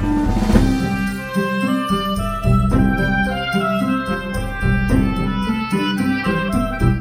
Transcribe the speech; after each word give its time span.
Thank 0.00 0.72
you. 0.72 0.77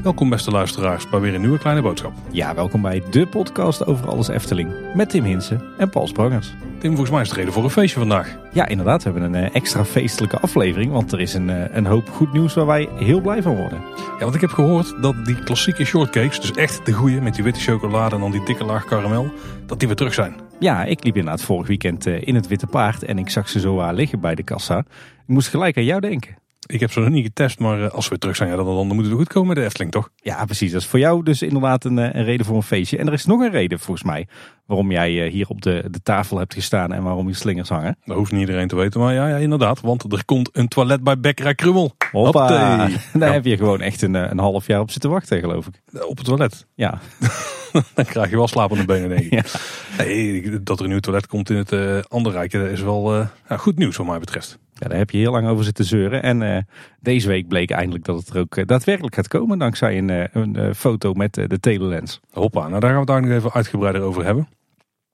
Welkom 0.07 0.29
beste 0.29 0.51
luisteraars 0.51 1.09
bij 1.09 1.19
weer 1.19 1.33
een 1.33 1.41
nieuwe 1.41 1.57
kleine 1.57 1.81
boodschap. 1.81 2.13
Ja, 2.31 2.55
welkom 2.55 2.81
bij 2.81 3.03
de 3.09 3.27
podcast 3.27 3.85
over 3.85 4.09
alles 4.09 4.27
Efteling. 4.27 4.71
Met 4.95 5.09
Tim 5.09 5.23
Hinsen 5.23 5.61
en 5.77 5.89
Paul 5.89 6.07
Sprangers. 6.07 6.53
Tim, 6.79 6.89
volgens 6.89 7.09
mij 7.09 7.21
is 7.21 7.27
het 7.27 7.37
reden 7.37 7.53
voor 7.53 7.63
een 7.63 7.69
feestje 7.69 7.99
vandaag. 7.99 8.37
Ja, 8.53 8.67
inderdaad. 8.67 9.03
We 9.03 9.09
hebben 9.11 9.33
een 9.33 9.43
eh, 9.43 9.55
extra 9.55 9.85
feestelijke 9.85 10.39
aflevering. 10.39 10.91
Want 10.91 11.11
er 11.11 11.19
is 11.19 11.33
een, 11.33 11.49
eh, 11.49 11.75
een 11.75 11.85
hoop 11.85 12.09
goed 12.09 12.33
nieuws 12.33 12.53
waar 12.53 12.65
wij 12.65 12.89
heel 12.95 13.21
blij 13.21 13.41
van 13.41 13.55
worden. 13.55 13.81
Ja, 13.95 14.19
want 14.19 14.35
ik 14.35 14.41
heb 14.41 14.49
gehoord 14.49 15.01
dat 15.01 15.25
die 15.25 15.43
klassieke 15.43 15.85
shortcakes, 15.85 16.39
dus 16.39 16.51
echt 16.51 16.85
de 16.85 16.93
goeie 16.93 17.21
met 17.21 17.35
die 17.35 17.43
witte 17.43 17.59
chocolade 17.59 18.15
en 18.15 18.21
dan 18.21 18.31
die 18.31 18.45
dikke 18.45 18.63
laag 18.63 18.85
karamel, 18.85 19.31
dat 19.65 19.79
die 19.79 19.87
weer 19.87 19.97
terug 19.97 20.13
zijn. 20.13 20.35
Ja, 20.59 20.83
ik 20.83 21.03
liep 21.03 21.15
inderdaad 21.15 21.41
vorig 21.41 21.67
weekend 21.67 22.05
eh, 22.05 22.27
in 22.27 22.35
het 22.35 22.47
Witte 22.47 22.67
Paard 22.67 23.03
en 23.03 23.17
ik 23.17 23.29
zag 23.29 23.49
ze 23.49 23.59
zo 23.59 23.91
liggen 23.91 24.19
bij 24.19 24.35
de 24.35 24.43
kassa. 24.43 24.77
Ik 24.77 24.85
moest 25.25 25.47
gelijk 25.47 25.77
aan 25.77 25.83
jou 25.83 26.01
denken. 26.01 26.45
Ik 26.67 26.79
heb 26.79 26.91
ze 26.91 26.99
nog 26.99 27.09
niet 27.09 27.25
getest, 27.25 27.59
maar 27.59 27.83
eh, 27.83 27.91
als 27.91 28.03
we 28.03 28.09
weer 28.09 28.19
terug 28.19 28.35
zijn, 28.35 28.49
ja, 28.49 28.55
dan, 28.55 28.65
dan 28.65 28.87
moet 28.95 29.05
het 29.05 29.13
goed 29.13 29.27
komen 29.27 29.47
met 29.47 29.57
de 29.57 29.63
Efteling, 29.63 29.91
toch? 29.91 30.09
Ja, 30.15 30.45
precies. 30.45 30.71
Dat 30.71 30.81
is 30.81 30.87
voor 30.87 30.99
jou 30.99 31.23
dus 31.23 31.41
inderdaad 31.41 31.83
een, 31.83 31.99
eh, 31.99 32.13
een 32.13 32.23
reden 32.23 32.45
voor 32.45 32.55
een 32.55 32.63
feestje. 32.63 32.97
En 32.97 33.07
er 33.07 33.13
is 33.13 33.25
nog 33.25 33.41
een 33.41 33.51
reden 33.51 33.79
volgens 33.79 34.05
mij 34.05 34.27
waarom 34.65 34.91
jij 34.91 35.25
eh, 35.25 35.31
hier 35.31 35.47
op 35.47 35.61
de, 35.61 35.83
de 35.91 36.01
tafel 36.03 36.37
hebt 36.37 36.53
gestaan 36.53 36.93
en 36.93 37.03
waarom 37.03 37.27
je 37.27 37.33
slingers 37.33 37.69
hangen. 37.69 37.97
Dat 38.05 38.17
hoeft 38.17 38.31
niet 38.31 38.39
iedereen 38.41 38.67
te 38.67 38.75
weten, 38.75 38.99
maar 38.99 39.13
ja, 39.13 39.27
ja 39.27 39.35
inderdaad. 39.37 39.81
Want 39.81 40.11
er 40.13 40.25
komt 40.25 40.49
een 40.53 40.67
toilet 40.67 41.03
bij 41.03 41.19
Bekkerij 41.19 41.55
Krummel. 41.55 41.95
Hoppa. 42.11 42.47
Daar 42.47 42.89
Ja. 43.13 43.31
heb 43.31 43.45
je 43.45 43.57
gewoon 43.57 43.81
echt 43.81 44.01
een, 44.01 44.13
een 44.13 44.39
half 44.39 44.67
jaar 44.67 44.79
op 44.79 44.91
zitten 44.91 45.09
wachten, 45.09 45.39
geloof 45.39 45.67
ik. 45.67 46.01
Op 46.03 46.17
het 46.17 46.25
toilet. 46.25 46.65
Ja, 46.75 46.99
dan 47.95 48.05
krijg 48.05 48.29
je 48.29 48.35
wel 48.35 48.47
slapende 48.47 48.85
benen, 48.85 49.09
denk 49.09 49.21
ik. 49.21 49.31
Ja. 49.37 49.43
Nee, 50.03 50.63
dat 50.63 50.77
er 50.79 50.83
een 50.85 50.91
nieuw 50.91 50.99
toilet 50.99 51.27
komt 51.27 51.49
in 51.49 51.55
het 51.55 51.71
eh 51.71 51.99
andere 52.07 52.35
rijk, 52.35 52.51
dat 52.51 52.69
is 52.69 52.81
wel 52.81 53.25
goed 53.49 53.77
nieuws 53.77 53.95
wat 53.97 54.07
mij 54.07 54.19
betreft. 54.19 54.57
Ja, 54.79 54.87
daar 54.87 54.97
heb 54.97 55.09
je 55.09 55.17
heel 55.17 55.31
lang 55.31 55.47
over 55.47 55.63
zitten 55.63 55.85
zeuren. 55.85 56.23
En 56.23 56.41
eh, 56.41 56.61
deze 56.99 57.27
week 57.27 57.47
bleek 57.47 57.71
eindelijk 57.71 58.05
dat 58.05 58.17
het 58.17 58.29
er 58.29 58.39
ook 58.39 58.55
eh, 58.57 58.65
daadwerkelijk 58.65 59.15
gaat 59.15 59.27
komen. 59.27 59.57
Dankzij 59.57 59.97
een, 59.97 60.09
eh, 60.09 60.23
een 60.31 60.75
foto 60.75 61.13
met 61.13 61.33
de 61.33 61.59
telelens. 61.59 62.19
Hoppa, 62.31 62.67
nou 62.67 62.79
daar 62.79 62.81
gaan 62.81 62.91
we 62.91 62.97
het 62.97 63.07
daar 63.07 63.21
nog 63.21 63.31
even 63.31 63.53
uitgebreider 63.53 64.01
over 64.01 64.25
hebben. 64.25 64.47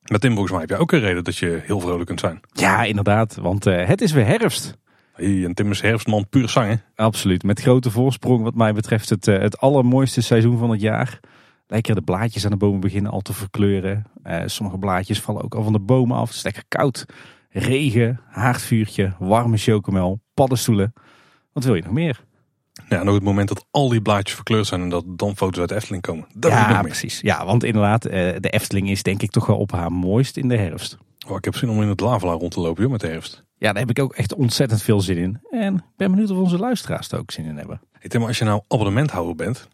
Maar 0.03 0.19
Tim, 0.19 0.31
volgens 0.31 0.51
mij 0.51 0.61
heb 0.61 0.69
jij 0.69 0.79
ook 0.79 0.91
een 0.91 0.99
reden 0.99 1.23
dat 1.23 1.37
je 1.37 1.61
heel 1.63 1.79
vrolijk 1.79 2.05
kunt 2.05 2.19
zijn. 2.19 2.39
Ja, 2.51 2.83
inderdaad. 2.83 3.35
Want 3.35 3.63
het 3.63 4.01
is 4.01 4.11
weer 4.11 4.25
herfst. 4.25 4.77
Hey, 5.13 5.45
en 5.45 5.53
Tim 5.53 5.71
is 5.71 5.81
herfstman 5.81 6.29
puur 6.29 6.49
zang, 6.49 6.69
hè? 6.69 6.75
Absoluut. 7.03 7.43
Met 7.43 7.61
grote 7.61 7.91
voorsprong 7.91 8.43
wat 8.43 8.55
mij 8.55 8.73
betreft 8.73 9.09
het, 9.09 9.25
het 9.25 9.57
allermooiste 9.57 10.21
seizoen 10.21 10.57
van 10.57 10.69
het 10.69 10.81
jaar. 10.81 11.19
Lekker 11.67 11.95
de 11.95 12.01
blaadjes 12.01 12.45
aan 12.45 12.51
de 12.51 12.57
bomen 12.57 12.79
beginnen 12.79 13.11
al 13.11 13.21
te 13.21 13.33
verkleuren. 13.33 14.05
Sommige 14.45 14.77
blaadjes 14.77 15.21
vallen 15.21 15.43
ook 15.43 15.55
al 15.55 15.63
van 15.63 15.73
de 15.73 15.79
bomen 15.79 16.17
af. 16.17 16.27
Het 16.27 16.37
is 16.37 16.43
lekker 16.43 16.63
koud. 16.67 17.05
Regen, 17.53 18.19
haardvuurtje, 18.29 19.13
warme 19.19 19.57
chocomel, 19.57 20.21
paddenstoelen. 20.33 20.93
Wat 21.51 21.63
wil 21.63 21.75
je 21.75 21.81
nog 21.81 21.91
meer? 21.91 22.23
Ja, 22.89 23.03
nog 23.03 23.13
het 23.13 23.23
moment 23.23 23.47
dat 23.47 23.65
al 23.71 23.89
die 23.89 24.01
blaadjes 24.01 24.35
verkleurd 24.35 24.67
zijn 24.67 24.81
en 24.81 24.89
dat 24.89 25.03
dan 25.07 25.37
foto's 25.37 25.59
uit 25.59 25.69
de 25.69 25.75
Efteling 25.75 26.03
komen. 26.03 26.27
Dat 26.33 26.51
ik 26.51 26.57
ja, 26.57 26.81
precies. 26.81 27.19
Ja, 27.21 27.45
want 27.45 27.63
inderdaad, 27.63 28.05
eh, 28.05 28.11
de 28.39 28.49
Efteling 28.49 28.89
is 28.89 29.03
denk 29.03 29.21
ik 29.21 29.31
toch 29.31 29.45
wel 29.45 29.57
op 29.57 29.71
haar 29.71 29.91
mooist 29.91 30.37
in 30.37 30.47
de 30.47 30.57
herfst. 30.57 30.97
Oh, 31.27 31.37
ik 31.37 31.45
heb 31.45 31.55
zin 31.55 31.69
om 31.69 31.81
in 31.81 31.87
het 31.87 31.99
lava 31.99 32.27
rond 32.27 32.51
te 32.51 32.59
lopen, 32.59 32.81
joh, 32.81 32.91
met 32.91 33.01
de 33.01 33.07
herfst. 33.07 33.43
Ja, 33.57 33.71
daar 33.71 33.81
heb 33.81 33.89
ik 33.89 33.99
ook 33.99 34.13
echt 34.13 34.33
ontzettend 34.33 34.81
veel 34.81 35.01
zin 35.01 35.17
in. 35.17 35.39
En 35.49 35.75
ik 35.75 35.81
ben 35.97 36.11
benieuwd 36.11 36.31
of 36.31 36.37
onze 36.37 36.57
luisteraars 36.57 37.11
er 37.11 37.19
ook 37.19 37.31
zin 37.31 37.45
in 37.45 37.57
hebben. 37.57 37.81
Tim, 38.07 38.19
maar 38.19 38.29
als 38.29 38.37
je 38.37 38.45
nou 38.45 38.61
abonnementhouder 38.67 39.35
bent, 39.35 39.67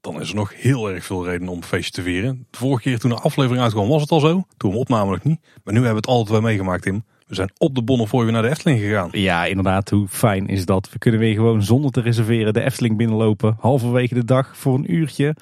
dan 0.00 0.20
is 0.20 0.28
er 0.28 0.34
nog 0.34 0.54
heel 0.54 0.90
erg 0.90 1.04
veel 1.04 1.24
reden 1.24 1.48
om 1.48 1.56
een 1.56 1.64
feestje 1.64 1.90
te 1.90 2.02
vieren. 2.02 2.46
De 2.50 2.58
vorige 2.58 2.82
keer 2.82 2.98
toen 2.98 3.10
de 3.10 3.16
aflevering 3.16 3.62
uitkwam 3.62 3.88
was 3.88 4.02
het 4.02 4.10
al 4.10 4.20
zo. 4.20 4.42
Toen 4.56 4.70
we 4.70 4.76
opnamen 4.76 5.12
nog 5.12 5.22
niet. 5.22 5.40
Maar 5.42 5.74
nu 5.74 5.84
hebben 5.84 5.90
we 5.90 5.96
het 5.96 6.06
altijd 6.06 6.28
wel 6.28 6.40
meegemaakt, 6.40 6.82
Tim. 6.82 7.04
We 7.26 7.34
zijn 7.34 7.50
op 7.58 7.74
de 7.74 7.82
Bonnefoy 7.82 8.24
weer 8.24 8.32
naar 8.32 8.42
de 8.42 8.48
Efteling 8.48 8.80
gegaan. 8.80 9.08
Ja, 9.12 9.44
inderdaad, 9.44 9.90
hoe 9.90 10.08
fijn 10.08 10.48
is 10.48 10.64
dat? 10.64 10.90
We 10.92 10.98
kunnen 10.98 11.20
weer 11.20 11.34
gewoon 11.34 11.62
zonder 11.62 11.90
te 11.90 12.00
reserveren 12.00 12.52
de 12.52 12.62
Efteling 12.62 12.96
binnenlopen. 12.96 13.56
Halverwege 13.60 14.14
de 14.14 14.24
dag 14.24 14.56
voor 14.56 14.74
een 14.74 14.94
uurtje. 14.94 15.34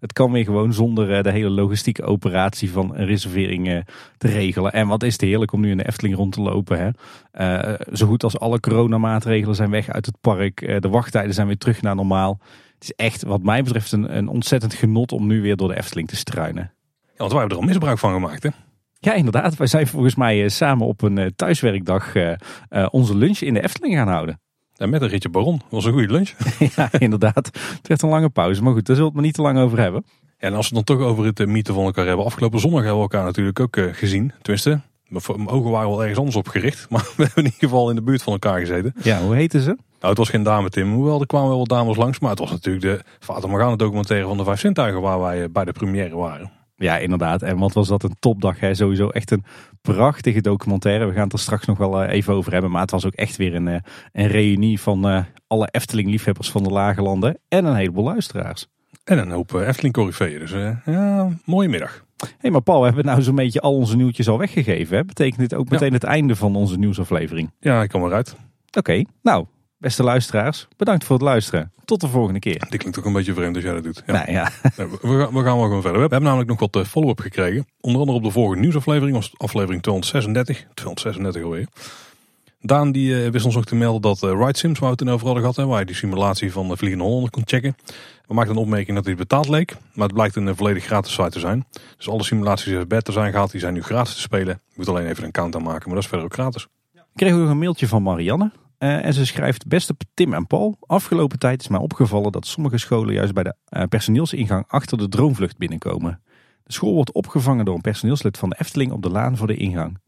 Het 0.00 0.12
kan 0.12 0.32
weer 0.32 0.44
gewoon 0.44 0.72
zonder 0.72 1.16
eh, 1.16 1.22
de 1.22 1.30
hele 1.30 1.50
logistieke 1.50 2.02
operatie 2.02 2.70
van 2.70 2.94
een 2.94 3.06
reservering 3.06 3.68
eh, 3.68 3.78
te 4.18 4.28
regelen. 4.28 4.72
En 4.72 4.88
wat 4.88 5.02
is 5.02 5.12
het 5.12 5.20
heerlijk 5.20 5.52
om 5.52 5.60
nu 5.60 5.70
in 5.70 5.76
de 5.76 5.86
Efteling 5.86 6.16
rond 6.16 6.32
te 6.32 6.40
lopen. 6.40 6.78
Hè? 6.78 6.90
Eh, 7.30 7.74
zo 7.92 8.06
goed 8.06 8.24
als 8.24 8.38
alle 8.38 8.60
coronamaatregelen 8.60 9.54
zijn 9.54 9.70
weg 9.70 9.88
uit 9.88 10.06
het 10.06 10.20
park. 10.20 10.82
De 10.82 10.88
wachttijden 10.88 11.34
zijn 11.34 11.46
weer 11.46 11.58
terug 11.58 11.82
naar 11.82 11.94
normaal. 11.94 12.38
Het 12.74 12.82
is 12.82 12.92
echt 12.92 13.22
wat 13.22 13.42
mij 13.42 13.62
betreft 13.62 13.92
een, 13.92 14.16
een 14.16 14.28
ontzettend 14.28 14.74
genot 14.74 15.12
om 15.12 15.26
nu 15.26 15.42
weer 15.42 15.56
door 15.56 15.68
de 15.68 15.76
Efteling 15.76 16.08
te 16.08 16.16
struinen. 16.16 16.72
Ja, 17.02 17.16
want 17.16 17.30
wij 17.30 17.40
hebben 17.40 17.58
er 17.58 17.62
al 17.62 17.68
misbruik 17.68 17.98
van 17.98 18.12
gemaakt, 18.12 18.42
hè? 18.42 18.50
Ja, 19.02 19.14
inderdaad. 19.14 19.56
Wij 19.56 19.66
zijn 19.66 19.86
volgens 19.86 20.14
mij 20.14 20.42
eh, 20.42 20.48
samen 20.48 20.86
op 20.86 21.02
een 21.02 21.18
eh, 21.18 21.26
thuiswerkdag 21.36 22.14
eh, 22.14 22.36
onze 22.90 23.16
lunch 23.16 23.38
in 23.38 23.54
de 23.54 23.62
Efteling 23.62 23.94
gaan 23.94 24.08
houden. 24.08 24.40
En 24.76 24.90
met 24.90 25.02
een 25.02 25.08
ritje 25.08 25.28
Baron. 25.28 25.56
Dat 25.56 25.70
was 25.70 25.84
een 25.84 25.92
goede 25.92 26.12
lunch. 26.12 26.30
ja, 26.76 26.88
inderdaad. 26.98 27.46
Het 27.76 27.88
werd 27.88 28.02
een 28.02 28.08
lange 28.08 28.28
pauze. 28.28 28.62
Maar 28.62 28.72
goed, 28.72 28.86
daar 28.86 28.96
zullen 28.96 29.12
we 29.12 29.14
het 29.14 29.14
maar 29.14 29.24
niet 29.24 29.34
te 29.34 29.42
lang 29.42 29.58
over 29.58 29.78
hebben. 29.78 30.04
En 30.38 30.54
als 30.54 30.68
we 30.68 30.76
het 30.76 30.86
dan 30.86 30.96
toch 30.96 31.06
over 31.06 31.24
het 31.24 31.46
mythe 31.46 31.72
van 31.72 31.84
elkaar 31.84 32.06
hebben. 32.06 32.24
Afgelopen 32.24 32.60
zondag 32.60 32.80
hebben 32.80 32.96
we 32.96 33.02
elkaar 33.02 33.24
natuurlijk 33.24 33.60
ook 33.60 33.76
gezien. 33.92 34.32
Tenminste, 34.42 34.80
mijn 35.08 35.48
ogen 35.48 35.70
waren 35.70 35.88
wel 35.88 36.00
ergens 36.00 36.18
anders 36.18 36.36
op 36.36 36.48
gericht. 36.48 36.86
Maar 36.90 37.12
we 37.16 37.22
hebben 37.24 37.44
in 37.44 37.52
ieder 37.52 37.68
geval 37.68 37.90
in 37.90 37.96
de 37.96 38.02
buurt 38.02 38.22
van 38.22 38.32
elkaar 38.32 38.60
gezeten. 38.60 38.94
Ja, 39.02 39.20
hoe 39.20 39.34
heten 39.34 39.60
ze? 39.60 39.68
Nou, 39.68 40.08
het 40.08 40.18
was 40.18 40.28
geen 40.28 40.42
dame 40.42 40.68
Tim. 40.68 40.92
Hoewel, 40.92 41.20
er 41.20 41.26
kwamen 41.26 41.48
wel 41.48 41.58
wat 41.58 41.68
dames 41.68 41.96
langs. 41.96 42.18
Maar 42.18 42.30
het 42.30 42.38
was 42.38 42.50
natuurlijk 42.50 42.84
de 42.84 43.04
Fata 43.18 43.46
Morgana 43.46 43.76
documentaire 43.76 44.26
van 44.26 44.36
de 44.36 44.44
Vijf 44.44 44.60
Zintuigen. 44.60 45.00
Waar 45.00 45.20
wij 45.20 45.50
bij 45.50 45.64
de 45.64 45.72
première 45.72 46.16
waren. 46.16 46.59
Ja, 46.82 46.96
inderdaad. 46.98 47.42
En 47.42 47.58
wat 47.58 47.72
was 47.72 47.88
dat 47.88 48.02
een 48.02 48.16
topdag. 48.18 48.60
Hè? 48.60 48.74
Sowieso 48.74 49.08
echt 49.08 49.30
een 49.30 49.44
prachtige 49.82 50.40
documentaire. 50.40 51.06
We 51.06 51.12
gaan 51.12 51.22
het 51.24 51.32
er 51.32 51.38
straks 51.38 51.66
nog 51.66 51.78
wel 51.78 52.02
eh, 52.02 52.12
even 52.14 52.34
over 52.34 52.52
hebben. 52.52 52.70
Maar 52.70 52.80
het 52.80 52.90
was 52.90 53.06
ook 53.06 53.14
echt 53.14 53.36
weer 53.36 53.54
een, 53.54 53.68
eh, 53.68 53.80
een 54.12 54.26
reunie 54.26 54.80
van 54.80 55.08
eh, 55.08 55.24
alle 55.46 55.68
Efteling-liefhebbers 55.70 56.50
van 56.50 56.62
de 56.62 56.70
Lage 56.70 57.02
Landen. 57.02 57.38
En 57.48 57.64
een 57.64 57.74
heleboel 57.76 58.04
luisteraars. 58.04 58.66
En 59.04 59.18
een 59.18 59.30
hoop 59.30 59.54
eh, 59.54 59.68
Efteling 59.68 59.94
corifeeën. 59.94 60.38
Dus 60.38 60.50
ja, 60.84 61.28
mooie 61.44 61.68
middag. 61.68 62.04
Hé, 62.16 62.26
hey, 62.38 62.50
maar 62.50 62.60
Paul, 62.60 62.80
we 62.80 62.86
hebben 62.86 63.04
nou 63.04 63.22
zo'n 63.22 63.34
beetje 63.34 63.60
al 63.60 63.74
onze 63.74 63.96
nieuwtjes 63.96 64.28
al 64.28 64.38
weggegeven. 64.38 64.96
Hè? 64.96 65.04
Betekent 65.04 65.38
dit 65.40 65.54
ook 65.54 65.68
Ja. 65.68 65.72
meteen 65.72 65.92
het 65.92 66.04
einde 66.04 66.36
van 66.36 66.56
onze 66.56 66.78
nieuwsaflevering? 66.78 67.50
Ja, 67.60 67.82
ik 67.82 67.88
kan 67.88 68.02
eruit. 68.04 68.36
Oké, 68.78 69.02
nou, 69.22 69.46
beste 69.80 70.02
luisteraars, 70.02 70.68
bedankt 70.76 71.04
voor 71.04 71.16
het 71.16 71.24
luisteren. 71.24 71.72
Tot 71.84 72.00
de 72.00 72.08
volgende 72.08 72.38
keer. 72.38 72.66
Dit 72.68 72.78
klinkt 72.78 72.98
ook 72.98 73.04
een 73.04 73.12
beetje 73.12 73.34
vreemd 73.34 73.54
als 73.54 73.64
jij 73.64 73.74
dat 73.74 73.82
doet. 73.82 74.02
Ja. 74.06 74.12
Nou 74.12 74.32
ja, 74.32 74.50
Nee, 74.76 74.86
we, 74.88 74.96
gaan, 75.18 75.34
we 75.34 75.42
gaan 75.42 75.56
wel 75.56 75.62
gewoon 75.62 75.82
verder. 75.82 75.92
We 75.92 76.00
hebben 76.00 76.22
namelijk 76.22 76.48
nog 76.48 76.60
wat 76.60 76.76
eh, 76.76 76.84
follow-up 76.84 77.20
gekregen. 77.20 77.66
Onder 77.80 78.00
andere 78.00 78.18
op 78.18 78.24
de 78.24 78.30
vorige 78.30 78.60
nieuwsaflevering, 78.60 79.16
was 79.16 79.30
het 79.30 79.40
aflevering 79.40 79.82
236. 79.82 80.66
236 80.74 81.42
alweer. 81.42 81.66
Daan 82.60 82.92
die 82.92 83.24
eh, 83.24 83.30
wist 83.30 83.44
ons 83.44 83.56
ook 83.56 83.64
te 83.64 83.74
melden 83.74 84.00
dat 84.00 84.22
eh, 84.22 84.30
Ride 84.30 84.58
Sims, 84.58 84.78
waar 84.78 84.90
we 84.96 85.04
het 85.04 85.12
over 85.12 85.24
hadden 85.24 85.42
gehad, 85.42 85.56
hè, 85.56 85.66
waar 85.66 85.80
je 85.80 85.86
die 85.86 85.94
simulatie 85.94 86.52
van 86.52 86.68
de 86.68 86.76
Vliegende 86.76 87.04
Hollander 87.04 87.30
kon 87.30 87.42
checken. 87.46 87.76
We 88.26 88.34
maakten 88.34 88.56
een 88.56 88.62
opmerking 88.62 88.96
dat 88.96 89.04
dit 89.04 89.16
betaald 89.16 89.48
leek, 89.48 89.76
maar 89.94 90.06
het 90.06 90.14
blijkt 90.14 90.36
een 90.36 90.56
volledig 90.56 90.84
gratis 90.84 91.12
site 91.12 91.30
te 91.30 91.40
zijn. 91.40 91.66
Dus 91.96 92.08
alle 92.08 92.22
simulaties 92.22 92.64
die 92.64 92.76
er 92.76 92.86
beter 92.86 93.12
zijn 93.12 93.32
gehad, 93.32 93.50
die 93.50 93.60
zijn 93.60 93.74
nu 93.74 93.82
gratis 93.82 94.14
te 94.14 94.20
spelen. 94.20 94.60
Je 94.68 94.74
moet 94.76 94.88
alleen 94.88 95.06
even 95.06 95.22
een 95.22 95.28
account 95.28 95.54
aanmaken, 95.54 95.84
maar 95.84 95.94
dat 95.94 96.02
is 96.02 96.08
verder 96.08 96.26
ook 96.26 96.32
gratis. 96.32 96.66
kregen 97.14 97.36
we 97.36 97.42
nog 97.42 97.50
een 97.50 97.58
mailtje 97.58 97.88
van 97.88 98.02
Marianne. 98.02 98.50
Eh, 98.80 99.04
en 99.04 99.14
ze 99.14 99.26
schrijft, 99.26 99.66
beste 99.66 99.96
Tim 100.14 100.34
en 100.34 100.46
Paul, 100.46 100.76
afgelopen 100.80 101.38
tijd 101.38 101.60
is 101.60 101.68
mij 101.68 101.80
opgevallen 101.80 102.32
dat 102.32 102.46
sommige 102.46 102.78
scholen 102.78 103.14
juist 103.14 103.34
bij 103.34 103.42
de 103.42 103.54
eh, 103.64 103.82
personeelsingang 103.84 104.64
achter 104.68 104.98
de 104.98 105.08
droomvlucht 105.08 105.58
binnenkomen. 105.58 106.22
De 106.62 106.72
school 106.72 106.94
wordt 106.94 107.12
opgevangen 107.12 107.64
door 107.64 107.74
een 107.74 107.80
personeelslid 107.80 108.38
van 108.38 108.48
de 108.48 108.56
Efteling 108.58 108.92
op 108.92 109.02
de 109.02 109.10
laan 109.10 109.36
voor 109.36 109.46
de 109.46 109.56
ingang. 109.56 109.98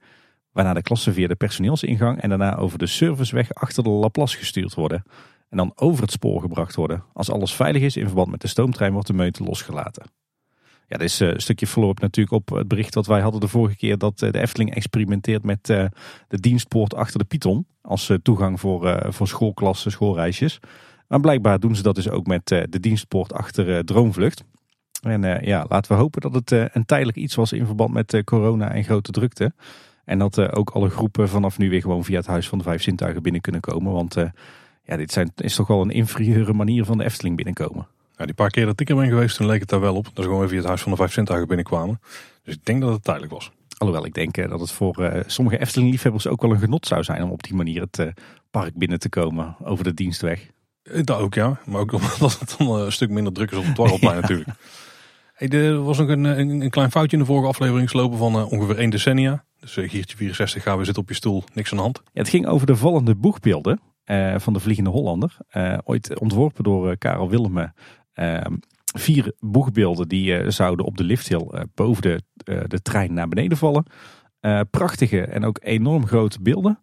Waarna 0.53 0.75
de 0.75 0.83
klassen 0.83 1.13
via 1.13 1.29
de 1.29 1.35
personeelsingang 1.35 2.21
en 2.21 2.29
daarna 2.29 2.57
over 2.57 2.79
de 2.79 2.87
serviceweg 2.87 3.55
achter 3.55 3.83
de 3.83 3.91
Laplace 3.91 4.37
gestuurd 4.37 4.75
worden. 4.75 5.03
En 5.49 5.57
dan 5.57 5.73
over 5.75 6.03
het 6.03 6.13
spoor 6.13 6.41
gebracht 6.41 6.75
worden. 6.75 7.05
Als 7.13 7.31
alles 7.31 7.55
veilig 7.55 7.83
is 7.83 7.97
in 7.97 8.07
verband 8.07 8.31
met 8.31 8.41
de 8.41 8.49
stoomtrein 8.49 8.93
wordt 8.93 9.07
de 9.07 9.13
meute 9.13 9.43
losgelaten. 9.43 10.22
Ja, 10.93 10.99
dit 10.99 11.09
is 11.09 11.21
eh, 11.21 11.29
een 11.29 11.41
stukje 11.41 11.67
follow-up 11.67 12.01
natuurlijk 12.01 12.37
op 12.37 12.49
het 12.57 12.69
bericht 12.69 12.93
dat 12.93 13.07
wij 13.07 13.21
hadden 13.21 13.41
de 13.41 13.49
vorige 13.49 13.77
keer 13.77 13.99
dat 13.99 14.23
eh, 14.23 14.33
de 14.33 14.41
Efteling 14.41 14.75
experimenteert 14.75 15.45
met 15.45 15.71
eh, 15.71 15.85
de 16.29 16.41
dienstpoort 16.41 16.95
achter 16.95 17.19
de 17.19 17.25
Python. 17.25 17.67
Als 17.83 18.13
toegang 18.23 18.61
voor, 18.61 19.07
voor 19.09 19.29
schoolklassen, 19.29 19.91
schoolreisjes. 19.91 20.59
Maar 21.09 21.21
blijkbaar 21.21 21.61
doen 21.61 21.77
ze 21.77 21.83
dat 21.83 21.95
dus 21.95 22.09
ook 22.09 22.27
met 22.27 22.47
de 22.47 22.81
dienstpoort 22.81 23.33
achter 23.33 23.85
Droomvlucht. 23.85 24.45
En 25.03 25.47
ja, 25.47 25.67
laten 25.69 25.93
we 25.93 25.99
hopen 25.99 26.21
dat 26.21 26.35
het 26.35 26.51
een 26.51 26.85
tijdelijk 26.85 27.17
iets 27.17 27.35
was 27.35 27.53
in 27.53 27.67
verband 27.67 27.93
met 27.93 28.23
corona 28.25 28.71
en 28.71 28.85
grote 28.85 29.11
drukte. 29.11 29.53
En 30.05 30.19
dat 30.19 30.53
ook 30.53 30.71
alle 30.71 30.89
groepen 30.89 31.29
vanaf 31.29 31.59
nu 31.59 31.71
weer 31.71 31.81
gewoon 31.81 32.05
via 32.05 32.17
het 32.17 32.27
Huis 32.27 32.49
van 32.49 32.59
de 32.59 32.65
Vijf 32.65 32.83
Zintuigen 32.83 33.23
binnen 33.23 33.41
kunnen 33.41 33.61
komen. 33.61 33.93
Want 33.93 34.15
ja, 34.85 34.97
dit 34.97 35.13
zijn, 35.13 35.33
is 35.37 35.55
toch 35.55 35.67
wel 35.67 35.81
een 35.81 35.91
inferieure 35.91 36.53
manier 36.53 36.85
van 36.85 36.99
de 36.99 37.05
Efteling 37.05 37.37
binnenkomen. 37.37 37.87
Ja, 38.23 38.29
die 38.29 38.37
paar 38.37 38.51
keer 38.51 38.67
dat 38.67 38.81
ik 38.81 38.89
er 38.89 38.97
ben 38.97 39.09
geweest, 39.09 39.37
toen 39.37 39.47
leek 39.47 39.61
het 39.61 39.69
daar 39.69 39.81
wel 39.81 39.95
op. 39.95 40.05
Dat 40.05 40.15
ze 40.15 40.23
gewoon 40.23 40.39
weer 40.39 40.49
via 40.49 40.59
het 40.59 40.67
Huis 40.67 40.81
van 40.81 40.91
de 40.91 40.97
Vijf 40.97 41.13
Zintuigen 41.13 41.49
binnenkwamen. 41.49 42.01
Dus 42.43 42.55
ik 42.55 42.65
denk 42.65 42.81
dat 42.81 42.93
het 42.93 43.05
tijdelijk 43.05 43.33
was. 43.33 43.51
Alhoewel 43.79 44.07
ik 44.07 44.15
denk 44.15 44.37
eh, 44.37 44.49
dat 44.49 44.61
het 44.61 44.73
voor 44.73 45.05
eh, 45.05 45.23
sommige 45.27 45.59
Efteling-liefhebbers 45.59 46.27
ook 46.27 46.43
wel 46.43 46.51
een 46.51 46.59
genot 46.59 46.87
zou 46.87 47.03
zijn 47.03 47.23
om 47.23 47.31
op 47.31 47.43
die 47.43 47.55
manier 47.55 47.81
het 47.81 47.99
eh, 47.99 48.07
park 48.51 48.75
binnen 48.75 48.99
te 48.99 49.09
komen 49.09 49.57
over 49.65 49.85
de 49.85 49.95
dienstweg. 49.95 50.51
Dat 50.83 51.19
ook 51.19 51.35
ja, 51.35 51.61
maar 51.65 51.81
ook 51.81 51.93
omdat 51.99 52.39
het 52.41 52.55
dan 52.59 52.71
een 52.71 52.93
stuk 52.93 53.11
minder 53.11 53.33
druk 53.33 53.51
is 53.51 53.59
op 53.59 53.65
het 53.65 53.75
dwarrelplein 53.75 54.15
Ja. 54.21 54.21
natuurlijk. 54.21 54.49
Hey, 55.33 55.49
er 55.49 55.83
was 55.83 55.99
nog 55.99 56.09
een, 56.09 56.25
een, 56.25 56.61
een 56.61 56.71
klein 56.71 56.91
foutje 56.91 57.17
in 57.17 57.23
de 57.23 57.29
vorige 57.29 57.49
aflevering 57.49 57.91
geslopen 57.91 58.19
van 58.19 58.37
uh, 58.37 58.53
ongeveer 58.53 58.79
één 58.79 58.91
decennia. 58.91 59.45
Dus 59.61 59.77
uh, 59.77 59.91
Giertje 59.91 60.17
64 60.17 60.63
gaan 60.63 60.79
we 60.79 60.85
zitten 60.85 61.03
op 61.03 61.09
je 61.09 61.15
stoel, 61.15 61.45
niks 61.53 61.71
aan 61.71 61.77
de 61.77 61.83
hand. 61.83 62.01
Ja, 62.05 62.21
het 62.21 62.29
ging 62.29 62.47
over 62.47 62.67
de 62.67 62.77
vallende 62.77 63.15
boegbeelden 63.15 63.81
uh, 64.07 64.35
van 64.39 64.53
de 64.53 64.61
Vliegende 64.61 64.91
Hollander. 64.91 65.37
ooit 65.85 66.19
ontworpen 66.19 66.65
door 66.65 66.97
Karel 66.97 67.29
Willemen. 67.29 67.75
Ehm, 68.13 68.57
vier 68.95 69.33
boegbeelden 69.39 70.09
die 70.09 70.51
zouden 70.51 70.87
op 70.87 70.97
de 70.97 71.05
lifthill 71.05 71.67
boven 71.75 72.03
de, 72.03 72.21
de 72.67 72.83
trein 72.83 73.13
naar 73.13 73.29
beneden 73.29 73.59
vallen. 73.59 73.85
prachtige 74.71 75.21
en 75.21 75.45
ook 75.45 75.59
enorm 75.63 76.07
grote 76.07 76.43
beelden. 76.43 76.79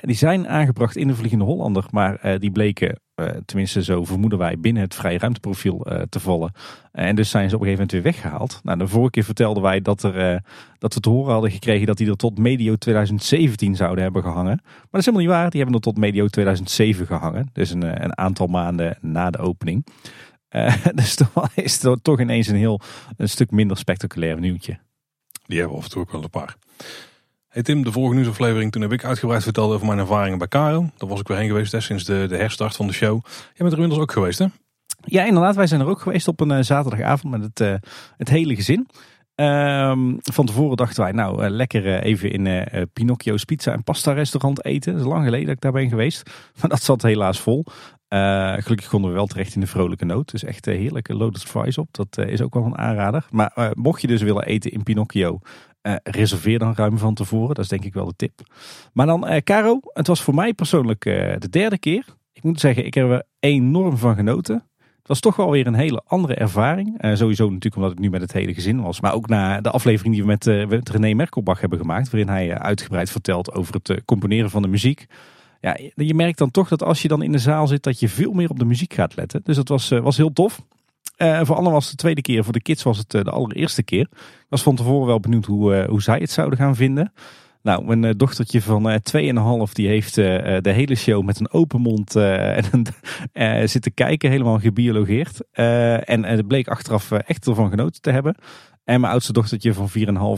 die 0.00 0.16
zijn 0.16 0.48
aangebracht 0.48 0.96
in 0.96 1.06
de 1.06 1.14
Vliegende 1.14 1.44
Hollander, 1.44 1.84
maar 1.90 2.38
die 2.38 2.50
bleken 2.50 3.00
eh, 3.20 3.26
tenminste 3.44 3.82
zo 3.82 4.04
vermoeden 4.04 4.38
wij, 4.38 4.58
binnen 4.58 4.82
het 4.82 4.94
vrije 4.94 5.18
ruimteprofiel 5.18 5.86
te 6.08 6.20
vallen. 6.20 6.52
en 6.92 7.16
dus 7.16 7.30
zijn 7.30 7.48
ze 7.48 7.54
op 7.54 7.60
een 7.60 7.66
gegeven 7.66 7.86
moment 7.86 7.92
weer 7.92 8.12
weggehaald. 8.12 8.60
Nou, 8.62 8.78
de 8.78 8.86
vorige 8.88 9.10
keer 9.10 9.24
vertelden 9.24 9.62
wij 9.62 9.80
dat, 9.80 10.02
er, 10.02 10.42
dat 10.78 10.94
we 10.94 11.00
te 11.00 11.08
horen 11.08 11.32
hadden 11.32 11.50
gekregen 11.50 11.86
dat 11.86 11.96
die 11.96 12.08
er 12.08 12.16
tot 12.16 12.38
medio 12.38 12.76
2017 12.76 13.76
zouden 13.76 14.02
hebben 14.04 14.22
gehangen. 14.22 14.60
Maar 14.62 14.88
dat 14.90 15.00
is 15.00 15.04
helemaal 15.04 15.26
niet 15.26 15.36
waar. 15.36 15.50
Die 15.50 15.60
hebben 15.60 15.78
er 15.78 15.84
tot 15.84 15.98
medio 15.98 16.26
2007 16.26 17.06
gehangen. 17.06 17.48
Dus 17.52 17.70
een, 17.70 18.04
een 18.04 18.18
aantal 18.18 18.46
maanden 18.46 18.98
na 19.00 19.30
de 19.30 19.38
opening. 19.38 19.86
dus 20.94 21.16
dan 21.16 21.48
is 21.54 21.82
het 21.82 22.04
toch 22.04 22.20
ineens 22.20 22.46
een 22.46 22.56
heel 22.56 22.80
een 23.16 23.28
stuk 23.28 23.50
minder 23.50 23.76
spectaculair 23.76 24.40
nieuwtje. 24.40 24.78
Die 25.46 25.58
hebben 25.58 25.76
we 25.76 25.82
af 25.82 25.88
en 25.88 25.92
toe 25.92 26.02
ook 26.02 26.12
wel 26.12 26.22
een 26.22 26.30
paar. 26.30 26.56
Hey 27.48 27.62
Tim, 27.62 27.84
de 27.84 27.92
vorige 27.92 28.14
nieuwsaflevering, 28.14 28.72
toen 28.72 28.82
heb 28.82 28.92
ik 28.92 29.04
uitgebreid 29.04 29.42
verteld 29.42 29.72
over 29.72 29.86
mijn 29.86 29.98
ervaringen 29.98 30.38
bij 30.38 30.48
Caro. 30.48 30.90
Daar 30.96 31.08
was 31.08 31.20
ik 31.20 31.28
weer 31.28 31.36
heen 31.36 31.48
geweest 31.48 31.72
hè, 31.72 31.80
sinds 31.80 32.04
de, 32.04 32.26
de 32.28 32.36
herstart 32.36 32.76
van 32.76 32.86
de 32.86 32.92
show. 32.92 33.24
Jij 33.24 33.52
bent 33.56 33.72
er 33.72 33.78
inmiddels 33.78 34.00
ook 34.00 34.12
geweest 34.12 34.38
hè? 34.38 34.46
Ja, 35.04 35.24
inderdaad. 35.24 35.56
Wij 35.56 35.66
zijn 35.66 35.80
er 35.80 35.86
ook 35.86 36.00
geweest 36.00 36.28
op 36.28 36.40
een 36.40 36.50
uh, 36.50 36.60
zaterdagavond 36.60 37.32
met 37.32 37.42
het, 37.42 37.60
uh, 37.60 37.74
het 38.16 38.28
hele 38.28 38.54
gezin. 38.54 38.88
Um, 39.34 40.18
van 40.20 40.46
tevoren 40.46 40.76
dachten 40.76 41.02
wij, 41.02 41.12
nou 41.12 41.44
uh, 41.44 41.50
lekker 41.50 42.02
even 42.02 42.30
in 42.30 42.66
Pinocchio's 42.92 43.44
Pizza 43.44 43.72
en 43.72 43.84
Pasta 43.84 44.12
restaurant 44.12 44.64
eten. 44.64 44.92
Dat 44.92 45.00
is 45.00 45.06
lang 45.06 45.24
geleden 45.24 45.46
dat 45.46 45.54
ik 45.54 45.60
daar 45.60 45.72
ben 45.72 45.88
geweest. 45.88 46.30
Maar 46.60 46.70
dat 46.70 46.82
zat 46.82 47.02
helaas 47.02 47.40
vol. 47.40 47.64
gelukkig 48.62 48.88
konden 48.88 49.10
we 49.10 49.16
wel 49.16 49.26
terecht 49.26 49.54
in 49.54 49.60
de 49.60 49.66
vrolijke 49.66 50.04
noot. 50.04 50.30
Dus 50.30 50.44
echt 50.44 50.64
heerlijke 50.64 51.14
loaded 51.14 51.42
fries 51.42 51.78
op. 51.78 51.88
Dat 51.90 52.18
is 52.18 52.42
ook 52.42 52.54
wel 52.54 52.64
een 52.64 52.78
aanrader. 52.78 53.26
Maar 53.30 53.72
mocht 53.74 54.00
je 54.00 54.06
dus 54.06 54.22
willen 54.22 54.44
eten 54.44 54.70
in 54.70 54.82
Pinocchio, 54.82 55.40
uh, 55.82 55.94
reserveer 56.02 56.58
dan 56.58 56.74
ruim 56.74 56.98
van 56.98 57.14
tevoren. 57.14 57.54
Dat 57.54 57.64
is 57.64 57.70
denk 57.70 57.84
ik 57.84 57.94
wel 57.94 58.06
de 58.06 58.16
tip. 58.16 58.40
Maar 58.92 59.06
dan, 59.06 59.32
uh, 59.32 59.36
Caro, 59.36 59.80
het 59.82 60.06
was 60.06 60.22
voor 60.22 60.34
mij 60.34 60.52
persoonlijk 60.52 61.04
uh, 61.04 61.34
de 61.38 61.48
derde 61.48 61.78
keer. 61.78 62.04
Ik 62.32 62.42
moet 62.42 62.60
zeggen, 62.60 62.86
ik 62.86 62.94
heb 62.94 63.10
er 63.10 63.22
enorm 63.38 63.96
van 63.96 64.14
genoten. 64.14 64.64
Het 64.78 65.08
was 65.08 65.20
toch 65.20 65.36
wel 65.36 65.50
weer 65.50 65.66
een 65.66 65.74
hele 65.74 66.02
andere 66.06 66.34
ervaring. 66.34 66.98
sowieso 67.00 67.44
natuurlijk 67.44 67.76
omdat 67.76 67.92
ik 67.92 67.98
nu 67.98 68.10
met 68.10 68.20
het 68.20 68.32
hele 68.32 68.54
gezin 68.54 68.82
was. 68.82 69.00
Maar 69.00 69.14
ook 69.14 69.28
na 69.28 69.60
de 69.60 69.70
aflevering 69.70 70.14
die 70.14 70.22
we 70.22 70.28
met, 70.28 70.68
met 70.68 70.88
René 70.88 71.14
Merkelbach 71.14 71.60
hebben 71.60 71.78
gemaakt. 71.78 72.10
Waarin 72.10 72.28
hij 72.28 72.58
uitgebreid 72.58 73.10
vertelt 73.10 73.52
over 73.52 73.74
het 73.74 74.02
componeren 74.04 74.50
van 74.50 74.62
de 74.62 74.68
muziek. 74.68 75.06
Ja, 75.60 75.76
je 75.94 76.14
merkt 76.14 76.38
dan 76.38 76.50
toch 76.50 76.68
dat 76.68 76.82
als 76.82 77.02
je 77.02 77.08
dan 77.08 77.22
in 77.22 77.32
de 77.32 77.38
zaal 77.38 77.66
zit, 77.66 77.82
dat 77.82 78.00
je 78.00 78.08
veel 78.08 78.32
meer 78.32 78.50
op 78.50 78.58
de 78.58 78.64
muziek 78.64 78.92
gaat 78.92 79.16
letten. 79.16 79.40
Dus 79.44 79.56
dat 79.56 79.68
was, 79.68 79.88
was 79.88 80.16
heel 80.16 80.32
tof. 80.32 80.60
Uh, 81.22 81.40
voor 81.42 81.56
Anne 81.56 81.70
was 81.70 81.82
het 81.82 81.92
de 81.92 81.98
tweede 81.98 82.20
keer, 82.20 82.44
voor 82.44 82.52
de 82.52 82.62
kids 82.62 82.82
was 82.82 82.98
het 82.98 83.14
uh, 83.14 83.22
de 83.22 83.30
allereerste 83.30 83.82
keer. 83.82 84.08
Ik 84.10 84.46
was 84.48 84.62
van 84.62 84.76
tevoren 84.76 85.06
wel 85.06 85.20
benieuwd 85.20 85.44
hoe, 85.44 85.86
hoe 85.88 86.02
zij 86.02 86.18
het 86.18 86.30
zouden 86.30 86.58
gaan 86.58 86.76
vinden. 86.76 87.12
Nou, 87.62 87.96
mijn 87.96 88.16
dochtertje 88.16 88.62
van 88.62 89.00
2,5 89.66 89.72
die 89.72 89.88
heeft 89.88 90.14
de 90.14 90.60
hele 90.62 90.94
show 90.94 91.24
met 91.24 91.40
een 91.40 91.52
open 91.52 91.80
mond 91.80 92.16
en 93.32 93.68
zitten 93.68 93.94
kijken, 93.94 94.30
helemaal 94.30 94.58
gebiologeerd. 94.58 95.40
en 95.52 96.24
het 96.24 96.46
bleek 96.46 96.68
achteraf 96.68 97.12
echt 97.12 97.46
ervan 97.46 97.70
genoten 97.70 98.00
te 98.00 98.10
hebben. 98.10 98.36
En 98.84 99.00
mijn 99.00 99.12
oudste 99.12 99.32
dochtertje 99.32 99.74
van 99.74 99.88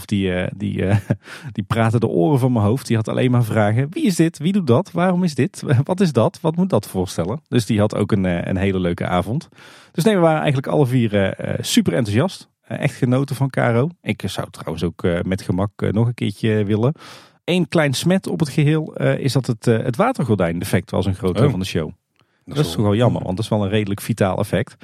4,5 0.01 0.05
die, 0.05 0.45
die, 0.57 0.85
die 1.53 1.65
praatte 1.67 1.99
de 1.99 2.07
oren 2.07 2.39
van 2.39 2.53
mijn 2.53 2.65
hoofd. 2.65 2.87
Die 2.87 2.97
had 2.97 3.09
alleen 3.09 3.31
maar 3.31 3.45
vragen. 3.45 3.87
Wie 3.91 4.05
is 4.05 4.17
dit? 4.17 4.39
Wie 4.39 4.53
doet 4.53 4.67
dat? 4.67 4.91
Waarom 4.91 5.25
is 5.25 5.35
dit? 5.35 5.63
Wat 5.85 6.01
is 6.01 6.13
dat? 6.13 6.39
Wat 6.41 6.57
moet 6.57 6.71
dat 6.71 6.89
voorstellen? 6.89 7.41
Dus 7.49 7.67
die 7.67 7.79
had 7.79 7.95
ook 7.95 8.13
een, 8.13 8.49
een 8.49 8.57
hele 8.57 8.79
leuke 8.79 9.07
avond. 9.07 9.49
Dus 9.93 10.05
nee, 10.05 10.15
we 10.15 10.21
waren 10.21 10.41
eigenlijk 10.41 10.67
alle 10.67 10.87
vier 10.87 11.37
super 11.61 11.93
enthousiast. 11.93 12.51
Echt 12.63 12.95
genoten 12.95 13.37
van 13.37 13.51
Caro. 13.51 13.89
Ik 14.03 14.23
zou 14.27 14.51
trouwens 14.51 14.85
ook 14.85 15.07
met 15.23 15.43
gemak 15.43 15.71
nog 15.91 16.07
een 16.07 16.15
keertje 16.15 16.65
willen. 16.65 16.95
Eén 17.45 17.69
klein 17.69 17.93
smet 17.93 18.27
op 18.27 18.41
het 18.41 18.49
geheel 18.49 18.93
is 18.97 19.33
dat 19.33 19.47
het, 19.47 19.65
het 19.65 19.97
watergordijn 19.97 20.59
defect 20.59 20.91
was 20.91 21.07
een 21.07 21.15
groot 21.15 21.35
deel 21.35 21.45
oh. 21.45 21.51
van 21.51 21.61
de 21.61 21.67
show. 21.67 21.91
Dat, 22.45 22.57
dat 22.57 22.67
is 22.67 22.73
toch 22.73 22.83
wel 22.83 22.95
jammer, 22.95 23.23
want 23.27 23.37
dat 23.37 23.45
is 23.45 23.51
wel 23.51 23.63
een 23.63 23.71
redelijk 23.71 24.01
vitaal 24.01 24.39
effect. 24.39 24.77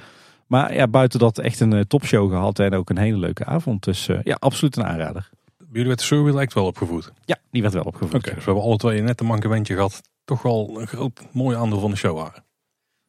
Maar 0.49 0.75
ja, 0.75 0.89
buiten 0.89 1.19
dat 1.19 1.39
echt 1.39 1.61
een 1.61 1.87
topshow 1.87 2.31
gehad 2.31 2.59
en 2.59 2.75
ook 2.75 2.91
een 2.91 2.99
hele 2.99 3.17
leuke 3.17 3.45
avond. 3.45 3.85
Dus 3.85 4.09
ja, 4.23 4.37
absoluut 4.39 4.77
een 4.77 4.85
aanrader. 4.85 5.31
Jullie 5.73 5.87
werd 5.87 5.99
de 5.99 6.05
survey 6.05 6.33
lijkt 6.33 6.53
wel 6.53 6.67
opgevoed? 6.67 7.13
Ja, 7.25 7.37
die 7.51 7.63
werd 7.63 7.75
wel 7.75 7.83
opgevoed. 7.83 8.15
Oké, 8.15 8.35
dus 8.35 8.39
we 8.39 8.45
hebben 8.45 8.63
alle 8.63 8.77
twee 8.77 9.03
net 9.03 9.21
een 9.21 9.27
mankementje 9.27 9.75
gehad. 9.75 10.03
Toch 10.25 10.43
wel 10.43 10.77
een 10.81 10.87
groot 10.87 11.21
mooi 11.33 11.57
aandeel 11.57 11.81
van 11.81 11.91
de 11.91 11.97
show 11.97 12.17
waren. 12.17 12.45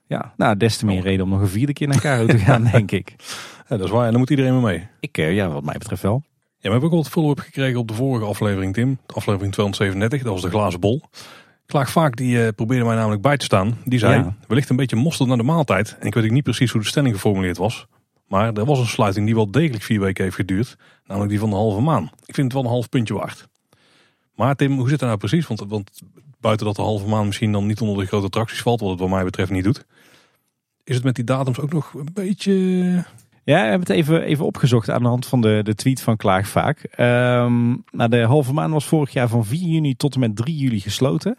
Ja, 0.07 0.33
nou, 0.37 0.57
des 0.57 0.77
te 0.77 0.85
meer 0.85 0.97
oh. 0.97 1.03
reden 1.03 1.25
om 1.25 1.31
nog 1.31 1.41
een 1.41 1.47
vierde 1.47 1.73
keer 1.73 1.87
naar 1.87 2.01
Caro 2.01 2.25
te 2.25 2.37
gaan, 2.47 2.63
denk 2.63 2.91
ik. 2.91 3.15
Ja, 3.67 3.77
dat 3.77 3.85
is 3.85 3.91
waar. 3.91 4.05
En 4.05 4.09
dan 4.09 4.19
moet 4.19 4.29
iedereen 4.29 4.53
mee 4.53 4.61
mee. 4.61 4.87
Ik, 4.99 5.17
eh, 5.17 5.35
ja, 5.35 5.49
wat 5.49 5.63
mij 5.63 5.77
betreft 5.77 6.01
wel. 6.01 6.23
Ja, 6.61 6.65
we 6.65 6.69
hebben 6.69 6.89
ook 6.89 6.95
wat 6.95 7.09
follow-up 7.09 7.39
gekregen 7.39 7.79
op 7.79 7.87
de 7.87 7.93
vorige 7.93 8.25
aflevering, 8.25 8.73
Tim. 8.73 8.99
De 9.05 9.13
aflevering 9.13 9.53
237, 9.53 10.23
dat 10.23 10.33
was 10.33 10.41
de 10.41 10.49
glazen 10.49 10.79
bol. 10.79 11.01
Klaag 11.69 11.91
vaak, 11.91 12.15
die 12.15 12.35
uh, 12.35 12.47
probeerde 12.55 12.85
mij 12.85 12.95
namelijk 12.95 13.21
bij 13.21 13.37
te 13.37 13.45
staan. 13.45 13.77
Die 13.85 13.99
zei, 13.99 14.33
wellicht 14.47 14.69
een 14.69 14.75
beetje 14.75 14.95
mosterd 14.95 15.27
naar 15.27 15.37
de 15.37 15.43
maaltijd. 15.43 15.97
En 15.99 16.07
ik 16.07 16.13
weet 16.13 16.31
niet 16.31 16.43
precies 16.43 16.71
hoe 16.71 16.81
de 16.81 16.87
stelling 16.87 17.13
geformuleerd 17.13 17.57
was. 17.57 17.87
Maar 18.27 18.53
er 18.53 18.65
was 18.65 18.79
een 18.79 18.87
sluiting 18.87 19.25
die 19.25 19.35
wel 19.35 19.51
degelijk 19.51 19.83
vier 19.83 19.99
weken 19.99 20.23
heeft 20.23 20.35
geduurd. 20.35 20.77
Namelijk 21.05 21.31
die 21.31 21.39
van 21.39 21.49
de 21.49 21.55
halve 21.55 21.81
maan. 21.81 22.11
Ik 22.25 22.35
vind 22.35 22.47
het 22.47 22.53
wel 22.53 22.63
een 22.63 22.69
half 22.69 22.89
puntje 22.89 23.13
waard. 23.13 23.47
Maar 24.35 24.55
Tim, 24.55 24.77
hoe 24.77 24.89
zit 24.89 24.99
het 24.99 25.09
nou 25.09 25.17
precies? 25.17 25.47
Want, 25.47 25.63
want 25.67 26.01
buiten 26.39 26.65
dat 26.65 26.75
de 26.75 26.81
halve 26.81 27.07
maan 27.07 27.25
misschien 27.25 27.51
dan 27.51 27.65
niet 27.65 27.81
onder 27.81 27.97
de 27.97 28.05
grote 28.05 28.25
attracties 28.25 28.61
valt, 28.61 28.79
wat 28.79 28.89
het 28.89 28.99
wat 28.99 29.09
mij 29.09 29.23
betreft 29.23 29.51
niet 29.51 29.63
doet 29.63 29.85
is 30.89 30.95
het 30.95 31.03
met 31.03 31.15
die 31.15 31.23
datums 31.23 31.59
ook 31.59 31.73
nog 31.73 31.93
een 31.93 32.09
beetje... 32.13 32.53
Ja, 33.43 33.55
we 33.55 33.69
hebben 33.69 33.79
het 33.79 33.89
even, 33.89 34.23
even 34.23 34.45
opgezocht 34.45 34.89
aan 34.89 35.01
de 35.01 35.07
hand 35.07 35.25
van 35.25 35.41
de, 35.41 35.59
de 35.63 35.75
tweet 35.75 36.01
van 36.01 36.17
Klaag 36.17 36.47
Vaak. 36.47 36.83
Um, 36.97 37.83
nou, 37.91 38.09
de 38.09 38.21
halve 38.21 38.53
maan 38.53 38.71
was 38.71 38.85
vorig 38.85 39.13
jaar 39.13 39.27
van 39.27 39.45
4 39.45 39.59
juni 39.59 39.95
tot 39.95 40.13
en 40.13 40.19
met 40.19 40.35
3 40.35 40.57
juli 40.57 40.79
gesloten. 40.79 41.37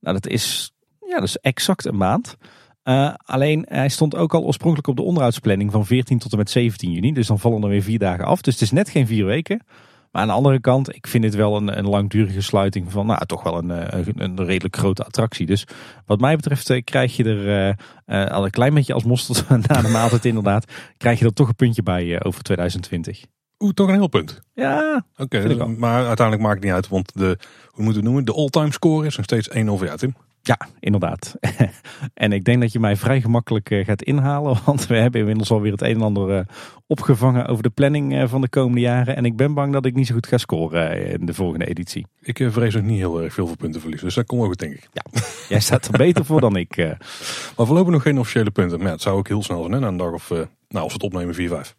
Nou, 0.00 0.14
dat 0.20 0.26
is, 0.26 0.72
ja, 1.06 1.14
dat 1.14 1.28
is 1.28 1.36
exact 1.36 1.84
een 1.84 1.96
maand. 1.96 2.36
Uh, 2.84 3.14
alleen 3.16 3.66
hij 3.68 3.88
stond 3.88 4.14
ook 4.14 4.34
al 4.34 4.42
oorspronkelijk 4.42 4.88
op 4.88 4.96
de 4.96 5.02
onderhoudsplanning 5.02 5.72
van 5.72 5.86
14 5.86 6.18
tot 6.18 6.32
en 6.32 6.38
met 6.38 6.50
17 6.50 6.92
juni. 6.92 7.12
Dus 7.12 7.26
dan 7.26 7.38
vallen 7.38 7.62
er 7.62 7.68
weer 7.68 7.82
vier 7.82 7.98
dagen 7.98 8.24
af. 8.24 8.40
Dus 8.40 8.52
het 8.52 8.62
is 8.62 8.70
net 8.70 8.88
geen 8.88 9.06
vier 9.06 9.24
weken. 9.24 9.62
Maar 10.10 10.22
aan 10.22 10.28
de 10.28 10.34
andere 10.34 10.60
kant, 10.60 10.94
ik 10.94 11.06
vind 11.06 11.22
dit 11.22 11.34
wel 11.34 11.56
een, 11.56 11.78
een 11.78 11.88
langdurige 11.88 12.40
sluiting 12.40 12.92
van 12.92 13.06
nou, 13.06 13.26
toch 13.26 13.42
wel 13.42 13.58
een, 13.58 13.70
eh, 13.70 14.06
een, 14.06 14.22
een 14.22 14.44
redelijk 14.44 14.76
grote 14.76 15.04
attractie. 15.04 15.46
Dus 15.46 15.66
wat 16.06 16.20
mij 16.20 16.36
betreft 16.36 16.70
eh, 16.70 16.82
krijg 16.84 17.16
je 17.16 17.24
er 17.24 17.76
uh, 18.06 18.26
al 18.26 18.44
een 18.44 18.50
klein 18.50 18.74
beetje 18.74 18.94
als 18.94 19.04
mosterd 19.04 19.48
na 19.68 19.82
de 19.82 19.88
maaltijd 19.88 20.24
inderdaad, 20.24 20.72
krijg 20.96 21.18
je 21.18 21.24
er 21.24 21.32
toch 21.32 21.48
een 21.48 21.54
puntje 21.54 21.82
bij 21.82 22.24
over 22.24 22.42
2020. 22.42 23.24
Oeh, 23.58 23.72
toch 23.72 23.88
een 23.88 23.94
heel 23.94 24.08
punt. 24.08 24.40
Ja. 24.54 25.04
Oké, 25.16 25.66
maar 25.66 26.06
uiteindelijk 26.06 26.46
maakt 26.46 26.54
het 26.54 26.64
niet 26.64 26.72
uit, 26.72 26.88
want 26.88 27.12
de, 27.14 27.38
hoe 27.78 27.86
moeten 27.86 28.02
we 28.02 28.08
noemen, 28.08 28.24
de 28.24 28.40
all-time 28.40 28.72
score 28.72 29.06
is 29.06 29.16
nog 29.16 29.24
steeds 29.24 29.48
1 29.48 29.68
over 29.68 29.86
ja, 29.86 29.96
Tim. 29.96 30.14
Ja, 30.42 30.58
inderdaad. 30.80 31.34
en 32.14 32.32
ik 32.32 32.44
denk 32.44 32.60
dat 32.60 32.72
je 32.72 32.80
mij 32.80 32.96
vrij 32.96 33.20
gemakkelijk 33.20 33.70
eh, 33.70 33.84
gaat 33.84 34.02
inhalen. 34.02 34.58
Want 34.64 34.86
we 34.86 34.96
hebben 34.96 35.20
inmiddels 35.20 35.50
alweer 35.50 35.72
het 35.72 35.82
een 35.82 35.94
en 35.94 36.02
ander 36.02 36.36
eh, 36.36 36.44
opgevangen 36.86 37.46
over 37.46 37.62
de 37.62 37.70
planning 37.70 38.14
eh, 38.14 38.28
van 38.28 38.40
de 38.40 38.48
komende 38.48 38.80
jaren. 38.80 39.16
En 39.16 39.24
ik 39.24 39.36
ben 39.36 39.54
bang 39.54 39.72
dat 39.72 39.84
ik 39.84 39.94
niet 39.94 40.06
zo 40.06 40.14
goed 40.14 40.26
ga 40.26 40.38
scoren 40.38 41.10
in 41.20 41.26
de 41.26 41.34
volgende 41.34 41.66
editie. 41.66 42.06
Ik 42.20 42.46
vrees 42.50 42.76
ook 42.76 42.82
niet 42.82 42.98
heel 42.98 43.22
erg 43.22 43.34
veel 43.34 43.46
voor 43.46 43.56
punten 43.56 43.80
verliezen. 43.80 44.06
Dus 44.06 44.16
dat 44.16 44.26
komt 44.26 44.40
wel 44.40 44.50
goed, 44.50 44.58
denk 44.58 44.74
ik. 44.74 44.88
Ja, 44.92 45.20
jij 45.48 45.60
staat 45.60 45.86
er 45.86 45.98
beter 45.98 46.24
voor 46.24 46.40
dan 46.40 46.56
ik. 46.56 46.76
Maar 46.76 47.66
voorlopig 47.66 47.92
nog 47.92 48.02
geen 48.02 48.18
officiële 48.18 48.50
punten. 48.50 48.78
Maar 48.78 48.90
het 48.90 49.02
zou 49.02 49.18
ook 49.18 49.28
heel 49.28 49.42
snel 49.42 49.60
zijn, 49.60 49.72
hè? 49.72 49.80
Na 49.80 49.88
een 49.88 49.96
dag 49.96 50.12
of, 50.12 50.28
nou, 50.28 50.48
als 50.68 50.86
we 50.86 50.92
het 50.92 51.02
opnemen, 51.02 51.34
4-5. 51.34 51.74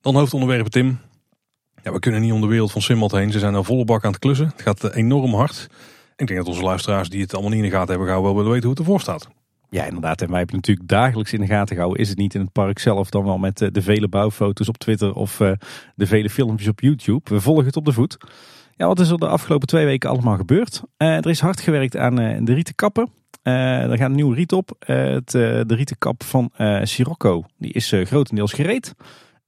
Dan 0.00 0.14
hoofdonderwerpen, 0.14 0.70
Tim. 0.70 0.98
Ja, 1.82 1.92
we 1.92 1.98
kunnen 1.98 2.20
niet 2.20 2.32
om 2.32 2.40
de 2.40 2.46
wereld 2.46 2.72
van 2.72 2.82
Simbad 2.82 3.10
heen. 3.10 3.32
Ze 3.32 3.38
zijn 3.38 3.54
er 3.54 3.64
volle 3.64 3.84
bak 3.84 4.04
aan 4.04 4.10
het 4.10 4.20
klussen. 4.20 4.46
Het 4.46 4.62
gaat 4.62 4.94
enorm 4.94 5.34
hard. 5.34 5.68
Ik 6.16 6.26
denk 6.26 6.38
dat 6.38 6.48
onze 6.48 6.62
luisteraars 6.62 7.08
die 7.08 7.20
het 7.20 7.32
allemaal 7.32 7.50
niet 7.50 7.62
in 7.62 7.64
de 7.64 7.76
gaten 7.76 7.88
hebben 7.88 8.06
gehouden 8.06 8.34
wel 8.34 8.42
willen 8.42 8.52
weten 8.52 8.68
hoe 8.68 8.78
het 8.78 8.86
ervoor 8.86 9.00
staat. 9.00 9.28
Ja, 9.70 9.84
inderdaad. 9.84 10.20
En 10.22 10.28
wij 10.28 10.38
hebben 10.38 10.56
natuurlijk 10.56 10.88
dagelijks 10.88 11.32
in 11.32 11.40
de 11.40 11.46
gaten 11.46 11.74
gehouden. 11.74 12.02
Is 12.02 12.08
het 12.08 12.18
niet 12.18 12.34
in 12.34 12.40
het 12.40 12.52
park 12.52 12.78
zelf, 12.78 13.10
dan 13.10 13.24
wel 13.24 13.38
met 13.38 13.60
eh, 13.60 13.68
de 13.72 13.82
vele 13.82 14.08
bouwfoto's 14.08 14.68
op 14.68 14.78
Twitter 14.78 15.14
of 15.14 15.40
uh, 15.40 15.52
de 15.94 16.06
vele 16.06 16.30
filmpjes 16.30 16.68
op 16.68 16.80
YouTube. 16.80 17.34
We 17.34 17.40
volgen 17.40 17.64
het 17.64 17.76
op 17.76 17.84
de 17.84 17.92
voet. 17.92 18.16
Ja, 18.76 18.86
wat 18.86 19.00
is 19.00 19.10
er 19.10 19.18
de 19.18 19.28
afgelopen 19.28 19.68
twee 19.68 19.84
weken 19.84 20.10
allemaal 20.10 20.36
gebeurd? 20.36 20.82
Er 20.96 21.26
is 21.26 21.40
hard 21.40 21.60
gewerkt 21.60 21.96
aan 21.96 22.14
de 22.44 22.54
rieten 22.54 22.74
kappen. 22.74 23.10
er 23.42 23.96
gaat 23.96 24.08
een 24.08 24.14
nieuwe 24.14 24.34
riet 24.34 24.52
op. 24.52 24.70
De 25.24 25.64
rieten 25.66 25.98
kap 25.98 26.22
van 26.22 26.50
Sirocco, 26.82 27.44
die 27.58 27.72
is 27.72 27.94
grotendeels 28.04 28.52
gereed. 28.52 28.94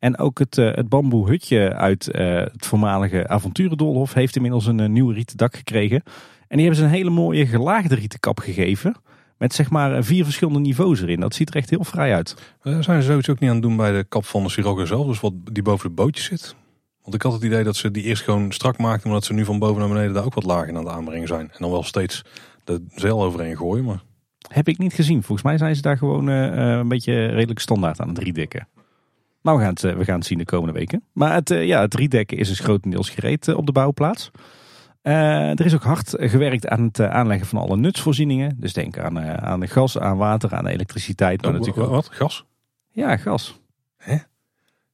En 0.03 0.19
ook 0.19 0.39
het, 0.39 0.57
het 0.57 0.89
bamboe 0.89 1.29
hutje 1.29 1.75
uit 1.75 2.09
het 2.13 2.67
voormalige 2.67 3.29
avonturendolhof 3.29 4.15
heeft 4.15 4.37
inmiddels 4.37 4.67
een 4.67 4.93
nieuw 4.93 5.11
rieten 5.11 5.37
dak 5.37 5.57
gekregen. 5.57 6.03
En 6.49 6.57
die 6.57 6.61
hebben 6.61 6.77
ze 6.77 6.85
een 6.85 6.97
hele 6.97 7.11
mooie 7.11 7.47
gelaagde 7.47 7.95
rietenkap 7.95 8.39
gegeven. 8.39 8.95
Met 9.39 9.55
zeg 9.55 9.71
maar 9.71 10.05
vier 10.05 10.25
verschillende 10.25 10.61
niveaus 10.61 11.03
erin. 11.03 11.21
Dat 11.21 11.35
ziet 11.35 11.49
er 11.49 11.57
echt 11.57 11.71
heel 11.71 11.85
vrij 11.85 12.15
uit. 12.15 12.55
Uh, 12.63 12.81
zijn 12.81 13.03
ze 13.03 13.09
zoiets 13.09 13.29
ook 13.29 13.39
niet 13.39 13.49
aan 13.49 13.57
het 13.57 13.65
doen 13.65 13.77
bij 13.77 13.93
de 13.93 14.05
kap 14.09 14.25
van 14.25 14.43
de 14.43 14.49
Sirocco 14.49 14.85
zelf, 14.85 15.07
dus 15.07 15.21
wat 15.21 15.33
die 15.53 15.63
boven 15.63 15.89
de 15.89 15.95
bootjes 15.95 16.25
zit? 16.25 16.55
Want 17.03 17.15
ik 17.15 17.23
had 17.23 17.33
het 17.33 17.43
idee 17.43 17.65
dat 17.65 17.77
ze 17.77 17.91
die 17.91 18.03
eerst 18.03 18.23
gewoon 18.23 18.53
strak 18.53 18.79
maakten, 18.79 19.09
maar 19.11 19.19
dat 19.19 19.27
ze 19.27 19.33
nu 19.33 19.45
van 19.45 19.59
boven 19.59 19.79
naar 19.79 19.89
beneden 19.89 20.15
daar 20.15 20.25
ook 20.25 20.35
wat 20.35 20.45
lager 20.45 20.69
aan 20.69 20.85
het 20.85 20.95
aanbrengen 20.95 21.29
zijn. 21.29 21.51
En 21.51 21.57
dan 21.59 21.71
wel 21.71 21.83
steeds 21.83 22.25
de 22.65 22.85
zeil 22.95 23.23
overheen 23.23 23.57
gooien, 23.57 23.85
maar... 23.85 24.03
Heb 24.49 24.69
ik 24.69 24.79
niet 24.79 24.95
gezien. 24.95 25.23
Volgens 25.23 25.43
mij 25.43 25.59
zijn 25.59 25.77
ze 25.77 25.83
daar 25.83 25.99
gewoon 25.99 26.29
uh, 26.29 26.79
een 26.79 26.89
beetje 26.89 27.27
redelijk 27.27 27.61
standaard 27.61 28.01
aan 28.01 28.09
het 28.09 28.19
riedekken. 28.19 28.69
Maar 29.43 29.57
we 29.57 29.63
gaan, 29.63 29.71
het, 29.71 29.81
we 29.81 30.05
gaan 30.05 30.19
het 30.19 30.27
zien 30.27 30.39
de 30.39 30.45
komende 30.45 30.73
weken. 30.79 31.05
Maar 31.13 31.35
het, 31.35 31.49
ja, 31.49 31.81
het 31.81 31.95
riedekken 31.95 32.39
is 32.39 32.49
dus 32.49 32.61
grotendeels 32.61 33.11
gereed 33.11 33.55
op 33.55 33.67
de 33.67 33.73
bouwplaats. 33.73 34.31
er 35.03 35.67
is 35.67 35.75
ook 35.75 35.83
hard 35.83 36.15
gewerkt 36.19 36.69
aan 36.69 36.83
het 36.83 37.01
aanleggen 37.01 37.47
van 37.47 37.59
alle 37.59 37.77
nutsvoorzieningen. 37.77 38.57
Dus 38.61 38.73
denk 38.73 38.99
aan, 38.99 39.21
aan 39.21 39.61
de 39.61 39.67
gas, 39.67 39.99
aan 39.99 40.17
water, 40.17 40.55
aan 40.55 40.67
elektriciteit. 40.67 41.43
Maar 41.43 41.51
oh, 41.51 41.59
natuurlijk 41.59 41.89
wat? 41.89 42.09
Gas? 42.13 42.45
Ja, 42.91 43.17
gas. 43.17 43.61
Hè? 43.97 44.17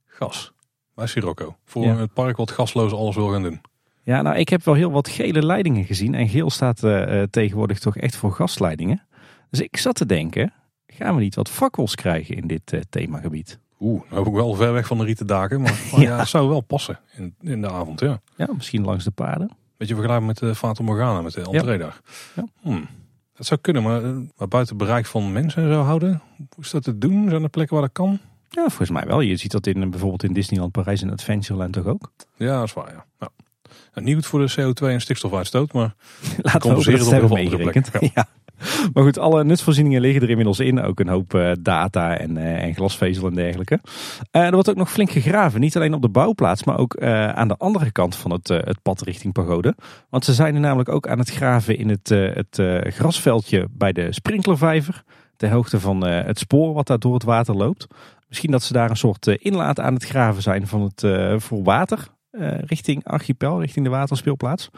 Gas? 0.07 0.53
Bij 0.95 1.07
Sirocco. 1.07 1.57
Voor 1.65 1.87
het 1.87 2.13
park 2.13 2.37
wat 2.37 2.51
gasloos 2.51 2.93
alles 2.93 3.17
wil 3.17 3.29
gaan 3.29 3.43
doen. 3.43 3.61
Ja, 4.03 4.23
nou 4.23 4.37
ik 4.37 4.49
heb 4.49 4.65
wel 4.65 4.75
heel 4.75 4.91
wat 4.91 5.09
gele 5.09 5.43
leidingen 5.47 5.85
gezien. 5.85 6.15
En 6.15 6.29
geel 6.29 6.51
staat 6.51 6.83
uh, 6.83 7.23
tegenwoordig 7.23 7.79
toch 7.79 7.97
echt 7.97 8.17
voor 8.17 8.33
gasleidingen. 8.33 9.07
Dus 9.51 9.61
ik 9.61 9.77
zat 9.77 9.95
te 9.95 10.07
denken, 10.07 10.53
gaan 10.87 11.15
we 11.15 11.21
niet 11.21 11.35
wat 11.35 11.51
fakkels 11.51 11.95
krijgen 11.95 12.37
in 12.37 12.47
dit 12.47 12.87
themagebied? 12.91 13.59
Oeh, 13.81 14.03
nou 14.11 14.27
ook 14.27 14.35
wel 14.35 14.55
ver 14.55 14.73
weg 14.73 14.87
van 14.87 14.99
de 14.99 15.05
rieten 15.05 15.27
daken. 15.27 15.61
Maar, 15.61 15.81
maar 15.93 16.01
ja. 16.01 16.19
het 16.19 16.29
zou 16.29 16.49
wel 16.49 16.61
passen 16.61 16.99
in, 17.17 17.35
in 17.41 17.61
de 17.61 17.71
avond, 17.71 18.01
ja. 18.01 18.21
Ja, 18.37 18.49
misschien 18.55 18.85
langs 18.85 19.05
de 19.05 19.11
paden. 19.11 19.51
Beetje 19.77 19.95
vergelijkbaar 19.95 20.29
met 20.29 20.39
de 20.39 20.55
Fata 20.55 20.83
Morgana, 20.83 21.23
met 21.23 21.33
de 21.33 21.41
entree 21.41 21.79
daar. 21.79 22.01
Ja. 22.35 22.45
Hmm. 22.61 22.87
Dat 23.35 23.47
zou 23.47 23.61
kunnen, 23.61 23.83
maar, 23.83 24.03
maar 24.37 24.49
buiten 24.49 24.77
bereik 24.77 25.07
van 25.07 25.33
mensen 25.33 25.63
en 25.63 25.73
zo 25.73 25.81
houden. 25.81 26.23
Hoe 26.37 26.65
is 26.65 26.71
dat 26.71 26.83
te 26.83 26.99
doen? 26.99 27.29
Zijn 27.29 27.43
er 27.43 27.49
plekken 27.49 27.77
waar 27.77 27.85
dat 27.85 27.95
kan? 27.95 28.19
Ja, 28.49 28.63
volgens 28.63 28.91
mij 28.91 29.07
wel. 29.07 29.21
Je 29.21 29.37
ziet 29.37 29.51
dat 29.51 29.67
in, 29.67 29.91
bijvoorbeeld 29.91 30.23
in 30.23 30.33
Disneyland 30.33 30.73
Parijs 30.73 31.03
en 31.03 31.11
Adventureland 31.11 31.73
toch 31.73 31.87
ook? 31.87 32.13
Ja, 32.37 32.59
dat 32.59 32.65
is 32.65 32.73
waar. 32.73 32.93
Ja. 33.19 33.29
Nou, 33.93 34.07
niet 34.07 34.15
goed 34.15 34.27
voor 34.27 34.47
de 34.47 34.53
CO2 34.53 34.87
en 34.87 35.01
stikstofuitstoot, 35.01 35.73
maar 35.73 35.95
laten 36.37 36.71
we 36.71 36.77
hopen 36.77 36.99
dat 36.99 37.11
het 37.11 37.33
meegerekend. 37.33 37.91
Ja. 37.93 38.11
ja. 38.15 38.27
Maar 38.93 39.03
goed, 39.03 39.19
alle 39.19 39.45
nutsvoorzieningen 39.45 40.01
liggen 40.01 40.23
er 40.23 40.31
inmiddels 40.31 40.61
in. 40.61 40.83
Ook 40.83 41.01
een 41.01 41.09
hoop 41.09 41.35
uh, 41.35 41.53
data 41.61 42.17
en, 42.17 42.37
uh, 42.37 42.63
en, 42.63 42.75
glasvezel 42.75 43.27
en 43.27 43.35
dergelijke. 43.35 43.81
Uh, 44.33 44.43
er 44.43 44.53
wordt 44.53 44.71
ook 44.71 44.77
nog 44.77 44.91
flink 44.91 45.11
gegraven. 45.11 45.61
Niet 45.61 45.77
alleen 45.77 45.95
op 45.95 46.03
de 46.03 46.09
bouwplaats, 46.09 46.65
maar 46.65 46.79
ook 46.79 47.01
aan 47.01 47.49
de 47.49 47.57
andere 47.57 47.93
kant 47.93 48.17
van 48.17 48.31
het, 48.31 48.49
het 48.49 48.83
pad 48.83 49.01
richting 49.01 49.33
pagode. 49.33 49.75
Want 50.11 50.25
ze 50.25 50.35
zijn 50.35 50.55
er 50.55 50.61
namelijk 50.61 50.89
ook 50.89 51.09
aan 51.09 51.19
het 51.19 51.31
graven 51.31 51.79
in 51.79 51.89
het, 51.89 52.09
het 52.09 52.61
grasveldje 52.95 53.69
bij 53.71 53.93
de 53.93 54.13
sprinklervijver. 54.13 55.03
Ter 55.37 55.51
hoogte 55.51 55.81
van 55.81 56.07
het 56.07 56.39
spoor 56.39 56.75
wat 56.75 56.87
daar 56.87 56.99
door 56.99 57.15
het 57.15 57.23
water 57.23 57.55
loopt. 57.57 57.87
Misschien 58.29 58.51
dat 58.51 58.63
ze 58.63 58.73
daar 58.73 58.91
een 58.91 58.97
soort 58.97 59.27
eh, 59.27 59.37
inlaat 59.39 59.81
aan 59.81 59.95
het 59.95 60.05
graven 60.05 60.43
zijn 60.43 60.67
van 60.67 60.83
het, 60.83 61.07
voor 61.43 61.63
water 61.63 62.09
richting 62.61 63.05
archipel, 63.05 63.61
richting 63.61 63.85
de 63.85 63.91
waterspeelplaats. 63.91 64.71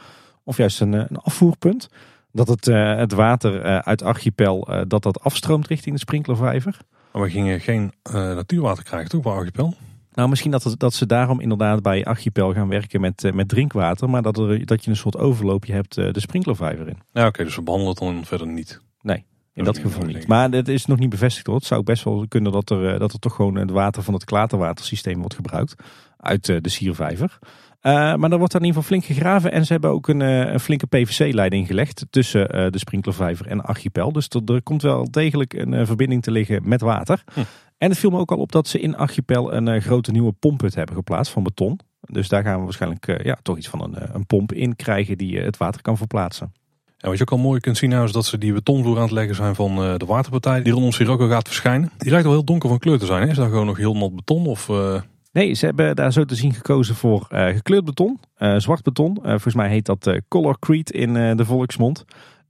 Of 0.44 0.56
juist 0.56 0.80
een, 0.80 0.92
een 0.92 1.16
afvoerpunt. 1.16 1.88
Dat 2.32 2.48
het, 2.48 2.64
het 2.98 3.12
water 3.12 3.82
uit 3.82 4.02
archipel 4.02 4.68
dat 4.88 5.02
dat 5.02 5.20
afstroomt 5.20 5.66
richting 5.66 5.94
de 5.94 6.00
sprinklervijver. 6.00 6.76
Maar 7.12 7.22
we 7.22 7.30
gingen 7.30 7.60
geen 7.60 7.92
natuurwater 8.12 8.84
krijgen 8.84 9.10
toch 9.10 9.22
bij 9.22 9.32
archipel? 9.32 9.74
Nou, 10.12 10.28
misschien 10.28 10.50
dat, 10.50 10.64
het, 10.64 10.78
dat 10.78 10.94
ze 10.94 11.06
daarom 11.06 11.40
inderdaad 11.40 11.82
bij 11.82 12.04
archipel 12.04 12.52
gaan 12.52 12.68
werken 12.68 13.00
met, 13.00 13.30
met 13.34 13.48
drinkwater. 13.48 14.10
Maar 14.10 14.22
dat, 14.22 14.38
er, 14.38 14.66
dat 14.66 14.84
je 14.84 14.90
een 14.90 14.96
soort 14.96 15.16
overloopje 15.16 15.72
hebt 15.72 15.94
de 15.94 16.20
sprinklervijver 16.20 16.88
in. 16.88 16.98
Ja, 17.12 17.26
oké, 17.26 17.44
dus 17.44 17.56
we 17.56 17.62
behandelen 17.62 17.94
het 17.94 18.02
dan 18.02 18.24
verder 18.24 18.46
niet. 18.46 18.80
Nee. 19.02 19.24
In 19.54 19.64
dat 19.64 19.78
geval 19.78 20.04
niet. 20.04 20.26
Maar 20.26 20.50
het 20.50 20.68
is 20.68 20.86
nog 20.86 20.98
niet 20.98 21.08
bevestigd 21.08 21.46
hoor. 21.46 21.56
Het 21.56 21.64
zou 21.64 21.82
best 21.82 22.04
wel 22.04 22.24
kunnen 22.28 22.52
dat 22.52 22.70
er, 22.70 22.92
eh, 22.92 22.98
dat 22.98 23.12
er 23.12 23.18
toch 23.18 23.34
gewoon 23.34 23.54
het 23.54 23.70
water 23.70 24.02
van 24.02 24.14
het 24.14 24.24
klaterwatersysteem 24.24 25.18
wordt 25.18 25.34
gebruikt. 25.34 25.74
Uit 26.16 26.48
eh, 26.48 26.56
de 26.60 26.68
siervijver. 26.68 27.38
Uh, 27.82 27.92
maar 28.14 28.30
er 28.30 28.38
wordt 28.38 28.52
daar 28.52 28.60
in 28.60 28.66
ieder 28.66 28.82
geval 28.82 28.82
flink 28.82 29.04
gegraven. 29.04 29.52
En 29.52 29.66
ze 29.66 29.72
hebben 29.72 29.90
ook 29.90 30.08
een, 30.08 30.20
een 30.20 30.60
flinke 30.60 30.86
PVC-leiding 30.86 31.66
gelegd 31.66 32.06
tussen 32.10 32.72
de 32.72 32.78
sprinklervijver 32.78 33.46
en 33.46 33.64
Archipel. 33.64 34.12
Dus 34.12 34.28
er, 34.46 34.62
komt 34.62 34.82
wel 34.82 35.10
degelijk 35.10 35.52
een 35.52 35.86
verbinding 35.86 36.22
te 36.22 36.30
liggen 36.30 36.68
met 36.68 36.80
water. 36.80 37.22
Hm. 37.32 37.40
En 37.78 37.90
het 37.90 37.98
viel 37.98 38.10
me 38.10 38.18
ook 38.18 38.30
al 38.30 38.38
op 38.38 38.52
dat 38.52 38.68
ze 38.68 38.80
in 38.80 38.96
Archipel 38.96 39.54
een 39.54 39.82
grote 39.82 40.10
nieuwe 40.10 40.32
pomphut 40.32 40.74
hebben 40.74 40.94
geplaatst 40.94 41.32
van 41.32 41.42
beton. 41.42 41.80
Dus 42.00 42.28
daar 42.28 42.42
gaan 42.42 42.58
we 42.58 42.64
waarschijnlijk 42.64 43.22
ja, 43.24 43.38
toch 43.42 43.56
iets 43.56 43.68
van 43.68 43.82
een, 43.82 44.14
een 44.14 44.26
pomp 44.26 44.52
in 44.52 44.76
krijgen 44.76 45.18
die 45.18 45.38
het 45.38 45.56
water 45.56 45.82
kan 45.82 45.96
verplaatsen. 45.96 46.52
En 47.00 47.08
wat 47.08 47.18
je 47.18 47.24
ook 47.24 47.30
al 47.30 47.38
mooi 47.38 47.60
kunt 47.60 47.76
zien 47.76 47.90
nou 47.90 48.04
is 48.04 48.12
dat 48.12 48.26
ze 48.26 48.38
die 48.38 48.52
betonvloer 48.52 48.96
aan 48.96 49.02
het 49.02 49.10
leggen 49.10 49.34
zijn 49.34 49.54
van 49.54 49.82
eh, 49.82 49.94
de 49.96 50.06
waterpartij 50.06 50.62
die 50.62 50.72
rondom 50.72 50.92
Sirocco 50.92 51.28
gaat 51.28 51.46
verschijnen. 51.46 51.90
Die 51.98 52.10
lijkt 52.10 52.24
wel 52.24 52.34
heel 52.34 52.44
donker 52.44 52.68
van 52.68 52.78
kleur 52.78 52.98
te 52.98 53.06
zijn. 53.06 53.22
Hè? 53.22 53.28
Is 53.28 53.36
dat 53.36 53.48
gewoon 53.48 53.66
nog 53.66 53.76
heel 53.76 53.96
nat 53.96 54.14
beton 54.16 54.46
of... 54.46 54.68
Uh... 54.68 55.00
Nee, 55.32 55.54
ze 55.54 55.66
hebben 55.66 55.96
daar 55.96 56.12
zo 56.12 56.24
te 56.24 56.34
zien 56.34 56.54
gekozen 56.54 56.94
voor 56.94 57.28
uh, 57.32 57.46
gekleurd 57.46 57.84
beton, 57.84 58.20
zwart 58.56 58.82
beton. 58.82 59.18
volgens 59.22 59.54
mij 59.54 59.68
heet 59.68 59.86
dat 59.86 60.20
Color 60.28 60.58
Creed 60.58 60.90
in 60.90 61.36
de 61.36 61.44
volksmond. 61.44 62.04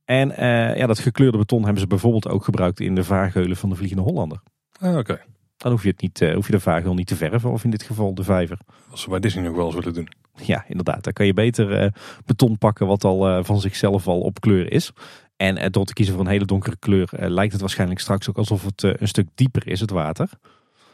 En 0.05 0.29
ja, 0.77 0.87
dat 0.87 0.99
gekleurde 0.99 1.39
beton 1.39 1.63
hebben 1.63 1.81
ze 1.81 1.87
bijvoorbeeld 1.87 2.29
ook 2.29 2.45
gebruikt 2.45 2.81
in 2.81 2.95
de 2.95 3.05
vaargeulen 3.05 3.57
van 3.57 3.69
de 3.69 3.75
Vliegende 3.75 4.03
Hollander. 4.03 4.41
Ah, 4.81 4.97
oké. 4.97 5.21
Dan 5.57 5.73
hoef 5.73 5.83
je, 5.83 5.89
het 5.89 6.01
niet, 6.01 6.33
hoef 6.35 6.47
je 6.47 6.53
de 6.53 6.61
vaargeul 6.61 6.95
niet 6.95 7.07
te 7.07 7.17
verven, 7.17 7.51
of 7.51 7.65
in 7.65 7.71
dit 7.71 7.83
geval 7.83 8.15
de 8.15 8.25
vijver. 8.25 8.59
Als 8.91 9.01
ze 9.01 9.09
bij 9.09 9.21
Disney 9.21 9.45
nog 9.45 9.57
wel 9.57 9.71
zullen 9.71 9.95
doen. 9.95 10.09
Ja, 10.35 10.65
inderdaad. 10.69 11.05
Dan 11.05 11.13
kan 11.13 11.27
je 11.27 11.35
beter 11.35 11.93
beton 12.25 12.59
pakken 12.59 12.87
wat 12.87 13.05
al 13.05 13.45
van 13.45 13.61
zichzelf 13.61 14.07
al 14.07 14.21
op 14.21 14.41
kleur 14.41 14.73
is. 14.73 14.93
En 15.37 15.73
door 15.73 15.85
te 15.85 15.93
kiezen 15.93 16.15
voor 16.15 16.25
een 16.25 16.31
hele 16.31 16.45
donkere 16.45 16.77
kleur 16.79 17.09
lijkt 17.11 17.53
het 17.53 17.61
waarschijnlijk 17.61 18.01
straks 18.01 18.29
ook 18.29 18.37
alsof 18.37 18.65
het 18.65 18.83
een 18.83 19.09
stuk 19.09 19.29
dieper 19.35 19.69
is, 19.69 19.81
het 19.81 19.91
water. 19.91 20.31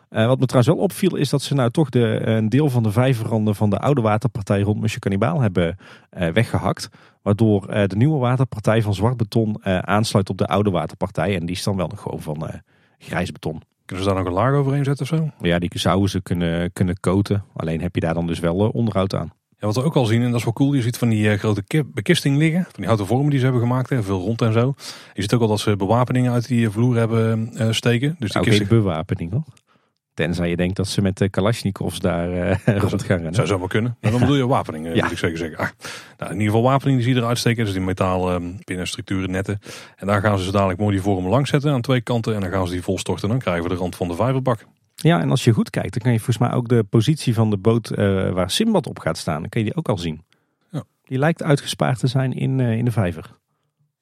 Wat 0.09 0.39
me 0.39 0.47
trouwens 0.47 0.67
wel 0.67 0.85
opviel 0.85 1.17
is 1.17 1.31
dat 1.31 1.43
ze 1.43 1.55
nou 1.55 1.71
toch 1.71 1.89
de, 1.89 2.27
een 2.27 2.49
deel 2.49 2.71
van 2.71 2.83
de 2.83 2.91
vijverranden 2.91 3.55
van 3.55 3.71
de 3.71 3.79
oude 3.79 4.01
waterpartij 4.01 4.61
rond 4.61 4.81
Musje 4.81 4.99
Cannibal 4.99 5.41
hebben 5.41 5.77
weggehakt. 6.11 6.89
Waardoor 7.23 7.67
de 7.67 7.97
nieuwe 7.97 8.19
waterpartij 8.19 8.83
van 8.83 8.95
zwart 8.95 9.17
beton 9.17 9.65
aansluit 9.65 10.31
op 10.31 10.39
de 10.39 10.47
oude 10.47 10.71
waterpartij. 10.71 11.35
En 11.35 11.47
die 11.47 11.57
is 11.57 11.63
dan 11.63 11.77
wel 11.77 11.87
nog 11.87 12.01
gewoon 12.01 12.21
van 12.21 12.51
grijs 12.99 13.33
beton. 13.33 13.63
Kunnen 13.85 14.05
ze 14.05 14.11
daar 14.11 14.21
nog 14.23 14.29
een 14.29 14.39
laag 14.39 14.55
overheen 14.55 14.85
zetten 14.85 15.11
of 15.11 15.19
zo? 15.19 15.47
Ja, 15.47 15.59
die 15.59 15.71
zouden 15.75 16.11
ze 16.11 16.23
kunnen, 16.23 16.73
kunnen 16.73 17.01
koten. 17.01 17.45
Alleen 17.57 17.81
heb 17.81 17.95
je 17.95 18.01
daar 18.01 18.15
dan 18.15 18.27
dus 18.27 18.41
wel 18.41 18.65
uh, 18.65 18.75
onderhoud 18.75 19.15
aan. 19.15 19.33
Ja, 19.59 19.67
wat 19.67 19.75
we 19.75 19.83
ook 19.83 19.97
al 19.97 20.05
zien, 20.05 20.23
en 20.23 20.31
dat 20.31 20.39
is 20.39 20.45
wel 20.45 20.53
cool, 20.53 20.75
je 20.75 20.83
ziet 20.83 20.99
van 20.99 21.09
die 21.09 21.29
uh, 21.29 21.39
grote 21.39 21.85
bekisting 21.87 22.37
liggen. 22.37 22.63
Van 22.63 22.73
die 22.75 22.85
houten 22.85 23.07
vormen 23.07 23.31
die 23.31 23.39
ze 23.39 23.45
hebben 23.45 23.63
gemaakt, 23.63 23.91
hè, 23.91 24.03
veel 24.03 24.21
rond 24.21 24.43
en 24.43 24.53
zo. 24.53 24.75
Je 25.15 25.23
ziet 25.23 25.35
ook 25.35 25.41
al 25.41 25.49
dat 25.49 25.61
ze 25.61 25.77
bewapeningen 25.77 26.33
uit 26.33 26.49
die 26.49 26.71
vloer 26.71 26.97
hebben 26.97 27.51
uh, 27.53 27.71
steken. 27.71 28.17
Dus 28.19 28.33
die 28.33 28.51
nou, 28.51 28.67
bewapening 28.67 29.33
hoor. 29.33 29.45
Tenzij 30.17 30.49
je 30.49 30.57
denkt 30.57 30.77
dat 30.77 30.89
ze 30.89 31.03
met 31.03 31.19
de 31.19 31.29
Kalashnikovs 31.29 31.99
daar 31.99 32.31
uh, 32.69 32.79
rond 32.79 33.03
gaan 33.03 33.17
rennen. 33.17 33.35
Zou 33.35 33.47
zo 33.47 33.59
maar 33.59 33.69
kunnen. 33.69 33.97
Maar 34.01 34.11
dan 34.11 34.21
bedoel 34.21 34.37
je 34.37 34.47
wapening, 34.47 34.95
ja. 34.95 35.03
moet 35.03 35.13
ik 35.13 35.19
zeker 35.19 35.39
zeggen. 35.39 35.59
Ah, 35.59 35.69
nou, 36.19 36.33
in 36.33 36.39
ieder 36.39 36.55
geval 36.55 36.71
wapening 36.71 36.97
die 36.97 37.07
zie 37.07 37.15
je 37.15 37.21
eruit 37.21 37.39
steken. 37.39 37.65
Dus 37.65 37.73
die 37.73 37.83
metaal 37.83 38.41
uh, 38.41 38.49
binnenstructuren 38.65 39.31
netten. 39.31 39.61
En 39.97 40.07
daar 40.07 40.21
gaan 40.21 40.39
ze 40.39 40.53
dadelijk 40.53 40.79
mooi 40.79 40.93
die 40.93 41.03
vormen 41.03 41.31
langs 41.31 41.51
zetten 41.51 41.73
aan 41.73 41.81
twee 41.81 42.01
kanten. 42.01 42.35
En 42.35 42.41
dan 42.41 42.51
gaan 42.51 42.67
ze 42.67 42.73
die 42.73 42.83
volstorten. 42.83 43.25
En 43.25 43.31
dan 43.31 43.39
krijgen 43.39 43.63
we 43.63 43.69
de 43.69 43.75
rand 43.75 43.97
van 43.97 44.09
de 44.09 44.15
vijverbak. 44.15 44.67
Ja, 44.95 45.21
en 45.21 45.31
als 45.31 45.45
je 45.45 45.53
goed 45.53 45.71
kijkt, 45.71 45.93
dan 45.93 46.03
kan 46.03 46.13
je 46.13 46.21
volgens 46.21 46.39
mij 46.39 46.53
ook 46.53 46.69
de 46.69 46.85
positie 46.85 47.35
van 47.35 47.51
de 47.51 47.57
boot 47.57 47.91
uh, 47.91 48.31
waar 48.31 48.51
Simbad 48.51 48.87
op 48.87 48.99
gaat 48.99 49.19
staan. 49.19 49.41
Dan 49.41 49.49
kan 49.49 49.61
je 49.61 49.67
die 49.67 49.77
ook 49.77 49.89
al 49.89 49.99
zien. 49.99 50.23
Ja. 50.71 50.85
Die 51.05 51.19
lijkt 51.19 51.43
uitgespaard 51.43 51.99
te 51.99 52.07
zijn 52.07 52.33
in, 52.33 52.61
in 52.61 52.85
de 52.85 52.91
vijver. 52.91 53.31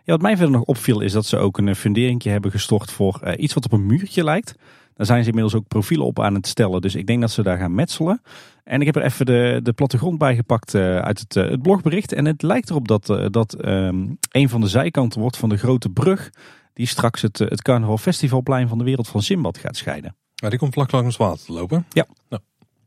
Ja, 0.04 0.12
wat 0.12 0.22
mij 0.22 0.36
verder 0.36 0.54
nog 0.54 0.64
opviel 0.64 1.00
is 1.00 1.12
dat 1.12 1.26
ze 1.26 1.36
ook 1.36 1.58
een 1.58 1.76
funderingje 1.76 2.30
hebben 2.30 2.50
gestort 2.50 2.92
voor 2.92 3.34
iets 3.36 3.54
wat 3.54 3.64
op 3.64 3.72
een 3.72 3.86
muurtje 3.86 4.24
lijkt. 4.24 4.54
Daar 4.94 5.06
zijn 5.06 5.22
ze 5.22 5.28
inmiddels 5.28 5.54
ook 5.54 5.68
profielen 5.68 6.06
op 6.06 6.20
aan 6.20 6.34
het 6.34 6.46
stellen. 6.46 6.80
Dus 6.80 6.94
ik 6.94 7.06
denk 7.06 7.20
dat 7.20 7.30
ze 7.30 7.42
daar 7.42 7.58
gaan 7.58 7.74
metselen. 7.74 8.22
En 8.64 8.80
ik 8.80 8.86
heb 8.86 8.96
er 8.96 9.02
even 9.02 9.26
de, 9.26 9.60
de 9.62 9.72
plattegrond 9.72 10.18
bij 10.18 10.34
gepakt 10.34 10.74
uh, 10.74 10.98
uit 10.98 11.18
het, 11.18 11.36
uh, 11.36 11.50
het, 11.50 11.62
blogbericht. 11.62 12.12
En 12.12 12.24
het 12.24 12.42
lijkt 12.42 12.70
erop 12.70 12.88
dat, 12.88 13.08
uh, 13.08 13.26
dat 13.30 13.64
um, 13.66 14.18
een 14.30 14.48
van 14.48 14.60
de 14.60 14.68
zijkanten 14.68 15.20
wordt 15.20 15.36
van 15.36 15.48
de 15.48 15.56
grote 15.56 15.88
brug. 15.88 16.30
Die 16.72 16.86
straks 16.86 17.22
het, 17.22 17.38
het 17.38 17.62
Carnaval 17.62 17.98
Festivalplein 17.98 18.68
van 18.68 18.78
de 18.78 18.84
wereld 18.84 19.08
van 19.08 19.22
Simbad 19.22 19.58
gaat 19.58 19.76
scheiden. 19.76 20.16
Ja, 20.34 20.48
die 20.48 20.58
komt 20.58 20.74
vlak 20.74 20.90
langs 20.90 21.16
het 21.16 21.26
water 21.26 21.44
te 21.44 21.52
lopen. 21.52 21.86
Ja. 21.88 22.06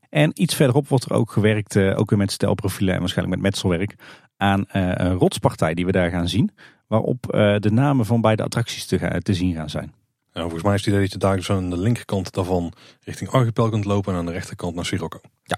En 0.10 0.32
iets 0.34 0.56
verderop 0.56 0.88
wordt 0.88 1.06
er 1.06 1.14
ook 1.14 1.32
gewerkt, 1.32 1.78
ook 1.78 2.10
weer 2.10 2.20
met 2.20 2.32
stelprofielen 2.32 2.94
en 2.94 3.00
waarschijnlijk 3.00 3.42
met 3.42 3.52
metselwerk, 3.52 3.96
aan 4.38 4.66
een 4.68 5.14
rotspartij 5.14 5.74
die 5.74 5.86
we 5.86 5.92
daar 5.92 6.10
gaan 6.10 6.28
zien. 6.28 6.52
Waarop 6.88 7.22
de 7.60 7.70
namen 7.72 8.06
van 8.06 8.22
beide 8.22 8.44
attracties 8.44 8.86
te, 8.86 9.20
te 9.24 9.34
zien 9.34 9.54
gaan 9.54 9.70
zijn. 9.70 9.94
Volgens 10.42 10.64
mij 10.64 10.74
is 10.74 10.80
het 10.80 10.90
idee 10.90 11.02
dat 11.02 11.12
je 11.12 11.18
daar 11.18 11.36
dus 11.36 11.50
aan 11.50 11.70
de 11.70 11.78
linkerkant 11.78 12.34
daarvan 12.34 12.74
richting 13.04 13.30
Archipel 13.30 13.70
kunt 13.70 13.86
lopen 13.86 14.14
en 14.14 14.20
aan 14.20 14.26
de 14.26 14.32
rechterkant 14.32 14.76
naar 14.76 14.86
Sirocco. 14.86 15.20
Ja. 15.44 15.58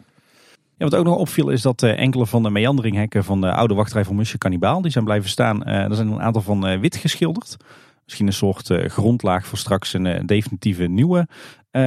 Ja, 0.77 0.85
wat 0.85 0.95
ook 0.95 1.05
nog 1.05 1.17
opviel 1.17 1.49
is 1.49 1.61
dat 1.61 1.81
uh, 1.81 1.99
enkele 1.99 2.25
van 2.25 2.43
de 2.43 2.49
meanderinghekken 2.49 3.23
van 3.23 3.41
de 3.41 3.51
oude 3.51 3.73
wachtrij 3.73 4.05
van 4.05 4.15
Musje 4.15 4.37
Cannibal, 4.37 4.81
die 4.81 4.91
zijn 4.91 5.03
blijven 5.03 5.29
staan. 5.29 5.69
Uh, 5.69 5.75
er 5.75 5.95
zijn 5.95 6.07
een 6.07 6.21
aantal 6.21 6.41
van 6.41 6.69
uh, 6.69 6.79
wit 6.79 6.95
geschilderd. 6.95 7.57
Misschien 8.03 8.27
een 8.27 8.33
soort 8.33 8.71
grondlaag 8.73 9.47
voor 9.47 9.57
straks 9.57 9.93
een 9.93 10.25
definitieve 10.25 10.83
nieuwe 10.83 11.27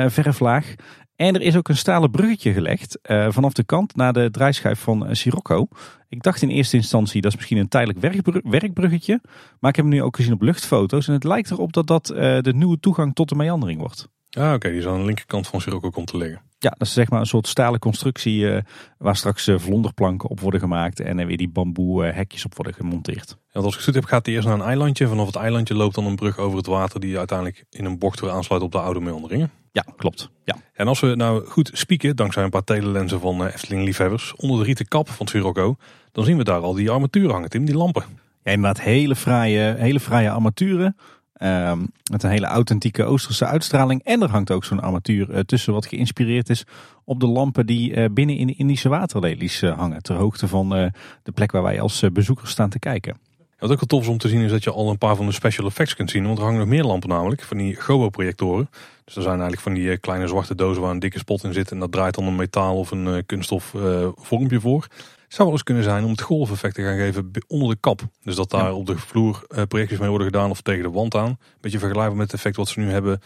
verflaag. 0.07 0.75
En 1.23 1.35
er 1.35 1.41
is 1.41 1.57
ook 1.57 1.69
een 1.69 1.77
stalen 1.77 2.11
bruggetje 2.11 2.53
gelegd 2.53 2.99
uh, 3.03 3.27
vanaf 3.31 3.53
de 3.53 3.65
kant 3.65 3.97
naar 3.97 4.13
de 4.13 4.31
draaischijf 4.31 4.81
van 4.81 5.07
uh, 5.07 5.15
Sirocco. 5.15 5.69
Ik 6.09 6.23
dacht 6.23 6.43
in 6.43 6.49
eerste 6.49 6.77
instantie 6.77 7.21
dat 7.21 7.31
is 7.31 7.37
misschien 7.37 7.57
een 7.57 7.69
tijdelijk 7.69 8.01
werkbr 8.01 8.49
werkbruggetje. 8.49 9.21
Maar 9.61 9.71
ik 9.71 9.77
heb 9.77 9.85
hem 9.85 9.95
nu 9.95 10.03
ook 10.03 10.17
gezien 10.17 10.33
op 10.33 10.43
luchtfoto's. 10.43 11.09
En 11.09 11.15
het 11.15 11.25
lijkt 11.25 11.51
erop 11.51 11.73
dat 11.73 11.87
dat 11.87 12.11
uh, 12.11 12.17
de 12.41 12.55
nieuwe 12.55 12.81
toegang 12.81 13.15
tot 13.15 13.29
de 13.29 13.35
meandering 13.35 13.81
wordt. 13.81 14.09
Ah, 14.31 14.53
oké, 14.53 14.69
die 14.69 14.79
is 14.79 14.87
aan 14.87 14.99
de 14.99 15.05
linkerkant 15.05 15.49
van 15.49 15.61
Sirocco 15.61 15.91
komt 15.91 16.07
te 16.07 16.17
liggen. 16.17 16.43
Ja, 16.63 16.71
dat 16.71 16.87
is 16.87 16.93
zeg 16.93 17.11
maar 17.11 17.21
een 17.21 17.27
soort 17.27 17.47
stalen 17.47 17.81
constructie 17.81 18.39
uh, 18.39 18.59
waar 18.99 19.17
straks 19.17 19.49
uh, 19.49 19.59
vlonderplanken 19.59 20.29
op 20.29 20.41
worden 20.41 20.61
gemaakt 20.61 21.01
en 21.01 21.19
er 21.19 21.27
weer 21.27 21.37
die 21.37 21.49
bamboe 21.49 22.07
uh, 22.07 22.15
hekjes 22.15 22.45
op 22.45 22.55
worden 22.55 22.75
gemonteerd. 22.75 23.37
Ja, 23.51 23.61
als 23.61 23.67
ik 23.67 23.75
het 23.75 23.85
goed 23.85 23.95
heb 23.95 24.05
gaat 24.05 24.27
hij 24.27 24.35
eerst 24.35 24.47
naar 24.49 24.57
een 24.57 24.65
eilandje. 24.67 25.09
Vanaf 25.09 25.27
het 25.27 25.37
eilandje 25.37 25.75
loopt 25.75 25.95
dan 25.95 26.07
een 26.07 26.17
brug 26.17 26.39
over 26.39 26.57
het 26.57 26.67
water 26.67 27.01
die 27.01 27.19
uiteindelijk 27.19 27.65
in 27.71 27.85
een 27.85 27.99
bocht 27.99 28.21
weer 28.21 28.31
aansluit 28.31 28.63
op 28.63 28.73
de 28.73 28.79
oude 28.79 29.01
meanderingen. 29.01 29.51
Ja, 29.73 29.85
klopt. 29.97 30.31
Ja. 30.45 30.57
En 30.73 30.89
als 30.89 31.01
we 31.01 31.15
nou 31.15 31.47
goed 31.47 31.71
spieken, 31.73 32.17
dankzij 32.17 32.45
een 32.45 32.51
paar 32.51 32.65
telelensen 32.65 33.21
van 33.21 33.47
Efteling 33.47 33.85
liefhebbers, 33.85 34.35
onder 34.37 34.59
de 34.59 34.65
rieten 34.65 34.89
kap 34.89 35.09
van 35.09 35.27
Sirocco, 35.27 35.77
dan 36.13 36.25
zien 36.25 36.37
we 36.37 36.45
daar 36.45 36.61
al 36.61 36.75
die 36.75 36.91
armaturen 36.91 37.31
hangen, 37.31 37.51
Tim, 37.51 37.65
die 37.65 37.77
lampen. 37.77 38.05
Ja, 38.43 38.53
inderdaad 38.53 38.81
hele 38.81 39.17
fraaie, 39.17 39.75
hele 39.79 40.01
fraaie 40.01 40.31
armaturen. 40.31 40.97
Um, 41.43 41.93
met 42.11 42.23
een 42.23 42.31
hele 42.31 42.47
authentieke 42.47 43.05
Oosterse 43.05 43.45
uitstraling. 43.45 44.03
En 44.05 44.23
er 44.23 44.31
hangt 44.31 44.51
ook 44.51 44.65
zo'n 44.65 44.81
armatuur 44.81 45.31
uh, 45.31 45.39
tussen 45.39 45.73
wat 45.73 45.87
geïnspireerd 45.87 46.49
is 46.49 46.65
op 47.05 47.21
de 47.21 47.27
lampen 47.27 47.67
die 47.67 47.95
uh, 47.95 48.05
binnen 48.13 48.37
in 48.37 48.47
de 48.47 48.55
Indische 48.55 48.89
waterlelies 48.89 49.63
uh, 49.63 49.79
hangen. 49.79 50.03
Ter 50.03 50.15
hoogte 50.15 50.49
van 50.49 50.69
de 51.23 51.33
plek 51.35 51.53
waar 51.53 51.63
wij 51.63 51.81
als 51.81 52.05
bezoekers 52.13 52.51
staan 52.51 52.71
te 52.71 52.79
kijken. 52.79 53.17
Wat 53.59 53.71
ook 53.71 53.77
wel 53.77 53.87
tof 53.87 54.03
is 54.03 54.09
om 54.09 54.19
te 54.19 54.29
zien 54.29 54.41
is 54.41 54.51
dat 54.51 54.65
je 54.65 54.73
al 54.73 54.91
een 54.91 54.99
paar 54.99 55.17
van 55.17 55.27
de 55.27 55.33
special 55.33 55.67
effects 55.67 55.95
kunt 55.95 56.11
zien. 56.11 56.27
Want 56.27 56.39
er 56.39 56.45
hangen 56.45 56.59
nog 56.59 56.69
meer 56.69 56.85
lampen 56.85 57.09
namelijk, 57.09 57.43
van 57.43 57.57
die 57.57 57.75
Gobo-projectoren. 57.75 58.71
Dus 59.05 59.17
er 59.17 59.23
zijn 59.23 59.41
eigenlijk 59.41 59.63
van 59.63 59.75
die 59.75 59.99
kleine 59.99 60.29
zwarte 60.29 60.55
dozen 60.55 60.83
waar 60.83 60.91
een 60.91 60.99
dikke 60.99 61.19
spot 61.19 61.45
in 61.45 61.53
zit. 61.53 61.71
En 61.71 61.79
dat 61.79 61.93
draait 61.93 62.15
dan 62.15 62.27
een 62.27 62.37
metaal 62.37 62.79
of 62.79 62.91
een 62.91 63.27
kunststof 63.27 63.75
vormpje 64.17 64.61
voor 64.61 64.87
zou 65.33 65.49
wel 65.49 65.53
eens 65.53 65.63
kunnen 65.63 65.83
zijn 65.83 66.05
om 66.05 66.11
het 66.11 66.21
golfeffect 66.21 66.75
te 66.75 66.83
gaan 66.83 66.97
geven 66.97 67.31
onder 67.47 67.69
de 67.69 67.77
kap. 67.81 68.03
Dus 68.23 68.37
dat 68.37 68.51
daar 68.51 68.73
op 68.73 68.87
de 68.87 68.99
vloer 68.99 69.45
uh, 69.49 69.63
projecties 69.69 69.99
mee 69.99 70.09
worden 70.09 70.27
gedaan 70.27 70.51
of 70.51 70.61
tegen 70.61 70.83
de 70.83 70.91
wand 70.91 71.15
aan. 71.15 71.39
Beetje 71.61 71.79
vergelijkbaar 71.79 72.17
met 72.17 72.27
het 72.27 72.35
effect 72.35 72.57
wat 72.57 72.69
ze 72.69 72.81
nu 72.81 72.91
hebben 72.91 73.21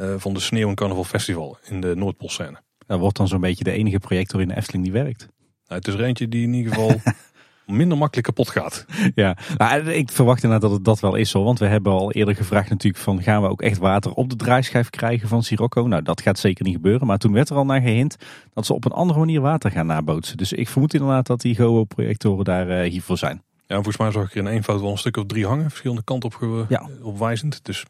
uh, 0.00 0.14
van 0.16 0.34
de 0.34 0.40
Sneeuw 0.40 0.68
en 0.68 0.74
Carnaval 0.74 1.04
Festival 1.04 1.58
in 1.64 1.80
de 1.80 1.96
Noordpoolscène. 1.96 2.60
Dat 2.86 2.98
wordt 2.98 3.16
dan 3.16 3.28
zo'n 3.28 3.40
beetje 3.40 3.64
de 3.64 3.70
enige 3.70 3.98
projector 3.98 4.40
in 4.40 4.48
de 4.48 4.56
Efteling 4.56 4.84
die 4.84 4.92
werkt. 4.92 5.20
Nou, 5.66 5.80
het 5.80 5.88
is 5.88 5.94
er 5.94 6.04
eentje 6.04 6.28
die 6.28 6.42
in 6.42 6.52
ieder 6.52 6.72
geval 6.72 7.00
minder 7.66 7.98
makkelijk 7.98 8.26
kapot 8.26 8.48
gaat. 8.48 8.86
Ja, 9.14 9.36
nou, 9.56 9.90
ik 9.90 10.10
verwacht 10.10 10.42
inderdaad 10.42 10.68
dat 10.68 10.78
het 10.78 10.84
dat 10.84 11.00
wel 11.00 11.14
is 11.14 11.32
hoor. 11.32 11.44
Want 11.44 11.58
we 11.58 11.66
hebben 11.66 11.92
al 11.92 12.12
eerder 12.12 12.34
gevraagd 12.34 12.70
natuurlijk 12.70 13.02
van 13.02 13.22
gaan 13.22 13.42
we 13.42 13.48
ook 13.48 13.62
echt 13.62 13.78
water 13.78 14.12
op 14.12 14.30
de 14.30 14.36
draaischijf 14.36 14.90
krijgen 14.90 15.28
van 15.28 15.42
Sirocco. 15.42 15.82
Nou 15.82 16.02
dat 16.02 16.20
gaat 16.20 16.38
zeker 16.38 16.64
niet 16.64 16.74
gebeuren. 16.74 17.06
Maar 17.06 17.18
toen 17.18 17.32
werd 17.32 17.50
er 17.50 17.56
al 17.56 17.64
naar 17.64 17.80
gehind 17.80 18.16
dat 18.54 18.66
ze 18.66 18.74
op 18.74 18.84
een 18.84 18.92
andere 18.92 19.18
manier 19.18 19.40
water 19.40 19.70
gaan 19.70 19.86
nabootsen. 19.86 20.36
Dus 20.36 20.52
ik 20.52 20.68
vermoed 20.68 20.94
inderdaad 20.94 21.26
dat 21.26 21.40
die 21.40 21.54
Go 21.54 21.84
projectoren 21.84 22.44
daar 22.44 22.84
uh, 22.84 22.90
hiervoor 22.90 23.18
zijn. 23.18 23.42
Ja, 23.66 23.74
volgens 23.74 23.96
mij 23.96 24.10
zag 24.10 24.24
ik 24.24 24.30
er 24.30 24.36
in 24.36 24.46
één 24.46 24.64
foto 24.64 24.80
wel 24.82 24.90
een 24.90 24.98
stuk 24.98 25.16
of 25.16 25.26
drie 25.26 25.46
hangen. 25.46 25.68
Verschillende 25.68 26.02
kanten 26.04 26.30
op, 26.34 26.66
ja. 26.68 26.88
opwijzend. 27.02 27.64
Dus 27.64 27.84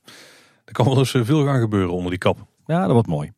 er 0.64 0.72
kan 0.72 0.84
wel 0.84 0.98
eens 0.98 1.14
eh, 1.14 1.24
veel 1.24 1.44
gaan 1.44 1.60
gebeuren 1.60 1.92
onder 1.92 2.10
die 2.10 2.18
kap. 2.18 2.46
Ja, 2.66 2.82
dat 2.82 2.92
wordt 2.92 3.08
mooi. 3.08 3.32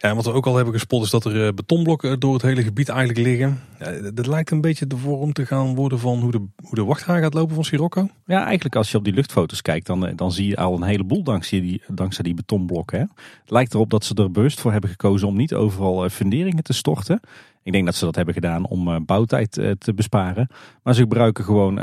Ja, 0.00 0.14
wat 0.14 0.24
we 0.24 0.32
ook 0.32 0.46
al 0.46 0.56
hebben 0.56 0.74
gespot 0.74 1.04
is 1.04 1.10
dat 1.10 1.24
er 1.24 1.46
eh, 1.46 1.52
betonblokken 1.52 2.20
door 2.20 2.32
het 2.32 2.42
hele 2.42 2.62
gebied 2.62 2.88
eigenlijk 2.88 3.18
liggen. 3.18 3.60
Ja, 3.78 4.10
dat 4.10 4.26
lijkt 4.26 4.50
een 4.50 4.60
beetje 4.60 4.86
de 4.86 4.96
vorm 4.96 5.32
te 5.32 5.46
gaan 5.46 5.74
worden 5.74 5.98
van 5.98 6.18
hoe 6.18 6.30
de, 6.30 6.46
hoe 6.62 6.74
de 6.74 6.94
gaat 6.94 7.34
lopen 7.34 7.54
van 7.54 7.64
Sirocco. 7.64 8.08
Ja, 8.26 8.44
eigenlijk 8.44 8.76
als 8.76 8.90
je 8.90 8.96
op 8.96 9.04
die 9.04 9.12
luchtfoto's 9.12 9.62
kijkt, 9.62 9.86
dan, 9.86 10.06
eh, 10.06 10.16
dan 10.16 10.32
zie 10.32 10.48
je 10.48 10.56
al 10.56 10.74
een 10.74 10.82
heleboel 10.82 11.22
dankzij 11.22 11.60
die, 11.60 11.82
dankzij 11.88 12.24
die 12.24 12.34
betonblokken. 12.34 12.98
Hè. 12.98 13.04
Het 13.40 13.50
lijkt 13.50 13.74
erop 13.74 13.90
dat 13.90 14.04
ze 14.04 14.14
er 14.14 14.30
bewust 14.30 14.60
voor 14.60 14.72
hebben 14.72 14.90
gekozen 14.90 15.28
om 15.28 15.36
niet 15.36 15.54
overal 15.54 16.04
eh, 16.04 16.10
funderingen 16.10 16.62
te 16.62 16.72
storten. 16.72 17.20
Ik 17.62 17.72
denk 17.72 17.84
dat 17.84 17.94
ze 17.94 18.04
dat 18.04 18.16
hebben 18.16 18.34
gedaan 18.34 18.66
om 18.66 19.04
bouwtijd 19.04 19.52
te 19.78 19.94
besparen. 19.94 20.48
Maar 20.82 20.94
ze 20.94 21.00
gebruiken 21.00 21.44
gewoon 21.44 21.78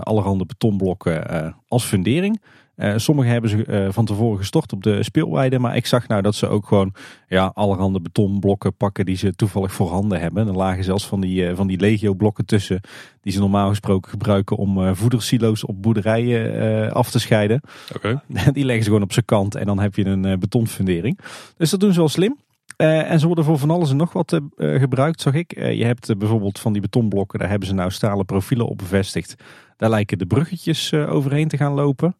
allerhande 0.00 0.46
betonblokken 0.46 1.54
als 1.68 1.84
fundering. 1.84 2.40
Uh, 2.76 2.92
sommige 2.96 3.28
hebben 3.28 3.50
ze 3.50 3.66
uh, 3.66 3.88
van 3.90 4.04
tevoren 4.04 4.38
gestort 4.38 4.72
op 4.72 4.82
de 4.82 5.02
speelweide. 5.02 5.58
Maar 5.58 5.76
ik 5.76 5.86
zag 5.86 6.08
nou 6.08 6.22
dat 6.22 6.34
ze 6.34 6.48
ook 6.48 6.66
gewoon 6.66 6.94
ja, 7.28 7.50
allerhande 7.54 8.00
betonblokken 8.00 8.74
pakken 8.74 9.04
die 9.04 9.16
ze 9.16 9.34
toevallig 9.34 9.72
voorhanden 9.72 10.20
hebben. 10.20 10.46
Er 10.46 10.56
lagen 10.56 10.84
zelfs 10.84 11.06
van 11.06 11.20
die, 11.20 11.42
uh, 11.42 11.56
van 11.56 11.66
die 11.66 11.80
legio 11.80 12.14
blokken 12.14 12.46
tussen. 12.46 12.80
Die 13.20 13.32
ze 13.32 13.38
normaal 13.38 13.68
gesproken 13.68 14.10
gebruiken 14.10 14.56
om 14.56 14.94
voedersilo's 14.94 15.66
op 15.66 15.82
boerderijen 15.82 16.92
af 16.92 17.10
te 17.10 17.18
scheiden. 17.18 17.60
Okay. 17.94 18.20
die 18.52 18.64
leggen 18.64 18.84
ze 18.84 18.90
gewoon 18.90 19.04
op 19.04 19.12
zijn 19.12 19.24
kant 19.24 19.54
en 19.54 19.66
dan 19.66 19.78
heb 19.78 19.94
je 19.94 20.04
een 20.04 20.38
betonfundering. 20.38 21.18
Dus 21.56 21.70
dat 21.70 21.80
doen 21.80 21.92
ze 21.92 21.98
wel 21.98 22.08
slim. 22.08 22.36
Uh, 22.76 23.10
en 23.10 23.20
ze 23.20 23.26
worden 23.26 23.44
voor 23.44 23.58
van 23.58 23.70
alles 23.70 23.90
en 23.90 23.96
nog 23.96 24.12
wat 24.12 24.40
uh, 24.56 24.80
gebruikt, 24.80 25.20
zag 25.20 25.34
ik. 25.34 25.56
Uh, 25.56 25.78
je 25.78 25.84
hebt 25.84 26.18
bijvoorbeeld 26.18 26.58
van 26.58 26.72
die 26.72 26.82
betonblokken, 26.82 27.38
daar 27.38 27.48
hebben 27.48 27.68
ze 27.68 27.74
nou 27.74 27.90
stalen 27.90 28.24
profielen 28.24 28.66
op 28.66 28.78
bevestigd. 28.78 29.34
Daar 29.76 29.90
lijken 29.90 30.18
de 30.18 30.26
bruggetjes 30.26 30.94
overheen 30.94 31.48
te 31.48 31.56
gaan 31.56 31.72
lopen. 31.72 32.16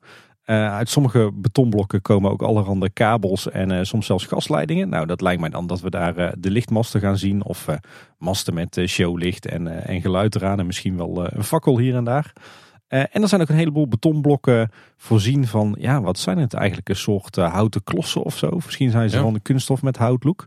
Uh, 0.46 0.74
uit 0.74 0.88
sommige 0.88 1.30
betonblokken 1.35 2.02
komen 2.02 2.30
ook 2.30 2.42
allerhande 2.42 2.90
kabels 2.90 3.50
en 3.50 3.70
uh, 3.70 3.78
soms 3.82 4.06
zelfs 4.06 4.24
gasleidingen. 4.24 4.88
Nou, 4.88 5.06
dat 5.06 5.20
lijkt 5.20 5.40
mij 5.40 5.50
dan 5.50 5.66
dat 5.66 5.80
we 5.80 5.90
daar 5.90 6.18
uh, 6.18 6.28
de 6.38 6.50
lichtmasten 6.50 7.00
gaan 7.00 7.18
zien. 7.18 7.44
Of 7.44 7.66
masten 8.18 8.54
met 8.54 8.80
showlicht 8.87 9.46
en, 9.46 9.87
en 9.87 10.00
geluid 10.00 10.35
eraan. 10.35 10.59
En 10.59 10.66
misschien 10.66 10.96
wel 10.96 11.35
een 11.35 11.44
fakkel 11.44 11.78
hier 11.78 11.94
en 11.94 12.04
daar. 12.04 12.32
en 12.88 13.22
er 13.22 13.28
zijn 13.28 13.40
ook 13.40 13.48
een 13.48 13.56
heleboel 13.56 13.88
betonblokken 13.88 14.70
voorzien 14.96 15.46
van, 15.46 15.76
ja, 15.78 16.00
wat 16.00 16.18
zijn 16.18 16.38
het 16.38 16.54
eigenlijk? 16.54 16.88
Een 16.88 16.96
soort 16.96 17.37
houten 17.37 17.85
klossen 17.85 18.22
of 18.22 18.37
zo. 18.37 18.50
Misschien 18.50 18.90
zijn 18.90 19.11
ze 19.11 19.16
ja. 19.16 19.22
van 19.22 19.32
de 19.32 19.40
kunststof 19.40 19.82
met 19.82 19.96
houtlook. 19.96 20.44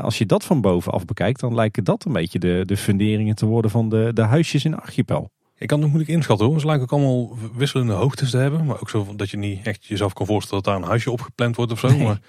als 0.00 0.18
je 0.18 0.26
dat 0.26 0.44
van 0.44 0.60
bovenaf 0.60 1.04
bekijkt, 1.04 1.40
dan 1.40 1.54
lijken 1.54 1.84
dat 1.84 2.04
een 2.04 2.12
beetje 2.12 2.38
de, 2.38 2.62
de 2.66 2.76
funderingen 2.76 3.34
te 3.34 3.46
worden 3.46 3.70
van 3.70 3.88
de, 3.88 4.10
de 4.14 4.22
huisjes 4.22 4.64
in 4.64 4.76
Archipel. 4.76 5.30
Ik 5.62 5.68
kan 5.68 5.76
het 5.76 5.86
nog 5.86 5.96
moeilijk 5.96 6.16
inschatten 6.16 6.46
hoor. 6.46 6.60
Ze 6.60 6.66
lijken 6.66 6.84
ook 6.84 6.92
allemaal 6.92 7.38
wisselende 7.54 7.92
hoogtes 7.92 8.30
te 8.30 8.36
hebben. 8.36 8.64
Maar 8.64 8.80
ook 8.80 8.90
zo 8.90 9.06
dat 9.16 9.30
je 9.30 9.36
niet 9.36 9.66
echt 9.66 9.86
jezelf 9.86 10.12
kan 10.12 10.26
voorstellen 10.26 10.62
dat 10.62 10.72
daar 10.72 10.82
een 10.82 10.88
huisje 10.88 11.10
opgepland 11.10 11.56
wordt 11.56 11.72
of 11.72 11.78
zo. 11.78 11.98
Maar 11.98 12.20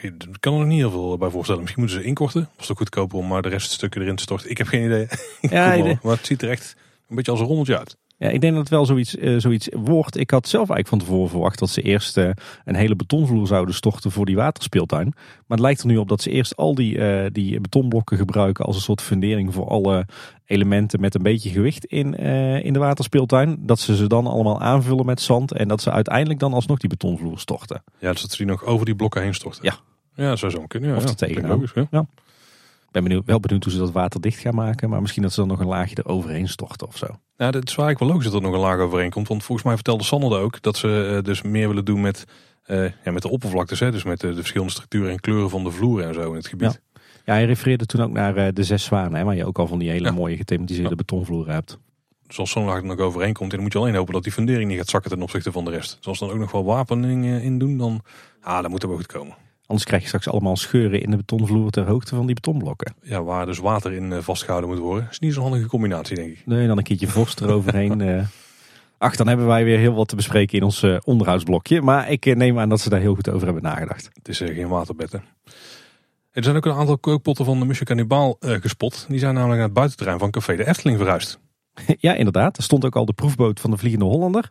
ik 0.00 0.12
kan 0.40 0.52
er 0.52 0.58
nog 0.58 0.68
niet 0.68 0.78
heel 0.78 0.90
veel 0.90 1.18
bij 1.18 1.30
voorstellen. 1.30 1.60
Misschien 1.60 1.82
moeten 1.82 2.00
ze 2.00 2.06
inkorten. 2.06 2.48
Was 2.56 2.68
het 2.68 2.76
goedkoper 2.76 3.18
om 3.18 3.26
maar 3.26 3.42
de 3.42 3.48
reststukken 3.48 4.00
erin 4.02 4.16
te 4.16 4.22
storten. 4.22 4.50
Ik 4.50 4.58
heb 4.58 4.66
geen 4.66 4.84
idee. 4.84 5.06
Ja, 5.40 5.76
idee. 5.76 5.98
Maar 6.02 6.16
het 6.16 6.26
ziet 6.26 6.42
er 6.42 6.50
echt 6.50 6.76
een 7.08 7.16
beetje 7.16 7.30
als 7.30 7.40
een 7.40 7.46
rommeltje 7.46 7.78
uit. 7.78 7.96
Ja, 8.20 8.28
ik 8.28 8.40
denk 8.40 8.52
dat 8.52 8.62
het 8.62 8.70
wel 8.70 8.86
zoiets, 8.86 9.16
uh, 9.16 9.38
zoiets 9.38 9.68
wordt. 9.72 10.16
Ik 10.16 10.30
had 10.30 10.48
zelf 10.48 10.70
eigenlijk 10.70 10.88
van 10.88 10.98
tevoren 10.98 11.30
verwacht 11.30 11.58
dat 11.58 11.70
ze 11.70 11.82
eerst 11.82 12.16
uh, 12.16 12.30
een 12.64 12.74
hele 12.74 12.96
betonvloer 12.96 13.46
zouden 13.46 13.74
storten 13.74 14.10
voor 14.10 14.26
die 14.26 14.36
waterspeeltuin. 14.36 15.12
Maar 15.14 15.58
het 15.58 15.60
lijkt 15.60 15.80
er 15.80 15.86
nu 15.86 15.96
op 15.96 16.08
dat 16.08 16.22
ze 16.22 16.30
eerst 16.30 16.56
al 16.56 16.74
die, 16.74 16.96
uh, 16.96 17.26
die 17.32 17.60
betonblokken 17.60 18.16
gebruiken 18.16 18.64
als 18.64 18.76
een 18.76 18.82
soort 18.82 19.02
fundering 19.02 19.54
voor 19.54 19.68
alle 19.68 20.06
elementen 20.44 21.00
met 21.00 21.14
een 21.14 21.22
beetje 21.22 21.50
gewicht 21.50 21.84
in, 21.84 22.14
in 22.62 22.72
de 22.72 22.78
waterspeeltuin. 22.78 23.56
Dat 23.60 23.78
ze 23.78 23.96
ze 23.96 24.06
dan 24.06 24.26
allemaal 24.26 24.60
aanvullen 24.60 25.06
met 25.06 25.20
zand 25.20 25.52
en 25.52 25.68
dat 25.68 25.82
ze 25.82 25.90
uiteindelijk 25.90 26.40
dan 26.40 26.52
alsnog 26.52 26.78
die 26.78 26.88
betonvloer 26.88 27.38
storten. 27.38 27.82
Ja, 27.98 28.12
dus 28.12 28.20
dat 28.20 28.30
ze 28.30 28.36
die 28.36 28.46
nog 28.46 28.64
over 28.64 28.86
die 28.86 28.94
blokken 28.94 29.22
heen 29.22 29.34
storten. 29.34 29.64
Ja. 29.64 29.74
Ja, 30.14 30.36
zou 30.36 30.52
zo 30.52 30.64
kunnen. 30.66 30.90
Ja, 30.90 30.96
of 30.96 31.14
tegenaan. 31.14 31.66
Ja. 31.90 32.06
Ik 32.90 32.96
ben 32.96 33.04
benieuwd, 33.04 33.26
wel 33.26 33.40
benieuwd 33.40 33.64
hoe 33.64 33.72
ze 33.72 33.78
dat 33.78 33.92
water 33.92 34.20
dicht 34.20 34.38
gaan 34.38 34.54
maken. 34.54 34.90
Maar 34.90 35.00
misschien 35.00 35.22
dat 35.22 35.32
ze 35.32 35.40
dan 35.40 35.48
nog 35.48 35.60
een 35.60 35.66
laagje 35.66 35.96
eroverheen 35.98 36.48
storten 36.48 36.86
of 36.86 36.96
zo. 36.96 37.06
Ja, 37.36 37.50
dat 37.50 37.68
is 37.68 37.76
eigenlijk 37.76 37.98
wel 37.98 38.08
logisch 38.08 38.24
dat 38.24 38.34
er 38.34 38.40
nog 38.40 38.52
een 38.52 38.60
laag 38.60 38.78
overheen 38.78 39.10
komt. 39.10 39.28
Want 39.28 39.44
volgens 39.44 39.66
mij 39.66 39.74
vertelde 39.74 40.04
Sander 40.04 40.38
ook 40.38 40.62
dat 40.62 40.76
ze 40.76 41.12
uh, 41.16 41.22
dus 41.22 41.42
meer 41.42 41.68
willen 41.68 41.84
doen 41.84 42.00
met, 42.00 42.24
uh, 42.66 42.84
ja, 43.04 43.10
met 43.12 43.22
de 43.22 43.28
oppervlaktes. 43.28 43.80
Hè? 43.80 43.90
Dus 43.90 44.04
met 44.04 44.20
de, 44.20 44.28
de, 44.28 44.34
verschillende 44.34 44.72
structuren 44.72 45.10
en 45.10 45.20
kleuren 45.20 45.50
van 45.50 45.64
de 45.64 45.70
vloer 45.70 46.02
en 46.02 46.14
zo 46.14 46.30
in 46.30 46.36
het 46.36 46.46
gebied. 46.46 46.80
Ja, 46.94 47.00
ja 47.24 47.32
hij 47.32 47.44
refereerde 47.44 47.86
toen 47.86 48.02
ook 48.02 48.10
naar 48.10 48.36
uh, 48.36 48.46
de 48.52 48.64
zes 48.64 48.84
zwanen. 48.84 49.14
Hè, 49.14 49.24
waar 49.24 49.36
je 49.36 49.46
ook 49.46 49.58
al 49.58 49.66
van 49.66 49.78
die 49.78 49.90
hele 49.90 50.08
ja. 50.08 50.12
mooie 50.12 50.36
gethematiseerde 50.36 50.90
ja. 50.90 50.96
betonvloeren 50.96 51.54
hebt. 51.54 51.78
Dus 52.26 52.38
als 52.38 52.50
zo'n 52.50 52.64
laag 52.64 52.76
er 52.76 52.84
nog 52.84 52.98
overheen 52.98 53.34
komt, 53.34 53.50
dan 53.50 53.60
moet 53.60 53.72
je 53.72 53.78
alleen 53.78 53.94
hopen 53.94 54.14
dat 54.14 54.22
die 54.22 54.32
fundering 54.32 54.68
niet 54.68 54.78
gaat 54.78 54.88
zakken 54.88 55.10
ten 55.10 55.22
opzichte 55.22 55.52
van 55.52 55.64
de 55.64 55.70
rest. 55.70 55.96
Dus 55.96 56.06
als 56.06 56.18
dan 56.18 56.30
ook 56.30 56.38
nog 56.38 56.52
wel 56.52 56.64
wapening 56.64 57.26
in 57.42 57.58
doen, 57.58 57.76
dan, 57.76 58.00
ah, 58.40 58.62
dan 58.62 58.70
moet 58.70 58.82
er 58.82 58.88
wel 58.88 58.96
goed 58.96 59.06
komen. 59.06 59.34
Anders 59.70 59.88
krijg 59.88 60.02
je 60.02 60.08
straks 60.08 60.28
allemaal 60.28 60.56
scheuren 60.56 61.02
in 61.02 61.10
de 61.10 61.16
betonvloer 61.16 61.70
ter 61.70 61.86
hoogte 61.86 62.14
van 62.14 62.26
die 62.26 62.34
betonblokken. 62.34 62.94
Ja, 63.02 63.22
waar 63.22 63.46
dus 63.46 63.58
water 63.58 63.92
in 63.92 64.12
eh, 64.12 64.18
vastgehouden 64.18 64.70
moet 64.70 64.78
worden. 64.78 65.06
is 65.10 65.18
niet 65.18 65.34
zo'n 65.34 65.42
handige 65.42 65.66
combinatie, 65.66 66.16
denk 66.16 66.30
ik. 66.30 66.42
Nee, 66.44 66.66
dan 66.66 66.78
een 66.78 66.84
keertje 66.84 67.06
vorst 67.06 67.40
eroverheen. 67.40 68.00
uh. 68.00 68.22
Ach, 68.98 69.16
dan 69.16 69.28
hebben 69.28 69.46
wij 69.46 69.64
weer 69.64 69.78
heel 69.78 69.94
wat 69.94 70.08
te 70.08 70.16
bespreken 70.16 70.58
in 70.58 70.64
ons 70.64 70.82
uh, 70.82 70.96
onderhoudsblokje. 71.04 71.82
Maar 71.82 72.10
ik 72.10 72.36
neem 72.36 72.58
aan 72.58 72.68
dat 72.68 72.80
ze 72.80 72.88
daar 72.88 73.00
heel 73.00 73.14
goed 73.14 73.30
over 73.30 73.44
hebben 73.44 73.62
nagedacht. 73.62 74.10
Het 74.12 74.28
is 74.28 74.38
geen 74.38 74.68
waterbetten. 74.68 75.24
Er 76.30 76.44
zijn 76.44 76.56
ook 76.56 76.66
een 76.66 76.72
aantal 76.72 76.98
kookpotten 76.98 77.44
van 77.44 77.58
de 77.58 77.64
Monsieur 77.64 77.86
Cannibal 77.86 78.36
gespot. 78.40 79.06
Die 79.08 79.18
zijn 79.18 79.34
namelijk 79.34 79.56
naar 79.58 79.66
het 79.66 79.76
buitenterrein 79.76 80.18
van 80.18 80.30
Café 80.30 80.56
de 80.56 80.66
Efteling 80.66 80.98
verhuisd. 80.98 81.38
Ja, 81.98 82.14
inderdaad. 82.14 82.56
Er 82.56 82.62
stond 82.62 82.84
ook 82.84 82.96
al 82.96 83.04
de 83.04 83.12
proefboot 83.12 83.60
van 83.60 83.70
de 83.70 83.76
Vliegende 83.76 84.04
Hollander. 84.04 84.50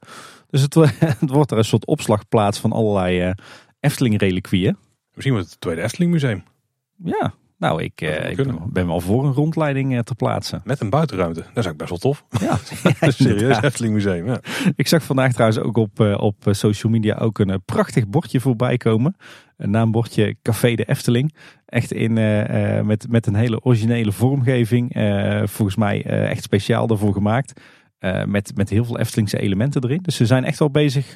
Dus 0.50 0.62
het, 0.62 0.74
het 1.20 1.30
wordt 1.30 1.52
er 1.52 1.58
een 1.58 1.66
soort 1.66 1.86
opslagplaats 1.86 2.60
van 2.60 2.72
allerlei 2.72 3.34
Efteling-reliquieën. 3.80 4.78
Misschien 5.20 5.38
wordt 5.38 5.52
het 5.52 5.62
Tweede 5.62 5.82
Efteling 5.82 6.12
Museum. 6.12 6.44
Ja, 7.04 7.34
Nou, 7.58 7.84
ik, 7.84 8.02
eh, 8.02 8.30
ik 8.30 8.72
ben 8.74 8.88
wel 8.88 9.00
voor 9.00 9.26
een 9.26 9.34
rondleiding 9.34 9.96
eh, 9.96 10.00
te 10.00 10.16
plaatsen. 10.16 10.62
Met 10.64 10.80
een 10.80 10.90
buitenruimte. 10.90 11.40
Dat 11.54 11.66
is 11.66 11.72
ook 11.72 11.78
best 11.78 11.90
wel 11.90 11.98
tof. 12.00 12.26
Ja, 12.40 12.58
Een 13.00 13.14
serieus. 13.14 13.62
Efteling 13.62 13.94
museum. 13.94 14.26
Ja. 14.26 14.40
Ik 14.76 14.88
zag 14.88 15.04
vandaag 15.04 15.32
trouwens 15.32 15.60
ook 15.60 15.78
op, 15.78 16.00
eh, 16.00 16.18
op 16.22 16.36
social 16.50 16.92
media 16.92 17.16
ook 17.16 17.40
een 17.40 17.50
eh, 17.50 17.56
prachtig 17.66 18.08
bordje 18.08 18.40
voorbij 18.40 18.78
komen. 18.78 19.16
Een 19.58 19.70
naambordje 19.70 20.36
Café 20.42 20.76
de 20.76 20.86
Efteling. 20.86 21.36
Echt 21.66 21.92
in, 21.92 22.14
met, 22.86 23.06
met 23.10 23.28
een 23.28 23.36
hele 23.36 23.64
originele 23.64 24.12
vormgeving. 24.12 24.92
Volgens 25.44 25.78
mij 25.78 26.04
echt 26.06 26.44
speciaal 26.44 26.88
daarvoor 26.88 27.14
gemaakt. 27.14 27.62
Met, 28.26 28.52
met 28.56 28.70
heel 28.70 28.86
veel 28.86 29.00
Eftelingse 29.00 29.40
elementen 29.40 29.84
erin. 29.84 30.00
Dus 30.02 30.16
ze 30.16 30.26
zijn 30.26 30.44
echt 30.44 30.60
wel 30.60 30.72
bezig 30.72 31.14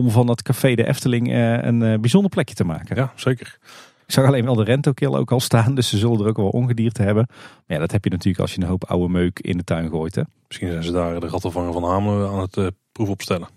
om 0.00 0.10
van 0.10 0.26
dat 0.26 0.42
Café 0.42 0.74
de 0.74 0.86
Efteling 0.86 1.32
eh, 1.32 1.62
een 1.62 1.82
eh, 1.82 1.98
bijzonder 1.98 2.30
plekje 2.30 2.54
te 2.54 2.64
maken. 2.64 2.96
ja, 2.96 3.12
zeker. 3.14 3.58
Ik 4.06 4.16
zag 4.16 4.26
alleen 4.26 4.44
wel 4.44 4.54
de 4.54 4.64
rentokil 4.64 5.16
ook 5.16 5.32
al 5.32 5.40
staan. 5.40 5.74
Dus 5.80 5.88
ze 5.88 5.98
zullen 5.98 6.20
er 6.20 6.26
ook 6.26 6.36
wel 6.36 6.48
ongedierte 6.48 7.02
hebben. 7.02 7.26
Maar 7.28 7.76
ja, 7.76 7.78
dat 7.78 7.90
heb 7.90 8.04
je 8.04 8.10
natuurlijk 8.10 8.40
als 8.40 8.54
je 8.54 8.60
een 8.60 8.66
hoop 8.66 8.84
oude 8.84 9.08
meuk 9.08 9.38
in 9.38 9.56
de 9.56 9.64
tuin 9.64 9.90
gooit. 9.90 10.14
Hè. 10.14 10.22
Misschien 10.46 10.70
zijn 10.70 10.82
ze 10.82 10.92
daar 10.92 11.20
de 11.20 11.28
rattenvanger 11.28 11.72
van 11.72 11.84
Hamelen 11.84 12.30
aan 12.30 12.40
het 12.40 12.56
eh, 12.56 12.66
proef 12.92 13.08
opstellen. 13.08 13.48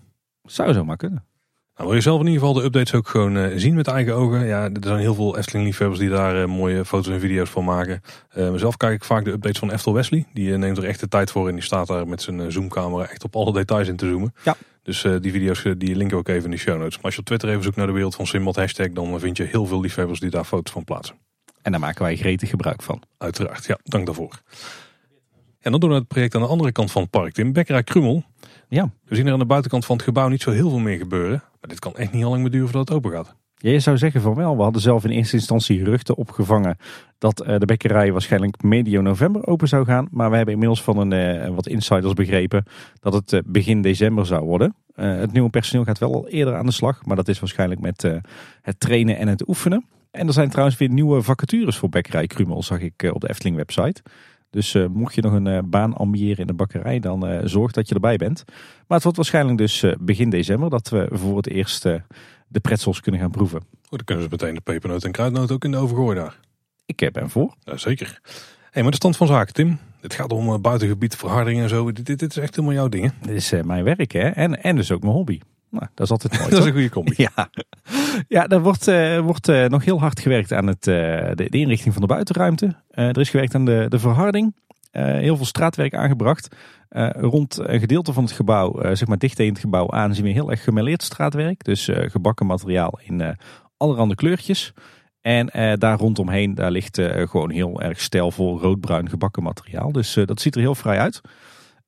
Zou 0.42 0.72
zo 0.72 0.84
maar 0.84 0.96
kunnen. 0.96 1.24
Nou, 1.76 1.88
wil 1.88 1.96
je 1.96 2.02
zelf 2.02 2.20
in 2.20 2.26
ieder 2.26 2.40
geval 2.40 2.54
de 2.54 2.64
updates 2.64 2.94
ook 2.94 3.08
gewoon 3.08 3.58
zien 3.58 3.74
met 3.74 3.86
eigen 3.86 4.14
ogen? 4.14 4.46
Ja, 4.46 4.64
er 4.64 4.80
zijn 4.80 4.98
heel 4.98 5.14
veel 5.14 5.38
Efteling-liefhebbers 5.38 6.00
die 6.00 6.08
daar 6.08 6.48
mooie 6.48 6.84
foto's 6.84 7.12
en 7.12 7.20
video's 7.20 7.50
van 7.50 7.64
maken. 7.64 8.00
Mezelf 8.34 8.76
kijk 8.76 8.94
ik 8.94 9.04
vaak 9.04 9.24
de 9.24 9.30
updates 9.30 9.58
van 9.58 9.70
Eftel 9.70 9.94
Wesley. 9.94 10.26
Die 10.32 10.56
neemt 10.56 10.76
er 10.76 10.84
echt 10.84 11.00
de 11.00 11.08
tijd 11.08 11.30
voor 11.30 11.48
en 11.48 11.54
die 11.54 11.62
staat 11.62 11.86
daar 11.86 12.08
met 12.08 12.22
zijn 12.22 12.52
zoomcamera 12.52 13.06
echt 13.06 13.24
op 13.24 13.36
alle 13.36 13.52
details 13.52 13.88
in 13.88 13.96
te 13.96 14.08
zoomen. 14.08 14.34
Ja. 14.44 14.56
Dus 14.84 15.04
eh, 15.04 15.14
die 15.20 15.32
video's 15.32 15.64
eh, 15.64 15.72
die 15.76 15.96
linken 15.96 16.16
we 16.16 16.22
ook 16.22 16.28
even 16.28 16.44
in 16.44 16.50
de 16.50 16.56
show 16.56 16.78
notes. 16.78 16.94
Maar 16.94 17.04
als 17.04 17.14
je 17.14 17.20
op 17.20 17.26
Twitter 17.26 17.48
even 17.48 17.62
zoekt 17.62 17.76
naar 17.76 17.86
de 17.86 17.92
wereld 17.92 18.14
van 18.14 18.26
Simbad 18.26 18.56
hashtag, 18.56 18.90
dan 18.90 19.20
vind 19.20 19.36
je 19.36 19.42
heel 19.42 19.66
veel 19.66 19.80
liefhebbers 19.80 20.20
die 20.20 20.30
daar 20.30 20.44
foto's 20.44 20.72
van 20.72 20.84
plaatsen. 20.84 21.16
En 21.62 21.70
daar 21.70 21.80
maken 21.80 22.02
wij 22.02 22.16
gretig 22.16 22.50
gebruik 22.50 22.82
van. 22.82 23.02
Uiteraard, 23.18 23.64
ja, 23.64 23.78
dank 23.82 24.06
daarvoor. 24.06 24.40
En 25.60 25.70
dan 25.70 25.80
doen 25.80 25.90
we 25.90 25.96
het 25.96 26.08
project 26.08 26.34
aan 26.34 26.40
de 26.40 26.48
andere 26.48 26.72
kant 26.72 26.90
van 26.90 27.02
het 27.02 27.10
park, 27.10 27.38
in 27.38 27.52
Bekkerij 27.52 27.82
Krummel. 27.82 28.24
Ja. 28.68 28.90
We 29.04 29.14
zien 29.14 29.26
er 29.26 29.32
aan 29.32 29.38
de 29.38 29.44
buitenkant 29.44 29.84
van 29.84 29.96
het 29.96 30.04
gebouw 30.04 30.28
niet 30.28 30.42
zo 30.42 30.50
heel 30.50 30.68
veel 30.68 30.78
meer 30.78 30.98
gebeuren. 30.98 31.42
Maar 31.60 31.68
dit 31.70 31.78
kan 31.78 31.96
echt 31.96 32.12
niet 32.12 32.24
al 32.24 32.30
lang 32.30 32.42
meer 32.42 32.50
duren 32.50 32.68
voordat 32.68 32.88
het 32.88 32.96
open 32.96 33.10
gaat. 33.10 33.34
Ja, 33.64 33.70
je 33.70 33.80
zou 33.80 33.98
zeggen 33.98 34.20
van 34.20 34.34
wel. 34.34 34.56
We 34.56 34.62
hadden 34.62 34.82
zelf 34.82 35.04
in 35.04 35.10
eerste 35.10 35.36
instantie 35.36 35.78
geruchten 35.78 36.16
opgevangen 36.16 36.76
dat 37.18 37.40
eh, 37.40 37.58
de 37.58 37.66
bekkerij 37.66 38.12
waarschijnlijk 38.12 38.62
medio 38.62 39.00
november 39.00 39.46
open 39.46 39.68
zou 39.68 39.84
gaan. 39.84 40.08
Maar 40.10 40.30
we 40.30 40.36
hebben 40.36 40.54
inmiddels 40.54 40.82
van 40.82 40.98
een, 40.98 41.12
eh, 41.12 41.54
wat 41.54 41.66
insiders 41.66 42.12
begrepen 42.12 42.64
dat 43.00 43.12
het 43.12 43.32
eh, 43.32 43.40
begin 43.46 43.82
december 43.82 44.26
zou 44.26 44.44
worden. 44.44 44.74
Het 44.94 45.32
nieuwe 45.32 45.50
personeel 45.50 45.84
gaat 45.84 45.98
wel 45.98 46.14
al 46.14 46.28
eerder 46.28 46.56
aan 46.56 46.66
de 46.66 46.72
slag. 46.72 47.04
Maar 47.04 47.16
dat 47.16 47.28
is 47.28 47.40
waarschijnlijk 47.40 47.80
met 47.80 48.02
het 48.62 48.80
trainen 48.80 49.18
en 49.18 49.28
het 49.28 49.48
oefenen. 49.48 49.84
En 50.10 50.26
er 50.26 50.32
zijn 50.32 50.48
trouwens 50.50 50.78
weer 50.78 50.88
nieuwe 50.88 51.22
vacatures 51.22 51.76
voor 51.76 51.88
bekkerij 51.88 52.26
Krumel, 52.26 52.62
zag 52.62 52.80
ik 52.80 53.10
op 53.12 53.20
de 53.20 53.28
Efteling 53.28 53.56
website. 53.56 54.02
Dus 54.50 54.76
mocht 54.92 55.14
je 55.14 55.22
nog 55.22 55.32
een 55.32 55.70
baan 55.70 55.94
ambiëren 55.94 56.38
in 56.38 56.46
de 56.46 56.52
bakkerij, 56.52 57.00
dan 57.00 57.40
zorg 57.44 57.72
dat 57.72 57.88
je 57.88 57.94
erbij 57.94 58.16
bent. 58.16 58.44
Maar 58.86 58.96
het 58.96 59.02
wordt 59.02 59.16
waarschijnlijk 59.16 59.58
dus 59.58 59.84
begin 60.00 60.30
december 60.30 60.70
dat 60.70 60.88
we 60.88 61.08
voor 61.10 61.36
het 61.36 61.48
eerst 61.48 61.86
de 62.54 62.60
pretzels 62.60 63.00
kunnen 63.00 63.20
gaan 63.20 63.30
proeven. 63.30 63.58
Oh, 63.58 63.90
dan 63.90 64.04
kunnen 64.04 64.24
ze 64.24 64.30
meteen 64.30 64.54
de 64.54 64.60
pepernoot 64.60 65.04
en 65.04 65.12
kruidnoot 65.12 65.50
ook 65.50 65.64
in 65.64 65.70
de 65.70 65.76
oven 65.76 65.96
gooien 65.96 66.22
daar. 66.22 66.40
Ik 66.86 67.02
eh, 67.02 67.10
ben 67.10 67.30
voor. 67.30 67.54
Ja, 67.60 67.76
zeker. 67.76 68.20
Hey, 68.70 68.82
maar 68.82 68.90
de 68.90 68.98
stand 68.98 69.16
van 69.16 69.26
zaken, 69.26 69.54
Tim. 69.54 69.78
Het 70.00 70.14
gaat 70.14 70.32
om 70.32 70.48
eh, 70.48 70.58
buitengebied, 70.58 71.16
verharding 71.16 71.60
en 71.60 71.68
zo. 71.68 71.92
Dit, 71.92 72.06
dit, 72.06 72.18
dit 72.18 72.30
is 72.30 72.36
echt 72.36 72.56
helemaal 72.56 72.76
jouw 72.76 72.88
ding, 72.88 73.04
hè? 73.04 73.26
Dit 73.26 73.36
is 73.36 73.52
eh, 73.52 73.62
mijn 73.62 73.84
werk 73.84 74.12
hè. 74.12 74.28
En, 74.28 74.62
en 74.62 74.76
dus 74.76 74.92
ook 74.92 75.02
mijn 75.02 75.14
hobby. 75.14 75.40
Nou, 75.70 75.86
dat 75.94 76.06
is 76.06 76.10
altijd 76.10 76.38
mooi. 76.38 76.50
Dat 76.50 76.58
is 76.58 76.66
een 76.66 76.72
goede 76.72 76.88
combi. 76.88 77.14
Ja, 77.34 77.48
ja 78.28 78.48
er 78.48 78.60
wordt, 78.60 78.88
eh, 78.88 79.18
wordt 79.18 79.46
nog 79.46 79.84
heel 79.84 80.00
hard 80.00 80.20
gewerkt 80.20 80.52
aan 80.52 80.66
het, 80.66 80.82
de, 80.82 81.32
de 81.34 81.58
inrichting 81.58 81.92
van 81.92 82.02
de 82.02 82.08
buitenruimte. 82.08 82.76
Er 82.90 83.20
is 83.20 83.30
gewerkt 83.30 83.54
aan 83.54 83.64
de, 83.64 83.86
de 83.88 83.98
verharding. 83.98 84.54
Eh, 84.94 85.04
heel 85.04 85.36
veel 85.36 85.46
straatwerk 85.46 85.94
aangebracht. 85.94 86.56
Eh, 86.94 87.08
rond 87.12 87.58
een 87.58 87.80
gedeelte 87.80 88.12
van 88.12 88.24
het 88.24 88.32
gebouw, 88.32 88.80
eh, 88.80 88.94
zeg 88.94 89.08
maar 89.08 89.18
dicht 89.18 89.36
tegen 89.36 89.52
het 89.52 89.62
gebouw 89.62 89.90
aan, 89.90 90.14
zien 90.14 90.24
we 90.24 90.30
heel 90.30 90.50
erg 90.50 90.64
gemêleerd 90.64 91.02
straatwerk. 91.02 91.64
Dus 91.64 91.88
eh, 91.88 92.10
gebakken 92.10 92.46
materiaal 92.46 93.00
in 93.02 93.36
allerhande 93.76 94.14
kleurtjes. 94.14 94.72
En 95.20 95.76
daar 95.78 95.98
rondomheen, 95.98 96.54
daar 96.54 96.70
ligt 96.70 97.00
gewoon 97.02 97.50
heel 97.50 97.82
erg 97.82 98.00
stijlvol 98.00 98.60
roodbruin 98.60 99.08
gebakken 99.08 99.42
materiaal. 99.42 99.92
Dus 99.92 100.18
dat 100.24 100.40
ziet 100.40 100.54
er 100.54 100.60
heel 100.60 100.74
vrij 100.74 100.98
uit. 100.98 101.20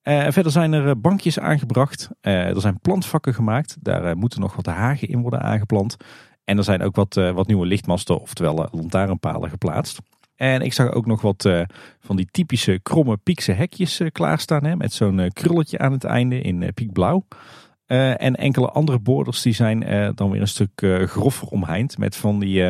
Verder 0.03 0.51
zijn 0.51 0.73
er 0.73 0.99
bankjes 0.99 1.39
aangebracht. 1.39 2.09
Er 2.21 2.61
zijn 2.61 2.79
plantvakken 2.81 3.33
gemaakt. 3.33 3.77
Daar 3.79 4.17
moeten 4.17 4.39
nog 4.39 4.55
wat 4.55 4.65
hagen 4.65 5.07
in 5.07 5.21
worden 5.21 5.41
aangeplant. 5.41 5.95
En 6.43 6.57
er 6.57 6.63
zijn 6.63 6.81
ook 6.81 6.95
wat, 6.95 7.13
wat 7.13 7.47
nieuwe 7.47 7.65
lichtmasten, 7.65 8.21
oftewel 8.21 8.67
lantaarnpalen 8.71 9.49
geplaatst. 9.49 9.99
En 10.37 10.61
ik 10.61 10.73
zag 10.73 10.91
ook 10.91 11.05
nog 11.05 11.21
wat 11.21 11.45
eh, 11.45 11.61
van 11.99 12.15
die 12.15 12.27
typische 12.31 12.79
kromme 12.83 13.17
piekse 13.17 13.51
hekjes 13.51 13.99
eh, 13.99 14.07
klaarstaan. 14.11 14.63
Hè, 14.63 14.75
met 14.75 14.93
zo'n 14.93 15.19
eh, 15.19 15.29
krulletje 15.33 15.77
aan 15.77 15.91
het 15.91 16.03
einde 16.03 16.41
in 16.41 16.73
piekblauw. 16.73 17.25
En 17.87 18.35
enkele 18.35 18.69
andere 18.69 18.99
borders 18.99 19.41
die 19.41 19.53
zijn 19.53 19.79
dan 20.15 20.31
weer 20.31 20.41
een 20.41 20.47
stuk 20.47 20.85
groffer 21.05 21.47
omheind. 21.47 21.97
Met 21.97 22.15
van 22.15 22.39
die, 22.39 22.61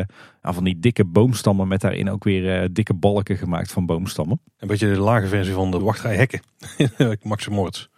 nou, 0.42 0.54
van 0.54 0.64
die 0.64 0.78
dikke 0.78 1.04
boomstammen. 1.04 1.68
Met 1.68 1.80
daarin 1.80 2.10
ook 2.10 2.24
weer 2.24 2.72
dikke 2.72 2.94
balken 2.94 3.36
gemaakt 3.36 3.72
van 3.72 3.86
boomstammen. 3.86 4.40
Een 4.58 4.68
beetje 4.68 4.90
de 4.92 5.00
lage 5.00 5.26
versie 5.26 5.54
van 5.54 5.70
de 5.70 5.78
wachtrij 5.78 6.16
hekken. 6.16 6.40
Max 7.22 7.48
Moritz. 7.48 7.88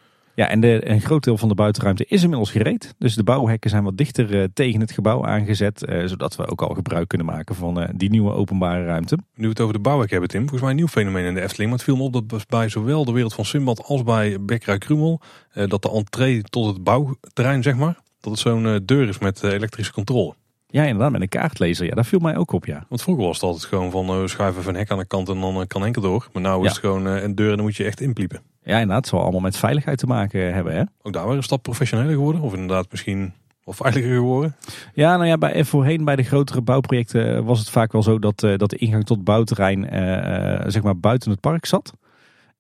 Ja, 0.40 0.48
en 0.48 0.60
de, 0.60 0.90
een 0.90 1.00
groot 1.00 1.24
deel 1.24 1.38
van 1.38 1.48
de 1.48 1.54
buitenruimte 1.54 2.04
is 2.08 2.22
inmiddels 2.22 2.50
gereed. 2.50 2.94
Dus 2.98 3.14
de 3.14 3.22
bouwhekken 3.22 3.70
zijn 3.70 3.84
wat 3.84 3.96
dichter 3.96 4.40
eh, 4.40 4.48
tegen 4.54 4.80
het 4.80 4.92
gebouw 4.92 5.26
aangezet. 5.26 5.84
eh, 5.84 6.06
zodat 6.06 6.36
we 6.36 6.46
ook 6.46 6.62
al 6.62 6.74
gebruik 6.74 7.08
kunnen 7.08 7.26
maken 7.26 7.54
van 7.54 7.80
eh, 7.80 7.88
die 7.94 8.10
nieuwe 8.10 8.32
openbare 8.32 8.84
ruimte. 8.84 9.18
Nu 9.34 9.42
we 9.42 9.48
het 9.48 9.60
over 9.60 9.74
de 9.74 9.80
bouwwerk 9.80 10.10
hebben, 10.10 10.28
Tim. 10.28 10.40
Volgens 10.40 10.60
mij 10.60 10.70
een 10.70 10.76
nieuw 10.76 10.86
fenomeen 10.86 11.24
in 11.24 11.34
de 11.34 11.40
Efteling. 11.40 11.70
Maar 11.70 11.78
het 11.78 11.88
viel 11.88 11.96
me 11.96 12.02
op 12.02 12.28
dat 12.28 12.48
bij 12.48 12.68
zowel 12.68 13.04
de 13.04 13.12
wereld 13.12 13.34
van 13.34 13.44
Simbad 13.44 13.82
als 13.84 14.02
bij 14.02 14.40
Bekkerij 14.40 14.78
Krumel... 14.78 15.20
eh, 15.52 15.68
dat 15.68 15.82
de 15.82 15.90
entree 15.90 16.42
tot 16.42 16.66
het 16.66 16.84
bouwterrein, 16.84 17.62
zeg 17.62 17.76
maar... 17.76 17.98
dat 18.20 18.32
het 18.32 18.40
zo'n 18.40 18.82
deur 18.84 19.08
is 19.08 19.18
met 19.18 19.42
elektrische 19.42 19.92
controle. 19.92 20.34
Ja, 20.66 20.82
inderdaad, 20.82 21.12
met 21.12 21.20
een 21.20 21.28
kaartlezer. 21.28 21.86
Ja, 21.86 21.94
dat 21.94 22.06
viel 22.06 22.18
mij 22.18 22.36
ook 22.36 22.52
op, 22.52 22.66
ja. 22.66 22.86
Want 22.88 23.02
vroeger 23.02 23.24
was 23.24 23.34
het 23.34 23.44
altijd 23.44 23.64
gewoon 23.64 23.90
van 23.90 24.28
schuif 24.28 24.58
even 24.58 24.74
een 24.74 24.80
hek 24.80 24.90
aan 24.90 24.98
de 24.98 25.06
kant 25.06 25.28
en 25.28 25.40
dan 25.40 25.66
kan 25.66 25.84
enkel 25.84 26.02
door. 26.02 26.28
Maar 26.32 26.42
nu 26.42 26.64
is 26.64 26.70
het 26.70 26.78
gewoon 26.78 27.04
een 27.04 27.34
deur 27.34 27.50
en 27.50 27.56
dan 27.56 27.64
moet 27.64 27.76
je 27.76 27.84
echt 27.84 28.00
inpliepen. 28.00 28.40
Ja, 28.62 28.72
inderdaad, 28.72 28.96
het 28.96 29.06
zal 29.06 29.20
allemaal 29.20 29.40
met 29.40 29.56
veiligheid 29.56 29.98
te 29.98 30.06
maken 30.06 30.54
hebben, 30.54 30.74
hè? 30.74 30.82
Ook 31.02 31.12
daar 31.12 31.26
weer 31.26 31.36
een 31.36 31.42
stap 31.42 31.62
professioneler 31.62 32.12
geworden. 32.12 32.40
Of 32.40 32.52
inderdaad 32.52 32.86
misschien 32.90 33.32
wat 33.64 33.76
veiliger 33.76 34.14
geworden. 34.14 34.56
Ja, 34.94 35.16
nou 35.16 35.28
ja, 35.28 35.38
bij, 35.38 35.64
voorheen 35.64 36.04
bij 36.04 36.16
de 36.16 36.22
grotere 36.22 36.60
bouwprojecten 36.60 37.44
was 37.44 37.58
het 37.58 37.70
vaak 37.70 37.92
wel 37.92 38.02
zo 38.02 38.18
dat, 38.18 38.42
eh, 38.42 38.56
dat 38.56 38.70
de 38.70 38.76
ingang 38.76 39.04
tot 39.04 39.16
het 39.16 39.24
bouwterrein 39.24 39.88
eh, 39.88 40.54
eh, 40.54 40.64
zeg 40.66 40.82
maar 40.82 40.98
buiten 40.98 41.30
het 41.30 41.40
park 41.40 41.66
zat. 41.66 41.92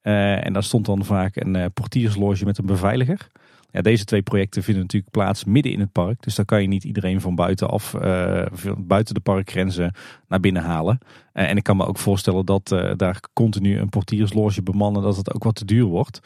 En 0.02 0.52
daar 0.52 0.62
stond 0.62 0.86
dan 0.86 1.04
vaak 1.04 1.36
een 1.36 1.72
portiersloge 1.72 2.44
met 2.44 2.58
een 2.58 2.66
beveiliger. 2.66 3.28
Ja, 3.72 3.80
deze 3.80 4.04
twee 4.04 4.22
projecten 4.22 4.62
vinden 4.62 4.82
natuurlijk 4.82 5.12
plaats 5.12 5.44
midden 5.44 5.72
in 5.72 5.80
het 5.80 5.92
park. 5.92 6.22
Dus 6.22 6.34
daar 6.34 6.44
kan 6.44 6.62
je 6.62 6.68
niet 6.68 6.84
iedereen 6.84 7.20
van 7.20 7.34
buitenaf, 7.34 7.94
eh, 7.94 8.46
buiten 8.78 9.14
de 9.14 9.20
parkgrenzen 9.20 9.94
naar 10.28 10.40
binnen 10.40 10.62
halen. 10.62 10.98
Eh, 11.32 11.48
en 11.48 11.56
ik 11.56 11.62
kan 11.62 11.76
me 11.76 11.86
ook 11.86 11.98
voorstellen 11.98 12.46
dat 12.46 12.72
eh, 12.72 12.92
daar 12.96 13.20
continu 13.32 13.78
een 13.78 13.88
portiersloge 13.88 14.62
bemannen, 14.62 15.02
dat 15.02 15.16
het 15.16 15.34
ook 15.34 15.44
wat 15.44 15.54
te 15.54 15.64
duur 15.64 15.84
wordt. 15.84 16.20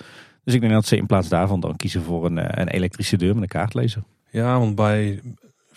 Dus 0.44 0.54
ik 0.54 0.61
denk 0.61 0.72
dat 0.72 0.87
ze 0.87 0.96
in 0.96 1.07
plaats 1.07 1.28
daarvan 1.28 1.61
dan 1.61 1.76
kiezen 1.76 2.02
voor 2.02 2.26
een, 2.26 2.61
een 2.61 2.68
elektrische 2.68 3.16
deur 3.16 3.35
met 3.35 3.42
een 3.42 3.48
kaartlezer. 3.48 4.02
Ja, 4.30 4.59
want 4.59 4.74
bij 4.74 5.20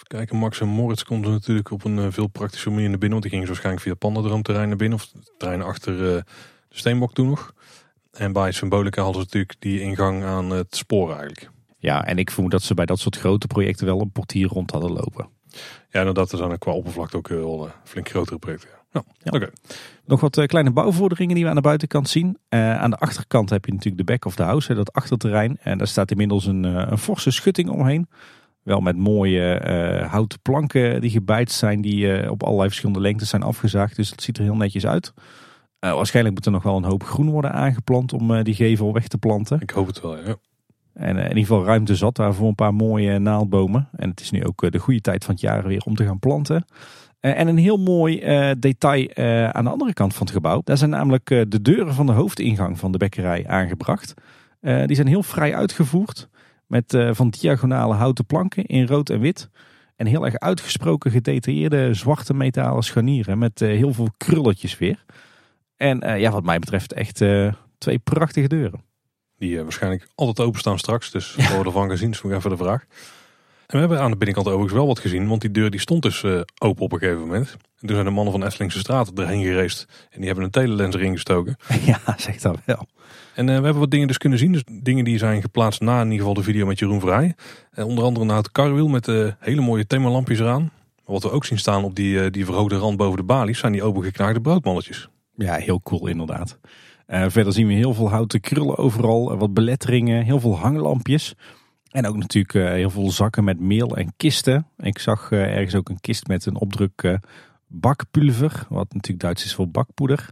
kijken, 0.08 0.38
Max 0.38 0.62
en 0.62 0.68
Moritz 0.68 1.04
komt 1.04 1.26
er 1.26 1.32
natuurlijk 1.32 1.72
op 1.72 1.84
een 1.84 2.12
veel 2.12 2.28
praktische 2.28 2.70
manier 2.70 2.90
naar 2.90 2.98
binnen. 2.98 3.20
Want 3.20 3.22
die 3.22 3.32
gingen 3.32 3.46
ze 3.46 3.52
waarschijnlijk 3.52 3.86
via 3.86 3.96
Pandadroomterrein 3.96 4.68
naar 4.68 4.78
binnen. 4.78 4.98
Of 4.98 5.12
terrein 5.38 5.62
achter 5.62 5.98
de 5.98 6.24
Steenbok 6.70 7.14
toen 7.14 7.28
nog. 7.28 7.54
En 8.12 8.34
bij 8.34 8.52
Symbolica 8.52 9.02
hadden 9.04 9.22
ze 9.22 9.28
natuurlijk 9.28 9.62
die 9.62 9.82
ingang 9.82 10.24
aan 10.24 10.50
het 10.50 10.76
spoor 10.76 11.10
eigenlijk. 11.10 11.50
Ja, 11.88 12.06
en 12.06 12.18
ik 12.18 12.32
vermoed 12.32 12.52
dat 12.52 12.62
ze 12.62 12.74
bij 12.74 12.86
dat 12.86 13.00
soort 13.00 13.18
grote 13.18 13.48
projecten 13.48 13.86
wel 13.86 14.02
een 14.02 14.12
portier 14.12 14.48
rond 14.48 14.72
hadden 14.72 14.92
lopen. 14.92 15.30
Ja, 15.90 16.00
inderdaad, 16.00 16.32
er 16.32 16.38
zijn 16.38 16.52
er 16.52 16.58
qua 16.58 16.72
oppervlakte 16.72 17.18
ook 17.18 17.28
wel 17.28 17.66
eh, 17.66 17.72
flink 17.84 18.10
grotere 18.10 18.38
projecten. 18.38 18.70
Ja. 18.92 19.04
Ja. 19.18 19.32
Oké. 19.32 19.50
Nog 20.06 20.22
wat 20.22 20.38
eh, 20.38 20.46
kleine 20.46 20.72
bouwvorderingen 20.72 21.36
die 21.36 21.44
we 21.44 21.50
aan 21.50 21.56
de 21.56 21.62
buitenkant 21.62 22.10
zien. 22.10 22.38
Eh, 22.50 22.80
aan 22.80 22.90
de 22.90 22.98
achterkant 22.98 23.50
heb 23.50 23.66
je 23.66 23.72
natuurlijk 23.72 23.98
de 23.98 24.12
back 24.12 24.26
of 24.26 24.36
the 24.36 24.44
house, 24.44 24.68
hè, 24.68 24.76
dat 24.76 24.94
achterterrein. 24.94 25.58
En 25.62 25.78
daar 25.78 25.88
staat 25.88 26.12
inmiddels 26.12 26.46
een, 26.46 26.64
een 26.64 26.98
forse 26.98 27.32
schutting 27.32 27.70
omheen. 27.70 28.10
Wel 28.64 28.80
met 28.80 28.98
mooie 28.98 29.54
eh, 29.54 30.12
houten 30.12 30.40
planken 30.42 31.02
die 31.02 31.10
gebijtst 31.10 31.58
zijn, 31.58 31.82
die 31.82 32.32
op 32.32 32.44
allerlei 32.44 32.68
verschillende 32.68 33.02
lengtes 33.02 33.30
zijn 33.30 33.44
afgezaagd. 33.44 33.96
Dus 33.96 34.10
dat 34.10 34.22
ziet 34.22 34.38
er 34.38 34.44
heel 34.44 34.56
netjes 34.56 34.86
uit. 34.86 35.14
Waarschijnlijk 35.80 36.36
moet 36.36 36.46
er 36.46 36.52
nog 36.52 36.64
wel 36.64 36.78
een 36.78 36.84
hoop 36.84 37.04
groen 37.04 37.30
worden 37.30 37.52
aangeplant 37.54 38.14
om 38.14 38.44
die 38.44 38.56
gevel 38.56 38.94
weg 38.94 39.08
te 39.08 39.18
planten. 39.18 39.62
Ik 39.62 39.70
hoop 39.70 39.88
het 39.88 40.02
wel, 40.02 40.18
ja. 40.18 40.36
En 40.98 41.18
eh, 41.18 41.24
in 41.24 41.28
ieder 41.28 41.46
geval 41.46 41.66
ruimte 41.66 41.96
zat 41.96 42.16
daar 42.16 42.34
voor 42.34 42.48
een 42.48 42.56
paar 42.56 42.74
mooie 42.74 43.20
naaldbomen. 43.20 43.90
En 43.96 44.10
het 44.10 44.20
is 44.20 44.32
nu 44.32 44.46
ook 44.46 44.64
eh, 44.64 44.72
de 44.72 44.78
goede 44.78 45.02
tijd 45.02 45.26
van 45.26 45.34
het 45.34 45.44
jaar 45.44 45.68
weer 45.68 45.82
om 45.86 45.96
te 45.96 46.06
gaan 46.06 46.20
planten. 46.20 46.66
Eh, 47.20 47.40
en 47.40 47.48
een 47.48 47.58
heel 47.58 47.78
mooi 47.78 48.20
detail 48.60 49.16
aan 49.52 49.64
de 49.64 49.70
andere 49.70 49.94
kant 49.94 50.14
van 50.14 50.26
het 50.26 50.36
gebouw. 50.36 50.62
Daar 50.64 50.78
zijn 50.78 50.90
namelijk 50.90 51.26
de 51.26 51.62
deuren 51.62 51.94
van 51.94 52.06
de 52.06 52.12
hoofdingang 52.12 52.80
van 52.80 52.92
de 52.92 52.98
bekkerij 52.98 53.48
aangebracht. 53.48 54.14
Die 54.62 54.96
zijn 54.96 55.08
heel 55.08 55.24
vrij 55.24 55.56
uitgevoerd. 55.56 56.30
Met 56.68 56.98
van 57.12 57.30
diagonale 57.30 57.94
houten 57.94 58.26
planken 58.26 58.66
in 58.66 58.88
rood 58.88 59.10
en 59.10 59.20
wit. 59.20 59.50
En 59.96 60.06
heel 60.06 60.26
erg 60.26 60.40
uitgesproken 60.40 61.12
gedetailleerde 61.12 61.94
zwarte 61.94 62.34
metalen 62.34 62.84
scharnieren 62.84 63.38
met 63.38 63.60
heel 63.60 63.94
veel 63.94 64.10
krulletjes 64.18 64.78
weer. 64.78 65.06
En 65.76 66.20
ja, 66.20 66.32
wat 66.32 66.44
mij 66.44 66.60
betreft 66.60 66.94
echt 66.94 67.24
twee 67.78 68.00
prachtige 68.00 68.48
deuren. 68.48 68.87
Die 69.38 69.64
waarschijnlijk 69.64 70.08
altijd 70.16 70.48
openstaan 70.48 70.80
straks. 70.80 71.12
Dus 71.12 71.36
we 71.36 71.48
worden 71.48 71.66
ervan 71.66 71.90
gezien. 71.90 72.10
Dus 72.12 72.22
nog 72.22 72.32
even 72.32 72.50
de 72.50 72.58
vraag. 72.58 72.86
En 73.68 73.74
we 73.74 73.78
hebben 73.78 74.00
aan 74.00 74.12
de 74.12 74.18
binnenkant 74.18 74.48
overigens 74.48 74.78
wel 74.78 74.88
wat 74.88 75.00
gezien. 75.00 75.28
Want 75.28 75.42
die 75.42 75.52
deur 75.52 75.70
die 75.70 75.80
stond 75.80 76.02
dus 76.02 76.24
open 76.58 76.84
op 76.84 76.92
een 76.92 77.00
gegeven 77.00 77.22
moment. 77.22 77.52
En 77.52 77.88
toen 77.88 77.96
zijn 77.96 78.06
de 78.06 78.12
mannen 78.12 78.34
van 78.34 78.44
Esslingse 78.44 78.80
Straat 78.80 79.12
erheen 79.16 79.44
gereest. 79.44 79.86
En 80.10 80.18
die 80.18 80.26
hebben 80.26 80.44
een 80.44 80.52
telelens 80.52 80.96
erin 80.96 81.14
gestoken. 81.14 81.56
Ja, 81.86 82.00
zeg 82.18 82.38
dat 82.38 82.58
wel. 82.66 82.88
En 83.36 83.46
we 83.46 83.52
hebben 83.52 83.80
wat 83.80 83.92
dingen 83.92 84.08
dus 84.08 84.18
kunnen 84.18 84.40
zien. 84.40 84.52
Dus 84.52 84.64
dingen 84.82 85.04
die 85.04 85.18
zijn 85.18 85.42
geplaatst 85.42 85.82
na 85.82 85.98
in 85.98 86.04
ieder 86.04 86.18
geval 86.18 86.34
de 86.34 86.44
video 86.44 86.66
met 86.66 86.80
Jeroen 86.80 87.00
Vrij. 87.00 87.36
En 87.72 87.84
onder 87.84 88.04
andere 88.04 88.26
naar 88.26 88.38
het 88.38 88.52
karwiel 88.52 88.88
met 88.88 89.06
de 89.06 89.36
hele 89.40 89.62
mooie 89.62 89.88
themalampjes 89.88 90.40
eraan. 90.40 90.72
Wat 91.06 91.24
we 91.24 91.32
ook 91.32 91.46
zien 91.46 91.58
staan 91.58 91.84
op 91.84 91.96
die, 91.96 92.30
die 92.30 92.46
verhoogde 92.46 92.78
rand 92.78 92.98
boven 92.98 93.18
de 93.18 93.24
balies 93.24 93.60
zijn 93.60 93.72
die 93.72 93.84
opengeknaagde 93.84 94.42
broodmalletjes. 94.42 95.10
Ja, 95.36 95.54
heel 95.54 95.82
cool 95.82 96.08
inderdaad. 96.08 96.60
Uh, 97.08 97.26
verder 97.28 97.54
zien 97.54 97.68
we 97.68 97.74
heel 97.74 97.94
veel 97.94 98.10
houten 98.10 98.40
krullen 98.40 98.78
overal, 98.78 99.38
wat 99.38 99.54
beletteringen, 99.54 100.24
heel 100.24 100.40
veel 100.40 100.58
hanglampjes. 100.58 101.34
En 101.92 102.08
ook 102.08 102.18
natuurlijk 102.18 102.54
uh, 102.54 102.70
heel 102.70 102.90
veel 102.90 103.12
zakken 103.12 103.44
met 103.44 103.60
meel 103.60 103.98
en 103.98 104.14
kisten. 104.18 104.68
Ik 104.78 105.00
zag 105.00 105.32
uh, 105.32 105.56
ergens 105.56 105.76
ook 105.76 105.90
een 105.90 106.02
kist 106.02 106.28
met 106.28 106.46
een 106.46 106.60
opdruk 106.60 107.20
bakpulver, 107.68 108.66
wat 108.70 108.94
natuurlijk 108.94 109.24
Duits 109.24 109.46
is 109.46 109.56
voor 109.56 109.70
bakpoeder. 109.70 110.30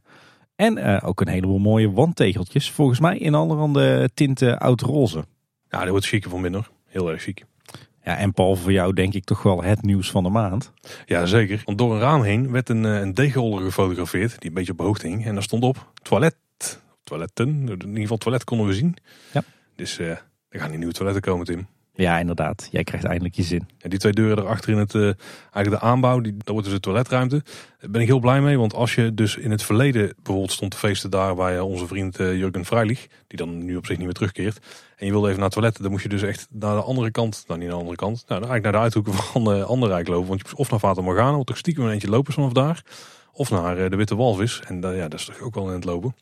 En 0.55 1.01
ook 1.01 1.21
een 1.21 1.27
heleboel 1.27 1.59
mooie 1.59 1.91
wandtegeltjes, 1.91 2.71
volgens 2.71 2.99
mij 2.99 3.17
in 3.17 3.33
allerhande 3.33 4.09
tinten 4.13 4.59
oud-roze. 4.59 5.25
Ja, 5.69 5.79
dat 5.79 5.89
wordt 5.89 6.05
chique 6.05 6.29
van 6.29 6.41
binnen. 6.41 6.65
Heel 6.85 7.11
erg 7.11 7.21
chic. 7.21 7.45
Ja, 8.03 8.17
en 8.17 8.33
Paul, 8.33 8.55
voor 8.55 8.71
jou 8.71 8.93
denk 8.93 9.13
ik 9.13 9.23
toch 9.23 9.43
wel 9.43 9.63
het 9.63 9.81
nieuws 9.81 10.11
van 10.11 10.23
de 10.23 10.29
maand. 10.29 10.71
Ja, 11.05 11.25
zeker. 11.25 11.61
Want 11.65 11.77
door 11.77 11.93
een 11.93 11.99
raam 11.99 12.21
heen 12.23 12.51
werd 12.51 12.69
een, 12.69 12.83
een 12.83 13.15
gefotografeerd, 13.15 14.39
die 14.39 14.49
een 14.49 14.55
beetje 14.55 14.71
op 14.71 14.79
hoogte 14.79 15.07
hing. 15.07 15.25
En 15.25 15.33
daar 15.33 15.43
stond 15.43 15.63
op 15.63 15.91
toilet, 16.01 16.35
toiletten, 17.05 17.47
in 17.47 17.87
ieder 17.87 18.01
geval 18.01 18.17
toilet 18.17 18.43
konden 18.43 18.67
we 18.67 18.73
zien. 18.73 18.95
Ja. 19.33 19.43
Dus 19.75 19.99
uh, 19.99 20.09
er 20.49 20.59
gaan 20.59 20.69
die 20.69 20.77
nieuwe 20.77 20.93
toiletten 20.93 21.23
komen, 21.23 21.45
Tim. 21.45 21.67
Ja, 21.95 22.19
inderdaad. 22.19 22.67
Jij 22.71 22.83
krijgt 22.83 23.05
eindelijk 23.05 23.35
je 23.35 23.43
zin. 23.43 23.67
Ja, 23.77 23.89
die 23.89 23.99
twee 23.99 24.13
deuren 24.13 24.43
erachter 24.43 24.71
in 24.71 24.77
het, 24.77 24.93
uh, 24.93 25.03
eigenlijk 25.51 25.69
de 25.69 25.87
aanbouw, 25.89 26.19
die, 26.19 26.37
dat 26.37 26.47
wordt 26.47 26.63
dus 26.63 26.73
de 26.73 26.79
toiletruimte. 26.79 27.43
Daar 27.79 27.89
ben 27.89 28.01
ik 28.01 28.07
heel 28.07 28.19
blij 28.19 28.41
mee, 28.41 28.57
want 28.57 28.73
als 28.73 28.95
je 28.95 29.13
dus 29.13 29.37
in 29.37 29.51
het 29.51 29.63
verleden 29.63 30.13
bijvoorbeeld 30.15 30.51
stond 30.51 30.71
te 30.71 30.77
feesten 30.77 31.09
daar 31.09 31.35
waar 31.35 31.53
je 31.53 31.63
onze 31.63 31.87
vriend 31.87 32.19
uh, 32.19 32.37
Jurgen 32.37 32.65
Freilich, 32.65 33.07
die 33.27 33.37
dan 33.37 33.65
nu 33.65 33.75
op 33.75 33.85
zich 33.85 33.97
niet 33.97 34.05
meer 34.05 34.15
terugkeert, 34.15 34.65
en 34.95 35.05
je 35.05 35.11
wilde 35.11 35.27
even 35.27 35.39
naar 35.39 35.49
het 35.49 35.57
toilet, 35.57 35.81
dan 35.81 35.91
moest 35.91 36.03
je 36.03 36.09
dus 36.09 36.21
echt 36.21 36.47
naar 36.49 36.75
de 36.75 36.81
andere 36.81 37.11
kant, 37.11 37.43
nou 37.47 37.59
niet 37.59 37.67
naar 37.67 37.77
de 37.77 37.83
andere 37.83 38.01
kant, 38.01 38.23
nou 38.27 38.41
dan 38.41 38.49
eigenlijk 38.49 38.63
naar 38.63 38.71
de 38.71 38.77
uithoeken 38.77 39.13
van 39.33 39.57
uh, 39.57 39.63
Anderrijk 39.63 40.07
lopen. 40.07 40.27
Want 40.27 40.39
je 40.39 40.45
moest 40.47 40.59
of 40.59 40.69
naar 40.69 40.79
Vater 40.79 41.03
Morgana, 41.03 41.37
wat 41.37 41.45
toch 41.45 41.57
stiekem 41.57 41.83
een 41.83 41.91
eentje 41.91 42.09
lopen 42.09 42.33
vanaf 42.33 42.51
daar, 42.51 42.83
of 43.31 43.49
naar 43.49 43.89
de 43.89 43.95
Witte 43.95 44.15
Walvis. 44.15 44.61
En 44.67 44.81
ja, 44.81 45.07
dat 45.07 45.19
is 45.19 45.25
toch 45.25 45.39
ook 45.39 45.55
wel 45.55 45.67
in 45.67 45.73
het 45.73 45.85
lopen. 45.85 46.15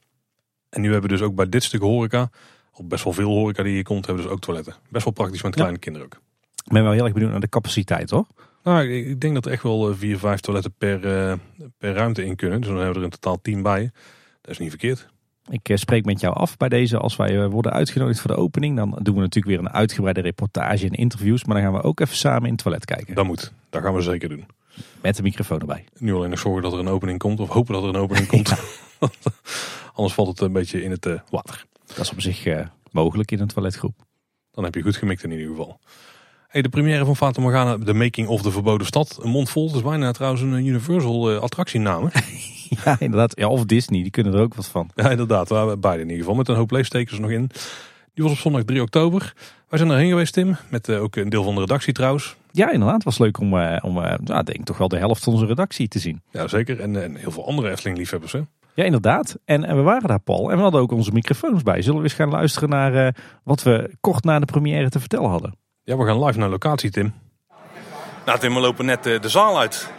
En 0.73 0.81
nu 0.81 0.91
hebben 0.91 1.09
we 1.09 1.15
dus 1.15 1.25
ook 1.25 1.35
bij 1.35 1.49
dit 1.49 1.63
stuk 1.63 1.81
horeca 1.81 2.29
op 2.73 2.89
best 2.89 3.03
wel 3.03 3.13
veel 3.13 3.29
horeca 3.29 3.63
die 3.63 3.73
hier 3.73 3.83
komt, 3.83 4.05
hebben 4.05 4.23
dus 4.23 4.33
ook 4.33 4.39
toiletten. 4.39 4.75
Best 4.89 5.03
wel 5.03 5.13
praktisch 5.13 5.43
met 5.43 5.55
kleine 5.55 5.77
kinderen 5.77 6.07
ook. 6.07 6.21
Ik 6.65 6.71
ben 6.71 6.83
wel 6.83 6.91
heel 6.91 7.03
erg 7.03 7.13
benieuwd 7.13 7.31
naar 7.31 7.39
de 7.39 7.49
capaciteit 7.49 8.09
hoor. 8.09 8.25
Nou, 8.63 8.89
ik 8.89 9.21
denk 9.21 9.33
dat 9.33 9.45
er 9.45 9.51
echt 9.51 9.63
wel 9.63 9.89
eh, 9.89 9.95
vier, 9.97 10.17
vijf 10.17 10.39
toiletten 10.39 10.73
per, 10.77 11.05
uh, 11.05 11.33
per 11.77 11.93
ruimte 11.93 12.25
in 12.25 12.35
kunnen. 12.35 12.61
Dus 12.61 12.69
dan 12.69 12.77
hebben 12.77 12.93
we 12.93 12.99
er 12.99 13.05
in 13.05 13.19
totaal 13.19 13.41
tien 13.41 13.61
bij. 13.61 13.91
Dat 14.41 14.51
is 14.51 14.57
niet 14.57 14.69
verkeerd. 14.69 15.07
Ik 15.49 15.69
uh, 15.69 15.77
spreek 15.77 16.05
met 16.05 16.19
jou 16.19 16.35
af 16.35 16.57
bij 16.57 16.69
deze. 16.69 16.97
Als 16.97 17.15
wij 17.15 17.47
worden 17.47 17.73
uitgenodigd 17.73 18.19
voor 18.19 18.31
de 18.31 18.37
opening, 18.37 18.75
dan 18.75 18.89
doen 19.01 19.15
we 19.15 19.21
natuurlijk 19.21 19.55
weer 19.55 19.59
een 19.59 19.73
uitgebreide 19.73 20.21
reportage 20.21 20.85
en 20.85 20.91
interviews. 20.91 21.43
Maar 21.43 21.55
dan 21.55 21.65
gaan 21.65 21.81
we 21.81 21.87
ook 21.87 21.99
even 21.99 22.15
samen 22.15 22.43
in 22.43 22.51
het 22.51 22.61
toilet 22.63 22.85
kijken. 22.85 23.15
Dat 23.15 23.25
moet. 23.25 23.53
Dat 23.69 23.81
gaan 23.81 23.93
we 23.93 24.01
zeker 24.01 24.29
doen. 24.29 24.45
Met 25.01 25.15
de 25.15 25.21
microfoon 25.21 25.59
erbij. 25.59 25.85
Nu 25.97 26.13
alleen 26.13 26.29
nog 26.29 26.39
zorgen 26.39 26.63
dat 26.63 26.73
er 26.73 26.79
een 26.79 26.87
opening 26.87 27.19
komt. 27.19 27.39
Of 27.39 27.49
hopen 27.49 27.73
dat 27.73 27.83
er 27.83 27.89
een 27.89 27.95
opening 27.95 28.27
komt. 28.27 28.53
Anders 29.95 30.13
valt 30.13 30.27
het 30.27 30.39
een 30.39 30.53
beetje 30.53 30.83
in 30.83 30.91
het 30.91 31.07
water. 31.29 31.65
Dat 31.85 31.99
is 31.99 32.11
op 32.11 32.21
zich 32.21 32.45
mogelijk 32.91 33.31
in 33.31 33.39
een 33.39 33.47
toiletgroep. 33.47 33.95
Dan 34.51 34.63
heb 34.63 34.75
je 34.75 34.81
goed 34.81 34.95
gemikt 34.95 35.23
in 35.23 35.31
ieder 35.31 35.47
geval. 35.47 35.79
Hey, 36.47 36.61
de 36.61 36.69
première 36.69 37.05
van 37.05 37.15
Fata 37.15 37.41
Morgana, 37.41 37.77
de 37.77 37.93
Making 37.93 38.27
of 38.27 38.41
the 38.41 38.51
Verboden 38.51 38.87
Stad. 38.87 39.19
Een 39.21 39.29
mond 39.29 39.49
vol, 39.49 39.67
dat 39.67 39.75
is 39.75 39.81
bijna 39.81 40.11
trouwens 40.11 40.41
een 40.41 40.65
Universal 40.65 41.31
uh, 41.31 41.39
attractienaam. 41.39 42.09
ja, 42.85 42.95
inderdaad. 42.99 43.39
Ja, 43.39 43.47
of 43.47 43.65
Disney, 43.65 44.01
die 44.01 44.11
kunnen 44.11 44.33
er 44.33 44.39
ook 44.39 44.53
wat 44.53 44.67
van. 44.67 44.89
Ja, 44.95 45.09
inderdaad. 45.09 45.47
Beide 45.79 46.01
in 46.01 46.09
ieder 46.09 46.17
geval. 46.17 46.35
Met 46.35 46.47
een 46.47 46.55
hoop 46.55 46.71
leestekens 46.71 47.19
nog 47.19 47.31
in. 47.31 47.49
Die 48.13 48.23
was 48.23 48.33
op 48.33 48.39
zondag 48.39 48.63
3 48.63 48.81
oktober. 48.81 49.33
Wij 49.69 49.79
zijn 49.79 49.91
erheen 49.91 50.09
geweest, 50.09 50.33
Tim. 50.33 50.55
Met 50.69 50.87
uh, 50.87 51.01
ook 51.01 51.15
een 51.15 51.29
deel 51.29 51.43
van 51.43 51.53
de 51.53 51.59
redactie 51.59 51.93
trouwens. 51.93 52.35
Ja, 52.51 52.71
inderdaad. 52.71 52.95
Het 52.95 53.03
was 53.03 53.17
leuk 53.17 53.39
om, 53.39 53.53
uh, 53.53 53.77
om 53.81 53.97
uh, 53.97 54.13
nou, 54.23 54.43
denk 54.43 54.65
toch 54.65 54.77
wel 54.77 54.87
de 54.87 54.97
helft 54.97 55.23
van 55.23 55.33
onze 55.33 55.45
redactie 55.45 55.87
te 55.87 55.99
zien. 55.99 56.21
Ja, 56.31 56.47
zeker. 56.47 56.79
En, 56.79 57.03
en 57.03 57.15
heel 57.15 57.31
veel 57.31 57.47
andere 57.47 57.71
Efteling-liefhebbers, 57.71 58.31
hè? 58.31 58.41
Ja, 58.73 58.83
inderdaad. 58.83 59.37
En, 59.45 59.63
en, 59.63 59.75
we 59.75 59.81
waren 59.81 60.07
daar, 60.07 60.19
Paul. 60.19 60.51
En 60.51 60.57
we 60.57 60.63
hadden 60.63 60.81
ook 60.81 60.91
onze 60.91 61.11
microfoons 61.11 61.63
bij. 61.63 61.81
Zullen 61.81 61.97
we 61.97 62.03
eens 62.03 62.13
gaan 62.13 62.29
luisteren 62.29 62.69
naar 62.69 62.93
uh, 62.93 63.07
wat 63.43 63.63
we 63.63 63.95
kort 64.01 64.23
na 64.23 64.39
de 64.39 64.45
première 64.45 64.89
te 64.89 64.99
vertellen 64.99 65.29
hadden? 65.29 65.57
Ja, 65.83 65.97
we 65.97 66.05
gaan 66.05 66.23
live 66.23 66.39
naar 66.39 66.49
locatie, 66.49 66.91
Tim. 66.91 67.13
Nou, 68.25 68.39
Tim, 68.39 68.53
we 68.53 68.59
lopen 68.59 68.85
net 68.85 69.07
uh, 69.07 69.21
de 69.21 69.29
zaal 69.29 69.59
uit. 69.59 69.91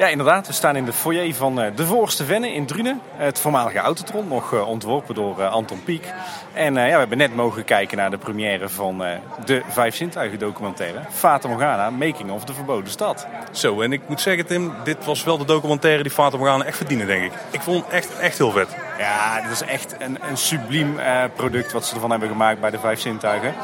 Ja, 0.00 0.08
inderdaad. 0.08 0.46
We 0.46 0.52
staan 0.52 0.76
in 0.76 0.84
de 0.84 0.92
foyer 0.92 1.34
van 1.34 1.60
eh, 1.60 1.76
de 1.76 1.86
Voorste 1.86 2.24
Venne 2.24 2.52
in 2.52 2.66
Drunen. 2.66 3.00
Het 3.12 3.38
voormalige 3.38 3.78
Autotron, 3.78 4.28
nog 4.28 4.52
eh, 4.52 4.68
ontworpen 4.68 5.14
door 5.14 5.40
eh, 5.40 5.52
Anton 5.52 5.84
Pieck. 5.84 6.14
En 6.52 6.74
ja, 6.74 6.82
we 6.82 6.98
hebben 6.98 7.18
net 7.18 7.34
mogen 7.34 7.64
kijken 7.64 7.96
naar 7.96 8.10
de 8.10 8.18
première 8.18 8.68
van 8.68 9.02
de 9.44 9.62
Vijf 9.68 9.96
Zintuigen 9.96 10.38
documentaire. 10.38 10.98
Fata 11.10 11.48
Morgana, 11.48 11.90
Making 11.90 12.30
of 12.30 12.44
de 12.44 12.54
Verboden 12.54 12.90
Stad. 12.90 13.26
Zo, 13.52 13.80
en 13.80 13.92
ik 13.92 14.00
moet 14.06 14.20
zeggen 14.20 14.46
Tim, 14.46 14.72
dit 14.84 15.04
was 15.04 15.24
wel 15.24 15.38
de 15.38 15.44
documentaire 15.44 16.02
die 16.02 16.12
Fata 16.12 16.36
Morgana 16.36 16.64
echt 16.64 16.76
verdienen, 16.76 17.06
denk 17.06 17.24
ik. 17.24 17.32
Ik 17.50 17.60
vond 17.60 17.84
het 17.84 17.94
echt, 17.94 18.18
echt 18.18 18.38
heel 18.38 18.50
vet. 18.50 18.76
Ja, 18.98 19.40
dit 19.40 19.50
is 19.50 19.62
echt 19.62 19.96
een, 19.98 20.18
een 20.28 20.36
subliem 20.36 20.98
product 21.34 21.72
wat 21.72 21.86
ze 21.86 21.94
ervan 21.94 22.10
hebben 22.10 22.28
gemaakt 22.28 22.60
bij 22.60 22.70
de 22.70 22.78
Vijf 22.78 23.00
Zintuigen. 23.00 23.54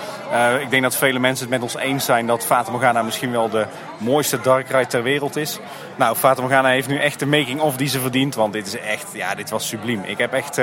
ik 0.60 0.70
denk 0.70 0.82
dat 0.82 0.96
vele 0.96 1.18
mensen 1.18 1.44
het 1.50 1.54
met 1.54 1.62
ons 1.62 1.76
eens 1.76 2.04
zijn 2.04 2.26
dat 2.26 2.46
Fata 2.46 2.70
Morgana 2.70 3.02
misschien 3.02 3.30
wel 3.30 3.48
de 3.48 3.66
mooiste 3.98 4.40
dark 4.40 4.68
ride 4.68 4.86
ter 4.86 5.02
wereld 5.02 5.36
is. 5.36 5.58
Nou, 5.96 6.16
Fata 6.16 6.40
Morgana 6.40 6.68
heeft 6.68 6.88
nu 6.88 6.98
echt 6.98 7.18
de 7.18 7.26
making-of 7.26 7.76
die 7.76 7.88
ze 7.88 8.00
verdient. 8.00 8.34
Want 8.34 8.52
dit 8.52 8.66
is 8.66 8.78
echt, 8.78 9.06
ja, 9.12 9.34
dit 9.34 9.50
was 9.50 9.68
subliem. 9.68 10.02
Ik 10.04 10.18
heb 10.18 10.32
echt 10.32 10.60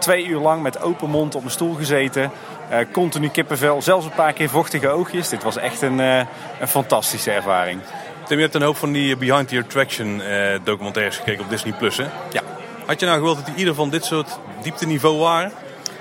twee 0.00 0.26
uur 0.26 0.40
lang 0.40 0.62
met 0.62 0.82
open 0.82 1.10
mond 1.10 1.34
op 1.34 1.40
mijn 1.40 1.52
stoel 1.52 1.74
gezeten. 1.74 2.30
Uh, 2.70 2.78
continu 2.92 3.28
kippenvel, 3.28 3.82
zelfs 3.82 4.04
een 4.04 4.12
paar 4.12 4.32
keer 4.32 4.48
vochtige 4.48 4.88
oogjes. 4.88 5.28
Dit 5.28 5.42
was 5.42 5.56
echt 5.56 5.82
een, 5.82 5.98
uh, 5.98 6.18
een 6.60 6.68
fantastische 6.68 7.30
ervaring. 7.30 7.80
Tim, 8.26 8.36
je 8.36 8.42
hebt 8.42 8.54
een 8.54 8.62
hoop 8.62 8.76
van 8.76 8.92
die 8.92 9.16
Behind 9.16 9.48
the 9.48 9.58
Attraction 9.58 10.22
documentaires 10.64 11.16
gekeken 11.16 11.44
op 11.44 11.50
Disney+. 11.50 11.72
Plus, 11.72 11.96
hè? 11.96 12.04
Ja. 12.32 12.42
Had 12.86 13.00
je 13.00 13.06
nou 13.06 13.18
gewild 13.18 13.36
dat 13.36 13.46
die 13.46 13.54
ieder 13.54 13.74
van 13.74 13.90
dit 13.90 14.04
soort 14.04 14.38
diepteniveau 14.62 15.18
waren? 15.18 15.52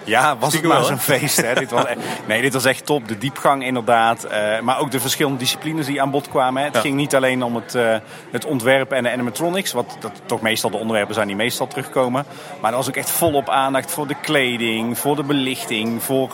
Ja, 0.09 0.37
was 0.37 0.53
het 0.53 0.63
maar 0.63 0.83
zo'n 0.83 0.97
feest. 0.97 1.41
Hè? 1.41 1.53
dit 1.53 1.71
was 1.71 1.85
echt, 1.91 1.99
nee, 2.27 2.41
dit 2.41 2.53
was 2.53 2.65
echt 2.65 2.85
top. 2.85 3.07
De 3.07 3.17
diepgang 3.17 3.63
inderdaad. 3.63 4.25
Uh, 4.25 4.59
maar 4.59 4.79
ook 4.79 4.91
de 4.91 4.99
verschillende 4.99 5.37
disciplines 5.37 5.85
die 5.85 6.01
aan 6.01 6.11
bod 6.11 6.29
kwamen. 6.29 6.61
Hè? 6.61 6.67
Het 6.67 6.77
ging 6.77 6.95
niet 6.95 7.15
alleen 7.15 7.43
om 7.43 7.55
het, 7.55 7.75
uh, 7.75 7.95
het 8.31 8.45
ontwerp 8.45 8.91
en 8.91 9.03
de 9.03 9.11
animatronics. 9.11 9.71
Wat 9.71 9.97
dat 9.99 10.21
toch 10.25 10.41
meestal 10.41 10.69
de 10.69 10.77
onderwerpen 10.77 11.13
zijn 11.13 11.27
die 11.27 11.35
meestal 11.35 11.67
terugkomen. 11.67 12.25
Maar 12.61 12.71
er 12.71 12.77
was 12.77 12.87
ook 12.87 12.95
echt 12.95 13.09
volop 13.09 13.49
aandacht 13.49 13.91
voor 13.91 14.07
de 14.07 14.15
kleding, 14.21 14.97
voor 14.97 15.15
de 15.15 15.23
belichting, 15.23 16.03
voor 16.03 16.29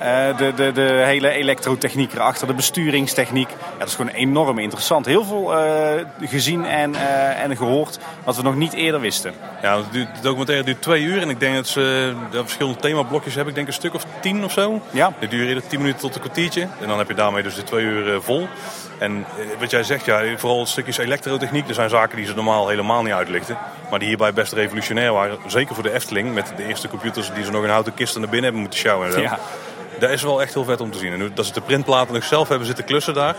uh, 0.00 0.36
de, 0.36 0.52
de, 0.54 0.72
de 0.72 1.02
hele 1.04 1.30
elektrotechniek 1.30 2.12
erachter, 2.12 2.46
de 2.46 2.54
besturingstechniek. 2.54 3.48
Ja, 3.50 3.78
dat 3.78 3.88
is 3.88 3.94
gewoon 3.94 4.12
enorm 4.12 4.58
interessant. 4.58 5.06
Heel 5.06 5.24
veel 5.24 5.52
gezien 6.20 6.64
en, 6.64 6.94
en 7.36 7.56
gehoord 7.56 7.98
wat 8.24 8.36
we 8.36 8.42
nog 8.42 8.54
niet 8.54 8.72
eerder 8.72 9.00
wisten. 9.00 9.34
Ja, 9.62 9.80
de 9.92 10.06
documentaire 10.22 10.64
duurt 10.64 10.82
twee 10.82 11.02
uur 11.02 11.22
en 11.22 11.30
ik 11.30 11.40
denk 11.40 11.54
dat 11.54 11.66
ze 11.66 12.14
de 12.30 12.42
verschillende 12.42 12.78
themablokjes 12.78 13.34
heb 13.34 13.48
ik 13.48 13.54
denk 13.54 13.66
een 13.66 13.72
stuk 13.72 13.94
of 13.94 14.04
tien 14.20 14.44
of 14.44 14.52
zo. 14.52 14.80
Ja. 14.90 15.12
Die 15.18 15.28
duren 15.28 15.48
ieder 15.48 15.66
tien 15.66 15.78
minuten 15.78 16.00
tot 16.00 16.14
een 16.14 16.20
kwartiertje. 16.20 16.68
En 16.80 16.88
dan 16.88 16.98
heb 16.98 17.08
je 17.08 17.14
daarmee 17.14 17.42
dus 17.42 17.54
de 17.54 17.62
twee 17.62 17.84
uur 17.84 18.14
eh, 18.14 18.20
vol. 18.20 18.48
En 18.98 19.24
eh, 19.38 19.44
wat 19.58 19.70
jij 19.70 19.82
zegt, 19.82 20.04
ja, 20.04 20.36
vooral 20.36 20.66
stukjes 20.66 20.98
elektrotechniek. 20.98 21.68
Er 21.68 21.74
zijn 21.74 21.88
zaken 21.88 22.16
die 22.16 22.26
ze 22.26 22.34
normaal 22.34 22.68
helemaal 22.68 23.02
niet 23.02 23.12
uitlichten. 23.12 23.58
Maar 23.90 23.98
die 23.98 24.08
hierbij 24.08 24.32
best 24.32 24.52
revolutionair 24.52 25.12
waren. 25.12 25.38
Zeker 25.46 25.74
voor 25.74 25.84
de 25.84 25.92
Efteling. 25.92 26.34
Met 26.34 26.52
de 26.56 26.66
eerste 26.66 26.88
computers 26.88 27.32
die 27.34 27.44
ze 27.44 27.50
nog 27.50 27.62
in 27.62 27.70
houten 27.70 27.94
kisten 27.94 28.20
naar 28.20 28.30
binnen 28.30 28.44
hebben 28.44 28.60
moeten 28.60 28.80
sjouwen 28.80 29.06
en 29.06 29.12
zo. 29.12 29.20
Ja. 29.20 29.38
Dat 30.00 30.10
is 30.10 30.22
wel 30.22 30.42
echt 30.42 30.54
heel 30.54 30.64
vet 30.64 30.80
om 30.80 30.90
te 30.90 30.98
zien. 30.98 31.12
En 31.12 31.30
dat 31.34 31.46
ze 31.46 31.52
de 31.52 31.60
printplaten 31.60 32.14
nog 32.14 32.24
zelf 32.24 32.48
hebben 32.48 32.66
zitten 32.66 32.84
klussen 32.84 33.14
daar. 33.14 33.36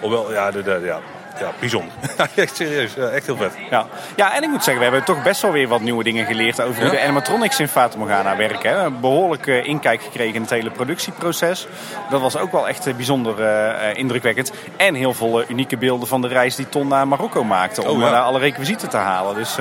Hoewel, 0.00 0.32
ja, 0.32 0.50
de, 0.50 0.62
de, 0.62 0.80
ja 0.84 1.00
ja, 1.40 1.52
bijzonder. 1.60 1.92
echt 2.34 2.56
serieus, 2.56 2.94
ja, 2.94 3.08
echt 3.08 3.26
heel 3.26 3.36
vet. 3.36 3.52
Ja. 3.70 3.86
ja, 4.16 4.34
en 4.34 4.42
ik 4.42 4.48
moet 4.48 4.64
zeggen, 4.64 4.76
we 4.76 4.82
hebben 4.82 5.04
toch 5.04 5.22
best 5.22 5.42
wel 5.42 5.52
weer 5.52 5.68
wat 5.68 5.80
nieuwe 5.80 6.04
dingen 6.04 6.26
geleerd 6.26 6.60
over 6.60 6.82
hoe 6.82 6.90
de 6.90 7.00
animatronics 7.00 7.60
in 7.60 7.68
Fata 7.68 7.98
Morgana 7.98 8.36
werken. 8.36 8.70
Hè. 8.70 8.84
Een 8.84 9.00
behoorlijk 9.00 9.46
uh, 9.46 9.66
inkijk 9.66 10.02
gekregen 10.02 10.34
in 10.34 10.40
het 10.40 10.50
hele 10.50 10.70
productieproces. 10.70 11.66
Dat 12.10 12.20
was 12.20 12.36
ook 12.36 12.52
wel 12.52 12.68
echt 12.68 12.86
uh, 12.86 12.94
bijzonder 12.94 13.40
uh, 13.40 13.98
indrukwekkend. 13.98 14.52
En 14.76 14.94
heel 14.94 15.14
veel 15.14 15.44
unieke 15.48 15.76
beelden 15.76 16.08
van 16.08 16.20
de 16.20 16.28
reis 16.28 16.56
die 16.56 16.68
Ton 16.68 16.88
naar 16.88 17.08
Marokko 17.08 17.44
maakte 17.44 17.88
om 17.88 18.02
oh, 18.02 18.24
alle 18.24 18.38
requisieten 18.38 18.88
te 18.88 18.96
halen. 18.96 19.34
Dus 19.34 19.56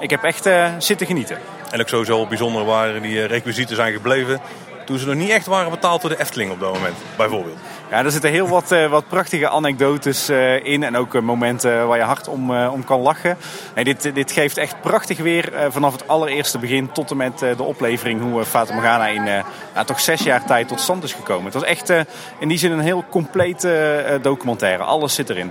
ik 0.00 0.10
heb 0.10 0.22
echt 0.22 0.48
zitten 0.78 1.06
genieten. 1.06 1.38
En 1.70 1.80
ook 1.80 1.88
sowieso 1.88 2.26
bijzonder 2.26 2.64
waar 2.64 3.00
die 3.00 3.24
requisieten 3.24 3.76
zijn 3.76 3.92
gebleven. 3.92 4.40
Toen 4.84 4.98
ze 4.98 5.06
nog 5.06 5.14
niet 5.14 5.30
echt 5.30 5.46
waren 5.46 5.70
betaald 5.70 6.00
door 6.00 6.10
de 6.10 6.20
Efteling 6.20 6.50
op 6.50 6.60
dat 6.60 6.72
moment, 6.72 6.96
bijvoorbeeld. 7.16 7.58
Ja, 7.90 8.04
er 8.04 8.10
zitten 8.10 8.30
heel 8.30 8.48
wat, 8.48 8.72
uh, 8.72 8.86
wat 8.86 9.08
prachtige 9.08 9.48
anekdotes 9.48 10.30
uh, 10.30 10.64
in 10.64 10.82
en 10.82 10.96
ook 10.96 11.14
uh, 11.14 11.22
momenten 11.22 11.86
waar 11.86 11.98
je 11.98 12.04
hard 12.04 12.28
om, 12.28 12.56
om 12.56 12.84
kan 12.84 13.00
lachen. 13.00 13.36
Nee, 13.74 13.84
dit, 13.84 14.14
dit 14.14 14.32
geeft 14.32 14.56
echt 14.56 14.80
prachtig 14.80 15.18
weer 15.18 15.52
vanaf 15.68 15.92
het 15.92 16.08
allereerste 16.08 16.58
begin 16.58 16.92
tot 16.92 17.10
en 17.10 17.16
met 17.16 17.38
de 17.38 17.62
oplevering 17.62 18.20
hoe 18.20 18.44
Fata 18.44 18.74
Morgana 18.74 19.06
in 19.06 19.44
toch 19.86 20.00
zes 20.00 20.22
jaar 20.22 20.44
tijd 20.44 20.68
tot 20.68 20.80
stand 20.80 21.04
is 21.04 21.12
gekomen. 21.12 21.44
Het 21.44 21.54
was 21.54 21.64
echt 21.64 21.92
in 22.38 22.48
die 22.48 22.58
zin 22.58 22.72
een 22.72 22.80
heel 22.80 23.04
complete 23.10 24.18
documentaire. 24.22 24.82
Alles 24.82 25.14
zit 25.14 25.30
erin. 25.30 25.50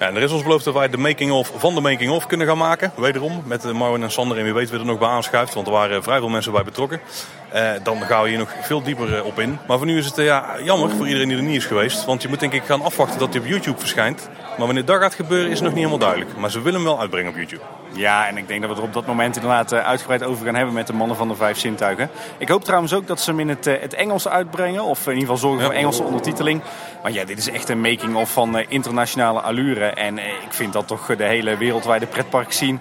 Ja, 0.00 0.06
en 0.06 0.16
er 0.16 0.22
is 0.22 0.32
ons 0.32 0.42
beloofd 0.42 0.64
dat 0.64 0.74
wij 0.74 0.88
de 0.88 0.96
making-of 0.96 1.52
van 1.56 1.74
de 1.74 1.80
making-of 1.80 2.26
kunnen 2.26 2.46
gaan 2.46 2.58
maken. 2.58 2.92
Wederom 2.96 3.42
met 3.46 3.72
Marwin 3.72 4.02
en 4.02 4.10
Sander 4.10 4.38
en 4.38 4.44
wie 4.44 4.52
weet 4.52 4.70
wie 4.70 4.78
er 4.78 4.86
nog 4.86 4.98
bij 4.98 5.08
aanschuift. 5.08 5.54
Want 5.54 5.66
er 5.66 5.72
waren 5.72 6.02
vrij 6.02 6.18
veel 6.18 6.28
mensen 6.28 6.52
bij 6.52 6.64
betrokken. 6.64 7.00
Eh, 7.48 7.70
dan 7.82 8.00
gaan 8.00 8.22
we 8.22 8.28
hier 8.28 8.38
nog 8.38 8.54
veel 8.62 8.82
dieper 8.82 9.16
eh, 9.16 9.24
op 9.24 9.38
in. 9.38 9.58
Maar 9.66 9.76
voor 9.78 9.86
nu 9.86 9.98
is 9.98 10.06
het 10.06 10.18
eh, 10.18 10.24
ja, 10.24 10.56
jammer 10.62 10.90
voor 10.90 11.06
iedereen 11.06 11.28
die 11.28 11.36
er 11.36 11.42
niet 11.42 11.56
is 11.56 11.64
geweest. 11.64 12.04
Want 12.04 12.22
je 12.22 12.28
moet 12.28 12.40
denk 12.40 12.52
ik 12.52 12.64
gaan 12.64 12.82
afwachten 12.82 13.18
dat 13.18 13.32
hij 13.32 13.42
op 13.42 13.48
YouTube 13.48 13.78
verschijnt. 13.78 14.28
Maar 14.58 14.66
wanneer 14.66 14.84
dat 14.84 15.00
gaat 15.00 15.14
gebeuren 15.14 15.50
is 15.50 15.60
nog 15.60 15.68
niet 15.68 15.78
helemaal 15.78 15.98
duidelijk. 15.98 16.36
Maar 16.36 16.50
ze 16.50 16.60
willen 16.62 16.80
hem 16.80 16.88
wel 16.88 17.00
uitbrengen 17.00 17.30
op 17.30 17.36
YouTube. 17.36 17.62
Ja, 17.94 18.28
en 18.28 18.36
ik 18.36 18.48
denk 18.48 18.60
dat 18.60 18.70
we 18.70 18.76
er 18.76 18.82
op 18.82 18.92
dat 18.92 19.06
moment 19.06 19.36
inderdaad 19.36 19.72
uitgebreid 19.72 20.22
over 20.22 20.44
gaan 20.44 20.54
hebben 20.54 20.74
met 20.74 20.86
de 20.86 20.92
mannen 20.92 21.16
van 21.16 21.28
de 21.28 21.34
vijf 21.34 21.58
zintuigen. 21.58 22.10
Ik 22.38 22.48
hoop 22.48 22.64
trouwens 22.64 22.92
ook 22.92 23.06
dat 23.06 23.20
ze 23.20 23.30
hem 23.30 23.40
in 23.40 23.48
het, 23.48 23.64
het 23.64 23.94
Engels 23.94 24.28
uitbrengen. 24.28 24.84
Of 24.84 25.06
in 25.06 25.12
ieder 25.12 25.20
geval 25.20 25.48
zorgen 25.48 25.64
voor 25.64 25.74
Engelse 25.74 26.02
ondertiteling. 26.02 26.62
Maar 27.02 27.12
ja, 27.12 27.24
dit 27.24 27.38
is 27.38 27.50
echt 27.50 27.68
een 27.68 27.80
making-of 27.80 28.32
van 28.32 28.58
internationale 28.58 29.40
allure. 29.40 29.86
En 29.86 30.18
ik 30.18 30.52
vind 30.52 30.72
dat 30.72 30.86
toch 30.86 31.16
de 31.16 31.24
hele 31.24 31.56
wereldwijde 31.56 32.06
pretpark 32.06 32.52
zien 32.52 32.80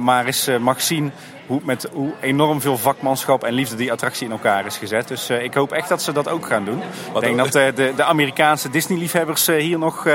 maar 0.00 0.26
eens 0.26 0.50
mag 0.60 0.80
zien 0.80 1.12
hoe, 1.46 1.60
met 1.64 1.88
hoe 1.92 2.12
enorm 2.20 2.60
veel 2.60 2.78
vakmanschap 2.78 3.44
en 3.44 3.52
liefde 3.52 3.76
die 3.76 3.92
attractie 3.92 4.26
in 4.26 4.32
elkaar 4.32 4.66
is 4.66 4.76
gezet. 4.76 5.08
Dus 5.08 5.30
uh, 5.30 5.42
ik 5.42 5.54
hoop 5.54 5.72
echt 5.72 5.88
dat 5.88 6.02
ze 6.02 6.12
dat 6.12 6.28
ook 6.28 6.46
gaan 6.46 6.64
doen. 6.64 6.82
ik 7.14 7.20
denk 7.20 7.36
dat 7.36 7.54
uh, 7.54 7.64
de, 7.74 7.92
de, 7.96 8.04
Amerikaanse 8.04 8.70
Disney-liefhebbers 8.70 9.48
uh, 9.48 9.56
hier 9.56 9.78
nog 9.78 10.06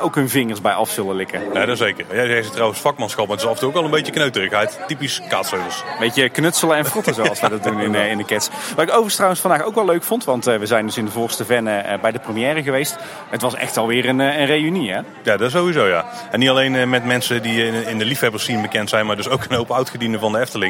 ook 0.00 0.14
hun 0.14 0.28
vingers 0.28 0.60
bij 0.60 0.72
af 0.72 0.90
zullen 0.90 1.16
likken. 1.16 1.40
Ja, 1.52 1.66
dat 1.66 1.78
zeker. 1.78 2.04
Jij 2.12 2.26
ja, 2.26 2.34
zegt 2.34 2.52
trouwens 2.52 2.80
vakmanschap, 2.80 3.26
maar 3.26 3.36
het 3.36 3.44
is 3.44 3.50
af 3.50 3.54
en 3.54 3.60
toe 3.60 3.68
ook 3.68 3.74
wel 3.74 3.84
een 3.84 3.90
beetje 3.90 4.12
kneuterigheid. 4.12 4.80
Typisch 4.86 5.22
kaatsheuvels. 5.28 5.84
Beetje 5.98 6.28
knutselen 6.28 6.76
en 6.76 6.84
frotten 6.84 7.14
zoals 7.14 7.40
we 7.40 7.48
dat 7.48 7.62
doen 7.62 7.80
in, 7.80 7.94
in 7.94 8.16
de 8.16 8.24
cats. 8.24 8.48
Wat 8.48 8.82
ik 8.84 8.88
overigens 8.88 9.14
trouwens 9.14 9.40
vandaag 9.40 9.62
ook 9.62 9.74
wel 9.74 9.84
leuk 9.84 10.02
vond, 10.02 10.24
want 10.24 10.44
we 10.44 10.66
zijn 10.66 10.86
dus 10.86 10.96
in 10.96 11.04
de 11.04 11.10
voorste 11.10 11.44
Venne 11.44 11.98
bij 12.00 12.12
de 12.12 12.18
première 12.18 12.62
geweest. 12.62 12.96
Het 13.30 13.42
was 13.42 13.54
echt 13.54 13.76
alweer 13.76 14.08
een, 14.08 14.18
een 14.18 14.46
reunie, 14.46 14.92
hè? 14.92 15.00
Ja, 15.22 15.36
dat 15.36 15.50
sowieso, 15.50 15.86
ja. 15.86 16.04
En 16.30 16.38
niet 16.38 16.48
alleen 16.48 16.88
met 16.88 17.04
mensen 17.04 17.42
die 17.42 17.64
in, 17.64 17.86
in 17.86 17.98
de 17.98 18.04
liefhebbers 18.04 18.44
zien 18.44 18.62
bekend 18.62 18.88
zijn, 18.88 19.06
maar 19.06 19.16
dus 19.16 19.28
ook 19.28 19.44
een 19.48 19.56
hoop 19.56 19.70
oudgedienden 19.70 20.20
van 20.20 20.32
de 20.32 20.38
Efteling 20.38 20.61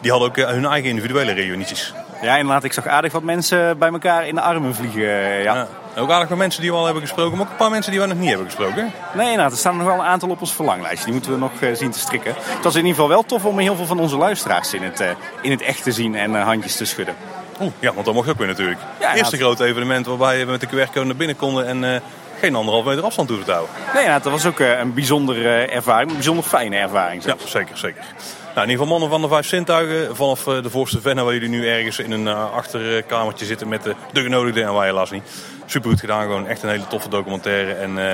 die 0.00 0.10
hadden 0.10 0.28
ook 0.28 0.36
eh, 0.36 0.48
hun 0.48 0.66
eigen 0.66 0.90
individuele 0.90 1.32
reunietjes. 1.32 1.94
Ja, 2.22 2.36
inderdaad. 2.36 2.64
Ik 2.64 2.72
zag 2.72 2.86
aardig 2.86 3.12
wat 3.12 3.22
mensen 3.22 3.78
bij 3.78 3.88
elkaar 3.88 4.26
in 4.26 4.34
de 4.34 4.40
armen 4.40 4.74
vliegen. 4.74 5.02
Eh, 5.02 5.42
ja. 5.42 5.54
ja. 5.54 5.68
Ook 5.96 6.10
aardig 6.10 6.28
wat 6.28 6.38
mensen 6.38 6.60
die 6.60 6.70
we 6.70 6.76
al 6.76 6.84
hebben 6.84 7.02
gesproken, 7.02 7.36
maar 7.36 7.46
ook 7.46 7.50
een 7.50 7.56
paar 7.56 7.70
mensen 7.70 7.92
die 7.92 8.00
we 8.00 8.06
nog 8.06 8.18
niet 8.18 8.28
hebben 8.28 8.46
gesproken. 8.46 8.92
Nee, 9.14 9.36
nou, 9.36 9.50
er 9.50 9.56
staan 9.56 9.76
nog 9.76 9.86
wel 9.86 9.94
een 9.94 10.04
aantal 10.04 10.28
op 10.28 10.40
ons 10.40 10.54
verlanglijstje. 10.54 11.04
Die 11.04 11.12
moeten 11.12 11.32
we 11.32 11.38
nog 11.38 11.60
uh, 11.60 11.74
zien 11.74 11.90
te 11.90 11.98
strikken. 11.98 12.34
Het 12.36 12.64
was 12.64 12.74
in 12.74 12.80
ieder 12.80 12.94
geval 12.94 13.08
wel 13.08 13.22
tof 13.22 13.44
om 13.44 13.58
heel 13.58 13.76
veel 13.76 13.86
van 13.86 13.98
onze 13.98 14.16
luisteraars 14.16 14.74
in 14.74 14.82
het, 14.82 15.04
in 15.42 15.50
het 15.50 15.62
echt 15.62 15.82
te 15.82 15.92
zien 15.92 16.14
en 16.14 16.34
handjes 16.34 16.76
te 16.76 16.84
schudden. 16.84 17.14
Oeh, 17.60 17.72
ja, 17.78 17.92
want 17.92 18.06
dat 18.06 18.14
mocht 18.14 18.28
ook 18.28 18.38
weer 18.38 18.46
natuurlijk. 18.46 18.80
Ja, 19.00 19.14
Eerste 19.14 19.36
grote 19.36 19.64
evenement 19.64 20.06
waarbij 20.06 20.44
we 20.44 20.50
met 20.50 20.60
de 20.60 20.66
QR-code 20.66 21.06
naar 21.06 21.16
binnen 21.16 21.36
konden 21.36 21.66
en 21.66 22.02
geen 22.40 22.54
anderhalf 22.54 22.84
meter 22.84 23.04
afstand 23.04 23.28
hoeven 23.28 23.46
te 23.46 23.52
houden. 23.52 23.74
Nee, 23.94 24.06
nou, 24.06 24.22
dat 24.22 24.32
was 24.32 24.46
ook 24.46 24.58
een 24.58 24.94
bijzondere 24.94 25.66
ervaring, 25.66 26.08
een 26.08 26.16
bijzonder 26.16 26.44
fijne 26.44 26.76
ervaring. 26.76 27.24
Ja, 27.24 27.34
zeker, 27.44 27.78
zeker. 27.78 28.04
Nou, 28.54 28.62
in 28.62 28.70
ieder 28.70 28.84
geval 28.84 28.98
mannen 28.98 29.20
van 29.20 29.28
de 29.28 29.34
vijf 29.34 29.46
zintuigen. 29.46 30.16
Vanaf 30.16 30.46
eh, 30.46 30.62
de 30.62 30.70
voorste 30.70 31.00
Venna 31.00 31.24
waar 31.24 31.32
jullie 31.32 31.48
nu 31.48 31.68
ergens 31.68 31.98
in 31.98 32.10
een 32.10 32.28
eh, 32.28 32.52
achterkamertje 32.52 33.46
zitten 33.46 33.68
met 33.68 33.82
de, 33.82 33.94
de 34.12 34.22
genodigden 34.22 34.64
en 34.64 34.74
wij 34.74 34.86
helaas 34.86 35.10
niet. 35.10 35.22
Super 35.70 35.90
goed 35.90 36.00
gedaan, 36.00 36.22
gewoon 36.22 36.46
echt 36.46 36.62
een 36.62 36.68
hele 36.68 36.86
toffe 36.86 37.08
documentaire. 37.08 37.72
En 37.72 37.96
uh, 37.96 38.10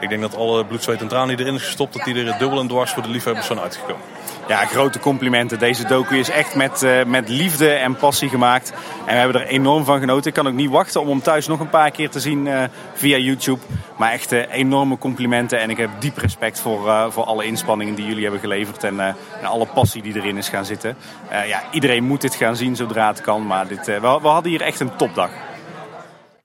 ik 0.00 0.08
denk 0.08 0.20
dat 0.20 0.36
alle 0.36 0.64
bloed, 0.64 0.82
zweet 0.82 1.00
en 1.00 1.08
tranen 1.08 1.36
die 1.36 1.44
erin 1.44 1.54
is 1.54 1.64
gestopt, 1.64 1.92
dat 1.92 2.04
die 2.04 2.24
er 2.24 2.38
dubbel 2.38 2.60
en 2.60 2.68
dwars 2.68 2.90
voor 2.90 3.02
de 3.02 3.08
liefhebbers 3.08 3.46
zijn 3.46 3.60
uitgekomen. 3.60 4.02
Ja, 4.48 4.64
grote 4.64 4.98
complimenten. 4.98 5.58
Deze 5.58 5.86
docu 5.86 6.18
is 6.18 6.30
echt 6.30 6.54
met, 6.54 6.82
uh, 6.82 7.04
met 7.04 7.28
liefde 7.28 7.70
en 7.70 7.96
passie 7.96 8.28
gemaakt. 8.28 8.72
En 9.06 9.14
we 9.14 9.20
hebben 9.20 9.40
er 9.40 9.46
enorm 9.46 9.84
van 9.84 10.00
genoten. 10.00 10.28
Ik 10.28 10.34
kan 10.34 10.46
ook 10.46 10.52
niet 10.52 10.70
wachten 10.70 11.00
om 11.00 11.08
hem 11.08 11.22
thuis 11.22 11.46
nog 11.46 11.60
een 11.60 11.70
paar 11.70 11.90
keer 11.90 12.10
te 12.10 12.20
zien 12.20 12.48
via 12.94 13.16
YouTube. 13.16 13.60
Maar 13.96 14.12
echt 14.12 14.32
enorme 14.32 14.98
complimenten. 14.98 15.60
En 15.60 15.70
ik 15.70 15.76
heb 15.76 15.90
diep 15.98 16.18
respect 16.18 16.60
voor, 16.60 17.12
voor 17.12 17.24
alle 17.24 17.44
inspanningen 17.44 17.94
die 17.94 18.06
jullie 18.06 18.22
hebben 18.22 18.40
geleverd. 18.40 18.84
En, 18.84 19.00
en 19.00 19.16
alle 19.42 19.66
passie 19.66 20.02
die 20.02 20.16
erin 20.16 20.36
is 20.36 20.48
gaan 20.48 20.64
zitten. 20.64 20.96
ja, 21.46 21.62
iedereen 21.70 22.04
moet 22.04 22.20
dit 22.20 22.34
gaan 22.34 22.56
zien 22.56 22.76
zodra 22.76 23.08
het 23.08 23.20
kan. 23.20 23.46
Maar 23.46 23.68
dit, 23.68 23.86
we, 23.86 24.00
we 24.00 24.28
hadden 24.28 24.50
hier 24.50 24.62
echt 24.62 24.80
een 24.80 24.96
topdag. 24.96 25.30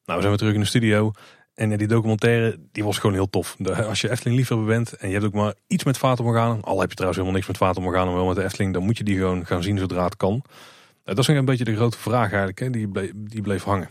Nou, 0.06 0.20
we 0.20 0.26
zijn 0.26 0.30
weer 0.30 0.38
terug 0.38 0.54
in 0.54 0.60
de 0.60 0.66
studio. 0.66 1.12
En 1.54 1.78
die 1.78 1.88
documentaire, 1.88 2.60
die 2.72 2.84
was 2.84 2.98
gewoon 2.98 3.16
heel 3.16 3.30
tof. 3.30 3.58
als 3.88 4.02
je 4.02 4.10
Efteling 4.10 4.38
liefhebber 4.38 4.68
bent 4.68 4.94
en 4.94 5.08
je 5.08 5.14
hebt 5.14 5.26
ook 5.26 5.34
maar 5.34 5.54
iets 5.68 5.84
met 5.84 5.98
Fata 5.98 6.24
Morgana. 6.24 6.58
Al 6.62 6.80
heb 6.80 6.90
je 6.90 6.96
trouwens 6.96 7.22
helemaal 7.22 7.32
niks 7.32 7.48
met 7.48 7.58
Fata 7.58 7.82
Morgana, 7.82 8.06
maar 8.06 8.14
wel 8.14 8.26
met 8.26 8.36
de 8.36 8.44
Efteling. 8.44 8.74
Dan 8.74 8.84
moet 8.84 8.98
je 8.98 9.04
die 9.04 9.18
gewoon 9.18 9.46
gaan 9.46 9.64
zien 9.64 9.78
zodra 9.78 10.04
het 10.04 10.18
kan. 10.18 10.44
Dat 11.04 11.18
is 11.18 11.28
een 11.28 11.46
beetje 11.46 11.64
de 11.64 11.76
grote 11.76 11.98
vraag 11.98 12.30
eigenlijk. 12.30 12.60
Hè? 12.60 12.70
Die, 12.70 12.88
bleef, 12.88 13.12
die 13.16 13.42
bleef 13.42 13.64
hangen. 13.64 13.90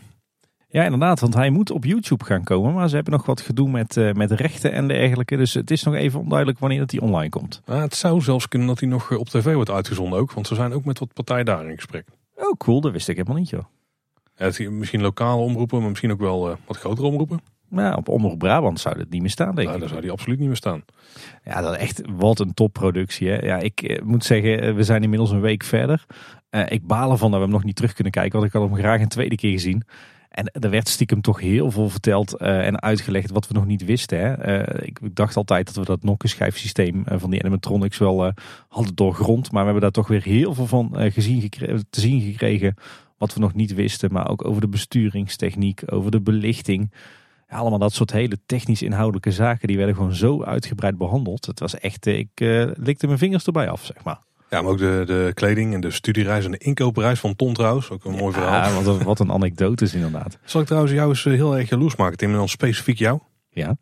Ja, 0.67 0.83
inderdaad, 0.83 1.19
want 1.19 1.33
hij 1.33 1.49
moet 1.49 1.71
op 1.71 1.85
YouTube 1.85 2.23
gaan 2.23 2.43
komen. 2.43 2.73
Maar 2.73 2.89
ze 2.89 2.95
hebben 2.95 3.13
nog 3.13 3.25
wat 3.25 3.41
gedoe 3.41 3.69
met, 3.69 3.95
uh, 3.95 4.11
met 4.11 4.31
rechten 4.31 4.71
en 4.71 4.87
dergelijke. 4.87 5.37
Dus 5.37 5.53
het 5.53 5.71
is 5.71 5.83
nog 5.83 5.93
even 5.93 6.19
onduidelijk 6.19 6.59
wanneer 6.59 6.79
dat 6.79 6.91
hij 6.91 6.99
online 6.99 7.29
komt. 7.29 7.61
het 7.65 7.95
zou 7.95 8.21
zelfs 8.21 8.47
kunnen 8.47 8.67
dat 8.67 8.79
hij 8.79 8.89
nog 8.89 9.11
op 9.11 9.29
tv 9.29 9.53
wordt 9.53 9.69
uitgezonden 9.69 10.19
ook. 10.19 10.31
Want 10.31 10.47
ze 10.47 10.55
zijn 10.55 10.73
ook 10.73 10.85
met 10.85 10.99
wat 10.99 11.13
partijen 11.13 11.45
daar 11.45 11.69
in 11.69 11.75
gesprek. 11.75 12.07
Oh, 12.35 12.57
cool. 12.57 12.81
Dat 12.81 12.91
wist 12.91 13.07
ik 13.07 13.15
helemaal 13.15 13.37
niet, 13.37 13.49
joh. 13.49 13.63
Misschien 14.69 15.01
lokale 15.01 15.41
omroepen, 15.41 15.79
maar 15.79 15.89
misschien 15.89 16.11
ook 16.11 16.19
wel 16.19 16.49
uh, 16.49 16.55
wat 16.65 16.77
grotere 16.77 17.07
omroepen. 17.07 17.39
Nou, 17.73 17.97
op 17.97 18.09
Omroep 18.09 18.39
Brabant 18.39 18.79
zou 18.79 18.97
dit 18.97 19.09
niet 19.09 19.21
meer 19.21 19.29
staan, 19.29 19.55
denk 19.55 19.67
nou, 19.67 19.73
ik. 19.73 19.79
Daar 19.79 19.89
zou 19.89 20.01
die 20.01 20.11
absoluut 20.11 20.39
niet 20.39 20.47
meer 20.47 20.57
staan. 20.57 20.83
Ja, 21.43 21.61
dat 21.61 21.71
is 21.71 21.77
echt 21.77 22.01
wat 22.09 22.39
een 22.39 22.53
topproductie. 22.53 23.29
Hè? 23.29 23.45
Ja, 23.45 23.57
ik 23.57 23.81
eh, 23.81 24.01
moet 24.01 24.25
zeggen, 24.25 24.61
eh, 24.61 24.73
we 24.73 24.83
zijn 24.83 25.03
inmiddels 25.03 25.31
een 25.31 25.41
week 25.41 25.63
verder. 25.63 26.05
Uh, 26.51 26.61
ik 26.67 26.87
baal 26.87 27.11
ervan 27.11 27.29
dat 27.31 27.39
we 27.39 27.45
hem 27.45 27.53
nog 27.53 27.63
niet 27.63 27.75
terug 27.75 27.93
kunnen 27.93 28.13
kijken, 28.13 28.39
want 28.39 28.45
ik 28.45 28.59
had 28.59 28.69
hem 28.69 28.77
graag 28.77 29.01
een 29.01 29.07
tweede 29.07 29.35
keer 29.35 29.51
gezien. 29.51 29.83
En 30.29 30.51
er 30.51 30.69
werd 30.69 30.87
stiekem 30.87 31.21
toch 31.21 31.39
heel 31.39 31.71
veel 31.71 31.89
verteld 31.89 32.37
en 32.37 32.81
uitgelegd 32.81 33.31
wat 33.31 33.47
we 33.47 33.53
nog 33.53 33.65
niet 33.65 33.85
wisten. 33.85 34.19
Hè? 34.19 34.83
ik 34.83 35.15
dacht 35.15 35.35
altijd 35.35 35.65
dat 35.65 35.75
we 35.75 35.85
dat 35.85 36.03
nokkenschijfsysteem 36.03 37.03
van 37.05 37.29
die 37.29 37.39
animatronics 37.39 37.97
wel 37.97 38.33
hadden 38.67 38.95
doorgrond. 38.95 39.51
Maar 39.51 39.59
we 39.59 39.71
hebben 39.71 39.81
daar 39.81 40.03
toch 40.03 40.07
weer 40.07 40.23
heel 40.23 40.53
veel 40.53 40.67
van 40.67 40.95
gezien 40.95 41.49
te 41.89 41.99
zien 41.99 42.21
gekregen. 42.21 42.75
Wat 43.23 43.33
we 43.33 43.39
nog 43.39 43.53
niet 43.53 43.73
wisten. 43.73 44.11
Maar 44.11 44.29
ook 44.29 44.45
over 44.45 44.61
de 44.61 44.67
besturingstechniek, 44.67 45.81
over 45.85 46.11
de 46.11 46.21
belichting 46.21 46.91
allemaal 47.53 47.79
dat 47.79 47.93
soort 47.93 48.11
hele 48.11 48.37
technisch 48.45 48.81
inhoudelijke 48.81 49.31
zaken, 49.31 49.67
die 49.67 49.77
werden 49.77 49.95
gewoon 49.95 50.13
zo 50.13 50.43
uitgebreid 50.43 50.97
behandeld. 50.97 51.45
Het 51.45 51.59
was 51.59 51.79
echt, 51.79 52.07
eh, 52.07 52.17
ik 52.17 52.41
uh, 52.41 52.67
likte 52.73 53.05
mijn 53.05 53.17
vingers 53.17 53.45
erbij 53.45 53.69
af, 53.69 53.85
zeg 53.85 54.03
maar. 54.03 54.19
Ja, 54.49 54.61
maar 54.61 54.71
ook 54.71 54.77
de, 54.77 55.03
de 55.05 55.31
kleding 55.33 55.73
en 55.73 55.81
de 55.81 55.91
studiereis 55.91 56.45
en 56.45 56.51
de 56.51 56.57
inkoopreis 56.57 57.19
van 57.19 57.35
Ton 57.35 57.53
trouwens. 57.53 57.89
Ook 57.89 58.05
een 58.05 58.15
mooi 58.15 58.33
verhaal. 58.33 58.71
Ja, 58.71 58.81
wat, 58.81 59.03
wat 59.03 59.19
een 59.19 59.31
anekdote 59.31 59.83
is 59.83 59.93
inderdaad. 59.93 60.37
Zal 60.43 60.61
ik 60.61 60.67
trouwens 60.67 60.93
jou 60.93 61.09
eens 61.09 61.25
eh, 61.25 61.33
heel 61.33 61.57
erg 61.57 61.69
jaloers 61.69 61.95
maken, 61.95 62.17
Tim, 62.17 62.29
en 62.29 62.37
dan 62.37 62.49
specifiek 62.49 62.97
jou? 62.97 63.19
Ja. 63.49 63.75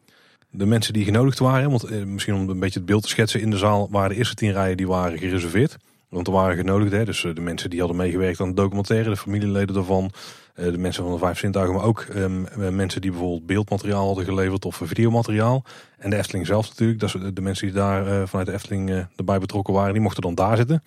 De 0.49 0.65
mensen 0.65 0.93
die 0.93 1.05
genodigd 1.05 1.39
waren, 1.39 1.69
want 1.69 2.05
misschien 2.05 2.33
om 2.33 2.49
een 2.49 2.59
beetje 2.59 2.79
het 2.79 2.87
beeld 2.87 3.03
te 3.03 3.09
schetsen 3.09 3.41
in 3.41 3.49
de 3.49 3.57
zaal, 3.57 3.87
waren 3.91 4.09
de 4.09 4.15
eerste 4.15 4.35
tien 4.35 4.51
rijen 4.51 4.77
die 4.77 4.87
waren 4.87 5.17
gereserveerd. 5.17 5.77
Want 6.11 6.27
er 6.27 6.33
waren 6.33 6.55
genodigd, 6.55 6.91
hè, 6.91 7.05
dus 7.05 7.21
de 7.21 7.41
mensen 7.41 7.69
die 7.69 7.79
hadden 7.79 7.97
meegewerkt 7.97 8.39
aan 8.39 8.47
de 8.47 8.53
documentaire, 8.53 9.09
de 9.09 9.17
familieleden 9.17 9.75
daarvan, 9.75 10.11
eh, 10.53 10.65
de 10.65 10.77
mensen 10.77 11.03
van 11.03 11.11
de 11.13 11.19
Vijf 11.19 11.39
Zintuigen, 11.39 11.75
maar 11.75 11.83
ook 11.83 12.05
um, 12.15 12.47
mensen 12.75 13.01
die 13.01 13.11
bijvoorbeeld 13.11 13.45
beeldmateriaal 13.45 14.05
hadden 14.05 14.25
geleverd 14.25 14.65
of 14.65 14.81
videomateriaal. 14.83 15.63
En 15.97 16.09
de 16.09 16.17
Efteling 16.17 16.47
zelf 16.47 16.69
natuurlijk, 16.69 16.99
dat 16.99 17.35
de 17.35 17.41
mensen 17.41 17.67
die 17.67 17.75
daar 17.75 18.27
vanuit 18.27 18.47
de 18.47 18.53
Efteling 18.53 19.07
erbij 19.15 19.39
betrokken 19.39 19.73
waren, 19.73 19.93
die 19.93 20.01
mochten 20.01 20.21
dan 20.21 20.35
daar 20.35 20.57
zitten. 20.57 20.83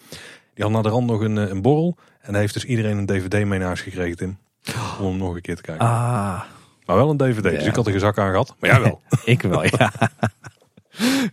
Die 0.55 0.65
hadden 0.65 0.73
naar 0.73 0.83
de 0.83 0.99
rand 0.99 1.07
nog 1.07 1.21
een, 1.21 1.37
een 1.37 1.63
borrel 1.63 1.97
en 2.21 2.33
daar 2.33 2.41
heeft 2.41 2.55
dus 2.55 2.65
iedereen 2.65 2.99
een 2.99 3.07
dvd 3.07 3.33
mee 3.33 3.59
naar 3.59 3.67
huis 3.67 3.81
gekregen, 3.81 4.17
Tim. 4.17 4.39
Om 5.01 5.07
hem 5.07 5.17
nog 5.17 5.35
een 5.35 5.41
keer 5.41 5.57
te 5.57 5.63
kijken. 5.63 5.87
Ah. 5.87 6.43
Maar 6.87 6.97
wel 6.97 7.11
een 7.11 7.17
dvd, 7.17 7.43
dus 7.43 7.67
ik 7.67 7.75
had 7.75 7.87
er 7.87 7.91
geen 7.91 8.01
zak 8.01 8.19
aan 8.19 8.31
gehad. 8.31 8.55
Maar 8.59 8.71
jij 8.71 8.81
wel. 8.81 9.03
ik 9.25 9.43
wel, 9.43 9.65
ja. 9.65 9.93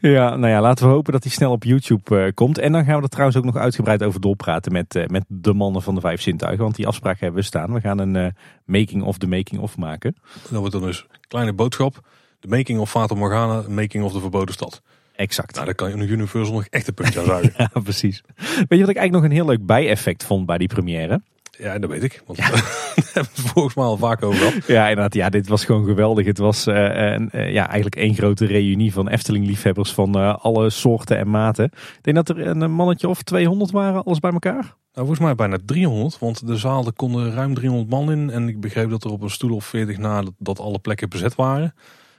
Ja, 0.02 0.36
nou 0.36 0.48
ja, 0.48 0.62
laten 0.62 0.86
we 0.88 0.92
hopen 0.94 1.14
dat 1.14 1.24
hij 1.24 1.32
snel 1.32 1.52
op 1.52 1.64
YouTube 1.64 2.26
uh, 2.26 2.32
komt. 2.34 2.58
En 2.58 2.72
dan 2.72 2.86
gaan 2.86 2.98
we 2.98 3.04
er 3.04 3.10
trouwens 3.10 3.38
ook 3.38 3.44
nog 3.44 3.56
uitgebreid 3.56 4.04
over 4.04 4.22
doorpraten 4.22 4.72
met, 4.72 4.96
uh, 4.96 5.06
met 5.06 5.24
de 5.28 5.54
mannen 5.54 5.82
van 5.82 5.96
de 5.96 6.02
vijf 6.02 6.22
zintuigen. 6.22 6.64
Want 6.64 6.76
die 6.76 6.88
afspraak 6.88 7.20
hebben 7.20 7.40
we 7.40 7.46
staan. 7.46 7.74
We 7.74 7.82
gaan 7.82 8.00
een 8.00 8.16
uh, 8.16 8.28
making 8.66 9.04
of 9.04 9.18
the 9.18 9.28
making 9.28 9.62
of 9.62 9.78
maken. 9.78 10.16
Dat 10.50 10.60
wordt 10.60 10.72
dan 10.72 10.82
dus 10.82 11.06
kleine 11.28 11.54
boodschap. 11.54 12.00
De 12.40 12.48
making 12.48 12.80
of 12.80 12.90
Fata 12.90 13.16
Morgana, 13.16 13.64
making 13.70 14.04
of 14.04 14.14
de 14.14 14.20
verboden 14.20 14.54
stad. 14.54 14.82
Exact. 15.16 15.54
Nou, 15.54 15.66
daar 15.66 15.76
kan 15.76 15.90
je 15.90 15.96
nog 15.96 16.08
Universal 16.08 16.54
nog 16.54 16.66
echt 16.66 16.88
een 16.88 16.94
puntje 16.94 17.20
aan 17.20 17.26
zuigen. 17.36 17.54
ja, 17.58 17.80
precies. 17.84 18.24
Weet 18.36 18.48
je 18.56 18.80
wat 18.80 18.90
ik 18.90 18.98
eigenlijk 18.98 19.12
nog 19.12 19.24
een 19.24 19.32
heel 19.32 19.46
leuk 19.46 19.66
bijeffect 19.66 20.24
vond 20.24 20.46
bij 20.46 20.58
die 20.58 20.68
première? 20.68 21.22
Ja, 21.62 21.80
dat 21.80 21.90
weet 21.90 22.04
ik. 22.04 22.24
Want 22.26 22.40
ja. 22.40 22.50
daar 22.52 22.62
hebben 22.96 23.12
we 23.14 23.42
het 23.42 23.52
volgens 23.52 23.76
mij 23.76 23.86
al 23.86 23.98
vaak 23.98 24.24
over 24.24 24.40
gehad. 24.40 24.68
Ja, 24.68 24.88
inderdaad. 24.88 25.14
Ja, 25.14 25.30
dit 25.30 25.48
was 25.48 25.66
gewoon 25.66 25.86
geweldig. 25.86 26.26
Het 26.26 26.38
was 26.38 26.68
uh, 26.68 26.76
uh, 26.76 27.52
ja, 27.54 27.66
eigenlijk 27.66 27.96
één 27.96 28.14
grote 28.14 28.46
reunie 28.46 28.94
van 28.94 29.08
Efteling-liefhebbers 29.08 29.94
van 29.94 30.40
alle 30.42 30.70
soorten 30.70 31.18
en 31.18 31.30
maten. 31.30 31.66
Ik 31.66 32.00
denk 32.02 32.16
dat 32.16 32.30
er 32.30 32.48
een 32.48 32.72
mannetje 32.72 33.08
of 33.10 33.22
200 33.22 33.72
waren, 33.72 34.04
alles 34.04 34.20
bij 34.20 34.32
elkaar. 34.32 34.54
Nou, 34.94 35.08
volgens 35.08 35.20
mij 35.20 35.36
bijna 35.36 35.58
300, 35.66 36.20
want 36.20 36.48
de 36.48 36.58
zaal 36.58 36.86
er 36.86 36.94
konden 36.94 37.34
ruim 37.34 37.54
300 37.54 37.90
man 37.90 38.12
in. 38.12 38.30
En 38.30 38.48
ik 38.48 38.60
begreep 38.60 38.90
dat 38.90 39.04
er 39.04 39.12
op 39.12 39.22
een 39.22 39.30
stoel 39.30 39.56
of 39.56 39.66
40 39.66 39.98
na 39.98 40.22
dat, 40.22 40.34
dat 40.38 40.60
alle 40.60 40.80
plekken 40.80 41.10
bezet 41.10 41.36
waren. 41.36 41.74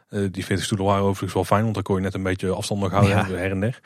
Eh, 0.08 0.20
die 0.30 0.44
40 0.44 0.64
stoelen 0.64 0.86
waren 0.86 1.02
overigens 1.02 1.32
wel 1.32 1.44
fijn, 1.44 1.62
want 1.62 1.74
dan 1.74 1.82
kon 1.82 1.96
je 1.96 2.02
net 2.02 2.14
een 2.14 2.22
beetje 2.22 2.50
afstand 2.50 2.80
nog 2.80 2.90
houden 2.90 3.16
Ja. 3.16 3.24
her 3.24 3.50
en 3.50 3.60
der. 3.60 3.80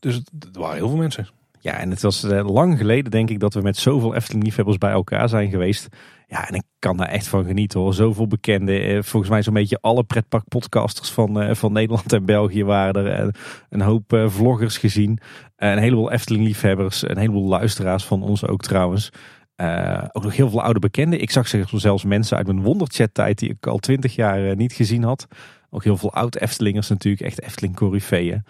Dus 0.00 0.16
er 0.52 0.60
waren 0.60 0.76
heel 0.76 0.88
veel 0.88 0.98
mensen. 0.98 1.28
Ja, 1.60 1.72
en 1.72 1.90
het 1.90 2.02
was 2.02 2.24
eh, 2.24 2.48
lang 2.48 2.78
geleden 2.78 3.10
denk 3.10 3.30
ik 3.30 3.40
dat 3.40 3.54
we 3.54 3.60
met 3.60 3.76
zoveel 3.76 4.14
Efteling-liefhebbers 4.14 4.78
bij 4.78 4.90
elkaar 4.90 5.28
zijn 5.28 5.50
geweest. 5.50 5.88
Ja, 6.26 6.48
en 6.48 6.54
ik 6.54 6.62
kan 6.78 6.96
daar 6.96 7.08
echt 7.08 7.28
van 7.28 7.44
genieten 7.44 7.80
hoor. 7.80 7.94
Zoveel 7.94 8.26
bekenden. 8.26 8.82
Eh, 8.84 9.02
Volgens 9.02 9.30
mij 9.30 9.42
zo'n 9.42 9.54
beetje 9.54 9.78
alle 9.80 10.04
pretparkpodcasters 10.04 11.10
van, 11.10 11.40
eh, 11.40 11.54
van 11.54 11.72
Nederland 11.72 12.12
en 12.12 12.24
België 12.24 12.64
waren 12.64 13.06
er. 13.06 13.12
En 13.12 13.34
een 13.68 13.80
hoop 13.80 14.24
vloggers 14.26 14.78
gezien. 14.78 15.18
Een 15.56 15.78
heleboel 15.78 16.12
Efteling-liefhebbers. 16.12 17.08
Een 17.08 17.18
heleboel 17.18 17.48
luisteraars 17.48 18.04
van 18.04 18.22
ons 18.22 18.46
ook 18.46 18.62
trouwens. 18.62 19.10
Ook 20.12 20.22
nog 20.22 20.36
heel 20.36 20.50
veel 20.50 20.62
oude 20.62 20.78
bekenden. 20.78 21.20
Ik 21.20 21.30
zag 21.30 21.48
zelfs 21.72 22.04
mensen 22.04 22.36
uit 22.36 22.46
mijn 22.46 22.62
Wonderchat-tijd 22.62 23.38
die 23.38 23.50
ik 23.50 23.66
al 23.66 23.78
twintig 23.78 24.14
jaar 24.14 24.56
niet 24.56 24.72
gezien 24.72 25.02
had. 25.02 25.26
Ook 25.70 25.84
heel 25.84 25.96
veel 25.96 26.12
oud-Eftelingers 26.12 26.88
natuurlijk. 26.88 27.22
Echt 27.22 27.42
Efteling-corifeeën. 27.42 28.44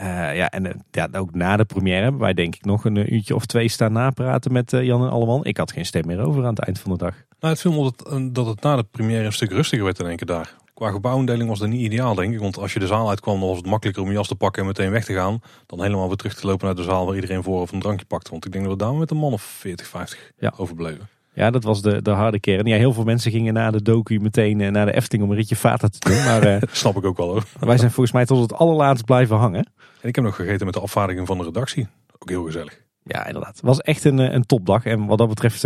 Eh, 0.00 0.36
ja, 0.36 0.50
en 0.50 0.66
eh, 0.66 0.74
ja, 0.90 1.08
ook 1.12 1.34
na 1.34 1.56
de 1.56 1.64
première 1.64 2.02
hebben 2.02 2.20
wij 2.20 2.34
denk 2.34 2.54
ik 2.54 2.64
nog 2.64 2.84
een 2.84 2.96
eh, 2.96 3.10
uurtje 3.12 3.34
of 3.34 3.46
twee 3.46 3.68
staan 3.68 3.92
napraten 3.92 4.52
met 4.52 4.70
Jan 4.70 5.02
en 5.02 5.10
Alleman. 5.10 5.44
Ik 5.44 5.56
had 5.56 5.72
geen 5.72 5.86
stem 5.86 6.06
meer 6.06 6.20
over 6.20 6.42
aan 6.44 6.48
het 6.54 6.58
eind 6.64 6.78
van 6.78 6.92
de 6.92 6.98
dag. 6.98 7.14
Nou, 7.40 7.52
het 7.52 7.60
viel 7.62 7.72
me 7.72 7.82
dat, 7.82 8.10
het- 8.12 8.34
dat 8.34 8.46
het 8.46 8.60
na 8.62 8.76
de 8.76 8.84
première 8.90 9.24
een 9.24 9.32
stuk 9.32 9.50
rustiger 9.50 9.84
werd 9.84 9.98
in 10.00 10.06
één 10.06 10.16
keer 10.16 10.26
daar. 10.26 10.54
Qua 10.74 10.90
gebouwindeling 10.90 11.48
was 11.48 11.58
dat 11.58 11.68
niet 11.68 11.80
ideaal, 11.80 12.14
denk 12.14 12.32
ik. 12.32 12.40
Want 12.40 12.58
als 12.58 12.72
je 12.72 12.78
de 12.78 12.86
zaal 12.86 13.08
uitkwam, 13.08 13.38
dan 13.40 13.48
was 13.48 13.56
het 13.56 13.66
makkelijker 13.66 14.02
om 14.02 14.08
je 14.08 14.14
jas 14.14 14.28
te 14.28 14.34
pakken 14.34 14.62
en 14.62 14.68
meteen 14.68 14.90
weg 14.90 15.04
te 15.04 15.12
gaan. 15.14 15.42
Dan 15.66 15.82
helemaal 15.82 16.06
weer 16.08 16.16
terug 16.16 16.34
te 16.34 16.46
lopen 16.46 16.66
naar 16.66 16.74
de 16.74 16.82
zaal 16.82 17.06
waar 17.06 17.14
iedereen 17.14 17.42
voor 17.42 17.60
of 17.60 17.72
een 17.72 17.80
drankje 17.80 18.06
pakt. 18.06 18.28
Want 18.28 18.44
ik 18.44 18.52
denk 18.52 18.64
dat 18.64 18.72
we 18.72 18.78
daar 18.78 18.94
met 18.94 19.10
een 19.10 19.16
man 19.16 19.32
of 19.32 19.42
40, 19.42 19.86
50 19.86 20.32
Ja. 20.38 20.52
overbleven. 20.56 21.08
Ja, 21.34 21.50
dat 21.50 21.64
was 21.64 21.82
de, 21.82 22.02
de 22.02 22.10
harde 22.10 22.40
kern. 22.40 22.66
Ja, 22.66 22.76
heel 22.76 22.92
veel 22.92 23.04
mensen 23.04 23.30
gingen 23.30 23.54
na 23.54 23.70
de 23.70 23.82
docu 23.82 24.18
meteen 24.18 24.60
eh, 24.60 24.70
naar 24.70 24.86
de 24.86 24.92
Efteling 24.92 25.24
om 25.24 25.30
een 25.30 25.36
ritje 25.36 25.56
Vata 25.56 25.88
te 25.88 25.98
doen. 25.98 26.24
Maar 26.24 26.42
eh, 26.42 26.62
snap 26.72 26.96
ik 26.96 27.04
ook 27.04 27.16
wel 27.16 27.28
hoor. 27.28 27.44
wij 27.60 27.78
zijn 27.78 27.90
volgens 27.90 28.14
mij 28.14 28.24
tot 28.24 28.40
het 28.40 28.52
allerlaatst 28.52 29.04
blijven 29.04 29.36
hangen. 29.36 29.64
En 30.00 30.08
ik 30.08 30.14
heb 30.14 30.24
nog 30.24 30.36
gegeten 30.36 30.64
met 30.66 30.74
de 30.74 30.80
afvaardiging 30.80 31.26
van 31.26 31.38
de 31.38 31.44
redactie. 31.44 31.88
Ook 32.18 32.28
heel 32.28 32.44
gezellig. 32.44 32.82
Ja, 33.02 33.26
inderdaad. 33.26 33.56
Het 33.56 33.64
was 33.64 33.80
echt 33.80 34.04
een, 34.04 34.18
eh, 34.18 34.32
een 34.32 34.46
topdag. 34.46 34.84
En 34.84 35.06
wat 35.06 35.18
dat 35.18 35.28
betreft 35.28 35.60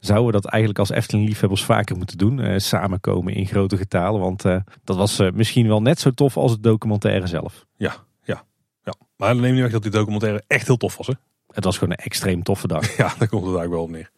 zouden 0.00 0.26
we 0.26 0.32
dat 0.32 0.44
eigenlijk 0.44 0.78
als 0.78 0.90
Efteling-liefhebbers 0.90 1.64
vaker 1.64 1.96
moeten 1.96 2.18
doen. 2.18 2.60
Samenkomen 2.60 3.34
in 3.34 3.46
grote 3.46 3.76
getalen. 3.76 4.20
Want 4.20 4.42
dat 4.84 4.96
was 4.96 5.20
misschien 5.34 5.66
wel 5.66 5.82
net 5.82 6.00
zo 6.00 6.10
tof 6.10 6.36
als 6.36 6.50
het 6.50 6.62
documentaire 6.62 7.26
zelf. 7.26 7.64
Ja, 7.76 7.94
ja, 8.22 8.44
ja. 8.82 8.94
Maar 9.16 9.32
dat 9.32 9.42
neemt 9.42 9.52
niet 9.52 9.62
weg 9.62 9.72
dat 9.72 9.82
die 9.82 9.90
documentaire 9.90 10.42
echt 10.46 10.66
heel 10.66 10.76
tof 10.76 10.96
was. 10.96 11.06
Hè? 11.06 11.12
Het 11.54 11.64
was 11.64 11.78
gewoon 11.78 11.94
een 11.98 12.04
extreem 12.04 12.42
toffe 12.42 12.66
dag. 12.66 12.96
Ja, 12.96 13.14
daar 13.18 13.28
komt 13.28 13.46
het 13.46 13.56
eigenlijk 13.56 13.70
wel 13.70 13.82
op 13.82 13.90
neer. 13.90 14.10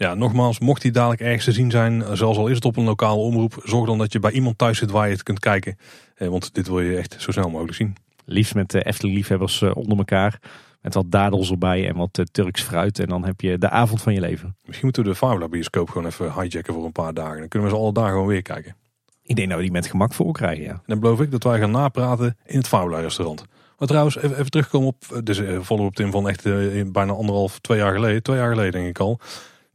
Ja, 0.00 0.14
nogmaals, 0.14 0.58
mocht 0.58 0.82
die 0.82 0.90
dadelijk 0.90 1.20
ergens 1.20 1.44
te 1.44 1.52
zien 1.52 1.70
zijn, 1.70 2.04
zelfs 2.12 2.38
al 2.38 2.46
is 2.46 2.54
het 2.54 2.64
op 2.64 2.76
een 2.76 2.84
lokale 2.84 3.20
omroep, 3.20 3.60
zorg 3.64 3.86
dan 3.86 3.98
dat 3.98 4.12
je 4.12 4.18
bij 4.18 4.32
iemand 4.32 4.58
thuis 4.58 4.78
zit 4.78 4.90
waar 4.90 5.06
je 5.06 5.12
het 5.12 5.22
kunt 5.22 5.38
kijken. 5.38 5.78
Eh, 6.14 6.28
want 6.28 6.54
dit 6.54 6.68
wil 6.68 6.80
je 6.80 6.96
echt 6.96 7.16
zo 7.18 7.30
snel 7.30 7.50
mogelijk 7.50 7.74
zien. 7.74 7.96
Liefst 8.24 8.54
met 8.54 8.70
de 8.70 8.82
Efteling-liefhebbers 8.82 9.62
eh, 9.62 9.76
onder 9.76 9.98
elkaar. 9.98 10.40
Met 10.80 10.94
wat 10.94 11.10
dadels 11.10 11.50
erbij 11.50 11.88
en 11.88 11.96
wat 11.96 12.18
eh, 12.18 12.24
Turks 12.24 12.62
fruit. 12.62 12.98
En 12.98 13.08
dan 13.08 13.24
heb 13.24 13.40
je 13.40 13.58
de 13.58 13.70
avond 13.70 14.02
van 14.02 14.14
je 14.14 14.20
leven. 14.20 14.56
Misschien 14.64 14.84
moeten 14.84 15.02
we 15.02 15.08
de 15.08 15.14
Fabula 15.14 15.48
bioscoop 15.48 15.90
gewoon 15.90 16.06
even 16.06 16.32
hijacken 16.32 16.74
voor 16.74 16.84
een 16.84 16.92
paar 16.92 17.14
dagen. 17.14 17.38
Dan 17.38 17.48
kunnen 17.48 17.68
we 17.68 17.74
ze 17.74 17.80
alle 17.80 17.92
dagen 17.92 18.10
gewoon 18.10 18.26
weer 18.26 18.42
kijken. 18.42 18.76
Ik 19.22 19.36
denk 19.36 19.48
dat 19.48 19.56
we 19.56 19.62
die 19.62 19.72
met 19.72 19.86
gemak 19.86 20.12
voor 20.12 20.32
krijgen, 20.32 20.64
ja. 20.64 20.72
En 20.72 20.82
dan 20.86 21.00
beloof 21.00 21.20
ik 21.20 21.30
dat 21.30 21.42
wij 21.42 21.58
gaan 21.58 21.70
napraten 21.70 22.36
in 22.46 22.58
het 22.58 22.68
Fabula 22.68 23.00
restaurant. 23.00 23.44
Maar 23.78 23.88
trouwens, 23.88 24.16
even, 24.16 24.38
even 24.38 24.50
terugkomen 24.50 24.88
op, 24.88 25.04
eh, 25.12 25.18
dus 25.24 25.38
eh, 25.38 25.60
follow-up 25.60 25.94
Tim 25.94 26.10
van 26.10 26.28
echt 26.28 26.46
eh, 26.46 26.84
bijna 26.86 27.12
anderhalf, 27.12 27.58
twee 27.58 27.78
jaar 27.78 27.92
geleden. 27.94 28.22
Twee 28.22 28.36
jaar 28.36 28.50
geleden 28.50 28.72
denk 28.72 28.88
ik 28.88 28.98
al. 28.98 29.20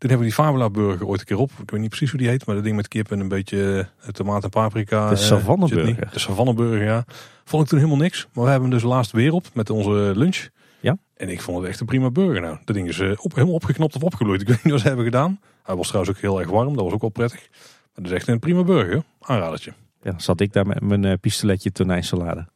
Toen 0.05 0.13
hebben 0.13 0.31
we 0.31 0.35
die 0.35 0.45
Fabula 0.45 0.69
burger 0.69 1.07
ooit 1.07 1.19
een 1.19 1.25
keer 1.25 1.37
op. 1.37 1.51
Ik 1.61 1.71
weet 1.71 1.79
niet 1.79 1.89
precies 1.89 2.09
hoe 2.09 2.19
die 2.19 2.29
heet, 2.29 2.45
maar 2.45 2.55
dat 2.55 2.63
ding 2.63 2.75
met 2.75 2.87
kip 2.87 3.11
en 3.11 3.19
een 3.19 3.27
beetje 3.27 3.87
eh, 4.01 4.09
tomaat 4.09 4.43
en 4.43 4.49
paprika. 4.49 5.09
De 5.09 5.15
eh, 5.15 5.55
burger. 5.57 6.09
De 6.11 6.19
Savanne 6.19 6.53
burger, 6.53 6.83
ja. 6.83 7.05
Vond 7.43 7.63
ik 7.63 7.69
toen 7.69 7.77
helemaal 7.77 7.99
niks. 7.99 8.27
Maar 8.33 8.43
we 8.43 8.49
hebben 8.49 8.69
hem 8.69 8.79
dus 8.79 8.89
laatst 8.89 9.11
weer 9.11 9.33
op 9.33 9.45
met 9.53 9.69
onze 9.69 10.11
lunch. 10.15 10.49
Ja. 10.79 10.97
En 11.17 11.29
ik 11.29 11.41
vond 11.41 11.57
het 11.57 11.67
echt 11.67 11.79
een 11.79 11.85
prima 11.85 12.09
burger 12.09 12.41
nou. 12.41 12.57
Dat 12.65 12.75
ding 12.75 12.87
is 12.87 12.99
eh, 12.99 13.11
op, 13.17 13.33
helemaal 13.33 13.55
opgeknapt 13.55 13.95
of 13.95 14.03
opgebloeid. 14.03 14.41
Ik 14.41 14.47
weet 14.47 14.63
niet 14.63 14.73
wat 14.73 14.81
ze 14.81 14.87
hebben 14.87 15.05
gedaan. 15.05 15.39
Hij 15.63 15.75
was 15.75 15.87
trouwens 15.87 16.15
ook 16.15 16.21
heel 16.21 16.39
erg 16.39 16.49
warm. 16.49 16.75
Dat 16.75 16.83
was 16.83 16.93
ook 16.93 17.01
wel 17.01 17.09
prettig. 17.09 17.47
Maar 17.51 18.03
dat 18.03 18.05
is 18.05 18.11
echt 18.11 18.27
een 18.27 18.39
prima 18.39 18.63
burger. 18.63 19.03
Aanradertje. 19.19 19.73
Ja, 20.01 20.11
dan 20.11 20.21
zat 20.21 20.39
ik 20.39 20.53
daar 20.53 20.67
met 20.67 20.81
mijn 20.81 21.05
eh, 21.05 21.13
pistoletje 21.21 21.71
tonijnsalade. 21.71 22.47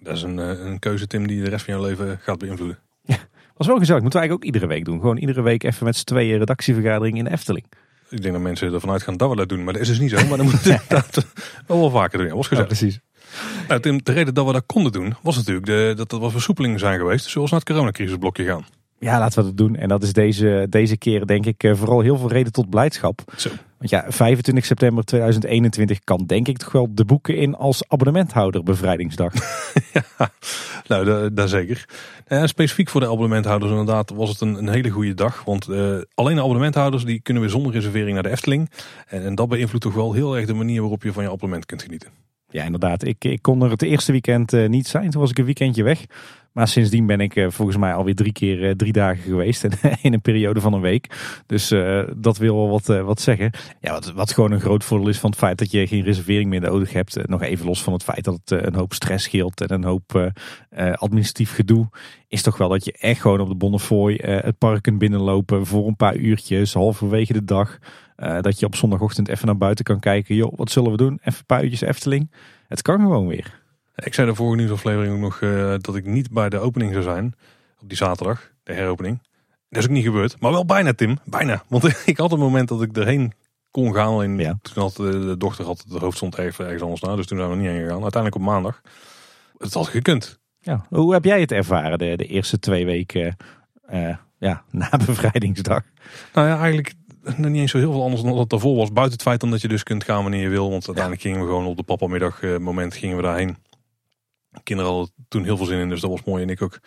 Dat 0.00 0.16
is 0.16 0.22
een, 0.22 0.38
eh, 0.38 0.66
een 0.66 0.78
keuze, 0.78 1.06
Tim, 1.06 1.26
die 1.26 1.42
de 1.42 1.48
rest 1.48 1.64
van 1.64 1.74
jouw 1.74 1.82
leven 1.82 2.18
gaat 2.18 2.38
beïnvloeden. 2.38 2.78
Was 3.58 3.66
wel 3.66 3.78
gezellig. 3.78 4.02
Moeten 4.02 4.20
we 4.20 4.26
eigenlijk 4.26 4.32
ook 4.32 4.44
iedere 4.44 4.66
week 4.66 4.84
doen. 4.84 5.00
Gewoon 5.00 5.16
iedere 5.16 5.42
week 5.42 5.62
even 5.62 5.84
met 5.84 5.96
z'n 5.96 6.04
tweeën 6.04 6.38
redactievergadering 6.38 7.18
in 7.18 7.24
de 7.24 7.30
Efteling. 7.30 7.64
Ik 8.10 8.22
denk 8.22 8.34
dat 8.34 8.42
mensen 8.42 8.72
ervan 8.72 8.90
uitgaan 8.90 9.16
dat 9.16 9.30
we 9.30 9.36
dat 9.36 9.48
doen. 9.48 9.64
Maar 9.64 9.72
dat 9.72 9.82
is 9.82 9.88
dus 9.88 9.98
niet 9.98 10.10
zo. 10.10 10.26
Maar 10.26 10.36
dan 10.36 10.46
moeten 10.46 10.70
we 10.70 10.80
dat 10.88 11.26
wel 11.66 11.78
wel 11.78 11.90
vaker 11.90 12.18
doen. 12.18 12.26
Ja, 12.26 12.34
was 12.34 12.46
gezellig. 12.46 12.68
precies. 12.68 13.00
Nou, 13.68 13.80
Tim, 13.80 14.00
de 14.02 14.12
reden 14.12 14.34
dat 14.34 14.46
we 14.46 14.52
dat 14.52 14.66
konden 14.66 14.92
doen, 14.92 15.14
was 15.22 15.36
natuurlijk 15.36 15.66
de, 15.66 15.92
dat 15.96 16.12
er 16.12 16.18
wat 16.18 16.32
versoepelingen 16.32 16.78
zijn 16.78 16.98
geweest. 16.98 17.26
Zoals 17.26 17.50
naar 17.50 17.60
het 17.60 17.68
coronacrisisblokje 17.68 18.44
gaan. 18.44 18.66
Ja, 19.00 19.18
laten 19.18 19.38
we 19.38 19.44
dat 19.44 19.56
doen. 19.56 19.76
En 19.76 19.88
dat 19.88 20.02
is 20.02 20.12
deze, 20.12 20.66
deze 20.70 20.96
keer 20.96 21.26
denk 21.26 21.46
ik 21.46 21.62
eh, 21.64 21.74
vooral 21.74 22.00
heel 22.00 22.16
veel 22.18 22.28
reden 22.28 22.52
tot 22.52 22.70
blijdschap. 22.70 23.20
Zo. 23.36 23.48
Want 23.78 23.90
ja, 23.90 24.04
25 24.08 24.64
september 24.64 25.04
2021 25.04 25.98
kan 26.04 26.24
denk 26.26 26.48
ik 26.48 26.56
toch 26.58 26.72
wel 26.72 26.88
de 26.94 27.04
boeken 27.04 27.36
in 27.36 27.54
als 27.54 27.88
abonnementhouder 27.88 28.62
bevrijdingsdag. 28.62 29.32
Nou, 30.86 31.04
da- 31.04 31.28
daar 31.28 31.48
zeker. 31.48 31.88
Eh, 32.26 32.44
specifiek 32.44 32.88
voor 32.88 33.00
de 33.00 33.06
abonnementhouders 33.06 33.70
inderdaad 33.70 34.10
was 34.10 34.28
het 34.28 34.40
een, 34.40 34.54
een 34.54 34.68
hele 34.68 34.90
goede 34.90 35.14
dag. 35.14 35.44
Want 35.44 35.68
eh, 35.68 35.96
alleen 36.14 36.34
de 36.34 36.40
abonnementhouders 36.40 37.04
die 37.04 37.20
kunnen 37.20 37.42
weer 37.42 37.50
zonder 37.52 37.72
reservering 37.72 38.14
naar 38.14 38.22
de 38.22 38.30
Efteling. 38.30 38.70
En, 39.06 39.24
en 39.24 39.34
dat 39.34 39.48
beïnvloedt 39.48 39.84
toch 39.84 39.94
wel 39.94 40.12
heel 40.12 40.36
erg 40.36 40.46
de 40.46 40.54
manier 40.54 40.80
waarop 40.80 41.02
je 41.02 41.12
van 41.12 41.22
je 41.22 41.30
abonnement 41.30 41.66
kunt 41.66 41.82
genieten. 41.82 42.10
Ja, 42.50 42.64
inderdaad. 42.64 43.04
Ik, 43.04 43.24
ik 43.24 43.42
kon 43.42 43.62
er 43.62 43.70
het 43.70 43.82
eerste 43.82 44.12
weekend 44.12 44.52
niet 44.68 44.86
zijn. 44.86 45.10
Toen 45.10 45.20
was 45.20 45.30
ik 45.30 45.38
een 45.38 45.44
weekendje 45.44 45.82
weg. 45.82 46.04
Maar 46.58 46.68
sindsdien 46.68 47.06
ben 47.06 47.20
ik 47.20 47.36
eh, 47.36 47.50
volgens 47.50 47.76
mij 47.76 47.94
alweer 47.94 48.14
drie 48.14 48.32
keer 48.32 48.68
eh, 48.68 48.74
drie 48.74 48.92
dagen 48.92 49.22
geweest. 49.22 49.64
In 50.02 50.12
een 50.12 50.20
periode 50.20 50.60
van 50.60 50.72
een 50.72 50.80
week. 50.80 51.06
Dus 51.46 51.70
eh, 51.70 52.02
dat 52.16 52.38
wil 52.38 52.56
wel 52.56 52.68
wat, 52.68 52.86
wat 52.86 53.20
zeggen. 53.20 53.50
Ja, 53.80 53.92
wat, 53.92 54.12
wat 54.12 54.32
gewoon 54.32 54.52
een 54.52 54.60
groot 54.60 54.84
voordeel 54.84 55.08
is 55.08 55.18
van 55.18 55.30
het 55.30 55.38
feit 55.38 55.58
dat 55.58 55.70
je 55.70 55.86
geen 55.86 56.02
reservering 56.02 56.50
meer 56.50 56.60
nodig 56.60 56.92
hebt. 56.92 57.28
Nog 57.28 57.42
even 57.42 57.66
los 57.66 57.82
van 57.82 57.92
het 57.92 58.02
feit 58.02 58.24
dat 58.24 58.40
het 58.44 58.64
een 58.64 58.74
hoop 58.74 58.92
stress 58.92 59.24
scheelt 59.24 59.60
en 59.60 59.72
een 59.72 59.84
hoop 59.84 60.32
administratief 60.94 61.54
gedoe. 61.54 61.88
Is 62.28 62.42
toch 62.42 62.58
wel 62.58 62.68
dat 62.68 62.84
je 62.84 62.92
echt 62.92 63.20
gewoon 63.20 63.40
op 63.40 63.48
de 63.48 63.54
Bonnefoy 63.54 64.20
het 64.22 64.58
park 64.58 64.82
kunt 64.82 64.98
binnenlopen 64.98 65.66
voor 65.66 65.86
een 65.86 65.96
paar 65.96 66.16
uurtjes, 66.16 66.74
halverwege 66.74 67.32
de 67.32 67.44
dag. 67.44 67.78
Dat 68.40 68.58
je 68.58 68.66
op 68.66 68.76
zondagochtend 68.76 69.28
even 69.28 69.46
naar 69.46 69.56
buiten 69.58 69.84
kan 69.84 70.00
kijken. 70.00 70.34
Joh, 70.34 70.52
wat 70.56 70.70
zullen 70.70 70.90
we 70.90 70.96
doen? 70.96 71.20
Even 71.22 71.44
uurtjes 71.62 71.80
Efteling. 71.80 72.30
Het 72.68 72.82
kan 72.82 73.00
gewoon 73.00 73.26
weer. 73.26 73.66
Ik 74.04 74.14
zei 74.14 74.26
de 74.28 74.34
vorige 74.34 74.56
nieuwsaflevering 74.56 75.14
ook 75.14 75.20
nog 75.20 75.40
eh, 75.40 75.74
dat 75.80 75.96
ik 75.96 76.04
niet 76.06 76.30
bij 76.30 76.48
de 76.48 76.58
opening 76.58 76.92
zou 76.92 77.04
zijn. 77.04 77.34
Op 77.80 77.88
die 77.88 77.96
zaterdag, 77.96 78.50
de 78.62 78.72
heropening. 78.72 79.22
Dat 79.68 79.78
is 79.82 79.84
ook 79.88 79.94
niet 79.94 80.04
gebeurd. 80.04 80.40
Maar 80.40 80.52
wel 80.52 80.64
bijna, 80.64 80.92
Tim. 80.92 81.18
Bijna. 81.24 81.62
Want 81.68 81.84
ik 82.06 82.16
had 82.16 82.32
een 82.32 82.38
moment 82.38 82.68
dat 82.68 82.82
ik 82.82 82.96
erheen 82.96 83.32
kon 83.70 83.94
gaan. 83.94 84.08
Alleen 84.08 84.38
Ja. 84.38 84.58
toen 84.62 84.82
had 84.82 84.96
de, 84.96 85.10
de 85.26 85.36
dochter 85.36 85.64
had 85.64 85.84
de 85.88 85.98
hoofdstond 85.98 86.36
ergens, 86.36 86.58
ergens 86.58 86.82
anders 86.82 87.00
naar. 87.00 87.16
Dus 87.16 87.26
toen 87.26 87.38
zijn 87.38 87.50
we 87.50 87.56
niet 87.56 87.66
heen 87.66 87.80
gegaan. 87.80 88.02
Uiteindelijk 88.02 88.34
op 88.34 88.48
maandag. 88.52 88.80
Het 89.58 89.74
had 89.74 89.86
gekund. 89.88 90.38
Ja. 90.60 90.86
Hoe 90.88 91.12
heb 91.12 91.24
jij 91.24 91.40
het 91.40 91.52
ervaren 91.52 91.98
de, 91.98 92.16
de 92.16 92.26
eerste 92.26 92.58
twee 92.58 92.84
weken 92.84 93.36
eh, 93.86 94.16
ja, 94.38 94.62
na 94.70 94.90
bevrijdingsdag? 95.06 95.82
Nou 96.32 96.48
ja, 96.48 96.58
eigenlijk 96.58 96.94
niet 97.36 97.56
eens 97.56 97.70
zo 97.70 97.78
heel 97.78 97.92
veel 97.92 98.02
anders 98.02 98.22
dan 98.22 98.30
dat 98.30 98.40
het 98.40 98.50
daarvoor 98.50 98.76
was. 98.76 98.92
Buiten 98.92 99.12
het 99.18 99.22
feit 99.28 99.40
dat 99.40 99.60
je 99.60 99.68
dus 99.68 99.82
kunt 99.82 100.04
gaan 100.04 100.22
wanneer 100.22 100.40
je 100.42 100.48
wil. 100.48 100.70
Want 100.70 100.86
uiteindelijk 100.86 101.24
gingen 101.24 101.40
we 101.40 101.46
gewoon 101.46 101.66
op 101.66 101.76
de 101.76 101.82
papamiddag 101.82 102.42
eh, 102.42 102.56
moment 102.56 102.94
gingen 102.94 103.16
we 103.16 103.22
daarheen. 103.22 103.56
Kinderen 104.62 104.92
hadden 104.92 105.12
toen 105.28 105.44
heel 105.44 105.56
veel 105.56 105.66
zin 105.66 105.78
in, 105.78 105.88
dus 105.88 106.00
dat 106.00 106.10
was 106.10 106.24
mooi 106.24 106.42
en 106.42 106.50
ik 106.50 106.62
ook. 106.62 106.78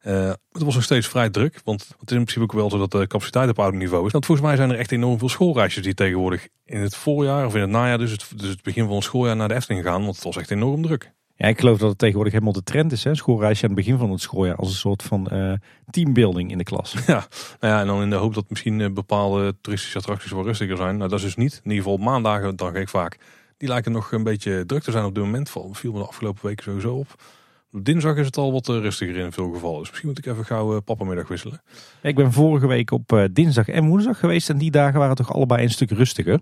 Eh, 0.00 0.28
het 0.52 0.62
was 0.62 0.74
nog 0.74 0.82
steeds 0.82 1.08
vrij 1.08 1.30
druk, 1.30 1.60
want 1.64 1.80
het 1.80 2.10
is 2.10 2.16
in 2.16 2.24
principe 2.24 2.40
ook 2.40 2.52
wel 2.52 2.70
zo 2.70 2.78
dat 2.78 2.90
de 2.90 3.06
capaciteit 3.06 3.50
op 3.50 3.58
oud 3.58 3.72
niveau 3.72 4.06
is. 4.06 4.12
Want 4.12 4.26
volgens 4.26 4.46
mij 4.46 4.56
zijn 4.56 4.70
er 4.70 4.78
echt 4.78 4.92
enorm 4.92 5.18
veel 5.18 5.28
schoolreisjes 5.28 5.84
die 5.84 5.94
tegenwoordig 5.94 6.48
in 6.64 6.80
het 6.80 6.96
voorjaar 6.96 7.46
of 7.46 7.54
in 7.54 7.60
het 7.60 7.70
najaar, 7.70 7.98
dus 7.98 8.10
het, 8.10 8.26
dus 8.36 8.48
het 8.48 8.62
begin 8.62 8.86
van 8.86 8.94
het 8.94 9.04
schooljaar 9.04 9.36
naar 9.36 9.48
de 9.48 9.54
Efteling 9.54 9.84
gaan. 9.84 10.02
Want 10.02 10.14
het 10.14 10.24
was 10.24 10.36
echt 10.36 10.50
enorm 10.50 10.82
druk. 10.82 11.12
Ja, 11.40 11.48
ik 11.48 11.58
geloof 11.58 11.78
dat 11.78 11.88
het 11.88 11.98
tegenwoordig 11.98 12.32
helemaal 12.32 12.52
de 12.52 12.62
trend 12.62 12.92
is. 12.92 13.04
Hè? 13.04 13.14
Schoolreisje 13.14 13.62
aan 13.62 13.70
het 13.70 13.78
begin 13.78 13.98
van 13.98 14.10
het 14.10 14.20
schooljaar 14.20 14.56
als 14.56 14.68
een 14.68 14.74
soort 14.74 15.02
van 15.02 15.28
eh, 15.28 15.52
teambuilding 15.90 16.50
in 16.50 16.58
de 16.58 16.64
klas. 16.64 16.94
Ja, 17.06 17.26
nou 17.60 17.74
ja, 17.74 17.80
en 17.80 17.86
dan 17.86 18.02
in 18.02 18.10
de 18.10 18.16
hoop 18.16 18.34
dat 18.34 18.44
misschien 18.48 18.80
eh, 18.80 18.90
bepaalde 18.90 19.56
toeristische 19.60 19.98
attracties 19.98 20.30
wat 20.30 20.44
rustiger 20.44 20.76
zijn. 20.76 20.96
Nou, 20.96 21.08
dat 21.10 21.18
is 21.18 21.24
dus 21.24 21.36
niet. 21.36 21.52
In 21.52 21.70
ieder 21.70 21.76
geval 21.76 21.92
op 21.92 22.00
maandagen, 22.00 22.56
dan 22.56 22.72
ga 22.72 22.78
ik 22.78 22.88
vaak. 22.88 23.18
Die 23.60 23.68
lijken 23.68 23.92
nog 23.92 24.12
een 24.12 24.22
beetje 24.22 24.66
druk 24.66 24.82
te 24.82 24.90
zijn 24.90 25.04
op 25.04 25.14
dit 25.14 25.24
moment. 25.24 25.50
Val- 25.50 25.74
Viel 25.74 25.92
me 25.92 25.98
de 25.98 26.06
afgelopen 26.06 26.46
weken 26.46 26.64
sowieso 26.64 26.94
op. 26.94 27.22
Dinsdag 27.70 28.16
is 28.16 28.26
het 28.26 28.36
al 28.36 28.52
wat 28.52 28.68
eh, 28.68 28.74
rustiger 28.78 29.16
in 29.16 29.32
veel 29.32 29.52
gevallen. 29.52 29.78
Dus 29.78 29.88
misschien 29.88 30.08
moet 30.08 30.18
ik 30.18 30.26
even 30.26 30.44
gauw 30.44 30.74
eh, 30.76 30.82
papamiddag 30.84 31.28
wisselen. 31.28 31.62
Ik 32.02 32.14
ben 32.14 32.32
vorige 32.32 32.66
week 32.66 32.90
op 32.90 33.12
eh, 33.12 33.24
dinsdag 33.32 33.68
en 33.68 33.86
woensdag 33.88 34.18
geweest. 34.18 34.50
En 34.50 34.58
die 34.58 34.70
dagen 34.70 34.98
waren 34.98 35.16
toch 35.16 35.32
allebei 35.34 35.62
een 35.62 35.70
stuk 35.70 35.90
rustiger. 35.90 36.40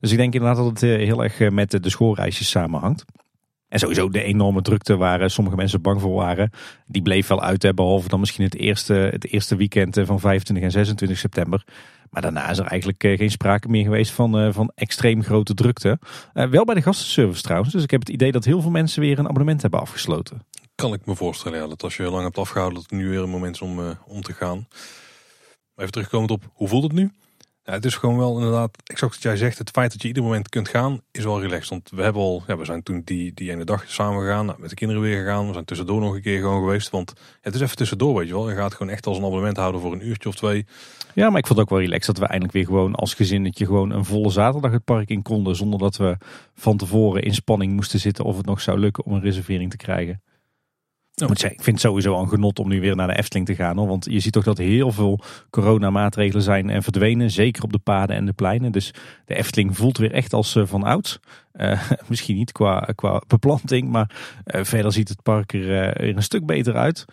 Dus 0.00 0.10
ik 0.10 0.16
denk 0.16 0.34
inderdaad 0.34 0.56
dat 0.56 0.66
het 0.66 0.80
heel 0.80 1.24
erg 1.24 1.50
met 1.50 1.70
de 1.82 1.90
schoolreisjes 1.90 2.50
samenhangt. 2.50 3.04
En 3.74 3.80
sowieso 3.80 4.08
de 4.08 4.22
enorme 4.22 4.62
drukte 4.62 4.96
waar 4.96 5.30
sommige 5.30 5.56
mensen 5.56 5.82
bang 5.82 6.00
voor 6.00 6.14
waren. 6.14 6.50
Die 6.86 7.02
bleef 7.02 7.26
wel 7.26 7.42
uit, 7.42 7.62
hè, 7.62 7.74
behalve 7.74 8.08
dan 8.08 8.20
misschien 8.20 8.44
het 8.44 8.56
eerste, 8.56 8.94
het 8.94 9.26
eerste 9.26 9.56
weekend 9.56 10.00
van 10.04 10.20
25 10.20 10.64
en 10.64 10.70
26 10.70 11.18
september. 11.18 11.64
Maar 12.10 12.22
daarna 12.22 12.50
is 12.50 12.58
er 12.58 12.66
eigenlijk 12.66 13.02
geen 13.02 13.30
sprake 13.30 13.68
meer 13.68 13.82
geweest 13.82 14.12
van, 14.12 14.52
van 14.52 14.72
extreem 14.74 15.22
grote 15.22 15.54
drukte. 15.54 15.98
wel 16.32 16.64
bij 16.64 16.74
de 16.74 16.82
gastenservice 16.82 17.42
trouwens. 17.42 17.72
Dus 17.72 17.82
ik 17.82 17.90
heb 17.90 18.00
het 18.00 18.08
idee 18.08 18.32
dat 18.32 18.44
heel 18.44 18.60
veel 18.60 18.70
mensen 18.70 19.00
weer 19.00 19.18
een 19.18 19.28
abonnement 19.28 19.62
hebben 19.62 19.80
afgesloten. 19.80 20.42
Kan 20.74 20.92
ik 20.92 21.06
me 21.06 21.16
voorstellen, 21.16 21.58
ja, 21.58 21.66
dat 21.66 21.82
als 21.82 21.96
je 21.96 22.02
lang 22.02 22.22
hebt 22.22 22.38
afgehouden, 22.38 22.80
dat 22.80 22.90
het 22.90 23.00
nu 23.00 23.08
weer 23.08 23.22
een 23.22 23.30
moment 23.30 23.54
is 23.54 23.62
om, 23.62 23.80
om 24.06 24.22
te 24.22 24.32
gaan. 24.32 24.68
Even 25.76 25.92
terugkomend 25.92 26.30
op, 26.30 26.50
hoe 26.52 26.68
voelt 26.68 26.82
het 26.82 26.92
nu? 26.92 27.10
Ja, 27.66 27.72
het 27.72 27.84
is 27.84 27.96
gewoon 27.96 28.16
wel 28.16 28.36
inderdaad, 28.36 28.76
exact 28.84 29.12
wat 29.12 29.22
jij 29.22 29.36
zegt, 29.36 29.58
het 29.58 29.70
feit 29.70 29.92
dat 29.92 30.02
je 30.02 30.08
ieder 30.08 30.22
moment 30.22 30.48
kunt 30.48 30.68
gaan 30.68 31.00
is 31.10 31.24
wel 31.24 31.40
relaxed. 31.40 31.68
Want 31.68 31.90
we 31.90 32.02
hebben 32.02 32.22
al, 32.22 32.42
ja, 32.46 32.56
we 32.56 32.64
zijn 32.64 32.82
toen 32.82 33.02
die, 33.04 33.34
die 33.34 33.50
ene 33.50 33.64
dag 33.64 33.90
samen 33.90 34.20
gegaan, 34.20 34.46
nou, 34.46 34.60
met 34.60 34.70
de 34.70 34.76
kinderen 34.76 35.02
weer 35.02 35.18
gegaan. 35.18 35.46
We 35.46 35.52
zijn 35.52 35.64
tussendoor 35.64 36.00
nog 36.00 36.14
een 36.14 36.22
keer 36.22 36.40
gewoon 36.40 36.60
geweest. 36.60 36.90
Want 36.90 37.12
het 37.40 37.54
is 37.54 37.60
even 37.60 37.76
tussendoor, 37.76 38.14
weet 38.14 38.26
je 38.26 38.34
wel. 38.34 38.50
Je 38.50 38.56
gaat 38.56 38.74
gewoon 38.74 38.92
echt 38.92 39.06
als 39.06 39.18
een 39.18 39.24
abonnement 39.24 39.56
houden 39.56 39.80
voor 39.80 39.92
een 39.92 40.06
uurtje 40.06 40.28
of 40.28 40.34
twee. 40.34 40.66
Ja, 41.14 41.30
maar 41.30 41.38
ik 41.38 41.46
vond 41.46 41.58
het 41.58 41.68
ook 41.68 41.74
wel 41.74 41.84
relaxed 41.86 42.06
dat 42.06 42.18
we 42.18 42.26
eindelijk 42.26 42.52
weer 42.52 42.64
gewoon 42.64 42.94
als 42.94 43.14
gezinnetje 43.14 43.66
gewoon 43.66 43.90
een 43.90 44.04
volle 44.04 44.30
zaterdag 44.30 44.72
het 44.72 44.84
park 44.84 45.08
in 45.08 45.22
konden. 45.22 45.56
Zonder 45.56 45.78
dat 45.78 45.96
we 45.96 46.16
van 46.54 46.76
tevoren 46.76 47.22
in 47.22 47.34
spanning 47.34 47.72
moesten 47.72 48.00
zitten 48.00 48.24
of 48.24 48.36
het 48.36 48.46
nog 48.46 48.60
zou 48.60 48.78
lukken 48.78 49.04
om 49.04 49.12
een 49.12 49.20
reservering 49.20 49.70
te 49.70 49.76
krijgen. 49.76 50.22
Moet 51.14 51.38
zeggen, 51.38 51.58
ik 51.58 51.64
vind 51.64 51.76
het 51.76 51.86
sowieso 51.86 52.20
een 52.20 52.28
genot 52.28 52.58
om 52.58 52.68
nu 52.68 52.80
weer 52.80 52.96
naar 52.96 53.06
de 53.06 53.16
Efteling 53.16 53.46
te 53.46 53.54
gaan. 53.54 53.76
Hoor. 53.76 53.86
Want 53.86 54.06
je 54.10 54.20
ziet 54.20 54.32
toch 54.32 54.44
dat 54.44 54.58
heel 54.58 54.92
veel 54.92 55.20
coronamaatregelen 55.50 56.42
zijn 56.42 56.70
en 56.70 56.82
verdwenen. 56.82 57.30
Zeker 57.30 57.62
op 57.62 57.72
de 57.72 57.78
paden 57.78 58.16
en 58.16 58.26
de 58.26 58.32
pleinen. 58.32 58.72
Dus 58.72 58.94
de 59.24 59.34
Efteling 59.34 59.76
voelt 59.76 59.98
weer 59.98 60.12
echt 60.12 60.32
als 60.32 60.54
uh, 60.54 60.66
van 60.66 60.82
ouds. 60.82 61.18
Uh, 61.60 61.90
misschien 62.06 62.36
niet 62.36 62.52
qua, 62.52 62.88
qua 62.94 63.22
beplanting. 63.26 63.88
Maar 63.88 64.10
uh, 64.46 64.64
verder 64.64 64.92
ziet 64.92 65.08
het 65.08 65.22
park 65.22 65.52
er, 65.52 66.16
een 66.16 66.22
stuk 66.22 66.46
beter 66.46 66.76
uit. 66.76 67.04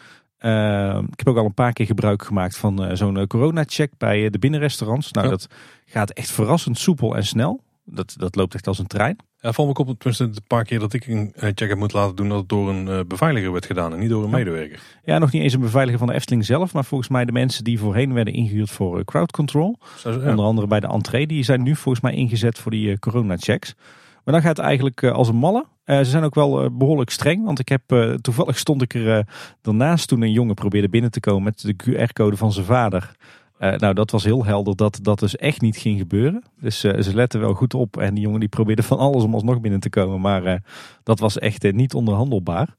ik 1.12 1.18
heb 1.20 1.28
ook 1.28 1.38
al 1.38 1.46
een 1.46 1.54
paar 1.54 1.74
keer 1.74 1.86
gebruik 1.86 2.24
gemaakt 2.24 2.58
van 2.58 2.98
zo'n 2.98 3.28
corona-check 3.28 3.92
bij 3.98 4.30
de 4.30 4.40
binnenrestaurants. 4.40 5.12
Nou, 5.12 5.30
dat 5.30 5.48
gaat 5.86 6.12
echt 6.12 6.32
verrassend 6.32 6.78
soepel 6.78 7.16
en 7.16 7.26
snel. 7.26 7.64
Dat, 7.94 8.14
dat 8.18 8.36
loopt 8.36 8.54
echt 8.54 8.68
als 8.68 8.80
een 8.80 8.88
trein. 8.88 9.16
Ja, 9.40 9.52
val 9.52 9.66
me 9.66 9.74
op, 9.74 10.00
tenminste 10.00 10.24
een 10.24 10.48
paar 10.48 10.64
keer 10.64 10.80
dat 10.80 10.94
ik 10.94 11.08
een 11.08 11.34
check 11.36 11.70
heb 11.70 11.78
moeten 11.78 12.00
laten 12.00 12.16
doen 12.16 12.30
dat 12.30 12.40
het 12.40 12.50
door 12.50 12.70
een 12.70 12.88
uh, 12.88 13.00
beveiliger 13.08 13.52
werd 13.52 13.66
gedaan 13.66 13.94
en 13.94 14.00
niet 14.00 14.10
door 14.10 14.24
een 14.24 14.30
medewerker. 14.30 14.80
Ja, 15.04 15.18
nog 15.18 15.32
niet 15.32 15.42
eens 15.42 15.54
een 15.54 15.60
beveiliger 15.60 16.00
van 16.00 16.08
de 16.08 16.14
Efteling 16.14 16.46
zelf, 16.46 16.74
maar 16.74 16.86
volgens 16.86 17.10
mij 17.10 17.26
de 17.26 17.32
mensen 17.32 17.64
die 17.64 17.80
voorheen 17.80 18.14
werden 18.14 18.34
ingehuurd 18.34 18.70
voor 18.70 18.98
uh, 18.98 19.04
crowd 19.04 19.32
control. 19.32 19.78
Onder 20.06 20.46
andere 20.46 20.68
bij 20.68 20.80
de 20.80 20.88
entree, 20.88 21.28
die 21.28 21.44
zijn 21.44 21.64
nu 21.64 21.76
volgens 21.76 22.04
mij 22.04 22.14
ingezet 22.14 22.60
voor 22.60 22.72
die 22.72 22.90
uh, 22.90 22.98
corona 22.98 23.38
checks. 23.38 23.76
Maar 24.24 24.34
dan 24.34 24.44
gaat 24.44 24.58
het 24.58 24.66
eigenlijk 24.66 25.04
als 25.04 25.28
een 25.28 25.36
malle. 25.36 25.66
ze 25.86 26.04
zijn 26.04 26.24
ook 26.24 26.36
wel 26.36 26.78
behoorlijk 26.78 27.10
streng, 27.10 27.46
want 27.46 27.60
ik 27.60 27.70
heb 27.70 27.82
toevallig 28.22 28.58
stond 28.58 28.82
ik 28.82 28.94
er 28.94 29.28
daarnaast 29.62 30.08
toen 30.08 30.22
een 30.22 30.32
jongen 30.32 30.56
probeerde 30.56 30.90
binnen 30.90 31.12
te 31.12 31.20
komen 31.20 31.44
met 31.44 31.62
de 31.62 31.76
QR-code 31.76 32.38
van 32.38 32.52
zijn 32.52 32.66
vader. 32.66 33.16
Uh, 33.62 33.76
nou, 33.76 33.94
dat 33.94 34.12
was 34.12 34.24
heel 34.24 34.46
helder 34.46 34.76
dat 34.76 35.00
dat 35.02 35.20
dus 35.20 35.36
echt 35.36 35.62
niet 35.62 35.78
ging 35.78 36.00
gebeuren. 36.00 36.44
Dus 36.60 36.84
uh, 36.84 37.02
ze 37.02 37.16
letten 37.16 37.40
wel 37.40 37.54
goed 37.54 37.74
op. 37.74 37.98
En 37.98 38.14
die 38.14 38.24
jongen 38.24 38.40
die 38.40 38.50
probeerde 38.50 38.84
van 38.84 38.98
alles 38.98 39.24
om 39.24 39.34
alsnog 39.34 39.62
binnen 39.62 39.80
te 39.80 39.90
komen. 39.90 40.22
Maar 40.22 40.46
uh, 40.46 40.56
dat 41.04 41.20
was 41.20 41.40
echt 41.40 41.72
niet 41.72 41.94
onderhandelbaar. 41.94 42.76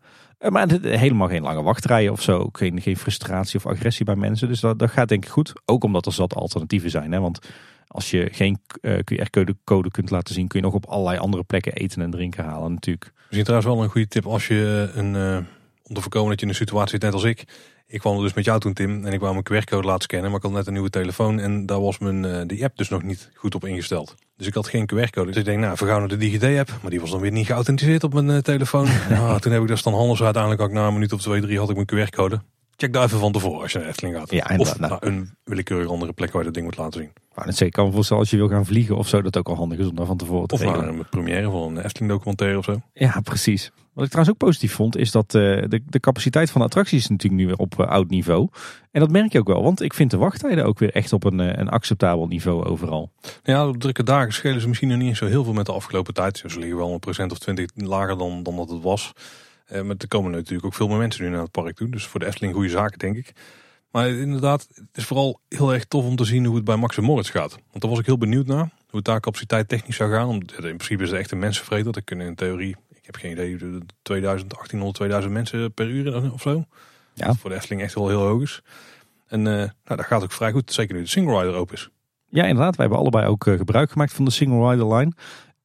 maar 0.49 0.69
helemaal 0.83 1.29
geen 1.29 1.43
lange 1.43 1.63
wachtrijen 1.63 2.13
of 2.13 2.23
zo. 2.23 2.49
Geen, 2.53 2.81
geen 2.81 2.97
frustratie 2.97 3.59
of 3.59 3.67
agressie 3.67 4.05
bij 4.05 4.17
mensen. 4.17 4.49
Dus 4.49 4.61
dat, 4.61 4.79
dat 4.79 4.91
gaat 4.91 5.09
denk 5.09 5.25
ik 5.25 5.31
goed. 5.31 5.53
Ook 5.65 5.85
omdat 5.85 6.07
er 6.07 6.13
zat 6.13 6.35
alternatieven 6.35 6.91
zijn. 6.91 7.13
Hè? 7.13 7.21
Want 7.21 7.39
als 7.87 8.11
je 8.11 8.29
geen 8.33 8.59
QR-code 8.83 9.91
kunt 9.91 10.11
laten 10.11 10.35
zien... 10.35 10.49
kun 10.49 10.61
je 10.61 10.67
nog 10.67 10.75
op 10.75 10.87
allerlei 10.87 11.19
andere 11.19 11.43
plekken 11.45 11.73
eten 11.73 12.03
en 12.03 12.11
drinken 12.11 12.45
halen 12.45 12.73
natuurlijk. 12.73 13.13
Misschien 13.15 13.45
trouwens 13.45 13.75
wel 13.75 13.83
een 13.83 13.91
goede 13.91 14.09
tip 14.09 14.27
als 14.27 14.47
je 14.47 14.91
een... 14.95 15.17
om 15.83 15.95
te 15.95 16.01
voorkomen 16.01 16.31
dat 16.31 16.39
je 16.41 16.47
in 16.47 16.53
een 16.53 16.59
situatie 16.59 16.91
zit 16.91 17.03
net 17.03 17.13
als 17.13 17.25
ik 17.25 17.45
ik 17.93 18.01
kwam 18.01 18.21
dus 18.21 18.35
met 18.35 18.45
jou 18.45 18.61
toen 18.61 18.73
Tim 18.73 19.05
en 19.05 19.13
ik 19.13 19.21
wou 19.21 19.33
mijn 19.33 19.63
QR-code 19.63 19.87
laten 19.87 20.03
scannen. 20.03 20.31
Maar 20.31 20.39
ik 20.39 20.45
had 20.45 20.53
net 20.53 20.67
een 20.67 20.73
nieuwe 20.73 20.91
telefoon 20.91 21.41
en 21.41 21.67
daar 21.67 21.81
was 21.81 21.99
mijn 21.99 22.25
uh, 22.25 22.41
die 22.47 22.65
app 22.65 22.77
dus 22.77 22.89
nog 22.89 23.03
niet 23.03 23.31
goed 23.35 23.55
op 23.55 23.65
ingesteld. 23.65 24.15
Dus 24.37 24.47
ik 24.47 24.55
had 24.55 24.69
geen 24.69 24.91
QR-code. 24.95 25.27
Dus 25.27 25.37
ik 25.37 25.45
denk 25.45 25.61
nou 25.61 25.77
vergauw 25.77 25.99
naar 25.99 26.09
de 26.09 26.17
DigiD-app. 26.17 26.79
Maar 26.81 26.91
die 26.91 27.01
was 27.01 27.11
dan 27.11 27.21
weer 27.21 27.31
niet 27.31 27.47
geauthenticeerd 27.47 28.05
op 28.05 28.15
mijn 28.15 28.29
uh, 28.29 28.37
telefoon. 28.37 28.89
nou, 29.11 29.41
toen 29.41 29.53
heb 29.53 29.63
ik 29.63 29.69
dus 29.69 29.83
dan 29.83 29.95
handig 29.95 30.17
zo 30.17 30.25
uiteindelijk 30.25 30.63
ook 30.63 30.73
na 30.73 30.87
een 30.87 30.93
minuut 30.93 31.13
of 31.13 31.21
twee, 31.21 31.41
drie 31.41 31.59
had 31.59 31.71
ik 31.71 31.77
mijn 31.77 32.09
QR-code. 32.09 32.41
Check 32.77 32.93
daar 32.93 33.05
even 33.05 33.19
van 33.19 33.33
tevoren 33.33 33.63
als 33.63 33.73
je 33.73 33.79
naar 33.79 33.89
Efteling 33.89 34.17
gaat. 34.17 34.31
Ja, 34.31 34.57
of 34.57 34.79
naar 34.79 34.97
een 35.01 35.31
willekeurige 35.45 35.91
andere 35.91 36.13
plek 36.13 36.33
waar 36.33 36.39
je 36.39 36.45
dat 36.45 36.55
ding 36.55 36.67
moet 36.67 36.77
laten 36.77 37.01
zien. 37.01 37.13
Maar 37.35 37.47
het 37.47 37.57
zeker 37.57 37.75
kan 37.75 37.87
me 37.87 37.93
voorstellen 37.93 38.23
als 38.23 38.31
je 38.31 38.37
wil 38.37 38.49
gaan 38.49 38.67
vliegen 38.67 38.97
of 38.97 39.09
zo, 39.09 39.23
dat 39.23 39.37
ook 39.37 39.49
al 39.49 39.57
handig 39.57 39.79
is 39.79 39.87
om 39.87 39.95
daar 39.95 40.07
van 40.07 40.17
tevoren 40.17 40.49
te 40.49 40.55
Of 40.55 40.65
naar 40.65 40.89
een 40.89 41.09
première 41.09 41.51
van 41.51 41.77
een 41.77 41.85
Efteling 41.85 42.13
documentaire 42.13 42.59
of 42.59 42.65
zo. 42.65 42.81
Ja, 42.93 43.21
precies. 43.21 43.73
Wat 43.93 44.05
ik 44.05 44.11
trouwens 44.11 44.37
ook 44.37 44.49
positief 44.49 44.75
vond, 44.75 44.97
is 44.97 45.11
dat 45.11 45.35
uh, 45.35 45.63
de, 45.69 45.83
de 45.87 46.01
capaciteit 46.01 46.51
van 46.51 46.61
de 46.61 46.67
attracties 46.67 47.09
natuurlijk 47.09 47.43
nu 47.43 47.47
weer 47.47 47.57
op 47.57 47.75
uh, 47.79 47.87
oud 47.87 48.11
niveau. 48.11 48.49
En 48.91 49.01
dat 49.01 49.11
merk 49.11 49.33
je 49.33 49.39
ook 49.39 49.47
wel, 49.47 49.63
want 49.63 49.81
ik 49.81 49.95
vind 49.95 50.11
de 50.11 50.17
wachttijden 50.17 50.65
ook 50.65 50.79
weer 50.79 50.93
echt 50.93 51.13
op 51.13 51.25
een, 51.25 51.39
uh, 51.39 51.53
een 51.53 51.69
acceptabel 51.69 52.27
niveau 52.27 52.65
overal. 52.65 53.13
Ja, 53.43 53.69
op 53.69 53.77
drukke 53.77 54.03
dagen 54.03 54.33
schelen 54.33 54.61
ze 54.61 54.69
misschien 54.69 54.89
nog 54.89 54.99
niet 54.99 55.17
zo 55.17 55.27
heel 55.27 55.45
veel 55.45 55.53
met 55.53 55.67
de 55.67 55.73
afgelopen 55.73 56.15
tijd. 56.15 56.39
Ze 56.39 56.59
liggen 56.59 56.77
wel 56.77 56.93
een 56.93 56.99
procent 56.99 57.33
of 57.33 57.39
twintig 57.39 57.67
lager 57.75 58.19
dan, 58.19 58.43
dan 58.43 58.57
dat 58.57 58.71
het 58.71 58.83
was. 58.83 59.13
maar 59.69 59.97
er 59.99 60.09
komen 60.09 60.31
natuurlijk 60.31 60.65
ook 60.65 60.75
veel 60.75 60.89
meer 60.89 60.99
mensen 60.99 61.25
nu 61.25 61.31
naar 61.31 61.43
het 61.43 61.51
park 61.51 61.77
toe. 61.77 61.89
Dus 61.89 62.07
voor 62.07 62.21
de 62.21 62.27
Efteling 62.27 62.55
goede 62.55 62.69
zaken, 62.69 62.99
denk 62.99 63.17
ik. 63.17 63.33
Maar 63.91 64.09
inderdaad, 64.09 64.69
het 64.75 64.97
is 64.97 65.05
vooral 65.05 65.41
heel 65.49 65.73
erg 65.73 65.85
tof 65.85 66.05
om 66.05 66.17
te 66.17 66.25
zien 66.25 66.45
hoe 66.45 66.57
het 66.57 66.65
bij 66.65 66.77
Max 66.77 66.97
en 66.97 67.03
Moritz 67.03 67.31
gaat. 67.31 67.51
Want 67.51 67.81
daar 67.81 67.91
was 67.91 67.99
ik 67.99 68.07
heel 68.07 68.19
benieuwd 68.19 68.47
naar. 68.47 68.71
Hoe 68.89 69.01
het 69.01 69.05
daar 69.05 69.21
capaciteit 69.21 69.69
technisch 69.69 69.97
zou 69.97 70.11
gaan. 70.11 70.33
In 70.33 70.41
principe 70.59 71.03
is 71.03 71.11
het 71.11 71.19
echt 71.19 71.31
een 71.31 71.39
mensenvreter. 71.39 71.93
Dat 71.93 72.05
kunnen 72.05 72.27
in 72.27 72.35
theorie, 72.35 72.77
heb 73.13 73.23
geen 73.23 73.33
idee, 73.33 73.57
2000, 74.03 74.51
1800, 74.51 74.95
2000 74.95 75.33
mensen 75.33 75.73
per 75.73 75.87
uur 75.87 76.33
of 76.33 76.41
zo. 76.41 76.65
Ja. 77.15 77.35
voor 77.35 77.51
de 77.51 77.57
Efteling 77.57 77.83
echt 77.83 77.95
wel 77.95 78.09
heel 78.09 78.27
hoog 78.27 78.43
is. 78.43 78.63
En 79.27 79.39
uh, 79.39 79.45
nou, 79.45 79.71
dat 79.85 80.05
gaat 80.05 80.23
ook 80.23 80.33
vrij 80.33 80.53
goed. 80.53 80.73
Zeker 80.73 80.95
nu 80.95 81.03
de 81.03 81.09
single 81.09 81.39
rider 81.39 81.55
open 81.55 81.75
is. 81.75 81.91
Ja, 82.29 82.45
inderdaad. 82.45 82.77
Wij 82.77 82.85
hebben 82.87 83.03
allebei 83.03 83.27
ook 83.27 83.47
uh, 83.47 83.57
gebruik 83.57 83.91
gemaakt 83.91 84.13
van 84.13 84.25
de 84.25 84.31
single 84.31 84.71
rider 84.71 84.95
line. 84.95 85.13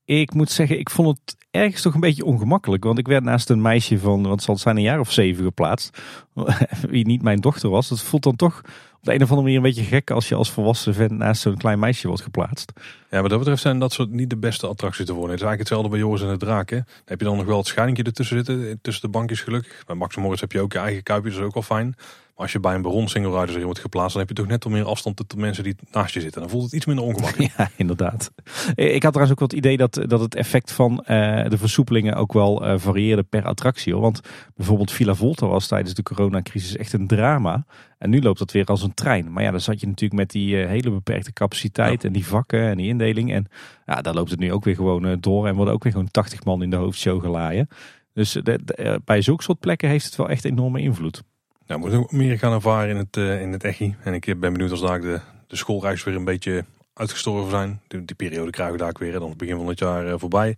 Ik 0.05 0.33
moet 0.33 0.51
zeggen, 0.51 0.79
ik 0.79 0.89
vond 0.89 1.17
het 1.17 1.37
ergens 1.51 1.81
toch 1.81 1.93
een 1.93 1.99
beetje 1.99 2.25
ongemakkelijk. 2.25 2.83
Want 2.83 2.99
ik 2.99 3.07
werd 3.07 3.23
naast 3.23 3.49
een 3.49 3.61
meisje 3.61 3.99
van, 3.99 4.27
wat 4.27 4.43
zal 4.43 4.53
het 4.53 4.63
zijn, 4.63 4.77
een 4.77 4.81
jaar 4.81 4.99
of 4.99 5.11
zeven 5.11 5.43
geplaatst. 5.43 5.97
Wie 6.89 7.05
niet 7.05 7.21
mijn 7.21 7.39
dochter 7.39 7.69
was. 7.69 7.87
Dat 7.89 8.01
voelt 8.01 8.23
dan 8.23 8.35
toch 8.35 8.61
de 9.07 9.13
een 9.13 9.23
of 9.23 9.29
andere 9.29 9.41
manier 9.41 9.57
een 9.57 9.75
beetje 9.75 9.95
gek 9.95 10.11
als 10.11 10.27
je 10.29 10.35
als 10.35 10.51
volwassen 10.51 10.93
vent 10.93 11.11
naast 11.11 11.41
zo'n 11.41 11.57
klein 11.57 11.79
meisje 11.79 12.07
wordt 12.07 12.23
geplaatst. 12.23 12.71
Ja, 13.09 13.19
maar 13.19 13.29
dat 13.29 13.39
betreft 13.39 13.61
zijn 13.61 13.79
dat 13.79 13.93
soort 13.93 14.09
niet 14.09 14.29
de 14.29 14.37
beste 14.37 14.67
attracties 14.67 15.05
te 15.05 15.13
worden. 15.13 15.31
Het 15.31 15.41
is 15.41 15.47
eigenlijk 15.47 15.69
hetzelfde 15.69 15.89
bij 15.89 15.99
Joris 15.99 16.21
en 16.21 16.39
de? 16.39 16.75
Dan 16.75 16.85
heb 17.05 17.19
je 17.19 17.25
dan 17.25 17.37
nog 17.37 17.45
wel 17.45 17.57
het 17.57 17.67
schijntje 17.67 18.03
ertussen 18.03 18.35
zitten, 18.35 18.79
tussen 18.81 19.03
de 19.03 19.09
bankjes 19.09 19.41
gelukkig. 19.41 19.85
Bij 19.85 19.95
Max 19.95 20.15
Morris 20.15 20.41
heb 20.41 20.51
je 20.51 20.61
ook 20.61 20.73
je 20.73 20.79
eigen 20.79 21.03
kuipje, 21.03 21.29
dat 21.29 21.39
is 21.39 21.45
ook 21.45 21.53
wel 21.53 21.63
fijn 21.63 21.95
als 22.37 22.51
je 22.51 22.59
bij 22.59 22.75
een 22.75 22.81
Baron 22.81 23.07
single 23.07 23.31
rider 23.31 23.49
erin 23.49 23.65
wordt 23.65 23.79
geplaatst, 23.79 24.11
dan 24.11 24.19
heb 24.19 24.29
je 24.29 24.35
toch 24.35 24.47
net 24.47 24.65
al 24.65 24.71
meer 24.71 24.85
afstand 24.85 25.15
tot 25.15 25.31
de 25.31 25.37
mensen 25.37 25.63
die 25.63 25.75
naast 25.91 26.13
je 26.13 26.21
zitten. 26.21 26.41
Dan 26.41 26.49
voelt 26.49 26.63
het 26.63 26.73
iets 26.73 26.85
minder 26.85 27.05
ongemakkelijk. 27.05 27.53
Ja, 27.57 27.69
inderdaad. 27.75 28.31
Ik 28.75 29.03
had 29.03 29.13
trouwens 29.13 29.31
ook 29.31 29.39
wel 29.39 29.47
het 29.47 29.57
idee 29.57 29.77
dat, 29.77 30.03
dat 30.07 30.19
het 30.19 30.35
effect 30.35 30.71
van 30.71 30.91
uh, 30.91 31.05
de 31.49 31.57
versoepelingen 31.57 32.15
ook 32.15 32.33
wel 32.33 32.67
uh, 32.67 32.73
varieerde 32.77 33.23
per 33.23 33.43
attractie. 33.43 33.93
Hoor. 33.93 34.01
Want 34.01 34.21
bijvoorbeeld 34.55 34.91
Villa 34.91 35.13
Volta 35.13 35.47
was 35.47 35.67
tijdens 35.67 35.93
de 35.93 36.03
coronacrisis 36.03 36.77
echt 36.77 36.93
een 36.93 37.07
drama. 37.07 37.65
En 37.97 38.09
nu 38.09 38.21
loopt 38.21 38.39
dat 38.39 38.51
weer 38.51 38.65
als 38.65 38.83
een 38.83 38.93
trein. 38.93 39.31
Maar 39.31 39.43
ja, 39.43 39.51
dan 39.51 39.61
zat 39.61 39.79
je 39.79 39.87
natuurlijk 39.87 40.19
met 40.19 40.29
die 40.29 40.55
uh, 40.55 40.67
hele 40.67 40.91
beperkte 40.91 41.33
capaciteit 41.33 42.03
en 42.03 42.13
die 42.13 42.27
vakken 42.27 42.61
en 42.61 42.77
die 42.77 42.87
indeling. 42.87 43.33
En 43.33 43.47
ja, 43.85 44.01
daar 44.01 44.13
loopt 44.13 44.31
het 44.31 44.39
nu 44.39 44.51
ook 44.53 44.63
weer 44.63 44.75
gewoon 44.75 45.17
door 45.19 45.47
en 45.47 45.55
worden 45.55 45.73
ook 45.73 45.83
weer 45.83 45.91
gewoon 45.91 46.11
80 46.11 46.43
man 46.43 46.63
in 46.63 46.69
de 46.69 46.75
hoofdshow 46.75 47.21
gelaaien. 47.21 47.67
Dus 48.13 48.31
de, 48.31 48.41
de, 48.43 49.01
bij 49.05 49.21
zulke 49.21 49.43
soort 49.43 49.59
plekken 49.59 49.89
heeft 49.89 50.05
het 50.05 50.15
wel 50.15 50.29
echt 50.29 50.45
enorme 50.45 50.81
invloed. 50.81 51.23
Nou, 51.67 51.81
we 51.81 51.97
moeten 51.97 52.17
meer 52.17 52.39
gaan 52.39 52.53
ervaren 52.53 52.89
in 52.89 52.97
het, 52.97 53.17
uh, 53.17 53.41
in 53.41 53.51
het 53.51 53.63
echi. 53.63 53.95
En 54.03 54.13
ik 54.13 54.25
ben 54.25 54.53
benieuwd 54.53 54.71
als 54.71 54.81
daar 54.81 55.01
de, 55.01 55.19
de 55.47 55.55
schoolreis 55.55 56.03
weer 56.03 56.15
een 56.15 56.25
beetje 56.25 56.65
uitgestorven 56.93 57.49
zijn. 57.49 57.81
Die, 57.87 58.05
die 58.05 58.15
periode 58.15 58.51
krijgen 58.51 58.75
we 58.75 58.79
daar 58.79 58.89
ook 58.89 58.97
weer. 58.97 59.11
Dan 59.11 59.29
het 59.29 59.37
begin 59.37 59.57
van 59.57 59.67
het 59.67 59.79
jaar 59.79 60.07
uh, 60.07 60.13
voorbij. 60.17 60.55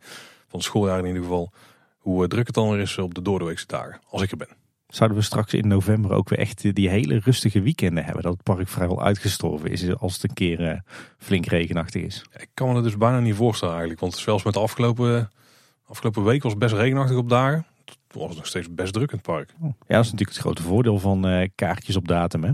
Van 0.47 0.59
het 0.59 0.63
schooljaar 0.63 0.99
in 0.99 1.05
ieder 1.05 1.21
geval. 1.21 1.51
Hoe 1.97 2.27
druk 2.27 2.45
het 2.45 2.55
dan 2.55 2.69
weer 2.69 2.79
is 2.79 2.97
op 2.97 3.13
de 3.13 3.21
doordeweekse 3.21 3.67
dagen. 3.67 3.99
Als 4.09 4.21
ik 4.21 4.31
er 4.31 4.37
ben. 4.37 4.47
Zouden 4.87 5.17
we 5.17 5.23
straks 5.23 5.53
in 5.53 5.67
november 5.67 6.11
ook 6.11 6.29
weer 6.29 6.39
echt 6.39 6.75
die 6.75 6.89
hele 6.89 7.19
rustige 7.23 7.61
weekenden 7.61 8.05
hebben. 8.05 8.23
Dat 8.23 8.33
het 8.33 8.43
park 8.43 8.67
vrijwel 8.67 9.03
uitgestorven 9.03 9.71
is 9.71 9.95
als 9.95 10.13
het 10.13 10.23
een 10.23 10.33
keer 10.33 10.83
flink 11.17 11.45
regenachtig 11.45 12.03
is. 12.03 12.25
Ik 12.37 12.49
kan 12.53 12.67
me 12.67 12.73
dat 12.73 12.83
dus 12.83 12.97
bijna 12.97 13.19
niet 13.19 13.35
voorstellen 13.35 13.73
eigenlijk. 13.73 14.01
Want 14.01 14.15
zelfs 14.15 14.43
met 14.43 14.53
de 14.53 14.59
afgelopen, 14.59 15.31
afgelopen 15.85 16.23
week 16.23 16.43
was 16.43 16.51
het 16.51 16.61
best 16.61 16.73
regenachtig 16.73 17.17
op 17.17 17.29
dagen 17.29 17.65
was 18.13 18.35
nog 18.35 18.45
steeds 18.45 18.73
best 18.73 18.93
druk 18.93 19.11
in 19.11 19.17
het 19.17 19.25
park. 19.25 19.53
Ja, 19.61 19.67
dat 19.67 20.05
is 20.05 20.11
natuurlijk 20.11 20.29
het 20.29 20.37
grote 20.37 20.61
voordeel 20.61 20.99
van 20.99 21.27
uh, 21.27 21.47
kaartjes 21.55 21.95
op 21.95 22.07
datum. 22.07 22.43
Hè? 22.43 22.51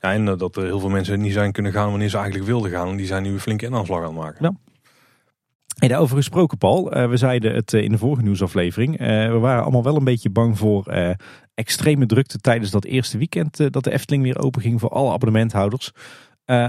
Ja, 0.00 0.12
en 0.12 0.26
uh, 0.26 0.38
dat 0.38 0.56
er 0.56 0.64
heel 0.64 0.80
veel 0.80 0.88
mensen 0.88 1.20
niet 1.20 1.32
zijn 1.32 1.52
kunnen 1.52 1.72
gaan 1.72 1.90
wanneer 1.90 2.08
ze 2.08 2.16
eigenlijk 2.16 2.46
wilden 2.46 2.70
gaan. 2.70 2.88
En 2.88 2.96
die 2.96 3.06
zijn 3.06 3.22
nu 3.22 3.32
een 3.32 3.40
flinke 3.40 3.66
inaanslag 3.66 3.98
aan 3.98 4.04
het 4.04 4.14
maken. 4.14 4.44
Ja. 4.44 4.52
Hey, 5.78 5.88
daarover 5.88 6.16
gesproken, 6.16 6.58
Paul. 6.58 6.96
Uh, 6.96 7.08
we 7.08 7.16
zeiden 7.16 7.54
het 7.54 7.72
in 7.72 7.90
de 7.90 7.98
vorige 7.98 8.22
nieuwsaflevering. 8.22 8.98
we 8.98 9.38
waren 9.40 9.62
allemaal 9.62 9.82
wel 9.82 9.96
een 9.96 10.04
beetje 10.04 10.30
bang 10.30 10.58
voor 10.58 10.94
extreme 11.54 12.06
drukte 12.06 12.38
tijdens 12.38 12.70
dat 12.70 12.84
eerste 12.84 13.18
weekend 13.18 13.72
dat 13.72 13.84
de 13.84 13.92
Efteling 13.92 14.22
weer 14.22 14.38
open 14.38 14.62
ging 14.62 14.80
voor 14.80 14.90
alle 14.90 15.12
abonnementhouders. 15.12 15.90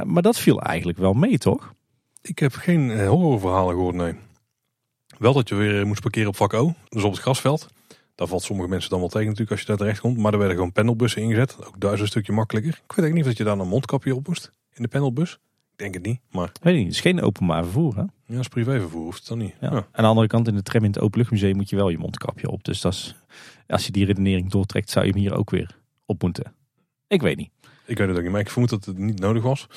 maar 0.03 0.21
dat 0.21 0.39
viel 0.39 0.61
eigenlijk 0.61 0.97
wel 0.97 1.13
mee, 1.13 1.37
toch? 1.37 1.73
Ik 2.21 2.39
heb 2.39 2.53
geen 2.53 3.05
horrorverhalen 3.05 3.75
gehoord, 3.75 3.95
nee. 3.95 4.13
Wel 5.17 5.33
dat 5.33 5.49
je 5.49 5.55
weer 5.55 5.87
moest 5.87 6.01
parkeren 6.01 6.29
op 6.29 6.35
vak 6.35 6.53
O, 6.53 6.73
dus 6.89 7.03
op 7.03 7.11
het 7.11 7.21
grasveld. 7.21 7.67
Daar 8.17 8.27
valt 8.27 8.43
sommige 8.43 8.69
mensen 8.69 8.89
dan 8.89 8.99
wel 8.99 9.07
tegen 9.09 9.25
natuurlijk 9.25 9.51
als 9.51 9.59
je 9.59 9.65
daar 9.67 9.77
terecht 9.77 9.99
komt. 9.99 10.17
Maar 10.17 10.31
er 10.31 10.37
werden 10.37 10.55
gewoon 10.55 10.71
pendelbussen 10.71 11.21
ingezet. 11.21 11.65
Ook 11.65 11.79
daar 11.79 11.93
is 11.93 11.99
een 11.99 12.07
stukje 12.07 12.33
makkelijker. 12.33 12.71
Ik 12.71 12.77
weet 12.77 12.87
eigenlijk 12.87 13.13
niet 13.13 13.23
of 13.23 13.29
dat 13.29 13.37
je 13.37 13.43
daar 13.43 13.65
een 13.65 13.71
mondkapje 13.71 14.15
op 14.15 14.27
moest 14.27 14.51
in 14.73 14.83
de 14.83 14.89
pendelbus. 14.89 15.31
Ik 15.71 15.77
denk 15.83 15.93
het 15.93 16.05
niet, 16.05 16.19
maar 16.31 16.51
Weet 16.61 16.75
niet, 16.75 16.85
het 16.85 16.93
is 16.93 17.01
geen 17.01 17.21
openbaar 17.21 17.63
vervoer. 17.63 17.95
Hè? 17.95 18.03
ja, 18.25 18.37
als 18.37 18.47
privévervoer 18.47 19.03
hoeft 19.03 19.19
het 19.19 19.27
dan 19.27 19.37
niet. 19.37 19.53
Ja. 19.61 19.71
Ja. 19.71 19.75
Aan 19.75 20.03
de 20.03 20.09
andere 20.09 20.27
kant, 20.27 20.47
in 20.47 20.55
de 20.55 20.63
tram 20.63 20.83
in 20.83 20.89
het 20.89 20.99
Openluchtmuseum 20.99 21.55
moet 21.55 21.69
je 21.69 21.75
wel 21.75 21.89
je 21.89 21.97
mondkapje 21.97 22.49
op. 22.49 22.63
Dus 22.63 22.81
dat 22.81 22.93
is, 22.93 23.15
als 23.67 23.85
je 23.85 23.91
die 23.91 24.05
redenering 24.05 24.51
doortrekt, 24.51 24.89
zou 24.89 25.05
je 25.05 25.11
hem 25.11 25.19
hier 25.19 25.33
ook 25.33 25.49
weer 25.49 25.77
op 26.05 26.21
moeten. 26.21 26.53
Ik 27.07 27.21
weet 27.21 27.37
niet. 27.37 27.49
Ik 27.85 27.97
weet 27.97 28.07
het 28.07 28.17
ook 28.17 28.23
niet, 28.23 28.31
maar 28.31 28.41
ik 28.41 28.49
vermoed 28.49 28.69
dat 28.69 28.85
het 28.85 28.97
niet 28.97 29.19
nodig 29.19 29.43
was. 29.43 29.67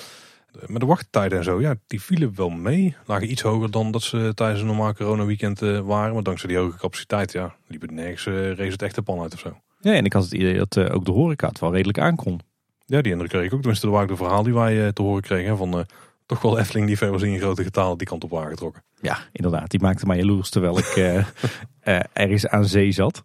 Maar 0.66 0.80
de 0.80 0.86
wachttijden 0.86 1.38
en 1.38 1.44
zo, 1.44 1.60
ja, 1.60 1.74
die 1.86 2.02
vielen 2.02 2.32
wel 2.34 2.50
mee. 2.50 2.96
Lagen 3.06 3.30
iets 3.30 3.42
hoger 3.42 3.70
dan 3.70 3.90
dat 3.90 4.02
ze 4.02 4.32
tijdens 4.34 4.60
een 4.60 4.66
normaal 4.66 4.94
coronaweekend 4.94 5.62
eh, 5.62 5.78
waren. 5.78 6.14
Maar 6.14 6.22
dankzij 6.22 6.48
die 6.48 6.58
hoge 6.58 6.78
capaciteit, 6.78 7.32
ja, 7.32 7.54
liep 7.66 7.80
het 7.80 7.90
nergens, 7.90 8.26
eh 8.26 8.52
rees 8.52 8.72
het 8.72 8.82
echt 8.82 8.94
de 8.94 9.02
pan 9.02 9.20
uit 9.20 9.34
of 9.34 9.40
zo. 9.40 9.60
Ja, 9.80 9.92
en 9.92 10.04
ik 10.04 10.12
had 10.12 10.22
het 10.22 10.32
idee 10.32 10.56
dat 10.56 10.76
eh, 10.76 10.94
ook 10.94 11.04
de 11.04 11.12
horeca 11.12 11.48
het 11.48 11.60
wel 11.60 11.72
redelijk 11.72 11.98
aankon. 11.98 12.40
Ja, 12.86 13.00
die 13.00 13.12
indruk 13.12 13.30
kreeg 13.30 13.44
ik 13.44 13.52
ook. 13.52 13.58
Tenminste, 13.58 13.86
dat 13.86 13.94
waren 13.94 14.10
de 14.10 14.16
verhaal 14.16 14.42
die 14.42 14.54
wij 14.54 14.92
te 14.92 15.02
horen 15.02 15.22
kregen. 15.22 15.56
Van 15.56 15.86
toch 16.26 16.42
wel 16.42 16.58
Efteling 16.58 16.86
die 16.86 16.96
ver 16.96 17.10
was 17.10 17.22
in 17.22 17.38
grote 17.38 17.62
getalen 17.62 17.98
die 17.98 18.06
kant 18.06 18.24
op 18.24 18.30
waren 18.30 18.50
getrokken. 18.50 18.82
Ja, 19.00 19.18
inderdaad. 19.32 19.70
Die 19.70 19.80
maakte 19.80 20.06
mij 20.06 20.16
jaloers 20.16 20.50
terwijl 20.50 20.78
ik 20.78 20.94
ergens 22.12 22.46
aan 22.46 22.64
zee 22.64 22.92
zat. 22.92 23.22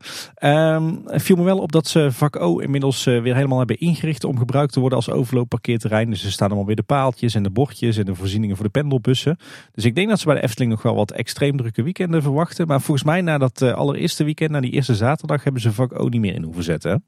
Het 1.05 1.21
viel 1.21 1.35
me 1.35 1.43
wel 1.43 1.57
op 1.57 1.71
dat 1.71 1.87
ze 1.87 2.11
vak 2.11 2.35
O 2.35 2.59
inmiddels 2.59 3.05
eh, 3.05 3.21
weer 3.21 3.35
helemaal 3.35 3.57
hebben 3.57 3.79
ingericht 3.79 4.23
om 4.23 4.37
gebruikt 4.37 4.73
te 4.73 4.79
worden 4.79 4.97
als 4.97 5.09
overloopparkeerterrein. 5.09 6.09
Dus 6.09 6.23
er 6.23 6.31
staan 6.31 6.47
allemaal 6.47 6.65
weer 6.65 6.75
de 6.75 6.83
paaltjes 6.83 7.35
en 7.35 7.43
de 7.43 7.49
bordjes 7.49 7.97
en 7.97 8.05
de 8.05 8.15
voorzieningen 8.15 8.55
voor 8.55 8.65
de 8.65 8.71
pendelbussen. 8.71 9.37
Dus 9.71 9.85
ik 9.85 9.95
denk 9.95 10.09
dat 10.09 10.19
ze 10.19 10.25
bij 10.25 10.35
de 10.35 10.43
Efteling 10.43 10.71
nog 10.71 10.81
wel 10.81 10.95
wat 10.95 11.11
extreem 11.11 11.57
drukke 11.57 11.83
weekenden 11.83 12.21
verwachten. 12.21 12.67
Maar 12.67 12.81
volgens 12.81 13.05
mij 13.05 13.21
na 13.21 13.37
dat 13.37 13.61
eh, 13.61 13.73
allereerste 13.73 14.23
weekend, 14.23 14.51
na 14.51 14.59
die 14.59 14.71
eerste 14.71 14.95
zaterdag, 14.95 15.43
hebben 15.43 15.61
ze 15.61 15.71
vak 15.71 15.99
O 15.99 16.07
niet 16.07 16.21
meer 16.21 16.33
in 16.33 16.43
hoeven 16.43 16.63
zetten. 16.63 17.03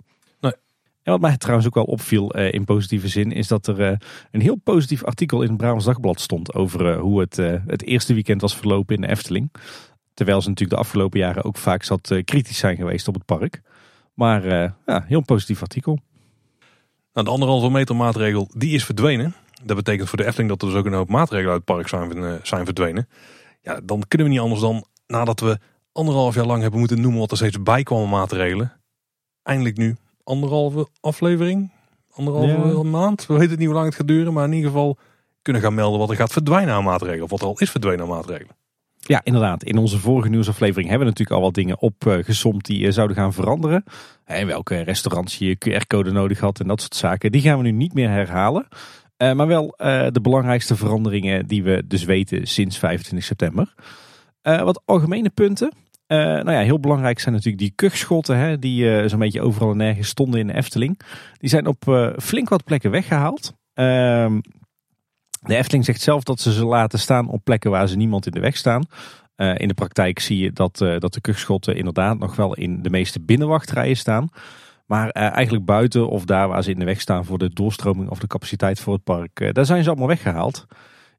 En 1.07 1.13
wat 1.13 1.21
mij 1.21 1.37
trouwens 1.37 1.67
ook 1.67 1.75
wel 1.75 1.83
opviel 1.83 2.33
eh, 2.33 2.53
in 2.53 2.63
positieve 2.63 3.07
zin, 3.07 3.31
is 3.31 3.47
dat 3.47 3.67
er 3.67 3.81
eh, 3.81 3.97
een 4.31 4.41
heel 4.41 4.55
positief 4.55 5.03
artikel 5.03 5.41
in 5.41 5.47
het 5.47 5.57
Brabants 5.57 5.85
Dagblad 5.85 6.19
stond 6.19 6.53
over 6.53 6.91
eh, 6.91 6.99
hoe 6.99 7.19
het, 7.19 7.37
eh, 7.37 7.53
het 7.67 7.83
eerste 7.83 8.13
weekend 8.13 8.41
was 8.41 8.55
verlopen 8.55 8.95
in 8.95 9.01
de 9.01 9.07
Efteling. 9.07 9.51
Terwijl 10.17 10.41
ze 10.41 10.49
natuurlijk 10.49 10.79
de 10.79 10.85
afgelopen 10.85 11.19
jaren 11.19 11.43
ook 11.43 11.57
vaak 11.57 11.83
zat 11.83 12.11
eh, 12.11 12.23
kritisch 12.23 12.57
zijn 12.57 12.75
geweest 12.75 13.07
op 13.07 13.13
het 13.13 13.25
park. 13.25 13.61
Maar 14.13 14.43
eh, 14.45 14.71
ja, 14.85 15.03
heel 15.07 15.21
positief 15.21 15.61
artikel. 15.61 15.99
Nou, 17.13 17.25
de 17.25 17.33
anderhalve 17.33 17.69
meter 17.69 17.95
maatregel, 17.95 18.49
die 18.55 18.73
is 18.73 18.85
verdwenen. 18.85 19.33
Dat 19.63 19.75
betekent 19.75 20.09
voor 20.09 20.17
de 20.17 20.25
Efteling 20.25 20.49
dat 20.49 20.61
er 20.61 20.67
dus 20.67 20.77
ook 20.77 20.85
een 20.85 20.93
hoop 20.93 21.09
maatregelen 21.09 21.51
uit 21.51 21.61
het 21.65 21.75
park 21.75 21.87
zijn, 21.87 22.23
eh, 22.23 22.33
zijn 22.43 22.65
verdwenen. 22.65 23.07
Ja, 23.61 23.79
dan 23.83 24.03
kunnen 24.07 24.27
we 24.27 24.33
niet 24.33 24.41
anders 24.43 24.61
dan, 24.61 24.85
nadat 25.07 25.39
we 25.39 25.59
anderhalf 25.91 26.35
jaar 26.35 26.45
lang 26.45 26.61
hebben 26.61 26.79
moeten 26.79 27.01
noemen 27.01 27.19
wat 27.19 27.31
er 27.31 27.37
steeds 27.37 27.63
bij 27.63 27.83
kwam 27.83 28.09
maatregelen. 28.09 28.71
Eindelijk 29.43 29.77
nu 29.77 29.95
anderhalve 30.23 30.87
aflevering, 30.99 31.71
anderhalve 32.11 32.77
Ja. 32.77 32.83
maand. 32.83 33.25
We 33.25 33.37
weten 33.37 33.57
niet 33.57 33.65
hoe 33.65 33.75
lang 33.75 33.85
het 33.87 33.95
gaat 33.95 34.07
duren, 34.07 34.33
maar 34.33 34.45
in 34.45 34.53
ieder 34.53 34.69
geval 34.71 34.97
kunnen 35.41 35.61
gaan 35.61 35.73
melden 35.73 35.99
wat 35.99 36.09
er 36.09 36.15
gaat 36.15 36.31
verdwijnen 36.33 36.73
aan 36.73 36.83
maatregelen. 36.83 37.23
Of 37.23 37.29
wat 37.29 37.41
er 37.41 37.47
al 37.47 37.59
is 37.59 37.71
verdwenen 37.71 38.01
aan 38.01 38.07
maatregelen. 38.11 38.55
Ja, 39.07 39.21
inderdaad. 39.23 39.63
In 39.63 39.77
onze 39.77 39.99
vorige 39.99 40.29
nieuwsaflevering 40.29 40.89
hebben 40.89 41.07
we 41.07 41.13
natuurlijk 41.13 41.39
al 41.39 41.45
wat 41.45 41.53
dingen 41.53 41.81
opgesomd 41.81 42.65
die 42.65 42.87
eh, 42.87 42.93
zouden 42.93 43.17
gaan 43.17 43.33
veranderen. 43.33 43.83
En 44.25 44.47
welke 44.47 44.81
restaurants 44.81 45.37
je 45.37 45.57
QR-code 45.57 46.11
nodig 46.11 46.39
had 46.39 46.59
en 46.59 46.67
dat 46.67 46.81
soort 46.81 46.95
zaken. 46.95 47.31
Die 47.31 47.41
gaan 47.41 47.57
we 47.57 47.63
nu 47.63 47.71
niet 47.71 47.93
meer 47.93 48.09
herhalen. 48.09 48.67
Eh, 49.17 49.33
maar 49.33 49.47
wel 49.47 49.73
eh, 49.77 50.07
de 50.11 50.21
belangrijkste 50.21 50.75
veranderingen 50.75 51.47
die 51.47 51.63
we 51.63 51.83
dus 51.87 52.03
weten 52.03 52.47
sinds 52.47 52.77
25 52.77 53.27
september. 53.27 53.73
Wat 54.41 54.81
algemene 54.85 55.29
punten. 55.29 55.71
Nou 56.07 56.51
ja, 56.51 56.59
heel 56.59 56.79
belangrijk 56.79 57.19
zijn 57.19 57.33
natuurlijk 57.33 57.63
die 57.63 57.73
kuchschotten. 57.75 58.37
Hè, 58.37 58.59
die 58.59 59.09
zo'n 59.09 59.19
beetje 59.19 59.41
overal 59.41 59.71
en 59.71 59.77
nergens 59.77 60.07
stonden 60.07 60.39
in 60.39 60.47
de 60.47 60.53
Efteling. 60.53 60.99
Die 61.37 61.49
zijn 61.49 61.67
op 61.67 62.11
flink 62.17 62.49
wat 62.49 62.63
plekken 62.63 62.91
weggehaald. 62.91 63.53
De 65.47 65.55
Efteling 65.55 65.85
zegt 65.85 66.01
zelf 66.01 66.23
dat 66.23 66.39
ze 66.39 66.53
ze 66.53 66.65
laten 66.65 66.99
staan 66.99 67.27
op 67.27 67.43
plekken 67.43 67.71
waar 67.71 67.87
ze 67.87 67.95
niemand 67.95 68.25
in 68.25 68.31
de 68.31 68.39
weg 68.39 68.57
staan. 68.57 68.83
Eh, 69.35 69.53
in 69.57 69.67
de 69.67 69.73
praktijk 69.73 70.19
zie 70.19 70.37
je 70.37 70.51
dat, 70.51 70.81
eh, 70.81 70.97
dat 70.99 71.13
de 71.13 71.21
kuchschotten 71.21 71.75
inderdaad 71.75 72.19
nog 72.19 72.35
wel 72.35 72.55
in 72.55 72.81
de 72.81 72.89
meeste 72.89 73.21
binnenwachtrijen 73.21 73.97
staan. 73.97 74.29
Maar 74.85 75.09
eh, 75.09 75.31
eigenlijk 75.31 75.65
buiten 75.65 76.09
of 76.09 76.25
daar 76.25 76.47
waar 76.47 76.63
ze 76.63 76.71
in 76.71 76.79
de 76.79 76.85
weg 76.85 77.01
staan 77.01 77.25
voor 77.25 77.37
de 77.37 77.53
doorstroming 77.53 78.09
of 78.09 78.19
de 78.19 78.27
capaciteit 78.27 78.79
voor 78.79 78.93
het 78.93 79.03
park, 79.03 79.53
daar 79.53 79.65
zijn 79.65 79.83
ze 79.83 79.89
allemaal 79.89 80.07
weggehaald. 80.07 80.65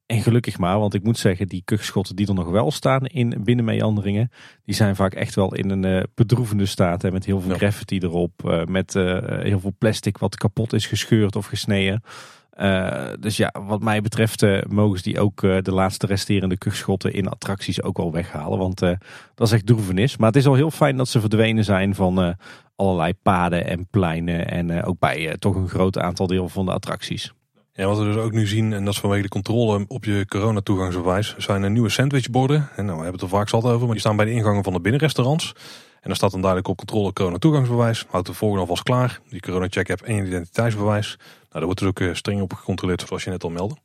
En 0.06 0.22
gelukkig 0.22 0.58
maar, 0.58 0.78
want 0.78 0.94
ik 0.94 1.02
moet 1.02 1.18
zeggen, 1.18 1.48
die 1.48 1.62
kuchschotten 1.64 2.16
die 2.16 2.26
er 2.26 2.34
nog 2.34 2.48
wel 2.50 2.70
staan 2.70 3.06
in 3.06 3.40
binnenmeanderingen, 3.44 4.30
die 4.64 4.74
zijn 4.74 4.96
vaak 4.96 5.14
echt 5.14 5.34
wel 5.34 5.54
in 5.54 5.70
een 5.70 6.06
bedroevende 6.14 6.66
staat. 6.66 7.02
Hè, 7.02 7.10
met 7.10 7.24
heel 7.24 7.40
veel 7.40 7.54
graffiti 7.54 7.98
erop, 7.98 8.64
met 8.68 8.92
heel 9.42 9.60
veel 9.60 9.74
plastic 9.78 10.18
wat 10.18 10.36
kapot 10.36 10.72
is 10.72 10.86
gescheurd 10.86 11.36
of 11.36 11.46
gesneden. 11.46 12.02
Eh, 12.59 13.12
dus 13.20 13.36
ja, 13.36 13.54
wat 13.66 13.82
mij 13.82 14.00
betreft 14.00 14.42
eh, 14.42 14.62
mogen 14.68 14.96
ze 14.96 15.02
die 15.02 15.20
ook 15.20 15.42
eh, 15.42 15.56
de 15.62 15.72
laatste 15.72 16.06
resterende 16.06 16.56
kuchschotten 16.56 17.12
in 17.12 17.28
attracties 17.28 17.82
ook 17.82 17.96
wel 17.96 18.12
weghalen. 18.12 18.59
Want 18.59 18.80
dat 18.80 19.46
is 19.46 19.52
echt 19.52 19.66
droevenis. 19.66 20.16
Maar 20.16 20.26
het 20.26 20.36
is 20.36 20.46
al 20.46 20.54
heel 20.54 20.70
fijn 20.70 20.96
dat 20.96 21.09
ze 21.09 21.20
verdwenen 21.20 21.64
zijn 21.64 21.94
van 21.94 22.36
allerlei 22.76 23.12
paden 23.22 23.66
en 23.66 23.86
pleinen. 23.90 24.50
En 24.50 24.84
ook 24.84 24.98
bij 24.98 25.36
toch 25.38 25.54
een 25.54 25.68
groot 25.68 25.98
aantal 25.98 26.26
deel 26.26 26.48
van 26.48 26.64
de 26.66 26.72
attracties. 26.72 27.32
Ja, 27.72 27.86
wat 27.86 27.98
we 27.98 28.04
dus 28.04 28.16
ook 28.16 28.32
nu 28.32 28.46
zien, 28.46 28.72
en 28.72 28.84
dat 28.84 28.94
is 28.94 29.00
vanwege 29.00 29.22
de 29.22 29.28
controle 29.28 29.84
op 29.88 30.04
je 30.04 30.26
coronatoegangsbewijs, 30.28 31.34
zijn 31.36 31.62
er 31.62 31.70
nieuwe 31.70 31.88
sandwichborden. 31.88 32.68
En 32.76 32.84
nou, 32.84 32.96
we 32.96 33.02
hebben 33.02 33.20
het 33.20 33.30
er 33.30 33.36
vaak 33.36 33.48
zat 33.48 33.64
over, 33.64 33.80
maar 33.80 33.90
die 33.90 34.00
staan 34.00 34.16
bij 34.16 34.24
de 34.24 34.32
ingangen 34.32 34.64
van 34.64 34.72
de 34.72 34.80
binnenrestaurants. 34.80 35.52
En 36.00 36.09
daar 36.09 36.16
staat 36.16 36.30
dan 36.30 36.40
duidelijk 36.40 36.70
op 36.70 36.76
controle 36.76 37.12
coronatoegangsbewijs. 37.12 38.06
Houd 38.09 38.26
de 38.26 38.32
volgende 38.32 38.62
alvast 38.62 38.82
klaar. 38.82 39.20
Die 39.28 39.40
corona-check 39.40 39.88
heb 39.88 40.00
en 40.00 40.14
je 40.14 40.26
identiteitsbewijs. 40.26 41.18
Nou, 41.49 41.64
daar 41.64 41.64
wordt 41.64 41.78
dus 41.78 41.88
ook 41.88 42.01
eh, 42.01 42.14
streng 42.14 42.40
op 42.40 42.53
gecontroleerd, 42.53 43.05
zoals 43.07 43.24
je 43.24 43.30
net 43.30 43.44
al 43.44 43.51
meldde. 43.51 43.76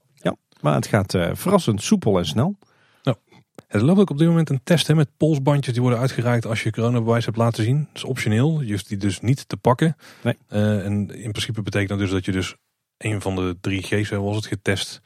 Maar 0.61 0.75
het 0.75 0.87
gaat 0.87 1.13
eh, 1.13 1.29
verrassend 1.33 1.81
soepel 1.81 2.17
en 2.17 2.25
snel. 2.25 2.57
Er 3.67 3.83
loopt 3.83 3.99
ook 3.99 4.09
op 4.09 4.17
dit 4.17 4.27
moment 4.27 4.49
een 4.49 4.63
test 4.63 4.87
hè, 4.87 4.95
met 4.95 5.09
polsbandjes 5.17 5.73
die 5.73 5.81
worden 5.81 5.99
uitgereikt 5.99 6.45
als 6.45 6.63
je 6.63 6.71
coronabewijs 6.71 7.25
hebt 7.25 7.37
laten 7.37 7.63
zien. 7.63 7.77
Dat 7.77 7.95
is 7.95 8.03
optioneel. 8.03 8.61
Je 8.61 8.71
hoeft 8.71 8.87
die 8.87 8.97
dus 8.97 9.19
niet 9.19 9.49
te 9.49 9.57
pakken. 9.57 9.95
Nee. 10.23 10.37
Eh, 10.47 10.85
en 10.85 11.09
in 11.15 11.31
principe 11.31 11.61
betekent 11.61 11.89
dat 11.89 11.99
dus 11.99 12.09
dat 12.09 12.25
je 12.25 12.31
dus 12.31 12.55
een 12.97 13.21
van 13.21 13.35
de 13.35 13.57
drie 13.61 13.81
G's, 13.81 14.09
was 14.09 14.35
het, 14.35 14.45
getest, 14.45 15.01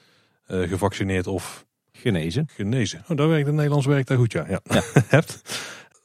gevaccineerd 0.47 1.27
of 1.27 1.65
Genezen. 1.91 2.47
genezen. 2.51 3.03
Oh, 3.07 3.17
daar 3.17 3.27
werkt 3.27 3.45
het 3.45 3.55
Nederlands 3.55 3.85
werkt 3.85 4.07
daar 4.07 4.17
goed, 4.17 4.31
ja. 4.31 4.45
ja. 4.47 4.61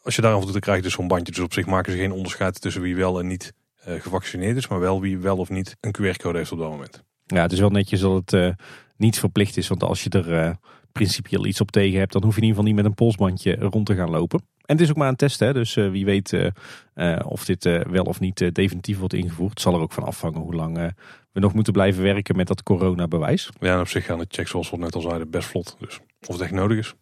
Als 0.03 0.16
je 0.16 0.22
daarvan 0.22 0.40
doet, 0.40 0.53
dan 0.53 0.61
krijg 0.61 0.76
je 0.76 0.82
dus 0.82 0.92
zo'n 0.92 1.09
bandje. 1.09 1.32
Dus 1.32 1.42
op 1.42 1.53
zich 1.53 1.66
maken 1.66 1.92
ze 1.92 1.98
geen 1.98 2.12
onderscheid 2.12 2.61
tussen 2.61 2.82
wie 2.82 2.96
wel 2.96 3.18
en 3.18 3.26
niet 3.26 3.53
gevaccineerd 3.84 4.56
is, 4.56 4.68
maar 4.68 4.80
wel 4.80 5.00
wie 5.00 5.18
wel 5.18 5.36
of 5.36 5.50
niet 5.50 5.76
een 5.80 5.94
QR-code 5.98 6.38
heeft 6.38 6.52
op 6.52 6.58
dat 6.58 6.70
moment. 6.70 7.02
Ja, 7.26 7.42
het 7.42 7.52
is 7.52 7.60
wel 7.60 7.70
netjes 7.70 8.00
dat 8.00 8.12
het 8.12 8.32
eh, 8.32 8.66
niet 8.96 9.18
verplicht 9.18 9.56
is. 9.56 9.68
Want 9.68 9.82
als 9.82 10.02
je 10.04 10.10
er 10.10 10.34
eh 10.34 10.54
principieel 10.92 11.46
iets 11.46 11.60
op 11.60 11.70
tegen 11.70 11.98
hebt, 11.98 12.12
dan 12.12 12.22
hoef 12.22 12.34
je 12.34 12.40
in 12.40 12.46
ieder 12.46 12.58
geval 12.58 12.74
niet 12.74 12.82
met 12.82 12.90
een 12.90 13.04
polsbandje 13.04 13.54
rond 13.54 13.86
te 13.86 13.94
gaan 13.94 14.10
lopen. 14.10 14.38
En 14.38 14.74
het 14.74 14.80
is 14.80 14.90
ook 14.90 14.96
maar 14.96 15.08
een 15.08 15.16
test, 15.16 15.38
hè? 15.40 15.52
dus 15.52 15.76
eh, 15.76 15.90
wie 15.90 16.04
weet 16.04 16.32
eh, 16.32 16.46
eh, 16.94 17.26
of 17.26 17.44
dit 17.44 17.66
eh, 17.66 17.80
wel 17.80 18.04
of 18.04 18.20
niet 18.20 18.40
eh, 18.40 18.50
definitief 18.52 18.98
wordt 18.98 19.14
ingevoerd. 19.14 19.50
Het 19.50 19.60
zal 19.60 19.74
er 19.74 19.80
ook 19.80 19.92
van 19.92 20.04
afhangen 20.04 20.40
hoe 20.40 20.54
lang 20.54 20.78
eh, 20.78 20.86
we 21.32 21.40
nog 21.40 21.54
moeten 21.54 21.72
blijven 21.72 22.02
werken 22.02 22.36
met 22.36 22.46
dat 22.46 22.62
coronabewijs. 22.62 23.50
Ja, 23.60 23.74
en 23.74 23.80
op 23.80 23.88
zich 23.88 24.04
gaan 24.04 24.18
de 24.18 24.26
checks, 24.28 24.50
zoals 24.50 24.70
we 24.70 24.76
net 24.76 24.94
al 24.94 25.00
zeiden, 25.00 25.30
best 25.30 25.48
vlot. 25.48 25.76
Dus 25.78 26.00
of 26.26 26.34
het 26.34 26.40
echt 26.40 26.52
nodig 26.52 26.78
is. 26.78 26.94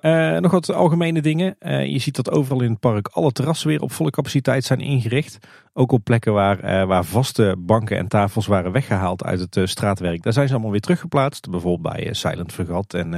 Eh, 0.00 0.36
nog 0.36 0.50
wat 0.50 0.72
algemene 0.72 1.22
dingen. 1.22 1.56
Eh, 1.58 1.86
je 1.86 1.98
ziet 1.98 2.16
dat 2.16 2.30
overal 2.30 2.62
in 2.62 2.70
het 2.70 2.80
park 2.80 3.08
alle 3.08 3.32
terrassen 3.32 3.68
weer 3.68 3.80
op 3.80 3.92
volle 3.92 4.10
capaciteit 4.10 4.64
zijn 4.64 4.80
ingericht. 4.80 5.38
Ook 5.72 5.92
op 5.92 6.04
plekken 6.04 6.32
waar, 6.32 6.60
eh, 6.60 6.84
waar 6.84 7.04
vaste 7.04 7.56
banken 7.58 7.96
en 7.96 8.08
tafels 8.08 8.46
waren 8.46 8.72
weggehaald 8.72 9.24
uit 9.24 9.40
het 9.40 9.68
straatwerk. 9.68 10.22
Daar 10.22 10.32
zijn 10.32 10.46
ze 10.46 10.52
allemaal 10.52 10.70
weer 10.70 10.80
teruggeplaatst. 10.80 11.50
Bijvoorbeeld 11.50 11.94
bij 11.94 12.14
Silent 12.14 12.52
Vergat 12.52 12.94
en 12.94 13.10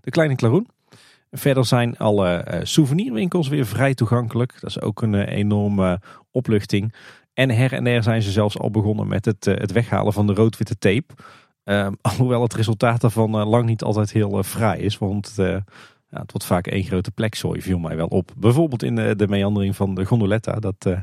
de 0.00 0.10
Kleine 0.10 0.36
Klaroen. 0.36 0.68
Verder 1.30 1.64
zijn 1.64 1.96
alle 1.96 2.60
souvenirwinkels 2.62 3.48
weer 3.48 3.66
vrij 3.66 3.94
toegankelijk. 3.94 4.60
Dat 4.60 4.70
is 4.70 4.80
ook 4.80 5.02
een 5.02 5.14
enorme 5.14 6.00
opluchting. 6.30 6.94
En 7.34 7.50
her 7.50 7.72
en 7.72 7.84
der 7.84 8.02
zijn 8.02 8.22
ze 8.22 8.30
zelfs 8.30 8.58
al 8.58 8.70
begonnen 8.70 9.08
met 9.08 9.24
het, 9.24 9.44
het 9.44 9.72
weghalen 9.72 10.12
van 10.12 10.26
de 10.26 10.34
rood-witte 10.34 10.78
tape. 10.78 11.14
Ehm, 11.64 11.92
alhoewel 12.10 12.42
het 12.42 12.54
resultaat 12.54 13.00
daarvan 13.00 13.30
lang 13.30 13.66
niet 13.66 13.82
altijd 13.82 14.12
heel 14.12 14.42
fraai 14.42 14.80
is. 14.80 14.98
Want 14.98 15.34
ja, 16.16 16.22
het 16.22 16.32
wordt 16.32 16.46
vaak 16.46 16.66
één 16.66 16.84
grote 16.84 17.10
plekzooi, 17.10 17.62
viel 17.62 17.78
mij 17.78 17.96
wel 17.96 18.06
op. 18.06 18.32
Bijvoorbeeld 18.36 18.82
in 18.82 18.94
de, 18.94 19.16
de 19.16 19.28
meandering 19.28 19.76
van 19.76 19.94
de 19.94 20.04
gondoletta. 20.04 20.52
Dat, 20.52 20.74
eh, 20.78 21.00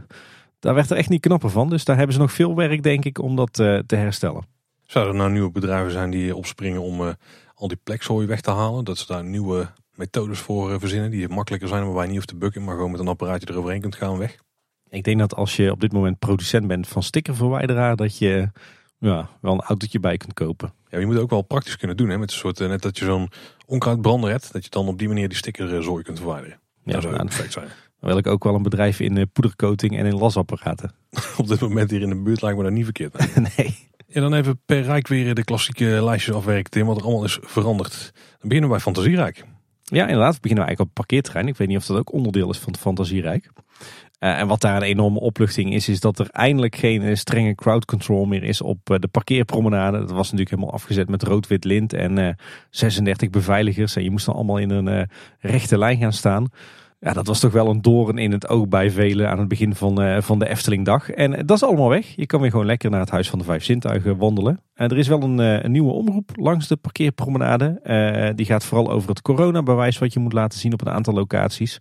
daar 0.59 0.73
werd 0.73 0.89
er 0.89 0.97
echt 0.97 1.09
niet 1.09 1.21
knapper 1.21 1.49
van. 1.49 1.69
Dus 1.69 1.85
daar 1.85 1.97
hebben 1.97 2.15
ze 2.15 2.21
nog 2.21 2.31
veel 2.31 2.55
werk, 2.55 2.83
denk 2.83 3.05
ik, 3.05 3.19
om 3.19 3.35
dat 3.35 3.59
eh, 3.59 3.77
te 3.77 3.95
herstellen. 3.95 4.43
Zouden 4.83 5.13
er 5.13 5.19
nou 5.19 5.31
nieuwe 5.31 5.51
bedrijven 5.51 5.91
zijn 5.91 6.09
die 6.09 6.35
opspringen 6.35 6.81
om 6.81 7.01
eh, 7.01 7.13
al 7.55 7.67
die 7.67 7.79
plekzooi 7.83 8.27
weg 8.27 8.41
te 8.41 8.51
halen? 8.51 8.85
Dat 8.85 8.97
ze 8.97 9.05
daar 9.07 9.23
nieuwe 9.23 9.69
methodes 9.95 10.39
voor 10.39 10.71
eh, 10.71 10.79
verzinnen 10.79 11.11
die 11.11 11.29
makkelijker 11.29 11.67
zijn, 11.67 11.83
waarbij 11.83 12.01
je 12.01 12.07
niet 12.07 12.17
hoeft 12.17 12.29
te 12.29 12.35
bukken, 12.35 12.63
maar 12.63 12.75
gewoon 12.75 12.91
met 12.91 12.99
een 12.99 13.07
apparaatje 13.07 13.49
eroverheen 13.49 13.81
kunt 13.81 13.95
gaan 13.95 14.17
weg. 14.17 14.37
Ik 14.89 15.03
denk 15.03 15.19
dat 15.19 15.35
als 15.35 15.55
je 15.55 15.71
op 15.71 15.79
dit 15.79 15.91
moment 15.91 16.19
producent 16.19 16.67
bent 16.67 16.87
van 16.87 17.03
stickerverwijderaar, 17.03 17.95
dat 17.95 18.17
je 18.17 18.49
ja, 19.03 19.29
wel 19.41 19.53
een 19.53 19.61
autootje 19.61 19.99
bij 19.99 20.17
kunt 20.17 20.33
kopen. 20.33 20.73
Ja, 20.89 20.99
je 20.99 21.05
moet 21.05 21.13
het 21.13 21.23
ook 21.23 21.29
wel 21.29 21.41
praktisch 21.41 21.77
kunnen 21.77 21.97
doen, 21.97 22.09
hè? 22.09 22.17
met 22.17 22.31
een 22.31 22.37
soort, 22.37 22.59
eh, 22.59 22.67
net 22.67 22.81
dat 22.81 22.97
je 22.97 23.05
zo'n 23.05 23.29
onkruidbrander 23.65 24.29
hebt, 24.29 24.53
dat 24.53 24.63
je 24.63 24.69
dan 24.69 24.87
op 24.87 24.97
die 24.97 25.07
manier 25.07 25.27
die 25.27 25.37
stickerzooi 25.37 26.03
kunt 26.03 26.17
verwijderen. 26.17 26.59
dat 26.83 27.01
zou 27.01 27.13
nou, 27.13 27.25
perfect 27.25 27.53
zijn. 27.53 27.67
Dan 27.99 28.11
wil 28.11 28.17
ik 28.17 28.27
ook 28.27 28.43
wel 28.43 28.55
een 28.55 28.63
bedrijf 28.63 28.99
in 28.99 29.17
eh, 29.17 29.23
poedercoating 29.33 29.97
en 29.97 30.05
in 30.05 30.15
lasapparaten. 30.15 30.91
Op 31.37 31.47
dit 31.47 31.59
moment 31.59 31.91
hier 31.91 32.01
in 32.01 32.09
de 32.09 32.21
buurt 32.21 32.41
lijkt 32.41 32.57
me 32.57 32.63
dat 32.63 32.71
niet 32.71 32.83
verkeerd. 32.83 33.35
nee. 33.57 33.89
En 34.09 34.21
dan 34.21 34.33
even 34.33 34.59
per 34.65 34.81
rijk 34.81 35.07
weer 35.07 35.35
de 35.35 35.43
klassieke 35.43 35.85
lijstjes 35.85 36.35
afwerken, 36.35 36.71
Tim, 36.71 36.85
wat 36.85 36.97
er 36.97 37.03
allemaal 37.03 37.23
is 37.23 37.37
veranderd. 37.41 38.11
Dan 38.13 38.49
beginnen 38.49 38.69
we 38.69 38.75
bij 38.75 38.79
Fantasierijk. 38.79 39.45
Ja, 39.83 40.01
inderdaad. 40.01 40.33
We 40.33 40.39
beginnen 40.41 40.65
eigenlijk 40.65 40.79
op 40.79 40.85
het 40.85 40.93
parkeerterrein. 40.93 41.47
Ik 41.47 41.57
weet 41.57 41.67
niet 41.67 41.77
of 41.77 41.85
dat 41.85 41.97
ook 41.97 42.13
onderdeel 42.13 42.49
is 42.49 42.57
van 42.57 42.71
het 42.71 42.81
Fantasierijk. 42.81 43.49
Uh, 44.23 44.39
en 44.39 44.47
wat 44.47 44.61
daar 44.61 44.75
een 44.75 44.81
enorme 44.81 45.19
opluchting 45.19 45.73
is, 45.73 45.89
is 45.89 45.99
dat 45.99 46.19
er 46.19 46.29
eindelijk 46.29 46.75
geen 46.75 47.01
uh, 47.01 47.15
strenge 47.15 47.55
crowd 47.55 47.85
control 47.85 48.25
meer 48.25 48.43
is 48.43 48.61
op 48.61 48.89
uh, 48.89 48.97
de 48.99 49.07
parkeerpromenade. 49.07 49.97
Dat 49.97 50.11
was 50.11 50.31
natuurlijk 50.31 50.49
helemaal 50.49 50.73
afgezet 50.73 51.09
met 51.09 51.23
rood-wit 51.23 51.63
lint 51.63 51.93
en 51.93 52.37
36 52.69 53.29
beveiligers. 53.29 53.95
En 53.95 54.03
je 54.03 54.11
moest 54.11 54.25
dan 54.25 54.35
allemaal 54.35 54.57
in 54.57 54.69
een 54.69 55.09
rechte 55.39 55.77
lijn 55.77 55.97
gaan 55.97 56.13
staan. 56.13 56.47
Ja, 56.99 57.13
dat 57.13 57.27
was 57.27 57.39
toch 57.39 57.51
wel 57.51 57.69
een 57.69 57.81
doorn 57.81 58.17
in 58.17 58.31
het 58.31 58.47
oog 58.47 58.67
bij 58.67 58.91
velen 58.91 59.29
aan 59.29 59.39
het 59.39 59.47
begin 59.47 59.75
van, 59.75 60.23
van 60.23 60.39
de 60.39 60.49
Eftelingdag. 60.49 61.09
En 61.09 61.45
dat 61.45 61.57
is 61.57 61.63
allemaal 61.63 61.89
weg. 61.89 62.15
Je 62.15 62.25
kan 62.25 62.41
weer 62.41 62.51
gewoon 62.51 62.65
lekker 62.65 62.89
naar 62.89 62.99
het 62.99 63.09
Huis 63.09 63.29
van 63.29 63.39
de 63.39 63.45
Vijf 63.45 63.63
Zintuigen 63.63 64.17
wandelen. 64.17 64.59
En 64.73 64.89
er 64.89 64.97
is 64.97 65.07
wel 65.07 65.21
een, 65.21 65.37
een 65.37 65.71
nieuwe 65.71 65.91
omroep 65.91 66.31
langs 66.33 66.67
de 66.67 66.75
parkeerpromenade. 66.75 68.33
die 68.35 68.45
gaat 68.45 68.65
vooral 68.65 68.91
over 68.91 69.09
het 69.09 69.21
coronabewijs 69.21 69.97
wat 69.97 70.13
je 70.13 70.19
moet 70.19 70.33
laten 70.33 70.59
zien 70.59 70.73
op 70.73 70.81
een 70.81 70.93
aantal 70.93 71.13
locaties. 71.13 71.79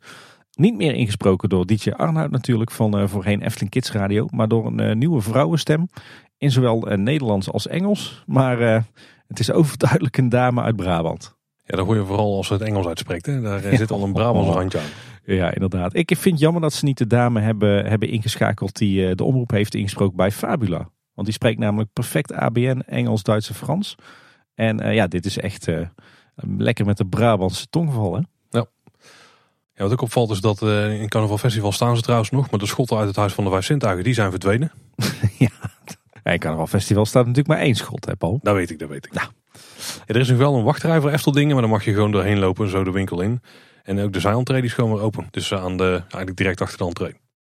Niet 0.58 0.76
meer 0.76 0.94
ingesproken 0.94 1.48
door 1.48 1.66
DJ 1.66 1.90
Arnoud 1.90 2.30
natuurlijk 2.30 2.70
van 2.70 2.98
uh, 2.98 3.06
voorheen 3.06 3.42
Efteling 3.42 3.70
Kids 3.70 3.92
Radio. 3.92 4.26
Maar 4.30 4.48
door 4.48 4.66
een 4.66 4.80
uh, 4.80 4.94
nieuwe 4.94 5.20
vrouwenstem. 5.20 5.88
In 6.38 6.50
zowel 6.50 6.92
uh, 6.92 6.98
Nederlands 6.98 7.50
als 7.50 7.66
Engels. 7.66 8.22
Maar 8.26 8.58
het 9.26 9.38
is 9.38 9.52
overduidelijk 9.60 10.16
een 10.16 10.28
dame 10.28 10.62
uit 10.62 10.76
Brabant. 10.76 11.36
Ja, 11.64 11.76
dat 11.76 11.86
hoor 11.86 11.96
je 11.96 12.04
vooral 12.04 12.36
als 12.36 12.46
ze 12.46 12.52
het 12.52 12.62
Engels 12.62 12.86
uitspreekt. 12.86 13.26
Hè? 13.26 13.40
Daar 13.40 13.70
ja. 13.70 13.76
zit 13.76 13.90
al 13.90 14.02
een 14.02 14.12
Brabants 14.12 14.54
randje 14.54 14.78
aan. 14.78 14.86
Ja, 15.24 15.54
inderdaad. 15.54 15.94
Ik 15.94 16.08
vind 16.08 16.24
het 16.24 16.38
jammer 16.38 16.62
dat 16.62 16.72
ze 16.72 16.84
niet 16.84 16.98
de 16.98 17.06
dame 17.06 17.40
hebben, 17.40 17.86
hebben 17.86 18.08
ingeschakeld 18.08 18.76
die 18.76 19.14
de 19.14 19.24
omroep 19.24 19.50
heeft 19.50 19.74
ingesproken 19.74 20.16
bij 20.16 20.30
Fabula. 20.30 20.88
Want 21.14 21.26
die 21.26 21.36
spreekt 21.36 21.58
namelijk 21.58 21.92
perfect 21.92 22.32
ABN, 22.32 22.82
Engels, 22.86 23.22
Duits 23.22 23.48
en 23.48 23.54
Frans. 23.54 23.94
En 24.54 24.94
ja, 24.94 25.06
dit 25.06 25.24
is 25.24 25.38
echt 25.38 25.68
lekker 26.34 26.86
met 26.86 26.96
de 26.96 27.06
Brabantse 27.06 27.66
tongval 27.68 28.14
hè. 28.14 28.20
Ja, 29.74 29.82
wat 29.82 29.92
ook 29.92 30.00
opvalt 30.00 30.30
is 30.30 30.40
dat 30.40 30.62
uh, 30.62 31.00
in 31.00 31.08
Carnaval 31.08 31.38
Festival 31.38 31.72
staan 31.72 31.96
ze 31.96 32.02
trouwens 32.02 32.30
nog. 32.30 32.50
Maar 32.50 32.60
de 32.60 32.66
schotten 32.66 32.96
uit 32.96 33.06
het 33.06 33.16
Huis 33.16 33.32
van 33.32 33.44
de 33.44 33.50
Vijf 33.50 33.64
Zintuigen, 33.64 34.04
die 34.04 34.14
zijn 34.14 34.30
verdwenen. 34.30 34.72
ja, 35.38 35.50
in 36.22 36.38
Carnaval 36.38 36.66
Festival 36.66 37.06
staat 37.06 37.26
natuurlijk 37.26 37.54
maar 37.54 37.64
één 37.66 37.74
schot, 37.74 38.04
hè 38.06 38.16
Paul? 38.16 38.38
Dat 38.42 38.54
weet 38.54 38.70
ik, 38.70 38.78
dat 38.78 38.88
weet 38.88 39.06
ik. 39.06 39.12
Nou. 39.12 39.28
Ja, 40.06 40.14
er 40.14 40.20
is 40.20 40.28
nog 40.28 40.38
wel 40.38 40.54
een 40.54 40.64
wachtrij 40.64 41.00
voor 41.00 41.10
Efteldingen, 41.10 41.52
maar 41.52 41.62
dan 41.62 41.70
mag 41.70 41.84
je 41.84 41.92
gewoon 41.92 42.12
doorheen 42.12 42.38
lopen, 42.38 42.68
zo 42.68 42.84
de 42.84 42.90
winkel 42.90 43.20
in. 43.20 43.42
En 43.82 44.00
ook 44.00 44.12
de 44.12 44.20
zijlentree 44.20 44.60
die 44.60 44.68
is 44.68 44.74
gewoon 44.74 44.92
weer 44.92 45.02
open. 45.02 45.26
Dus 45.30 45.54
aan 45.54 45.76
de, 45.76 45.92
eigenlijk 46.00 46.36
direct 46.36 46.60
achter 46.60 46.78
de 46.78 46.84
entree. 46.84 47.14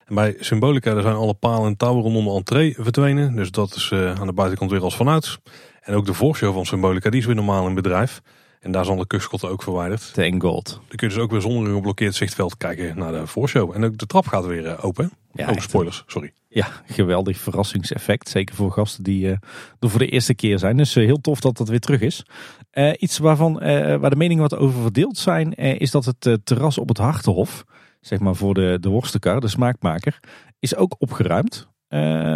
En 0.05 0.15
bij 0.15 0.35
Symbolica 0.39 1.01
zijn 1.01 1.15
alle 1.15 1.33
palen 1.33 1.67
en 1.67 1.77
touwen 1.77 2.03
rondom 2.03 2.25
de 2.25 2.31
entree 2.31 2.75
verdwenen. 2.79 3.35
Dus 3.35 3.51
dat 3.51 3.75
is 3.75 3.89
uh, 3.93 4.19
aan 4.19 4.27
de 4.27 4.33
buitenkant 4.33 4.71
weer 4.71 4.81
als 4.81 4.95
vanuit. 4.95 5.37
En 5.81 5.93
ook 5.93 6.05
de 6.05 6.13
voorshow 6.13 6.53
van 6.53 6.65
Symbolica, 6.65 7.09
die 7.09 7.19
is 7.19 7.25
weer 7.25 7.35
normaal 7.35 7.67
in 7.67 7.73
bedrijf. 7.73 8.21
En 8.63 8.71
daar 8.71 8.85
zijn 8.85 8.97
de 9.07 9.47
ook 9.47 9.63
verwijderd. 9.63 10.13
Thank 10.13 10.41
God. 10.41 10.65
Dan 10.65 10.97
kun 10.97 11.07
je 11.07 11.13
dus 11.13 11.23
ook 11.23 11.31
weer 11.31 11.41
zonder 11.41 11.69
een 11.69 11.75
geblokkeerd 11.75 12.15
zichtveld 12.15 12.57
kijken 12.57 12.97
naar 12.97 13.11
de 13.11 13.27
voorshow. 13.27 13.75
En 13.75 13.83
ook 13.83 13.97
de 13.97 14.05
trap 14.05 14.27
gaat 14.27 14.45
weer 14.45 14.67
eh, 14.67 14.85
open. 14.85 15.11
Ja, 15.33 15.49
oh, 15.49 15.57
spoilers, 15.57 16.03
sorry. 16.07 16.33
Ja, 16.47 16.67
geweldig 16.85 17.37
verrassingseffect. 17.37 18.29
Zeker 18.29 18.55
voor 18.55 18.71
gasten 18.71 19.03
die 19.03 19.25
uh, 19.25 19.31
er 19.79 19.89
voor 19.89 19.99
de 19.99 20.07
eerste 20.07 20.33
keer 20.33 20.59
zijn. 20.59 20.77
Dus 20.77 20.95
uh, 20.95 21.05
heel 21.05 21.21
tof 21.21 21.39
dat 21.39 21.57
dat 21.57 21.69
weer 21.69 21.79
terug 21.79 22.01
is. 22.01 22.25
Uh, 22.73 22.93
iets 22.97 23.17
waarvan, 23.17 23.53
waar 23.99 24.09
de 24.09 24.15
meningen 24.15 24.49
wat 24.49 24.59
over 24.59 24.81
verdeeld 24.81 25.17
zijn, 25.17 25.53
is 25.53 25.91
dat 25.91 26.05
het 26.05 26.39
terras 26.43 26.77
op 26.77 26.87
het 26.87 26.97
Hartenhof, 26.97 27.63
zeg 28.01 28.19
maar 28.19 28.35
voor 28.35 28.53
de, 28.53 28.77
de 28.79 28.89
worstenkar, 28.89 29.39
de 29.39 29.47
smaakmaker, 29.47 30.19
is 30.59 30.75
ook 30.75 30.95
opgeruimd. 30.97 31.67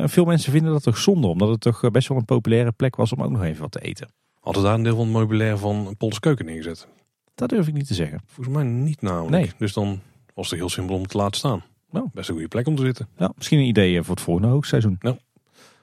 veel 0.05 0.25
mensen 0.25 0.51
vinden 0.51 0.71
dat 0.71 0.83
toch 0.83 0.97
zonde, 0.97 1.27
omdat 1.27 1.49
het 1.49 1.61
toch 1.61 1.91
best 1.91 2.07
wel 2.07 2.17
een 2.17 2.25
populaire 2.25 2.71
plek 2.71 2.95
was 2.95 3.13
om 3.13 3.23
ook 3.23 3.31
nog 3.31 3.43
even 3.43 3.61
wat 3.61 3.71
te 3.71 3.81
eten. 3.81 4.07
Hadden 4.47 4.65
daar 4.65 4.73
een 4.73 4.83
deel 4.83 4.95
van 4.95 5.05
het 5.05 5.13
meubilair 5.13 5.57
van 5.57 5.95
Pols 5.97 6.19
Keuken 6.19 6.45
neergezet? 6.45 6.87
Dat 7.35 7.49
durf 7.49 7.67
ik 7.67 7.73
niet 7.73 7.87
te 7.87 7.93
zeggen. 7.93 8.21
Volgens 8.25 8.55
mij 8.55 8.65
niet 8.65 9.01
namelijk. 9.01 9.31
Nee. 9.31 9.51
Dus 9.57 9.73
dan 9.73 10.01
was 10.33 10.49
het 10.49 10.59
heel 10.59 10.69
simpel 10.69 10.95
om 10.95 11.07
te 11.07 11.17
laten 11.17 11.37
staan. 11.37 11.63
Nou. 11.91 12.09
Best 12.13 12.27
een 12.27 12.33
goede 12.33 12.49
plek 12.49 12.67
om 12.67 12.75
te 12.75 12.81
zitten. 12.81 13.07
Ja, 13.17 13.31
misschien 13.35 13.59
een 13.59 13.65
idee 13.65 14.01
voor 14.03 14.15
het 14.15 14.23
volgende 14.23 14.49
hoogseizoen. 14.49 14.97
Nou. 14.99 15.17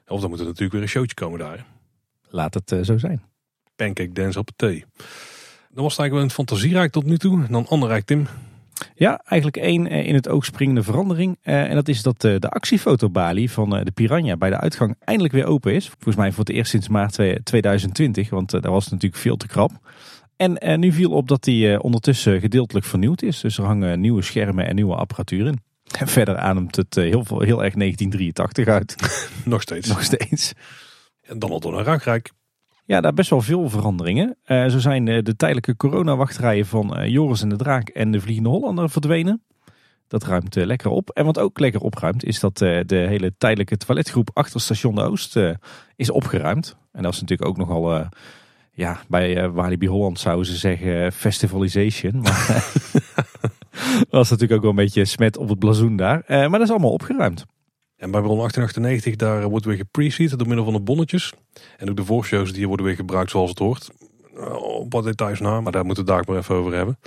Of 0.07 0.21
dan 0.21 0.31
moet 0.31 0.39
er 0.39 0.45
natuurlijk 0.45 0.73
weer 0.73 0.83
een 0.83 0.89
showtje 0.89 1.15
komen 1.15 1.39
daar. 1.39 1.67
Laat 2.29 2.55
het 2.55 2.73
uh, 2.73 2.83
zo 2.83 2.99
zijn. 2.99 3.23
Pancake 3.77 4.13
dance 4.13 4.39
op 4.39 4.47
het 4.47 4.59
thee. 4.59 4.85
Dan 5.71 5.83
was 5.83 5.97
het 5.97 6.01
eigenlijk 6.01 6.13
wel 6.13 6.23
een 6.23 6.31
fantasierijk 6.31 6.93
tot 6.93 7.05
nu 7.05 7.19
toe. 7.19 7.45
En 7.45 7.53
dan 7.53 7.67
ander 7.67 7.89
rijk, 7.89 8.05
Tim. 8.05 8.27
Ja, 8.95 9.21
eigenlijk 9.25 9.65
één 9.65 9.87
eh, 9.87 10.07
in 10.07 10.15
het 10.15 10.29
oog 10.29 10.45
springende 10.45 10.83
verandering. 10.83 11.39
Eh, 11.43 11.63
en 11.63 11.75
dat 11.75 11.89
is 11.89 12.03
dat 12.03 12.21
de 12.21 12.49
actiefotobalie 12.49 13.51
van 13.51 13.71
de 13.71 13.91
Piranha 13.95 14.37
bij 14.37 14.51
de 14.51 14.57
uitgang 14.57 14.97
eindelijk 15.01 15.35
weer 15.35 15.47
open 15.47 15.75
is. 15.75 15.89
Volgens 15.89 16.17
mij 16.17 16.31
voor 16.31 16.45
het 16.45 16.55
eerst 16.55 16.71
sinds 16.71 16.89
maart 16.89 17.19
2020, 17.45 18.31
want 18.31 18.51
daar 18.51 18.71
was 18.71 18.85
het 18.85 18.93
natuurlijk 18.93 19.23
veel 19.23 19.37
te 19.37 19.47
krap. 19.47 19.71
En 20.37 20.81
nu 20.81 20.93
viel 20.93 21.11
op 21.11 21.29
dat 21.29 21.45
die 21.45 21.83
ondertussen 21.83 22.41
gedeeltelijk 22.41 22.87
vernieuwd 22.87 23.23
is. 23.23 23.41
Dus 23.41 23.59
er 23.59 23.65
hangen 23.65 24.01
nieuwe 24.01 24.23
schermen 24.23 24.67
en 24.67 24.75
nieuwe 24.75 24.95
apparatuur 24.95 25.47
in. 25.47 25.59
En 25.99 26.09
verder 26.09 26.37
ademt 26.37 26.77
het 26.77 26.95
heel, 26.95 27.25
heel 27.27 27.65
erg 27.65 27.75
1983 27.75 28.67
uit. 28.67 28.97
Nog 29.45 29.63
steeds. 29.63 29.89
Nog 29.89 30.03
steeds. 30.03 30.53
En 31.23 31.39
dan 31.39 31.51
al 31.51 31.61
door 31.61 31.73
naar 31.73 31.85
Rankrijk. 31.85 32.33
Ja, 32.87 33.01
daar 33.01 33.15
best 33.15 33.31
wel 33.31 33.41
veel 33.41 33.69
veranderingen. 33.69 34.37
Uh, 34.47 34.67
zo 34.67 34.79
zijn 34.79 35.07
uh, 35.07 35.23
de 35.23 35.37
tijdelijke 35.37 35.77
coronawachtrijen 35.77 36.67
van 36.67 37.01
uh, 37.01 37.07
Joris 37.09 37.43
en 37.43 37.49
de 37.49 37.57
Draak 37.57 37.89
en 37.89 38.11
de 38.11 38.21
Vliegende 38.21 38.49
Hollander 38.49 38.91
verdwenen. 38.91 39.43
Dat 40.09 40.25
ruimt 40.25 40.55
lekker 40.55 40.91
op. 40.91 41.11
En 41.11 41.25
wat 41.25 41.39
ook 41.39 41.59
lekker 41.59 41.81
opruimt 41.81 42.25
is 42.25 42.41
dat 42.41 42.59
de 42.59 42.85
hele 43.09 43.35
tijdelijke 43.39 43.77
toiletgroep 43.77 44.31
achter 44.33 44.61
station 44.61 44.95
de 44.95 45.03
Oost 45.03 45.39
is 45.97 46.11
opgeruimd. 46.11 46.77
En 46.93 47.03
dat 47.03 47.13
is 47.13 47.21
natuurlijk 47.21 47.49
ook 47.49 47.57
nogal, 47.57 48.09
ja, 48.73 49.01
bij 49.09 49.51
Walibi 49.51 49.89
Holland 49.89 50.19
zouden 50.19 50.47
ze 50.47 50.57
zeggen 50.57 51.13
festivalization. 51.13 52.21
Maar 52.21 52.73
dat 53.99 54.11
was 54.11 54.31
natuurlijk 54.31 54.53
ook 54.53 54.61
wel 54.61 54.71
een 54.71 54.85
beetje 54.85 55.05
smet 55.05 55.37
op 55.37 55.49
het 55.49 55.59
blazoen 55.59 55.97
daar. 55.97 56.25
maar 56.27 56.51
dat 56.51 56.61
is 56.61 56.71
allemaal 56.71 56.93
opgeruimd. 56.93 57.47
En 57.97 58.11
bij 58.11 58.21
Bron 58.21 58.37
1898 58.37 59.17
daar 59.17 59.49
wordt 59.49 59.65
weer 59.67 59.77
gepreseed 59.77 60.39
door 60.39 60.47
middel 60.47 60.65
van 60.65 60.75
de 60.75 60.81
bonnetjes. 60.81 61.33
En 61.77 61.91
ook 61.91 61.97
de 61.97 62.05
voorshows 62.05 62.53
die 62.53 62.69
worden 62.69 62.87
weer 62.87 62.95
gebruikt 62.95 63.31
zoals 63.31 63.51
het 63.51 63.59
hoort. 63.59 63.91
Op 64.59 64.93
wat 64.93 65.05
details 65.05 65.41
na, 65.41 65.61
maar 65.61 65.73
daar 65.73 65.85
moeten 65.85 66.05
we 66.05 66.11
het 66.11 66.21
daar 66.21 66.35
maar 66.35 66.43
even 66.43 66.55
over 66.55 66.75
hebben. 66.75 66.99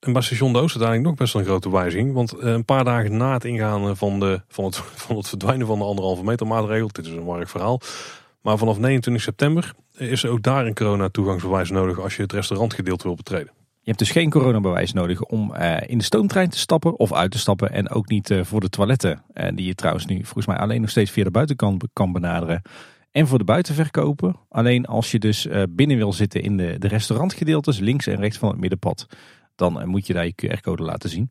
En 0.00 0.12
bij 0.12 0.22
station 0.22 0.52
de 0.52 0.58
Oost 0.58 0.76
uiteindelijk 0.76 1.08
nog 1.08 1.18
best 1.18 1.32
wel 1.32 1.42
een 1.42 1.48
grote 1.48 1.70
wijziging. 1.70 2.12
Want 2.12 2.32
eh, 2.32 2.52
een 2.52 2.64
paar 2.64 2.84
dagen 2.84 3.16
na 3.16 3.32
het 3.32 3.44
ingaan 3.44 3.96
van, 3.96 4.20
de, 4.20 4.40
van, 4.48 4.64
het, 4.64 4.76
van 5.06 5.16
het 5.16 5.28
verdwijnen 5.28 5.66
van 5.66 5.78
de 5.78 5.84
anderhalve 5.84 6.24
meter 6.24 6.46
maatregel. 6.46 6.88
Dit 6.92 7.06
is 7.06 7.12
een 7.12 7.24
warrig 7.24 7.50
verhaal. 7.50 7.80
Maar 8.40 8.58
vanaf 8.58 8.78
29 8.78 9.22
september 9.22 9.74
is 9.96 10.22
er 10.22 10.30
ook 10.30 10.42
daar 10.42 10.66
een 10.66 10.74
corona 10.74 11.08
toegangsbewijs 11.08 11.70
nodig 11.70 12.00
als 12.00 12.16
je 12.16 12.22
het 12.22 12.32
restaurantgedeelte 12.32 13.06
wil 13.06 13.16
betreden. 13.16 13.61
Je 13.84 13.88
hebt 13.88 13.98
dus 13.98 14.10
geen 14.10 14.30
coronabewijs 14.30 14.92
nodig 14.92 15.22
om 15.22 15.54
uh, 15.54 15.76
in 15.86 15.98
de 15.98 16.04
stoomtrein 16.04 16.48
te 16.48 16.58
stappen 16.58 16.98
of 16.98 17.12
uit 17.12 17.30
te 17.30 17.38
stappen. 17.38 17.72
En 17.72 17.90
ook 17.90 18.08
niet 18.08 18.30
uh, 18.30 18.44
voor 18.44 18.60
de 18.60 18.68
toiletten. 18.68 19.22
Uh, 19.34 19.48
die 19.54 19.66
je 19.66 19.74
trouwens 19.74 20.06
nu 20.06 20.14
volgens 20.24 20.46
mij 20.46 20.56
alleen 20.56 20.80
nog 20.80 20.90
steeds 20.90 21.10
via 21.10 21.24
de 21.24 21.30
buitenkant 21.30 21.84
kan 21.92 22.12
benaderen. 22.12 22.62
En 23.10 23.26
voor 23.26 23.38
de 23.38 23.44
buitenverkopen. 23.44 24.36
Alleen 24.48 24.86
als 24.86 25.10
je 25.10 25.18
dus 25.18 25.48
binnen 25.68 25.96
wil 25.96 26.12
zitten 26.12 26.42
in 26.42 26.56
de, 26.56 26.78
de 26.78 26.88
restaurantgedeeltes, 26.88 27.78
links 27.78 28.06
en 28.06 28.16
rechts 28.16 28.38
van 28.38 28.48
het 28.48 28.60
middenpad. 28.60 29.06
Dan 29.54 29.88
moet 29.88 30.06
je 30.06 30.12
daar 30.12 30.24
je 30.24 30.34
QR-code 30.46 30.82
laten 30.82 31.10
zien. 31.10 31.30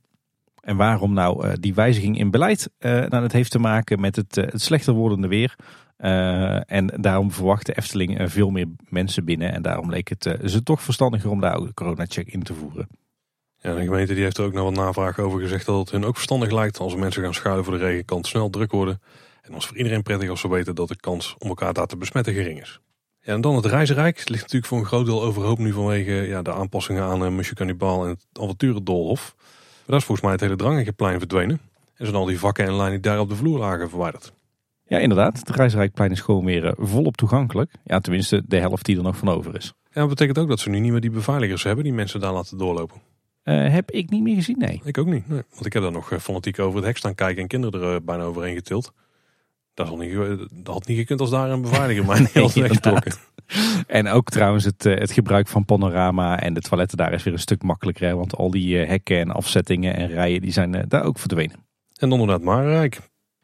En 0.61 0.77
waarom 0.77 1.13
nou 1.13 1.59
die 1.59 1.73
wijziging 1.73 2.17
in 2.17 2.31
beleid? 2.31 2.69
nou, 2.79 3.09
dat 3.09 3.31
heeft 3.31 3.51
te 3.51 3.59
maken 3.59 3.99
met 3.99 4.15
het, 4.15 4.35
het 4.35 4.61
slechter 4.61 4.93
wordende 4.93 5.27
weer. 5.27 5.55
Uh, 6.01 6.71
en 6.71 6.87
daarom 7.01 7.31
verwachtte 7.31 7.73
Efteling 7.73 8.31
veel 8.31 8.49
meer 8.49 8.67
mensen 8.89 9.25
binnen. 9.25 9.53
En 9.53 9.61
daarom 9.61 9.89
leek 9.89 10.09
het 10.09 10.25
uh, 10.25 10.33
ze 10.45 10.63
toch 10.63 10.81
verstandiger 10.81 11.29
om 11.29 11.39
de 11.39 11.71
corona-check 11.73 12.27
in 12.27 12.43
te 12.43 12.53
voeren. 12.53 12.87
Ja, 13.57 13.73
de 13.73 13.83
gemeente 13.83 14.13
die 14.13 14.23
heeft 14.23 14.37
er 14.37 14.45
ook 14.45 14.53
nog 14.53 14.63
wat 14.63 14.73
navraag 14.73 15.19
over 15.19 15.39
gezegd 15.39 15.65
dat 15.65 15.77
het 15.77 15.91
hun 15.91 16.05
ook 16.05 16.15
verstandig 16.15 16.51
lijkt 16.51 16.79
als 16.79 16.95
mensen 16.95 17.23
gaan 17.23 17.33
schuilen 17.33 17.63
voor 17.63 17.73
de 17.73 17.79
regen 17.79 18.05
kan 18.05 18.17
het 18.17 18.27
snel 18.27 18.49
druk 18.49 18.71
worden. 18.71 19.01
En 19.41 19.53
als 19.53 19.67
voor 19.67 19.77
iedereen 19.77 20.03
prettig 20.03 20.29
als 20.29 20.39
ze 20.39 20.49
weten 20.49 20.75
dat 20.75 20.87
de 20.87 20.95
kans 20.95 21.35
om 21.37 21.47
elkaar 21.47 21.73
daar 21.73 21.87
te 21.87 21.97
besmetten 21.97 22.33
gering 22.33 22.61
is. 22.61 22.79
Ja, 23.21 23.33
en 23.33 23.41
dan 23.41 23.55
het 23.55 23.65
reizenrijk. 23.65 24.19
Het 24.19 24.29
ligt 24.29 24.41
natuurlijk 24.41 24.71
voor 24.71 24.79
een 24.79 24.85
groot 24.85 25.05
deel 25.05 25.23
overhoop 25.23 25.57
nu 25.57 25.71
vanwege 25.71 26.11
ja, 26.11 26.41
de 26.41 26.53
aanpassingen 26.53 27.03
aan 27.03 27.39
uh, 27.39 27.51
Cannibal 27.53 28.03
en 28.03 28.09
het 28.09 28.25
avonturendolhof. 28.33 29.33
Maar 29.37 29.85
daar 29.85 29.97
is 29.97 30.05
volgens 30.05 30.21
mij 30.21 30.31
het 30.31 30.41
hele 30.41 30.55
drangige 30.55 30.93
plein 30.93 31.19
verdwenen. 31.19 31.59
En 31.95 32.05
zijn 32.05 32.17
al 32.17 32.25
die 32.25 32.39
vakken 32.39 32.65
en 32.65 32.75
lijnen 32.75 33.01
die 33.01 33.11
daar 33.11 33.19
op 33.19 33.29
de 33.29 33.35
vloer 33.35 33.59
lagen 33.59 33.89
verwijderd. 33.89 34.33
Ja, 34.91 34.97
inderdaad. 34.97 35.39
Het 35.39 35.49
Reisrijkplein 35.49 36.11
is 36.11 36.21
gewoon 36.21 36.45
weer 36.45 36.65
eh, 36.65 36.73
volop 36.77 37.17
toegankelijk. 37.17 37.71
Ja, 37.83 37.99
tenminste 37.99 38.43
de 38.45 38.57
helft 38.57 38.85
die 38.85 38.97
er 38.97 39.03
nog 39.03 39.17
van 39.17 39.29
over 39.29 39.55
is. 39.55 39.73
Ja, 39.83 39.99
dat 40.01 40.09
betekent 40.09 40.37
ook 40.37 40.47
dat 40.47 40.59
ze 40.59 40.69
nu 40.69 40.79
niet 40.79 40.91
meer 40.91 41.01
die 41.01 41.09
beveiligers 41.09 41.63
hebben 41.63 41.83
die 41.83 41.93
mensen 41.93 42.19
daar 42.19 42.33
laten 42.33 42.57
doorlopen. 42.57 43.01
Uh, 43.43 43.73
heb 43.73 43.91
ik 43.91 44.09
niet 44.09 44.21
meer 44.21 44.35
gezien, 44.35 44.57
nee. 44.57 44.81
Ik 44.83 44.97
ook 44.97 45.07
niet. 45.07 45.29
Nee. 45.29 45.41
Want 45.53 45.65
ik 45.65 45.73
heb 45.73 45.81
daar 45.81 45.91
nog 45.91 46.11
eh, 46.11 46.19
fanatiek 46.19 46.59
over 46.59 46.75
het 46.75 46.85
hek 46.85 46.97
staan 46.97 47.15
kijken 47.15 47.41
en 47.41 47.47
kinderen 47.47 47.81
er 47.81 48.03
bijna 48.03 48.23
overheen 48.23 48.55
getild. 48.55 48.93
Dat, 49.73 49.89
al 49.89 49.97
niet, 49.97 50.13
dat 50.63 50.73
had 50.73 50.87
niet 50.87 50.97
gekund 50.97 51.19
als 51.19 51.29
daar 51.29 51.49
een 51.49 51.61
beveiliger 51.61 52.05
had 52.11 52.33
Nee, 52.33 52.63
weggetrokken. 52.63 53.13
En 53.87 54.07
ook 54.07 54.29
trouwens 54.29 54.65
het, 54.65 54.85
eh, 54.85 54.97
het 54.97 55.11
gebruik 55.11 55.47
van 55.47 55.65
panorama 55.65 56.39
en 56.39 56.53
de 56.53 56.61
toiletten 56.61 56.97
daar 56.97 57.13
is 57.13 57.23
weer 57.23 57.33
een 57.33 57.39
stuk 57.39 57.63
makkelijker. 57.63 58.07
Hè? 58.07 58.15
Want 58.15 58.35
al 58.35 58.51
die 58.51 58.79
eh, 58.79 58.87
hekken 58.87 59.19
en 59.19 59.31
afzettingen 59.31 59.95
en 59.95 60.07
rijen 60.07 60.41
die 60.41 60.51
zijn 60.51 60.75
eh, 60.75 60.83
daar 60.87 61.03
ook 61.03 61.19
verdwenen. 61.19 61.55
En 61.97 62.11
inderdaad 62.11 62.41
Marenrijk. 62.41 62.99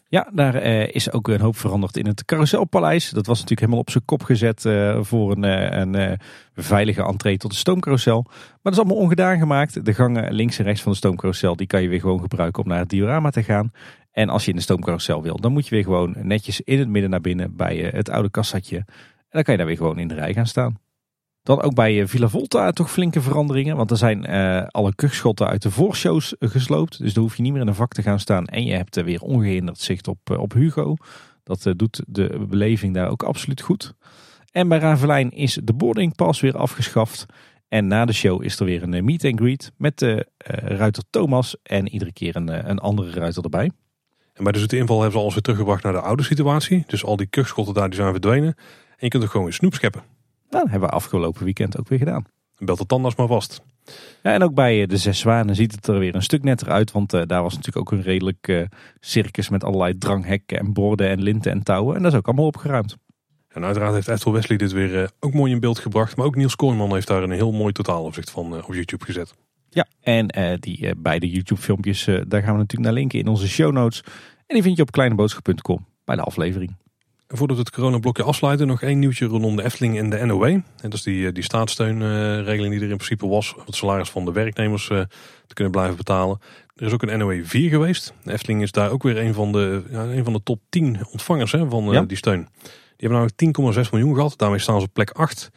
Ja, 0.09 0.29
daar 0.33 0.55
eh, 0.55 0.87
is 0.87 1.11
ook 1.11 1.27
een 1.27 1.39
hoop 1.39 1.57
veranderd 1.57 1.97
in 1.97 2.05
het 2.05 2.25
carouselpaleis. 2.25 3.09
Dat 3.09 3.25
was 3.25 3.35
natuurlijk 3.35 3.59
helemaal 3.59 3.79
op 3.79 3.89
zijn 3.89 4.05
kop 4.05 4.23
gezet 4.23 4.65
eh, 4.65 5.03
voor 5.03 5.31
een, 5.31 5.95
eh, 5.95 6.13
veilige 6.55 7.03
entree 7.03 7.37
tot 7.37 7.51
de 7.51 7.57
stoomcarousel. 7.57 8.23
Maar 8.27 8.57
dat 8.61 8.73
is 8.73 8.79
allemaal 8.79 8.97
ongedaan 8.97 9.37
gemaakt. 9.37 9.85
De 9.85 9.93
gangen 9.93 10.33
links 10.33 10.59
en 10.59 10.65
rechts 10.65 10.81
van 10.81 10.91
de 10.91 10.97
stoomcarousel 10.97 11.55
die 11.55 11.67
kan 11.67 11.81
je 11.81 11.87
weer 11.87 11.99
gewoon 11.99 12.19
gebruiken 12.19 12.63
om 12.63 12.69
naar 12.69 12.79
het 12.79 12.89
diorama 12.89 13.29
te 13.29 13.43
gaan. 13.43 13.71
En 14.11 14.29
als 14.29 14.43
je 14.43 14.49
in 14.49 14.55
de 14.55 14.61
stoomcarousel 14.61 15.21
wil, 15.21 15.37
dan 15.39 15.51
moet 15.51 15.67
je 15.67 15.75
weer 15.75 15.83
gewoon 15.83 16.15
netjes 16.21 16.61
in 16.61 16.79
het 16.79 16.89
midden 16.89 17.09
naar 17.09 17.21
binnen 17.21 17.55
bij 17.55 17.77
het 17.77 18.09
oude 18.09 18.29
kassatje. 18.29 18.77
En 18.77 18.85
dan 19.29 19.43
kan 19.43 19.53
je 19.53 19.59
daar 19.59 19.67
weer 19.67 19.77
gewoon 19.77 19.99
in 19.99 20.07
de 20.07 20.15
rij 20.15 20.33
gaan 20.33 20.47
staan. 20.47 20.86
Dan 21.47 21.61
ook 21.61 21.73
bij 21.73 22.01
eh, 22.01 22.07
Villa 22.07 22.27
Volta 22.27 22.71
toch 22.71 22.91
flinke 22.91 23.21
veranderingen. 23.21 23.75
Want 23.75 23.91
er 23.91 23.97
zijn 23.97 24.25
eh, 24.25 24.67
alle 24.67 24.95
kuchschotten 24.95 25.47
uit 25.47 25.61
de 25.61 25.71
voorshows 25.71 26.37
eh, 26.37 26.49
gesloopt. 26.49 26.99
Dus 26.99 27.13
dan 27.13 27.23
hoef 27.23 27.35
je 27.35 27.41
niet 27.41 27.51
meer 27.51 27.61
in 27.61 27.67
een 27.67 27.75
vak 27.75 27.93
te 27.93 28.01
gaan 28.01 28.19
staan. 28.19 28.45
En 28.45 28.63
je 28.63 28.73
hebt 28.73 28.95
weer 28.95 29.21
ongehinderd 29.21 29.79
zicht 29.79 30.07
op, 30.07 30.29
op 30.29 30.53
Hugo. 30.53 30.95
Dat 31.43 31.73
doet 31.75 32.03
de 32.07 32.45
beleving 32.49 32.93
daar 32.93 33.09
ook 33.09 33.23
absoluut 33.23 33.61
goed. 33.61 33.93
En 34.51 34.67
bij 34.67 34.79
Ravelijn 34.79 35.31
is 35.31 35.59
de 35.63 35.73
boarding 35.73 36.15
pass 36.15 36.41
weer 36.41 36.57
afgeschaft. 36.57 37.25
En 37.67 37.87
na 37.87 38.05
de 38.05 38.13
show 38.13 38.43
is 38.43 38.59
er 38.59 38.65
weer 38.65 38.83
een 38.83 39.05
meet 39.05 39.25
and 39.25 39.39
greet 39.39 39.71
met 39.77 39.97
de 39.97 40.27
ruiter 40.63 41.03
Thomas. 41.09 41.55
En 41.63 41.87
iedere 41.87 42.13
keer 42.13 42.35
een, 42.35 42.69
een 42.69 42.79
andere 42.79 43.11
ruiter 43.11 43.43
erbij. 43.43 43.71
En 44.33 44.43
bij 44.43 44.51
de 44.51 44.59
zoete 44.59 44.77
inval 44.77 44.95
hebben 44.95 45.15
ze 45.15 45.21
alles 45.21 45.33
weer 45.33 45.43
teruggebracht 45.43 45.83
naar 45.83 45.93
de 45.93 46.01
oude 46.01 46.23
situatie. 46.23 46.83
Dus 46.87 47.03
al 47.03 47.15
die 47.15 47.27
kuchschotten 47.27 47.73
daar 47.73 47.89
die 47.89 47.99
zijn 47.99 48.11
verdwenen. 48.11 48.55
En 48.87 48.95
je 48.97 49.07
kunt 49.07 49.23
er 49.23 49.29
gewoon 49.29 49.45
weer 49.45 49.55
snoep 49.55 49.73
scheppen. 49.73 50.16
Nou, 50.49 50.63
dat 50.63 50.71
hebben 50.71 50.89
we 50.89 50.95
afgelopen 50.95 51.43
weekend 51.43 51.79
ook 51.79 51.87
weer 51.87 51.99
gedaan. 51.99 52.25
Belt 52.57 52.77
de 52.77 52.85
tandarts 52.85 53.17
maar 53.17 53.27
vast. 53.27 53.61
Ja, 54.23 54.33
en 54.33 54.43
ook 54.43 54.53
bij 54.53 54.81
eh, 54.81 54.87
de 54.87 54.97
Zes 54.97 55.19
Zwanen 55.19 55.55
ziet 55.55 55.71
het 55.71 55.87
er 55.87 55.99
weer 55.99 56.15
een 56.15 56.21
stuk 56.21 56.43
netter 56.43 56.69
uit. 56.69 56.91
Want 56.91 57.13
eh, 57.13 57.21
daar 57.25 57.41
was 57.41 57.55
natuurlijk 57.55 57.91
ook 57.91 57.99
een 57.99 58.05
redelijk 58.05 58.47
eh, 58.47 58.61
circus 58.99 59.49
met 59.49 59.63
allerlei 59.63 59.97
dranghekken 59.97 60.59
en 60.59 60.73
borden 60.73 61.09
en 61.09 61.21
linten 61.21 61.51
en 61.51 61.63
touwen. 61.63 61.95
En 61.95 62.01
dat 62.01 62.11
is 62.11 62.17
ook 62.17 62.25
allemaal 62.27 62.45
opgeruimd. 62.45 62.97
En 63.47 63.63
uiteraard 63.63 63.93
heeft 63.93 64.07
Ethel 64.07 64.33
Wesley 64.33 64.57
dit 64.57 64.71
weer 64.71 65.11
ook 65.19 65.33
mooi 65.33 65.51
in 65.51 65.59
beeld 65.59 65.79
gebracht. 65.79 66.15
Maar 66.15 66.25
ook 66.25 66.35
Niels 66.35 66.55
Kooijman 66.55 66.93
heeft 66.93 67.07
daar 67.07 67.23
een 67.23 67.31
heel 67.31 67.51
mooi 67.51 67.73
totaaloverzicht 67.73 68.29
van 68.29 68.63
op 68.65 68.73
YouTube 68.73 69.05
gezet. 69.05 69.33
Ja, 69.69 69.87
en 70.01 70.27
die 70.59 70.95
beide 70.95 71.29
YouTube 71.29 71.61
filmpjes, 71.61 72.05
daar 72.05 72.41
gaan 72.41 72.53
we 72.53 72.57
natuurlijk 72.57 72.79
naar 72.79 72.93
linken 72.93 73.19
in 73.19 73.27
onze 73.27 73.47
show 73.47 73.71
notes. 73.71 74.03
En 74.37 74.55
die 74.55 74.63
vind 74.63 74.75
je 74.75 74.81
op 74.81 74.91
kleineboodschap.com 74.91 75.85
bij 76.05 76.15
de 76.15 76.21
aflevering. 76.21 76.75
Voordat 77.27 77.57
we 77.57 77.63
het 77.63 77.71
coronablokje 77.71 78.23
afsluiten, 78.23 78.67
nog 78.67 78.81
één 78.81 78.99
nieuwtje 78.99 79.25
rondom 79.25 79.55
de 79.55 79.63
Efteling 79.63 79.97
en 79.97 80.09
de 80.09 80.25
NOW. 80.25 80.43
En 80.43 80.63
dat 80.81 80.93
is 80.93 81.03
die, 81.03 81.27
eh, 81.27 81.33
die 81.33 81.43
staatssteunregeling 81.43 82.73
die 82.73 82.81
er 82.83 82.89
in 82.89 82.95
principe 82.95 83.27
was. 83.27 83.53
Om 83.55 83.61
het 83.65 83.75
salaris 83.75 84.09
van 84.09 84.25
de 84.25 84.31
werknemers 84.31 84.89
eh, 84.89 85.01
te 85.47 85.53
kunnen 85.53 85.73
blijven 85.73 85.95
betalen. 85.95 86.39
Er 86.75 86.85
is 86.85 86.93
ook 86.93 87.01
een 87.01 87.19
NOW 87.19 87.45
4 87.45 87.69
geweest. 87.69 88.13
De 88.23 88.31
Efteling 88.31 88.61
is 88.61 88.71
daar 88.71 88.91
ook 88.91 89.03
weer 89.03 89.17
een 89.17 89.33
van 89.33 89.51
de, 89.51 89.83
ja, 89.91 90.03
een 90.03 90.23
van 90.23 90.33
de 90.33 90.43
top 90.43 90.61
10 90.69 90.99
ontvangers 91.11 91.51
hè, 91.51 91.69
van 91.69 91.87
eh, 91.87 91.93
Ja. 91.93 92.01
die 92.01 92.17
steun. 92.17 92.47
Die 92.61 93.07
hebben 93.09 93.17
namelijk 93.17 93.85
10,6 93.85 93.91
miljoen 93.91 94.15
gehad. 94.15 94.37
Daarmee 94.37 94.59
staan 94.59 94.79
ze 94.79 94.85
op 94.85 94.93
plek 94.93 95.11
8. 95.11 95.49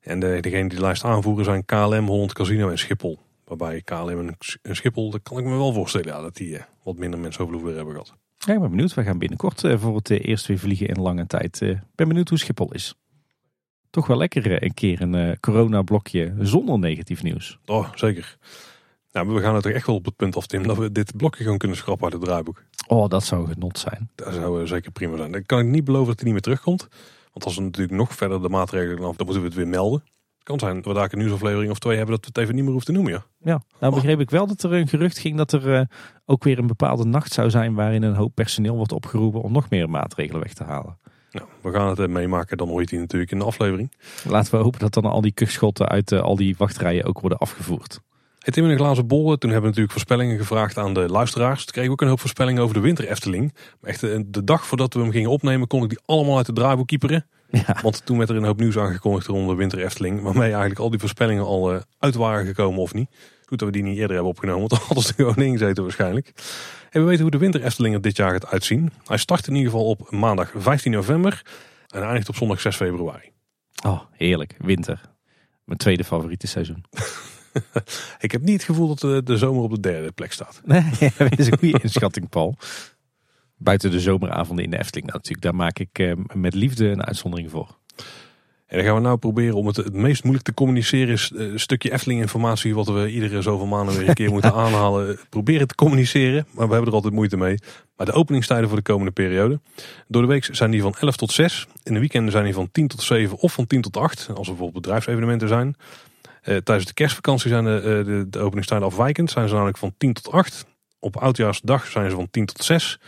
En 0.00 0.20
de, 0.20 0.38
degene 0.40 0.68
die 0.68 0.78
de 0.78 0.84
lijst 0.84 1.04
aanvoeren 1.04 1.44
zijn 1.44 1.64
KLM, 1.64 2.06
Holland 2.06 2.32
Casino 2.32 2.68
en 2.68 2.78
Schiphol. 2.78 3.18
Waarbij 3.44 3.82
KLM 3.84 4.28
en, 4.62 4.74
Schiphol, 4.74 5.10
dat 5.10 5.22
kan 5.22 5.38
ik 5.38 5.44
me 5.44 5.56
wel 5.56 5.72
voorstellen, 5.72 6.06
ja, 6.06 6.20
dat 6.20 6.36
die 6.36 6.56
eh, 6.56 6.62
wat 6.82 6.96
minder 6.96 7.20
mensen 7.20 7.44
over 7.44 7.74
hebben 7.74 7.92
gehad. 7.92 8.14
Ja, 8.38 8.54
ik 8.54 8.60
ben 8.60 8.70
benieuwd. 8.70 8.94
We 8.94 9.02
gaan 9.02 9.18
binnenkort 9.18 9.64
eh, 9.64 9.78
voor 9.78 9.96
het 9.96 10.10
eh, 10.10 10.28
eerst 10.28 10.46
weer 10.46 10.58
vliegen 10.58 10.88
in 10.88 11.00
lange 11.00 11.26
tijd. 11.26 11.60
Ik 11.60 11.78
ben 11.94 12.08
benieuwd 12.08 12.28
hoe 12.28 12.38
Schiphol 12.38 12.72
is. 12.72 12.94
Toch 13.90 14.06
wel 14.06 14.16
lekker 14.16 14.50
eh, 14.52 14.56
een 14.60 14.74
keer 14.74 15.00
een 15.00 15.14
eh, 15.14 15.36
coronablokje 15.40 16.34
zonder 16.40 16.78
negatief 16.78 17.22
nieuws. 17.22 17.58
Oh, 17.66 17.88
zeker. 17.94 18.36
Nou, 19.12 19.28
we 19.28 19.40
gaan 19.40 19.54
het 19.54 19.64
er 19.64 19.74
echt 19.74 19.86
wel 19.86 19.96
op 19.96 20.04
het 20.04 20.16
punt 20.16 20.36
af, 20.36 20.46
Tim, 20.46 20.66
dat 20.66 20.76
we 20.76 20.92
dit 20.92 21.16
blokje 21.16 21.42
gewoon 21.42 21.58
kunnen 21.58 21.76
schrappen 21.76 22.04
uit 22.04 22.12
het 22.12 22.22
draaiboek. 22.22 22.62
Oh, 22.86 23.08
dat 23.08 23.24
zou 23.24 23.48
genot 23.52 23.78
zijn. 23.78 24.10
Dat 24.14 24.34
zou 24.34 24.62
eh, 24.62 24.68
zeker 24.68 24.92
prima 24.92 25.16
zijn. 25.16 25.32
Dan 25.32 25.46
kan 25.46 25.58
ik 25.58 25.66
niet 25.66 25.84
beloven 25.84 26.06
dat 26.06 26.16
hij 26.16 26.24
niet 26.24 26.32
meer 26.32 26.42
terugkomt. 26.42 26.88
Want 27.32 27.44
als 27.44 27.56
we 27.56 27.62
natuurlijk 27.62 27.98
nog 27.98 28.14
verder 28.14 28.42
de 28.42 28.48
maatregelen 28.48 29.08
af, 29.08 29.16
dan 29.16 29.26
moeten 29.26 29.42
we 29.42 29.48
het 29.48 29.56
weer 29.58 29.68
melden. 29.68 30.02
Kan 30.48 30.58
zijn 30.58 30.74
dat 30.74 30.84
we 30.84 30.92
daar 30.92 31.08
een 31.12 31.18
nieuwsaflevering 31.18 31.70
of 31.70 31.78
twee 31.78 31.96
hebben 31.96 32.14
dat 32.14 32.24
we 32.24 32.30
het 32.32 32.38
even 32.38 32.54
niet 32.54 32.62
meer 32.62 32.72
hoeven 32.72 32.94
te 32.94 33.00
noemen. 33.00 33.12
Ja. 33.12 33.24
Ja, 33.52 33.62
nou 33.80 33.94
begreep 33.94 34.20
ik 34.20 34.30
wel 34.30 34.46
dat 34.46 34.62
er 34.62 34.72
een 34.72 34.88
gerucht 34.88 35.18
ging 35.18 35.36
dat 35.36 35.52
er 35.52 35.74
eh, 35.74 35.84
ook 36.26 36.44
weer 36.44 36.58
een 36.58 36.66
bepaalde 36.66 37.04
nacht 37.04 37.32
zou 37.32 37.50
zijn 37.50 37.74
waarin 37.74 38.02
een 38.02 38.14
hoop 38.14 38.34
personeel 38.34 38.76
wordt 38.76 38.92
opgeroepen 38.92 39.42
om 39.42 39.52
nog 39.52 39.70
meer 39.70 39.90
maatregelen 39.90 40.42
weg 40.42 40.52
te 40.52 40.64
halen. 40.64 40.98
Nou, 41.30 41.46
we 41.60 41.72
gaan 41.72 41.88
het 41.88 41.98
eh, 41.98 42.06
meemaken, 42.06 42.56
dan 42.56 42.68
je 42.68 42.86
die 42.86 42.98
natuurlijk 42.98 43.30
in 43.30 43.38
de 43.38 43.44
aflevering. 43.44 43.92
Laten 44.28 44.50
we 44.50 44.62
hopen 44.62 44.80
dat 44.80 44.94
dan 44.94 45.04
al 45.04 45.20
die 45.20 45.32
kuchschotten 45.32 45.88
uit 45.88 46.12
eh, 46.12 46.20
al 46.20 46.36
die 46.36 46.54
wachtrijen 46.58 47.04
ook 47.04 47.20
worden 47.20 47.38
afgevoerd. 47.38 48.00
Het 48.38 48.54
Tim 48.54 48.64
in 48.64 48.70
een 48.70 48.76
glazen 48.76 49.06
bol. 49.06 49.24
Toen 49.24 49.50
hebben 49.50 49.60
we 49.60 49.66
natuurlijk 49.66 49.92
voorspellingen 49.92 50.38
gevraagd 50.38 50.78
aan 50.78 50.94
de 50.94 51.08
luisteraars. 51.08 51.64
Toen 51.64 51.72
kregen 51.72 51.90
we 51.90 51.96
ook 51.96 52.00
een 52.00 52.08
hoop 52.08 52.20
voorspellingen 52.20 52.62
over 52.62 52.74
de 52.74 52.80
winter 52.80 53.08
Efteling. 53.08 53.54
Maar 53.80 53.90
echt 53.90 54.00
de 54.26 54.44
dag 54.44 54.66
voordat 54.66 54.94
we 54.94 55.00
hem 55.00 55.10
gingen 55.10 55.30
opnemen, 55.30 55.66
kon 55.66 55.82
ik 55.82 55.88
die 55.88 56.00
allemaal 56.04 56.36
uit 56.36 56.46
het 56.46 56.56
draaiboek 56.56 56.86
kieperen. 56.86 57.26
Ja, 57.50 57.76
Want 57.82 58.06
toen 58.06 58.18
werd 58.18 58.30
er 58.30 58.36
een 58.36 58.44
hoop 58.44 58.60
nieuws 58.60 58.78
aangekondigd 58.78 59.26
rond 59.26 59.48
de 59.48 59.54
winter 59.54 59.78
Efteling. 59.84 60.22
Waarmee 60.22 60.50
eigenlijk 60.50 60.80
al 60.80 60.90
die 60.90 60.98
voorspellingen 60.98 61.44
al 61.44 61.72
eh, 61.72 61.80
uit 61.98 62.14
waren 62.14 62.46
gekomen 62.46 62.80
of 62.80 62.94
niet. 62.94 63.10
Goed 63.46 63.58
dat 63.58 63.68
we 63.68 63.74
die 63.74 63.82
niet 63.82 63.96
eerder 63.96 64.14
hebben 64.14 64.32
opgenomen. 64.32 64.68
Want 64.68 64.70
dan 64.70 64.80
hadden 64.86 65.04
ze 65.04 65.12
er 65.16 65.24
gewoon 65.24 65.44
ingezeten 65.44 65.82
waarschijnlijk. 65.82 66.32
En 66.90 67.00
we 67.00 67.06
weten 67.06 67.22
hoe 67.22 67.30
de 67.30 67.38
winter 67.38 67.62
Efteling 67.64 67.94
er 67.94 68.00
dit 68.00 68.16
jaar 68.16 68.32
gaat 68.32 68.46
uitzien. 68.46 68.92
Hij 69.06 69.16
start 69.16 69.46
in 69.46 69.54
ieder 69.54 69.70
geval 69.70 69.86
op 69.86 70.10
maandag 70.10 70.52
15 70.56 70.92
november. 70.92 71.42
En 71.88 72.02
eindigt 72.02 72.28
op 72.28 72.36
zondag 72.36 72.60
6 72.60 72.76
februari. 72.76 73.32
oh, 73.84 74.00
heerlijk. 74.12 74.54
Winter. 74.58 75.00
Mijn 75.64 75.78
tweede 75.78 76.04
favoriete 76.04 76.46
seizoen. 76.46 76.84
Ik 78.18 78.32
heb 78.32 78.42
niet 78.42 78.54
het 78.54 78.64
gevoel 78.64 78.88
dat 78.88 78.98
de, 78.98 79.22
de 79.24 79.36
zomer 79.36 79.62
op 79.62 79.70
de 79.70 79.80
derde 79.80 80.12
plek 80.12 80.32
staat. 80.32 80.60
Nee, 80.64 80.82
dat 81.18 81.38
is 81.38 81.46
een 81.46 81.58
goede 81.58 81.80
inschatting, 81.82 82.28
Paul. 82.28 82.56
Buiten 83.58 83.90
de 83.90 84.00
zomeravonden 84.00 84.64
in 84.64 84.70
de 84.70 84.78
Efteling 84.78 85.06
nou, 85.06 85.18
natuurlijk. 85.18 85.44
Daar 85.44 85.54
maak 85.54 85.78
ik 85.78 85.98
eh, 85.98 86.12
met 86.34 86.54
liefde 86.54 86.88
een 86.88 87.04
uitzondering 87.04 87.50
voor. 87.50 87.76
En 88.68 88.76
dan 88.76 88.86
gaan 88.86 88.94
we 88.94 89.00
nou 89.00 89.16
proberen 89.16 89.54
om 89.54 89.66
het 89.66 89.76
het 89.76 89.92
meest 89.92 90.22
moeilijk 90.22 90.46
te 90.46 90.54
communiceren. 90.54 91.12
Is 91.12 91.32
eh, 91.32 91.46
een 91.46 91.60
stukje 91.60 91.92
Efteling 91.92 92.20
informatie 92.20 92.74
wat 92.74 92.88
we 92.88 93.10
iedere 93.10 93.42
zoveel 93.42 93.66
maanden 93.66 93.98
weer 93.98 94.08
een 94.08 94.14
keer 94.14 94.30
moeten 94.30 94.54
aanhalen. 94.64 95.18
Proberen 95.28 95.66
te 95.66 95.74
communiceren, 95.74 96.46
maar 96.50 96.66
we 96.66 96.72
hebben 96.72 96.88
er 96.90 96.96
altijd 96.96 97.14
moeite 97.14 97.36
mee. 97.36 97.58
Maar 97.96 98.06
de 98.06 98.12
openingstijden 98.12 98.68
voor 98.68 98.76
de 98.76 98.82
komende 98.82 99.10
periode. 99.10 99.60
Door 100.08 100.22
de 100.22 100.28
week 100.28 100.48
zijn 100.52 100.70
die 100.70 100.82
van 100.82 100.94
11 101.00 101.16
tot 101.16 101.32
6. 101.32 101.66
In 101.82 101.94
de 101.94 102.00
weekenden 102.00 102.32
zijn 102.32 102.44
die 102.44 102.54
van 102.54 102.70
10 102.72 102.88
tot 102.88 103.02
7 103.02 103.38
of 103.38 103.52
van 103.52 103.66
10 103.66 103.80
tot 103.80 103.96
8. 103.96 104.18
Als 104.18 104.28
er 104.28 104.34
bijvoorbeeld 104.34 104.72
bedrijfsevenementen 104.72 105.48
zijn. 105.48 105.76
Eh, 106.42 106.56
tijdens 106.56 106.86
de 106.86 106.94
kerstvakantie 106.94 107.48
zijn 107.50 107.64
de, 107.64 108.02
de, 108.04 108.26
de 108.30 108.38
openingstijden 108.38 108.86
afwijkend. 108.86 109.30
Zijn 109.30 109.48
ze 109.48 109.54
namelijk 109.54 109.78
van 109.78 109.94
10 109.98 110.12
tot 110.12 110.32
8. 110.32 110.66
Op 110.98 111.16
oudjaarsdag 111.16 111.86
zijn 111.86 112.10
ze 112.10 112.16
van 112.16 112.30
10 112.30 112.46
tot 112.46 112.64
6. 112.64 112.98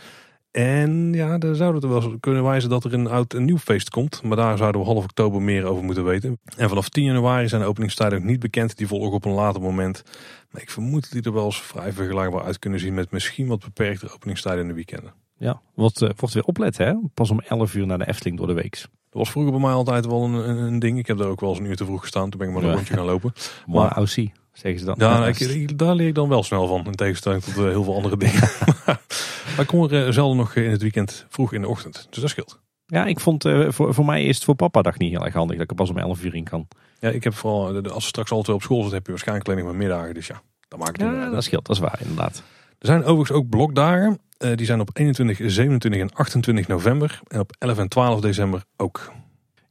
En 0.51 1.13
ja, 1.13 1.37
daar 1.37 1.55
zouden 1.55 1.81
we 1.81 1.87
er 1.87 1.93
wel 1.93 2.03
eens 2.03 2.19
kunnen 2.19 2.43
wijzen 2.43 2.69
dat 2.69 2.83
er 2.83 2.93
een 2.93 3.07
oud 3.07 3.33
en 3.33 3.45
nieuw 3.45 3.57
feest 3.57 3.89
komt. 3.89 4.23
Maar 4.23 4.37
daar 4.37 4.57
zouden 4.57 4.81
we 4.81 4.87
half 4.87 5.03
oktober 5.03 5.41
meer 5.41 5.65
over 5.65 5.83
moeten 5.83 6.03
weten. 6.03 6.39
En 6.57 6.69
vanaf 6.69 6.89
10 6.89 7.03
januari 7.03 7.47
zijn 7.47 7.61
de 7.61 7.67
openingstijden 7.67 8.17
ook 8.19 8.23
niet 8.25 8.39
bekend. 8.39 8.77
Die 8.77 8.87
volgen 8.87 9.11
op 9.11 9.25
een 9.25 9.31
later 9.31 9.61
moment. 9.61 10.03
Maar 10.51 10.61
ik 10.61 10.69
vermoed 10.69 11.01
dat 11.01 11.11
die 11.11 11.21
er 11.21 11.33
wel 11.33 11.45
eens 11.45 11.61
vrij 11.61 11.93
vergelijkbaar 11.93 12.43
uit 12.43 12.59
kunnen 12.59 12.79
zien 12.79 12.93
met 12.93 13.11
misschien 13.11 13.47
wat 13.47 13.59
beperkte 13.59 14.13
openingstijden 14.13 14.61
in 14.61 14.67
de 14.67 14.73
weekenden. 14.73 15.13
Ja, 15.37 15.61
wordt, 15.75 16.01
eh, 16.01 16.09
wordt 16.15 16.33
weer 16.33 16.43
opletten, 16.43 16.85
hè? 16.87 16.95
Pas 17.13 17.29
om 17.31 17.39
11 17.39 17.73
uur 17.75 17.85
naar 17.85 17.97
de 17.97 18.07
Efteling 18.07 18.37
door 18.37 18.47
de 18.47 18.53
week. 18.53 18.71
Dat 18.81 19.19
was 19.21 19.29
vroeger 19.31 19.51
bij 19.51 19.61
mij 19.61 19.71
altijd 19.71 20.05
wel 20.05 20.23
een, 20.23 20.33
een, 20.49 20.57
een 20.57 20.79
ding. 20.79 20.97
Ik 20.97 21.07
heb 21.07 21.17
daar 21.17 21.27
ook 21.27 21.39
wel 21.39 21.49
eens 21.49 21.59
een 21.59 21.65
uur 21.65 21.75
te 21.75 21.85
vroeg 21.85 22.01
gestaan. 22.01 22.29
Toen 22.29 22.39
ben 22.39 22.47
ik 22.47 22.53
maar 22.53 22.63
een 22.63 22.69
Ja. 22.69 22.75
rondje 22.75 22.93
gaan 22.93 23.05
lopen. 23.05 23.31
Maar 23.65 23.75
Maar- 23.75 23.97
OC, 24.01 24.27
zeggen 24.53 24.79
ze 24.79 24.85
dan. 24.85 24.95
Ja, 24.97 25.27
ik, 25.27 25.39
ik- 25.39 25.77
daar 25.77 25.95
leer 25.95 26.07
ik 26.07 26.15
dan 26.15 26.29
wel 26.29 26.43
snel 26.43 26.67
van. 26.67 26.85
In 26.85 26.91
tegenstelling 26.95 27.43
tot 27.43 27.57
eh, 27.57 27.63
heel 27.63 27.83
veel 27.83 27.95
andere 27.95 28.17
dingen. 28.17 28.39
maar 28.85 29.59
ik 29.59 29.67
kom 29.67 29.83
er 29.83 30.05
eh, 30.07 30.11
zelden 30.13 30.37
nog 30.37 30.55
in 30.55 30.69
het 30.71 30.81
weekend 30.81 31.25
vroeg 31.29 31.53
in 31.53 31.61
de 31.61 31.67
ochtend. 31.67 32.07
Dus 32.09 32.21
dat 32.21 32.29
scheelt. 32.29 32.59
Ja, 32.85 33.05
ik 33.05 33.19
vond 33.19 33.45
eh, 33.45 33.65
voor, 33.69 33.93
voor 33.93 34.05
mij 34.05 34.23
is 34.25 34.35
het 34.35 34.43
voor 34.43 34.55
papa 34.55 34.81
dag 34.81 34.97
niet 34.97 35.11
heel 35.11 35.25
erg 35.25 35.33
handig 35.33 35.55
dat 35.55 35.63
ik 35.63 35.69
er 35.69 35.75
pas 35.75 35.89
om 35.89 35.97
11 35.97 36.23
uur 36.23 36.35
in 36.35 36.43
kan. 36.43 36.67
Ja, 36.99 37.09
ik 37.09 37.23
heb 37.23 37.33
vooral, 37.35 37.75
eh, 37.83 37.91
als 37.91 38.03
we 38.03 38.09
straks 38.09 38.31
altijd 38.31 38.55
op 38.55 38.61
school 38.63 38.77
zitten, 38.79 38.95
heb 38.97 39.05
je 39.05 39.11
waarschijnlijk 39.11 39.47
alleen 39.49 39.65
maar 39.65 39.75
middagen. 39.75 40.13
Dus 40.13 40.27
ja, 40.27 40.41
dat 40.67 40.79
maakt 40.79 41.01
het 41.01 41.11
Ja, 41.11 41.29
dat 41.29 41.43
scheelt, 41.43 41.65
dat 41.65 41.75
is 41.75 41.81
waar 41.81 41.99
inderdaad. 42.01 42.43
Er 42.79 42.87
zijn 42.87 42.99
overigens 43.03 43.31
ook 43.31 43.49
blokdagen. 43.49 44.19
Eh, 44.37 44.55
die 44.55 44.65
zijn 44.65 44.79
op 44.79 44.89
21, 44.93 45.51
27 45.51 46.01
en 46.01 46.13
28 46.13 46.67
november. 46.67 47.19
En 47.27 47.39
op 47.39 47.55
11 47.59 47.77
en 47.77 47.87
12 47.87 48.19
december 48.21 48.63
ook. 48.77 49.11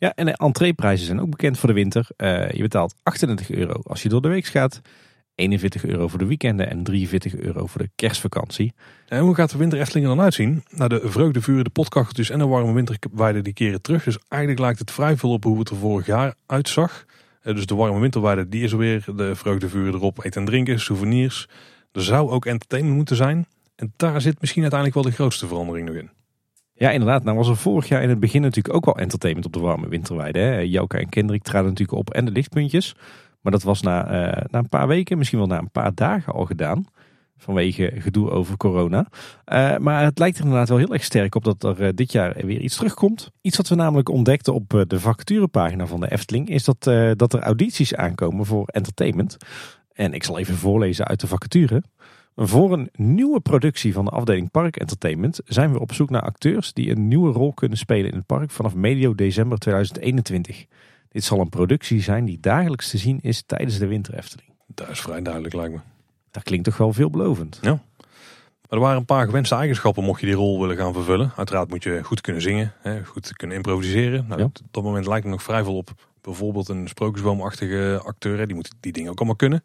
Ja, 0.00 0.12
en 0.14 0.26
de 0.26 0.36
entreeprijzen 0.36 1.06
zijn 1.06 1.20
ook 1.20 1.30
bekend 1.30 1.58
voor 1.58 1.68
de 1.68 1.74
winter. 1.74 2.06
Eh, 2.16 2.50
je 2.50 2.62
betaalt 2.62 2.94
38 3.02 3.50
euro 3.50 3.80
als 3.82 4.02
je 4.02 4.08
door 4.08 4.22
de 4.22 4.28
week 4.28 4.46
gaat. 4.46 4.80
41 5.34 5.84
euro 5.84 6.08
voor 6.08 6.18
de 6.18 6.26
weekenden 6.26 6.70
en 6.70 6.82
43 6.82 7.36
euro 7.36 7.66
voor 7.66 7.80
de 7.80 7.90
kerstvakantie. 7.94 8.72
En 9.08 9.20
hoe 9.20 9.34
gaat 9.34 9.50
de 9.50 9.58
winter 9.58 9.78
er 9.78 10.00
dan 10.02 10.20
uitzien? 10.20 10.64
Nou, 10.70 10.88
de 10.88 11.00
vreugdevuren, 11.04 11.64
de 11.64 11.70
potkacheltjes 11.70 12.30
en 12.30 12.38
de 12.38 12.46
warme 12.46 12.72
winterweide 12.72 13.42
die 13.42 13.52
keren 13.52 13.82
terug. 13.82 14.04
Dus 14.04 14.18
eigenlijk 14.28 14.60
lijkt 14.60 14.78
het 14.78 14.90
vrij 14.90 15.16
veel 15.16 15.30
op 15.30 15.44
hoe 15.44 15.58
het 15.58 15.68
er 15.68 15.76
vorig 15.76 16.06
jaar 16.06 16.34
uitzag. 16.46 17.04
Eh, 17.40 17.54
dus 17.54 17.66
de 17.66 17.74
warme 17.74 18.00
winterweide, 18.00 18.48
die 18.48 18.62
is 18.62 18.72
er 18.72 18.78
weer. 18.78 19.04
De 19.16 19.34
vreugdevuren 19.34 19.94
erop, 19.94 20.24
eten 20.24 20.40
en 20.40 20.46
drinken, 20.46 20.80
souvenirs. 20.80 21.48
Er 21.92 22.02
zou 22.02 22.30
ook 22.30 22.46
entertainment 22.46 22.96
moeten 22.96 23.16
zijn. 23.16 23.46
En 23.76 23.92
daar 23.96 24.20
zit 24.20 24.40
misschien 24.40 24.62
uiteindelijk 24.62 25.02
wel 25.02 25.10
de 25.10 25.16
grootste 25.16 25.46
verandering 25.46 25.86
nog 25.86 25.96
in. 25.96 26.10
Ja, 26.80 26.90
inderdaad. 26.90 27.24
Nou 27.24 27.36
was 27.36 27.48
er 27.48 27.56
vorig 27.56 27.88
jaar 27.88 28.02
in 28.02 28.08
het 28.08 28.20
begin 28.20 28.42
natuurlijk 28.42 28.74
ook 28.74 28.84
wel 28.84 28.96
entertainment 28.96 29.46
op 29.46 29.52
de 29.52 29.60
warme 29.60 29.88
winterweide. 29.88 30.38
Hè? 30.38 30.78
En 30.88 31.08
Kendrick 31.08 31.42
traden 31.42 31.68
natuurlijk 31.68 31.98
op 31.98 32.10
en 32.10 32.24
de 32.24 32.30
lichtpuntjes. 32.30 32.94
Maar 33.40 33.52
dat 33.52 33.62
was 33.62 33.82
na, 33.82 34.06
eh, 34.06 34.44
na 34.50 34.58
een 34.58 34.68
paar 34.68 34.88
weken, 34.88 35.18
misschien 35.18 35.38
wel 35.38 35.46
na 35.48 35.58
een 35.58 35.70
paar 35.70 35.94
dagen 35.94 36.32
al 36.32 36.44
gedaan. 36.44 36.84
Vanwege 37.36 37.92
gedoe 37.94 38.30
over 38.30 38.56
corona. 38.56 39.06
Uh, 39.52 39.76
maar 39.76 40.04
het 40.04 40.18
lijkt 40.18 40.36
er 40.36 40.42
inderdaad 40.42 40.68
wel 40.68 40.78
heel 40.78 40.92
erg 40.92 41.04
sterk 41.04 41.34
op 41.34 41.44
dat 41.44 41.64
er 41.64 41.80
uh, 41.80 41.88
dit 41.94 42.12
jaar 42.12 42.46
weer 42.46 42.60
iets 42.60 42.76
terugkomt. 42.76 43.30
Iets 43.40 43.56
wat 43.56 43.68
we 43.68 43.74
namelijk 43.74 44.08
ontdekten 44.08 44.54
op 44.54 44.84
de 44.86 45.00
vacaturepagina 45.00 45.86
van 45.86 46.00
de 46.00 46.10
Efteling. 46.10 46.48
Is 46.48 46.64
dat, 46.64 46.82
dat 47.16 47.32
er 47.32 47.40
audities 47.40 47.94
aankomen 47.94 48.46
voor 48.46 48.66
entertainment. 48.66 49.36
En 49.92 50.12
ik 50.12 50.24
zal 50.24 50.38
even 50.38 50.56
voorlezen 50.56 51.06
uit 51.06 51.20
de 51.20 51.26
vacature. 51.26 51.82
Voor 52.36 52.72
een 52.72 52.88
nieuwe 52.92 53.40
productie 53.40 53.92
van 53.92 54.04
de 54.04 54.10
afdeling 54.10 54.50
Park 54.50 54.76
Entertainment 54.76 55.40
zijn 55.44 55.72
we 55.72 55.80
op 55.80 55.92
zoek 55.92 56.10
naar 56.10 56.22
acteurs 56.22 56.72
die 56.72 56.90
een 56.90 57.08
nieuwe 57.08 57.32
rol 57.32 57.52
kunnen 57.52 57.78
spelen 57.78 58.10
in 58.10 58.16
het 58.16 58.26
park 58.26 58.50
vanaf 58.50 58.74
medio 58.74 59.14
december 59.14 59.58
2021. 59.58 60.66
Dit 61.08 61.24
zal 61.24 61.40
een 61.40 61.48
productie 61.48 62.02
zijn 62.02 62.24
die 62.24 62.40
dagelijks 62.40 62.90
te 62.90 62.98
zien 62.98 63.18
is 63.22 63.42
tijdens 63.46 63.78
de 63.78 63.86
Winter 63.86 64.14
Efteling. 64.14 64.50
Dat 64.66 64.88
is 64.88 65.00
vrij 65.00 65.22
duidelijk 65.22 65.54
lijkt 65.54 65.72
me. 65.72 65.80
Dat 66.30 66.42
klinkt 66.42 66.64
toch 66.64 66.76
wel 66.76 66.92
veelbelovend. 66.92 67.58
Ja. 67.62 67.70
Maar 67.70 68.78
er 68.78 68.84
waren 68.84 68.98
een 68.98 69.04
paar 69.04 69.26
gewenste 69.26 69.54
eigenschappen 69.54 70.04
mocht 70.04 70.20
je 70.20 70.26
die 70.26 70.34
rol 70.34 70.60
willen 70.60 70.76
gaan 70.76 70.92
vervullen. 70.92 71.32
Uiteraard 71.36 71.68
moet 71.68 71.82
je 71.82 72.02
goed 72.02 72.20
kunnen 72.20 72.42
zingen, 72.42 72.72
goed 73.04 73.36
kunnen 73.36 73.56
improviseren. 73.56 74.24
Nou, 74.28 74.42
Op 74.42 74.56
dat 74.70 74.82
moment 74.82 75.06
lijkt 75.06 75.24
er 75.24 75.30
nog 75.30 75.42
vrij 75.42 75.64
veel 75.64 75.76
op 75.76 75.90
bijvoorbeeld 76.20 76.68
een 76.68 76.88
sprookjesboomachtige 76.88 78.00
acteur. 78.04 78.46
Die 78.46 78.54
moet 78.54 78.70
die 78.80 78.92
dingen 78.92 79.10
ook 79.10 79.18
allemaal 79.18 79.36
kunnen. 79.36 79.62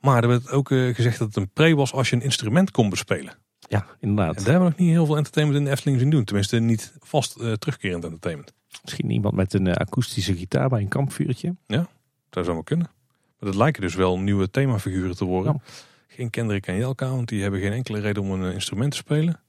Maar 0.00 0.22
er 0.22 0.28
werd 0.28 0.50
ook 0.50 0.70
eh, 0.70 0.94
gezegd 0.94 1.18
dat 1.18 1.26
het 1.26 1.36
een 1.36 1.50
pre 1.50 1.74
was 1.74 1.92
als 1.92 2.10
je 2.10 2.16
een 2.16 2.22
instrument 2.22 2.70
kon 2.70 2.88
bespelen. 2.88 3.32
Ja, 3.68 3.86
inderdaad. 4.00 4.36
En 4.36 4.42
daar 4.42 4.52
hebben 4.52 4.68
we 4.68 4.76
nog 4.76 4.78
niet 4.78 4.90
heel 4.90 5.06
veel 5.06 5.16
entertainment 5.16 5.58
in 5.58 5.64
de 5.64 5.70
Efteling 5.70 6.00
zien 6.00 6.10
doen. 6.10 6.24
Tenminste, 6.24 6.58
niet 6.58 6.94
vast 7.00 7.36
uh, 7.40 7.52
terugkerend 7.52 8.04
entertainment. 8.04 8.52
Misschien 8.82 9.10
iemand 9.10 9.34
met 9.34 9.54
een 9.54 9.66
uh, 9.66 9.74
akoestische 9.74 10.36
gitaar 10.36 10.68
bij 10.68 10.80
een 10.80 10.88
kampvuurtje. 10.88 11.56
Ja, 11.66 11.88
zou 12.30 12.44
zo 12.44 12.54
maar 12.54 12.64
kunnen. 12.64 12.90
Maar 13.38 13.50
dat 13.50 13.58
lijken 13.58 13.82
dus 13.82 13.94
wel 13.94 14.18
nieuwe 14.18 14.50
themafiguren 14.50 15.16
te 15.16 15.24
worden. 15.24 15.62
Geen 16.08 16.30
Kendrick 16.30 16.66
en 16.66 16.76
Jelka, 16.76 17.10
want 17.10 17.28
die 17.28 17.42
hebben 17.42 17.60
geen 17.60 17.72
enkele 17.72 18.00
reden 18.00 18.22
om 18.22 18.30
een 18.30 18.52
instrument 18.52 18.90
te 18.90 18.96
spelen. 18.96 19.40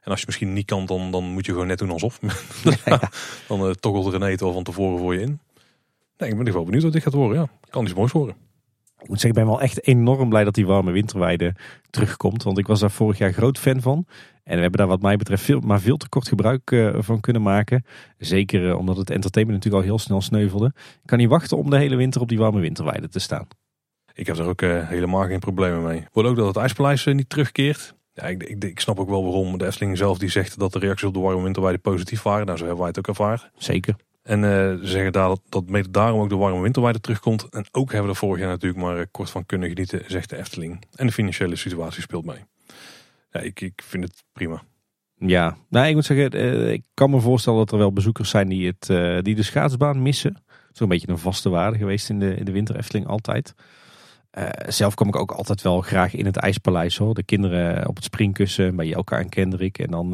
En 0.00 0.10
als 0.10 0.20
je 0.20 0.26
misschien 0.26 0.52
niet 0.52 0.66
kan, 0.66 0.86
dan, 0.86 1.10
dan 1.10 1.24
moet 1.24 1.46
je 1.46 1.52
gewoon 1.52 1.66
net 1.66 1.78
doen 1.78 1.90
alsof. 1.90 2.20
Ja, 2.84 3.10
dan 3.48 3.66
uh, 3.66 3.70
toggelt 3.70 4.12
René 4.12 4.30
het 4.30 4.42
al 4.42 4.52
van 4.52 4.62
tevoren 4.62 4.98
voor 4.98 5.14
je 5.14 5.20
in. 5.20 5.40
Nee, 6.18 6.30
ik 6.30 6.36
ben 6.36 6.52
wel 6.52 6.64
benieuwd 6.64 6.82
wat 6.82 6.92
dit 6.92 7.02
gaat 7.02 7.12
worden. 7.12 7.38
Ja, 7.38 7.48
kan 7.70 7.84
iets 7.84 7.94
moois 7.94 8.12
worden. 8.12 8.36
Ik 9.04 9.10
moet 9.10 9.20
zeggen, 9.20 9.40
ik 9.40 9.46
ben 9.46 9.54
wel 9.54 9.62
echt 9.62 9.86
enorm 9.86 10.28
blij 10.28 10.44
dat 10.44 10.54
die 10.54 10.66
warme 10.66 10.90
winterweide 10.90 11.54
terugkomt. 11.90 12.42
Want 12.42 12.58
ik 12.58 12.66
was 12.66 12.80
daar 12.80 12.90
vorig 12.90 13.18
jaar 13.18 13.32
groot 13.32 13.58
fan 13.58 13.80
van. 13.80 14.06
En 14.44 14.54
we 14.54 14.60
hebben 14.60 14.78
daar 14.78 14.86
wat 14.88 15.02
mij 15.02 15.16
betreft 15.16 15.42
veel, 15.42 15.60
maar 15.60 15.80
veel 15.80 15.96
te 15.96 16.08
kort 16.08 16.28
gebruik 16.28 16.70
uh, 16.70 16.94
van 16.98 17.20
kunnen 17.20 17.42
maken. 17.42 17.84
Zeker 18.18 18.62
uh, 18.62 18.78
omdat 18.78 18.96
het 18.96 19.10
entertainment 19.10 19.58
natuurlijk 19.58 19.84
al 19.84 19.90
heel 19.90 20.04
snel 20.04 20.20
sneuvelde. 20.20 20.72
Ik 20.76 21.06
kan 21.06 21.18
niet 21.18 21.28
wachten 21.28 21.56
om 21.56 21.70
de 21.70 21.76
hele 21.76 21.96
winter 21.96 22.20
op 22.20 22.28
die 22.28 22.38
warme 22.38 22.60
winterweide 22.60 23.08
te 23.08 23.18
staan. 23.18 23.46
Ik 24.14 24.26
heb 24.26 24.36
er 24.36 24.46
ook 24.46 24.62
uh, 24.62 24.88
helemaal 24.88 25.26
geen 25.26 25.38
problemen 25.38 25.82
mee. 25.82 25.98
Ik 25.98 26.08
ook 26.12 26.36
dat 26.36 26.46
het 26.46 26.56
IJspaleis 26.56 27.04
niet 27.04 27.28
terugkeert. 27.28 27.94
Ja, 28.12 28.22
ik, 28.22 28.42
ik, 28.42 28.64
ik, 28.64 28.80
snap 28.80 28.98
ook 28.98 29.08
wel 29.08 29.22
waarom 29.22 29.58
de 29.58 29.66
Efteling 29.66 29.96
zelf 29.96 30.18
die 30.18 30.30
zegt 30.30 30.58
dat 30.58 30.72
de 30.72 30.78
reacties 30.78 31.08
op 31.08 31.14
de 31.14 31.20
warme 31.20 31.42
winterweide 31.42 31.78
positief 31.78 32.22
waren. 32.22 32.46
Nou, 32.46 32.58
zo 32.58 32.64
hebben 32.64 32.82
wij 32.82 32.92
het 32.94 32.98
ook 32.98 33.08
ervaren. 33.08 33.50
Zeker. 33.56 33.96
En 34.24 34.42
uh, 34.42 34.48
ze 34.48 34.78
zeggen 34.82 35.12
dat, 35.12 35.40
dat 35.48 35.68
mede 35.68 35.90
daarom 35.90 36.20
ook 36.20 36.28
de 36.28 36.36
warme 36.36 36.60
winterweide 36.60 37.00
terugkomt. 37.00 37.48
En 37.48 37.66
ook 37.70 37.92
hebben 37.92 38.08
we 38.08 38.12
er 38.12 38.20
vorig 38.20 38.40
jaar 38.40 38.48
natuurlijk 38.48 38.82
maar 38.82 38.98
eh, 38.98 39.06
kort 39.10 39.30
van 39.30 39.46
kunnen 39.46 39.68
genieten, 39.68 40.02
zegt 40.06 40.30
de 40.30 40.36
Efteling. 40.36 40.84
En 40.94 41.06
de 41.06 41.12
financiële 41.12 41.56
situatie 41.56 42.02
speelt 42.02 42.24
mee. 42.24 42.44
Ja, 43.30 43.40
ik, 43.40 43.60
ik 43.60 43.82
vind 43.84 44.04
het 44.04 44.24
prima. 44.32 44.62
Ja, 45.16 45.56
nou, 45.68 45.86
ik 45.86 45.94
moet 45.94 46.04
zeggen, 46.04 46.36
uh, 46.36 46.72
ik 46.72 46.82
kan 46.94 47.10
me 47.10 47.20
voorstellen 47.20 47.58
dat 47.58 47.72
er 47.72 47.78
wel 47.78 47.92
bezoekers 47.92 48.30
zijn 48.30 48.48
die, 48.48 48.66
het, 48.66 48.86
die 49.24 49.34
de 49.34 49.42
schaatsbaan 49.42 50.02
missen. 50.02 50.44
Zo'n 50.72 50.88
beetje 50.88 51.08
een 51.08 51.18
vaste 51.18 51.48
waarde 51.48 51.78
geweest 51.78 52.08
in 52.08 52.18
de, 52.18 52.34
in 52.34 52.44
de 52.44 52.52
winter 52.52 52.76
Efteling 52.76 53.06
altijd. 53.06 53.54
Zelf 54.66 54.94
kom 54.94 55.08
ik 55.08 55.16
ook 55.16 55.32
altijd 55.32 55.62
wel 55.62 55.80
graag 55.80 56.14
in 56.14 56.26
het 56.26 56.36
ijspaleis 56.36 56.96
hoor. 56.96 57.14
De 57.14 57.22
kinderen 57.22 57.88
op 57.88 57.94
het 57.94 58.04
springkussen 58.04 58.76
bij 58.76 58.92
elkaar 58.92 59.20
en 59.20 59.28
Kendrick. 59.28 59.78
En 59.78 59.90
dan 59.90 60.10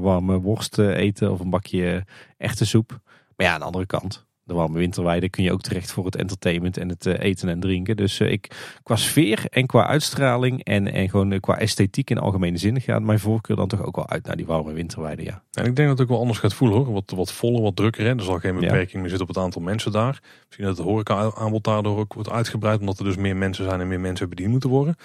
warme 0.00 0.40
worst 0.40 0.78
eten 0.78 1.32
of 1.32 1.40
een 1.40 1.50
bakje 1.50 2.04
echte 2.36 2.66
soep. 2.66 3.00
Maar 3.36 3.46
ja, 3.46 3.52
aan 3.52 3.60
de 3.60 3.66
andere 3.66 3.86
kant, 3.86 4.26
de 4.44 4.54
warme 4.54 4.78
winterweide 4.78 5.28
kun 5.28 5.44
je 5.44 5.52
ook 5.52 5.60
terecht 5.60 5.92
voor 5.92 6.04
het 6.04 6.16
entertainment 6.16 6.76
en 6.76 6.88
het 6.88 7.06
eh, 7.06 7.18
eten 7.18 7.48
en 7.48 7.60
drinken. 7.60 7.96
Dus 7.96 8.20
eh, 8.20 8.30
ik, 8.30 8.50
qua 8.82 8.96
sfeer 8.96 9.44
en 9.50 9.66
qua 9.66 9.86
uitstraling 9.86 10.64
en, 10.64 10.92
en 10.92 11.10
gewoon 11.10 11.32
eh, 11.32 11.40
qua 11.40 11.58
esthetiek 11.58 12.10
in 12.10 12.18
algemene 12.18 12.56
zin 12.56 12.80
gaat 12.80 13.02
mijn 13.02 13.18
voorkeur 13.18 13.56
dan 13.56 13.68
toch 13.68 13.82
ook 13.82 13.96
wel 13.96 14.08
uit 14.08 14.26
naar 14.26 14.36
die 14.36 14.46
warme 14.46 14.72
winterweide, 14.72 15.22
ja. 15.22 15.42
En 15.52 15.64
ik 15.64 15.76
denk 15.76 15.88
dat 15.88 15.98
het 15.98 16.00
ook 16.00 16.12
wel 16.12 16.20
anders 16.20 16.38
gaat 16.38 16.54
voelen 16.54 16.76
hoor. 16.76 16.92
Wat, 16.92 17.12
wat 17.16 17.32
voller, 17.32 17.62
wat 17.62 17.76
drukker. 17.76 18.04
Hè? 18.04 18.10
Er 18.10 18.22
zal 18.22 18.38
geen 18.38 18.54
beperking 18.54 19.00
meer 19.00 19.10
zitten 19.10 19.28
op 19.28 19.34
het 19.34 19.44
aantal 19.44 19.62
mensen 19.62 19.92
daar. 19.92 20.22
Misschien 20.46 20.66
dat 20.66 20.76
het 20.76 20.86
horeca-aanbod 20.86 21.64
daardoor 21.64 21.98
ook 21.98 22.14
wordt 22.14 22.30
uitgebreid, 22.30 22.80
omdat 22.80 22.98
er 22.98 23.04
dus 23.04 23.16
meer 23.16 23.36
mensen 23.36 23.64
zijn 23.64 23.80
en 23.80 23.88
meer 23.88 24.00
mensen 24.00 24.28
bediend 24.28 24.50
moeten 24.50 24.70
worden. 24.70 24.96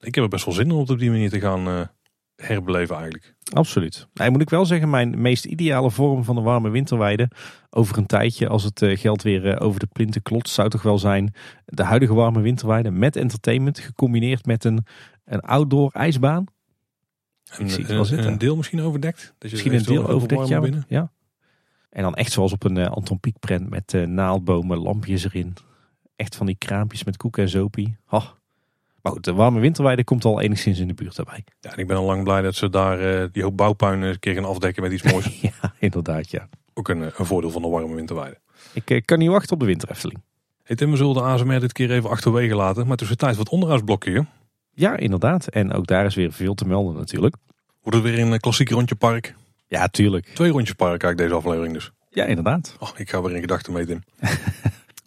Ik 0.00 0.14
heb 0.14 0.24
er 0.24 0.30
best 0.30 0.44
wel 0.44 0.54
zin 0.54 0.70
om 0.70 0.78
op 0.78 0.98
die 0.98 1.10
manier 1.10 1.30
te 1.30 1.40
gaan 1.40 1.88
herbeleven 2.36 2.94
eigenlijk. 2.94 3.34
Absoluut. 3.52 4.08
Nou, 4.14 4.30
moet 4.30 4.40
ik 4.40 4.50
wel 4.50 4.66
zeggen, 4.66 4.90
mijn 4.90 5.20
meest 5.20 5.44
ideale 5.44 5.90
vorm 5.90 6.24
van 6.24 6.34
de 6.34 6.40
warme 6.40 6.68
winterweide 6.68 7.30
over 7.70 7.98
een 7.98 8.06
tijdje, 8.06 8.48
als 8.48 8.62
het 8.62 8.82
eh, 8.82 8.98
geld 8.98 9.22
weer 9.22 9.46
eh, 9.46 9.66
over 9.66 9.80
de 9.80 9.88
plinten 9.92 10.22
klotst, 10.22 10.54
zou 10.54 10.68
toch 10.68 10.82
wel 10.82 10.98
zijn 10.98 11.34
de 11.64 11.82
huidige 11.82 12.14
warme 12.14 12.40
winterweide 12.40 12.90
met 12.90 13.16
entertainment 13.16 13.78
gecombineerd 13.78 14.46
met 14.46 14.64
een, 14.64 14.86
een 15.24 15.40
outdoor 15.40 15.90
ijsbaan. 15.92 16.44
En, 17.58 17.90
een, 17.90 18.26
een 18.26 18.38
deel 18.38 18.56
misschien 18.56 18.80
overdekt? 18.80 19.34
Dat 19.38 19.50
je 19.50 19.56
misschien 19.56 19.74
een 19.74 19.82
deel 19.82 20.08
overdekt, 20.08 20.48
ja, 20.48 20.60
binnen. 20.60 20.84
ja. 20.88 21.12
En 21.90 22.02
dan 22.02 22.14
echt 22.14 22.32
zoals 22.32 22.52
op 22.52 22.64
een 22.64 22.76
uh, 22.76 22.86
Anton 22.86 23.20
Pieck 23.20 23.38
prent 23.38 23.70
met 23.70 23.92
uh, 23.92 24.06
naaldbomen, 24.06 24.78
lampjes 24.78 25.24
erin. 25.24 25.54
Echt 26.16 26.36
van 26.36 26.46
die 26.46 26.56
kraampjes 26.58 27.04
met 27.04 27.16
koek 27.16 27.38
en 27.38 27.48
zopie. 27.48 27.96
Oh, 28.08 28.26
maar 29.06 29.14
goed, 29.14 29.24
de 29.24 29.32
warme 29.32 29.60
winterweide 29.60 30.04
komt 30.04 30.24
al 30.24 30.40
enigszins 30.40 30.78
in 30.78 30.88
de 30.88 30.94
buurt 30.94 31.16
daarbij. 31.16 31.44
Ja, 31.60 31.72
en 31.72 31.78
ik 31.78 31.86
ben 31.86 31.96
al 31.96 32.04
lang 32.04 32.24
blij 32.24 32.42
dat 32.42 32.54
ze 32.54 32.70
daar 32.70 33.20
uh, 33.20 33.28
die 33.32 33.42
hoop 33.42 33.56
bouwpuin 33.56 34.02
een 34.02 34.18
keer 34.18 34.34
gaan 34.34 34.44
afdekken 34.44 34.82
met 34.82 34.92
iets 34.92 35.02
moois. 35.12 35.40
ja, 35.40 35.74
inderdaad, 35.78 36.30
ja. 36.30 36.48
Ook 36.74 36.88
een, 36.88 37.00
een 37.00 37.26
voordeel 37.26 37.50
van 37.50 37.62
de 37.62 37.68
warme 37.68 37.94
winterweide. 37.94 38.38
Ik 38.72 38.90
uh, 38.90 39.00
kan 39.04 39.18
niet 39.18 39.28
wachten 39.28 39.52
op 39.52 39.60
de 39.60 39.66
wintereffeling. 39.66 40.22
Hey 40.62 40.76
Tim, 40.76 40.90
we 40.90 40.96
zullen 40.96 41.14
de 41.14 41.20
ASMR 41.20 41.60
dit 41.60 41.72
keer 41.72 41.90
even 41.90 42.10
achterwege 42.10 42.54
laten. 42.54 42.86
Maar 42.86 42.96
tussen 42.96 43.16
tijd 43.16 43.36
wat 43.36 43.48
onderhoudsblokje. 43.48 44.26
Ja, 44.72 44.96
inderdaad. 44.96 45.46
En 45.46 45.72
ook 45.72 45.86
daar 45.86 46.04
is 46.04 46.14
weer 46.14 46.32
veel 46.32 46.54
te 46.54 46.66
melden 46.66 46.94
natuurlijk. 46.94 47.36
Wordt 47.82 47.98
het 47.98 48.14
weer 48.14 48.18
een 48.18 48.40
klassiek 48.40 48.70
rondje 48.70 48.94
park? 48.94 49.34
Ja, 49.66 49.88
tuurlijk. 49.88 50.26
Twee 50.34 50.50
rondjes 50.50 50.76
park 50.76 50.98
kijk 50.98 51.16
deze 51.16 51.34
aflevering 51.34 51.72
dus. 51.72 51.90
Ja, 52.10 52.24
inderdaad. 52.24 52.76
Oh, 52.78 52.88
ik 52.96 53.10
ga 53.10 53.22
weer 53.22 53.34
in 53.34 53.40
gedachten 53.40 53.72
mee, 53.72 53.86
Tim. 53.86 54.02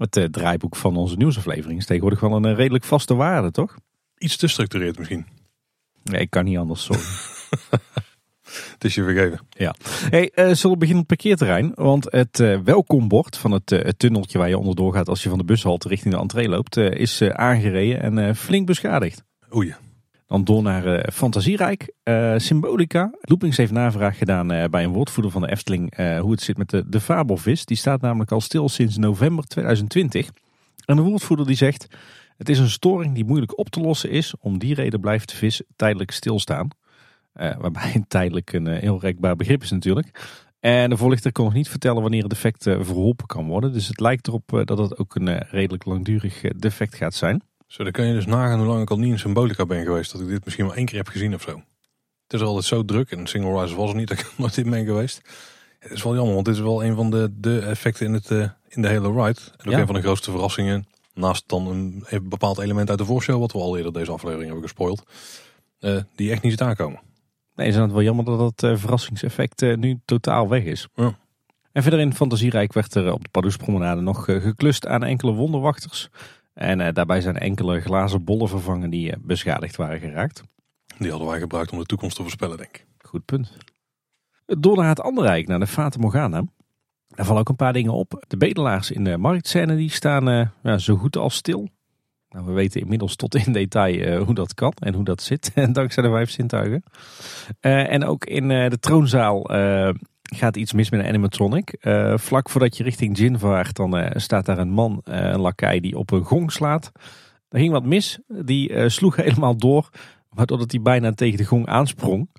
het 0.09 0.27
draaiboek 0.33 0.75
van 0.75 0.95
onze 0.95 1.15
nieuwsaflevering 1.15 1.79
is 1.79 1.85
tegenwoordig 1.85 2.19
wel 2.19 2.35
een 2.35 2.55
redelijk 2.55 2.83
vaste 2.83 3.15
waarde, 3.15 3.51
toch? 3.51 3.75
Iets 4.19 4.37
te 4.37 4.47
structureerd 4.47 4.97
misschien. 4.97 5.25
Nee, 6.03 6.21
ik 6.21 6.29
kan 6.29 6.45
niet 6.45 6.57
anders, 6.57 6.83
sorry. 6.83 7.01
Het 8.73 8.83
is 8.83 8.95
je 8.95 9.03
vergeven. 9.03 9.39
Ja. 9.49 9.75
Hey, 10.09 10.31
uh, 10.35 10.45
zullen 10.53 10.71
we 10.71 10.77
beginnen 10.77 11.03
op 11.03 11.09
het 11.09 11.17
parkeerterrein? 11.17 11.71
Want 11.75 12.05
het 12.11 12.39
uh, 12.39 12.59
welkombord 12.63 13.37
van 13.37 13.51
het, 13.51 13.71
uh, 13.71 13.83
het, 13.83 13.99
tunneltje 13.99 14.37
waar 14.37 14.49
je 14.49 14.57
onderdoor 14.57 14.93
gaat 14.93 15.09
als 15.09 15.23
je 15.23 15.29
van 15.29 15.37
de 15.37 15.43
bushalte 15.43 15.87
richting 15.87 16.13
de 16.13 16.19
entree 16.19 16.49
loopt, 16.49 16.77
is 16.77 17.21
aangereden 17.21 18.17
en 18.17 18.35
flink 18.35 18.65
beschadigd. 18.65 19.23
Oei. 19.55 19.75
Dan 20.27 20.43
door 20.43 20.61
naar 20.61 21.11
Fantasierijk. 21.13 21.93
Symbolica. 22.37 23.11
Loopings 23.21 23.57
heeft 23.57 23.71
navraag 23.71 24.17
gedaan 24.17 24.47
bij 24.47 24.83
een 24.83 24.93
woordvoerder 24.93 25.31
van 25.31 25.41
de 25.41 25.51
Efteling 25.51 25.95
hoe 26.19 26.31
het 26.31 26.41
zit 26.41 26.57
met 26.57 26.69
de, 26.69 26.83
de 26.87 26.99
fabelvis. 26.99 27.65
Die 27.65 27.77
staat 27.77 28.01
namelijk 28.01 28.31
al 28.31 28.41
stil 28.41 28.69
sinds 28.69 28.97
november 28.97 29.47
2020. 29.47 30.29
En 30.85 30.95
de 30.95 31.01
woordvoerder 31.01 31.45
die 31.45 31.55
zegt... 31.55 31.87
Het 32.39 32.49
is 32.49 32.59
een 32.59 32.69
storing 32.69 33.13
die 33.13 33.25
moeilijk 33.25 33.57
op 33.57 33.69
te 33.69 33.79
lossen 33.79 34.09
is. 34.09 34.33
Om 34.39 34.59
die 34.59 34.73
reden 34.73 34.99
blijft 34.99 35.29
de 35.29 35.35
vis 35.35 35.61
tijdelijk 35.75 36.11
stilstaan. 36.11 36.67
Uh, 37.35 37.57
waarbij 37.57 38.03
tijdelijk 38.07 38.53
een 38.53 38.67
uh, 38.67 38.79
heel 38.79 38.99
rekbaar 38.99 39.35
begrip 39.35 39.61
is 39.61 39.71
natuurlijk. 39.71 40.37
En 40.59 40.89
de 40.89 40.97
voorlichter 40.97 41.31
kon 41.31 41.45
nog 41.45 41.53
niet 41.53 41.69
vertellen 41.69 42.01
wanneer 42.01 42.21
het 42.21 42.29
defect 42.29 42.65
uh, 42.65 42.77
verholpen 42.81 43.25
kan 43.25 43.47
worden. 43.47 43.73
Dus 43.73 43.87
het 43.87 43.99
lijkt 43.99 44.27
erop 44.27 44.61
dat 44.65 44.77
het 44.77 44.97
ook 44.97 45.15
een 45.15 45.37
redelijk 45.37 45.85
langdurig 45.85 46.41
defect 46.41 46.95
gaat 46.95 47.13
zijn. 47.13 47.41
Zo, 47.67 47.83
dan 47.83 47.91
kan 47.91 48.05
je 48.05 48.13
dus 48.13 48.25
nagaan 48.25 48.57
hoe 48.57 48.67
lang 48.67 48.81
ik 48.81 48.89
al 48.89 48.99
niet 48.99 49.11
in 49.11 49.19
Symbolica 49.19 49.65
ben 49.65 49.83
geweest. 49.83 50.11
Dat 50.11 50.21
ik 50.21 50.27
dit 50.27 50.45
misschien 50.45 50.65
maar 50.65 50.75
één 50.75 50.85
keer 50.85 50.97
heb 50.97 51.07
gezien 51.07 51.33
of 51.33 51.41
zo. 51.41 51.61
Het 52.23 52.33
is 52.33 52.41
altijd 52.41 52.65
zo 52.65 52.85
druk. 52.85 53.11
En 53.11 53.27
Single 53.27 53.61
Rise 53.61 53.75
was 53.75 53.89
er 53.89 53.95
niet 53.95 54.07
dat 54.09 54.19
ik 54.19 54.33
nooit 54.37 54.57
in 54.57 54.69
ben 54.69 54.85
geweest. 54.85 55.21
Het 55.79 55.91
is 55.91 56.03
wel 56.03 56.15
jammer, 56.15 56.33
want 56.33 56.45
dit 56.45 56.55
is 56.55 56.61
wel 56.61 56.83
een 56.83 56.95
van 56.95 57.09
de, 57.09 57.33
de 57.37 57.59
effecten 57.59 58.05
in, 58.05 58.13
het, 58.13 58.29
in 58.67 58.81
de 58.81 58.87
hele 58.87 59.11
ride. 59.11 59.39
En 59.57 59.67
ook 59.67 59.79
een 59.79 59.85
van 59.85 59.95
de 59.95 60.01
grootste 60.01 60.31
verrassingen 60.31 60.87
Naast 61.19 61.43
dan 61.47 61.67
een 61.67 62.03
bepaald 62.29 62.57
element 62.57 62.89
uit 62.89 62.97
de 62.97 63.05
voorshow, 63.05 63.39
wat 63.39 63.51
we 63.51 63.57
al 63.57 63.77
eerder 63.77 63.93
deze 63.93 64.11
aflevering 64.11 64.45
hebben 64.45 64.63
gespoild. 64.63 65.03
Uh, 65.79 66.01
die 66.15 66.31
echt 66.31 66.41
niet 66.41 66.51
ziet 66.51 66.61
aankomen. 66.61 66.99
Nee, 67.55 67.67
is 67.67 67.75
het 67.75 67.91
wel 67.91 68.01
jammer 68.01 68.25
dat 68.25 68.39
dat 68.39 68.71
uh, 68.71 68.77
verrassingseffect 68.77 69.61
uh, 69.61 69.77
nu 69.77 69.99
totaal 70.05 70.49
weg 70.49 70.63
is. 70.63 70.87
Ja. 70.95 71.17
En 71.71 71.81
verder 71.81 71.99
in 71.99 72.13
Fantasierijk 72.13 72.73
werd 72.73 72.95
er 72.95 73.13
op 73.13 73.23
de 73.23 73.29
Pardoespromenade 73.29 74.01
nog 74.01 74.23
geklust 74.25 74.87
aan 74.87 75.03
enkele 75.03 75.31
wonderwachters. 75.31 76.09
En 76.53 76.93
daarbij 76.93 77.21
zijn 77.21 77.37
enkele 77.37 77.81
glazen 77.81 78.23
bollen 78.23 78.49
vervangen 78.49 78.89
die 78.89 79.13
beschadigd 79.19 79.75
waren 79.75 79.99
geraakt. 79.99 80.43
Die 80.97 81.09
hadden 81.09 81.29
wij 81.29 81.39
gebruikt 81.39 81.71
om 81.71 81.77
de 81.77 81.85
toekomst 81.85 82.15
te 82.15 82.21
voorspellen, 82.21 82.57
denk 82.57 82.69
ik. 82.69 82.85
Goed 82.97 83.25
punt. 83.25 83.57
Door 84.45 84.77
naar 84.77 84.89
het 84.89 85.01
andere 85.01 85.27
rijk, 85.27 85.47
naar 85.47 85.59
de 85.59 85.67
Fata 85.67 85.99
Morgana. 85.99 86.43
Daar 87.19 87.27
vallen 87.27 87.43
ook 87.43 87.49
een 87.49 87.65
paar 87.65 87.73
dingen 87.73 87.93
op. 87.93 88.23
De 88.27 88.37
bedelaars 88.37 88.91
in 88.91 89.03
de 89.03 89.17
marktscène 89.17 89.75
die 89.75 89.91
staan 89.91 90.29
uh, 90.29 90.47
ja, 90.63 90.77
zo 90.77 90.95
goed 90.95 91.17
als 91.17 91.35
stil. 91.35 91.69
Nou, 92.29 92.45
we 92.45 92.51
weten 92.51 92.81
inmiddels 92.81 93.15
tot 93.15 93.35
in 93.35 93.53
detail 93.53 93.95
uh, 93.95 94.21
hoe 94.21 94.33
dat 94.33 94.53
kan 94.53 94.73
en 94.79 94.93
hoe 94.93 95.03
dat 95.03 95.21
zit, 95.21 95.51
dankzij 95.71 96.03
de 96.03 96.09
vijf 96.09 96.29
zintuigen. 96.29 96.83
Uh, 97.61 97.91
en 97.91 98.05
ook 98.05 98.25
in 98.25 98.47
de 98.47 98.77
troonzaal 98.79 99.41
gaat 100.35 100.55
iets 100.55 100.73
mis 100.73 100.89
met 100.89 100.99
een 100.99 101.07
animatronic. 101.07 101.77
vlak 102.15 102.49
voordat 102.49 102.77
je 102.77 102.83
richting 102.83 103.17
Jin 103.17 103.39
vaart, 103.39 103.75
dan 103.75 104.11
staat 104.15 104.45
daar 104.45 104.57
een 104.57 104.71
man, 104.71 105.01
een 105.03 105.39
lakai, 105.39 105.79
die 105.79 105.97
op 105.97 106.11
een 106.11 106.25
gong 106.25 106.51
slaat. 106.51 106.91
Er 107.49 107.59
ging 107.59 107.71
wat 107.71 107.85
mis. 107.85 108.19
Die 108.27 108.89
sloeg 108.89 109.15
helemaal 109.25 109.57
door, 109.57 109.89
waardoor 110.29 110.57
dat 110.57 110.71
hij 110.71 110.81
bijna 110.81 111.11
tegen 111.11 111.37
de 111.37 111.45
gong 111.45 111.65
aansprong. 111.65 112.29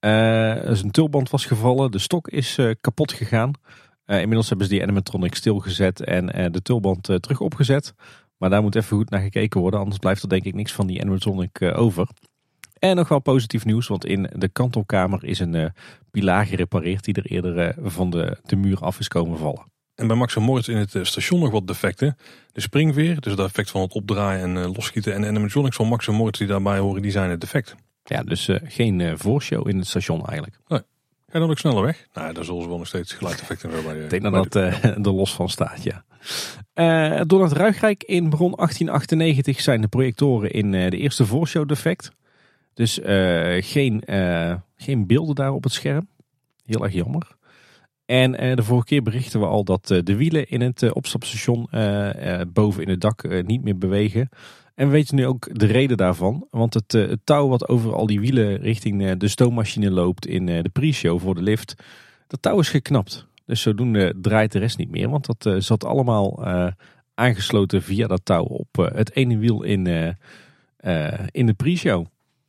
zijn 0.00 0.90
tulband 0.90 1.30
was 1.30 1.44
gevallen, 1.44 1.90
de 1.90 1.98
stok 1.98 2.28
is 2.28 2.58
kapot 2.80 3.12
gegaan. 3.12 3.52
Uh, 4.10 4.20
inmiddels 4.20 4.48
hebben 4.48 4.66
ze 4.66 4.72
die 4.72 4.82
animatronic 4.82 5.34
stilgezet 5.34 6.00
en 6.00 6.40
uh, 6.40 6.46
de 6.50 6.62
tulband 6.62 7.08
uh, 7.08 7.16
terug 7.16 7.40
opgezet. 7.40 7.94
Maar 8.36 8.50
daar 8.50 8.62
moet 8.62 8.74
even 8.74 8.96
goed 8.96 9.10
naar 9.10 9.20
gekeken 9.20 9.60
worden, 9.60 9.80
anders 9.80 9.98
blijft 9.98 10.22
er 10.22 10.28
denk 10.28 10.44
ik 10.44 10.54
niks 10.54 10.72
van 10.72 10.86
die 10.86 11.00
animatronic 11.00 11.62
over. 11.62 12.08
En 12.78 12.96
nog 12.96 13.08
wel 13.08 13.18
positief 13.18 13.64
nieuws, 13.64 13.86
want 13.86 14.04
in 14.04 14.30
de 14.32 14.48
kantelkamer 14.48 15.24
is 15.24 15.38
een 15.38 15.72
pilaar 16.10 16.46
gerepareerd 16.46 17.04
die 17.04 17.14
er 17.14 17.26
eerder 17.26 17.74
van 17.82 18.10
de, 18.10 18.36
de 18.44 18.56
muur 18.56 18.80
af 18.80 18.98
is 18.98 19.08
komen 19.08 19.38
vallen. 19.38 19.62
En 19.94 20.06
bij 20.06 20.16
Max 20.16 20.36
Moritz 20.36 20.68
in 20.68 20.76
het 20.76 20.98
station 21.02 21.40
nog 21.40 21.50
wat 21.50 21.66
defecten. 21.66 22.16
De 22.52 22.60
springveer, 22.60 23.20
dus 23.20 23.32
het 23.32 23.40
effect 23.40 23.70
van 23.70 23.80
het 23.80 23.92
opdraaien 23.92 24.56
en 24.56 24.72
losschieten. 24.72 25.14
En 25.14 25.20
de 25.20 25.26
animatronics 25.26 25.76
van 25.76 25.86
Max 25.86 26.08
Moritz 26.08 26.38
die 26.38 26.48
daarbij 26.48 26.78
horen, 26.78 27.02
die 27.02 27.10
zijn 27.10 27.30
het 27.30 27.40
defect. 27.40 27.74
Ja, 28.04 28.22
dus 28.22 28.48
geen 28.64 29.18
voorshow 29.18 29.68
in 29.68 29.78
het 29.78 29.86
station 29.86 30.26
eigenlijk. 30.26 30.58
Nee. 30.68 30.80
Ga 31.30 31.38
dan 31.38 31.50
ook 31.50 31.58
sneller 31.58 31.82
weg? 31.82 32.06
Nou, 32.12 32.32
daar 32.32 32.44
zullen 32.44 32.62
ze 32.62 32.68
wel 32.68 32.78
nog 32.78 32.86
steeds 32.86 33.12
geluideffecten 33.12 33.70
hebben. 33.70 33.92
Bij, 33.92 34.02
Ik 34.02 34.10
denk 34.10 34.22
dat 34.22 34.52
dat 34.52 34.56
uh, 34.56 34.84
er 35.06 35.12
los 35.12 35.34
van 35.34 35.48
staat, 35.48 35.82
ja. 35.82 36.04
Uh, 36.74 37.20
door 37.26 37.42
het 37.42 37.52
Ruigrijk 37.52 38.02
in 38.02 38.28
bron 38.28 38.52
1898 38.56 39.60
zijn 39.60 39.80
de 39.80 39.88
projectoren 39.88 40.50
in 40.50 40.72
uh, 40.72 40.90
de 40.90 40.96
eerste 40.96 41.26
voorshow 41.26 41.68
defect. 41.68 42.10
Dus 42.74 43.00
geen, 43.60 44.02
geen 44.76 45.06
beelden 45.06 45.34
daar 45.34 45.52
op 45.52 45.64
het 45.64 45.72
scherm. 45.72 46.08
Heel 46.64 46.84
erg 46.84 46.92
jammer. 46.92 47.36
En 48.04 48.56
de 48.56 48.62
vorige 48.62 48.86
keer 48.86 49.02
berichten 49.02 49.40
we 49.40 49.46
al 49.46 49.64
dat 49.64 49.86
de 49.86 50.16
wielen 50.16 50.48
in 50.48 50.60
het 50.60 50.92
opstapstation 50.92 51.68
boven 52.52 52.82
in 52.82 52.88
het 52.88 53.00
dak 53.00 53.42
niet 53.42 53.62
meer 53.62 53.78
bewegen. 53.78 54.28
En 54.78 54.86
we 54.86 54.92
weten 54.92 55.16
nu 55.16 55.26
ook 55.26 55.58
de 55.58 55.66
reden 55.66 55.96
daarvan. 55.96 56.46
Want 56.50 56.74
het, 56.74 56.94
eh, 56.94 57.08
het 57.08 57.20
touw 57.24 57.48
wat 57.48 57.68
over 57.68 57.94
al 57.94 58.06
die 58.06 58.20
wielen 58.20 58.56
richting 58.56 59.04
eh, 59.04 59.12
de 59.18 59.28
stoommachine 59.28 59.90
loopt 59.90 60.26
in 60.26 60.48
eh, 60.48 60.62
de 60.62 60.68
pre-show 60.68 61.20
voor 61.20 61.34
de 61.34 61.42
lift. 61.42 61.74
Dat 62.26 62.42
touw 62.42 62.58
is 62.58 62.68
geknapt. 62.68 63.26
Dus 63.46 63.60
zodoende 63.60 64.14
draait 64.20 64.52
de 64.52 64.58
rest 64.58 64.78
niet 64.78 64.90
meer. 64.90 65.10
Want 65.10 65.26
dat 65.26 65.64
zat 65.64 65.84
allemaal 65.84 66.44
aangesloten 67.14 67.82
via 67.82 68.06
dat 68.06 68.20
touw 68.24 68.44
op 68.44 68.68
het 68.92 69.14
ene 69.14 69.38
wiel 69.38 69.62
in, 69.62 69.86
in 71.30 71.46
de 71.46 71.54
pre-show. 71.56 72.06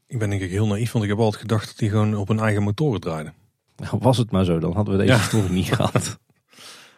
Ik 0.07 0.19
ben 0.19 0.29
denk 0.29 0.41
ik 0.41 0.49
heel 0.49 0.67
naïef, 0.67 0.91
want 0.91 1.03
ik 1.03 1.09
heb 1.09 1.19
altijd 1.19 1.41
gedacht 1.41 1.67
dat 1.67 1.77
die 1.77 1.89
gewoon 1.89 2.15
op 2.15 2.29
een 2.29 2.39
eigen 2.39 2.63
motoren 2.63 3.01
draaiden. 3.01 3.33
Nou, 3.75 3.97
was 3.99 4.17
het 4.17 4.31
maar 4.31 4.45
zo, 4.45 4.59
dan 4.59 4.73
hadden 4.73 4.97
we 4.97 5.05
deze 5.05 5.37
ja. 5.37 5.49
niet 5.49 5.73
gehad. 5.75 6.19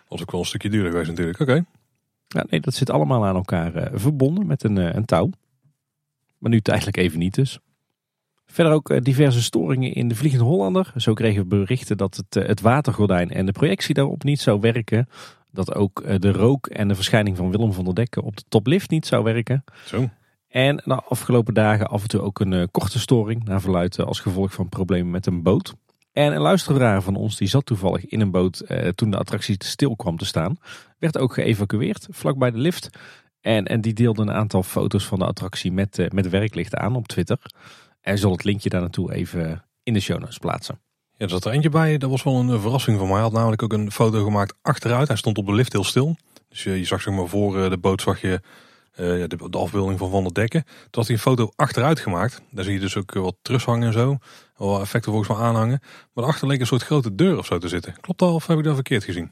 Was 0.08 0.22
ook 0.22 0.32
wel 0.32 0.40
een 0.40 0.46
stukje 0.46 0.70
duurder 0.70 0.92
geweest 0.92 1.10
natuurlijk. 1.10 1.40
Oké. 1.40 1.66
Ja, 2.34 2.46
nee, 2.50 2.60
dat 2.60 2.74
zit 2.74 2.90
allemaal 2.90 3.26
aan 3.26 3.36
elkaar 3.36 3.76
uh, 3.76 3.86
verbonden 3.94 4.48
met 4.48 4.64
een, 4.64 4.76
uh, 4.76 4.94
een 4.94 5.06
touw. 5.06 5.30
Maar 6.38 6.52
nu 6.52 6.62
tijdelijk 6.62 6.98
even 6.98 7.20
niet 7.20 7.36
dus. 7.36 7.60
Verder 8.46 8.74
ook 8.74 8.90
uh, 8.90 9.02
diverse 9.02 9.42
storingen 9.42 9.94
in 9.94 10.08
de 10.08 10.16
Vliegende 10.16 10.46
Hollander. 10.46 10.94
Zo 10.96 11.14
kregen 11.14 11.42
we 11.42 11.48
berichten 11.48 11.98
dat 11.98 12.16
het, 12.16 12.48
het 12.48 12.62
watergordijn 12.62 13.30
en 13.30 13.46
de 13.46 13.52
projectie 13.52 13.94
daarop 13.94 14.24
niet 14.24 14.42
zou 14.42 14.60
werken. 14.60 15.10
Dat 15.52 15.76
ook 15.76 16.22
de 16.22 16.32
rook 16.32 16.68
en 16.68 16.88
de 16.88 16.96
verschijning 16.96 17.38
van 17.38 17.52
Willem 17.52 17.74
van 17.74 17.86
der 17.86 17.96
Dekken 17.96 18.24
op 18.24 18.38
de 18.38 18.44
toplift 18.50 18.90
niet 18.90 19.06
zou 19.06 19.24
werken. 19.24 19.64
Zo. 19.86 20.10
En 20.48 20.82
de 20.86 20.96
afgelopen 20.96 21.54
dagen 21.54 21.88
af 21.88 22.02
en 22.02 22.08
toe 22.08 22.22
ook 22.22 22.40
een 22.40 22.72
korte 22.72 23.00
storing. 23.00 23.44
Naar 23.44 23.62
verluidt 23.62 24.00
als 24.00 24.20
gevolg 24.20 24.54
van 24.54 24.70
problemen 24.70 25.12
met 25.12 25.26
een 25.26 25.44
boot. 25.44 25.76
En 26.12 26.34
een 26.34 26.42
luisteraar 26.42 27.02
van 27.02 27.16
ons 27.16 27.38
die 27.38 27.48
zat 27.48 27.66
toevallig 27.66 28.06
in 28.06 28.22
een 28.22 28.32
boot 28.32 28.60
eh, 28.60 28.88
toen 28.88 29.12
de 29.12 29.18
attractie 29.18 29.56
stil 29.64 29.96
kwam 29.96 30.18
te 30.18 30.26
staan. 30.26 30.58
Werd 31.02 31.18
ook 31.18 31.34
geëvacueerd 31.34 32.08
vlakbij 32.10 32.52
de 32.52 32.58
lift. 32.58 32.90
En, 33.40 33.66
en 33.66 33.82
die 33.82 33.94
deelde 33.94 34.22
een 34.22 34.32
aantal 34.32 34.64
foto's 34.64 35.06
van 35.06 35.20
de 35.20 35.26
attractie 35.26 35.72
met, 35.72 36.00
uh, 36.00 36.10
met 36.10 36.30
werklicht 36.30 36.76
aan 36.76 36.96
op 36.96 37.08
Twitter. 37.08 37.38
En 38.02 38.18
zal 38.18 38.32
het 38.32 38.44
linkje 38.44 38.70
daar 38.70 38.82
naartoe 38.82 39.14
even 39.14 39.64
in 39.84 39.94
de 39.94 40.00
show 40.00 40.20
notes 40.20 40.38
plaatsen. 40.38 40.80
Ja, 41.12 41.26
er 41.26 41.30
zat 41.30 41.46
er 41.46 41.52
eentje 41.52 41.70
bij. 41.70 41.98
Dat 41.98 42.10
was 42.10 42.24
wel 42.24 42.36
een 42.36 42.60
verrassing 42.60 42.98
voor 42.98 43.06
mij. 43.06 43.16
Hij 43.16 43.24
had 43.24 43.34
namelijk 43.34 43.64
ook 43.64 43.74
een 43.74 43.92
foto 43.92 44.24
gemaakt 44.24 44.58
achteruit. 44.62 45.08
Hij 45.08 45.18
stond 45.18 45.38
op 45.38 45.46
de 45.46 45.54
lift 45.54 45.72
heel 45.72 45.84
stil. 45.84 46.16
Dus 46.50 46.64
je, 46.64 46.78
je 46.78 46.86
zag 46.86 47.02
zeg 47.02 47.14
maar 47.14 47.28
voor 47.28 47.70
de 47.70 47.78
boot 47.78 48.02
zag 48.02 48.22
je 48.22 48.42
de, 48.96 49.48
afbeelding 49.52 50.00
van 50.00 50.10
Van 50.10 50.24
der 50.24 50.34
Dekken. 50.34 50.64
Toen 50.64 50.90
had 50.92 51.06
hij 51.08 51.16
een 51.16 51.22
foto 51.22 51.52
achteruit 51.56 52.00
gemaakt. 52.00 52.42
Daar 52.52 52.64
zie 52.64 52.74
je 52.74 52.80
dus 52.80 52.98
ook 52.98 53.14
wat 53.14 53.36
terughangen 53.42 53.88
en 53.88 53.94
zo. 53.94 54.18
Wel 54.58 54.82
effecten 54.82 55.12
volgens 55.12 55.38
mij 55.38 55.48
aanhangen. 55.48 55.82
Maar 56.14 56.26
achter 56.26 56.48
leek 56.48 56.60
een 56.60 56.66
soort 56.66 56.84
grote 56.84 57.16
deur 57.16 57.38
of 57.38 57.46
zo 57.46 57.58
te 57.58 57.68
zitten. 57.68 57.96
Klopt 58.02 58.20
dat 58.20 58.34
of 58.34 58.48
heb 58.48 58.58
ik 58.58 58.64
dat 58.64 58.76
verkeerd 58.76 59.04
gezien? 59.04 59.32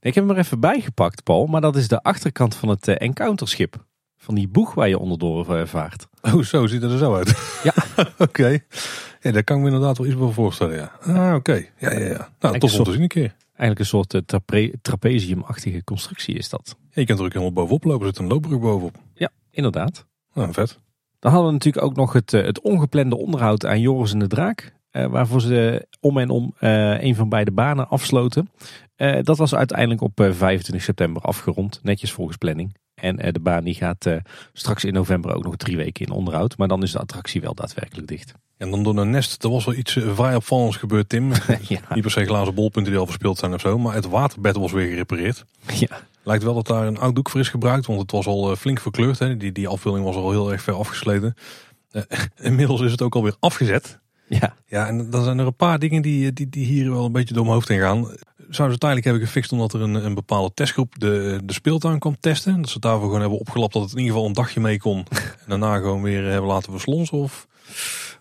Ik 0.00 0.14
heb 0.14 0.26
hem 0.26 0.36
er 0.36 0.38
even 0.38 0.60
bijgepakt, 0.60 1.22
Paul. 1.22 1.46
Maar 1.46 1.60
dat 1.60 1.76
is 1.76 1.88
de 1.88 2.02
achterkant 2.02 2.54
van 2.54 2.68
het 2.68 2.88
uh, 2.88 2.94
encounterschip. 2.98 3.86
Van 4.16 4.34
die 4.34 4.48
boeg 4.48 4.74
waar 4.74 4.88
je 4.88 4.98
onderdoor 4.98 5.56
uh, 5.56 5.66
vaart. 5.66 6.08
Oh, 6.22 6.42
zo 6.42 6.66
ziet 6.66 6.82
het 6.82 6.90
er 6.90 6.98
zo 6.98 7.14
uit. 7.14 7.60
Ja. 7.62 7.74
oké. 8.18 8.58
Ja, 9.20 9.32
daar 9.32 9.44
kan 9.44 9.56
ik 9.56 9.62
me 9.62 9.68
inderdaad 9.68 9.98
wel 9.98 10.06
iets 10.06 10.16
bij 10.16 10.28
voorstellen, 10.28 10.76
ja. 10.76 10.92
Ah, 11.00 11.34
oké. 11.34 11.64
Ja, 11.78 11.92
ja, 11.92 12.06
ja. 12.06 12.28
Nou, 12.40 12.58
tot 12.58 12.78
om 12.78 12.84
te 12.84 12.92
zien 12.92 13.02
een 13.02 13.08
keer. 13.08 13.34
Eigenlijk 13.46 13.78
een 13.78 13.86
soort 13.86 14.14
uh, 14.14 14.20
trape 14.26 14.78
trapeziumachtige 14.82 15.84
constructie 15.84 16.34
is 16.34 16.48
dat. 16.48 16.76
je 16.90 17.04
kunt 17.04 17.18
er 17.18 17.24
ook 17.24 17.32
helemaal 17.32 17.52
bovenop 17.52 17.84
lopen. 17.84 18.06
Er 18.06 18.12
zit 18.12 18.18
een 18.18 18.28
loopbrug 18.28 18.60
bovenop. 18.60 18.96
Ja, 19.14 19.30
inderdaad. 19.50 20.06
Nou, 20.34 20.52
vet. 20.52 20.78
Dan 21.18 21.32
hadden 21.32 21.48
we 21.48 21.54
natuurlijk 21.54 21.84
ook 21.84 21.96
nog 21.96 22.12
het, 22.12 22.30
het 22.30 22.60
ongeplande 22.60 23.16
onderhoud 23.16 23.66
aan 23.66 23.80
Joris 23.80 24.12
en 24.12 24.18
de 24.18 24.26
Draak. 24.26 24.72
Uh, 24.98 25.06
waarvoor 25.06 25.40
ze 25.40 25.86
om 26.00 26.18
en 26.18 26.30
om 26.30 26.54
uh, 26.60 27.02
een 27.02 27.14
van 27.14 27.28
beide 27.28 27.50
banen 27.50 27.88
afsloten. 27.88 28.50
Dat 29.22 29.36
was 29.38 29.54
uiteindelijk 29.54 30.00
op 30.00 30.12
25 30.14 30.82
september 30.82 31.22
afgerond, 31.22 31.80
netjes 31.82 32.12
volgens 32.12 32.36
planning. 32.36 32.76
En 32.94 33.16
de 33.16 33.40
baan 33.40 33.64
die 33.64 33.74
gaat 33.74 34.06
straks 34.52 34.84
in 34.84 34.92
november 34.92 35.34
ook 35.34 35.44
nog 35.44 35.56
drie 35.56 35.76
weken 35.76 36.06
in 36.06 36.12
onderhoud. 36.12 36.56
Maar 36.56 36.68
dan 36.68 36.82
is 36.82 36.92
de 36.92 36.98
attractie 36.98 37.40
wel 37.40 37.54
daadwerkelijk 37.54 38.08
dicht. 38.08 38.34
En 38.56 38.70
dan 38.70 38.82
door 38.82 38.96
een 38.96 39.10
nest, 39.10 39.44
er 39.44 39.50
was 39.50 39.64
wel 39.64 39.74
iets 39.74 39.92
vrij 39.92 40.34
opvallends 40.34 40.76
gebeurd, 40.76 41.08
Tim. 41.08 41.32
ja. 41.62 41.80
Niet 41.94 42.02
per 42.02 42.10
se 42.10 42.24
glazen 42.24 42.54
bolpunten 42.54 42.92
die 42.92 43.00
al 43.00 43.06
verspeeld 43.06 43.38
zijn 43.38 43.54
of 43.54 43.60
zo. 43.60 43.78
Maar 43.78 43.94
het 43.94 44.08
waterbed 44.08 44.56
was 44.56 44.72
weer 44.72 44.88
gerepareerd. 44.88 45.44
Ja. 45.74 46.00
Lijkt 46.22 46.44
wel 46.44 46.54
dat 46.54 46.66
daar 46.66 46.86
een 46.86 46.98
oud 46.98 47.14
doek 47.14 47.30
voor 47.30 47.40
is 47.40 47.48
gebruikt. 47.48 47.86
Want 47.86 48.00
het 48.00 48.10
was 48.10 48.26
al 48.26 48.56
flink 48.56 48.80
verkleurd. 48.80 49.18
Hè. 49.18 49.36
Die, 49.36 49.52
die 49.52 49.68
afbeelding 49.68 50.04
was 50.04 50.16
al 50.16 50.30
heel 50.30 50.52
erg 50.52 50.62
ver 50.62 50.74
afgesleten. 50.74 51.34
inmiddels 52.40 52.80
is 52.80 52.90
het 52.90 53.02
ook 53.02 53.14
alweer 53.14 53.36
afgezet. 53.38 54.00
Ja. 54.28 54.54
ja, 54.66 54.86
en 54.86 55.10
dan 55.10 55.24
zijn 55.24 55.38
er 55.38 55.46
een 55.46 55.56
paar 55.56 55.78
dingen 55.78 56.02
die, 56.02 56.32
die, 56.32 56.48
die 56.48 56.66
hier 56.66 56.90
wel 56.90 57.04
een 57.04 57.12
beetje 57.12 57.34
door 57.34 57.42
mijn 57.42 57.54
hoofd 57.54 57.68
heen 57.68 57.80
gaan. 57.80 58.04
Zouden 58.48 58.72
ze 58.72 58.78
tijdelijk 58.78 59.04
hebben 59.04 59.26
gefixt 59.26 59.52
omdat 59.52 59.72
er 59.72 59.80
een, 59.80 59.94
een 59.94 60.14
bepaalde 60.14 60.54
testgroep 60.54 60.98
de, 60.98 61.40
de 61.44 61.52
speeltuin 61.52 61.98
kwam 61.98 62.16
testen. 62.20 62.60
Dat 62.60 62.70
ze 62.70 62.78
daarvoor 62.78 63.04
gewoon 63.04 63.20
hebben 63.20 63.38
opgelapt 63.38 63.72
dat 63.72 63.82
het 63.82 63.92
in 63.92 63.98
ieder 63.98 64.12
geval 64.12 64.28
een 64.28 64.34
dagje 64.34 64.60
mee 64.60 64.78
kon. 64.78 64.98
en 65.42 65.46
daarna 65.46 65.76
gewoon 65.76 66.02
weer 66.02 66.24
hebben 66.24 66.50
laten 66.50 66.72
verslonsen 66.72 67.18
of... 67.18 67.46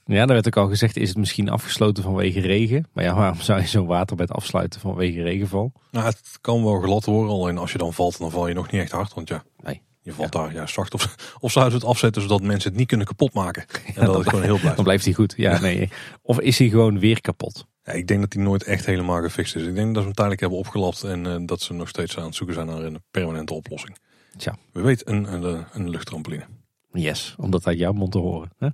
Ja, 0.05 0.25
daar 0.25 0.35
werd 0.35 0.47
ook 0.47 0.57
al 0.57 0.67
gezegd, 0.67 0.97
is 0.97 1.09
het 1.09 1.17
misschien 1.17 1.49
afgesloten 1.49 2.03
vanwege 2.03 2.39
regen. 2.39 2.87
Maar 2.93 3.03
ja, 3.03 3.15
waarom 3.15 3.41
zou 3.41 3.59
je 3.59 3.67
zo'n 3.67 3.85
waterbed 3.85 4.31
afsluiten 4.31 4.79
vanwege 4.79 5.21
regenval? 5.21 5.71
Nou, 5.91 6.05
het 6.05 6.37
kan 6.41 6.63
wel 6.63 6.79
glad 6.81 7.05
worden, 7.05 7.31
alleen 7.31 7.57
als 7.57 7.71
je 7.71 7.77
dan 7.77 7.93
valt, 7.93 8.17
dan 8.17 8.31
val 8.31 8.47
je 8.47 8.53
nog 8.53 8.71
niet 8.71 8.81
echt 8.81 8.91
hard. 8.91 9.13
Want 9.13 9.27
ja, 9.27 9.43
nee. 9.63 9.81
Je 10.07 10.13
valt 10.13 10.31
daar 10.31 10.53
ja, 10.53 10.67
zacht 10.67 10.93
of, 10.97 11.15
of 11.39 11.51
zouden 11.51 11.73
ze 11.73 11.85
het 11.85 11.95
afzetten 11.95 12.21
zodat 12.21 12.41
mensen 12.41 12.69
het 12.69 12.79
niet 12.79 12.87
kunnen 12.87 13.07
kapotmaken. 13.07 13.65
En 13.95 14.05
dat 14.05 14.17
het 14.19 14.29
gewoon 14.29 14.43
heel 14.43 14.57
blijft. 14.57 14.75
Dan 14.81 14.85
blijft 14.85 15.05
hij 15.05 15.13
goed. 15.13 15.33
Ja, 15.37 15.59
nee. 15.59 15.89
Of 16.21 16.39
is 16.39 16.59
hij 16.59 16.69
gewoon 16.69 16.99
weer 16.99 17.21
kapot? 17.21 17.65
Ja, 17.83 17.91
ik 17.91 18.07
denk 18.07 18.19
dat 18.21 18.33
hij 18.33 18.43
nooit 18.43 18.63
echt 18.63 18.85
helemaal 18.85 19.21
gefixt 19.21 19.55
is. 19.55 19.63
Ik 19.63 19.75
denk 19.75 19.87
dat 19.87 19.95
ze 19.95 20.03
hem 20.03 20.13
tijdelijk 20.13 20.41
hebben 20.41 20.59
opgelapt 20.59 21.03
en 21.03 21.25
uh, 21.25 21.35
dat 21.39 21.61
ze 21.61 21.73
nog 21.73 21.87
steeds 21.87 22.17
aan 22.17 22.25
het 22.25 22.35
zoeken 22.35 22.55
zijn 22.55 22.67
naar 22.67 22.83
een 22.83 23.03
permanente 23.11 23.53
oplossing. 23.53 23.97
Tja. 24.37 24.55
We 24.71 24.81
weten 24.81 25.13
een, 25.13 25.33
een, 25.33 25.65
een 25.71 25.89
luchttrampoline. 25.89 26.43
Yes, 26.91 27.35
om 27.37 27.51
dat 27.51 27.67
uit 27.67 27.77
jouw 27.77 27.91
mond 27.91 28.11
te 28.11 28.17
horen. 28.17 28.51
Hè? 28.57 28.67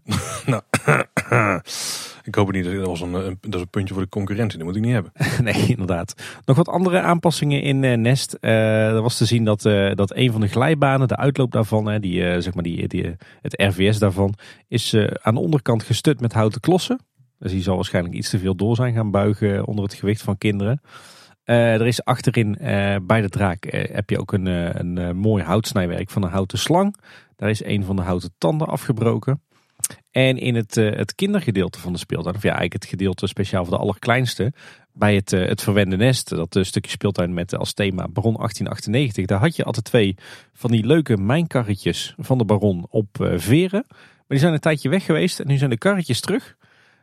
nou, 0.45 0.61
ik 2.23 2.35
hoop 2.35 2.51
niet. 2.51 2.65
Dat, 2.65 2.85
was 2.85 3.01
een, 3.01 3.37
dat 3.41 3.61
een 3.61 3.69
puntje 3.69 3.93
voor 3.93 4.03
de 4.03 4.09
concurrentie. 4.09 4.57
Dat 4.57 4.67
moet 4.67 4.75
ik 4.75 4.81
niet 4.81 4.93
hebben. 4.93 5.11
nee, 5.53 5.67
inderdaad. 5.67 6.13
Nog 6.45 6.57
wat 6.57 6.67
andere 6.67 7.01
aanpassingen 7.01 7.61
in 7.61 7.83
uh, 7.83 7.97
Nest. 7.97 8.37
Uh, 8.41 8.87
er 8.87 9.01
was 9.01 9.17
te 9.17 9.25
zien 9.25 9.43
dat, 9.43 9.65
uh, 9.65 9.91
dat 9.93 10.15
een 10.15 10.31
van 10.31 10.41
de 10.41 10.47
glijbanen, 10.47 11.07
de 11.07 11.17
uitloop 11.17 11.51
daarvan, 11.51 12.01
die, 12.01 12.41
zeg 12.41 12.53
maar 12.53 12.63
die, 12.63 12.87
die, 12.87 13.15
het 13.41 13.61
RVS 13.61 13.99
daarvan, 13.99 14.33
is 14.67 14.95
aan 15.21 15.33
de 15.33 15.39
onderkant 15.39 15.83
gestut 15.83 16.19
met 16.19 16.33
houten 16.33 16.61
klossen. 16.61 16.99
Dus 17.39 17.51
die 17.51 17.61
zal 17.61 17.75
waarschijnlijk 17.75 18.15
iets 18.15 18.29
te 18.29 18.39
veel 18.39 18.55
door 18.55 18.75
zijn 18.75 18.93
gaan 18.93 19.11
buigen 19.11 19.65
onder 19.65 19.83
het 19.83 19.93
gewicht 19.93 20.21
van 20.21 20.37
kinderen. 20.37 20.81
er 21.43 21.87
is 21.87 22.03
achterin 22.03 22.57
bij 23.03 23.21
de 23.21 23.29
draak 23.29 23.65
heb 23.69 24.09
je 24.09 24.19
ook 24.19 24.33
een, 24.33 24.45
een 24.45 25.15
mooi 25.17 25.43
houtsnijwerk 25.43 26.09
van 26.09 26.23
een 26.23 26.29
houten 26.29 26.57
slang. 26.57 26.95
Daar 27.35 27.49
is 27.49 27.63
een 27.63 27.83
van 27.83 27.95
de 27.95 28.01
houten 28.01 28.33
tanden 28.37 28.67
afgebroken. 28.67 29.41
En 30.13 30.37
in 30.37 30.55
het, 30.55 30.77
eh, 30.77 30.95
het 30.95 31.15
kindergedeelte 31.15 31.79
van 31.79 31.93
de 31.93 31.99
speeltuin, 31.99 32.35
of 32.35 32.41
ja, 32.41 32.49
eigenlijk 32.49 32.81
het 32.81 32.91
gedeelte 32.91 33.27
speciaal 33.27 33.65
voor 33.65 33.73
de 33.73 33.81
allerkleinste, 33.81 34.53
bij 34.91 35.15
het, 35.15 35.33
eh, 35.33 35.47
het 35.47 35.61
verwende 35.61 35.95
nest, 35.95 36.29
dat 36.29 36.55
eh, 36.55 36.63
stukje 36.63 36.91
speeltuin 36.91 37.33
met 37.33 37.55
als 37.55 37.73
thema 37.73 38.07
Baron 38.07 38.35
1898, 38.37 39.25
daar 39.25 39.39
had 39.39 39.55
je 39.55 39.63
altijd 39.63 39.85
twee 39.85 40.15
van 40.53 40.71
die 40.71 40.85
leuke 40.85 41.17
mijnkarretjes 41.17 42.15
van 42.17 42.37
de 42.37 42.45
Baron 42.45 42.85
op 42.89 43.07
veren. 43.35 43.85
Maar 43.87 44.27
die 44.27 44.39
zijn 44.39 44.53
een 44.53 44.59
tijdje 44.59 44.89
weg 44.89 45.05
geweest 45.05 45.39
en 45.39 45.47
nu 45.47 45.57
zijn 45.57 45.69
de 45.69 45.77
karretjes 45.77 46.19
terug. 46.19 46.55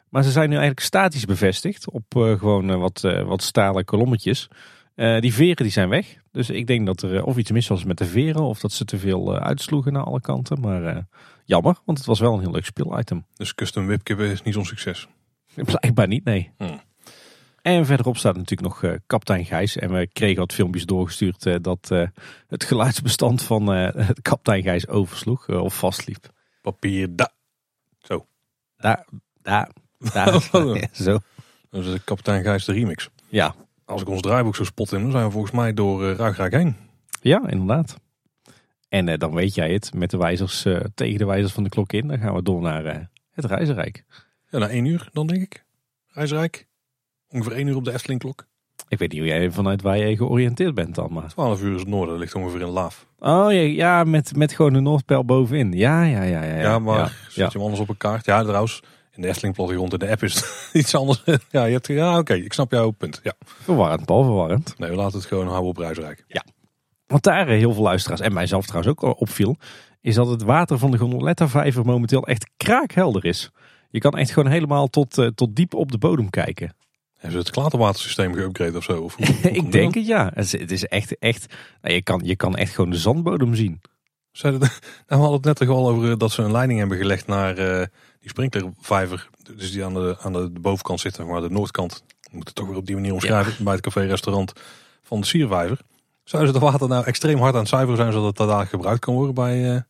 Maar 0.09 0.23
ze 0.23 0.31
zijn 0.31 0.49
nu 0.49 0.55
eigenlijk 0.55 0.87
statisch 0.87 1.25
bevestigd 1.25 1.91
op 1.91 2.05
gewoon 2.15 2.79
wat, 2.79 3.01
wat 3.01 3.43
stalen 3.43 3.85
kolommetjes. 3.85 4.49
die 4.95 5.35
veren 5.35 5.57
die 5.57 5.71
zijn 5.71 5.89
weg. 5.89 6.17
Dus 6.33 6.51
ik 6.51 6.67
denk 6.67 6.87
dat 6.87 7.03
er 7.03 7.25
of 7.25 7.37
iets 7.37 7.51
mis 7.51 7.69
was 7.69 7.85
met 7.85 7.99
de 7.99 8.05
veren 8.05 8.43
of 8.43 8.61
dat 8.61 8.73
ze 8.73 8.85
te 8.85 8.99
veel 8.99 9.39
uitsloegen 9.39 9.93
naar 9.93 10.05
alle 10.05 10.21
kanten. 10.21 10.61
Maar 10.61 11.07
Jammer, 11.51 11.77
want 11.85 11.99
het 11.99 12.07
was 12.07 12.21
wel 12.21 12.35
een 12.35 12.41
heel 12.41 12.51
leuk 12.51 12.65
speelitem. 12.65 13.27
Dus 13.35 13.55
custom 13.55 13.87
wipkip 13.87 14.19
is 14.21 14.43
niet 14.43 14.55
zo'n 14.55 14.65
succes? 14.65 15.09
Blijkbaar 15.55 16.07
niet, 16.07 16.25
nee. 16.25 16.51
Hmm. 16.57 16.81
En 17.63 17.87
verderop 17.87 18.17
staat 18.17 18.37
natuurlijk 18.37 18.69
nog 18.69 18.83
uh, 18.83 18.95
Kapitein 19.07 19.45
Gijs. 19.45 19.77
En 19.77 19.93
we 19.93 20.07
kregen 20.13 20.39
wat 20.39 20.53
filmpjes 20.53 20.85
doorgestuurd 20.85 21.47
uh, 21.47 21.57
dat 21.61 21.89
uh, 21.93 22.07
het 22.49 22.65
geluidsbestand 22.65 23.43
van 23.43 23.67
het 23.67 24.23
Kapitein 24.23 24.63
Gijs 24.63 24.89
oversloeg 24.89 25.49
of 25.49 25.79
vastliep. 25.79 26.29
Papier, 26.63 27.17
da. 27.17 27.33
Zo. 27.99 28.27
Daar, 28.77 29.07
daar. 29.43 29.71
ja, 30.15 30.41
zo. 30.93 31.19
Dat 31.71 31.85
is 31.85 32.05
Kapitein 32.05 32.43
Gijs 32.43 32.65
de 32.65 32.73
remix. 32.73 33.09
Ja. 33.29 33.55
Als 33.85 34.03
ik 34.03 34.09
ons 34.09 34.21
draaiboek 34.21 34.57
zo 34.57 34.65
spot 34.65 34.93
in, 34.93 35.03
dan 35.03 35.11
zijn 35.11 35.25
we 35.25 35.31
volgens 35.31 35.53
mij 35.53 35.75
door 35.75 36.03
uh, 36.03 36.17
Ruig 36.17 36.51
heen. 36.51 36.77
Ja, 37.21 37.49
inderdaad. 37.49 37.97
En 38.91 39.07
uh, 39.07 39.19
dan 39.19 39.35
weet 39.35 39.55
jij 39.55 39.73
het, 39.73 39.95
met 39.95 40.11
de 40.11 40.17
wijzers 40.17 40.65
uh, 40.65 40.81
tegen 40.95 41.19
de 41.19 41.27
wijzers 41.27 41.53
van 41.53 41.63
de 41.63 41.69
klok 41.69 41.93
in. 41.93 42.09
Dan 42.09 42.19
gaan 42.19 42.35
we 42.35 42.43
door 42.43 42.61
naar 42.61 42.85
uh, 42.85 42.95
het 43.31 43.45
Reizenrijk. 43.45 44.05
Ja, 44.49 44.59
na 44.59 44.69
één 44.69 44.85
uur 44.85 45.09
dan 45.13 45.27
denk 45.27 45.43
ik. 45.43 45.65
Reizenrijk. 46.09 46.67
Ongeveer 47.29 47.53
één 47.53 47.67
uur 47.67 47.77
op 47.77 47.85
de 47.85 47.93
Eftelingklok. 47.93 48.47
Ik 48.89 48.99
weet 48.99 49.13
niet 49.13 49.21
hoe 49.21 49.29
jij 49.29 49.51
vanuit 49.51 49.83
waar 49.83 49.99
je 49.99 50.17
georiënteerd 50.17 50.75
bent 50.75 50.95
dan. 50.95 51.13
Maar. 51.13 51.29
12 51.29 51.63
uur 51.63 51.75
is 51.75 51.81
het 51.81 51.89
noorden, 51.89 52.19
ligt 52.19 52.35
ongeveer 52.35 52.61
in 52.61 52.69
Laaf. 52.69 53.07
Oh 53.19 53.53
ja, 53.53 53.61
ja 53.61 54.05
met, 54.05 54.37
met 54.37 54.53
gewoon 54.53 54.73
de 54.73 54.81
Noordpijl 54.81 55.25
bovenin. 55.25 55.73
Ja, 55.73 56.03
ja, 56.03 56.23
ja. 56.23 56.43
Ja, 56.43 56.61
ja 56.61 56.79
maar 56.79 56.99
ja, 56.99 57.11
zet 57.29 57.53
je 57.53 57.59
hem 57.59 57.61
anders 57.61 57.81
op 57.81 57.89
een 57.89 57.97
kaart? 57.97 58.25
Ja, 58.25 58.43
trouwens, 58.43 58.83
in 59.11 59.23
de 59.23 59.29
Efteling 59.29 59.57
rond 59.57 59.93
in 59.93 59.99
de 59.99 60.11
app 60.11 60.23
is 60.23 60.35
het 60.35 60.71
iets 60.83 60.95
anders. 60.95 61.23
ja, 61.51 61.65
je 61.65 61.73
hebt, 61.73 61.87
ja 61.87 62.19
oké, 62.19 62.35
ik 62.35 62.53
snap 62.53 62.71
jouw 62.71 62.91
punt. 62.91 63.21
Ja. 63.23 63.33
Verwarrend, 63.45 64.05
Paul, 64.05 64.25
verwarrend. 64.25 64.75
Nee, 64.79 64.91
we 64.91 64.97
laten 64.97 65.19
het 65.19 65.29
gewoon 65.29 65.47
houden 65.47 65.69
op 65.69 65.77
Reizenrijk. 65.77 66.25
Ja. 66.29 66.45
Wat 67.11 67.23
daar 67.23 67.49
eh, 67.49 67.59
heel 67.59 67.73
veel 67.73 67.83
luisteraars 67.83 68.21
en 68.21 68.33
mijzelf 68.33 68.67
trouwens 68.67 68.93
ook 68.93 69.21
opviel, 69.21 69.57
is 70.01 70.15
dat 70.15 70.29
het 70.29 70.43
water 70.43 70.79
van 70.79 70.91
de 70.91 70.99
Gondoletta 70.99 71.49
vijver 71.49 71.85
momenteel 71.85 72.27
echt 72.27 72.51
kraakhelder 72.57 73.25
is. 73.25 73.51
Je 73.91 73.99
kan 73.99 74.13
echt 74.13 74.31
gewoon 74.31 74.51
helemaal 74.51 74.89
tot, 74.89 75.19
uh, 75.19 75.27
tot 75.27 75.57
diep 75.57 75.75
op 75.75 75.93
de 75.93 75.99
bodem 75.99 76.31
kijken. 76.31 76.75
Hebben 77.13 77.31
ze 77.31 77.39
het 77.39 77.51
klaterwatersysteem 77.51 78.35
geüpgrade 78.35 78.77
of 78.77 78.85
zo? 78.85 79.03
Of 79.03 79.19
ik 79.61 79.73
denk 79.73 79.95
het 79.95 80.07
ja. 80.07 80.31
Het 80.35 80.71
is 80.71 80.85
echt, 80.85 81.19
echt 81.19 81.55
nou, 81.83 81.95
je, 81.95 82.03
kan, 82.03 82.21
je 82.25 82.37
kan 82.37 82.57
echt 82.57 82.75
gewoon 82.75 82.91
de 82.91 82.97
zandbodem 82.97 83.55
zien. 83.55 83.81
nou, 84.43 84.53
we 85.07 85.15
hadden 85.15 85.33
het 85.33 85.45
net 85.45 85.57
toch 85.57 85.69
al 85.69 85.89
over 85.89 86.11
eh, 86.11 86.17
dat 86.17 86.31
ze 86.31 86.43
een 86.43 86.53
leiding 86.53 86.79
hebben 86.79 86.99
gelegd 86.99 87.27
naar 87.27 87.59
uh, 87.59 87.87
die 88.21 88.29
sprinklervijver. 88.29 89.29
Dus 89.57 89.73
die 89.73 89.85
aan 89.85 89.95
de, 89.95 90.17
aan 90.21 90.33
de 90.33 90.51
bovenkant 90.61 91.01
zit, 91.01 91.19
maar 91.19 91.41
de 91.41 91.51
noordkant. 91.51 92.05
We 92.21 92.37
moeten 92.37 92.49
het 92.49 92.55
toch 92.55 92.67
weer 92.67 92.77
op 92.77 92.87
die 92.87 92.95
manier 92.95 93.13
omschrijven. 93.13 93.65
Bij 93.65 93.73
het 93.73 93.83
café-restaurant 93.83 94.53
van 95.03 95.21
de 95.21 95.27
Siervijver. 95.27 95.79
Zouden 96.25 96.53
ze 96.53 96.59
het 96.59 96.71
water 96.71 96.89
nou 96.89 97.05
extreem 97.05 97.39
hard 97.39 97.55
aan 97.55 97.61
het 97.61 97.69
zuiveren 97.69 97.97
zijn, 97.97 98.13
zodat 98.13 98.39
het 98.39 98.49
daar 98.49 98.67
gebruikt 98.67 99.01
kan 99.01 99.15
worden 99.15 99.35
bij 99.35 99.75
uh, 99.75 99.81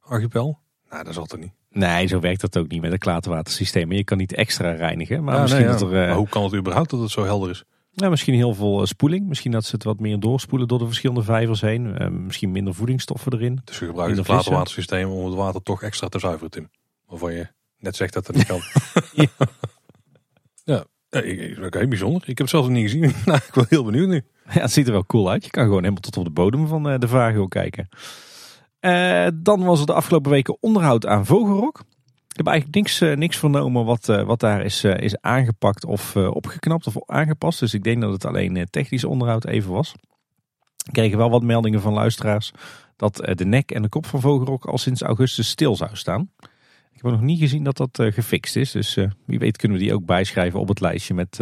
Archipel? 0.00 0.58
Nou, 0.90 1.04
dat 1.04 1.14
zal 1.14 1.22
het 1.22 1.40
niet. 1.40 1.52
Nee, 1.70 2.06
zo 2.06 2.20
werkt 2.20 2.40
dat 2.40 2.56
ook 2.56 2.68
niet 2.68 2.80
met 2.80 2.92
een 2.92 2.98
klaterwatersysteem. 2.98 3.92
Je 3.92 4.04
kan 4.04 4.18
niet 4.18 4.32
extra 4.32 4.70
reinigen. 4.70 5.24
Maar, 5.24 5.40
misschien 5.40 5.66
dat 5.66 5.82
er, 5.82 6.08
uh, 6.08 6.14
hoe 6.14 6.28
kan 6.28 6.44
het 6.44 6.54
überhaupt 6.54 6.90
dat 6.90 7.00
het 7.00 7.10
zo 7.10 7.24
helder 7.24 7.50
is? 7.50 7.64
Ja, 7.90 8.08
misschien 8.08 8.34
heel 8.34 8.54
veel 8.54 8.80
eh, 8.80 8.86
spoeling. 8.86 9.26
Misschien 9.26 9.50
dat 9.50 9.64
ze 9.64 9.74
het 9.74 9.84
wat 9.84 10.00
meer 10.00 10.20
doorspoelen 10.20 10.68
door 10.68 10.78
de 10.78 10.86
verschillende 10.86 11.22
vijvers 11.22 11.60
heen. 11.60 12.02
Uh, 12.02 12.08
misschien 12.08 12.50
minder 12.50 12.74
voedingsstoffen 12.74 13.32
erin. 13.32 13.60
Dus 13.64 13.78
je 13.78 13.86
gebruikt 13.86 14.16
het 14.16 14.26
klaterwatersysteem 14.26 15.10
om 15.10 15.24
het 15.24 15.34
water 15.34 15.62
toch 15.62 15.82
extra 15.82 16.08
te 16.08 16.18
zuiveren, 16.18 16.50
Tim. 16.50 16.70
Waarvan 17.06 17.32
je 17.32 17.48
net 17.78 17.96
zegt 17.96 18.12
dat 18.12 18.26
dat 18.26 18.36
niet 18.36 18.46
kan. 18.46 18.60
ja. 19.12 19.26
ja. 20.64 20.84
Oké, 21.10 21.56
okay, 21.64 21.88
bijzonder. 21.88 22.20
Ik 22.20 22.26
heb 22.26 22.38
het 22.38 22.48
zelf 22.48 22.64
nog 22.64 22.74
niet 22.74 22.90
gezien. 22.90 23.00
nou, 23.24 23.38
ik 23.46 23.54
ben 23.54 23.66
heel 23.68 23.84
benieuwd 23.84 24.08
nu. 24.08 24.24
Ja, 24.54 24.60
het 24.60 24.72
ziet 24.72 24.86
er 24.86 24.92
wel 24.92 25.06
cool 25.06 25.30
uit. 25.30 25.44
Je 25.44 25.50
kan 25.50 25.64
gewoon 25.64 25.80
helemaal 25.80 26.00
tot 26.00 26.16
op 26.16 26.24
de 26.24 26.30
bodem 26.30 26.66
van 26.66 26.88
eh, 26.88 26.98
de 26.98 27.08
Vagel 27.08 27.48
kijken. 27.48 27.88
Uh, 28.80 29.26
dan 29.34 29.64
was 29.64 29.80
er 29.80 29.86
de 29.86 29.92
afgelopen 29.92 30.30
weken 30.30 30.56
onderhoud 30.60 31.06
aan 31.06 31.26
Vogelrok. 31.26 31.78
Ik 32.28 32.36
heb 32.36 32.46
eigenlijk 32.46 32.76
niks, 32.76 33.00
uh, 33.00 33.16
niks 33.16 33.36
vernomen 33.36 33.84
wat, 33.84 34.06
wat 34.06 34.40
daar 34.40 34.64
is, 34.64 34.84
is 34.84 35.20
aangepakt 35.20 35.84
of 35.84 36.16
opgeknapt 36.16 36.86
of 36.86 36.96
aangepast. 37.06 37.60
Dus 37.60 37.74
ik 37.74 37.82
denk 37.82 38.00
dat 38.00 38.12
het 38.12 38.24
alleen 38.24 38.66
technisch 38.70 39.04
onderhoud 39.04 39.46
even 39.46 39.72
was. 39.72 39.94
We 40.84 40.92
kregen 40.92 41.18
wel 41.18 41.30
wat 41.30 41.42
meldingen 41.42 41.80
van 41.80 41.92
luisteraars 41.92 42.52
dat 42.96 43.32
de 43.34 43.44
nek 43.44 43.70
en 43.70 43.82
de 43.82 43.88
kop 43.88 44.06
van 44.06 44.20
Vogelrok 44.20 44.64
al 44.64 44.78
sinds 44.78 45.02
augustus 45.02 45.48
stil 45.48 45.76
zou 45.76 45.90
staan. 45.92 46.30
Ik 46.92 47.02
heb 47.02 47.10
nog 47.10 47.20
niet 47.20 47.38
gezien 47.38 47.64
dat 47.64 47.76
dat 47.76 47.98
gefixt 48.00 48.56
is. 48.56 48.70
Dus 48.70 48.94
wie 49.26 49.38
weet 49.38 49.56
kunnen 49.56 49.78
we 49.78 49.84
die 49.84 49.94
ook 49.94 50.04
bijschrijven 50.04 50.60
op 50.60 50.68
het 50.68 50.80
lijstje 50.80 51.14
met 51.14 51.38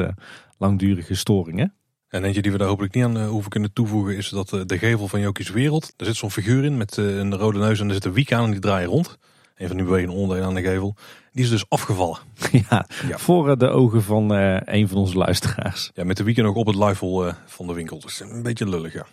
langdurige 0.59 1.15
storingen. 1.15 1.78
En 2.09 2.25
eentje 2.25 2.43
die 2.43 2.53
we 2.53 2.59
daar 2.59 2.69
hopelijk 2.69 2.95
niet 2.95 3.05
aan 3.05 3.19
eh, 3.19 3.29
hoeven 3.29 3.51
kunnen 3.51 3.73
toevoegen 3.73 4.17
is 4.17 4.29
dat 4.29 4.53
eh, 4.53 4.61
de 4.67 4.79
gevel 4.79 5.09
van 5.09 5.21
Jokies 5.21 5.51
Wereld. 5.51 5.95
Er 5.97 6.07
zit 6.07 6.17
zo'n 6.17 6.31
figuur 6.31 6.65
in 6.65 6.77
met 6.77 6.99
eh, 6.99 7.17
een 7.17 7.37
rode 7.37 7.59
neus 7.59 7.81
en 7.81 7.89
er 7.89 7.95
zit 7.95 8.05
een 8.05 8.13
wiek 8.13 8.33
aan 8.33 8.45
en 8.45 8.51
die 8.51 8.61
draaien 8.61 8.89
rond. 8.89 9.19
Een 9.57 9.67
van 9.67 9.77
die 9.77 9.85
bewegende 9.85 10.15
onderdelen 10.15 10.49
aan 10.49 10.55
de 10.55 10.63
gevel. 10.63 10.95
Die 11.33 11.45
is 11.45 11.51
dus 11.51 11.69
afgevallen. 11.69 12.19
Ja, 12.69 12.87
voor 13.19 13.59
de 13.59 13.69
ogen 13.69 14.03
van 14.03 14.31
een 14.31 14.89
van 14.89 14.97
onze 14.97 15.17
luisteraars. 15.17 15.91
Ja, 15.95 16.05
met 16.05 16.17
de 16.17 16.23
wieken 16.23 16.45
nog 16.45 16.55
op 16.55 16.67
het 16.67 16.75
luifel 16.75 17.33
van 17.47 17.67
de 17.67 17.73
winkel. 17.73 18.01
Dus 18.01 18.21
een 18.21 18.43
beetje 18.43 18.69
lullig, 18.69 18.93
ja. 18.93 19.07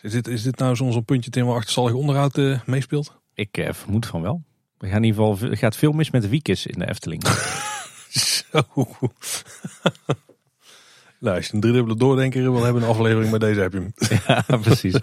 Is 0.00 0.12
dit, 0.12 0.28
is 0.28 0.42
dit 0.42 0.58
nou 0.58 0.76
zo'n 0.76 1.04
puntje 1.04 1.30
in 1.30 1.44
waar 1.44 1.54
achterstallig 1.54 1.92
onderhoud 1.92 2.40
meespeelt? 2.66 3.20
Ik 3.34 3.68
vermoed 3.70 4.06
van 4.06 4.22
wel. 4.22 4.42
Er 4.78 4.88
gaat 4.88 4.96
in 4.96 5.04
ieder 5.04 5.24
geval 5.24 5.50
er 5.50 5.56
gaat 5.56 5.76
veel 5.76 5.92
mis 5.92 6.10
met 6.10 6.22
de 6.22 6.28
wiekjes 6.28 6.66
in 6.66 6.78
de 6.78 6.88
Efteling. 6.88 7.22
Zo. 8.08 8.62
Nou, 11.22 11.36
als 11.36 11.46
je 11.46 11.54
een 11.54 11.60
driedubbele 11.60 11.96
doordenker 11.96 12.52
wil 12.52 12.64
hebben, 12.64 12.82
een 12.82 12.88
aflevering 12.88 13.30
met 13.30 13.40
deze 13.40 13.60
heb 13.60 13.72
je 13.72 13.78
hem. 13.78 13.92
Ja, 14.46 14.56
precies. 14.56 14.98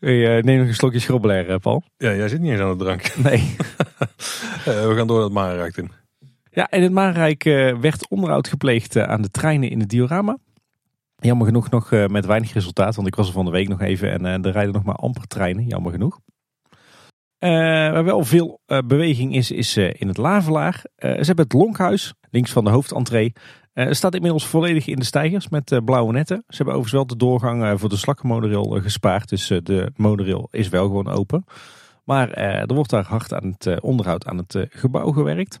Hey, 0.00 0.40
neem 0.40 0.58
nog 0.58 0.66
een 0.66 0.74
slokje 0.74 0.98
schrobbelair, 0.98 1.58
Paul. 1.58 1.82
Ja, 1.96 2.14
jij 2.14 2.28
zit 2.28 2.40
niet 2.40 2.50
eens 2.50 2.60
aan 2.60 2.78
de 2.78 2.84
drank. 2.84 3.16
Nee. 3.28 3.56
we 4.64 4.92
gaan 4.96 5.06
door 5.06 5.16
naar 5.16 5.24
het 5.24 5.32
Marenrijk 5.32 5.76
in. 5.76 5.90
Ja, 6.50 6.70
in 6.70 6.82
het 6.82 6.92
Marenrijk 6.92 7.42
werd 7.80 8.08
onderhoud 8.08 8.48
gepleegd 8.48 8.96
aan 8.96 9.22
de 9.22 9.30
treinen 9.30 9.70
in 9.70 9.80
het 9.80 9.88
diorama. 9.88 10.38
Jammer 11.16 11.46
genoeg 11.46 11.70
nog 11.70 11.90
met 11.90 12.26
weinig 12.26 12.52
resultaat, 12.52 12.94
want 12.94 13.06
ik 13.08 13.14
was 13.14 13.26
er 13.26 13.32
van 13.32 13.44
de 13.44 13.50
week 13.50 13.68
nog 13.68 13.80
even 13.80 14.10
en 14.10 14.44
er 14.44 14.52
rijden 14.52 14.72
nog 14.72 14.84
maar 14.84 14.94
amper 14.94 15.26
treinen, 15.26 15.66
jammer 15.66 15.92
genoeg. 15.92 16.20
Waar 17.50 18.04
wel 18.04 18.24
veel 18.24 18.60
beweging 18.66 19.34
is, 19.34 19.50
is 19.50 19.76
in 19.76 20.08
het 20.08 20.16
Lavelaar. 20.16 20.84
ze 20.98 21.06
hebben 21.06 21.44
het 21.44 21.52
Lonkhuis, 21.52 22.14
links 22.30 22.52
van 22.52 22.64
de 22.64 22.70
hoofdentree, 22.70 23.32
staat 23.74 24.14
inmiddels 24.14 24.46
volledig 24.46 24.86
in 24.86 24.96
de 24.96 25.04
stijgers 25.04 25.48
met 25.48 25.80
blauwe 25.84 26.12
netten. 26.12 26.44
Ze 26.48 26.56
hebben 26.56 26.74
overigens 26.74 26.92
wel 26.92 27.06
de 27.06 27.24
doorgang 27.24 27.80
voor 27.80 27.88
de 27.88 27.96
slakkenmonorail 27.96 28.80
gespaard. 28.82 29.28
Dus 29.28 29.46
de 29.46 29.92
monorail 29.96 30.48
is 30.50 30.68
wel 30.68 30.86
gewoon 30.86 31.08
open. 31.08 31.44
Maar 32.04 32.30
er 32.30 32.74
wordt 32.74 32.90
daar 32.90 33.04
hard 33.04 33.32
aan 33.32 33.56
het 33.58 33.80
onderhoud 33.80 34.26
aan 34.26 34.36
het 34.36 34.66
gebouw 34.68 35.12
gewerkt. 35.12 35.60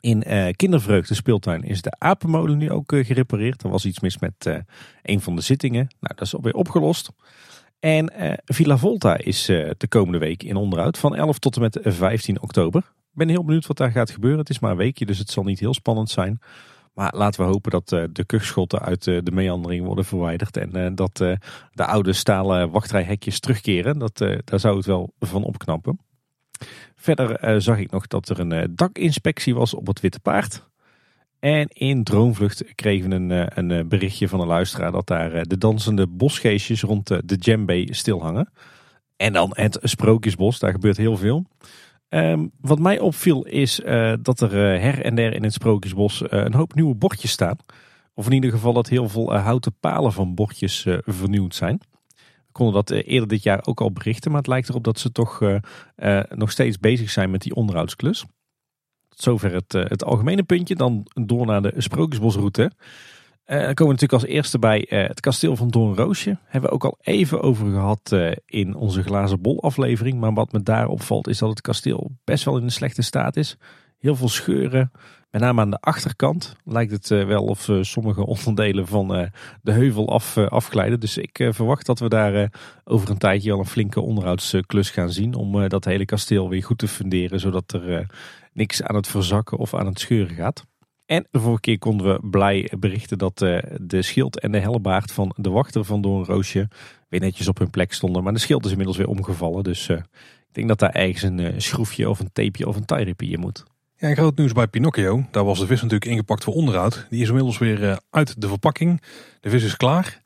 In 0.00 0.24
Kindervreugde 0.56 1.14
speeltuin 1.14 1.62
is 1.62 1.82
de 1.82 1.94
apenmolen 1.98 2.58
nu 2.58 2.70
ook 2.70 2.92
gerepareerd. 2.96 3.62
Er 3.62 3.70
was 3.70 3.84
iets 3.84 4.00
mis 4.00 4.18
met 4.18 4.64
een 5.02 5.20
van 5.20 5.36
de 5.36 5.42
zittingen. 5.42 5.86
Nou, 6.00 6.14
dat 6.14 6.26
is 6.26 6.34
alweer 6.34 6.54
opgelost. 6.54 7.10
En 7.80 8.12
Villa 8.44 8.76
Volta 8.76 9.18
is 9.18 9.44
de 9.46 9.86
komende 9.88 10.18
week 10.18 10.42
in 10.42 10.56
onderhoud 10.56 10.98
van 10.98 11.14
11 11.14 11.38
tot 11.38 11.56
en 11.56 11.60
met 11.62 11.78
15 11.82 12.42
oktober. 12.42 12.80
Ik 12.80 13.18
ben 13.24 13.28
heel 13.28 13.44
benieuwd 13.44 13.66
wat 13.66 13.76
daar 13.76 13.90
gaat 13.90 14.10
gebeuren. 14.10 14.38
Het 14.38 14.50
is 14.50 14.58
maar 14.58 14.70
een 14.70 14.76
weekje, 14.76 15.06
dus 15.06 15.18
het 15.18 15.30
zal 15.30 15.44
niet 15.44 15.60
heel 15.60 15.74
spannend 15.74 16.10
zijn. 16.10 16.38
Maar 16.94 17.14
laten 17.16 17.40
we 17.40 17.46
hopen 17.46 17.70
dat 17.70 17.92
uh, 17.92 18.04
de 18.12 18.24
kuchschotten 18.24 18.80
uit 18.80 19.04
de 19.04 19.30
meandering 19.32 19.84
worden 19.84 20.04
verwijderd. 20.04 20.56
En 20.56 20.94
dat 20.94 21.16
de 21.16 21.84
oude 21.86 22.12
stalen 22.12 22.70
wachtrijhekjes 22.70 23.40
terugkeren. 23.40 23.98
Dat, 23.98 24.18
daar 24.18 24.60
zou 24.60 24.76
het 24.76 24.86
wel 24.86 25.12
van 25.18 25.44
opknappen. 25.44 25.98
Verder 26.94 27.62
zag 27.62 27.78
ik 27.78 27.90
nog 27.90 28.06
dat 28.06 28.28
er 28.28 28.40
een 28.40 28.74
dakinspectie 28.74 29.54
was 29.54 29.74
op 29.74 29.86
het 29.86 30.00
Witte 30.00 30.20
Paard. 30.20 30.68
En 31.40 31.68
in 31.68 32.04
Droomvlucht 32.04 32.74
kregen 32.74 33.10
we 33.10 33.14
een, 33.14 33.58
een 33.58 33.88
berichtje 33.88 34.28
van 34.28 34.40
een 34.40 34.46
luisteraar 34.46 34.92
dat 34.92 35.06
daar 35.06 35.46
de 35.46 35.58
dansende 35.58 36.06
bosgeestjes 36.06 36.82
rond 36.82 37.06
de 37.06 37.36
djembe 37.38 37.86
stilhangen. 37.90 38.50
En 39.16 39.32
dan 39.32 39.50
het 39.54 39.78
Sprookjesbos, 39.82 40.58
daar 40.58 40.72
gebeurt 40.72 40.96
heel 40.96 41.16
veel. 41.16 41.44
Ehm, 42.08 42.46
wat 42.60 42.78
mij 42.78 42.98
opviel 42.98 43.44
is 43.44 43.80
dat 44.22 44.40
er 44.40 44.52
her 44.80 45.04
en 45.04 45.14
der 45.14 45.34
in 45.34 45.42
het 45.42 45.52
Sprookjesbos 45.52 46.22
een 46.26 46.54
hoop 46.54 46.74
nieuwe 46.74 46.94
bordjes 46.94 47.30
staan. 47.30 47.56
Of 48.14 48.26
in 48.26 48.32
ieder 48.32 48.50
geval 48.50 48.72
dat 48.72 48.88
heel 48.88 49.08
veel 49.08 49.34
houten 49.34 49.76
palen 49.80 50.12
van 50.12 50.34
bordjes 50.34 50.86
vernieuwd 51.04 51.54
zijn. 51.54 51.80
We 52.16 52.52
konden 52.52 52.74
dat 52.74 52.90
eerder 52.90 53.28
dit 53.28 53.42
jaar 53.42 53.66
ook 53.66 53.80
al 53.80 53.92
berichten, 53.92 54.30
maar 54.30 54.40
het 54.40 54.48
lijkt 54.48 54.68
erop 54.68 54.84
dat 54.84 54.98
ze 54.98 55.12
toch 55.12 55.40
nog 56.28 56.50
steeds 56.50 56.78
bezig 56.78 57.10
zijn 57.10 57.30
met 57.30 57.42
die 57.42 57.54
onderhoudsklus. 57.54 58.24
Zover 59.22 59.52
het, 59.52 59.72
het 59.72 60.04
algemene 60.04 60.42
puntje. 60.42 60.74
Dan 60.74 61.06
door 61.14 61.46
naar 61.46 61.62
de 61.62 61.72
Sprookjesbosroute. 61.76 62.62
Uh, 62.62 63.56
dan 63.56 63.74
komen 63.74 63.96
we 63.96 64.00
natuurlijk 64.00 64.12
als 64.12 64.24
eerste 64.24 64.58
bij 64.58 64.86
het 64.88 65.20
kasteel 65.20 65.56
van 65.56 65.68
Doornroosje. 65.68 66.38
Hebben 66.44 66.70
we 66.70 66.76
ook 66.76 66.84
al 66.84 66.98
even 67.00 67.40
over 67.40 67.70
gehad 67.70 68.16
in 68.46 68.74
onze 68.74 69.02
glazen 69.02 69.40
bol 69.40 69.62
aflevering. 69.62 70.20
Maar 70.20 70.34
wat 70.34 70.52
me 70.52 70.62
daar 70.62 70.88
opvalt 70.88 71.28
is 71.28 71.38
dat 71.38 71.48
het 71.48 71.60
kasteel 71.60 72.10
best 72.24 72.44
wel 72.44 72.56
in 72.56 72.62
een 72.62 72.70
slechte 72.70 73.02
staat 73.02 73.36
is. 73.36 73.56
Heel 73.98 74.16
veel 74.16 74.28
scheuren, 74.28 74.90
met 75.30 75.40
name 75.40 75.60
aan 75.60 75.70
de 75.70 75.80
achterkant 75.80 76.56
lijkt 76.64 76.92
het 76.92 77.10
eh, 77.10 77.26
wel 77.26 77.44
of 77.44 77.68
eh, 77.68 77.82
sommige 77.82 78.26
onderdelen 78.26 78.86
van 78.86 79.14
eh, 79.14 79.30
de 79.62 79.72
heuvel 79.72 80.12
af, 80.12 80.36
afglijden. 80.36 81.00
Dus 81.00 81.16
ik 81.16 81.48
verwacht 81.50 81.86
dat 81.86 81.98
we 81.98 82.08
daar 82.08 82.52
over 82.84 83.10
een 83.10 83.18
tijdje 83.18 83.52
al 83.52 83.58
een 83.58 83.66
flinke 83.66 84.00
onderhoudsklus 84.00 84.90
gaan 84.90 85.10
zien. 85.10 85.34
Om 85.34 85.68
dat 85.68 85.84
hele 85.84 86.04
kasteel 86.04 86.48
weer 86.48 86.64
goed 86.64 86.78
te 86.78 86.88
funderen. 86.88 87.40
Zodat 87.40 87.72
er 87.72 88.06
niks 88.58 88.82
aan 88.82 88.96
het 88.96 89.08
verzakken 89.08 89.58
of 89.58 89.74
aan 89.74 89.86
het 89.86 90.00
scheuren 90.00 90.34
gaat. 90.34 90.66
En 91.06 91.26
de 91.30 91.40
vorige 91.40 91.60
keer 91.60 91.78
konden 91.78 92.12
we 92.12 92.28
blij 92.28 92.72
berichten 92.78 93.18
dat 93.18 93.38
de 93.80 94.02
schild 94.02 94.40
en 94.40 94.52
de 94.52 94.58
hellebaard 94.58 95.12
van 95.12 95.34
de 95.36 95.50
wachter 95.50 95.84
van 95.84 96.00
Doornroosje 96.00 96.68
weer 97.08 97.20
netjes 97.20 97.48
op 97.48 97.58
hun 97.58 97.70
plek 97.70 97.92
stonden. 97.92 98.22
Maar 98.22 98.32
de 98.32 98.38
schild 98.38 98.64
is 98.64 98.70
inmiddels 98.70 98.96
weer 98.96 99.08
omgevallen. 99.08 99.64
Dus 99.64 99.88
ik 99.88 100.04
denk 100.52 100.68
dat 100.68 100.78
daar 100.78 100.92
ergens 100.92 101.22
een 101.22 101.62
schroefje 101.62 102.08
of 102.08 102.20
een 102.20 102.32
tapeje 102.32 102.66
of 102.66 102.76
een 102.76 102.84
tie 102.84 103.30
in 103.30 103.40
moet. 103.40 103.64
Ja, 104.00 104.14
groot 104.14 104.36
nieuws 104.36 104.52
bij 104.52 104.66
Pinocchio. 104.66 105.24
Daar 105.30 105.44
was 105.44 105.58
de 105.58 105.66
vis 105.66 105.82
natuurlijk 105.82 106.10
ingepakt 106.10 106.44
voor 106.44 106.54
onderhoud. 106.54 107.06
Die 107.10 107.22
is 107.22 107.28
inmiddels 107.28 107.58
weer 107.58 107.90
eh, 107.90 107.96
uit 108.10 108.40
de 108.40 108.48
verpakking. 108.48 109.02
De 109.40 109.50
vis 109.50 109.64
is 109.64 109.76
klaar. 109.76 110.20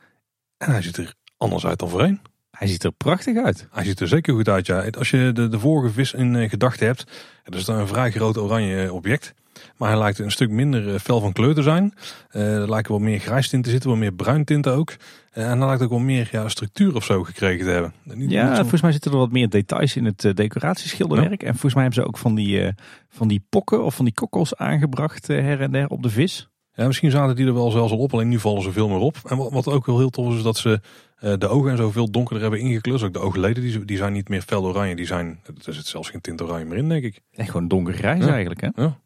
En 0.57 0.71
hij 0.71 0.83
ziet 0.83 0.97
er 0.97 1.15
anders 1.37 1.67
uit 1.67 1.79
dan 1.79 1.89
voorheen. 1.89 2.21
Hij 2.63 2.71
ziet 2.71 2.85
er 2.85 2.93
prachtig 2.93 3.37
uit. 3.37 3.67
Hij 3.71 3.85
ziet 3.85 4.01
er 4.01 4.09
zeker 4.09 4.35
goed 4.35 4.49
uit, 4.49 4.67
ja. 4.67 4.85
Als 4.99 5.11
je 5.11 5.31
de, 5.33 5.49
de 5.49 5.59
vorige 5.59 5.93
vis 5.93 6.13
in 6.13 6.37
eh, 6.37 6.51
gedachten 6.51 6.87
hebt, 6.87 7.05
dat 7.45 7.55
is 7.55 7.65
dan 7.65 7.79
een 7.79 7.87
vrij 7.87 8.11
groot 8.11 8.39
oranje 8.39 8.83
eh, 8.83 8.95
object. 8.95 9.35
Maar 9.77 9.89
hij 9.89 9.99
lijkt 9.99 10.19
een 10.19 10.31
stuk 10.31 10.51
minder 10.51 10.99
fel 10.99 11.21
van 11.21 11.33
kleur 11.33 11.55
te 11.55 11.63
zijn. 11.63 11.95
er 12.31 12.71
lijken 12.71 12.93
wat 12.93 13.01
meer 13.01 13.19
grijs 13.19 13.49
te 13.49 13.61
zitten, 13.63 13.91
wat 13.91 13.99
meer 13.99 14.13
bruin 14.13 14.45
tinten 14.45 14.73
ook. 14.73 14.97
en 15.33 15.59
hij 15.59 15.67
lijkt 15.67 15.83
ook 15.83 15.91
wel 15.91 15.99
meer 15.99 16.29
ja, 16.33 16.49
structuur 16.49 16.95
of 16.95 17.05
zo 17.05 17.23
gekregen 17.23 17.65
te 17.65 17.71
hebben. 17.71 17.93
ja, 18.31 18.57
volgens 18.57 18.83
mij 18.83 18.93
zitten 18.93 19.13
er 19.13 19.19
wat 19.19 19.33
meer 19.33 19.49
details 19.49 19.97
in 19.97 20.05
het 20.05 20.33
decoratieschilderwerk. 20.35 21.43
En 21.43 21.51
volgens 21.51 21.75
mij 21.75 21.83
hebben 21.83 22.03
ze 22.03 22.09
ook 22.09 22.19
van 22.19 22.35
die, 22.35 22.73
van 23.09 23.29
die 23.29 23.45
pokken 23.49 23.85
of 23.85 23.95
van 23.95 24.05
die 24.05 24.15
kokkels 24.15 24.57
aangebracht 24.57 25.27
her 25.27 25.61
en 25.61 25.73
der 25.73 25.89
op 25.89 26.03
de 26.03 26.11
vis. 26.11 26.49
Ja, 26.75 26.87
misschien 26.87 27.11
zaten 27.11 27.37
die 27.37 27.47
er 27.47 27.55
wel 27.55 27.71
zelfs 27.71 27.93
al 27.93 27.99
op, 27.99 28.13
alleen 28.13 28.29
nu 28.29 28.39
vallen 28.39 28.63
ze 28.63 28.73
veel 28.73 28.89
meer 28.89 28.99
op. 28.99 29.17
En 29.25 29.37
wat, 29.37 29.69
ook 29.69 29.87
wel 29.87 29.99
heel 29.99 30.11
tof 30.11 30.31
is, 30.31 30.37
is 30.37 30.43
dat 30.43 30.57
ze 30.57 30.81
de 31.23 31.49
ogen 31.49 31.71
en 31.71 31.77
zo 31.77 31.91
veel 31.91 32.11
donkerder 32.11 32.43
hebben 32.43 32.61
ingeklust. 32.61 33.05
Ook 33.05 33.13
de 33.13 33.19
oogleden, 33.19 33.63
die, 33.63 33.85
die 33.85 33.97
zijn 33.97 34.13
niet 34.13 34.29
meer 34.29 34.43
fel 34.43 34.65
oranje. 34.65 34.97
Die 34.97 35.07
zijn, 35.07 35.41
er 35.65 35.75
zit 35.75 35.87
zelfs 35.87 36.11
geen 36.11 36.21
tint 36.21 36.43
oranje 36.43 36.65
meer 36.65 36.79
in, 36.79 36.89
denk 36.89 37.05
ik. 37.05 37.21
Echt 37.33 37.51
gewoon 37.51 37.69
donkergrijs 37.69 38.27
eigenlijk, 38.27 38.61
hè? 38.61 38.69
Ja. 38.75 39.01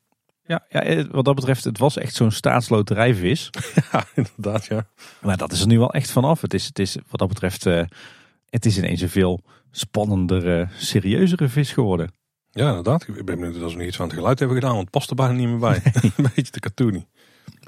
Ja, 0.47 0.66
ja, 0.68 0.82
eh, 0.82 1.05
wat 1.10 1.24
dat 1.24 1.34
betreft, 1.34 1.64
het 1.64 1.78
was 1.78 1.97
echt 1.97 2.14
zo'n 2.14 2.30
staatsloterijvis. 2.30 3.51
Ja, 3.93 4.05
inderdaad, 4.14 4.66
ja. 4.66 4.86
Maar 5.20 5.36
dat 5.36 5.52
is 5.52 5.60
er 5.60 5.66
nu 5.66 5.78
wel 5.78 5.93
echt 5.93 6.10
vanaf. 6.10 6.40
Het 6.40 6.55
is, 6.55 6.66
het 6.66 6.78
is 6.78 6.97
wat 7.09 7.20
dat 7.20 7.28
betreft, 7.28 7.66
uh, 7.66 7.82
het 8.48 8.66
is 8.66 8.78
ineens 8.78 9.01
een 9.01 9.09
veel 9.09 9.43
spannendere, 9.70 10.68
serieuzere 10.76 11.48
vis 11.48 11.72
geworden. 11.72 12.10
Ja, 12.51 12.68
inderdaad. 12.68 13.09
Ik 13.09 13.24
ben 13.24 13.38
benieuwd 13.38 13.60
dat 13.60 13.70
ze 13.70 13.76
nog 13.76 13.86
iets 13.86 13.97
van 13.97 14.06
het 14.06 14.14
geluid 14.14 14.38
hebben 14.38 14.56
gedaan, 14.56 14.74
want 14.74 14.82
het 14.82 14.93
past 14.93 15.10
er 15.10 15.16
bijna 15.16 15.32
niet 15.32 15.48
meer 15.48 15.59
bij. 15.59 15.80
een 16.02 16.12
beetje 16.34 16.52
te 16.52 16.60
cartoony. 16.60 17.06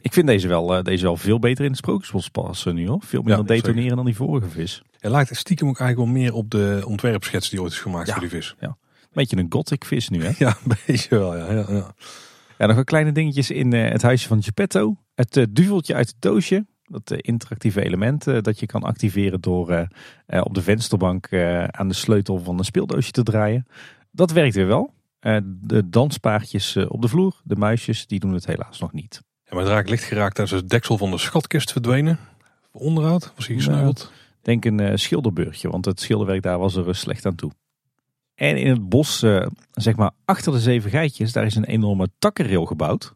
Ik 0.09 0.15
vind 0.15 0.27
deze 0.27 0.49
wel, 0.49 0.77
uh, 0.77 0.83
deze 0.83 1.05
wel 1.05 1.17
veel 1.17 1.39
beter 1.39 1.65
in 1.65 1.71
het 1.71 1.79
sprookjesbos 1.79 2.29
passen 2.29 2.75
nu 2.75 2.89
hoor. 2.89 3.03
Veel 3.03 3.23
minder 3.23 3.47
detoneren 3.47 3.97
dan 3.97 4.05
die 4.05 4.15
vorige 4.15 4.49
vis. 4.49 4.83
Hij 4.99 5.11
lijkt 5.11 5.37
stiekem 5.37 5.69
ook 5.69 5.81
eigenlijk 5.81 6.11
wel 6.11 6.21
meer 6.21 6.35
op 6.35 6.51
de 6.51 6.83
ontwerpschets 6.87 7.49
die 7.51 7.63
ooit 7.63 7.73
is 7.73 7.79
gemaakt 7.79 8.11
voor 8.11 8.21
die 8.21 8.29
vis. 8.29 8.55
Ja. 8.61 8.77
Beetje 9.13 9.37
een 9.37 9.47
gothic 9.49 9.85
vis 9.85 10.09
nu 10.09 10.25
hè? 10.25 10.31
Ja, 10.45 10.57
een 10.65 10.77
beetje 10.87 11.09
wel 11.19 11.37
ja. 11.37 11.53
ja, 11.53 11.65
ja. 11.69 11.95
Ja, 12.59 12.67
nog 12.67 12.77
een 12.77 12.85
kleine 12.85 13.13
dingetjes 13.13 13.51
in 13.51 13.75
uh, 13.75 13.91
het 13.91 14.03
huisje 14.03 14.29
van 14.29 14.43
Geppetto. 14.43 14.97
Het 15.15 15.37
uh, 15.37 15.45
duveltje 15.51 15.95
uit 15.95 16.09
het 16.09 16.17
doosje. 16.19 16.67
Dat 16.83 17.11
uh, 17.11 17.19
interactieve 17.21 17.85
element 17.85 18.25
dat 18.25 18.61
je 18.61 18.67
kan 18.67 18.83
activeren 18.83 19.41
door 19.41 19.89
op 20.27 20.55
de 20.55 20.63
vensterbank 20.63 21.33
aan 21.71 21.89
de 21.89 21.95
sleutel 21.95 22.39
van 22.39 22.59
een 22.59 22.65
speeldoosje 22.65 23.11
te 23.11 23.23
draaien. 23.23 23.67
Dat 24.11 24.31
werkt 24.31 24.55
weer 24.55 24.67
wel. 24.67 24.95
de 25.45 25.89
danspaardjes 25.89 26.77
op 26.77 27.03
de 27.03 27.09
vloer, 27.09 27.41
de 27.45 27.57
muisjes, 27.57 28.07
die 28.07 28.21
doen 28.21 28.33
het 28.33 28.47
helaas 28.47 28.79
nog 28.79 28.93
niet. 28.93 29.27
Ja, 29.49 29.55
maar 29.55 29.65
het 29.65 29.73
raakt 29.73 29.89
licht 29.89 30.05
geraakt 30.05 30.35
tijdens 30.35 30.61
het 30.61 30.71
deksel 30.71 30.99
van 30.99 31.11
de 31.11 31.19
schatkist 31.19 31.73
verdwenen. 31.73 32.19
Onderhoud, 32.73 33.33
was 33.37 33.47
hij 33.47 33.57
gesneuveld? 33.57 34.13
denk 34.43 34.65
een 34.65 34.99
schilderbeurtje, 34.99 35.69
want 35.69 35.85
het 35.85 36.01
schilderwerk 36.01 36.43
daar 36.43 36.59
was 36.59 36.77
er 36.77 36.97
slecht 36.97 37.27
aan 37.27 37.35
toe. 37.35 37.51
En 38.35 38.57
in 38.57 38.71
het 38.71 38.89
bos, 38.89 39.23
uh, 39.23 39.47
zeg 39.73 39.97
maar 39.97 40.11
achter 40.25 40.53
de 40.53 40.61
zeven 40.61 40.91
geitjes, 40.91 41.33
daar 41.33 41.45
is 41.45 41.55
een 41.55 41.65
enorme 41.65 42.09
takkenrail 42.19 42.65
gebouwd. 42.65 43.15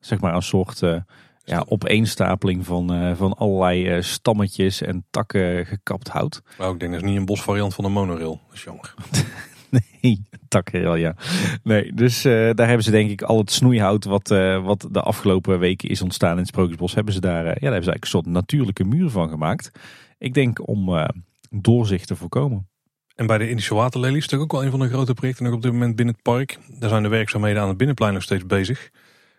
Zeg 0.00 0.20
maar 0.20 0.34
een 0.34 0.42
soort 0.42 0.82
uh, 0.82 0.96
ja, 1.44 1.64
opeenstapeling 1.68 2.66
van, 2.66 2.94
uh, 2.94 3.16
van 3.16 3.34
allerlei 3.34 4.02
stammetjes 4.02 4.82
en 4.82 5.04
takken 5.10 5.66
gekapt 5.66 6.08
hout. 6.08 6.42
Maar 6.58 6.70
ik 6.70 6.80
denk 6.80 6.92
dat 6.92 7.02
is 7.02 7.08
niet 7.08 7.18
een 7.18 7.24
bosvariant 7.24 7.74
van 7.74 7.84
een 7.84 7.92
monorail. 7.92 8.40
Dat 8.46 8.56
is 8.56 8.64
jammer. 8.64 8.94
nee, 10.00 10.22
takkenrail 10.48 10.94
ja. 10.94 11.16
Nee, 11.62 11.92
dus 11.92 12.22
daar 12.22 12.66
hebben 12.66 12.82
ze 12.82 12.90
denk 12.90 13.10
ik 13.10 13.22
al 13.22 13.38
het 13.38 13.50
snoeihout 13.50 14.04
wat, 14.04 14.28
wat 14.62 14.88
de 14.90 15.00
afgelopen 15.00 15.58
weken 15.58 15.88
is 15.88 16.02
ontstaan 16.02 16.32
in 16.32 16.38
het 16.38 16.46
Sprookjesbos. 16.46 16.94
Hebben 16.94 17.14
ze 17.14 17.20
daar, 17.20 17.44
ja, 17.44 17.44
daar 17.44 17.52
hebben 17.52 17.84
ze 17.84 17.90
eigenlijk 17.90 18.04
een 18.04 18.10
soort 18.10 18.26
natuurlijke 18.26 18.84
muur 18.84 19.10
van 19.10 19.28
gemaakt. 19.28 19.70
Ik 20.18 20.34
denk 20.34 20.68
om 20.68 21.08
doorzicht 21.50 22.06
te 22.06 22.16
voorkomen. 22.16 22.68
En 23.14 23.26
bij 23.26 23.38
de 23.38 23.48
Indische 23.48 23.74
Waterlelies, 23.74 24.26
dat 24.26 24.40
ook 24.40 24.52
wel 24.52 24.64
een 24.64 24.70
van 24.70 24.80
de 24.80 24.88
grote 24.88 25.14
projecten 25.14 25.44
nog 25.44 25.54
op 25.54 25.62
dit 25.62 25.72
moment 25.72 25.96
binnen 25.96 26.14
het 26.14 26.22
park. 26.22 26.58
Daar 26.78 26.88
zijn 26.88 27.02
de 27.02 27.08
werkzaamheden 27.08 27.62
aan 27.62 27.68
het 27.68 27.76
binnenplein 27.76 28.12
nog 28.12 28.22
steeds 28.22 28.46
bezig. 28.46 28.90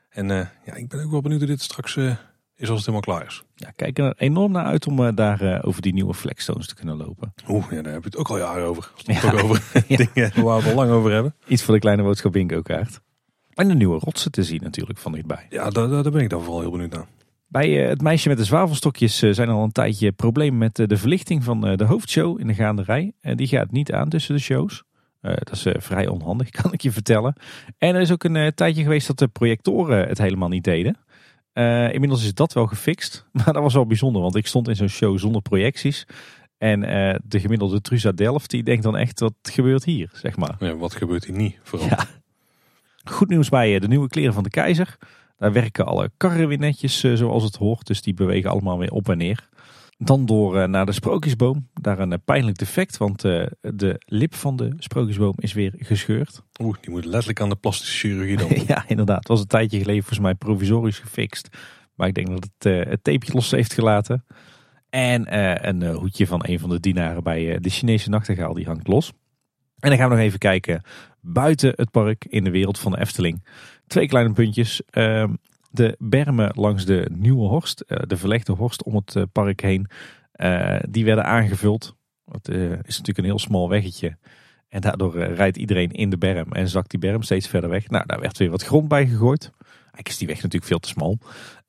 En 0.10 0.28
ja, 0.66 0.74
ik 0.74 0.88
ben 0.88 1.03
ook 1.03 1.12
wel 1.12 1.22
benieuwd 1.22 1.40
hoe 1.40 1.49
dit 1.49 1.62
straks 1.62 1.98
is 2.56 2.69
als 2.69 2.86
het 2.86 2.88
helemaal 2.88 3.15
klaar 3.15 3.26
is. 3.26 3.44
Ja, 3.56 3.72
kijk 3.76 3.99
er 3.99 4.14
enorm 4.18 4.52
naar 4.52 4.65
uit 4.65 4.88
om 4.88 4.99
uh, 4.99 5.10
daar 5.15 5.64
over 5.64 5.82
die 5.82 5.94
nieuwe 5.94 6.14
flexstones 6.14 6.68
te 6.68 6.76
kunnen 6.76 6.98
lopen. 6.98 7.34
Oeh, 7.48 7.72
ja, 7.72 7.82
daar 7.82 7.94
heb 7.94 8.03
je 8.03 8.10
het 8.10 8.18
ook 8.18 8.30
al 8.30 8.38
jaren 8.38 8.65
over. 8.65 8.91
Ja. 8.95 9.32
ook 9.32 9.44
over 9.44 9.64
dingen 10.14 10.44
waar 10.44 10.57
we 10.57 10.64
het 10.64 10.65
al 10.65 10.76
lang 10.76 10.91
over 10.91 11.11
hebben. 11.11 11.36
Iets 11.48 11.64
voor 11.64 11.73
de 11.73 11.80
kleine 11.80 12.03
boodschap 12.03 12.32
bingo 12.32 12.61
kaart. 12.61 12.99
En 13.53 13.68
de 13.68 13.76
nieuwe 13.76 13.99
rotsen 13.99 14.32
te 14.32 14.44
zien 14.44 14.60
natuurlijk 14.64 14.99
van 14.99 15.11
dichtbij. 15.11 15.45
Ja, 15.49 15.69
daar, 15.69 15.88
daar 15.88 16.11
ben 16.11 16.22
ik 16.22 16.30
dan 16.30 16.41
vooral 16.44 16.61
heel 16.61 16.72
benieuwd 16.72 16.91
naar. 16.91 17.07
Bij 17.48 17.84
eh, 17.84 17.90
het 17.90 18.02
meisje 18.02 18.30
met 18.30 18.38
de 18.38 18.44
zwavelstokjes 18.44 19.22
eh, 19.22 19.32
zijn 19.32 19.49
al 19.49 19.64
een 19.64 19.72
tijdje 19.72 20.11
problemen 20.11 20.57
met 20.57 20.80
eh, 20.80 20.88
de 20.88 20.98
verlichting 20.98 21.44
van 21.44 21.61
de 21.61 21.84
hoofdshow 21.84 22.40
in 22.40 22.48
de 22.48 22.53
gaanderij. 22.53 23.14
En 23.22 23.38
die 23.38 23.48
gaat 23.48 23.72
niet 23.72 23.91
aan 23.91 24.10
tussen 24.10 24.36
de 24.36 24.41
shows. 24.41 24.84
dat 25.22 25.52
is 25.52 25.65
vrij 25.77 26.07
onhandig, 26.07 26.49
kan 26.61 26.73
ik 26.73 26.82
je 26.82 26.91
vertellen. 26.91 27.36
En 27.77 27.95
er 27.95 28.02
is 28.02 28.11
ook 28.11 28.23
een 28.23 28.53
tijdje 28.56 28.84
geweest 28.84 29.07
dat 29.07 29.19
de 29.19 29.27
projectoren 29.27 30.07
het 30.07 30.18
helemaal 30.18 30.49
niet 30.49 30.64
deden. 30.64 30.98
Inmiddels 31.94 32.23
is 32.23 32.34
dat 32.34 32.53
wel 32.53 32.65
gefixt. 32.65 33.26
Maar 33.32 33.53
dat 33.53 33.64
was 33.64 33.73
wel 33.73 33.86
bijzonder, 33.86 34.22
want 34.22 34.36
ik 34.36 34.48
stond 34.48 34.68
in 34.68 34.76
zo'n 34.76 34.88
show 34.88 35.19
zonder 35.19 35.41
projecties. 35.41 36.07
En 36.57 36.80
de 37.26 37.40
gemiddelde 37.40 37.82
Truza 37.82 38.11
Delft, 38.11 38.49
die 38.49 38.64
denkt 38.64 38.84
dan 38.84 38.98
echt, 38.98 39.19
wat 39.19 39.34
gebeurt 39.41 39.84
hier, 39.84 40.10
zeg 40.14 40.38
maar. 40.38 40.56
Ja, 40.60 40.76
wat 40.76 40.95
gebeurt 40.95 41.26
hier 41.26 41.36
niet, 41.36 41.60
vooral. 41.64 41.88
Ja. 41.88 42.06
Goed 43.03 43.30
nieuws 43.30 43.49
bij 43.49 43.80
de 43.80 43.88
nieuwe 43.88 44.07
kleren 44.07 44.34
van 44.34 44.44
de 44.44 44.49
keizer. 44.49 44.98
Daar 45.38 45.53
werken 45.53 45.86
alle 45.86 46.11
karren 46.18 46.48
weer 46.48 46.57
netjes 46.57 47.03
eh, 47.03 47.14
zoals 47.14 47.44
het 47.44 47.56
hoort. 47.56 47.88
Dus 47.88 48.02
die 48.02 48.14
bewegen 48.14 48.49
allemaal 48.49 48.77
weer 48.77 48.91
op 48.91 49.10
en 49.10 49.18
neer. 49.18 49.49
Dan 49.98 50.26
door 50.26 50.58
eh, 50.58 50.68
naar 50.68 50.86
de 50.86 50.92
sprookjesboom. 50.92 51.70
Daar 51.74 52.00
een 52.00 52.12
eh, 52.12 52.18
pijnlijk 52.26 52.58
defect, 52.58 52.98
want 52.98 53.22
de 53.22 54.02
lip 54.06 54.36
van 54.36 54.56
de 54.56 54.74
sprookjesboom 54.78 55.34
is 55.38 55.54
weer 55.54 55.74
gescheurd. 55.78 56.44
Oeh, 56.62 56.78
die 56.82 56.90
moet 56.90 57.06
letterlijk 57.06 57.42
aan 57.42 57.50
de 57.50 57.56
plastische 57.56 57.98
chirurgie 57.98 58.38
dan. 58.38 58.50
ja, 58.68 58.84
inderdaad. 58.88 59.18
Het 59.18 59.28
was 59.28 59.40
een 59.40 59.48
tijdje 59.48 59.78
geleden 59.78 60.04
volgens 60.04 60.20
mij 60.20 60.36
provisorisch 60.36 61.00
gefixt. 61.00 61.50
Maar 61.96 62.08
ik 62.08 62.14
denk 62.14 62.28
dat 62.28 62.50
het 62.58 62.88
het 62.88 63.04
tapeje 63.04 63.34
los 63.34 63.52
heeft 63.52 63.74
gelaten. 63.74 64.26
En 64.90 65.38
een 65.68 65.94
hoedje 65.94 66.28
van 66.28 66.42
een 66.44 66.60
van 66.60 66.70
de 66.70 66.80
dienaren 66.80 67.24
bij 67.24 67.60
de 67.60 67.70
Chinese 67.70 68.10
nachtegaal, 68.10 68.54
die 68.54 68.66
hangt 68.66 68.88
los. 68.88 69.12
En 69.80 69.90
dan 69.90 69.98
gaan 69.98 70.10
we 70.10 70.16
nog 70.16 70.24
even 70.24 70.40
kijken 70.40 70.82
buiten 71.22 71.74
het 71.76 71.92
park 71.92 72.26
in 72.26 72.44
de 72.44 72.50
wereld 72.50 72.80
van 72.80 72.92
de 72.92 73.00
Efteling. 73.00 73.46
Twee 73.88 74.08
kleine 74.08 74.34
puntjes. 74.34 74.82
Ehm, 74.90 75.34
de 75.76 75.96
bermen 76.00 76.52
langs 76.56 76.86
de 76.86 77.10
Nieuwe 77.12 77.48
Horst, 77.48 77.80
eh, 77.82 77.98
de 78.08 78.18
verlegde 78.18 78.52
Horst 78.52 78.84
om 78.84 78.96
het 78.96 79.16
eh, 79.16 79.24
park 79.32 79.62
heen, 79.62 79.88
eh, 80.32 80.80
die 80.90 81.06
werden 81.06 81.26
aangevuld. 81.26 81.96
Het 82.32 82.48
is 82.48 82.98
natuurlijk 82.98 83.18
een 83.18 83.24
heel 83.24 83.40
smal 83.40 83.70
weggetje. 83.70 84.18
En 84.68 84.82
daardoor 84.82 85.18
rijdt 85.18 85.58
iedereen 85.58 85.92
in 85.92 86.10
de 86.10 86.18
berm 86.18 86.52
en 86.52 86.68
zakt 86.68 86.90
die 86.90 87.00
berm 87.00 87.22
steeds 87.22 87.48
verder 87.48 87.70
weg. 87.70 87.90
Nou, 87.90 88.06
daar 88.06 88.20
werd 88.20 88.38
weer 88.38 88.50
wat 88.50 88.64
grond 88.64 88.88
bij 88.88 89.08
gegooid. 89.08 89.52
Eigenlijk 89.60 90.08
is 90.08 90.18
die 90.18 90.28
weg 90.28 90.36
natuurlijk 90.36 90.66
veel 90.66 90.80
te 90.80 90.88
smal. 90.88 91.20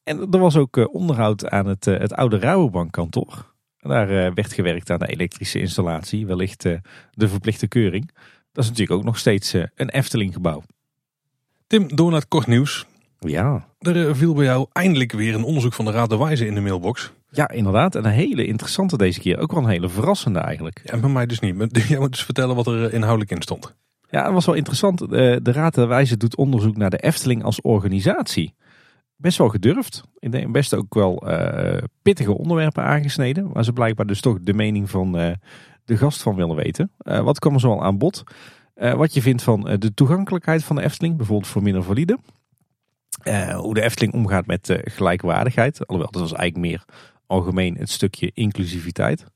En 0.03 0.19
er 0.31 0.39
was 0.39 0.57
ook 0.57 0.93
onderhoud 0.93 1.49
aan 1.51 1.67
het, 1.67 1.85
het 1.85 2.13
oude 2.13 2.39
Rabobankkantoor. 2.39 3.55
Daar 3.79 4.35
werd 4.35 4.53
gewerkt 4.53 4.91
aan 4.91 4.99
de 4.99 5.07
elektrische 5.07 5.59
installatie, 5.59 6.27
wellicht 6.27 6.63
de 7.11 7.29
verplichte 7.29 7.69
keuring. 7.69 8.11
Dat 8.53 8.65
is 8.65 8.71
natuurlijk 8.71 8.99
ook 8.99 9.05
nog 9.05 9.19
steeds 9.19 9.53
een 9.53 9.91
Efteling 9.91 10.33
gebouw. 10.33 10.63
Tim, 11.67 11.97
door 11.97 12.11
naar 12.11 12.21
het 12.21 12.29
kort 12.29 12.47
nieuws. 12.47 12.87
Ja. 13.19 13.67
Er 13.79 14.09
eh, 14.09 14.15
viel 14.15 14.35
bij 14.35 14.45
jou 14.45 14.67
eindelijk 14.73 15.13
weer 15.13 15.35
een 15.35 15.45
onderzoek 15.45 15.73
van 15.73 15.85
de 15.85 15.91
Raad 15.91 16.09
der 16.09 16.19
Wijze 16.19 16.47
in 16.47 16.55
de 16.55 16.61
mailbox. 16.61 17.13
Ja, 17.31 17.51
inderdaad. 17.51 17.95
En 17.95 18.05
een 18.05 18.11
hele 18.11 18.47
interessante 18.47 18.97
deze 18.97 19.21
keer. 19.21 19.39
Ook 19.39 19.53
wel 19.53 19.63
een 19.63 19.69
hele 19.69 19.89
verrassende 19.89 20.39
eigenlijk. 20.39 20.81
Ja, 20.85 20.99
bij 20.99 21.11
mij 21.11 21.27
dus 21.27 21.41
niet. 21.41 21.55
Jij 21.89 21.99
moet 21.99 22.11
dus 22.11 22.25
vertellen 22.25 22.57
wat 22.57 22.67
er 22.67 22.87
eh, 22.87 22.93
inhoudelijk 22.93 23.31
in 23.31 23.43
stond. 23.43 23.75
Ja, 24.11 24.25
dat 24.25 24.33
was 24.33 24.47
wel 24.47 24.55
interessant. 24.55 24.99
De, 24.99 25.41
de 25.43 25.53
Raad 25.53 25.75
der 25.75 25.89
Wijze 25.89 26.17
doet 26.17 26.37
onderzoek 26.37 26.77
naar 26.77 26.91
de 26.91 26.99
Efteling 26.99 27.45
als 27.45 27.61
organisatie. 27.61 28.55
Best 29.17 29.39
wel 29.39 29.49
gedurfd. 29.49 30.03
Ik 30.19 30.33
denk 30.33 30.53
best 30.53 30.75
ook 30.75 30.95
wel 30.95 31.31
uh, 31.31 31.77
pittige 32.03 32.39
onderwerpen 32.39 32.83
aangesneden. 32.83 33.53
Waar 33.53 33.65
ze 33.65 33.73
blijkbaar 33.73 34.07
dus 34.07 34.21
toch 34.21 34.39
de 34.41 34.55
mening 34.55 34.91
van 34.91 35.21
uh, 35.21 35.31
de 35.85 35.97
gast 35.97 36.23
van 36.23 36.35
willen 36.35 36.57
weten. 36.57 36.91
Uh, 36.99 37.21
wat 37.21 37.39
kwam 37.39 37.55
er 37.55 37.61
zo 37.61 37.71
al 37.71 37.83
aan 37.83 37.99
bod? 37.99 38.23
wat 38.75 39.15
je 39.15 39.23
vindt 39.23 39.43
van 39.43 39.77
de 39.79 39.95
toegankelijkheid 39.95 40.65
van 40.65 40.77
de 40.77 40.83
Efteling, 40.83 41.17
bijvoorbeeld 41.17 41.51
voor 41.51 41.63
minder 41.63 41.83
valide. 43.31 43.53
hoe 43.53 43.75
de 43.75 43.83
Efteling 43.83 44.15
omgaat 44.15 44.47
met 44.47 44.79
gelijkwaardigheid. 44.85 45.87
Alhoewel, 45.87 46.13
dat 46.13 46.21
was 46.21 46.33
eigenlijk 46.33 46.69
meer 46.69 46.85
algemeen 47.27 47.77
het 47.77 47.91
stukje 47.91 48.31
inclusiviteit. 48.35 49.27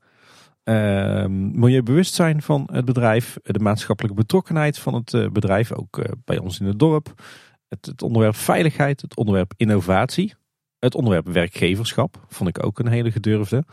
Ehm, 0.64 1.50
milieubewustzijn 1.58 2.42
van 2.42 2.68
het 2.72 2.84
bedrijf, 2.84 3.36
de 3.42 3.58
maatschappelijke 3.58 4.16
betrokkenheid 4.16 4.78
van 4.78 4.94
het 4.94 5.14
eh, 5.14 5.28
bedrijf, 5.28 5.72
ook 5.72 5.98
eh, 5.98 6.12
bij 6.24 6.38
ons 6.38 6.60
in 6.60 6.66
het 6.66 6.78
dorp. 6.78 7.22
Het, 7.68 8.02
onderwerp 8.02 8.36
veiligheid, 8.36 9.00
het 9.00 9.16
onderwerp 9.16 9.52
innovatie, 9.56 10.34
het 10.78 10.94
onderwerp 10.94 11.26
werkgeverschap, 11.28 12.24
vond 12.28 12.48
ik 12.48 12.64
ook 12.64 12.78
een 12.78 12.88
hele 12.88 13.10
gedurfde. 13.10 13.64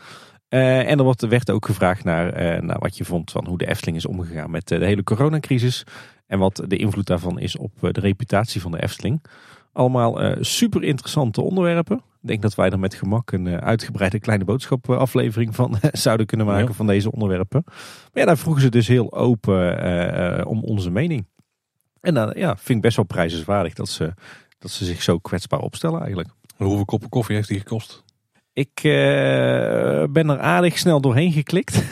Uh, 0.48 0.90
en 0.90 0.98
er 0.98 1.28
werd 1.28 1.50
ook 1.50 1.66
gevraagd 1.66 2.04
naar, 2.04 2.64
naar 2.64 2.78
wat 2.78 2.96
je 2.96 3.04
vond 3.04 3.30
van 3.30 3.46
hoe 3.46 3.58
de 3.58 3.68
Efteling 3.68 3.96
is 3.96 4.06
omgegaan 4.06 4.50
met 4.50 4.68
de 4.68 4.84
hele 4.84 5.02
coronacrisis. 5.02 5.84
En 6.26 6.38
wat 6.38 6.62
de 6.66 6.76
invloed 6.76 7.06
daarvan 7.06 7.38
is 7.38 7.56
op 7.56 7.72
de 7.80 8.00
reputatie 8.00 8.60
van 8.60 8.70
de 8.70 8.82
Efteling. 8.82 9.22
Allemaal 9.78 10.36
super 10.40 10.82
interessante 10.82 11.40
onderwerpen. 11.40 11.96
Ik 11.96 12.28
denk 12.28 12.42
dat 12.42 12.54
wij 12.54 12.70
er 12.70 12.78
met 12.78 12.94
gemak 12.94 13.32
een 13.32 13.46
eh, 13.46 13.56
uitgebreide 13.56 14.18
kleine 14.18 14.44
boodschap 14.44 14.90
aflevering 14.90 15.54
van 15.54 15.78
zouden 15.92 16.26
kunnen 16.26 16.46
maken 16.46 16.74
van 16.74 16.86
deze 16.86 17.12
onderwerpen. 17.12 17.62
Maar 17.64 17.74
ja, 18.12 18.24
daar 18.24 18.38
vroegen 18.38 18.62
ze 18.62 18.68
dus 18.68 18.88
heel 18.88 19.12
open 19.12 19.84
uh, 19.84 20.46
om 20.46 20.64
onze 20.64 20.90
mening. 20.90 21.26
En 22.00 22.14
dan 22.14 22.32
ja, 22.36 22.56
vind 22.56 22.78
ik 22.78 22.80
best 22.80 22.96
wel 22.96 23.04
prijzenswaardig 23.04 23.74
dat 23.74 23.88
ze, 23.88 24.14
dat 24.58 24.70
ze 24.70 24.84
zich 24.84 25.02
zo 25.02 25.18
kwetsbaar 25.18 25.60
opstellen 25.60 26.00
eigenlijk. 26.00 26.28
hoeveel 26.56 26.84
koppen 26.84 27.08
koffie 27.08 27.36
heeft 27.36 27.48
die 27.48 27.58
gekost? 27.58 28.04
Ik 28.58 28.84
uh, 28.84 28.92
ben 30.10 30.28
er 30.28 30.38
aardig 30.38 30.78
snel 30.78 31.00
doorheen 31.00 31.32
geklikt. 31.32 31.82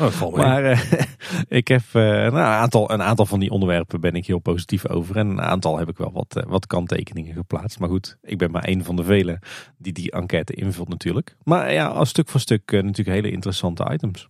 Oh, 0.00 0.34
maar 0.34 0.64
uh, 0.64 0.80
ik 1.48 1.68
heb 1.68 1.82
uh, 1.92 2.02
nou, 2.02 2.34
een, 2.34 2.42
aantal, 2.42 2.90
een 2.90 3.02
aantal 3.02 3.26
van 3.26 3.40
die 3.40 3.50
onderwerpen 3.50 4.00
ben 4.00 4.14
ik 4.14 4.26
heel 4.26 4.38
positief 4.38 4.88
over. 4.88 5.16
En 5.16 5.28
een 5.28 5.40
aantal 5.40 5.78
heb 5.78 5.88
ik 5.88 5.96
wel 5.96 6.12
wat, 6.12 6.44
wat 6.48 6.66
kanttekeningen 6.66 7.34
geplaatst. 7.34 7.78
Maar 7.78 7.88
goed, 7.88 8.16
ik 8.22 8.38
ben 8.38 8.50
maar 8.50 8.68
een 8.68 8.84
van 8.84 8.96
de 8.96 9.04
velen 9.04 9.38
die 9.78 9.92
die 9.92 10.10
enquête 10.10 10.54
invult 10.54 10.88
natuurlijk. 10.88 11.36
Maar 11.42 11.72
ja, 11.72 11.86
als 11.86 12.08
stuk 12.08 12.28
voor 12.28 12.40
stuk 12.40 12.70
natuurlijk 12.70 13.08
hele 13.08 13.30
interessante 13.30 13.88
items. 13.92 14.28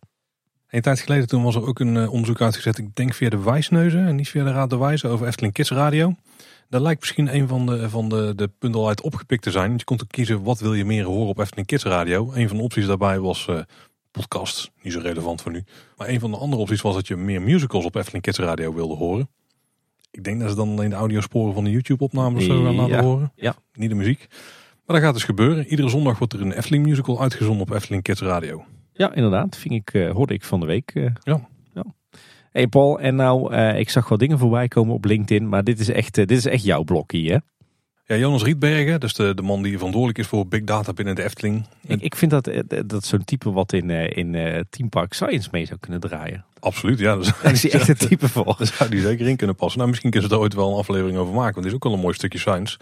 Een 0.69 0.81
tijd 0.81 1.01
geleden 1.01 1.27
toen 1.27 1.43
was 1.43 1.55
er 1.55 1.67
ook 1.67 1.81
een 1.81 2.09
onderzoek 2.09 2.41
uitgezet. 2.41 2.79
Ik 2.79 2.95
denk 2.95 3.15
via 3.15 3.29
de 3.29 3.43
Wijsneuzen 3.43 4.07
en 4.07 4.17
niet 4.17 4.29
via 4.29 4.45
de 4.45 4.53
Raad 4.53 4.71
de 4.71 4.79
Wijze 4.79 5.09
over 5.09 5.27
Efteling 5.27 5.53
Kids 5.53 5.71
Radio. 5.71 6.15
Dat 6.73 6.81
lijkt 6.81 7.01
misschien 7.01 7.35
een 7.35 7.49
van 7.49 7.67
de, 7.67 7.91
van 7.91 8.09
de, 8.09 8.33
de 8.37 8.51
punten 8.59 8.81
al 8.81 8.89
uit 8.89 9.01
opgepikt 9.01 9.43
te 9.43 9.51
zijn. 9.51 9.73
Je 9.77 9.85
kon 9.85 10.01
ook 10.01 10.09
kiezen 10.09 10.43
wat 10.43 10.61
wil 10.61 10.75
je 10.75 10.85
meer 10.85 11.05
horen 11.05 11.29
op 11.29 11.39
Efteling 11.39 11.67
Kids 11.67 11.85
Radio. 11.85 12.33
Een 12.35 12.49
van 12.49 12.57
de 12.57 12.63
opties 12.63 12.87
daarbij 12.87 13.21
was 13.21 13.47
uh, 13.51 13.61
podcast. 14.11 14.71
Niet 14.83 14.93
zo 14.93 15.01
relevant 15.01 15.43
voor 15.43 15.53
nu. 15.53 15.65
Maar 15.97 16.09
een 16.09 16.21
van 16.21 16.31
de 16.31 16.37
andere 16.37 16.63
opties 16.63 16.81
was 16.81 16.95
dat 16.95 17.07
je 17.07 17.17
meer 17.17 17.43
musicals 17.43 17.85
op 17.85 17.95
Efteling 17.95 18.23
Kids 18.23 18.39
Radio 18.39 18.75
wilde 18.75 18.95
horen. 18.95 19.29
Ik 20.11 20.25
denk 20.25 20.41
dat 20.41 20.51
ze 20.51 20.57
dan 20.57 20.71
alleen 20.71 20.91
de 20.91 20.97
audiosporen 20.97 21.55
van 21.55 21.65
de 21.65 21.71
YouTube 21.71 22.05
opnames 22.05 22.45
zo 22.45 22.65
gaan 22.65 22.75
laten 22.75 23.05
horen. 23.05 23.33
Ja. 23.35 23.55
Niet 23.73 23.89
de 23.89 23.97
muziek. 23.97 24.27
Maar 24.87 24.97
dat 24.97 25.05
gaat 25.05 25.15
dus 25.15 25.25
gebeuren. 25.25 25.67
Iedere 25.67 25.89
zondag 25.89 26.19
wordt 26.19 26.33
er 26.33 26.41
een 26.41 26.53
Efteling 26.53 26.87
musical 26.87 27.21
uitgezonden 27.21 27.67
op 27.67 27.75
Efteling 27.75 28.03
Kids 28.03 28.21
Radio. 28.21 28.65
Ja, 28.93 29.15
inderdaad. 29.15 29.57
Ving 29.57 29.75
ik, 29.75 29.95
uh, 29.95 30.11
hoorde 30.11 30.35
ik 30.35 30.45
van 30.45 30.61
de 30.61 30.67
week. 30.67 30.95
Uh, 30.95 31.11
ja. 31.23 31.49
Hey 32.53 32.67
Paul, 32.67 33.01
en 33.01 33.15
nou, 33.15 33.55
uh, 33.55 33.79
ik 33.79 33.91
zag 33.91 34.09
wel 34.09 34.19
dingen 34.19 34.39
voorbij 34.39 34.69
komen 34.69 34.95
op 34.95 35.05
LinkedIn, 35.05 35.49
maar 35.49 35.65
dit 35.65 35.81
is 35.81 35.89
echt, 35.89 36.19
uh, 36.19 36.27
dit 36.27 36.39
is 36.39 36.47
echt 36.47 36.65
jouw 36.65 36.83
blokje, 36.83 37.33
hè? 37.33 37.39
Ja, 38.05 38.21
Jonas 38.21 38.43
Rietbergen, 38.43 39.01
dus 39.01 39.15
de, 39.15 39.35
de 39.35 39.43
man 39.43 39.63
die 39.63 39.73
verantwoordelijk 39.77 40.19
is 40.19 40.27
voor 40.27 40.47
big 40.47 40.65
data 40.65 40.93
binnen 40.93 41.15
de 41.15 41.23
Efteling. 41.23 41.67
Ik, 41.87 42.01
ik 42.01 42.15
vind 42.15 42.31
dat, 42.31 42.47
eh, 42.47 42.61
dat 42.87 43.05
zo'n 43.05 43.25
type 43.25 43.53
wat 43.53 43.73
in, 43.73 43.91
in 43.91 44.35
uh, 44.35 44.61
Team 44.71 44.89
Park 44.89 45.13
Science 45.13 45.49
mee 45.53 45.67
zou 45.67 45.79
kunnen 45.81 46.01
draaien. 46.01 46.45
Absoluut, 46.61 46.99
ja. 46.99 47.17
Dus, 47.17 47.33
Daar 47.43 47.53
is 47.53 47.63
hij 47.63 47.73
echt 47.73 47.89
een 47.89 48.09
type 48.09 48.29
voor. 48.29 48.55
Daar 48.59 48.67
zou 48.67 48.91
die 48.91 49.01
zeker 49.01 49.29
in 49.29 49.37
kunnen 49.37 49.57
passen. 49.57 49.79
Nou, 49.79 49.91
misschien 49.91 50.11
kunnen 50.11 50.29
ze 50.29 50.35
er 50.35 50.41
ooit 50.43 50.55
wel 50.55 50.71
een 50.71 50.79
aflevering 50.79 51.19
over 51.19 51.35
maken, 51.35 51.55
want 51.55 51.57
het 51.57 51.67
is 51.67 51.75
ook 51.75 51.85
wel 51.85 51.93
een 51.93 52.01
mooi 52.01 52.15
stukje 52.15 52.39
science. 52.39 52.79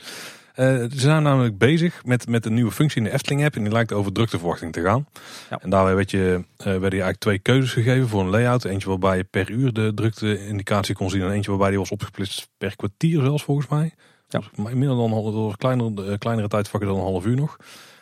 Uh, 0.60 0.66
ze 0.66 1.00
zijn 1.00 1.22
namelijk 1.22 1.58
bezig 1.58 2.04
met, 2.04 2.28
met 2.28 2.46
een 2.46 2.54
nieuwe 2.54 2.70
functie 2.70 2.98
in 2.98 3.04
de 3.04 3.12
Efteling 3.12 3.44
app. 3.44 3.56
En 3.56 3.62
die 3.62 3.72
lijkt 3.72 3.92
over 3.92 4.12
drukteverwachting 4.12 4.72
te 4.72 4.82
gaan. 4.82 5.06
Ja. 5.50 5.58
En 5.58 5.70
daarbij 5.70 5.94
werd 5.94 6.10
je, 6.10 6.44
uh, 6.58 6.64
werden 6.64 6.80
je 6.80 6.80
eigenlijk 6.80 7.18
twee 7.18 7.38
keuzes 7.38 7.72
gegeven 7.72 8.08
voor 8.08 8.20
een 8.20 8.30
layout. 8.30 8.64
Eentje 8.64 8.88
waarbij 8.88 9.16
je 9.16 9.24
per 9.24 9.50
uur 9.50 9.72
de 9.72 9.92
drukte-indicatie 9.94 10.94
kon 10.94 11.10
zien. 11.10 11.22
En 11.22 11.30
eentje 11.30 11.50
waarbij 11.50 11.68
die 11.68 11.78
was 11.78 11.90
opgesplitst 11.90 12.48
per 12.58 12.76
kwartier 12.76 13.20
zelfs 13.20 13.42
volgens 13.42 13.68
mij. 13.68 13.94
Ja. 14.28 14.38
Dus 14.38 14.48
minder 14.74 14.96
dan 14.96 15.12
een 15.12 15.56
kleinere, 15.56 16.18
kleinere 16.18 16.48
tijdvakken 16.48 16.88
dan 16.88 16.98
een 16.98 17.04
half 17.04 17.26
uur 17.26 17.36
nog. 17.36 17.56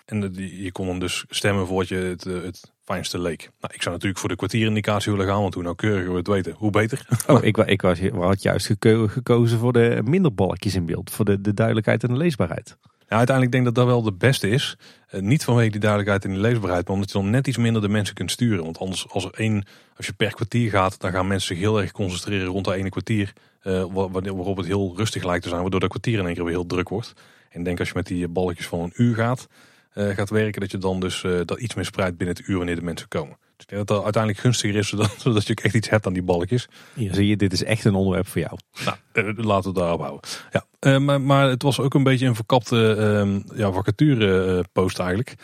En 0.04 0.32
die, 0.32 0.62
je 0.62 0.72
kon 0.72 0.86
dan 0.86 0.98
dus 0.98 1.24
stemmen 1.28 1.66
voor 1.66 1.76
wat 1.76 1.88
je 1.88 1.96
het, 1.96 2.26
eh, 2.26 2.42
het 2.42 2.72
fijnste 2.92 3.18
leek. 3.18 3.50
Nou, 3.60 3.74
ik 3.74 3.82
zou 3.82 3.94
natuurlijk 3.94 4.20
voor 4.20 4.28
de 4.28 4.36
kwartierindicatie 4.36 5.12
willen 5.12 5.26
gaan, 5.26 5.40
want 5.40 5.54
hoe 5.54 5.62
nauwkeuriger 5.62 6.10
we 6.10 6.16
het 6.16 6.26
weten, 6.26 6.54
hoe 6.56 6.70
beter. 6.70 7.06
Oh, 7.26 7.44
ik, 7.44 7.56
ik 7.56 7.82
was, 7.82 8.00
had 8.00 8.42
juist 8.42 8.66
gekozen 8.66 9.58
voor 9.58 9.72
de 9.72 10.00
minder 10.04 10.34
balkjes 10.34 10.74
in 10.74 10.86
beeld, 10.86 11.10
voor 11.10 11.24
de, 11.24 11.40
de 11.40 11.54
duidelijkheid 11.54 12.02
en 12.02 12.08
de 12.08 12.16
leesbaarheid. 12.16 12.76
Ja, 13.08 13.16
uiteindelijk 13.16 13.56
denk 13.56 13.66
ik 13.66 13.74
dat 13.74 13.84
dat 13.84 13.94
wel 13.94 14.02
de 14.02 14.16
beste 14.18 14.48
is. 14.48 14.76
Uh, 15.10 15.20
niet 15.20 15.44
vanwege 15.44 15.70
die 15.70 15.80
duidelijkheid 15.80 16.24
en 16.24 16.30
die 16.30 16.40
leesbaarheid, 16.40 16.86
maar 16.86 16.94
omdat 16.94 17.12
je 17.12 17.18
dan 17.18 17.30
net 17.30 17.46
iets 17.46 17.56
minder 17.56 17.82
de 17.82 17.88
mensen 17.88 18.14
kunt 18.14 18.30
sturen. 18.30 18.64
Want 18.64 18.78
anders, 18.78 19.08
als 19.08 19.24
er 19.24 19.34
één, 19.34 19.64
als 19.96 20.06
je 20.06 20.12
per 20.12 20.34
kwartier 20.34 20.70
gaat, 20.70 21.00
dan 21.00 21.10
gaan 21.10 21.26
mensen 21.26 21.48
zich 21.48 21.64
heel 21.64 21.80
erg 21.80 21.92
concentreren 21.92 22.46
rond 22.46 22.64
dat 22.64 22.74
ene 22.74 22.88
kwartier. 22.88 23.32
Uh, 23.62 23.84
waarop 23.92 24.56
het 24.56 24.66
heel 24.66 24.92
rustig 24.96 25.24
lijkt 25.24 25.42
te 25.42 25.48
zijn, 25.48 25.60
waardoor 25.60 25.80
dat 25.80 25.88
kwartier 25.88 26.18
in 26.18 26.26
één 26.26 26.34
keer 26.34 26.44
weer 26.44 26.52
heel 26.52 26.66
druk 26.66 26.88
wordt. 26.88 27.12
En 27.50 27.58
ik 27.58 27.64
denk 27.64 27.78
als 27.78 27.88
je 27.88 27.94
met 27.94 28.06
die 28.06 28.28
balkjes 28.28 28.66
van 28.66 28.80
een 28.80 28.92
uur 28.94 29.14
gaat, 29.14 29.48
uh, 29.94 30.14
gaat 30.14 30.30
werken, 30.30 30.60
dat 30.60 30.70
je 30.70 30.78
dan 30.78 31.00
dus 31.00 31.22
uh, 31.22 31.40
dat 31.44 31.60
iets 31.60 31.74
meer 31.74 31.84
spreidt 31.84 32.16
binnen 32.16 32.36
het 32.36 32.46
uur 32.46 32.56
wanneer 32.56 32.74
de 32.74 32.82
mensen 32.82 33.08
komen. 33.08 33.36
Dus 33.38 33.66
ik 33.66 33.68
denk 33.68 33.86
dat 33.86 33.96
dat 33.96 34.04
uiteindelijk 34.04 34.42
gunstiger 34.42 34.76
is, 34.76 34.88
zodat, 34.98 35.14
zodat 35.18 35.46
je 35.46 35.52
ook 35.52 35.60
echt 35.60 35.74
iets 35.74 35.88
hebt 35.88 36.06
aan 36.06 36.12
die 36.12 36.22
balkjes. 36.22 36.68
Hier 36.94 37.14
zie 37.14 37.26
je, 37.26 37.36
dit 37.36 37.52
is 37.52 37.64
echt 37.64 37.84
een 37.84 37.94
onderwerp 37.94 38.26
voor 38.26 38.40
jou. 38.40 38.58
Nou, 38.84 39.28
uh, 39.36 39.44
laten 39.44 39.72
we 39.72 39.78
daarop 39.78 40.00
houden. 40.00 40.30
Ja, 40.50 40.98
maar, 40.98 41.20
maar 41.20 41.48
het 41.48 41.62
was 41.62 41.80
ook 41.80 41.94
een 41.94 42.02
beetje 42.02 42.26
een 42.26 42.34
verkapte 42.34 42.94
ehm, 42.94 43.58
ja, 43.58 43.72
vacature 43.72 44.64
post 44.72 44.98
eigenlijk. 44.98 45.34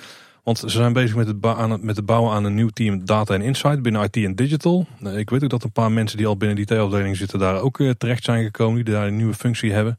Want 0.44 0.58
ze 0.58 0.68
zijn 0.68 0.92
bezig 0.92 1.16
met 1.16 1.26
het, 1.26 1.44
aan 1.46 1.70
het, 1.70 1.82
met 1.82 1.96
het 1.96 2.06
bouwen 2.06 2.32
aan 2.32 2.44
een 2.44 2.54
nieuw 2.54 2.68
team 2.68 3.04
Data 3.04 3.34
en 3.34 3.42
Insight 3.42 3.82
binnen 3.82 4.02
IT 4.02 4.16
en 4.16 4.34
Digital. 4.34 4.86
ik 5.16 5.30
weet 5.30 5.44
ook 5.44 5.50
dat 5.50 5.64
een 5.64 5.72
paar 5.72 5.92
mensen 5.92 6.18
die 6.18 6.26
al 6.26 6.36
binnen 6.36 6.56
die 6.56 6.66
T-afdeling 6.66 7.16
zitten 7.16 7.38
daar 7.38 7.60
ook 7.60 7.78
terecht 7.98 8.24
zijn 8.24 8.44
gekomen. 8.44 8.84
Die 8.84 8.94
daar 8.94 9.06
een 9.06 9.16
nieuwe 9.16 9.34
functie 9.34 9.72
hebben. 9.72 9.96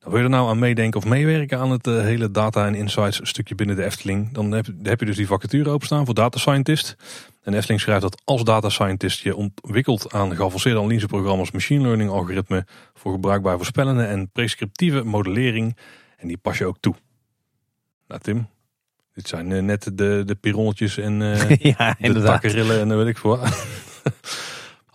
Wil 0.00 0.16
je 0.16 0.24
er 0.24 0.30
nou 0.30 0.48
aan 0.48 0.58
meedenken 0.58 1.00
of 1.00 1.06
meewerken 1.06 1.58
aan 1.58 1.70
het 1.70 1.86
uh, 1.86 2.00
hele 2.00 2.30
data 2.30 2.66
en 2.66 2.74
insights 2.74 3.20
stukje 3.22 3.54
binnen 3.54 3.76
de 3.76 3.84
Efteling, 3.84 4.32
dan 4.32 4.52
heb, 4.52 4.66
heb, 4.82 5.00
je 5.00 5.06
dus 5.06 5.16
die 5.16 5.26
vacature 5.26 5.70
openstaan 5.70 6.04
voor 6.04 6.14
data 6.14 6.38
scientist. 6.38 6.96
En 7.42 7.54
Efteling 7.54 7.80
schrijft 7.80 8.02
dat 8.02 8.22
als 8.24 8.44
data 8.44 8.68
scientist 8.68 9.20
je 9.20 9.36
ontwikkelt 9.36 10.12
aan 10.12 10.36
geavanceerde 10.36 10.78
analyseprogramma's, 10.78 11.50
machine 11.50 11.82
learning 11.82 12.10
algoritmen 12.10 12.66
voor 12.94 13.12
gebruikbaar 13.12 13.56
voorspellende 13.56 14.04
en 14.04 14.30
prescriptieve 14.30 15.04
modellering. 15.04 15.76
En 16.16 16.28
die 16.28 16.38
pas 16.38 16.58
je 16.58 16.66
ook 16.66 16.78
toe. 16.80 16.94
Nou 18.08 18.20
Tim, 18.20 18.48
dit 19.14 19.28
zijn 19.28 19.50
uh, 19.50 19.62
net 19.62 19.90
de, 19.94 20.22
de 20.26 20.34
pironnetjes 20.34 20.98
en 20.98 21.20
uh, 21.20 21.48
ja, 21.76 21.96
de 22.00 22.22
takkerillen 22.22 22.80
en 22.80 22.88
dan 22.88 22.98
weet 22.98 23.06
ik 23.06 23.18
voor. 23.18 23.38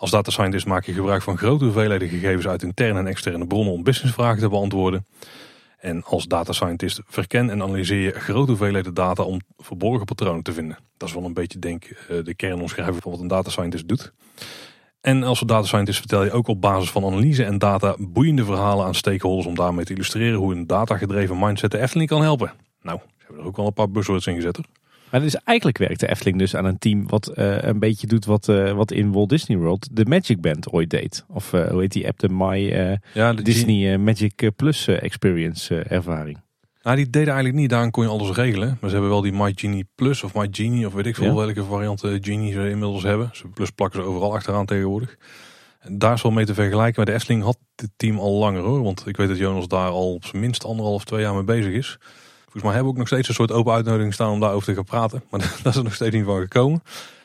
Als 0.05 0.13
data 0.13 0.31
scientist 0.31 0.65
maak 0.65 0.85
je 0.85 0.93
gebruik 0.93 1.21
van 1.21 1.37
grote 1.37 1.63
hoeveelheden 1.63 2.09
gegevens 2.09 2.47
uit 2.47 2.63
interne 2.63 2.99
en 2.99 3.07
externe 3.07 3.47
bronnen 3.47 3.73
om 3.73 3.83
businessvragen 3.83 4.39
te 4.39 4.49
beantwoorden. 4.49 5.05
En 5.79 6.03
als 6.03 6.27
data 6.27 6.53
scientist 6.53 7.01
verken 7.05 7.49
en 7.49 7.61
analyseer 7.61 8.01
je 8.01 8.11
grote 8.11 8.49
hoeveelheden 8.51 8.93
data 8.93 9.23
om 9.23 9.39
verborgen 9.57 10.05
patronen 10.05 10.43
te 10.43 10.53
vinden. 10.53 10.77
Dat 10.97 11.07
is 11.07 11.13
wel 11.15 11.23
een 11.23 11.33
beetje 11.33 11.59
denk 11.59 11.83
eh, 11.83 12.23
de 12.23 12.35
kernomschrijving 12.35 13.01
van 13.01 13.11
wat 13.11 13.19
een 13.21 13.27
data 13.27 13.49
scientist 13.49 13.87
doet. 13.87 14.13
En 15.01 15.23
als 15.23 15.39
data 15.39 15.67
scientist 15.67 15.99
vertel 15.99 16.23
je 16.23 16.31
ook 16.31 16.47
op 16.47 16.61
basis 16.61 16.91
van 16.91 17.05
analyse 17.05 17.43
en 17.43 17.57
data 17.57 17.95
boeiende 17.99 18.45
verhalen 18.45 18.85
aan 18.85 18.95
stakeholders 18.95 19.47
om 19.47 19.55
daarmee 19.55 19.85
te 19.85 19.93
illustreren 19.93 20.39
hoe 20.39 20.53
een 20.53 20.67
datagedreven 20.67 21.39
mindset 21.39 21.71
de 21.71 21.79
Efteling 21.79 22.09
kan 22.09 22.21
helpen. 22.21 22.53
Nou, 22.81 22.99
ze 22.99 23.23
hebben 23.25 23.41
er 23.41 23.47
ook 23.47 23.57
wel 23.57 23.67
een 23.67 23.73
paar 23.73 23.91
buzzwords 23.91 24.27
in 24.27 24.35
gezet. 24.35 24.59
Maar 25.11 25.21
dus 25.21 25.35
eigenlijk 25.43 25.77
werkt 25.77 25.99
de 25.99 26.09
Efteling 26.09 26.37
dus 26.37 26.55
aan 26.55 26.65
een 26.65 26.77
team 26.77 27.07
wat 27.07 27.31
uh, 27.35 27.61
een 27.61 27.79
beetje 27.79 28.07
doet 28.07 28.25
wat, 28.25 28.47
uh, 28.47 28.71
wat 28.71 28.91
in 28.91 29.11
Walt 29.11 29.29
Disney 29.29 29.57
World 29.57 29.87
de 29.91 30.05
Magic 30.05 30.41
Band 30.41 30.71
ooit 30.71 30.89
deed. 30.89 31.25
Of 31.27 31.53
uh, 31.53 31.67
hoe 31.67 31.81
heet 31.81 31.91
die 31.91 32.07
app, 32.07 32.19
de 32.19 32.29
My 32.29 32.71
ja, 33.13 33.33
de 33.33 33.41
Disney 33.41 33.97
Magic 33.97 34.51
Plus 34.55 34.87
Experience 34.87 35.79
ervaring. 35.79 36.43
Nou, 36.83 36.97
die 36.97 37.09
deden 37.09 37.27
eigenlijk 37.27 37.57
niet, 37.57 37.69
daarom 37.69 37.91
kon 37.91 38.03
je 38.03 38.09
alles 38.09 38.31
regelen. 38.31 38.67
Maar 38.67 38.89
ze 38.89 38.95
hebben 38.95 39.09
wel 39.09 39.21
die 39.21 39.33
My 39.33 39.51
Genie 39.55 39.87
Plus 39.95 40.23
of 40.23 40.33
My 40.33 40.47
Genie 40.51 40.87
of 40.87 40.93
weet 40.93 41.05
ik 41.05 41.15
veel 41.15 41.25
ja. 41.25 41.33
welke 41.45 41.63
variant 41.63 41.99
Genie 41.99 42.53
ze 42.53 42.69
inmiddels 42.69 43.03
hebben. 43.03 43.29
Ze 43.33 43.47
plus 43.47 43.69
plakken 43.69 44.01
ze 44.01 44.07
overal 44.07 44.33
achteraan 44.33 44.65
tegenwoordig. 44.65 45.17
En 45.79 45.97
daar 45.97 46.13
is 46.13 46.21
wel 46.21 46.31
mee 46.31 46.45
te 46.45 46.53
vergelijken. 46.53 46.93
Maar 46.95 47.05
de 47.05 47.13
Efteling 47.13 47.43
had 47.43 47.57
dit 47.75 47.89
team 47.95 48.19
al 48.19 48.37
langer 48.37 48.61
hoor. 48.61 48.83
Want 48.83 49.07
ik 49.07 49.17
weet 49.17 49.27
dat 49.27 49.37
Jonas 49.37 49.67
daar 49.67 49.89
al 49.89 50.13
op 50.13 50.25
zijn 50.25 50.41
minst 50.41 50.65
anderhalf, 50.65 51.05
twee 51.05 51.21
jaar 51.21 51.33
mee 51.33 51.43
bezig 51.43 51.73
is. 51.73 51.97
Volgens 52.55 52.73
mij 52.73 52.83
hebben 52.83 52.93
we 52.93 52.99
ook 52.99 53.09
nog 53.09 53.19
steeds 53.19 53.39
een 53.39 53.45
soort 53.45 53.59
open 53.59 53.73
uitnodiging 53.73 54.13
staan 54.13 54.31
om 54.31 54.39
daarover 54.39 54.67
te 54.67 54.73
gaan 54.73 54.83
praten. 54.83 55.23
Maar 55.29 55.39
daar 55.63 55.71
is 55.71 55.75
er 55.75 55.83
nog 55.83 55.93
steeds 55.93 56.15
niet 56.15 56.25
van 56.25 56.39
gekomen. 56.39 56.81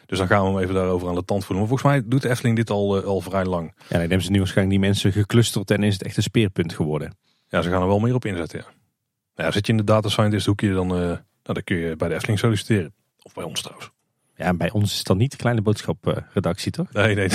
Dus 0.06 0.18
dan 0.18 0.26
gaan 0.26 0.44
we 0.44 0.50
hem 0.50 0.58
even 0.58 0.74
daarover 0.74 1.08
aan 1.08 1.14
de 1.14 1.24
tand 1.24 1.44
voelen. 1.44 1.58
Maar 1.58 1.76
volgens 1.76 1.92
mij 1.92 2.08
doet 2.08 2.22
de 2.22 2.28
Efteling 2.28 2.56
dit 2.56 2.70
al, 2.70 2.98
uh, 2.98 3.04
al 3.04 3.20
vrij 3.20 3.44
lang. 3.44 3.72
Ja, 3.76 3.84
dan 3.88 4.00
hebben 4.00 4.22
ze 4.22 4.30
nu 4.30 4.38
waarschijnlijk 4.38 4.78
die 4.78 4.88
mensen 4.88 5.12
geclusterd 5.12 5.70
en 5.70 5.82
is 5.82 5.92
het 5.92 6.02
echt 6.02 6.16
een 6.16 6.22
speerpunt 6.22 6.72
geworden. 6.72 7.16
Ja, 7.48 7.62
ze 7.62 7.70
gaan 7.70 7.82
er 7.82 7.88
wel 7.88 7.98
meer 7.98 8.14
op 8.14 8.24
inzetten, 8.24 8.58
ja. 8.58 8.64
Nou, 8.64 9.48
ja 9.48 9.50
zit 9.50 9.66
je 9.66 9.72
in 9.72 9.78
de 9.78 9.84
data 9.84 10.08
scientist 10.08 10.46
hoekje, 10.46 10.72
dan, 10.72 10.92
uh, 10.92 10.98
nou, 10.98 11.18
dan 11.42 11.64
kun 11.64 11.76
je 11.76 11.96
bij 11.96 12.08
de 12.08 12.14
Efteling 12.14 12.38
solliciteren. 12.38 12.94
Of 13.22 13.34
bij 13.34 13.44
ons 13.44 13.62
trouwens. 13.62 13.90
Ja, 14.36 14.54
bij 14.54 14.70
ons 14.70 14.90
is 14.90 14.98
het 14.98 15.06
dan 15.06 15.16
niet 15.16 15.30
de 15.30 15.36
kleine 15.36 15.62
boodschap 15.62 16.06
uh, 16.06 16.16
redactie, 16.32 16.72
toch? 16.72 16.92
Nee, 16.92 17.14
nee. 17.14 17.28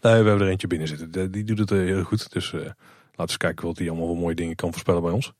we 0.00 0.08
hebben 0.08 0.40
er 0.40 0.48
eentje 0.48 0.66
binnen 0.66 0.88
zitten. 0.88 1.30
Die 1.32 1.44
doet 1.44 1.58
het 1.58 1.70
heel 1.70 2.02
goed. 2.02 2.32
Dus 2.32 2.52
laten 2.52 2.74
we 3.14 3.22
eens 3.22 3.36
kijken 3.36 3.66
wat 3.66 3.76
die 3.76 3.90
allemaal 3.90 4.06
voor 4.06 4.16
mooie 4.16 4.34
dingen 4.34 4.54
kan 4.54 4.70
voorspellen 4.70 5.02
bij 5.02 5.12
ons. 5.12 5.32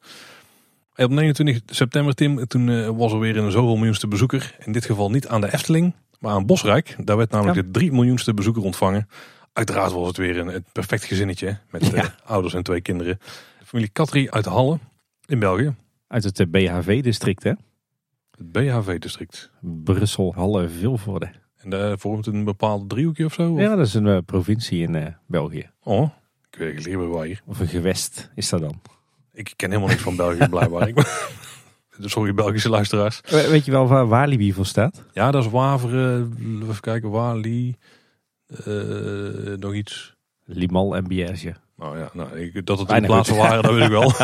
Op 0.96 1.10
29 1.10 1.76
september, 1.76 2.14
Tim, 2.14 2.46
toen 2.46 2.96
was 2.96 3.12
er 3.12 3.18
weer 3.18 3.36
een 3.36 3.50
zoveel 3.50 3.76
miljoenste 3.76 4.08
bezoeker. 4.08 4.56
In 4.64 4.72
dit 4.72 4.84
geval 4.84 5.10
niet 5.10 5.28
aan 5.28 5.40
de 5.40 5.52
Efteling, 5.52 5.94
maar 6.20 6.32
aan 6.32 6.46
Bosrijk. 6.46 6.96
Daar 7.04 7.16
werd 7.16 7.30
namelijk 7.30 7.56
de 7.56 7.70
3 7.70 7.92
miljoenste 7.92 8.34
bezoeker 8.34 8.62
ontvangen. 8.62 9.08
Uiteraard 9.52 9.92
was 9.92 10.06
het 10.06 10.16
weer 10.16 10.38
een, 10.38 10.64
perfect 10.72 11.04
gezinnetje 11.04 11.58
met 11.70 11.86
ja. 11.86 12.14
ouders 12.24 12.54
en 12.54 12.62
twee 12.62 12.80
kinderen. 12.80 13.18
De 13.58 13.64
familie 13.64 13.90
Katri 13.90 14.30
uit 14.30 14.44
Halle 14.44 14.78
in 15.26 15.38
België. 15.38 15.74
Uit 16.06 16.24
het 16.24 16.50
BHV-district, 16.50 17.42
hè? 17.42 17.52
Het 18.30 18.52
BHV-district. 18.52 19.50
Brussel, 19.60 20.34
Halle, 20.34 20.68
Vilvoorde. 20.68 21.30
En 21.56 21.70
daar 21.70 21.98
vormt 21.98 22.26
een 22.26 22.44
bepaald 22.44 22.88
driehoekje 22.88 23.24
of 23.24 23.32
zo? 23.32 23.52
Of? 23.52 23.60
Ja, 23.60 23.76
dat 23.76 23.86
is 23.86 23.94
een 23.94 24.06
uh, 24.06 24.18
provincie 24.26 24.82
in 24.82 24.94
uh, 24.94 25.06
België. 25.26 25.70
Oh, 25.82 26.10
ik 26.50 26.58
weet 26.58 26.86
niet 26.86 26.94
waar 26.94 27.24
hier. 27.24 27.42
Of 27.46 27.60
een 27.60 27.68
gewest 27.68 28.30
is 28.34 28.48
dat 28.48 28.60
dan? 28.60 28.80
Ik 29.34 29.52
ken 29.56 29.68
helemaal 29.68 29.90
niks 29.90 30.02
van 30.02 30.16
België, 30.16 30.48
blijkbaar. 30.48 31.32
Sorry, 32.00 32.34
Belgische 32.34 32.68
luisteraars. 32.68 33.20
Weet 33.30 33.64
je 33.64 33.70
wel 33.70 33.86
waar 33.86 34.08
Walibi 34.08 34.52
voor 34.52 34.66
staat? 34.66 35.04
Ja, 35.12 35.30
dat 35.30 35.44
is 35.44 35.50
Waveren. 35.50 36.36
Even 36.62 36.80
kijken, 36.80 37.10
Wali. 37.10 37.76
Uh, 38.66 39.56
nog 39.56 39.74
iets. 39.74 40.14
Limal 40.44 40.96
en 40.96 41.08
Bierge. 41.08 41.54
Nou 41.76 41.98
ja, 41.98 42.10
nou, 42.12 42.40
ik, 42.40 42.66
dat 42.66 42.78
het 42.78 42.90
in 42.90 43.02
plaatsen 43.02 43.36
waren, 43.36 43.62
dat 43.62 43.72
weet 43.72 43.84
ik 43.84 43.90
wel. 43.90 44.12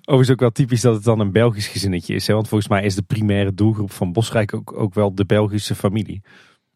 Overigens 0.00 0.30
ook 0.30 0.40
wel 0.40 0.50
typisch 0.50 0.80
dat 0.80 0.94
het 0.94 1.04
dan 1.04 1.20
een 1.20 1.32
Belgisch 1.32 1.66
gezinnetje 1.66 2.14
is. 2.14 2.26
Hè? 2.26 2.34
Want 2.34 2.48
volgens 2.48 2.70
mij 2.70 2.84
is 2.84 2.94
de 2.94 3.02
primaire 3.02 3.54
doelgroep 3.54 3.92
van 3.92 4.12
Bosrijk 4.12 4.54
ook, 4.54 4.72
ook 4.72 4.94
wel 4.94 5.14
de 5.14 5.24
Belgische 5.24 5.74
familie. 5.74 6.22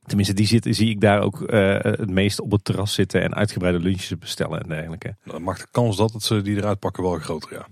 Tenminste, 0.07 0.35
die 0.35 0.47
zitten, 0.47 0.75
zie 0.75 0.91
ik 0.91 1.01
daar 1.01 1.21
ook 1.21 1.41
uh, 1.41 1.79
het 1.81 2.11
meest 2.11 2.41
op 2.41 2.51
het 2.51 2.65
terras 2.65 2.95
zitten 2.95 3.23
en 3.23 3.35
uitgebreide 3.35 3.79
lunches 3.79 4.19
bestellen 4.19 4.63
en 4.63 4.69
dergelijke. 4.69 5.17
Dan 5.25 5.43
maakt 5.43 5.61
de 5.61 5.67
kans 5.71 5.97
dat 5.97 6.13
het 6.13 6.23
ze 6.23 6.43
die 6.43 6.57
eruit 6.57 6.79
pakken 6.79 7.03
wel 7.03 7.19
groter, 7.19 7.53
ja. 7.53 7.67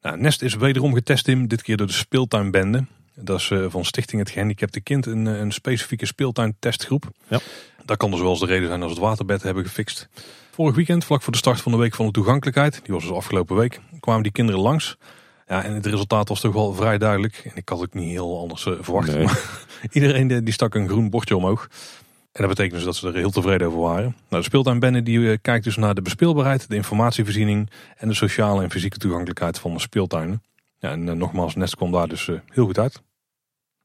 Nou, 0.00 0.20
Nest 0.20 0.42
is 0.42 0.54
wederom 0.54 0.94
getest 0.94 1.28
in, 1.28 1.48
dit 1.48 1.62
keer 1.62 1.76
door 1.76 1.86
de 1.86 1.92
speeltuinbende. 1.92 2.84
Dat 3.14 3.38
is 3.38 3.50
uh, 3.50 3.66
van 3.68 3.84
Stichting 3.84 4.20
Het 4.20 4.30
Gehandicapte 4.30 4.80
Kind, 4.80 5.06
een, 5.06 5.26
een 5.26 5.52
specifieke 5.52 6.06
speeltuintestgroep. 6.06 7.10
Ja. 7.28 7.40
Dat 7.84 7.96
kan 7.96 8.10
dus 8.10 8.20
wel 8.20 8.30
eens 8.30 8.40
de 8.40 8.46
reden 8.46 8.68
zijn 8.68 8.82
als 8.82 8.90
het 8.90 9.00
waterbed 9.00 9.42
hebben 9.42 9.64
gefixt. 9.64 10.08
Vorig 10.50 10.74
weekend, 10.74 11.04
vlak 11.04 11.22
voor 11.22 11.32
de 11.32 11.38
start 11.38 11.60
van 11.60 11.72
de 11.72 11.78
Week 11.78 11.94
van 11.94 12.06
de 12.06 12.12
Toegankelijkheid, 12.12 12.80
die 12.84 12.94
was 12.94 13.02
dus 13.02 13.12
afgelopen 13.12 13.56
week, 13.56 13.80
kwamen 14.00 14.22
die 14.22 14.32
kinderen 14.32 14.60
langs. 14.60 14.96
Ja, 15.46 15.64
en 15.64 15.74
het 15.74 15.86
resultaat 15.86 16.28
was 16.28 16.40
toch 16.40 16.52
wel 16.52 16.72
vrij 16.72 16.98
duidelijk. 16.98 17.42
En 17.44 17.52
ik 17.54 17.68
had 17.68 17.80
het 17.80 17.94
niet 17.94 18.10
heel 18.10 18.38
anders 18.38 18.66
uh, 18.66 18.74
verwacht. 18.80 19.14
Nee. 19.14 19.26
iedereen 19.92 20.26
die, 20.26 20.42
die 20.42 20.52
stak 20.52 20.74
een 20.74 20.88
groen 20.88 21.10
bordje 21.10 21.36
omhoog. 21.36 21.68
En 22.32 22.40
dat 22.40 22.48
betekent 22.48 22.74
dus 22.74 22.84
dat 22.84 22.96
ze 22.96 23.08
er 23.08 23.14
heel 23.14 23.30
tevreden 23.30 23.66
over 23.66 23.80
waren. 23.80 24.16
Nou, 24.28 24.42
de 24.42 24.48
speeltuinbende 24.48 25.02
die 25.02 25.18
uh, 25.18 25.36
kijkt 25.42 25.64
dus 25.64 25.76
naar 25.76 25.94
de 25.94 26.02
bespeelbaarheid, 26.02 26.68
de 26.68 26.76
informatievoorziening 26.76 27.70
en 27.96 28.08
de 28.08 28.14
sociale 28.14 28.62
en 28.62 28.70
fysieke 28.70 28.98
toegankelijkheid 28.98 29.58
van 29.58 29.72
de 29.72 29.80
speeltuinen. 29.80 30.42
Ja, 30.78 30.90
en 30.90 31.06
uh, 31.06 31.12
nogmaals, 31.12 31.54
Nest 31.54 31.76
kwam 31.76 31.92
daar 31.92 32.08
dus 32.08 32.26
heel 32.26 32.64
goed 32.64 32.78
uit. 32.78 33.02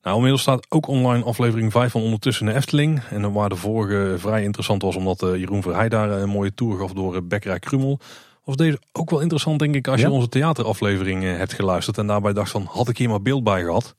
Nou, 0.01 0.15
inmiddels 0.15 0.41
staat 0.41 0.65
ook 0.69 0.87
online 0.87 1.23
aflevering 1.23 1.71
5 1.71 1.91
van 1.91 2.01
Ondertussen 2.01 2.45
de 2.45 2.53
Efteling. 2.53 3.01
En 3.09 3.31
waar 3.31 3.49
de 3.49 3.55
vorige 3.55 4.15
vrij 4.17 4.43
interessant 4.43 4.81
was, 4.81 4.95
omdat 4.95 5.19
Jeroen 5.19 5.61
Verheij 5.61 5.89
daar 5.89 6.09
een 6.09 6.29
mooie 6.29 6.53
tour 6.53 6.79
gaf 6.79 6.93
door 6.93 7.23
Bekkerij 7.23 7.59
Krummel 7.59 7.99
was 8.43 8.55
deze 8.55 8.79
ook 8.91 9.09
wel 9.09 9.19
interessant, 9.19 9.59
denk 9.59 9.75
ik, 9.75 9.87
als 9.87 10.01
je 10.01 10.09
onze 10.09 10.29
theateraflevering 10.29 11.23
hebt 11.23 11.53
geluisterd. 11.53 11.97
En 11.97 12.07
daarbij 12.07 12.33
dacht 12.33 12.51
van, 12.51 12.67
had 12.69 12.89
ik 12.89 12.97
hier 12.97 13.09
maar 13.09 13.21
beeld 13.21 13.43
bij 13.43 13.63
gehad. 13.63 13.95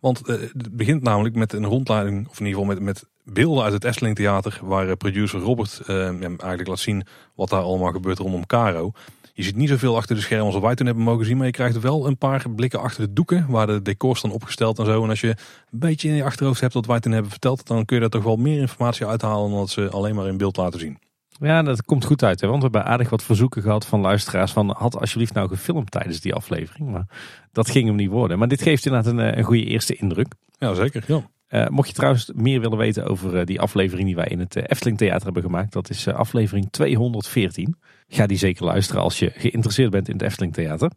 Want 0.00 0.20
uh, 0.28 0.40
het 0.40 0.76
begint 0.76 1.02
namelijk 1.02 1.34
met 1.34 1.52
een 1.52 1.66
rondleiding, 1.66 2.28
of 2.28 2.40
in 2.40 2.46
ieder 2.46 2.60
geval 2.60 2.74
met, 2.74 2.84
met 2.84 3.04
beelden 3.24 3.64
uit 3.64 3.72
het 3.72 3.84
Efteling 3.84 4.16
Theater. 4.16 4.60
Waar 4.62 4.88
uh, 4.88 4.92
producer 4.92 5.40
Robert 5.40 5.80
uh, 5.86 6.24
eigenlijk 6.24 6.66
laat 6.66 6.78
zien 6.78 7.06
wat 7.34 7.48
daar 7.48 7.62
allemaal 7.62 7.92
gebeurt 7.92 8.18
rondom 8.18 8.46
Caro. 8.46 8.92
Je 9.34 9.42
ziet 9.42 9.56
niet 9.56 9.68
zoveel 9.68 9.96
achter 9.96 10.16
de 10.16 10.22
schermen 10.22 10.46
als 10.52 10.62
wij 10.62 10.74
toen 10.74 10.86
hebben 10.86 11.04
mogen 11.04 11.26
zien. 11.26 11.36
Maar 11.36 11.46
je 11.46 11.52
krijgt 11.52 11.80
wel 11.80 12.06
een 12.06 12.18
paar 12.18 12.50
blikken 12.50 12.80
achter 12.80 13.06
de 13.06 13.12
doeken. 13.12 13.46
Waar 13.48 13.66
de 13.66 13.82
decors 13.82 14.18
staan 14.18 14.30
opgesteld 14.30 14.78
en 14.78 14.84
zo. 14.84 15.02
En 15.02 15.08
als 15.08 15.20
je 15.20 15.28
een 15.28 15.78
beetje 15.78 16.08
in 16.08 16.14
je 16.14 16.24
achterhoofd 16.24 16.60
hebt 16.60 16.74
wat 16.74 16.86
wij 16.86 17.00
toen 17.00 17.12
hebben 17.12 17.30
verteld. 17.30 17.66
Dan 17.66 17.84
kun 17.84 17.96
je 17.96 18.02
daar 18.02 18.10
toch 18.10 18.22
wel 18.22 18.36
meer 18.36 18.60
informatie 18.60 19.06
uithalen 19.06 19.50
dan 19.50 19.58
dat 19.58 19.70
ze 19.70 19.90
alleen 19.90 20.14
maar 20.14 20.26
in 20.26 20.36
beeld 20.36 20.56
laten 20.56 20.80
zien. 20.80 20.98
Ja, 21.40 21.62
dat 21.62 21.84
komt 21.84 22.04
goed 22.04 22.22
uit. 22.22 22.40
Hè? 22.40 22.48
Want 22.48 22.62
we 22.62 22.68
hebben 22.70 22.92
aardig 22.92 23.10
wat 23.10 23.22
verzoeken 23.22 23.62
gehad 23.62 23.86
van 23.86 24.00
luisteraars. 24.00 24.52
Van 24.52 24.74
had 24.76 25.00
alsjeblieft 25.00 25.34
nou 25.34 25.48
gefilmd 25.48 25.90
tijdens 25.90 26.20
die 26.20 26.34
aflevering. 26.34 26.90
Maar 26.90 27.06
dat 27.52 27.70
ging 27.70 27.86
hem 27.86 27.96
niet 27.96 28.10
worden. 28.10 28.38
Maar 28.38 28.48
dit 28.48 28.62
geeft 28.62 28.86
inderdaad 28.86 29.12
een, 29.12 29.38
een 29.38 29.44
goede 29.44 29.64
eerste 29.64 29.94
indruk. 29.94 30.34
Ja, 30.58 30.74
zeker. 30.74 31.04
Ja. 31.06 31.22
Uh, 31.50 31.68
mocht 31.68 31.88
je 31.88 31.94
trouwens 31.94 32.30
meer 32.34 32.60
willen 32.60 32.78
weten 32.78 33.06
over 33.06 33.34
uh, 33.34 33.44
die 33.44 33.60
aflevering 33.60 34.06
die 34.06 34.16
wij 34.16 34.26
in 34.26 34.38
het 34.38 34.56
uh, 34.56 34.62
Efteling 34.66 34.98
Theater 34.98 35.24
hebben 35.24 35.42
gemaakt. 35.42 35.72
Dat 35.72 35.90
is 35.90 36.08
aflevering 36.08 36.68
214. 36.70 37.76
Ga 38.08 38.26
die 38.26 38.38
zeker 38.38 38.64
luisteren 38.64 39.02
als 39.02 39.18
je 39.18 39.32
geïnteresseerd 39.34 39.90
bent 39.90 40.08
in 40.08 40.14
het 40.14 40.22
Efteling 40.22 40.52
Theater. 40.52 40.90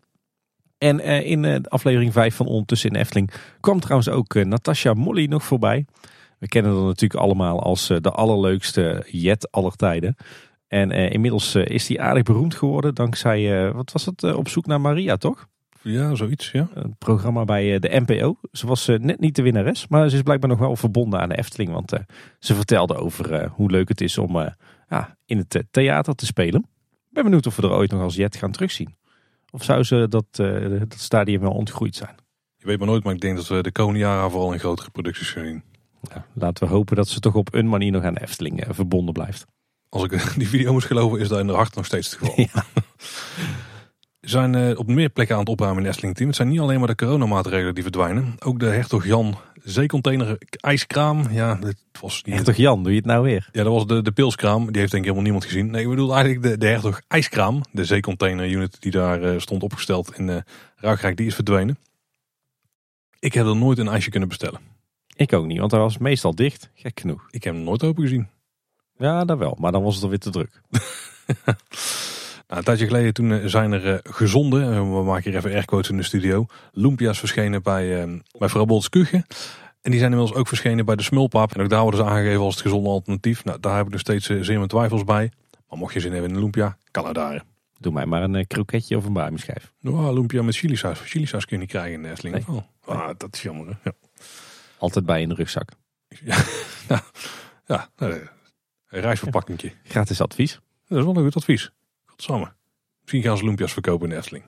En 0.77 0.99
in 1.23 1.67
aflevering 1.67 2.13
5 2.13 2.35
van 2.35 2.45
Ondertussen 2.45 2.89
in 2.89 2.95
Efteling 2.95 3.31
kwam 3.59 3.79
trouwens 3.79 4.09
ook 4.09 4.33
Natasha 4.33 4.93
Molly 4.93 5.25
nog 5.25 5.43
voorbij. 5.43 5.85
We 6.43 6.49
kennen 6.49 6.73
haar 6.73 6.83
natuurlijk 6.83 7.19
allemaal 7.19 7.63
als 7.63 7.87
de 7.87 8.11
allerleukste 8.11 9.05
jet 9.11 9.51
aller 9.51 9.75
tijden. 9.75 10.15
En 10.67 10.91
inmiddels 10.91 11.55
is 11.55 11.87
hij 11.87 11.99
aardig 11.99 12.23
beroemd 12.23 12.55
geworden 12.55 12.95
dankzij, 12.95 13.71
wat 13.71 13.91
was 13.91 14.05
het, 14.05 14.23
op 14.23 14.47
zoek 14.47 14.65
naar 14.65 14.81
Maria 14.81 15.17
toch? 15.17 15.47
Ja, 15.81 16.15
zoiets, 16.15 16.51
ja. 16.51 16.67
Een 16.73 16.95
programma 16.97 17.45
bij 17.45 17.79
de 17.79 18.03
NPO. 18.05 18.39
Ze 18.51 18.67
was 18.67 18.87
net 18.87 19.19
niet 19.19 19.35
de 19.35 19.41
winnares, 19.41 19.87
maar 19.87 20.09
ze 20.09 20.15
is 20.15 20.21
blijkbaar 20.21 20.49
nog 20.49 20.59
wel 20.59 20.75
verbonden 20.75 21.19
aan 21.19 21.29
de 21.29 21.37
Efteling. 21.37 21.71
Want 21.71 21.93
ze 22.39 22.55
vertelde 22.55 22.95
over 22.95 23.47
hoe 23.47 23.71
leuk 23.71 23.87
het 23.87 24.01
is 24.01 24.17
om 24.17 24.37
ja, 24.89 25.17
in 25.25 25.37
het 25.37 25.63
theater 25.71 26.15
te 26.15 26.25
spelen. 26.25 26.61
Ik 26.81 27.13
ben 27.13 27.23
benieuwd 27.23 27.47
of 27.47 27.55
we 27.55 27.61
er 27.61 27.71
ooit 27.71 27.91
nog 27.91 28.01
als 28.01 28.15
jet 28.15 28.35
gaan 28.35 28.51
terugzien. 28.51 28.95
Of 29.51 29.63
zou 29.63 29.83
ze 29.83 30.05
dat, 30.09 30.25
dat 30.31 30.93
stadium 30.97 31.41
wel 31.41 31.51
ontgroeid 31.51 31.95
zijn? 31.95 32.15
Je 32.57 32.65
weet 32.65 32.77
maar 32.77 32.87
nooit, 32.87 33.03
maar 33.03 33.13
ik 33.13 33.21
denk 33.21 33.35
dat 33.35 33.47
we 33.47 33.63
de 33.63 33.71
komende 33.71 33.99
jaren 33.99 34.31
vooral 34.31 34.53
in 34.53 34.59
grotere 34.59 34.89
producties 34.89 35.29
gaan 35.29 35.45
zien. 35.45 35.63
Ja, 36.09 36.25
laten 36.33 36.67
we 36.67 36.73
hopen 36.73 36.95
dat 36.95 37.07
ze 37.07 37.19
toch 37.19 37.35
op 37.35 37.53
een 37.53 37.69
manier 37.69 37.91
nog 37.91 38.03
aan 38.03 38.13
de 38.13 38.21
Efteling 38.21 38.63
verbonden 38.69 39.13
blijft. 39.13 39.45
Als 39.89 40.03
ik 40.03 40.33
die 40.37 40.49
video 40.49 40.71
moet 40.71 40.83
geloven, 40.83 41.19
is 41.19 41.27
dat 41.27 41.39
in 41.39 41.47
de 41.47 41.53
hart 41.53 41.75
nog 41.75 41.85
steeds 41.85 42.09
het 42.09 42.19
geval. 42.19 42.45
Ja. 42.53 42.63
Zijn 44.21 44.53
uh, 44.53 44.79
op 44.79 44.87
meer 44.87 45.09
plekken 45.09 45.35
aan 45.35 45.41
het 45.41 45.49
opruimen 45.49 45.79
in 45.79 45.85
het 45.85 45.93
Efteling 45.93 46.17
team. 46.17 46.27
Het 46.27 46.37
zijn 46.37 46.49
niet 46.49 46.59
alleen 46.59 46.79
maar 46.79 46.87
de 46.87 46.95
coronamaatregelen 46.95 47.73
die 47.73 47.83
verdwijnen. 47.83 48.35
Ook 48.39 48.59
de 48.59 48.65
Hertog 48.65 49.05
Jan 49.05 49.37
zeecontainer 49.63 50.37
ijskraam. 50.59 51.31
Ja, 51.31 51.59
het 51.59 51.77
was 52.01 52.23
niet... 52.23 52.35
Hertog 52.35 52.55
Jan, 52.55 52.83
doe 52.83 52.91
je 52.91 52.97
het 52.97 53.07
nou 53.07 53.23
weer? 53.23 53.49
Ja, 53.51 53.63
dat 53.63 53.73
was 53.73 53.87
de, 53.87 54.01
de 54.01 54.11
pilskraam. 54.11 54.71
Die 54.71 54.79
heeft 54.79 54.91
denk 54.91 55.03
ik 55.03 55.09
helemaal 55.09 55.21
niemand 55.21 55.45
gezien. 55.45 55.71
Nee, 55.71 55.81
ik 55.81 55.89
bedoel 55.89 56.15
eigenlijk 56.15 56.43
de, 56.43 56.57
de 56.57 56.67
Hertog 56.67 57.01
ijskraam. 57.07 57.61
De 57.71 57.85
zeecontainer 57.85 58.49
unit 58.49 58.81
die 58.81 58.91
daar 58.91 59.23
uh, 59.23 59.39
stond 59.39 59.63
opgesteld 59.63 60.17
in 60.17 60.27
uh, 60.27 60.37
Ruigrijk. 60.75 61.17
Die 61.17 61.27
is 61.27 61.35
verdwenen. 61.35 61.77
Ik 63.19 63.33
heb 63.33 63.45
er 63.45 63.55
nooit 63.55 63.77
een 63.77 63.87
ijsje 63.87 64.09
kunnen 64.09 64.29
bestellen. 64.29 64.59
Ik 65.15 65.33
ook 65.33 65.45
niet, 65.45 65.59
want 65.59 65.71
hij 65.71 65.79
was 65.79 65.97
meestal 65.97 66.35
dicht. 66.35 66.69
Gek 66.73 66.99
genoeg. 66.99 67.27
Ik 67.31 67.43
heb 67.43 67.53
hem 67.53 67.63
nooit 67.63 67.83
open 67.83 68.03
gezien. 68.03 68.27
Ja, 68.97 69.25
dat 69.25 69.37
wel. 69.37 69.57
Maar 69.59 69.71
dan 69.71 69.83
was 69.83 69.95
het 69.95 70.03
alweer 70.03 70.19
te 70.19 70.29
druk. 70.29 70.61
Nou, 72.47 72.65
een 72.65 72.71
tijdje 72.73 72.85
geleden 72.85 73.13
toen 73.13 73.49
zijn 73.49 73.71
er 73.71 73.93
uh, 73.93 73.97
gezonde, 74.03 74.59
uh, 74.59 74.79
we 74.79 75.03
maken 75.03 75.29
hier 75.29 75.39
even 75.39 75.51
aircodes 75.51 75.89
in 75.89 75.97
de 75.97 76.03
studio, 76.03 76.45
Lumpia's 76.71 77.19
verschenen 77.19 77.63
bij, 77.63 78.05
uh, 78.05 78.19
bij 78.37 78.79
Kuchen. 78.89 79.25
En 79.81 79.91
die 79.91 79.99
zijn 79.99 80.11
inmiddels 80.11 80.33
ook 80.33 80.47
verschenen 80.47 80.85
bij 80.85 80.95
de 80.95 81.03
Smulpaap. 81.03 81.55
En 81.55 81.61
ook 81.61 81.69
daar 81.69 81.81
worden 81.81 81.99
ze 81.99 82.05
aangegeven 82.05 82.41
als 82.41 82.53
het 82.53 82.63
gezonde 82.63 82.89
alternatief. 82.89 83.43
Nou, 83.43 83.59
daar 83.59 83.75
heb 83.75 83.85
ik 83.85 83.91
nog 83.91 83.99
steeds 83.99 84.25
zeer 84.25 84.57
mijn 84.57 84.67
twijfels 84.67 85.03
bij. 85.03 85.31
Maar 85.69 85.77
mocht 85.77 85.93
je 85.93 85.99
zin 85.99 86.11
hebben 86.11 86.29
in 86.29 86.35
een 86.35 86.41
Lumpia, 86.41 86.77
kan 86.91 87.05
het 87.05 87.15
daar. 87.15 87.43
Doe 87.79 87.93
mij 87.93 88.05
maar 88.05 88.23
een 88.23 88.47
kroketje 88.47 88.97
of 88.97 89.05
een 89.05 89.13
baarmschijf. 89.13 89.73
Nou, 89.79 90.13
Lumpia 90.13 90.41
met 90.41 90.55
chilisaus. 90.55 90.99
Chilisaus 90.99 91.45
kun 91.45 91.55
je 91.55 91.61
niet 91.61 91.71
krijgen 91.71 91.93
in 91.93 92.03
de 92.03 92.09
Efteling. 92.09 92.47
Nee. 92.47 92.57
Oh, 92.57 92.63
ah, 92.85 93.09
dat 93.17 93.33
is 93.33 93.41
jammer. 93.41 93.67
Hè? 93.67 93.73
Ja. 93.83 93.91
Altijd 94.83 95.05
bij 95.05 95.21
in 95.21 95.29
de 95.29 95.35
rugzak. 95.35 95.69
Ja, 96.25 96.43
nou, 96.87 97.01
ja 97.65 97.89
een 98.89 99.01
reisverpakkingje. 99.01 99.71
Gratis 99.83 100.21
advies. 100.21 100.59
Dat 100.87 100.97
is 100.97 101.03
wel 101.05 101.15
een 101.15 101.23
goed 101.23 101.35
advies. 101.35 101.71
Godsamme. 102.05 102.51
Misschien 103.01 103.21
gaan 103.21 103.37
ze 103.37 103.43
loempia's 103.43 103.73
verkopen 103.73 104.05
in 104.05 104.09
de 104.09 104.17
Efteling. 104.17 104.43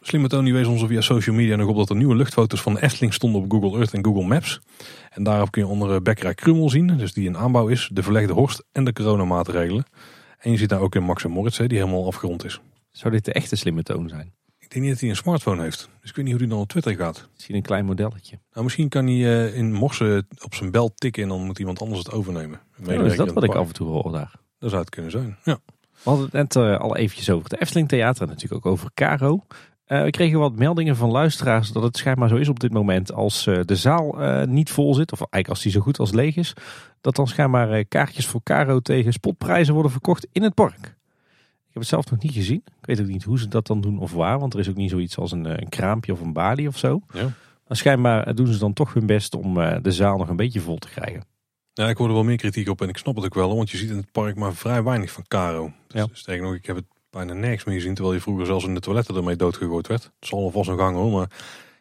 Slimme 0.00 0.28
Tony 0.28 0.52
wees 0.52 0.66
ons 0.66 0.84
via 0.86 1.00
social 1.00 1.36
media 1.36 1.56
nog 1.56 1.68
op 1.68 1.76
dat 1.76 1.90
er 1.90 1.96
nieuwe 1.96 2.16
luchtfoto's 2.16 2.60
van 2.60 2.74
de 2.74 2.82
Efteling 2.82 3.14
stonden 3.14 3.42
op 3.42 3.50
Google 3.50 3.78
Earth 3.78 3.92
en 3.92 4.04
Google 4.04 4.24
Maps. 4.24 4.60
En 5.10 5.22
daarop 5.22 5.50
kun 5.50 5.62
je 5.62 5.68
onder 5.68 6.02
Bekkerij 6.02 6.34
Krummel 6.34 6.70
zien, 6.70 6.86
dus 6.86 7.12
die 7.12 7.26
in 7.26 7.36
aanbouw 7.36 7.68
is, 7.68 7.90
de 7.92 8.02
verlegde 8.02 8.32
horst 8.32 8.64
en 8.72 8.84
de 8.84 8.92
coronamaatregelen. 8.92 9.84
En 10.38 10.50
je 10.50 10.56
ziet 10.56 10.68
daar 10.68 10.80
ook 10.80 10.94
in 10.94 11.02
Max 11.02 11.24
en 11.24 11.30
Moritz, 11.30 11.58
die 11.58 11.78
helemaal 11.78 12.06
afgerond 12.06 12.44
is. 12.44 12.60
Zou 12.90 13.12
dit 13.12 13.24
de 13.24 13.32
echte 13.32 13.56
slimme 13.56 13.82
toon 13.82 14.08
zijn? 14.08 14.34
Ik 14.74 14.80
denk 14.80 14.92
niet 14.92 15.00
dat 15.00 15.08
hij 15.08 15.16
een 15.16 15.24
smartphone 15.24 15.62
heeft. 15.62 15.88
Dus 16.00 16.10
ik 16.10 16.16
weet 16.16 16.24
niet 16.24 16.34
hoe 16.34 16.42
hij 16.42 16.50
dan 16.52 16.60
op 16.60 16.68
Twitter 16.68 16.94
gaat. 16.94 17.28
Misschien 17.32 17.54
een 17.54 17.62
klein 17.62 17.84
modelletje. 17.84 18.38
Nou, 18.52 18.64
misschien 18.64 18.88
kan 18.88 19.06
hij 19.06 19.14
eh, 19.14 19.56
in 19.56 19.72
morsen 19.72 20.26
op 20.44 20.54
zijn 20.54 20.70
bel 20.70 20.94
tikken 20.94 21.22
en 21.22 21.28
dan 21.28 21.44
moet 21.44 21.58
iemand 21.58 21.80
anders 21.80 21.98
het 21.98 22.12
overnemen. 22.12 22.60
Ja, 22.76 22.80
is 22.80 22.86
medewerker 22.86 23.24
dat 23.24 23.34
wat 23.34 23.44
ik 23.44 23.54
af 23.54 23.66
en 23.66 23.74
toe 23.74 23.88
hoor 23.88 24.12
daar. 24.12 24.34
Dat 24.58 24.70
zou 24.70 24.82
het 24.82 24.90
kunnen 24.90 25.10
zijn. 25.10 25.36
Ja. 25.44 25.58
We 25.66 26.10
hadden 26.10 26.24
het 26.24 26.32
net 26.32 26.56
eh, 26.56 26.80
al 26.80 26.96
eventjes 26.96 27.30
over 27.30 27.50
het 27.50 27.60
Efteling 27.60 27.88
Theater 27.88 28.22
en 28.22 28.28
natuurlijk 28.28 28.66
ook 28.66 28.72
over 28.72 28.90
Caro. 28.94 29.44
Eh, 29.84 30.02
we 30.02 30.10
kregen 30.10 30.38
wat 30.38 30.56
meldingen 30.56 30.96
van 30.96 31.10
luisteraars 31.10 31.72
dat 31.72 31.82
het 31.82 31.96
schijnbaar 31.96 32.28
zo 32.28 32.36
is 32.36 32.48
op 32.48 32.60
dit 32.60 32.72
moment 32.72 33.12
als 33.12 33.44
de 33.44 33.76
zaal 33.76 34.16
niet 34.46 34.70
vol 34.70 34.94
zit, 34.94 35.12
of 35.12 35.18
eigenlijk 35.18 35.48
als 35.48 35.62
die 35.62 35.72
zo 35.72 35.80
goed 35.80 35.98
als 35.98 36.12
leeg 36.12 36.36
is, 36.36 36.52
dat 37.00 37.16
dan 37.16 37.26
schijnbaar 37.26 37.84
kaartjes 37.84 38.26
voor 38.26 38.42
Caro 38.42 38.80
tegen 38.80 39.12
spotprijzen 39.12 39.74
worden 39.74 39.92
verkocht 39.92 40.26
in 40.32 40.42
het 40.42 40.54
park. 40.54 40.96
Ik 41.74 41.80
heb 41.80 41.90
het 41.90 42.00
zelf 42.00 42.10
nog 42.10 42.22
niet 42.22 42.32
gezien. 42.44 42.62
Ik 42.80 42.86
weet 42.86 43.00
ook 43.00 43.06
niet 43.06 43.22
hoe 43.24 43.38
ze 43.38 43.48
dat 43.48 43.66
dan 43.66 43.80
doen 43.80 43.98
of 43.98 44.12
waar, 44.12 44.38
want 44.38 44.54
er 44.54 44.60
is 44.60 44.68
ook 44.68 44.76
niet 44.76 44.90
zoiets 44.90 45.18
als 45.18 45.32
een, 45.32 45.46
eh, 45.46 45.56
een 45.56 45.68
kraampje 45.68 46.12
of 46.12 46.20
een 46.20 46.32
balie 46.32 46.68
of 46.68 46.78
zo. 46.78 47.00
Ja. 47.12 47.22
Maar 47.68 47.76
schijnbaar 47.76 48.26
eh, 48.26 48.34
doen 48.34 48.46
ze 48.46 48.58
dan 48.58 48.72
toch 48.72 48.94
hun 48.94 49.06
best 49.06 49.34
om 49.34 49.60
eh, 49.60 49.76
de 49.82 49.92
zaal 49.92 50.16
nog 50.18 50.28
een 50.28 50.36
beetje 50.36 50.60
vol 50.60 50.78
te 50.78 50.88
krijgen. 50.88 51.24
ja, 51.72 51.88
ik 51.88 51.96
hoor 51.96 52.08
er 52.08 52.14
wel 52.14 52.24
meer 52.24 52.36
kritiek 52.36 52.68
op 52.68 52.82
en 52.82 52.88
ik 52.88 52.96
snap 52.96 53.16
het 53.16 53.24
ook 53.24 53.34
wel. 53.34 53.56
Want 53.56 53.70
je 53.70 53.76
ziet 53.76 53.90
in 53.90 53.96
het 53.96 54.12
park 54.12 54.36
maar 54.36 54.54
vrij 54.54 54.82
weinig 54.82 55.10
van 55.10 55.24
Caro. 55.28 55.72
Dus 55.86 56.00
Ja. 56.00 56.06
sterker 56.12 56.44
nog, 56.44 56.54
ik 56.54 56.66
heb 56.66 56.76
het 56.76 56.84
bijna 57.10 57.32
nergens 57.32 57.64
meer 57.64 57.74
gezien. 57.74 57.94
Terwijl 57.94 58.14
je 58.14 58.22
vroeger 58.22 58.46
zelfs 58.46 58.64
in 58.64 58.74
de 58.74 58.80
toiletten 58.80 59.16
ermee 59.16 59.36
doodgegooid 59.36 59.86
werd. 59.86 60.02
Het 60.02 60.28
zal 60.28 60.38
alvast 60.38 60.68
een 60.68 60.78
gang 60.78 60.96
hoor. 60.96 61.10
Maar 61.12 61.30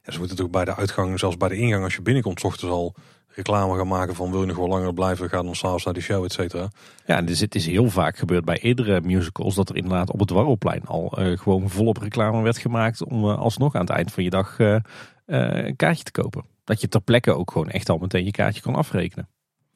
ja, 0.04 0.12
ze 0.12 0.20
moeten 0.20 0.38
toch 0.38 0.50
bij 0.50 0.66
de 0.66 0.76
uitgang, 0.76 1.20
zelfs 1.20 1.38
bij 1.38 1.50
de 1.50 1.56
ingang 1.58 1.84
als 1.84 1.96
je 1.96 2.02
binnenkomt, 2.02 2.44
ochtends 2.44 2.74
al 2.74 2.94
reclame 3.36 3.78
gaan 3.78 3.88
maken 3.88 4.16
van 4.16 4.32
wil 4.32 4.40
je 4.40 4.48
nog 4.48 4.58
wel 4.58 4.68
langer 4.68 4.94
blijven. 4.94 5.30
Ga 5.30 5.44
dan 5.44 5.56
s'avonds 5.56 5.86
naar 5.86 5.94
de 5.94 6.02
show, 6.02 6.24
et 6.24 6.32
cetera. 6.32 6.70
Ja, 7.06 7.22
dus 7.22 7.40
het 7.40 7.56
is 7.56 7.66
heel 7.66 7.90
vaak 7.90 8.18
gebeurd 8.18 8.46
bij 8.46 8.60
eerdere 8.60 9.02
musicals 9.02 9.56
dat 9.56 9.70
er 9.70 9.76
inderdaad 9.76 10.12
op 10.12 10.20
het 10.20 10.30
Warrelplein 10.30 10.86
al 10.86 11.18
eh, 11.18 11.38
gewoon 11.38 11.70
volop 11.70 11.98
reclame 11.98 12.42
werd 12.42 12.58
gemaakt 12.58 13.04
om 13.04 13.30
eh, 13.30 13.38
alsnog 13.38 13.76
aan 13.76 13.82
het 13.82 13.90
eind 13.90 14.12
van 14.12 14.24
je 14.24 14.30
dag 14.30 14.60
eh, 14.60 14.78
een 15.26 15.76
kaartje 15.76 16.04
te 16.04 16.12
kopen. 16.12 16.46
Dat 16.64 16.82
je 16.82 16.88
ter 16.88 17.02
plekke 17.02 17.34
ook 17.34 17.52
gewoon 17.52 17.70
echt 17.70 17.90
al 17.90 17.98
meteen 17.98 18.26
je 18.26 18.32
kaartje 18.32 18.62
kan 18.62 18.76
afrekenen. 18.76 19.28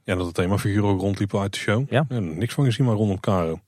Ja, 0.04 0.16
dat 0.16 0.26
het 0.26 0.36
themafiguren 0.36 0.90
ook 0.90 1.02
rondliepen 1.02 1.40
uit 1.40 1.54
de 1.54 1.60
show. 1.60 1.90
Ja. 1.90 2.06
niks 2.10 2.54
van 2.54 2.66
gezien, 2.66 2.86
maar 2.86 2.96
rondom 2.96 3.20
Caro. 3.20 3.60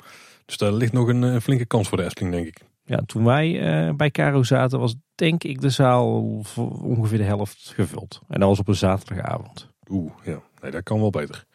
Dus 0.45 0.57
daar 0.57 0.71
ligt 0.71 0.93
nog 0.93 1.07
een, 1.07 1.41
flinke 1.41 1.65
kans 1.65 1.87
voor 1.87 1.97
de 1.97 2.03
Efteling, 2.03 2.33
denk 2.33 2.47
ik. 2.47 2.61
Ja, 2.85 3.01
toen 3.05 3.23
wij 3.23 3.93
bij 3.95 4.11
Caro 4.11 4.43
zaten 4.43 4.79
was 4.79 4.95
denk 5.15 5.43
ik 5.43 5.61
de 5.61 5.69
zaal 5.69 6.39
voor 6.43 6.83
ongeveer 6.83 7.17
de 7.17 7.23
helft 7.23 7.71
gevuld. 7.75 8.21
En 8.27 8.39
dat 8.39 8.49
was 8.49 8.59
op 8.59 8.67
een 8.67 8.75
zaterdagavond. 8.75 9.68
Oeh, 9.89 10.11
ja. 10.23 10.41
Nee, 10.61 10.71
dat 10.71 10.83
kan 10.83 10.99
wel 10.99 11.09
beter. 11.09 11.45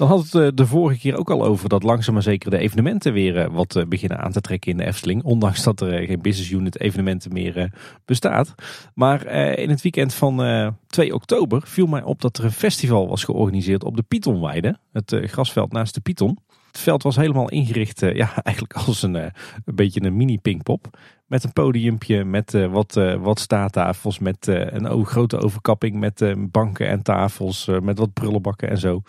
Dan 0.00 0.08
had 0.08 0.22
het 0.22 0.34
eh, 0.34 0.48
de 0.54 0.66
vorige 0.66 1.00
keer 1.00 1.16
ook 1.16 1.30
al 1.30 1.44
over 1.44 1.68
dat 1.68 1.82
langzaam 1.82 2.14
maar 2.14 2.22
zeker 2.22 2.50
de 2.50 2.58
evenementen 2.58 3.12
weer 3.12 3.36
eh, 3.36 3.52
wat 3.52 3.76
eh, 3.76 3.86
beginnen 3.86 4.18
aan 4.18 4.32
te 4.32 4.40
trekken 4.40 4.70
in 4.70 4.76
de 4.76 4.86
Efteling. 4.86 5.22
Ondanks 5.22 5.62
dat 5.62 5.80
er 5.80 6.06
geen 6.06 6.22
business 6.22 6.50
unit 6.50 6.80
evenementen 6.80 7.32
meer 7.32 7.72
bestaat. 8.04 8.54
Maar 8.94 9.26
in 9.58 9.70
het 9.70 9.82
weekend 9.82 10.14
van 10.14 10.42
eh, 10.42 10.68
2 10.86 11.14
oktober 11.14 11.62
viel 11.64 11.86
mij 11.86 12.02
op 12.02 12.20
dat 12.20 12.38
er 12.38 12.44
een 12.44 12.52
festival 12.52 13.08
was 13.08 13.24
georganiseerd 13.24 13.84
op 13.84 13.96
de 13.96 14.02
Pythonweide. 14.02 14.78
Het 14.92 15.20
grasveld 15.24 15.72
naast 15.72 15.94
de 15.94 16.00
Python. 16.00 16.38
Het 16.70 16.80
veld 16.80 17.02
was 17.02 17.16
helemaal 17.16 17.48
ingericht, 17.48 18.02
eh, 18.02 18.14
ja, 18.14 18.30
eigenlijk 18.42 18.74
als 18.74 19.02
een, 19.02 19.16
eh, 19.16 19.30
een 19.64 19.74
beetje 19.74 20.02
een 20.02 20.16
mini 20.16 20.38
pingpop. 20.38 20.98
Met 21.26 21.44
een 21.44 21.52
podiumpje, 21.52 22.24
met 22.24 22.54
eh, 22.54 22.66
wat, 22.66 22.94
wat 23.20 23.40
staattafels, 23.40 24.18
met 24.18 24.46
een 24.46 25.06
grote 25.06 25.38
overkapping, 25.38 25.96
met 25.96 26.34
banken 26.38 26.88
en 26.88 27.02
tafels, 27.02 27.68
met 27.82 27.98
wat 27.98 28.12
prullenbakken 28.12 28.68
en 28.68 28.78
zo. 28.78 29.02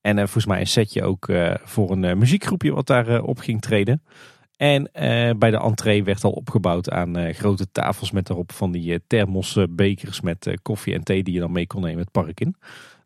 En 0.00 0.16
volgens 0.16 0.46
mij 0.46 0.60
een 0.60 0.66
setje 0.66 1.02
ook 1.02 1.32
voor 1.64 1.90
een 1.90 2.18
muziekgroepje 2.18 2.72
wat 2.72 2.86
daar 2.86 3.22
op 3.22 3.38
ging 3.38 3.60
treden. 3.60 4.02
En 4.56 4.90
bij 5.38 5.50
de 5.50 5.60
entree 5.60 6.04
werd 6.04 6.24
al 6.24 6.30
opgebouwd 6.30 6.90
aan 6.90 7.34
grote 7.34 7.70
tafels 7.72 8.10
met 8.10 8.26
daarop 8.26 8.52
van 8.52 8.72
die 8.72 8.92
eh, 8.92 8.98
thermosse 9.06 9.68
bekers 9.70 10.20
met 10.20 10.58
koffie 10.62 10.94
en 10.94 11.04
thee 11.04 11.22
die 11.22 11.34
je 11.34 11.40
dan 11.40 11.52
mee 11.52 11.66
kon 11.66 11.82
nemen 11.82 12.00
het 12.00 12.10
park 12.10 12.40
in. 12.40 12.56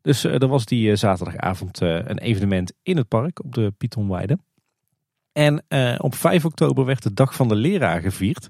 Dus 0.03 0.25
eh, 0.25 0.43
er 0.43 0.49
was 0.49 0.65
die 0.65 0.91
eh, 0.91 0.97
zaterdagavond 0.97 1.81
eh, 1.81 1.89
een 1.95 2.19
evenement 2.19 2.73
in 2.83 2.97
het 2.97 3.09
park 3.09 3.45
op 3.45 3.55
de 3.55 3.73
Pythonweide. 3.79 4.39
En 5.33 5.65
eh, 5.69 5.95
op 5.99 6.15
5 6.15 6.45
oktober 6.45 6.85
werd 6.85 7.03
de 7.03 7.15
Dag 7.15 7.35
van 7.35 7.49
de 7.49 7.55
Leraar 7.55 8.01
gevierd 8.01 8.49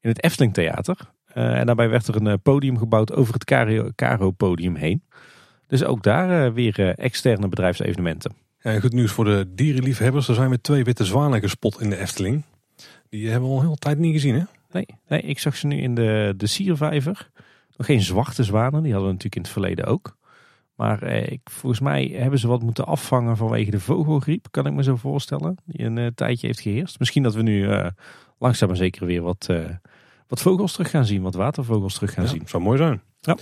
in 0.00 0.08
het 0.08 0.22
Efteling 0.22 0.54
Theater. 0.54 0.96
Eh, 1.26 1.58
en 1.58 1.66
daarbij 1.66 1.88
werd 1.88 2.06
er 2.06 2.16
een 2.16 2.26
eh, 2.26 2.34
podium 2.42 2.78
gebouwd 2.78 3.12
over 3.12 3.34
het 3.34 3.44
Caro- 3.44 3.90
Caro-podium 3.94 4.74
heen. 4.74 5.02
Dus 5.66 5.84
ook 5.84 6.02
daar 6.02 6.46
eh, 6.46 6.52
weer 6.52 6.78
eh, 6.78 7.04
externe 7.04 7.48
bedrijfsevenementen. 7.48 8.32
Ja, 8.60 8.70
en 8.72 8.80
goed 8.80 8.92
nieuws 8.92 9.12
voor 9.12 9.24
de 9.24 9.52
dierenliefhebbers. 9.54 10.28
Er 10.28 10.34
zijn 10.34 10.48
weer 10.48 10.60
twee 10.60 10.84
witte 10.84 11.04
zwanen 11.04 11.40
gespot 11.40 11.80
in 11.80 11.90
de 11.90 11.96
Efteling. 11.98 12.42
Die 13.08 13.28
hebben 13.30 13.48
we 13.48 13.54
al 13.54 13.60
een 13.60 13.64
hele 13.66 13.76
tijd 13.78 13.98
niet 13.98 14.12
gezien, 14.12 14.34
hè? 14.34 14.42
Nee, 14.70 14.86
nee, 15.08 15.20
ik 15.20 15.38
zag 15.38 15.56
ze 15.56 15.66
nu 15.66 15.76
in 15.80 15.94
de, 15.94 16.34
de 16.36 16.46
siervijver. 16.46 17.30
Nog 17.76 17.86
geen 17.86 18.02
zwarte 18.02 18.44
zwanen, 18.44 18.82
die 18.82 18.92
hadden 18.92 19.08
we 19.10 19.14
natuurlijk 19.16 19.34
in 19.36 19.42
het 19.42 19.50
verleden 19.50 19.84
ook. 19.84 20.16
Maar 20.76 21.02
eh, 21.02 21.26
ik, 21.32 21.40
volgens 21.44 21.80
mij 21.80 22.04
hebben 22.16 22.38
ze 22.38 22.48
wat 22.48 22.62
moeten 22.62 22.86
afvangen 22.86 23.36
vanwege 23.36 23.70
de 23.70 23.80
vogelgriep, 23.80 24.46
kan 24.50 24.66
ik 24.66 24.72
me 24.72 24.82
zo 24.82 24.96
voorstellen. 24.96 25.56
Die 25.64 25.86
een 25.86 25.98
eh, 25.98 26.06
tijdje 26.14 26.46
heeft 26.46 26.60
geheerst. 26.60 26.98
Misschien 26.98 27.22
dat 27.22 27.34
we 27.34 27.42
nu 27.42 27.68
eh, 27.68 27.86
langzaam 28.38 28.68
maar 28.68 28.76
zeker 28.76 29.06
weer 29.06 29.22
wat, 29.22 29.46
eh, 29.50 29.64
wat 30.28 30.40
vogels 30.42 30.72
terug 30.72 30.90
gaan 30.90 31.04
zien, 31.06 31.22
wat 31.22 31.34
watervogels 31.34 31.94
terug 31.94 32.12
gaan 32.12 32.24
Ja, 32.24 32.30
zien. 32.30 32.42
zou 32.46 32.62
mooi 32.62 32.78
zijn. 32.78 33.02
Ja. 33.20 33.36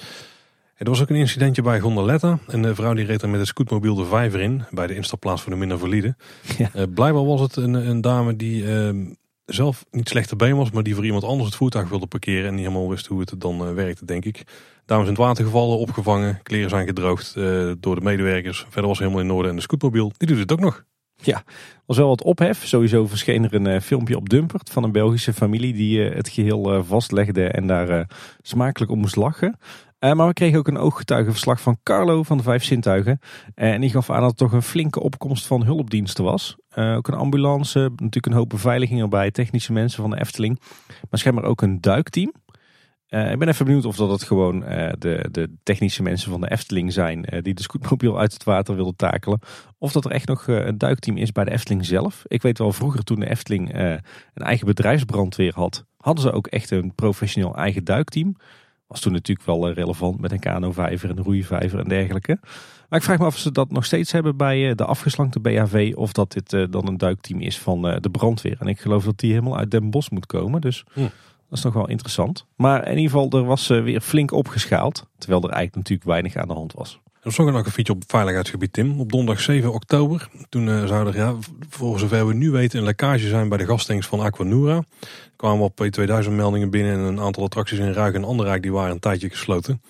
Er 0.76 0.88
was 0.88 1.02
ook 1.02 1.09
een 1.10 1.16
incidentje 1.16 1.62
bij 1.62 1.80
Gondoletta. 1.80 2.38
En 2.48 2.62
de 2.62 2.74
vrouw 2.74 2.94
die 2.94 3.04
reed 3.04 3.22
er 3.22 3.28
met 3.28 3.38
het 3.40 3.48
scootmobiel 3.48 3.94
de 3.94 4.04
vijver 4.04 4.40
in. 4.40 4.64
Bij 4.70 4.86
de 4.86 4.94
instapplaats 4.94 5.42
voor 5.42 5.52
de 5.52 5.59
minder 5.59 5.78
valide. 5.78 6.16
Ja. 6.59 6.86
Blijkbaar 6.86 7.24
was 7.24 7.40
het 7.40 7.56
een, 7.56 7.74
een 7.74 8.00
dame 8.00 8.36
die 8.36 8.76
ehm, 8.76 9.04
zelf 9.44 9.85
niet 9.90 10.09
slechter 10.09 10.36
been 10.36 10.56
was. 10.56 10.70
Maar 10.70 10.82
die 10.82 10.94
voor 10.94 11.05
iemand 11.05 11.24
anders 11.24 11.48
het 11.48 11.59
voertuig 11.59 11.89
wilde 11.89 12.06
parkeren. 12.06 12.47
En 12.47 12.55
niet 12.55 12.66
helemaal 12.66 12.89
wist 12.89 13.06
hoe 13.06 13.20
het 13.20 13.35
dan 13.40 13.66
eh, 13.66 13.74
werkte, 13.74 14.05
denk 14.05 14.24
ik. 14.24 14.43
Dames 14.86 15.05
in 15.05 15.12
het 15.12 15.23
water 15.23 15.44
gevallen, 15.44 15.78
opgevangen. 15.78 16.40
Kleren 16.43 16.70
zijn 16.70 16.86
gedroogd 16.86 17.36
eh, 17.36 17.73
door 17.81 17.94
de 17.94 18.01
medewerkers. 18.01 18.66
Verder 18.69 18.89
was 18.89 18.98
helemaal 18.98 19.20
in 19.20 19.31
orde. 19.31 19.48
En 19.48 19.56
de 19.56 19.62
scootmobiel, 19.62 20.12
die 20.16 20.28
doet 20.28 20.39
het 20.39 20.52
ook 20.52 20.60
nog. 20.60 20.85
was 21.86 21.97
wel 21.97 22.09
wat 22.09 22.23
ophef. 22.23 22.66
Sowieso 22.66 23.06
verscheen 23.06 23.44
er 23.44 23.55
een 23.55 23.66
eh, 23.66 23.81
filmpje 23.81 24.16
op 24.16 24.28
Dumpert 24.28 24.70
van 24.70 24.85
een 24.85 24.93
Belgische 24.93 25.32
familie 25.32 25.73
die 25.73 26.01
het 26.01 26.28
geheel 26.28 26.73
eh, 26.73 26.81
vastlegde 26.85 27.48
en 27.48 27.66
daar 27.66 28.06
smakelijk 28.43 28.93
om 28.93 28.98
moest 28.98 29.16
lachen. 29.16 29.59
Eh, 30.02 30.12
maar 30.12 30.26
we 30.26 30.32
kregen 30.32 30.58
ook 30.58 30.68
een 30.68 30.78
ooggetuigenverslag 30.78 31.60
van 31.60 31.78
Carlo 31.82 32.22
van 32.22 32.36
de 32.36 32.42
Vijf 32.42 32.64
Zintuigen. 32.64 33.18
Eh, 33.54 33.72
en 33.72 33.80
die 33.80 33.90
gaf 33.90 34.10
aan 34.10 34.20
dat 34.20 34.30
er 34.30 34.36
toch 34.36 34.52
een 34.52 34.62
flinke 34.62 35.00
opkomst 35.00 35.46
van 35.46 35.64
hulpdiensten 35.64 36.24
was. 36.24 36.56
Eh, 36.68 36.96
ook 36.96 37.08
een 37.08 37.14
ambulance, 37.14 37.78
natuurlijk 37.78 38.26
een 38.26 38.32
hoop 38.32 38.48
beveiliging 38.48 39.00
erbij, 39.00 39.30
technische 39.30 39.72
mensen 39.72 40.02
van 40.02 40.10
de 40.10 40.20
Efteling. 40.20 40.60
Maar 41.10 41.18
schijnbaar 41.18 41.44
ook 41.44 41.62
een 41.62 41.80
duikteam. 41.80 42.32
Ik 43.06 43.38
ben 43.38 43.48
even 43.48 43.64
benieuwd 43.64 43.84
of 43.84 43.96
dat 43.96 44.10
het 44.10 44.22
gewoon 44.22 44.60
de, 44.60 45.28
de 45.30 45.50
technische 45.62 46.02
mensen 46.02 46.30
van 46.30 46.40
de 46.40 46.50
Efteling 46.50 46.92
zijn 46.92 47.26
die 47.42 47.54
de 47.54 47.62
scootmobiel 47.62 48.18
uit 48.18 48.32
het 48.32 48.44
water 48.44 48.74
wilden 48.74 48.96
takelen. 48.96 49.38
Of 49.78 49.92
dat 49.92 50.04
er 50.04 50.10
echt 50.10 50.28
nog 50.28 50.46
een 50.46 50.78
duikteam 50.78 51.16
is 51.16 51.32
bij 51.32 51.44
de 51.44 51.50
Efteling 51.50 51.84
zelf. 51.84 52.22
Ik 52.26 52.42
weet 52.42 52.58
wel, 52.58 52.72
vroeger 52.72 53.04
toen 53.04 53.20
de 53.20 53.30
Efteling 53.30 53.74
een 53.74 54.00
eigen 54.34 54.66
bedrijfsbrandweer 54.66 55.54
had, 55.54 55.84
hadden 55.96 56.22
ze 56.22 56.32
ook 56.32 56.46
echt 56.46 56.70
een 56.70 56.94
professioneel 56.94 57.56
eigen 57.56 57.84
duikteam. 57.84 58.36
Was 58.93 59.01
toen 59.01 59.12
natuurlijk 59.12 59.47
wel 59.47 59.69
eh, 59.69 59.74
relevant 59.74 60.20
met 60.20 60.32
een 60.32 60.39
kanovijver 60.39 61.10
en 61.10 61.19
een 61.19 61.24
roeivijver 61.24 61.78
en 61.78 61.89
dergelijke. 61.89 62.39
Maar 62.89 62.98
ik 62.98 63.05
vraag 63.05 63.19
me 63.19 63.24
af 63.24 63.35
of 63.35 63.40
ze 63.40 63.52
dat 63.52 63.70
nog 63.70 63.85
steeds 63.85 64.12
hebben 64.12 64.36
bij 64.36 64.69
eh, 64.70 64.77
de 64.77 64.85
afgeslankte 64.85 65.40
BHV. 65.40 65.93
Of 65.97 66.12
dat 66.12 66.32
dit 66.32 66.52
eh, 66.52 66.64
dan 66.70 66.86
een 66.89 66.97
duikteam 66.97 67.40
is 67.40 67.59
van 67.59 67.82
de 67.82 68.10
brandweer. 68.10 68.56
En 68.59 68.66
ik 68.66 68.81
geloof 68.81 69.05
dat 69.05 69.19
die 69.19 69.31
helemaal 69.31 69.56
uit 69.56 69.70
Den 69.70 69.90
Bosch 69.90 70.10
moet 70.10 70.27
komen. 70.27 70.60
Dus 70.60 70.85
Hm. 70.93 71.01
dat 71.01 71.59
is 71.59 71.62
nog 71.62 71.73
wel 71.73 71.89
interessant. 71.89 72.47
Maar 72.56 72.89
in 72.89 72.98
ieder 72.98 73.10
geval, 73.10 73.31
er 73.40 73.44
was 73.44 73.66
weer 73.66 74.01
flink 74.01 74.32
opgeschaald. 74.32 75.06
Terwijl 75.19 75.43
er 75.43 75.51
eigenlijk 75.51 75.77
natuurlijk 75.77 76.09
weinig 76.09 76.36
aan 76.36 76.48
de 76.48 76.55
hand 76.55 76.73
was. 76.73 77.01
Er 77.22 77.44
nog 77.44 77.66
een 77.66 77.72
fietsje 77.72 77.92
op 77.92 78.02
veiligheidsgebied, 78.06 78.72
Tim. 78.72 79.00
Op 79.00 79.12
donderdag 79.12 79.44
7 79.44 79.72
oktober. 79.72 80.28
Toen 80.48 80.68
eh, 80.68 80.86
zou 80.86 81.06
er, 81.06 81.16
ja, 81.16 81.36
voor 81.68 81.98
zover 81.98 82.26
we 82.26 82.34
nu 82.34 82.50
weten, 82.50 82.78
een 82.78 82.84
lekkage 82.84 83.28
zijn 83.28 83.48
bij 83.48 83.58
de 83.58 83.66
gastanks 83.66 84.06
van 84.06 84.20
Aquanura. 84.20 84.76
Er 84.76 84.86
kwamen 85.36 85.64
op 85.64 85.82
P2000 85.82 86.30
meldingen 86.30 86.70
binnen 86.70 86.92
en 86.92 87.00
een 87.00 87.20
aantal 87.20 87.44
attracties 87.44 87.78
in 87.78 87.92
Ruik 87.92 88.14
en 88.14 88.24
Anderrijk 88.24 88.62
die 88.62 88.72
waren 88.72 88.90
een 88.90 88.98
tijdje 88.98 89.30
gesloten. 89.30 89.82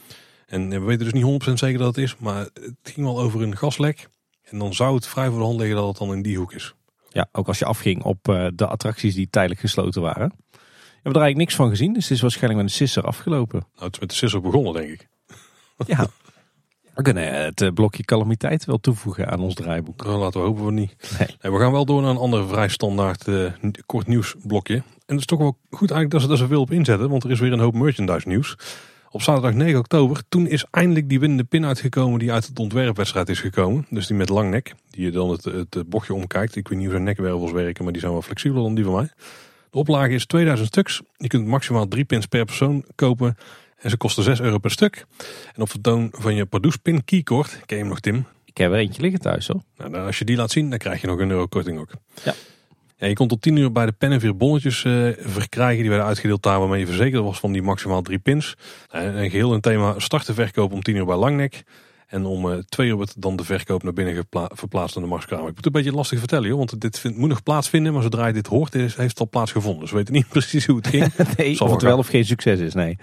En 0.46 0.68
we 0.68 0.78
weten 0.78 1.04
dus 1.04 1.22
niet 1.22 1.48
100% 1.48 1.52
zeker 1.52 1.78
dat 1.78 1.96
het 1.96 2.04
is, 2.04 2.16
maar 2.16 2.40
het 2.54 2.74
ging 2.82 3.06
wel 3.06 3.20
over 3.20 3.42
een 3.42 3.56
gaslek. 3.56 4.08
En 4.42 4.58
dan 4.58 4.74
zou 4.74 4.94
het 4.94 5.06
vrij 5.06 5.28
voor 5.28 5.38
de 5.38 5.44
hand 5.44 5.58
liggen 5.58 5.76
dat 5.76 5.86
het 5.86 5.98
dan 5.98 6.12
in 6.12 6.22
die 6.22 6.38
hoek 6.38 6.52
is. 6.52 6.74
Ja, 7.08 7.28
ook 7.32 7.48
als 7.48 7.58
je 7.58 7.64
afging 7.64 8.02
op 8.02 8.28
eh, 8.28 8.46
de 8.54 8.66
attracties 8.66 9.14
die 9.14 9.30
tijdelijk 9.30 9.60
gesloten 9.60 10.02
waren. 10.02 10.28
We 10.28 10.58
hebben 10.92 11.22
er 11.22 11.26
eigenlijk 11.26 11.36
niks 11.36 11.54
van 11.54 11.68
gezien. 11.68 11.92
Dus 11.92 12.02
het 12.02 12.12
is 12.12 12.20
waarschijnlijk 12.20 12.62
met 12.62 12.70
een 12.70 12.76
sisser 12.76 13.02
afgelopen. 13.02 13.66
Nou, 13.74 13.84
het 13.84 13.94
is 13.94 14.00
met 14.00 14.08
de 14.08 14.16
sisser 14.16 14.40
begonnen, 14.40 14.72
denk 14.72 14.88
ik. 14.88 15.08
Ja. 15.86 16.06
We 16.94 17.02
kunnen 17.02 17.32
eh, 17.32 17.44
het 17.44 17.60
eh, 17.60 17.72
blokje 17.74 18.02
calamiteit 18.02 18.64
wel 18.64 18.78
toevoegen 18.78 19.30
aan 19.30 19.40
ons 19.40 19.54
draaiboek. 19.54 20.04
Nou, 20.04 20.18
laten 20.18 20.40
we 20.40 20.46
hopen 20.46 20.64
we 20.64 20.72
niet. 20.72 21.16
Nee. 21.18 21.28
Nee, 21.42 21.52
we 21.52 21.58
gaan 21.58 21.72
wel 21.72 21.84
door 21.84 22.02
naar 22.02 22.10
een 22.10 22.16
ander 22.16 22.48
vrij 22.48 22.68
standaard 22.68 23.28
eh, 23.28 23.52
kort 23.86 24.06
nieuwsblokje. 24.06 24.74
En 24.74 24.82
het 25.06 25.18
is 25.18 25.26
toch 25.26 25.38
wel 25.38 25.56
goed 25.70 25.90
eigenlijk 25.90 26.10
dat 26.10 26.20
ze 26.20 26.28
daar 26.28 26.36
zoveel 26.36 26.60
op 26.60 26.70
inzetten, 26.70 27.08
want 27.08 27.24
er 27.24 27.30
is 27.30 27.40
weer 27.40 27.52
een 27.52 27.58
hoop 27.58 27.74
merchandise 27.74 28.28
nieuws. 28.28 28.56
Op 29.10 29.22
zaterdag 29.22 29.54
9 29.54 29.78
oktober, 29.78 30.22
toen 30.28 30.46
is 30.46 30.64
eindelijk 30.70 31.08
die 31.08 31.20
winnende 31.20 31.44
pin 31.44 31.64
uitgekomen 31.64 32.18
die 32.18 32.32
uit 32.32 32.46
het 32.46 32.58
ontwerpwedstrijd 32.58 33.28
is 33.28 33.40
gekomen. 33.40 33.86
Dus 33.90 34.06
die 34.06 34.16
met 34.16 34.28
lang 34.28 34.50
nek, 34.50 34.74
die 34.90 35.04
je 35.04 35.10
dan 35.10 35.30
het, 35.30 35.44
het 35.44 35.88
bochtje 35.88 36.14
omkijkt. 36.14 36.56
Ik 36.56 36.68
weet 36.68 36.78
niet 36.78 36.86
hoe 36.86 36.96
zijn 36.96 37.06
nekwervels 37.06 37.52
werken, 37.52 37.82
maar 37.82 37.92
die 37.92 38.00
zijn 38.00 38.12
wel 38.12 38.22
flexibeler 38.22 38.62
dan 38.62 38.74
die 38.74 38.84
van 38.84 38.94
mij. 38.94 39.10
De 39.70 39.78
oplage 39.78 40.12
is 40.12 40.26
2000 40.26 40.68
stuks. 40.68 41.02
Je 41.16 41.28
kunt 41.28 41.46
maximaal 41.46 41.88
drie 41.88 42.04
pins 42.04 42.26
per 42.26 42.44
persoon 42.44 42.84
kopen. 42.94 43.36
En 43.82 43.90
ze 43.90 43.96
kosten 43.96 44.22
6 44.22 44.40
euro 44.40 44.58
per 44.58 44.70
stuk. 44.70 45.06
En 45.54 45.62
op 45.62 45.70
vertoon 45.70 46.08
van 46.12 46.34
je 46.34 46.46
Pardoes 46.46 46.76
pin 46.76 47.04
keycord, 47.04 47.50
ken 47.50 47.76
je 47.76 47.82
hem 47.82 47.88
nog 47.88 48.00
Tim? 48.00 48.26
Ik 48.44 48.56
heb 48.56 48.72
er 48.72 48.78
eentje 48.78 49.02
liggen 49.02 49.20
thuis 49.20 49.46
hoor. 49.46 49.62
Nou, 49.76 49.90
dan 49.90 50.04
als 50.06 50.18
je 50.18 50.24
die 50.24 50.36
laat 50.36 50.50
zien, 50.50 50.70
dan 50.70 50.78
krijg 50.78 51.00
je 51.00 51.06
nog 51.06 51.18
een 51.18 51.30
euro 51.30 51.46
korting 51.46 51.78
ook. 51.78 51.90
Ja. 52.24 52.34
Ja, 52.96 53.08
je 53.08 53.14
kon 53.14 53.28
tot 53.28 53.42
10 53.42 53.56
uur 53.56 53.72
bij 53.72 53.86
de 53.86 53.92
pen 53.92 54.12
en 54.12 54.20
vier 54.20 54.36
bonnetjes 54.36 54.84
eh, 54.84 55.08
verkrijgen. 55.18 55.80
Die 55.80 55.88
werden 55.88 56.06
uitgedeeld 56.06 56.42
daar 56.42 56.58
waarmee 56.58 56.80
je 56.80 56.86
verzekerd 56.86 57.22
was 57.22 57.38
van 57.38 57.52
die 57.52 57.62
maximaal 57.62 58.02
drie 58.02 58.18
pins. 58.18 58.54
En, 58.90 59.16
en 59.16 59.30
geheel 59.30 59.52
een 59.54 59.60
thema 59.60 59.94
starten 59.98 60.34
verkoop 60.34 60.72
om 60.72 60.82
10 60.82 60.96
uur 60.96 61.04
bij 61.04 61.16
Langnek. 61.16 61.62
En 62.06 62.24
om 62.24 62.50
eh, 62.50 62.58
twee 62.58 62.88
uur 62.88 62.94
wordt 62.94 63.20
dan 63.22 63.36
de 63.36 63.44
verkoop 63.44 63.82
naar 63.82 63.92
binnen 63.92 64.26
verplaatst 64.54 64.94
naar 64.94 65.04
de 65.04 65.10
marktkamer. 65.10 65.42
Ik 65.42 65.48
moet 65.48 65.56
het 65.56 65.66
een 65.66 65.72
beetje 65.72 65.92
lastig 65.92 66.18
vertellen 66.18 66.48
joh, 66.48 66.58
want 66.58 66.80
dit 66.80 66.98
vindt- 66.98 67.18
moet 67.18 67.28
nog 67.28 67.42
plaatsvinden. 67.42 67.92
Maar 67.92 68.02
zodra 68.02 68.26
je 68.26 68.32
dit 68.32 68.46
hoort, 68.46 68.74
is, 68.74 68.96
heeft 68.96 69.10
het 69.10 69.20
al 69.20 69.28
plaatsgevonden. 69.28 69.80
Dus 69.80 69.90
we 69.90 69.96
weten 69.96 70.14
niet 70.14 70.28
precies 70.38 70.66
hoe 70.66 70.76
het 70.76 70.86
ging. 70.86 71.12
Nee, 71.36 71.60
of 71.60 71.70
het 71.70 71.82
wel 71.82 71.98
of 71.98 72.06
geen 72.08 72.24
succes 72.24 72.60
is, 72.60 72.74
nee. 72.74 72.98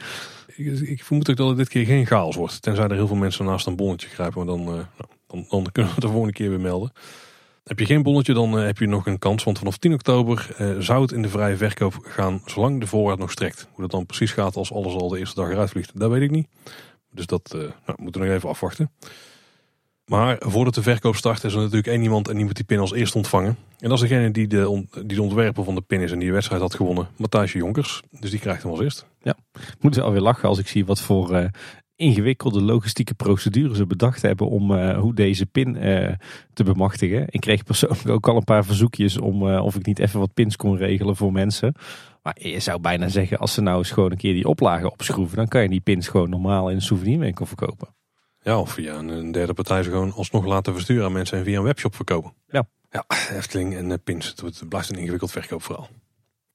Ik, 0.59 1.03
vermoed 1.03 1.29
ook 1.29 1.35
dat 1.35 1.47
het 1.47 1.57
dit 1.57 1.69
keer 1.69 1.85
geen 1.85 2.05
chaos 2.05 2.35
wordt. 2.35 2.61
Tenzij 2.61 2.83
er 2.83 2.93
heel 2.93 3.07
veel 3.07 3.15
mensen 3.15 3.45
naast 3.45 3.67
een 3.67 3.75
bonnetje 3.75 4.07
grijpen. 4.07 4.45
Maar 4.45 4.55
dan, 4.55 4.59
eh, 4.59 4.73
nou, 4.73 5.09
dan, 5.27 5.45
dan 5.49 5.71
kunnen 5.71 5.91
we 5.91 5.97
het 5.97 6.01
de 6.01 6.07
volgende 6.07 6.33
keer 6.33 6.49
weer 6.49 6.59
melden. 6.59 6.91
Heb 7.63 7.79
je 7.79 7.85
geen 7.85 8.03
bonnetje, 8.03 8.33
dan 8.33 8.59
eh, 8.59 8.65
heb 8.65 8.77
je 8.77 8.87
nog 8.87 9.05
een 9.05 9.19
kans. 9.19 9.43
Want 9.43 9.57
vanaf 9.57 9.77
10 9.77 9.93
oktober 9.93 10.55
eh, 10.57 10.75
zou 10.79 11.01
het 11.01 11.11
in 11.11 11.21
de 11.21 11.29
vrije 11.29 11.57
verkoop 11.57 11.99
gaan. 12.01 12.41
Zolang 12.45 12.79
de 12.79 12.87
voorraad 12.87 13.17
nog 13.17 13.31
strekt. 13.31 13.67
Hoe 13.71 13.81
dat 13.81 13.91
dan 13.91 14.05
precies 14.05 14.31
gaat 14.31 14.55
als 14.55 14.73
alles 14.73 14.93
al 14.93 15.09
de 15.09 15.19
eerste 15.19 15.41
dag 15.41 15.49
eruit 15.49 15.69
vliegt. 15.69 15.99
Dat 15.99 16.11
weet 16.11 16.21
ik 16.21 16.31
niet. 16.31 16.47
Dus 17.11 17.25
dat 17.25 17.49
nou, 17.53 18.01
moeten 18.01 18.21
we 18.21 18.27
nog 18.27 18.35
even 18.35 18.49
afwachten. 18.49 18.91
Maar 20.09 20.37
voordat 20.39 20.73
de 20.73 20.81
verkoop 20.81 21.15
start 21.15 21.43
is 21.43 21.53
er 21.53 21.59
natuurlijk 21.59 21.87
één 21.87 22.01
iemand 22.01 22.27
en 22.27 22.35
die 22.35 22.45
moet 22.45 22.55
die 22.55 22.65
pin 22.65 22.79
als 22.79 22.93
eerste 22.93 23.17
ontvangen. 23.17 23.57
En 23.79 23.89
dat 23.89 24.01
is 24.01 24.09
degene 24.09 24.31
die 24.31 24.47
de, 24.47 24.85
die 24.91 25.17
de 25.17 25.21
ontwerper 25.21 25.63
van 25.63 25.75
de 25.75 25.81
pin 25.81 26.01
is 26.01 26.11
en 26.11 26.19
die 26.19 26.27
de 26.27 26.33
wedstrijd 26.33 26.61
had 26.61 26.75
gewonnen. 26.75 27.07
Matthijsje 27.17 27.57
Jonkers. 27.57 28.01
Dus 28.19 28.29
die 28.31 28.39
krijgt 28.39 28.63
hem 28.63 28.71
als 28.71 28.79
eerst. 28.81 29.05
Ik 29.23 29.75
moet 29.79 29.95
wel 29.95 30.11
weer 30.11 30.21
lachen 30.21 30.49
als 30.49 30.59
ik 30.59 30.67
zie 30.67 30.85
wat 30.85 31.01
voor 31.01 31.33
eh, 31.33 31.49
ingewikkelde 31.95 32.61
logistieke 32.61 33.13
procedures 33.13 33.77
ze 33.77 33.85
bedacht 33.85 34.21
hebben 34.21 34.49
om 34.49 34.75
eh, 34.75 34.99
hoe 34.99 35.13
deze 35.13 35.45
pin 35.45 35.77
eh, 35.77 36.13
te 36.53 36.63
bemachtigen. 36.63 37.25
Ik 37.29 37.41
kreeg 37.41 37.63
persoonlijk 37.63 38.09
ook 38.09 38.27
al 38.27 38.35
een 38.35 38.43
paar 38.43 38.65
verzoekjes 38.65 39.17
om 39.17 39.43
of 39.43 39.75
ik 39.75 39.85
niet 39.85 39.99
even 39.99 40.19
wat 40.19 40.33
pins 40.33 40.55
kon 40.55 40.77
regelen 40.77 41.15
voor 41.15 41.31
mensen. 41.31 41.75
Maar 42.23 42.37
je 42.41 42.59
zou 42.59 42.79
bijna 42.79 43.07
zeggen, 43.07 43.37
als 43.37 43.53
ze 43.53 43.61
nou 43.61 43.77
eens 43.77 43.91
gewoon 43.91 44.11
een 44.11 44.17
keer 44.17 44.33
die 44.33 44.47
oplagen 44.47 44.91
opschroeven, 44.91 45.37
dan 45.37 45.47
kan 45.47 45.61
je 45.61 45.69
die 45.69 45.81
pins 45.81 46.07
gewoon 46.07 46.29
normaal 46.29 46.69
in 46.69 46.75
een 46.75 46.81
souvenirwinkel 46.81 47.45
verkopen. 47.45 47.98
Ja, 48.41 48.59
of 48.59 48.71
via 48.71 48.95
een, 48.95 49.31
derde 49.31 49.53
partij 49.53 49.83
ze 49.83 49.89
gewoon 49.89 50.13
alsnog 50.13 50.45
laten 50.45 50.73
versturen 50.73 51.05
aan 51.05 51.11
mensen 51.11 51.37
en 51.37 51.43
via 51.43 51.57
een 51.57 51.63
webshop 51.63 51.95
verkopen. 51.95 52.33
Ja. 52.47 52.67
Ja, 52.91 53.05
Efteling 53.31 53.75
en 53.75 53.91
eh, 53.91 53.97
pins. 54.03 54.33
Het 54.43 54.69
blijft 54.69 54.89
een 54.89 54.95
ingewikkeld 54.95 55.31
verkoopverhaal. 55.31 55.89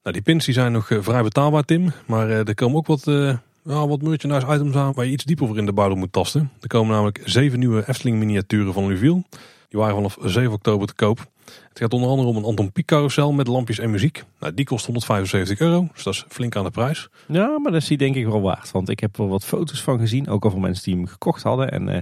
Nou, 0.03 0.17
die 0.17 0.23
pins 0.23 0.45
die 0.45 0.55
zijn 0.55 0.73
nog 0.73 0.91
eh, 0.91 0.99
vrij 1.01 1.23
betaalbaar, 1.23 1.63
Tim. 1.63 1.93
Maar 2.07 2.31
eh, 2.31 2.49
er 2.49 2.55
komen 2.55 2.77
ook 2.77 2.87
wat, 2.87 3.07
eh 3.07 3.37
ja, 3.65 3.87
wat 3.87 4.03
merchandise 4.03 4.53
items 4.55 4.75
aan 4.75 4.93
waar 4.93 5.05
je 5.05 5.11
iets 5.11 5.25
dieper 5.25 5.47
voor 5.47 5.59
in 5.59 5.67
de 5.67 5.73
buidel 5.73 5.97
moet 5.99 6.13
tasten. 6.13 6.51
Er 6.61 6.69
komen 6.69 6.91
namelijk 6.91 7.21
zeven 7.25 7.59
nieuwe 7.59 7.89
Efteling 7.89 8.19
miniaturen 8.19 8.73
van 8.73 8.87
Luviel. 8.87 9.25
Die 9.69 9.81
waren 9.81 9.95
vanaf 9.95 10.17
7 10.21 10.53
oktober 10.53 10.87
te 10.87 10.95
koop. 10.95 11.27
Het 11.75 11.83
gaat 11.83 11.93
onder 11.93 12.09
andere 12.11 12.29
om 12.29 12.37
een 12.37 12.45
Anton 12.45 12.73
Pieck 12.73 12.87
carousel 12.87 13.33
met 13.33 13.47
lampjes 13.47 13.79
en 13.79 13.91
muziek. 13.91 14.25
Nou, 14.41 14.55
die 14.55 14.65
kost 14.65 14.87
175 14.87 15.59
euro, 15.59 15.89
dus 15.95 16.03
dat 16.03 16.15
is 16.15 16.25
flink 16.29 16.57
aan 16.57 16.65
de 16.65 16.71
prijs. 16.71 17.09
Ja, 17.29 17.59
maar 17.59 17.73
dat 17.73 17.83
is 17.83 17.89
die 17.89 17.99
denk 17.99 18.15
ik 18.15 18.27
wel 18.27 18.41
waard. 18.41 18.71
Want 18.71 18.89
ik 18.89 19.01
heb 19.01 19.19
er 19.19 19.29
wat 19.29 19.45
foto's 19.45 19.83
van 19.83 19.99
gezien, 19.99 20.29
ook 20.29 20.45
al 20.45 20.51
van 20.51 20.61
mensen 20.61 20.85
die 20.85 20.95
hem 20.95 21.07
gekocht 21.07 21.43
hadden. 21.43 21.71
En 21.71 21.89
eh, 21.89 21.95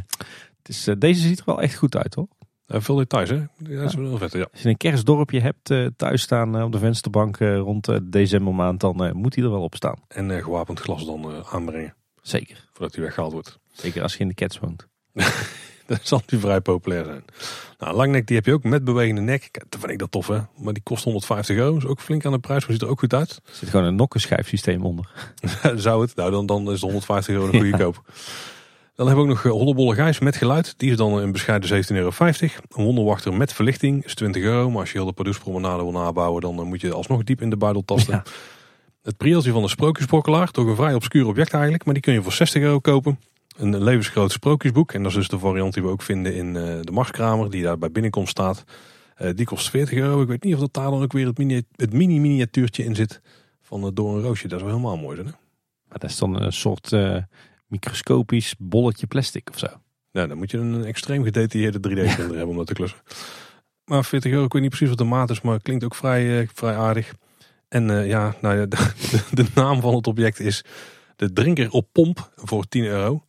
het 0.59 0.69
is, 0.69 0.87
eh, 0.87 0.95
deze 0.99 1.21
ziet 1.21 1.39
er 1.39 1.45
wel 1.45 1.61
echt 1.63 1.75
goed 1.75 1.97
uit 1.97 2.15
hoor. 2.15 2.29
Eh, 2.67 2.81
veel 2.81 2.97
details, 2.97 3.29
hè? 3.29 3.35
Ja, 3.35 3.47
dat 3.59 3.89
is 3.89 3.95
wel 3.95 4.19
vet, 4.19 4.33
ja. 4.33 4.47
Als 4.53 4.63
je 4.63 4.69
een 4.69 4.77
kerstdorpje 4.77 5.41
hebt 5.41 5.97
thuis 5.97 6.23
staan 6.23 6.63
op 6.63 6.73
de 6.73 6.79
vensterbank 6.79 7.37
rond 7.39 7.85
de 7.85 8.09
decembermaand, 8.09 8.81
dan 8.81 9.11
moet 9.17 9.35
hij 9.35 9.45
er 9.45 9.51
wel 9.51 9.63
op 9.63 9.75
staan. 9.75 9.99
En 10.09 10.43
gewapend 10.43 10.81
glas 10.81 11.07
dan 11.07 11.45
aanbrengen, 11.51 11.95
Zeker. 12.23 12.69
voordat 12.73 12.95
hij 12.95 13.05
weggehaald 13.05 13.33
wordt. 13.33 13.59
Zeker 13.73 14.03
als 14.03 14.13
je 14.13 14.19
in 14.19 14.29
de 14.29 14.35
cats 14.35 14.59
woont. 14.59 14.87
Zal 16.03 16.23
nu 16.27 16.39
vrij 16.39 16.61
populair 16.61 17.05
zijn. 17.05 17.25
Nou, 17.79 17.97
langnek 17.97 18.27
die 18.27 18.37
heb 18.37 18.47
je 18.47 18.53
ook 18.53 18.65
met 18.65 18.85
bewegende 18.85 19.21
nek. 19.21 19.49
Kijk, 19.51 19.65
Dat 19.71 19.81
vind 19.81 19.93
ik 19.93 19.99
dat 19.99 20.11
tof 20.11 20.27
hè. 20.27 20.39
Maar 20.57 20.73
die 20.73 20.83
kost 20.83 21.05
150 21.05 21.57
euro. 21.57 21.77
Is 21.77 21.87
ook 21.87 22.01
flink 22.01 22.25
aan 22.25 22.33
de 22.33 22.39
prijs, 22.39 22.63
maar 22.63 22.73
ziet 22.73 22.83
er 22.83 22.89
ook 22.89 22.99
goed 22.99 23.15
uit. 23.15 23.31
Er 23.31 23.53
zit 23.53 23.69
gewoon 23.69 23.87
een 23.87 23.95
nokkenschijfsysteem 23.95 24.85
onder. 24.85 25.09
Zou 25.75 26.03
het? 26.03 26.17
Nou, 26.17 26.31
dan, 26.31 26.47
dan 26.47 26.73
is 26.73 26.81
de 26.81 26.87
150 26.87 27.35
euro 27.35 27.47
een 27.47 27.61
goede 27.61 27.79
koop. 27.85 28.03
Dan 28.95 29.07
hebben 29.07 29.25
we 29.25 29.31
ook 29.31 29.37
nog 29.37 29.53
eh, 29.53 29.59
Hollebolle 29.61 29.95
Gijs 29.95 30.19
met 30.19 30.37
geluid. 30.37 30.75
Die 30.77 30.91
is 30.91 30.97
dan 30.97 31.19
een 31.19 31.33
bescheiden 31.33 31.85
17,50 31.85 31.97
euro. 31.97 32.11
Een 32.19 32.85
wonderwachter 32.85 33.35
met 33.35 33.53
verlichting 33.53 34.05
is 34.05 34.15
20 34.15 34.43
euro. 34.43 34.71
Maar 34.71 34.81
als 34.81 34.93
je 34.93 34.99
heel 34.99 35.07
de 35.07 35.13
Pardoespromenade 35.13 35.83
wil 35.83 35.93
nabouwen, 35.93 36.41
dan 36.41 36.59
eh, 36.59 36.65
moet 36.65 36.81
je 36.81 36.93
alsnog 36.93 37.23
diep 37.23 37.41
in 37.41 37.51
de 37.51 37.57
buidel 37.57 37.85
tasten. 37.85 38.15
Ja. 38.15 38.23
Het 39.03 39.17
prieltje 39.17 39.53
van 39.53 39.63
de 39.63 39.69
sprookjesbrokkelaar. 39.69 40.51
Toch 40.51 40.67
een 40.67 40.77
vrij 40.77 40.95
obscuur 40.95 41.27
object 41.27 41.53
eigenlijk. 41.53 41.85
Maar 41.85 41.95
die 41.95 42.03
kun 42.03 42.13
je 42.13 42.23
voor 42.23 42.33
60 42.33 42.63
euro 42.63 42.79
kopen. 42.79 43.19
Een 43.57 43.83
levensgroot 43.83 44.33
sprookjesboek. 44.33 44.93
En 44.93 45.03
dat 45.03 45.11
is 45.11 45.17
dus 45.17 45.29
de 45.29 45.39
variant 45.39 45.75
die 45.75 45.83
we 45.83 45.89
ook 45.89 46.03
vinden 46.03 46.35
in 46.35 46.57
eh, 46.57 46.81
de 46.81 46.93
Marskramer. 46.93 47.51
Die 47.51 47.63
daar 47.63 47.79
bij 47.79 47.91
binnenkomst 47.91 48.31
staat. 48.31 48.65
Eh, 49.17 49.31
die 49.35 49.47
kost 49.47 49.71
40 49.71 49.99
euro. 49.99 50.23
Ik 50.23 50.29
weet 50.29 50.45
niet 50.45 50.55
of 50.55 50.61
dat 50.61 50.73
daar 50.73 50.91
dan 50.91 51.03
ook 51.03 51.13
weer 51.13 51.27
het 51.27 51.39
mini- 51.39 51.63
het 51.77 51.93
mini-miniatuurtje 51.93 52.85
in 52.85 52.95
zit. 52.95 53.21
Van 53.61 53.83
het 53.83 53.97
Door 53.97 54.17
een 54.17 54.23
Roosje. 54.23 54.49
Dat 54.49 54.59
is 54.59 54.65
wel 54.65 54.75
helemaal 54.75 54.97
mooi. 54.99 55.17
Hè? 55.17 55.23
Maar 55.23 55.99
dat 55.99 56.11
is 56.11 56.17
dan 56.17 56.43
een 56.43 56.53
soort 56.53 56.93
eh, 56.93 57.17
microscopisch 57.67 58.55
bolletje 58.59 59.07
plastic 59.07 59.49
of 59.51 59.59
zo. 59.59 59.67
Nou, 60.13 60.29
dan 60.29 60.37
moet 60.39 60.51
je 60.51 60.59
een 60.59 60.85
extreem 60.85 61.25
gedetailleerde 61.25 61.79
3D-printer 61.79 62.37
hebben 62.37 62.47
om 62.47 62.57
dat 62.57 62.67
te 62.67 62.73
klussen. 62.73 62.99
Maar 63.85 64.05
40 64.05 64.33
euro, 64.33 64.45
ik 64.45 64.53
weet 64.53 64.63
niet 64.63 64.71
precies 64.71 64.89
wat 64.89 64.99
de 64.99 65.05
maat 65.05 65.31
is, 65.31 65.41
maar 65.41 65.55
het 65.55 65.63
klinkt 65.63 65.85
ook 65.85 65.95
vrij, 65.95 66.41
eh, 66.41 66.49
vrij 66.55 66.77
aardig. 66.77 67.13
En 67.69 67.91
eh, 67.91 68.09
ja, 68.09 68.35
nou 68.41 68.59
ja, 68.59 68.67
de, 68.67 68.77
de, 69.11 69.43
de 69.43 69.47
naam 69.55 69.81
van 69.81 69.95
het 69.95 70.07
object 70.07 70.41
is 70.41 70.65
de 71.23 71.33
drinker 71.33 71.71
op 71.71 71.89
pomp 71.93 72.33
voor 72.37 72.69
10 72.69 72.85
euro. 72.85 73.25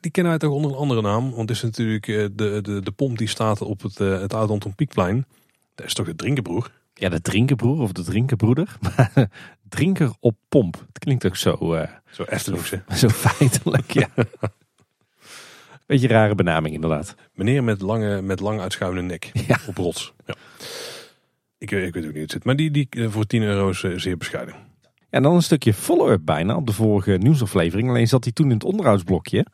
Die 0.00 0.10
kennen 0.10 0.32
wij 0.32 0.40
toch 0.40 0.52
onder 0.52 0.70
een 0.70 0.76
andere 0.76 1.02
naam, 1.02 1.30
want 1.30 1.48
het 1.48 1.50
is 1.50 1.62
natuurlijk 1.62 2.08
eh, 2.08 2.26
de, 2.32 2.58
de, 2.62 2.80
de 2.82 2.90
pomp 2.92 3.18
die 3.18 3.28
staat 3.28 3.60
op 3.62 3.82
het, 3.82 4.00
eh, 4.00 4.20
het 4.20 4.34
Oud 4.34 4.50
Anton 4.50 4.74
Pieckplein. 4.74 5.26
Dat 5.74 5.86
is 5.86 5.94
toch 5.94 6.06
de 6.06 6.16
drinkenbroer? 6.16 6.70
Ja, 6.94 7.08
de 7.08 7.20
drinkenbroer 7.20 7.80
of 7.80 7.92
de 7.92 8.02
drinkenbroeder. 8.02 8.76
Maar 8.80 9.28
drinker 9.68 10.12
op 10.20 10.36
pomp. 10.48 10.74
Het 10.86 10.98
klinkt 10.98 11.26
ook 11.26 11.36
zo, 11.36 11.74
eh, 11.74 11.88
Zo 12.10 12.22
Eftelingse. 12.22 12.82
zo 12.94 13.08
feitelijk. 13.08 13.92
Ja. 13.92 14.08
Beetje 15.86 16.08
rare 16.08 16.34
benaming 16.34 16.74
inderdaad. 16.74 17.14
Meneer 17.34 17.64
met 17.64 17.80
lange, 17.80 18.22
met 18.22 18.40
lang 18.40 18.60
uitschuivende 18.60 19.02
nek 19.02 19.30
Ja. 19.48 19.58
op 19.66 19.76
rots. 19.76 20.12
Ja. 20.26 20.34
Ik, 21.58 21.70
ik 21.70 21.94
weet 21.94 21.96
ook 21.96 22.02
niet 22.04 22.12
hoe 22.12 22.20
het 22.22 22.30
zit, 22.30 22.44
maar 22.44 22.56
die, 22.56 22.70
die 22.70 22.88
voor 23.08 23.26
10 23.26 23.42
euro 23.42 23.68
is 23.68 23.80
zeer 24.02 24.16
bescheiden. 24.16 24.54
En 25.14 25.22
dan 25.22 25.34
een 25.34 25.42
stukje 25.42 25.74
follow-up 25.74 26.20
bijna 26.24 26.56
op 26.56 26.66
de 26.66 26.72
vorige 26.72 27.10
nieuwsaflevering. 27.10 27.88
Alleen 27.88 28.08
zat 28.08 28.24
hij 28.24 28.32
toen 28.32 28.46
in 28.46 28.54
het 28.54 28.64
onderhoudsblokje. 28.64 29.46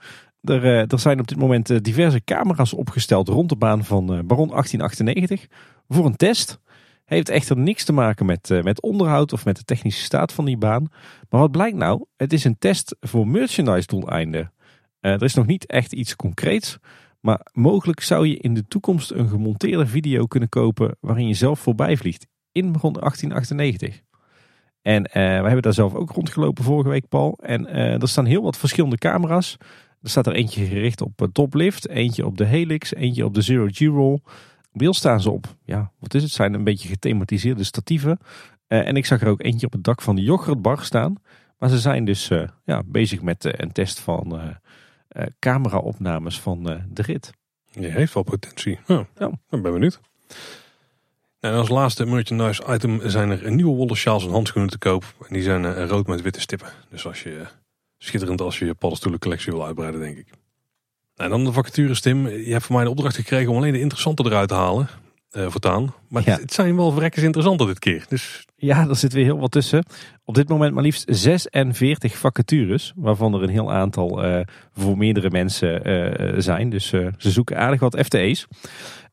Er, 0.43 0.65
eh, 0.65 0.93
er 0.93 0.99
zijn 0.99 1.20
op 1.20 1.28
dit 1.28 1.39
moment 1.39 1.70
eh, 1.70 1.78
diverse 1.81 2.24
camera's 2.24 2.73
opgesteld 2.73 3.28
rond 3.28 3.49
de 3.49 3.57
baan 3.57 3.85
van 3.85 4.03
eh, 4.03 4.19
Baron 4.24 4.49
1898 4.49 5.47
voor 5.89 6.07
een 6.07 6.16
test. 6.16 6.61
Heeft 7.05 7.28
echter 7.28 7.57
niks 7.57 7.85
te 7.85 7.93
maken 7.93 8.27
met, 8.27 8.61
met 8.62 8.82
onderhoud 8.82 9.32
of 9.32 9.45
met 9.45 9.57
de 9.57 9.65
technische 9.65 10.05
staat 10.05 10.32
van 10.32 10.45
die 10.45 10.57
baan. 10.57 10.89
Maar 11.28 11.41
wat 11.41 11.51
blijkt 11.51 11.77
nou? 11.77 12.05
Het 12.16 12.32
is 12.32 12.45
een 12.45 12.59
test 12.59 12.97
voor 13.01 13.28
merchandise 13.28 13.87
doeleinden. 13.87 14.53
Er 15.01 15.23
is 15.23 15.35
nog 15.35 15.47
niet 15.47 15.66
echt 15.66 15.93
iets 15.93 16.16
concreets. 16.16 16.78
Maar 17.20 17.47
mogelijk 17.53 18.01
zou 18.01 18.27
je 18.27 18.37
in 18.37 18.55
de 18.55 18.66
toekomst 18.69 19.11
een 19.11 19.28
gemonteerde 19.28 19.87
video 19.87 20.27
kunnen 20.27 20.49
kopen 20.49 20.97
waarin 21.01 21.28
je 21.28 21.35
zelf 21.35 21.61
voorbij 21.61 21.97
vliegt. 21.97 22.27
In 22.53 22.73
Baron 22.73 22.93
1898. 22.93 24.10
En 24.82 25.05
eh, 25.05 25.12
wij 25.12 25.35
hebben 25.43 25.62
daar 25.62 25.73
zelf 25.73 25.94
ook 25.94 26.11
rondgelopen 26.11 26.65
vorige 26.65 26.89
week, 26.89 27.09
Paul. 27.09 27.39
En 27.43 27.66
eh, 27.66 28.02
er 28.02 28.09
staan 28.09 28.24
heel 28.24 28.43
wat 28.43 28.57
verschillende 28.57 28.98
camera's. 28.98 29.57
Er 30.02 30.11
staat 30.11 30.27
er 30.27 30.32
eentje 30.32 30.65
gericht 30.65 31.01
op 31.01 31.19
het 31.19 31.35
toplift, 31.35 31.89
eentje 31.89 32.27
op 32.27 32.36
de 32.36 32.44
Helix, 32.44 32.94
eentje 32.94 33.24
op 33.24 33.35
de 33.35 33.43
Zero 33.43 33.66
G-roll. 33.70 34.20
Beeld 34.73 34.97
staan 34.97 35.20
ze 35.20 35.31
op, 35.31 35.47
ja, 35.65 35.93
wat 35.98 36.15
is 36.15 36.23
het? 36.23 36.32
Zijn 36.32 36.55
een 36.55 36.65
beetje 36.65 36.89
gethematiseerde 36.89 37.65
statieven. 37.65 38.19
Eh, 38.66 38.86
en 38.86 38.97
ik 38.97 39.07
zag 39.07 39.20
er 39.20 39.28
ook 39.28 39.43
eentje 39.43 39.66
op 39.66 39.73
het 39.73 39.85
dak 39.85 40.02
van 40.02 40.16
de 40.16 40.23
yoghurtbar 40.23 40.82
staan. 40.82 41.15
Maar 41.59 41.69
ze 41.69 41.78
zijn 41.78 42.05
dus 42.05 42.31
eh, 42.31 42.48
ja, 42.65 42.82
bezig 42.86 43.23
met 43.23 43.44
eh, 43.44 43.52
een 43.57 43.73
test 43.73 44.01
van 44.01 44.39
eh 44.40 44.48
eh, 45.11 45.27
camera-opnames 45.39 46.40
van 46.40 46.70
eh, 46.70 46.82
de 46.89 47.02
rit. 47.02 47.32
Je 47.70 47.86
heeft 47.86 48.15
wel 48.15 48.23
potentie. 48.23 48.78
Ja, 48.86 49.07
Ja. 49.19 49.27
Ik 49.27 49.62
ben 49.62 49.73
benieuwd. 49.73 50.01
En 51.41 51.53
als 51.53 51.69
laatste 51.69 52.05
merchandise 52.07 52.62
item 52.69 53.01
zijn 53.05 53.31
er 53.31 53.51
nieuwe 53.53 53.77
wollen 53.77 53.97
sjaals 53.97 54.25
en 54.25 54.31
handschoenen 54.31 54.71
te 54.71 54.79
koop. 54.79 55.05
En 55.29 55.35
die 55.35 55.43
zijn 55.43 55.65
eh, 55.65 55.87
rood 55.87 56.07
met 56.07 56.23
witte 56.23 56.41
stippen. 56.41 56.69
Dus 56.91 57.07
als 57.07 57.23
je, 57.23 57.43
schitterend 57.99 58.41
als 58.41 58.59
je 58.59 58.65
je 58.65 58.75
paddenstoelencollectie 58.75 59.53
wil 59.53 59.65
uitbreiden, 59.67 60.01
denk 60.01 60.17
ik. 60.19 60.27
En 61.17 61.31
dan 61.31 61.45
de 61.45 61.53
vacatures, 61.53 62.01
Tim. 62.01 62.29
Je 62.29 62.53
hebt 62.53 62.65
van 62.67 62.75
mij 62.75 62.85
de 62.85 62.91
opdracht 62.91 63.15
gekregen 63.17 63.51
om 63.51 63.57
alleen 63.57 63.73
de 63.73 63.81
interessante 63.81 64.25
eruit 64.25 64.49
te 64.49 64.55
halen. 64.55 64.89
eh 65.31 65.47
voortaan. 65.51 65.95
Maar 66.09 66.23
Ja. 66.25 66.33
het, 66.33 66.41
het 66.41 66.53
zijn 66.53 66.77
wel 66.77 66.91
verrekkers 66.93 67.25
interessante 67.25 67.67
dit 67.67 67.79
keer. 67.79 68.05
Dus 68.09 68.45
Ja, 68.57 68.89
er 68.89 68.97
zit 68.97 69.12
weer 69.12 69.25
heel 69.25 69.39
wat 69.39 69.51
tussen. 69.51 69.85
Op 70.25 70.35
dit 70.35 70.49
moment 70.49 70.75
maar 70.75 70.83
liefst 70.83 71.05
46 71.07 72.17
vacatures, 72.19 72.93
waarvan 72.97 73.35
er 73.35 73.43
een 73.43 73.49
heel 73.49 73.73
aantal 73.73 74.23
eh, 74.25 74.41
voor 74.73 74.97
meerdere 74.99 75.31
mensen 75.31 75.85
eh, 75.85 76.35
zijn. 76.39 76.71
Dus 76.71 76.93
eh, 76.93 77.07
ze 77.19 77.31
zoeken 77.31 77.57
aardig 77.59 77.81
wat 77.81 77.99
FTE's. 78.05 78.47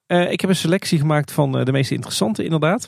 Eh, 0.08 0.32
ik 0.32 0.42
heb 0.42 0.50
een 0.50 0.56
selectie 0.56 1.00
gemaakt 1.00 1.32
van 1.32 1.58
eh, 1.58 1.66
de 1.66 1.72
meest 1.72 1.92
interessante 1.92 2.44
inderdaad. 2.44 2.88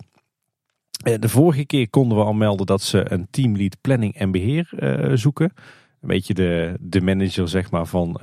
Eh, 1.04 1.20
De 1.20 1.30
vorige 1.30 1.66
keer 1.66 1.90
konden 1.90 2.18
we 2.18 2.24
al 2.24 2.34
melden 2.34 2.66
dat 2.66 2.82
ze 2.82 3.12
een 3.12 3.28
teamlead 3.32 3.82
planning 3.82 4.16
en 4.16 4.32
beheer 4.32 4.70
eh, 4.76 5.12
zoeken. 5.16 5.54
Een 6.02 6.08
beetje 6.08 6.34
de, 6.34 6.76
de 6.80 7.02
manager 7.02 7.50
zeg 7.50 7.72
maar, 7.72 7.86
van 7.86 8.20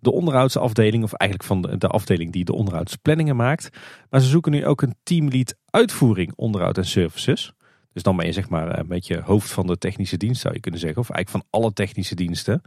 de 0.00 0.12
onderhoudsafdeling. 0.12 1.02
Of 1.04 1.12
eigenlijk 1.12 1.50
van 1.50 1.62
de, 1.62 1.78
de 1.78 1.86
afdeling 1.88 2.32
die 2.32 2.44
de 2.44 2.54
onderhoudsplanningen 2.54 3.36
maakt. 3.36 3.68
Maar 4.10 4.20
ze 4.20 4.28
zoeken 4.28 4.52
nu 4.52 4.66
ook 4.66 4.82
een 4.82 4.94
teamlead 5.02 5.54
uitvoering 5.70 6.32
onderhoud 6.36 6.78
en 6.78 6.86
services. 6.86 7.52
Dus 7.92 8.02
dan 8.02 8.16
ben 8.16 8.26
je 8.26 8.32
zeg 8.32 8.48
maar 8.48 8.78
een 8.78 8.86
beetje 8.86 9.20
hoofd 9.20 9.50
van 9.50 9.66
de 9.66 9.78
technische 9.78 10.16
dienst 10.16 10.40
zou 10.40 10.54
je 10.54 10.60
kunnen 10.60 10.80
zeggen. 10.80 11.00
Of 11.00 11.10
eigenlijk 11.10 11.44
van 11.44 11.60
alle 11.60 11.72
technische 11.72 12.14
diensten. 12.14 12.62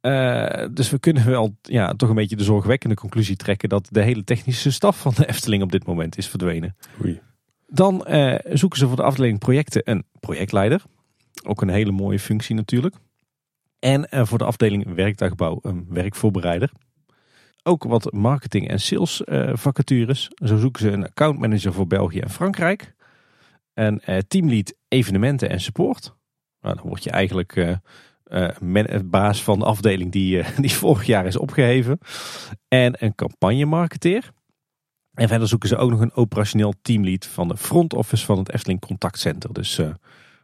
Eh, 0.00 0.66
dus 0.72 0.90
we 0.90 0.98
kunnen 0.98 1.26
wel 1.26 1.56
ja, 1.62 1.92
toch 1.92 2.08
een 2.08 2.14
beetje 2.14 2.36
de 2.36 2.44
zorgwekkende 2.44 2.94
conclusie 2.94 3.36
trekken 3.36 3.68
dat 3.68 3.88
de 3.90 4.02
hele 4.02 4.24
technische 4.24 4.70
staf 4.70 5.00
van 5.00 5.12
de 5.16 5.28
Efteling 5.28 5.62
op 5.62 5.72
dit 5.72 5.86
moment 5.86 6.18
is 6.18 6.28
verdwenen. 6.28 6.76
Oei. 7.04 7.20
Dan 7.66 8.06
eh, 8.06 8.54
zoeken 8.56 8.78
ze 8.78 8.86
voor 8.86 8.96
de 8.96 9.02
afdeling 9.02 9.38
projecten 9.38 9.90
een 9.90 10.04
projectleider. 10.20 10.82
Ook 11.44 11.62
een 11.62 11.68
hele 11.68 11.92
mooie 11.92 12.18
functie 12.18 12.54
natuurlijk. 12.54 12.94
En 13.78 14.10
eh, 14.10 14.26
voor 14.26 14.38
de 14.38 14.44
afdeling 14.44 14.94
werktuigbouw 14.94 15.58
een 15.62 15.86
werkvoorbereider. 15.88 16.70
Ook 17.62 17.84
wat 17.84 18.12
marketing 18.12 18.68
en 18.68 18.80
sales 18.80 19.22
vacatures. 19.52 20.28
Zo 20.34 20.56
zoeken 20.56 20.82
ze 20.82 20.90
een 20.90 21.04
accountmanager 21.04 21.72
voor 21.72 21.86
België 21.86 22.18
en 22.18 22.30
Frankrijk. 22.30 22.94
Eh, 23.78 24.18
teamlead 24.28 24.74
evenementen 24.88 25.50
en 25.50 25.60
support. 25.60 26.14
Nou, 26.60 26.74
dan 26.74 26.86
word 26.86 27.04
je 27.04 27.10
eigenlijk 27.10 27.78
man- 28.60 29.02
baas 29.04 29.42
van 29.42 29.58
de 29.58 29.64
afdeling 29.64 30.12
die, 30.12 30.40
eh, 30.40 30.56
die 30.64 30.72
vorig 30.72 31.06
jaar 31.06 31.26
is 31.26 31.36
opgeheven. 31.36 31.98
En 32.68 33.04
een 33.04 33.14
campagnemarketeer. 33.14 34.30
En 35.14 35.28
verder 35.28 35.48
zoeken 35.48 35.68
ze 35.68 35.76
ook 35.76 35.90
nog 35.90 36.00
een 36.00 36.14
operationeel 36.14 36.74
teamlead 36.82 37.26
van 37.26 37.48
de 37.48 37.56
front 37.56 37.94
office 37.94 38.24
van 38.24 38.38
het 38.38 38.52
Efteling 38.52 38.80
Contact 38.80 39.18
Center. 39.18 39.52
Dus 39.52 39.80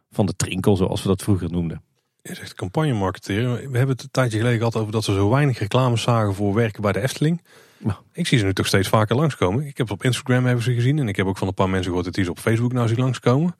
van 0.09 0.25
de 0.25 0.35
Trinkel 0.35 0.75
zoals 0.75 1.01
we 1.01 1.07
dat 1.07 1.23
vroeger 1.23 1.51
noemden. 1.51 1.81
Je 2.21 2.35
zegt 2.35 2.53
campagne 2.53 2.93
marketeren. 2.93 3.55
We 3.55 3.77
hebben 3.77 3.95
het 3.95 4.03
een 4.03 4.11
tijdje 4.11 4.37
geleden 4.37 4.57
gehad 4.57 4.75
over 4.75 4.91
dat 4.91 5.03
ze 5.03 5.13
zo 5.13 5.29
weinig 5.29 5.59
reclames 5.59 6.01
zagen 6.01 6.33
voor 6.33 6.53
werken 6.53 6.81
bij 6.81 6.91
de 6.91 7.01
Efteling. 7.01 7.41
Nou. 7.77 7.97
Ik 8.13 8.27
zie 8.27 8.37
ze 8.37 8.45
nu 8.45 8.53
toch 8.53 8.67
steeds 8.67 8.87
vaker 8.87 9.15
langskomen. 9.15 9.65
Ik 9.65 9.77
heb 9.77 9.91
op 9.91 10.03
Instagram 10.03 10.45
hebben 10.45 10.63
ze 10.63 10.73
gezien 10.73 10.99
en 10.99 11.07
ik 11.07 11.15
heb 11.15 11.25
ook 11.25 11.37
van 11.37 11.47
een 11.47 11.53
paar 11.53 11.69
mensen 11.69 11.85
gehoord 11.85 12.05
dat 12.05 12.13
die 12.13 12.23
ze 12.23 12.29
op 12.29 12.39
Facebook 12.39 12.73
nou 12.73 12.87
zien 12.87 12.97
langskomen. 12.97 13.55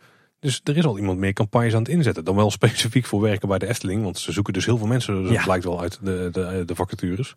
Dus 0.46 0.62
er 0.64 0.78
is 0.78 0.86
al 0.86 0.98
iemand 0.98 1.20
meer 1.20 1.34
campagnes 1.34 1.74
aan 1.74 1.80
het 1.80 1.88
inzetten. 1.90 2.24
Dan 2.26 2.36
wel 2.36 2.52
specifiek 2.60 3.06
voor 3.06 3.22
werken 3.22 3.48
bij 3.48 3.58
de 3.58 3.68
Efteling. 3.68 4.04
Want 4.04 4.18
ze 4.18 4.32
zoeken 4.32 4.54
dus 4.54 4.66
heel 4.66 4.78
veel 4.78 4.88
mensen. 4.88 5.24
Dat 5.24 5.32
Ja. 5.32 5.44
blijkt 5.44 5.64
wel 5.64 5.82
uit 5.82 6.00
de, 6.02 6.30
de, 6.32 6.64
de 6.66 6.76
vacatures. 6.76 7.34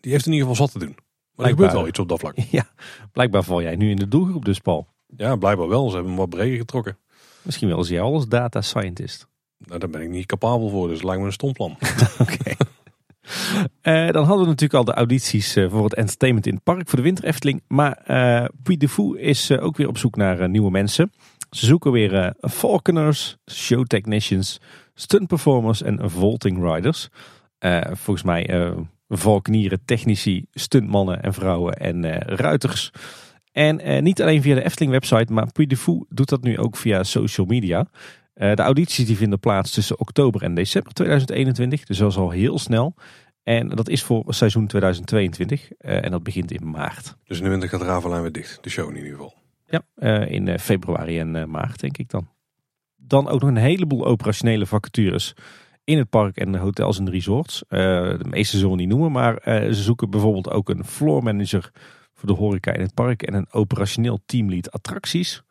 Die 0.00 0.12
heeft 0.12 0.26
in 0.26 0.32
ieder 0.32 0.48
geval 0.48 0.66
zat 0.66 0.72
te 0.72 0.86
doen. 0.86 0.96
Maar 1.34 1.46
er 1.46 1.52
gebeurt 1.52 1.72
wel 1.72 1.86
iets 1.88 1.98
op 1.98 2.08
dat 2.08 2.18
vlak. 2.18 2.34
Ja, 2.50 2.68
blijkbaar 3.12 3.42
val 3.44 3.62
jij 3.62 3.76
nu 3.76 3.90
in 3.90 3.96
de 3.96 4.08
doelgroep 4.08 4.44
dus 4.44 4.58
Paul. 4.58 4.86
Ja, 5.16 5.36
blijkbaar 5.36 5.68
wel. 5.68 5.88
Ze 5.88 5.94
hebben 5.94 6.12
hem 6.12 6.20
wat 6.20 6.28
breder 6.30 6.58
getrokken. 6.58 6.98
Misschien 7.42 7.68
wel 7.68 7.78
eens 7.78 7.88
jij 7.88 8.00
als 8.00 8.28
data 8.28 8.60
scientist. 8.60 9.26
Nou, 9.58 9.78
daar 9.80 9.90
ben 9.90 10.00
ik 10.00 10.08
niet 10.08 10.26
capabel 10.26 10.68
voor. 10.68 10.88
Dus 10.88 11.02
lijkt 11.02 11.20
me 11.20 11.26
een 11.26 11.32
stom 11.32 11.52
plan. 11.52 11.70
Oké. 12.18 12.54
Eh, 13.80 14.10
dan 14.10 14.24
hadden 14.24 14.40
we 14.44 14.50
natuurlijk 14.50 14.74
al 14.74 14.84
de 14.84 14.94
audities 14.94 15.56
eh, 15.56 15.70
voor 15.70 15.84
het 15.84 15.94
entertainment 15.94 16.46
in 16.46 16.54
het 16.54 16.62
park 16.62 16.88
voor 16.88 16.98
de 16.98 17.04
Winter 17.04 17.24
Efteling. 17.24 17.62
Maar 17.68 18.02
Puy 18.62 18.76
de 18.76 18.88
Fou 18.88 19.18
is 19.18 19.50
ook 19.50 19.76
weer 19.76 19.88
op 19.88 19.98
zoek 19.98 20.16
naar 20.16 20.48
nieuwe 20.48 20.70
mensen. 20.70 21.12
Ze 21.50 21.66
zoeken 21.66 21.92
weer 21.92 22.14
eh 22.14 22.50
falconers, 22.50 23.36
show 23.50 23.84
technicians, 23.84 24.60
stunt 24.94 25.26
performers 25.26 25.82
en 25.82 26.10
vaulting 26.10 26.72
riders. 26.72 27.08
Eh, 27.58 27.80
volgens 27.84 28.22
mij 28.22 28.74
valkenieren, 29.08 29.84
technici, 29.84 30.46
stuntmannen 30.52 31.22
en 31.22 31.34
vrouwen 31.34 31.74
en 31.74 32.04
ruiters. 32.18 32.90
En 33.52 34.02
niet 34.04 34.22
alleen 34.22 34.42
via 34.42 34.54
de 34.54 34.64
Efteling 34.64 34.92
website, 34.92 35.32
maar 35.32 35.52
Puy 35.52 35.66
de 35.66 35.76
Fou 35.76 36.04
doet 36.08 36.28
dat 36.28 36.42
nu 36.42 36.58
ook 36.58 36.76
via 36.76 37.02
social 37.02 37.46
media. 37.46 37.86
De 38.34 38.62
audities 38.62 39.06
die 39.06 39.16
vinden 39.16 39.40
plaats 39.40 39.70
tussen 39.70 40.00
oktober 40.00 40.42
en 40.42 40.54
december 40.54 40.92
2021, 40.92 41.84
dus 41.84 41.98
dat 41.98 42.10
is 42.10 42.16
al 42.16 42.30
heel 42.30 42.58
snel. 42.58 42.94
En 43.46 43.68
dat 43.68 43.88
is 43.88 44.02
voor 44.02 44.24
seizoen 44.28 44.66
2022 44.66 45.72
eh, 45.72 46.04
en 46.04 46.10
dat 46.10 46.22
begint 46.22 46.50
in 46.50 46.70
maart. 46.70 47.16
Dus 47.24 47.38
in 47.38 47.44
de 47.44 47.50
winter 47.50 47.68
gaat 47.68 47.82
Ravelijn 47.82 48.22
weer 48.22 48.32
dicht. 48.32 48.58
De 48.62 48.70
show 48.70 48.90
in 48.90 48.96
ieder 48.96 49.10
geval. 49.10 49.34
Ja, 49.66 49.82
eh, 49.94 50.30
in 50.30 50.48
eh, 50.48 50.58
februari 50.58 51.18
en 51.18 51.36
eh, 51.36 51.44
maart 51.44 51.80
denk 51.80 51.96
ik 51.96 52.10
dan. 52.10 52.28
Dan 52.96 53.28
ook 53.28 53.40
nog 53.40 53.50
een 53.50 53.56
heleboel 53.56 54.06
operationele 54.06 54.66
vacatures 54.66 55.34
in 55.84 55.98
het 55.98 56.10
park 56.10 56.36
en 56.36 56.52
de 56.52 56.58
hotels 56.58 56.98
en 56.98 57.10
resorts. 57.10 57.64
Eh, 57.68 57.78
de 58.18 58.28
meeste 58.28 58.56
zullen 58.56 58.72
we 58.72 58.80
niet 58.80 58.88
noemen, 58.88 59.12
maar 59.12 59.40
ze 59.44 59.82
zoeken 59.82 60.10
bijvoorbeeld 60.10 60.50
ook 60.50 60.68
een 60.68 60.84
floor 60.84 61.22
manager 61.22 61.70
voor 62.14 62.28
de 62.28 62.34
horeca 62.34 62.72
in 62.72 62.80
het 62.80 62.94
park 62.94 63.22
en 63.22 63.34
een 63.34 63.46
operationeel 63.50 64.20
teamlead 64.26 64.70
attracties. 64.70 65.42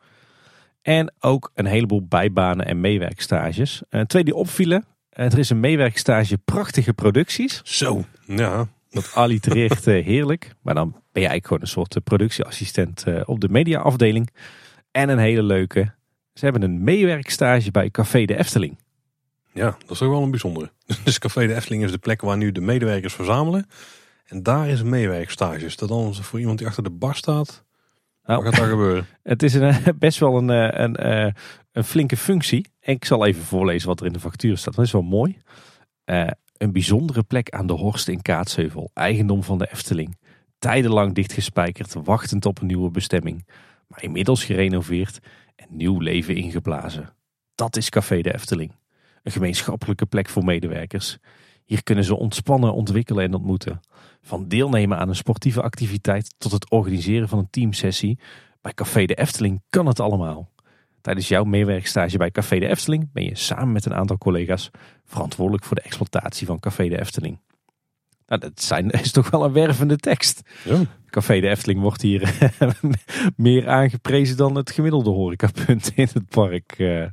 En 0.82 1.14
ook 1.20 1.50
een 1.54 1.66
heleboel 1.66 2.06
bijbanen 2.06 2.66
en 2.66 2.80
meewerkstages. 2.80 3.82
Twee 4.06 4.24
die 4.24 4.34
opvielen. 4.34 4.84
Er 5.10 5.38
is 5.38 5.50
een 5.50 5.60
meewerkstage 5.60 6.38
prachtige 6.38 6.94
producties. 6.94 7.60
Zo. 7.64 8.04
Ja. 8.26 8.68
Dat 8.96 9.14
allitereert 9.14 9.86
eh, 9.86 10.04
heerlijk. 10.04 10.54
Maar 10.62 10.74
dan 10.74 10.90
ben 10.90 11.22
je 11.22 11.28
eigenlijk 11.28 11.46
gewoon 11.46 11.62
een 11.62 11.68
soort 11.68 11.96
eh, 11.96 12.02
productieassistent 12.02 13.02
eh, 13.02 13.22
op 13.24 13.40
de 13.40 13.48
mediaafdeling. 13.48 14.30
En 14.90 15.08
een 15.08 15.18
hele 15.18 15.42
leuke. 15.42 15.94
Ze 16.32 16.44
hebben 16.44 16.62
een 16.62 16.84
meewerkstage 16.84 17.70
bij 17.70 17.90
Café 17.90 18.24
de 18.24 18.36
Efteling. 18.36 18.78
Ja, 19.52 19.64
dat 19.64 19.90
is 19.90 19.98
toch 19.98 20.08
wel 20.08 20.22
een 20.22 20.30
bijzondere. 20.30 20.70
Dus 21.04 21.18
Café 21.18 21.46
de 21.46 21.54
Efteling 21.54 21.84
is 21.84 21.90
de 21.90 21.98
plek 21.98 22.20
waar 22.20 22.36
nu 22.36 22.52
de 22.52 22.60
medewerkers 22.60 23.14
verzamelen. 23.14 23.68
En 24.26 24.42
daar 24.42 24.68
is 24.68 24.80
een 24.80 24.88
meewerkstage. 24.88 25.64
Is 25.64 25.76
dat 25.76 25.88
dan 25.88 26.14
voor 26.14 26.40
iemand 26.40 26.58
die 26.58 26.66
achter 26.66 26.82
de 26.82 26.90
bar 26.90 27.14
staat? 27.14 27.64
Nou, 28.24 28.42
Wat 28.42 28.48
gaat 28.48 28.60
daar 28.60 28.70
gebeuren? 28.70 29.06
Het 29.22 29.42
is 29.42 29.54
een, 29.54 29.74
best 29.98 30.18
wel 30.18 30.36
een, 30.36 30.48
een, 30.82 31.34
een 31.72 31.84
flinke 31.84 32.16
functie. 32.16 32.66
En 32.80 32.94
ik 32.94 33.04
zal 33.04 33.26
even 33.26 33.42
voorlezen 33.42 33.88
wat 33.88 34.00
er 34.00 34.06
in 34.06 34.12
de 34.12 34.20
factuur 34.20 34.56
staat. 34.56 34.74
Dat 34.74 34.84
is 34.84 34.92
wel 34.92 35.02
mooi. 35.02 35.38
Eh, 36.04 36.30
een 36.58 36.72
bijzondere 36.72 37.22
plek 37.22 37.50
aan 37.50 37.66
de 37.66 37.72
Horst 37.72 38.08
in 38.08 38.22
Kaatsheuvel. 38.22 38.90
Eigendom 38.94 39.42
van 39.42 39.58
de 39.58 39.70
Efteling. 39.70 40.18
Tijdenlang 40.58 41.14
dichtgespijkerd, 41.14 41.94
wachtend 42.04 42.46
op 42.46 42.60
een 42.60 42.66
nieuwe 42.66 42.90
bestemming. 42.90 43.46
Maar 43.88 44.02
inmiddels 44.02 44.44
gerenoveerd 44.44 45.18
en 45.56 45.66
nieuw 45.70 46.00
leven 46.00 46.36
ingeblazen. 46.36 47.14
Dat 47.54 47.76
is 47.76 47.88
Café 47.88 48.20
de 48.20 48.34
Efteling. 48.34 48.72
Een 49.22 49.32
gemeenschappelijke 49.32 50.06
plek 50.06 50.28
voor 50.28 50.44
medewerkers. 50.44 51.18
Hier 51.64 51.82
kunnen 51.82 52.04
ze 52.04 52.16
ontspannen, 52.16 52.74
ontwikkelen 52.74 53.24
en 53.24 53.34
ontmoeten. 53.34 53.80
Van 54.22 54.48
deelnemen 54.48 54.98
aan 54.98 55.08
een 55.08 55.16
sportieve 55.16 55.62
activiteit 55.62 56.34
tot 56.38 56.52
het 56.52 56.70
organiseren 56.70 57.28
van 57.28 57.38
een 57.38 57.50
teamsessie. 57.50 58.18
Bij 58.60 58.72
Café 58.72 59.04
de 59.04 59.14
Efteling 59.14 59.62
kan 59.70 59.86
het 59.86 60.00
allemaal. 60.00 60.50
Tijdens 61.06 61.28
jouw 61.28 61.44
meewerkstage 61.44 62.16
bij 62.16 62.30
Café 62.30 62.58
de 62.58 62.68
Efteling 62.68 63.12
ben 63.12 63.24
je 63.24 63.36
samen 63.36 63.72
met 63.72 63.84
een 63.84 63.94
aantal 63.94 64.18
collega's 64.18 64.70
verantwoordelijk 65.04 65.64
voor 65.64 65.76
de 65.76 65.82
exploitatie 65.82 66.46
van 66.46 66.58
Café 66.58 66.88
de 66.88 67.00
Efteling. 67.00 67.40
Nou, 68.26 68.40
dat 68.40 68.62
zijn, 68.62 68.90
is 68.90 69.12
toch 69.12 69.30
wel 69.30 69.44
een 69.44 69.52
wervende 69.52 69.96
tekst. 69.96 70.42
Ja. 70.64 70.80
Café 71.10 71.40
de 71.40 71.48
Efteling 71.48 71.80
wordt 71.80 72.02
hier 72.02 72.50
meer 73.36 73.68
aangeprezen 73.68 74.36
dan 74.36 74.54
het 74.54 74.70
gemiddelde 74.70 75.10
horecapunt 75.10 75.92
in 75.94 76.08
het 76.12 76.28
park. 76.28 76.74
eh. 76.76 77.06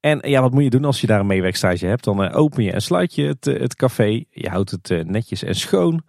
En 0.00 0.18
ja, 0.30 0.40
wat 0.40 0.52
moet 0.52 0.62
je 0.62 0.70
doen 0.70 0.84
als 0.84 1.00
je 1.00 1.06
daar 1.06 1.20
een 1.20 1.26
meewerkstage 1.26 1.86
hebt? 1.86 2.04
Dan 2.04 2.24
eh, 2.24 2.36
open 2.36 2.64
je 2.64 2.72
en 2.72 2.82
sluit 2.82 3.14
je 3.14 3.22
het, 3.22 3.46
eh, 3.46 3.60
het 3.60 3.74
café. 3.74 4.24
Je 4.30 4.48
houdt 4.48 4.70
het 4.70 5.06
netjes 5.06 5.42
en 5.42 5.54
schoon. 5.54 6.02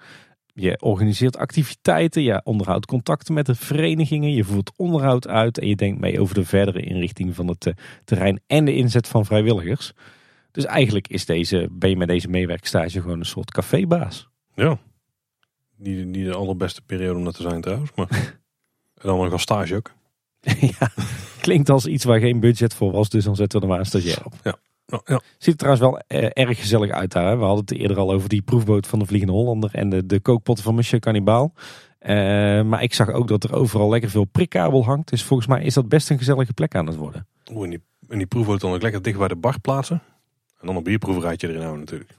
Je 0.54 0.82
organiseert 0.82 1.38
activiteiten. 1.38 2.22
Je 2.22 2.42
onderhoudt 2.44 2.86
contacten 2.86 3.34
met 3.34 3.46
de 3.46 3.56
verenigingen. 3.56 4.34
Je 4.34 4.44
voert 4.44 4.72
onderhoud 4.76 5.28
uit. 5.28 5.58
En 5.58 5.68
je 5.68 5.76
denkt 5.76 6.00
mee 6.00 6.20
over 6.20 6.36
de 6.36 6.46
verdere 6.46 6.82
inrichting 6.82 7.36
van 7.36 7.48
het 7.48 7.66
eh, 7.66 7.74
terrein 8.04 8.42
en 8.48 8.66
de 8.66 8.76
inzet 8.76 9.08
van 9.08 9.26
vrijwilligers. 9.26 9.94
Dus 10.52 10.66
eigenlijk 10.66 11.08
is 11.08 11.26
deze, 11.26 11.68
ben 11.72 11.90
je 11.90 11.98
met 11.98 12.08
deze 12.08 12.28
meewerkstage 12.28 13.02
gewoon 13.02 13.20
een 13.20 13.26
soort 13.26 13.52
cafébaas. 13.52 14.30
Ja. 14.56 14.80
Niet, 15.78 16.06
niet 16.06 16.26
de 16.26 16.34
allerbeste 16.34 16.82
periode 16.82 17.18
om 17.18 17.24
dat 17.24 17.36
te 17.36 17.42
zijn 17.42 17.62
trouwens. 17.62 17.92
Maar... 17.96 18.10
en 19.02 19.08
dan 19.08 19.18
nog 19.18 19.32
als 19.32 19.42
stage 19.42 19.76
ook. 19.76 19.92
ja, 20.60 20.92
klinkt 21.42 21.70
als 21.70 21.86
iets 21.86 22.04
waar 22.04 22.20
geen 22.20 22.40
budget 22.40 22.74
voor 22.74 22.92
was. 22.92 23.10
Dus 23.10 23.24
dan 23.24 23.36
zetten 23.36 23.60
we 23.60 23.66
er 23.66 23.72
maar 23.72 23.80
een 23.80 23.86
stagiair 23.86 24.26
op. 24.26 24.34
Ja, 24.44 24.58
ja. 24.86 25.22
Ziet 25.38 25.54
er 25.54 25.56
trouwens 25.56 25.82
wel 25.86 26.00
eh, 26.08 26.30
erg 26.46 26.60
gezellig 26.60 26.90
uit 26.90 27.12
daar. 27.12 27.28
hè. 27.28 27.38
We 27.38 27.44
hadden 27.44 27.66
het 27.66 27.74
eerder 27.74 27.98
al 27.98 28.12
over 28.12 28.30
die 28.30 28.42
proefboot 28.42 28.88
van 28.88 29.00
de 29.00 29.06
Vliegende 29.06 29.34
Hollander 29.34 29.70
en 29.74 29.90
de, 29.90 30.06
de 30.06 30.20
kookpotten 30.20 30.64
van 30.64 30.76
Monsieur 30.76 31.02
Cannibal. 31.02 31.54
Eh, 32.00 32.16
maar 32.62 32.84
ik 32.84 32.94
zag 32.94 33.10
ook 33.10 33.28
dat 33.28 33.44
er 33.44 33.54
overal 33.54 33.90
lekker 33.90 34.10
veel 34.10 34.26
prikkabel 34.26 34.86
hangt. 34.86 35.10
Dus 35.10 35.24
volgens 35.24 35.48
mij 35.48 35.64
is 35.64 35.74
dat 35.74 35.90
best 35.90 36.10
een 36.10 36.18
gezellige 36.18 36.54
plek 36.54 36.76
aan 36.76 36.88
het 36.88 36.96
worden. 36.96 37.28
Oeh, 37.52 37.64
en 37.64 37.70
die, 37.70 37.82
en 38.08 38.18
die 38.18 38.28
proefboot 38.28 38.62
dan 38.62 38.74
ook 38.74 38.82
lekker 38.82 39.02
dicht 39.02 39.18
bij 39.18 39.28
de 39.28 39.36
bar 39.36 39.60
plaatsen. 39.60 40.02
En 40.60 40.68
dan 40.68 40.76
een 40.76 40.84
bierproeverijtje 40.84 41.48
erin 41.48 41.60
houden 41.62 41.80
natuurlijk. 41.80 42.12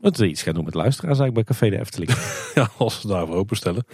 Moeten 0.00 0.22
we 0.22 0.28
iets 0.28 0.42
gaan 0.42 0.54
doen 0.54 0.64
met 0.64 0.74
luisteraars 0.74 1.18
eigenlijk 1.18 1.46
bij 1.46 1.56
Café 1.56 1.76
de 1.76 1.82
Efteling. 1.82 2.10
Ja, 2.54 2.68
als 2.78 3.00
ze 3.00 3.06
daarvoor 3.06 3.36
openstellen. 3.36 3.84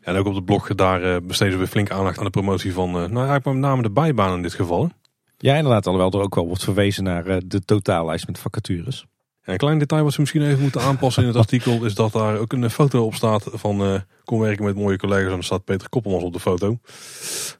En 0.00 0.16
ook 0.16 0.26
op 0.26 0.34
de 0.34 0.42
blog, 0.42 0.74
daar 0.74 1.02
eh, 1.02 1.20
besteden 1.22 1.58
we 1.58 1.66
flink 1.66 1.90
aandacht 1.90 2.18
aan 2.18 2.24
de 2.24 2.30
promotie 2.30 2.72
van, 2.72 2.90
nou 2.90 3.14
eigenlijk 3.16 3.44
met 3.44 3.54
name 3.56 3.82
de 3.82 3.90
bijbaan 3.90 4.34
in 4.34 4.42
dit 4.42 4.54
geval. 4.54 4.90
Ja, 5.38 5.54
inderdaad. 5.54 5.86
Alhoewel 5.86 6.20
er 6.20 6.26
ook 6.26 6.34
wel 6.34 6.46
wordt 6.46 6.64
verwezen 6.64 7.04
naar 7.04 7.26
eh, 7.26 7.36
de 7.44 7.60
totaallijst 7.60 8.26
met 8.26 8.38
vacatures. 8.38 9.06
een 9.42 9.56
klein 9.56 9.78
detail 9.78 10.04
wat 10.04 10.12
ze 10.12 10.20
misschien 10.20 10.42
even 10.42 10.62
moeten 10.62 10.80
aanpassen 10.80 11.22
in 11.22 11.28
het 11.28 11.38
artikel 11.38 11.84
is 11.84 11.94
dat 11.94 12.12
daar 12.12 12.38
ook 12.38 12.52
een 12.52 12.70
foto 12.70 13.04
op 13.04 13.14
staat 13.14 13.48
van 13.52 13.82
uh, 13.82 14.00
kom 14.24 14.38
werken 14.38 14.64
met 14.64 14.74
mooie 14.74 14.96
collega's 14.96 15.24
en 15.24 15.30
dan 15.30 15.42
staat 15.42 15.64
Peter 15.64 15.88
Koppelmans 15.88 16.24
op 16.24 16.32
de 16.32 16.40
foto. 16.40 16.78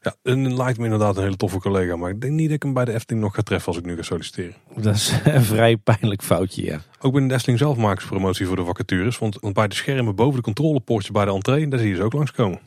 Ja, 0.00 0.14
en 0.22 0.56
lijkt 0.56 0.78
me 0.78 0.84
inderdaad 0.84 1.16
een 1.16 1.22
hele 1.22 1.36
toffe 1.36 1.58
collega, 1.58 1.96
maar 1.96 2.10
ik 2.10 2.20
denk 2.20 2.32
niet 2.32 2.46
dat 2.46 2.56
ik 2.56 2.62
hem 2.62 2.72
bij 2.72 2.84
de 2.84 2.92
Efteling 2.92 3.24
nog 3.24 3.34
ga 3.34 3.42
treffen 3.42 3.68
als 3.68 3.76
ik 3.76 3.84
nu 3.84 3.96
ga 3.96 4.02
solliciteren. 4.02 4.54
Dat 4.76 4.94
is 4.94 5.12
een 5.24 5.42
vrij 5.42 5.76
pijnlijk 5.76 6.22
foutje, 6.22 6.64
ja. 6.64 6.80
Ook 7.00 7.12
binnen 7.12 7.28
de 7.28 7.34
Efteling 7.34 7.58
zelf 7.58 7.76
maken 7.76 8.02
ze 8.02 8.08
promotie 8.08 8.46
voor 8.46 8.56
de 8.56 8.64
vacatures, 8.64 9.18
want, 9.18 9.38
want 9.40 9.54
bij 9.54 9.68
de 9.68 9.74
schermen 9.74 10.14
boven 10.14 10.36
de 10.36 10.42
controlepoortjes 10.42 11.10
bij 11.10 11.24
de 11.24 11.30
entree, 11.30 11.68
daar 11.68 11.78
zie 11.78 11.88
je 11.88 11.94
ze 11.94 12.02
ook 12.02 12.12
langskomen. 12.12 12.60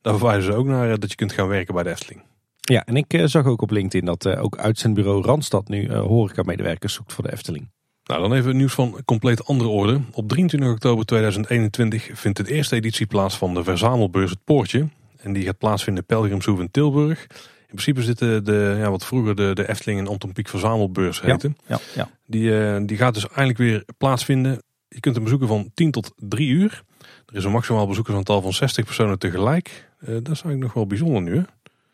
Daar 0.00 0.16
verwijzen 0.16 0.52
ze 0.52 0.58
ook 0.58 0.66
naar 0.66 0.90
eh, 0.90 0.98
dat 0.98 1.10
je 1.10 1.16
kunt 1.16 1.32
gaan 1.32 1.48
werken 1.48 1.74
bij 1.74 1.82
de 1.82 1.90
Efteling. 1.90 2.22
Ja, 2.70 2.84
en 2.84 2.96
ik 2.96 3.14
uh, 3.14 3.26
zag 3.26 3.46
ook 3.46 3.62
op 3.62 3.70
LinkedIn 3.70 4.04
dat 4.06 4.24
uh, 4.24 4.42
ook 4.42 4.58
uitzendbureau 4.58 5.22
Randstad 5.22 5.68
nu 5.68 5.82
uh, 5.82 6.00
horeca-medewerkers 6.00 6.94
zoekt 6.94 7.12
voor 7.12 7.24
de 7.24 7.32
Efteling. 7.32 7.70
Nou, 8.04 8.20
dan 8.20 8.32
even 8.32 8.56
nieuws 8.56 8.74
van 8.74 9.02
compleet 9.04 9.44
andere 9.44 9.70
orde. 9.70 10.00
Op 10.12 10.28
23 10.28 10.70
oktober 10.70 11.04
2021 11.04 12.10
vindt 12.12 12.46
de 12.46 12.52
eerste 12.52 12.76
editie 12.76 13.06
plaats 13.06 13.36
van 13.36 13.54
de 13.54 13.64
verzamelbeurs 13.64 14.30
Het 14.30 14.44
Poortje. 14.44 14.88
En 15.16 15.32
die 15.32 15.44
gaat 15.44 15.58
plaatsvinden 15.58 16.04
in 16.08 16.16
Pelgrimshoef 16.16 16.60
in 16.60 16.70
Tilburg. 16.70 17.26
In 17.68 17.78
principe 17.78 18.04
dit 18.04 18.18
de, 18.18 18.76
ja, 18.78 18.90
wat 18.90 19.04
vroeger 19.04 19.36
de, 19.36 19.50
de 19.54 19.68
Efteling 19.68 20.00
en 20.00 20.08
Anton 20.08 20.32
Pieck 20.32 20.48
verzamelbeurs 20.48 21.20
heette. 21.20 21.52
Ja, 21.66 21.78
ja, 21.94 22.08
Die, 22.26 22.84
die 22.84 22.96
gaat 22.96 23.14
dus 23.14 23.28
eindelijk 23.28 23.58
weer 23.58 23.84
plaatsvinden. 23.98 24.62
Je 24.88 25.00
kunt 25.00 25.14
hem 25.14 25.24
bezoeken 25.24 25.48
van 25.48 25.70
10 25.74 25.90
tot 25.90 26.12
3 26.16 26.48
uur. 26.48 26.82
Er 27.26 27.36
is 27.36 27.44
een 27.44 27.50
maximaal 27.50 27.86
bezoekersaantal 27.86 28.42
van 28.42 28.52
60 28.52 28.84
personen 28.84 29.18
tegelijk. 29.18 29.88
dat 29.98 30.12
is 30.16 30.26
eigenlijk 30.26 30.60
nog 30.60 30.72
wel 30.72 30.86
bijzonder 30.86 31.22
nu 31.22 31.36
hè? 31.36 31.42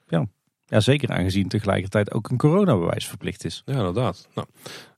Ja. 0.09 0.27
Ja, 0.69 0.81
zeker 0.81 1.11
aangezien 1.11 1.49
tegelijkertijd 1.49 2.13
ook 2.13 2.31
een 2.31 2.37
coronabewijs 2.37 3.07
verplicht 3.07 3.45
is. 3.45 3.63
Ja, 3.67 3.73
inderdaad. 3.73 4.29
Nou, 4.35 4.47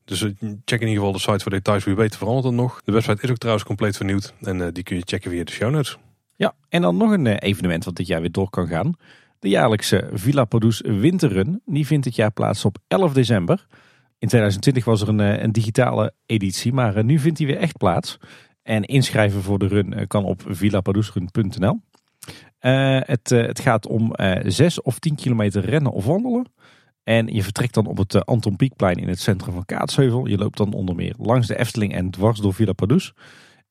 dus 0.05 0.19
check 0.65 0.81
in 0.81 0.87
ieder 0.87 0.95
geval 0.95 1.11
de 1.11 1.19
site 1.19 1.39
voor 1.39 1.51
details. 1.51 1.83
Wie 1.83 1.95
weet 1.95 2.17
verandert 2.17 2.45
het 2.45 2.55
nog. 2.55 2.81
De 2.83 2.91
website 2.91 3.21
is 3.21 3.29
ook 3.29 3.37
trouwens 3.37 3.65
compleet 3.65 3.97
vernieuwd. 3.97 4.33
En 4.41 4.57
uh, 4.59 4.67
die 4.71 4.83
kun 4.83 4.95
je 4.95 5.01
checken 5.05 5.31
via 5.31 5.43
de 5.43 5.51
show 5.51 5.71
notes. 5.71 5.97
Ja, 6.35 6.53
en 6.69 6.81
dan 6.81 6.97
nog 6.97 7.11
een 7.11 7.25
uh, 7.25 7.35
evenement 7.39 7.85
wat 7.85 7.95
dit 7.95 8.07
jaar 8.07 8.21
weer 8.21 8.31
door 8.31 8.49
kan 8.49 8.67
gaan. 8.67 8.93
De 9.39 9.49
jaarlijkse 9.49 10.09
Villa 10.13 10.45
Produce 10.45 10.93
Winterrun. 10.93 11.61
Die 11.65 11.85
vindt 11.85 12.03
dit 12.03 12.15
jaar 12.15 12.31
plaats 12.31 12.65
op 12.65 12.77
11 12.87 13.13
december. 13.13 13.65
In 14.19 14.27
2020 14.27 14.85
was 14.85 15.01
er 15.01 15.07
een, 15.07 15.43
een 15.43 15.51
digitale 15.51 16.13
editie, 16.25 16.73
maar 16.73 17.03
nu 17.03 17.19
vindt 17.19 17.37
die 17.37 17.47
weer 17.47 17.57
echt 17.57 17.77
plaats. 17.77 18.17
En 18.63 18.83
inschrijven 18.83 19.41
voor 19.41 19.59
de 19.59 19.67
run 19.67 20.07
kan 20.07 20.23
op 20.23 20.41
villaproducerun.nl. 20.47 21.81
Uh, 22.61 22.99
het, 23.01 23.31
uh, 23.31 23.45
het, 23.45 23.59
gaat 23.59 23.87
om 23.87 24.13
uh, 24.15 24.35
6 24.43 24.81
of 24.81 24.99
10 24.99 25.15
kilometer 25.15 25.65
rennen 25.65 25.91
of 25.91 26.05
wandelen. 26.05 26.45
En 27.03 27.27
je 27.27 27.43
vertrekt 27.43 27.73
dan 27.73 27.85
op 27.85 27.97
het 27.97 28.25
Anton 28.25 28.55
Pieckplein 28.55 28.95
in 28.95 29.07
het 29.07 29.19
centrum 29.19 29.53
van 29.53 29.65
Kaatsheuvel. 29.65 30.25
Je 30.25 30.37
loopt 30.37 30.57
dan 30.57 30.73
onder 30.73 30.95
meer 30.95 31.15
langs 31.17 31.47
de 31.47 31.57
Efteling 31.57 31.93
en 31.93 32.11
dwars 32.11 32.39
door 32.39 32.53
Villa 32.53 32.73
Padus. 32.73 33.13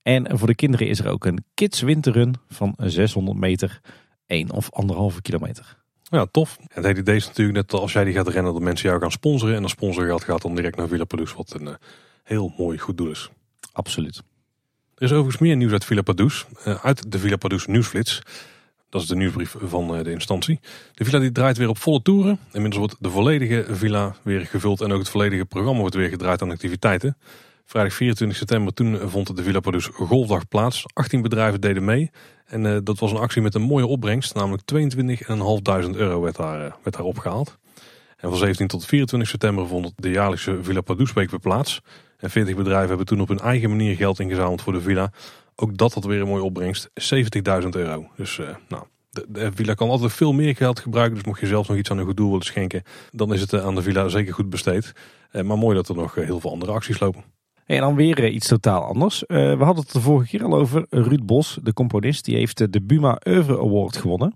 En 0.03 0.39
voor 0.39 0.47
de 0.47 0.55
kinderen 0.55 0.89
is 0.89 0.99
er 0.99 1.09
ook 1.09 1.25
een 1.25 1.45
kids 1.55 1.81
winterrun 1.81 2.35
van 2.49 2.75
600 2.77 3.39
meter, 3.39 3.81
1 4.27 4.53
of 4.53 4.69
1,5 5.15 5.21
kilometer. 5.23 5.79
Ja, 6.03 6.27
tof. 6.31 6.57
En 6.59 6.67
het 6.69 6.85
hele 6.85 6.99
idee 6.99 7.17
is 7.17 7.27
natuurlijk 7.27 7.57
net 7.57 7.73
als 7.73 7.93
jij 7.93 8.05
die 8.05 8.15
gaat 8.15 8.29
rennen 8.29 8.53
dat 8.53 8.63
mensen 8.63 8.89
jou 8.89 9.01
gaan 9.01 9.11
sponsoren. 9.11 9.55
En 9.55 9.63
dat 9.63 9.71
sponsorgeld 9.71 10.25
gaat 10.25 10.43
dan 10.43 10.55
direct 10.55 10.77
naar 10.77 10.89
Villa 10.89 11.05
Padus, 11.05 11.35
wat 11.35 11.55
een 11.59 11.77
heel 12.23 12.55
mooi 12.59 12.79
goed 12.79 12.97
doel 12.97 13.11
is. 13.11 13.31
Absoluut. 13.73 14.23
Er 14.95 15.03
is 15.07 15.11
overigens 15.11 15.39
meer 15.39 15.57
nieuws 15.57 15.73
uit 15.73 15.85
Villa 15.85 16.03
Padus, 16.03 16.47
uit 16.83 17.13
de 17.13 17.19
Villa 17.19 17.37
Padus 17.37 17.67
nieuwsflits. 17.67 18.23
Dat 18.91 19.03
is 19.03 19.09
de 19.09 19.17
nieuwsbrief 19.17 19.55
van 19.63 20.03
de 20.03 20.11
instantie. 20.11 20.61
De 20.95 21.05
villa 21.05 21.19
die 21.19 21.33
draait 21.33 21.57
weer 21.57 21.69
op 21.69 21.79
volle 21.79 22.03
toeren. 22.03 22.39
Inmiddels 22.53 22.77
wordt 22.77 22.97
de 22.99 23.11
volledige 23.11 23.65
villa 23.69 24.15
weer 24.23 24.47
gevuld 24.47 24.81
en 24.81 24.93
ook 24.93 24.99
het 24.99 25.09
volledige 25.09 25.45
programma 25.45 25.81
wordt 25.81 25.95
weer 25.95 26.09
gedraaid 26.09 26.43
aan 26.43 26.51
activiteiten. 26.51 27.17
Vrijdag 27.65 27.95
24 27.95 28.39
september 28.39 28.75
toen 28.75 29.11
vond 29.11 29.37
de 29.37 29.43
Villa 29.43 29.61
Produce 29.61 29.93
Golfdag 29.93 30.49
plaats. 30.49 30.85
18 30.93 31.23
bedrijven 31.23 31.61
deden 31.61 31.85
mee. 31.85 32.11
En 32.47 32.65
uh, 32.65 32.79
dat 32.85 32.99
was 32.99 33.11
een 33.11 33.17
actie 33.17 33.43
met 33.43 33.55
een 33.55 33.63
mooie 33.63 33.87
opbrengst. 33.87 34.35
Namelijk 34.35 34.63
22.500 35.93 35.97
euro 35.97 36.21
werd 36.21 36.37
daar, 36.37 36.67
uh, 36.67 36.73
werd 36.83 36.97
daar 36.97 37.05
opgehaald. 37.05 37.59
En 38.17 38.29
van 38.29 38.39
17 38.39 38.67
tot 38.67 38.87
24 38.87 39.29
september 39.29 39.67
vond 39.67 39.93
de 39.97 40.11
jaarlijkse 40.11 40.59
Villa 40.63 40.81
Produce 40.81 41.15
Week 41.15 41.31
weer 41.31 41.41
plaats. 41.41 41.81
En 42.19 42.31
40 42.31 42.57
bedrijven 42.57 42.89
hebben 42.89 43.07
toen 43.07 43.21
op 43.21 43.29
hun 43.29 43.39
eigen 43.39 43.71
manier 43.71 43.97
geld 43.97 44.21
ingezameld 44.21 44.63
voor 44.63 44.73
de 44.73 44.81
villa. 44.81 45.13
Ook 45.63 45.77
dat 45.77 45.95
had 45.95 46.05
weer 46.05 46.21
een 46.21 46.29
mooie 46.29 46.43
opbrengst. 46.43 46.89
70.000 47.63 47.69
euro. 47.69 48.07
Dus 48.17 48.39
uh, 48.39 48.49
nou, 48.69 48.85
de, 49.11 49.27
de, 49.29 49.53
villa 49.55 49.75
kan 49.75 49.91
altijd 49.91 50.13
veel 50.13 50.33
meer 50.33 50.57
geld 50.57 50.81
gebruiken. 50.81 51.15
Dus 51.15 51.25
mocht 51.25 51.41
je 51.41 51.47
zelf 51.47 51.69
nog 51.69 51.77
iets 51.77 51.91
aan 51.91 51.99
een 51.99 52.05
goed 52.05 52.17
doel 52.17 52.29
willen 52.31 52.45
schenken. 52.45 52.83
Dan 53.11 53.35
is 53.35 53.41
het 53.41 53.55
aan 53.55 53.75
de 53.75 53.83
villa 53.83 54.09
zeker 54.09 54.35
goed 54.35 54.51
besteed. 54.51 54.93
Uh, 55.33 55.43
maar 55.43 55.59
mooi 55.59 55.77
dat 55.77 55.89
er 55.89 55.95
nog 55.95 56.15
heel 56.15 56.41
veel 56.41 56.51
andere 56.51 56.73
acties 56.73 57.01
lopen. 57.01 57.25
En 57.67 57.81
dan 57.81 57.95
weer 57.95 58.29
iets 58.29 58.49
totaal 58.49 58.83
anders. 58.83 59.25
We 59.27 59.57
hadden 59.59 59.85
het 59.85 59.93
de 59.93 60.01
vorige 60.01 60.29
keer 60.29 60.45
al 60.45 60.55
over. 60.55 60.87
Ruud 60.91 61.27
Bos, 61.27 61.59
de 61.63 61.73
componist, 61.73 62.25
die 62.25 62.37
heeft 62.37 62.73
de 62.73 62.83
Buma 62.83 63.21
Oeuvre 63.29 63.59
Award 63.59 63.97
gewonnen. 63.97 64.35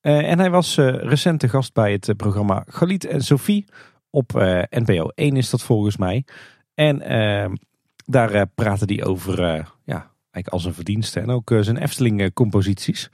En 0.00 0.38
hij 0.38 0.50
was 0.50 0.76
recent 0.76 1.40
de 1.40 1.48
gast 1.48 1.72
bij 1.72 1.92
het 1.92 2.16
programma 2.16 2.64
Galit 2.66 3.04
en 3.04 3.20
Sophie. 3.20 3.64
Op 4.10 4.32
NPO 4.70 5.08
1 5.14 5.36
is 5.36 5.50
dat 5.50 5.62
volgens 5.62 5.96
mij. 5.96 6.24
En 6.74 6.98
daar 8.04 8.46
praten 8.46 8.86
die 8.86 9.04
over 9.04 9.66
ja, 9.84 10.13
eigenlijk 10.34 10.48
als 10.48 10.64
een 10.64 10.74
verdienste. 10.74 11.20
En 11.20 11.30
ook 11.30 11.54
zijn 11.60 11.76
Efteling 11.76 12.32
composities. 12.32 13.10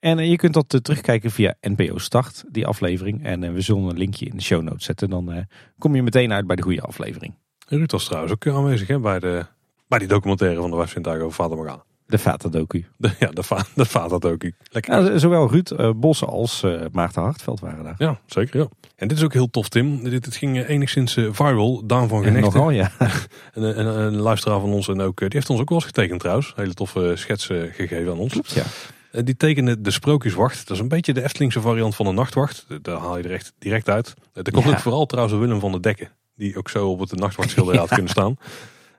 En 0.00 0.28
je 0.28 0.36
kunt 0.36 0.54
dat 0.54 0.84
terugkijken 0.84 1.30
via 1.30 1.54
NPO 1.60 1.98
Start, 1.98 2.44
die 2.48 2.66
aflevering. 2.66 3.24
En 3.24 3.52
we 3.54 3.60
zullen 3.60 3.82
een 3.82 3.98
linkje 3.98 4.26
in 4.26 4.36
de 4.36 4.42
show 4.42 4.62
notes 4.62 4.84
zetten. 4.84 5.10
Dan 5.10 5.46
kom 5.78 5.94
je 5.94 6.02
meteen 6.02 6.32
uit 6.32 6.46
bij 6.46 6.56
de 6.56 6.62
goede 6.62 6.80
aflevering. 6.80 7.34
Ruud 7.68 7.90
was 7.90 8.04
trouwens 8.04 8.32
ook 8.32 8.46
aanwezig 8.46 8.88
hè, 8.88 8.98
bij, 8.98 9.18
de, 9.18 9.46
bij 9.88 9.98
die 9.98 10.08
documentaire 10.08 10.60
van 10.60 10.70
de 10.70 10.76
Wijfzintuig 10.76 11.22
over 11.22 11.34
Vader 11.34 11.56
Morgana. 11.56 11.84
De 12.12 12.18
Vata-docu. 12.18 12.84
ja, 13.18 13.30
de, 13.30 13.42
va 13.42 13.64
de 13.74 13.84
Vata-docu. 13.84 14.54
Lekker. 14.70 15.12
Ja, 15.12 15.18
zowel 15.18 15.50
Ruud 15.50 15.70
uh, 15.70 15.90
Bos 15.96 16.24
als 16.24 16.62
uh, 16.62 16.80
Maarten 16.92 17.22
Hartveld 17.22 17.60
waren 17.60 17.84
daar. 17.84 17.94
Ja, 17.98 18.20
zeker. 18.26 18.60
Ja. 18.60 18.68
En 18.96 19.08
dit 19.08 19.16
is 19.16 19.24
ook 19.24 19.32
heel 19.32 19.50
tof, 19.50 19.68
Tim. 19.68 20.04
Dit, 20.04 20.24
dit 20.24 20.36
ging 20.36 20.66
enigszins 20.66 21.16
uh, 21.16 21.28
viral. 21.32 21.86
Daan 21.86 22.08
van 22.08 22.22
Genechten. 22.22 22.52
Nogal, 22.52 22.70
ja. 22.70 22.90
een, 23.54 23.78
een, 23.78 23.86
een, 23.86 24.16
luisteraar 24.16 24.60
van 24.60 24.72
ons 24.72 24.88
en 24.88 25.00
ook, 25.00 25.18
die 25.18 25.28
heeft 25.30 25.50
ons 25.50 25.60
ook 25.60 25.68
wel 25.68 25.78
eens 25.78 25.86
getekend 25.86 26.20
trouwens. 26.20 26.52
Hele 26.56 26.74
toffe 26.74 27.12
schetsen 27.16 27.72
gegeven 27.72 28.12
aan 28.12 28.18
ons. 28.18 28.32
Klopt, 28.32 28.52
ja. 28.52 29.22
Die 29.22 29.36
tekende 29.36 29.80
de 29.80 29.90
Sprookjeswacht. 29.90 30.68
Dat 30.68 30.76
is 30.76 30.82
een 30.82 30.88
beetje 30.88 31.12
de 31.12 31.22
Eftelingse 31.22 31.60
variant 31.60 31.94
van 31.94 32.06
de 32.06 32.12
Nachtwacht. 32.12 32.66
Daar 32.82 32.98
haal 32.98 33.16
je 33.16 33.24
er 33.24 33.32
echt 33.32 33.52
direct 33.58 33.88
uit. 33.88 34.14
Er 34.32 34.52
komt 34.52 34.64
ja. 34.64 34.70
ook 34.70 34.78
vooral 34.78 35.06
trouwens 35.06 35.38
Willem 35.38 35.60
van 35.60 35.70
der 35.72 35.82
Dekken. 35.82 36.08
Die 36.36 36.56
ook 36.56 36.68
zo 36.68 36.88
op 36.88 37.00
het 37.00 37.14
nachtwachtschilder 37.14 37.78
had 37.78 37.88
kunnen 37.88 38.10
staan. 38.10 38.36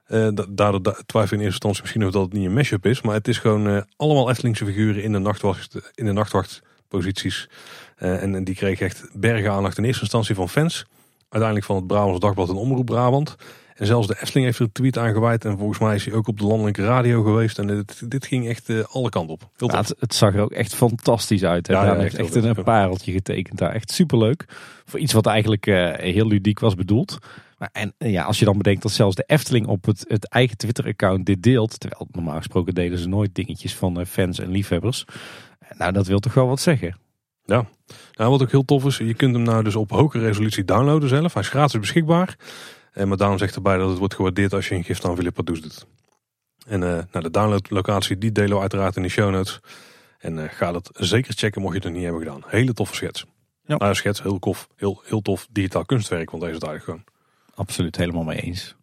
Uh, 0.07 0.27
daardoor 0.49 0.81
da 0.81 0.95
twijfel 1.05 1.37
in 1.37 1.43
eerste 1.43 1.67
instantie 1.67 1.81
misschien 1.81 2.05
of 2.05 2.11
dat 2.11 2.21
het 2.21 2.33
niet 2.33 2.45
een 2.45 2.53
mashup 2.53 2.85
is. 2.85 3.01
Maar 3.01 3.13
het 3.13 3.27
is 3.27 3.37
gewoon 3.37 3.67
uh, 3.67 3.81
allemaal 3.95 4.29
Eftelingse 4.29 4.65
figuren 4.65 5.03
in 5.03 5.11
de, 5.11 5.19
nachtwacht, 5.19 5.91
in 5.95 6.05
de 6.05 6.11
nachtwachtposities. 6.11 7.49
Uh, 7.99 8.23
en, 8.23 8.35
en, 8.35 8.43
die 8.43 8.55
kreeg 8.55 8.79
echt 8.79 9.09
bergen 9.13 9.51
aandacht 9.51 9.77
in 9.77 9.83
eerste 9.83 10.01
instantie 10.01 10.35
van 10.35 10.49
fans. 10.49 10.85
Uiteindelijk 11.29 11.65
van 11.65 11.75
het 11.75 11.87
Brabants 11.87 12.19
Dagblad 12.19 12.49
en 12.49 12.55
Omroep 12.55 12.85
Brabant. 12.85 13.35
En 13.75 13.85
zelfs 13.85 14.07
de 14.07 14.17
Efteling 14.21 14.45
heeft 14.45 14.59
er 14.59 14.65
een 14.65 14.71
tweet 14.71 14.97
aan 14.97 15.13
gewijd. 15.13 15.45
En 15.45 15.57
volgens 15.57 15.79
mij 15.79 15.95
is 15.95 16.05
hij 16.05 16.13
ook 16.13 16.27
op 16.27 16.39
de 16.39 16.45
landelijke 16.45 16.85
radio 16.85 17.23
geweest. 17.23 17.59
En 17.59 17.67
dit, 17.67 18.11
dit 18.11 18.25
ging 18.25 18.47
echt 18.47 18.91
alle 18.91 19.09
kanten 19.09 19.33
op. 19.33 19.49
Ja, 19.57 19.77
het, 19.77 19.95
het, 19.99 20.13
zag 20.13 20.33
er 20.33 20.41
ook 20.41 20.51
echt 20.51 20.75
fantastisch 20.75 21.43
uit. 21.43 21.67
Hij 21.67 21.75
ja, 21.75 21.95
echt 21.95 22.35
een, 22.35 22.63
pareltje 22.63 23.11
getekend 23.11 23.57
daar. 23.57 23.71
Echt 23.71 23.91
superleuk. 23.91 24.45
Voor 24.85 24.99
iets 24.99 25.13
wat 25.13 25.25
eigenlijk 25.25 25.65
heel 25.99 26.27
ludiek 26.27 26.59
was 26.59 26.75
bedoeld. 26.75 27.19
En 27.71 27.93
ja, 27.97 28.23
als 28.23 28.39
je 28.39 28.45
dan 28.45 28.57
bedenkt 28.57 28.81
dat 28.81 28.91
zelfs 28.91 29.15
de 29.15 29.23
Efteling 29.27 29.67
op 29.67 29.85
het, 29.85 30.05
het 30.07 30.29
eigen 30.29 30.57
Twitter-account 30.57 31.25
dit 31.25 31.43
deelt. 31.43 31.79
Terwijl 31.79 32.07
normaal 32.11 32.37
gesproken 32.37 32.73
delen 32.73 32.97
ze 32.97 33.07
nooit 33.07 33.35
dingetjes 33.35 33.75
van 33.75 33.99
uh, 33.99 34.05
fans 34.05 34.39
en 34.39 34.49
liefhebbers. 34.49 35.05
Nou, 35.77 35.91
dat 35.91 36.07
wil 36.07 36.19
toch 36.19 36.33
wel 36.33 36.47
wat 36.47 36.59
zeggen. 36.59 36.97
Ja, 37.45 37.65
nou, 38.13 38.31
wat 38.31 38.41
ook 38.41 38.51
heel 38.51 38.65
tof 38.65 38.85
is. 38.85 38.97
Je 38.97 39.13
kunt 39.13 39.35
hem 39.35 39.43
nou 39.43 39.63
dus 39.63 39.75
op 39.75 39.91
hoge 39.91 40.19
resolutie 40.19 40.65
downloaden 40.65 41.09
zelf. 41.09 41.33
Hij 41.33 41.41
is 41.41 41.49
gratis 41.49 41.79
beschikbaar. 41.79 42.37
En 42.91 43.07
maar 43.07 43.17
daarom 43.17 43.37
zegt 43.37 43.55
erbij 43.55 43.77
dat 43.77 43.89
het 43.89 43.97
wordt 43.97 44.15
gewaardeerd 44.15 44.53
als 44.53 44.67
je 44.67 44.75
een 44.75 44.83
gift 44.83 45.05
aan 45.05 45.15
Philip 45.15 45.33
Padus 45.33 45.61
doet. 45.61 45.85
En 46.67 46.81
uh, 46.81 46.87
nou, 46.87 47.23
de 47.23 47.29
downloadlocatie 47.29 48.17
die 48.17 48.31
delen 48.31 48.55
we 48.55 48.61
uiteraard 48.61 48.95
in 48.95 49.01
de 49.01 49.09
show 49.09 49.31
notes. 49.31 49.59
En 50.19 50.37
uh, 50.37 50.43
ga 50.47 50.71
dat 50.71 50.89
zeker 50.93 51.33
checken 51.33 51.61
mocht 51.61 51.73
je 51.73 51.79
het 51.79 51.87
nog 51.87 51.97
niet 51.97 52.03
hebben 52.03 52.23
gedaan. 52.23 52.43
Hele 52.45 52.73
toffe 52.73 52.95
schets. 52.95 53.25
Ja. 53.65 53.77
Nou, 53.77 53.95
schets, 53.95 54.21
heel, 54.21 54.39
tof, 54.39 54.67
heel, 54.75 55.01
heel 55.05 55.21
tof 55.21 55.47
digitaal 55.51 55.85
kunstwerk, 55.85 56.31
want 56.31 56.43
deze 56.43 56.55
is 56.55 56.61
eigenlijk 56.61 56.83
gewoon. 56.83 57.12
Absoluut, 57.53 57.95
helemaal 57.95 58.23
mee 58.23 58.41
eens. 58.41 58.75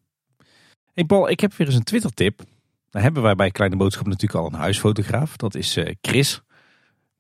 Hey 0.93 1.05
Paul, 1.05 1.29
ik 1.29 1.41
heb 1.41 1.55
weer 1.55 1.67
eens 1.67 1.77
een 1.77 1.83
Twitter 1.83 2.15
tip. 2.15 2.43
Dan 2.91 3.03
hebben 3.03 3.23
wij 3.23 3.35
bij 3.35 3.51
Kleine 3.51 3.77
Boodschap 3.77 4.07
natuurlijk 4.07 4.35
al 4.35 4.47
een 4.47 4.59
huisfotograaf. 4.59 5.37
Dat 5.37 5.55
is 5.55 5.77
uh, 5.77 5.95
Chris. 6.01 6.41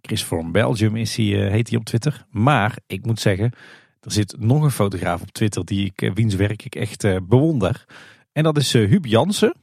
Chris 0.01 0.23
from 0.23 0.53
Belgium 0.53 0.97
is 0.97 1.17
hij, 1.17 1.27
heet 1.27 1.69
hij 1.69 1.79
op 1.79 1.85
Twitter. 1.85 2.27
Maar 2.31 2.79
ik 2.87 3.07
moet 3.07 3.21
zeggen, 3.21 3.53
er 4.01 4.13
zit 4.13 4.37
nog 4.39 4.63
een 4.63 4.71
fotograaf 4.71 5.23
op 5.23 5.31
Twitter 5.31 5.65
die 5.65 5.87
ik, 5.87 6.03
eh, 6.03 6.13
wiens 6.15 6.35
werk 6.35 6.65
ik 6.65 6.75
echt 6.75 7.03
bewonder. 7.29 7.85
En 8.33 8.43
dat 8.43 8.57
is 8.57 8.73
Huub 8.73 9.07
Jansen. 9.07 9.55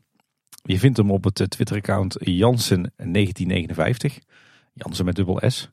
Je 0.63 0.79
vindt 0.79 0.97
hem 0.97 1.11
op 1.11 1.23
het 1.23 1.49
Twitter-account 1.49 2.17
Jansen1959. 2.19 4.17
Jansen 4.73 5.05
met 5.05 5.15
dubbel 5.15 5.49
S. 5.49 5.69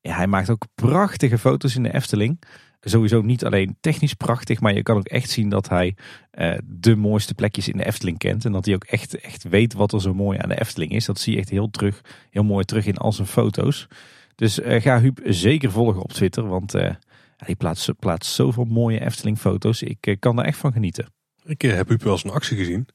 Ja, 0.00 0.16
hij 0.16 0.26
maakt 0.26 0.50
ook 0.50 0.66
prachtige 0.74 1.38
foto's 1.38 1.76
in 1.76 1.82
de 1.82 1.94
Efteling. 1.94 2.42
Sowieso 2.80 3.20
niet 3.20 3.44
alleen 3.44 3.76
technisch 3.80 4.14
prachtig, 4.14 4.60
maar 4.60 4.74
je 4.74 4.82
kan 4.82 4.96
ook 4.96 5.08
echt 5.08 5.30
zien 5.30 5.48
dat 5.48 5.68
hij 5.68 5.96
uh, 6.34 6.54
de 6.64 6.96
mooiste 6.96 7.34
plekjes 7.34 7.68
in 7.68 7.76
de 7.76 7.86
Efteling 7.86 8.18
kent. 8.18 8.44
En 8.44 8.52
dat 8.52 8.64
hij 8.64 8.74
ook 8.74 8.84
echt, 8.84 9.20
echt 9.20 9.42
weet 9.42 9.72
wat 9.72 9.92
er 9.92 10.00
zo 10.00 10.14
mooi 10.14 10.38
aan 10.38 10.48
de 10.48 10.60
Efteling 10.60 10.92
is. 10.92 11.04
Dat 11.04 11.18
zie 11.18 11.32
je 11.32 11.38
echt 11.38 11.48
heel, 11.48 11.70
terug, 11.70 12.00
heel 12.30 12.44
mooi 12.44 12.64
terug 12.64 12.86
in 12.86 12.96
al 12.96 13.12
zijn 13.12 13.26
foto's. 13.26 13.88
Dus 14.34 14.58
uh, 14.58 14.80
ga 14.80 15.00
Huub 15.00 15.20
zeker 15.24 15.70
volgen 15.70 16.02
op 16.02 16.12
Twitter, 16.12 16.48
want 16.48 16.74
uh, 16.74 16.90
hij 17.36 17.54
plaatst, 17.54 17.98
plaatst 17.98 18.32
zoveel 18.32 18.64
mooie 18.64 19.00
Efteling 19.00 19.38
foto's. 19.38 19.82
Ik 19.82 20.16
kan 20.18 20.38
er 20.38 20.44
echt 20.44 20.58
van 20.58 20.72
genieten. 20.72 21.12
Ik 21.44 21.62
heb 21.62 21.88
Huub 21.88 22.02
wel 22.02 22.12
eens 22.12 22.24
een 22.24 22.30
actie 22.30 22.56
gezien. 22.56 22.86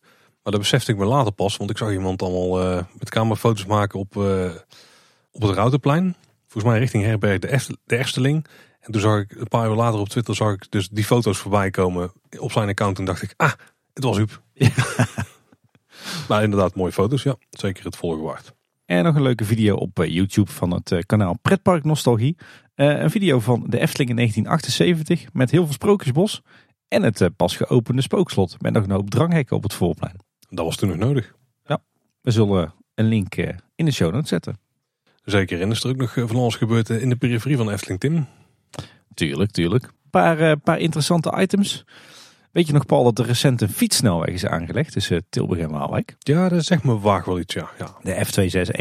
Maar 0.43 0.53
dat 0.53 0.61
besefte 0.61 0.91
ik 0.91 0.97
me 0.97 1.05
later 1.05 1.31
pas, 1.31 1.57
want 1.57 1.69
ik 1.69 1.77
zag 1.77 1.91
iemand 1.91 2.21
allemaal 2.21 2.85
met 2.99 3.09
camerafoto's 3.09 3.65
maken 3.65 3.99
op, 3.99 4.15
op 5.31 5.41
het 5.41 5.55
Routenplein. 5.55 6.15
Volgens 6.47 6.73
mij 6.73 6.79
richting 6.79 7.03
Herberg 7.03 7.39
de 7.39 7.97
Efteling. 7.97 8.45
En 8.85 8.91
toen 8.91 9.01
zag 9.01 9.19
ik 9.19 9.31
een 9.31 9.47
paar 9.47 9.69
uur 9.69 9.75
later 9.75 9.99
op 9.99 10.09
Twitter 10.09 10.35
zag 10.35 10.53
ik 10.53 10.71
dus 10.71 10.89
die 10.89 11.03
foto's 11.03 11.37
voorbij 11.37 11.69
komen 11.69 12.11
op 12.39 12.51
zijn 12.51 12.69
account. 12.69 12.99
En 12.99 13.05
dacht 13.05 13.21
ik, 13.21 13.33
ah, 13.37 13.51
het 13.93 14.03
was 14.03 14.17
Huub. 14.17 14.41
Ja. 14.53 14.69
maar 16.27 16.43
inderdaad, 16.47 16.75
mooie 16.75 16.91
foto's. 16.91 17.23
Ja, 17.23 17.35
zeker 17.49 17.83
het 17.83 17.95
volgen 17.95 18.23
waard. 18.23 18.53
En 18.85 19.03
nog 19.03 19.15
een 19.15 19.21
leuke 19.21 19.45
video 19.45 19.75
op 19.75 19.99
eh, 19.99 20.13
YouTube 20.13 20.51
van 20.51 20.71
het 20.71 20.91
eh, 20.91 20.99
kanaal 21.05 21.37
Pretpark 21.41 21.83
Nostalgie. 21.83 22.37
Uh, 22.75 23.01
een 23.01 23.09
video 23.09 23.39
van 23.39 23.63
de 23.67 23.79
Efteling 23.79 24.09
in 24.09 24.15
1978 24.15 25.33
met 25.33 25.51
heel 25.51 25.63
veel 25.63 25.73
sprookjesbos. 25.73 26.41
En 26.87 27.03
het 27.03 27.29
pas 27.35 27.55
geopende 27.55 28.01
spookslot 28.01 28.61
met 28.61 28.73
nog 28.73 28.83
een 28.83 28.91
hoop 28.91 29.09
dranghekken 29.09 29.55
op 29.55 29.63
het 29.63 29.73
voorplein. 29.73 30.19
Dat 30.49 30.65
was 30.65 30.75
toen 30.75 30.89
nog 30.89 30.97
nodig. 30.97 31.35
Ja, 31.63 31.83
we 32.21 32.31
zullen 32.31 32.73
een 32.95 33.05
link 33.05 33.35
in 33.75 33.85
de 33.85 33.91
show 33.91 34.13
notes 34.13 34.29
zetten. 34.29 34.59
Zeker, 35.23 35.61
en 35.61 35.67
er 35.67 35.75
is 35.75 35.83
er 35.83 35.89
ook 35.89 35.95
nog 35.95 36.13
van 36.13 36.35
alles 36.35 36.55
gebeurd 36.55 36.89
in 36.89 37.09
de 37.09 37.15
periferie 37.15 37.57
van 37.57 37.69
Efteling, 37.69 37.99
Tim. 37.99 38.27
Tuurlijk, 39.15 39.51
tuurlijk. 39.51 39.83
Een 39.83 40.09
paar, 40.09 40.41
uh, 40.41 40.51
paar 40.63 40.79
interessante 40.79 41.37
items. 41.37 41.85
Weet 42.51 42.67
je 42.67 42.73
nog, 42.73 42.85
Paul, 42.85 43.03
dat 43.03 43.19
er 43.19 43.25
recent 43.25 43.61
een 43.61 43.69
fietssnelweg 43.69 44.29
is 44.29 44.45
aangelegd 44.45 44.91
tussen 44.91 45.25
Tilburg 45.29 45.59
en 45.59 45.71
Waalwijk? 45.71 46.15
Ja, 46.19 46.49
dat 46.49 46.65
zegt 46.65 46.83
me 46.83 46.99
waag 46.99 47.25
wel 47.25 47.39
iets, 47.39 47.53
ja. 47.53 47.69
ja. 47.77 47.95
De 48.01 48.25
F261. 48.25 48.75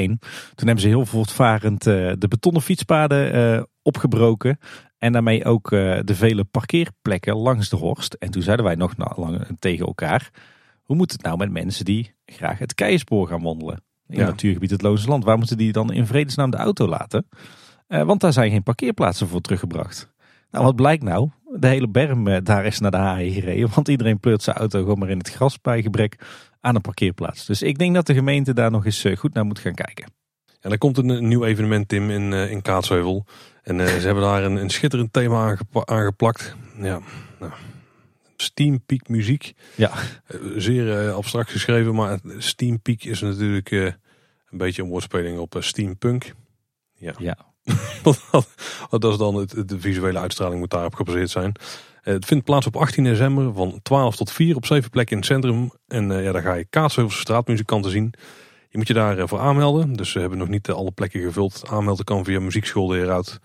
Toen 0.55 0.67
hebben 0.67 0.81
ze 0.81 0.89
heel 0.89 1.07
voortvarend 1.07 1.87
uh, 1.87 2.13
de 2.19 2.29
betonnen 2.29 2.63
fietspaden 2.63 3.35
uh, 3.35 3.63
opgebroken. 3.83 4.59
En 4.99 5.13
daarmee 5.13 5.45
ook 5.45 5.71
de 5.71 6.15
vele 6.15 6.45
parkeerplekken 6.45 7.37
langs 7.37 7.69
de 7.69 7.77
Horst. 7.77 8.15
En 8.15 8.31
toen 8.31 8.43
zeiden 8.43 8.65
wij 8.65 8.75
nog 8.75 9.17
lang 9.17 9.47
tegen 9.59 9.87
elkaar. 9.87 10.31
Hoe 10.83 10.97
moet 10.97 11.13
het 11.13 11.23
nou 11.23 11.37
met 11.37 11.51
mensen 11.51 11.85
die 11.85 12.15
graag 12.27 12.59
het 12.59 12.75
Keienspoor 12.75 13.29
gaan 13.29 13.43
wandelen? 13.43 13.83
In 14.09 14.19
het 14.19 14.29
natuurgebied 14.29 14.71
het 14.71 14.83
Loonse 14.83 15.09
Land. 15.09 15.25
Waar 15.25 15.39
moeten 15.39 15.57
die 15.57 15.73
dan 15.73 15.93
in 15.93 16.07
vredesnaam 16.07 16.51
de 16.51 16.57
auto 16.57 16.89
laten? 16.89 17.27
want 17.87 18.21
daar 18.21 18.33
zijn 18.33 18.51
geen 18.51 18.63
parkeerplaatsen 18.63 19.29
voor 19.29 19.41
teruggebracht. 19.41 20.14
Nou, 20.55 20.67
wat 20.67 20.77
blijkt 20.77 21.03
nou? 21.03 21.31
De 21.57 21.67
hele 21.67 21.89
berm 21.89 22.29
eh, 22.29 22.41
daar 22.43 22.65
is 22.65 22.79
naar 22.79 22.91
de 22.91 22.97
haai 22.97 23.33
gereden. 23.33 23.71
Want 23.75 23.89
iedereen 23.89 24.21
pleurt 24.21 24.43
zijn 24.43 24.57
auto 24.57 24.79
gewoon 24.79 24.99
maar 24.99 25.11
in 25.11 25.19
het 25.19 25.31
gras 25.31 25.61
bij 25.61 25.83
gebrek 25.83 26.19
aan 26.61 26.75
een 26.75 26.81
parkeerplaats. 26.81 27.47
Dus 27.47 27.63
ik 27.63 27.79
denk 27.79 27.95
dat 27.95 28.07
de 28.07 28.15
gemeente 28.15 28.55
daar 28.55 28.71
nog 28.71 28.85
eens 28.85 29.05
eh, 29.05 29.17
goed 29.17 29.35
naar 29.35 29.45
moet 29.45 29.59
gaan 29.59 29.75
kijken. 29.75 30.13
En 30.61 30.71
er 30.71 30.79
komt 30.79 30.99
een, 30.99 31.29
nieuw 31.29 31.45
evenement, 31.45 31.89
Tim, 31.89 32.11
in, 32.11 32.33
uh, 32.33 32.51
in 32.51 32.63
Kaatsheuvel. 32.63 33.27
En 33.63 33.79
ze 33.79 34.07
hebben 34.07 34.23
daar 34.23 34.45
een, 34.45 34.57
een 34.57 34.71
schitterend 34.71 35.13
thema 35.13 35.57
aangeplakt. 35.85 36.57
Ja, 36.81 37.01
nou, 37.41 37.53
muziek. 39.07 39.53
Ja. 39.75 39.91
zeer 40.57 41.11
abstract 41.11 41.51
geschreven, 41.51 41.95
maar 41.95 42.19
Steam 42.39 42.81
Peak 42.81 43.03
is 43.03 43.21
natuurlijk 43.21 43.71
een 43.71 43.95
beetje 44.51 44.83
een 44.83 44.89
woordspeling 44.89 45.39
op 45.39 45.57
steampunk. 45.59 46.35
Ja. 46.95 47.15
ja. 47.19 47.54
dat 48.91 49.05
is 49.13 49.17
dan 49.17 49.49
de 49.67 49.81
visuele 49.81 50.19
uitstraling 50.19 50.61
moet 50.61 50.71
daarop 50.71 50.95
gebaseerd 50.95 51.31
zijn. 51.31 51.53
Eh, 52.03 52.15
het 52.15 52.25
vindt 52.25 52.45
plaats 52.45 52.67
op 52.67 52.77
18 52.77 53.05
december 53.05 53.53
van 53.53 53.81
12 53.83 54.17
tot 54.17 54.33
4 54.33 54.57
op 54.57 54.67
7 54.67 54.91
plekken 54.91 55.13
in 55.13 55.23
het 55.23 55.31
centrum. 55.31 55.71
En 55.89 56.11
uh, 56.11 56.25
ja, 56.25 56.33
daar 56.33 56.43
ga 56.43 56.55
je 56.55 56.67
Kaatsheuvelse 56.71 57.21
straatmuzikanten 57.21 57.91
zien. 57.91 58.15
Je 58.69 58.79
moet 58.79 58.89
je 58.89 58.95
daarvoor 58.95 59.39
aanmelden. 59.39 59.93
Dus 59.93 60.13
we 60.13 60.21
hebben 60.21 60.39
nog 60.39 60.49
niet 60.49 60.71
alle 60.71 60.91
plekken 60.91 61.23
gevuld. 61.23 61.63
Aanmelden 61.69 62.05
kan 62.05 62.25
via 62.25 62.41
muziekschool 62.41 62.87
de. 62.89 63.41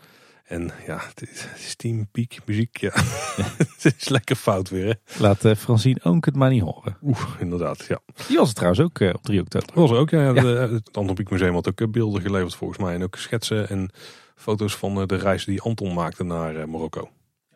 En 0.49 0.71
ja, 0.87 1.01
het 1.15 1.53
is 1.55 1.75
Team 1.75 2.07
Peak 2.11 2.37
muziek. 2.45 2.77
Ja. 2.77 2.91
het 3.75 3.95
is 3.97 4.09
lekker 4.09 4.35
fout 4.35 4.69
weer. 4.69 4.85
Hè? 4.85 5.21
Laat 5.21 5.45
uh, 5.45 5.55
Francine 5.55 5.99
ook 6.03 6.25
het 6.25 6.35
maar 6.35 6.49
niet 6.49 6.61
horen. 6.61 6.97
Oeh, 7.03 7.35
inderdaad. 7.39 7.85
Ja. 7.85 7.99
Die 8.27 8.37
was 8.37 8.47
het 8.47 8.55
trouwens 8.55 8.83
ook 8.83 8.99
uh, 8.99 9.13
op 9.13 9.23
3 9.23 9.39
oktober. 9.39 9.69
Was 9.73 9.91
er 9.91 9.97
ook, 9.97 10.09
ja. 10.09 10.21
ja. 10.21 10.43
het 10.43 10.97
Anton 10.97 11.15
Pieck 11.15 11.29
Museum 11.29 11.53
had 11.53 11.67
ook 11.69 11.91
beelden 11.91 12.21
geleverd 12.21 12.55
volgens 12.55 12.79
mij. 12.79 12.93
En 12.93 13.03
ook 13.03 13.15
schetsen 13.15 13.69
en 13.69 13.91
foto's 14.35 14.75
van 14.75 15.07
de 15.07 15.15
reis 15.15 15.45
die 15.45 15.61
Anton 15.61 15.93
maakte 15.93 16.23
naar 16.23 16.69
Marokko. 16.69 17.09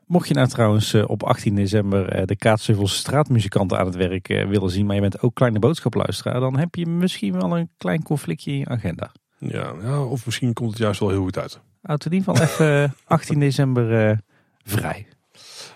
Mocht 0.05 0.27
je 0.27 0.33
nou 0.33 0.47
trouwens 0.47 0.93
op 0.93 1.23
18 1.23 1.55
december 1.55 2.25
de 2.25 2.35
Kaatsheuvel's 2.35 2.95
straatmuzikanten 2.95 3.77
aan 3.79 3.85
het 3.85 3.95
werk 3.95 4.27
willen 4.27 4.69
zien, 4.69 4.85
maar 4.85 4.95
je 4.95 5.01
bent 5.01 5.21
ook 5.21 5.35
kleine 5.35 5.59
boodschapluisteraar, 5.59 6.39
dan 6.39 6.57
heb 6.57 6.75
je 6.75 6.85
misschien 6.85 7.33
wel 7.33 7.57
een 7.57 7.69
klein 7.77 8.03
conflictje 8.03 8.51
in 8.51 8.57
je 8.57 8.67
agenda. 8.67 9.11
Ja, 9.37 9.73
ja, 9.81 10.03
of 10.03 10.25
misschien 10.25 10.53
komt 10.53 10.69
het 10.69 10.79
juist 10.79 10.99
wel 10.99 11.09
heel 11.09 11.23
goed 11.23 11.37
uit. 11.37 11.61
Houd 11.83 12.05
in 12.05 12.13
ieder 12.13 12.35
geval 12.35 12.47
even 12.47 12.95
18 13.05 13.39
december 13.39 14.09
uh, 14.09 14.17
vrij. 14.63 15.07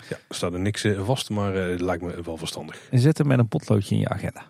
Ja, 0.09 0.15
er 0.27 0.35
staat 0.35 0.53
er 0.53 0.59
niks 0.59 0.87
vast, 0.97 1.29
maar 1.29 1.53
het 1.53 1.81
lijkt 1.81 2.03
me 2.03 2.21
wel 2.23 2.37
verstandig. 2.37 2.87
En 2.91 2.99
zet 2.99 3.17
hem 3.17 3.27
met 3.27 3.39
een 3.39 3.47
potloodje 3.47 3.95
in 3.95 4.01
je 4.01 4.09
agenda. 4.09 4.45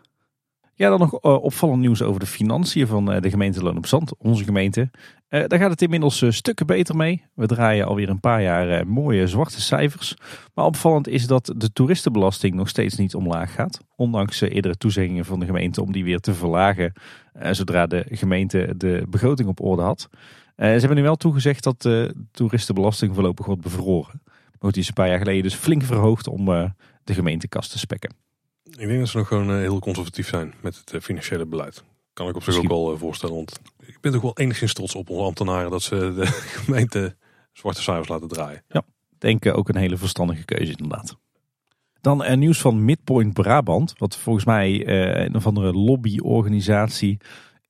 Ja, 0.74 0.90
dan 0.90 1.00
nog 1.00 1.12
opvallend 1.22 1.80
nieuws 1.80 2.02
over 2.02 2.20
de 2.20 2.26
financiën 2.26 2.88
van 2.88 3.06
de 3.06 3.30
gemeente 3.30 3.64
Loon 3.64 3.78
op 3.78 3.86
Zand, 3.86 4.18
onze 4.18 4.44
gemeente. 4.44 4.90
daar 5.30 5.60
gaat 5.60 5.72
het 5.72 5.82
inmiddels 5.82 6.24
stukken 6.30 6.66
beter 6.66 6.96
mee. 6.96 7.24
We 7.34 7.46
draaien 7.46 7.86
alweer 7.86 8.10
een 8.10 8.20
paar 8.20 8.42
jaar 8.42 8.88
mooie 8.88 9.28
zwarte 9.28 9.62
cijfers. 9.62 10.16
Maar 10.54 10.66
opvallend 10.66 11.08
is 11.08 11.28
dat 11.28 11.54
de 11.56 11.74
toeristenbelasting 11.74 12.56
nog 12.56 12.70
steeds 12.70 12.96
niet 12.96 13.16
omlaag 13.16 13.54
gaat. 13.54 13.80
Ondanks 13.96 14.42
eerdere 14.42 14.78
toezeggingen 14.78 15.26
van 15.26 15.40
de 15.40 15.46
gemeente 15.46 15.82
om 15.82 15.92
die 15.92 16.04
weer 16.04 16.20
te 16.20 16.34
verlagen 16.34 16.94
zodra 17.52 17.88
de 17.88 18.06
gemeente 18.10 18.74
de 18.78 19.06
begroting 19.10 19.50
op 19.50 19.62
orde 19.62 19.82
had. 19.82 20.10
Uh, 20.58 20.66
ze 20.66 20.80
hebben 20.80 20.96
nu 20.96 21.04
wel 21.04 21.16
toegezegd 21.16 21.64
dat 21.64 21.82
de 21.82 22.16
toeristenbelasting 22.32 23.14
voorlopig 23.14 23.46
wordt 23.46 23.62
bevroren. 23.62 24.22
Maar 24.60 24.72
die 24.72 24.82
is 24.82 24.88
een 24.88 24.94
paar 24.94 25.08
jaar 25.08 25.18
geleden 25.18 25.44
dus 25.44 25.56
flink 25.56 25.84
verhoogd 25.84 26.28
om 26.28 26.50
uh, 26.50 26.70
de 27.04 27.14
gemeentekast 27.14 27.72
te 27.72 27.80
spekken. 27.80 28.16
Ik 28.64 28.88
denk 28.88 29.00
dat 29.00 29.08
ze 29.08 29.18
nog 29.18 29.28
gewoon 29.28 29.50
uh, 29.50 29.58
heel 29.58 29.80
conservatief 29.80 30.28
zijn 30.28 30.54
met 30.62 30.82
het 30.86 31.04
financiële 31.04 31.46
beleid. 31.46 31.84
Kan 32.14 32.30
ik 32.30 32.36
op 32.36 32.44
zich 32.44 32.58
ook 32.58 32.68
wel 32.68 32.98
voorstellen. 32.98 33.36
Want 33.36 33.60
ik 33.86 33.98
ben 34.02 34.12
toch 34.12 34.22
wel 34.22 34.38
enigszins 34.38 34.74
trots 34.74 34.96
op 34.96 35.10
onze 35.10 35.24
ambtenaren 35.24 35.72
dat 35.72 35.82
ze 35.82 36.14
de 36.16 36.26
gemeente 36.64 37.16
zwarte 37.54 37.82
cijfers 37.82 38.08
laten 38.08 38.28
draaien. 38.28 38.64
Ja, 38.68 38.84
denk 39.18 39.46
ook 39.46 39.70
een 39.70 39.78
hele 39.78 39.98
verstandige 39.98 40.46
keuze 40.46 40.72
inderdaad. 40.72 41.18
Dan 42.02 42.24
een 42.24 42.40
nieuws 42.40 42.62
van 42.62 42.86
Midpoint 42.86 43.34
Brabant. 43.34 43.94
Wat 43.98 44.18
volgens 44.18 44.46
mij 44.46 44.88
een 45.26 45.36
of 45.36 45.48
andere 45.48 45.74
lobbyorganisatie 45.74 47.18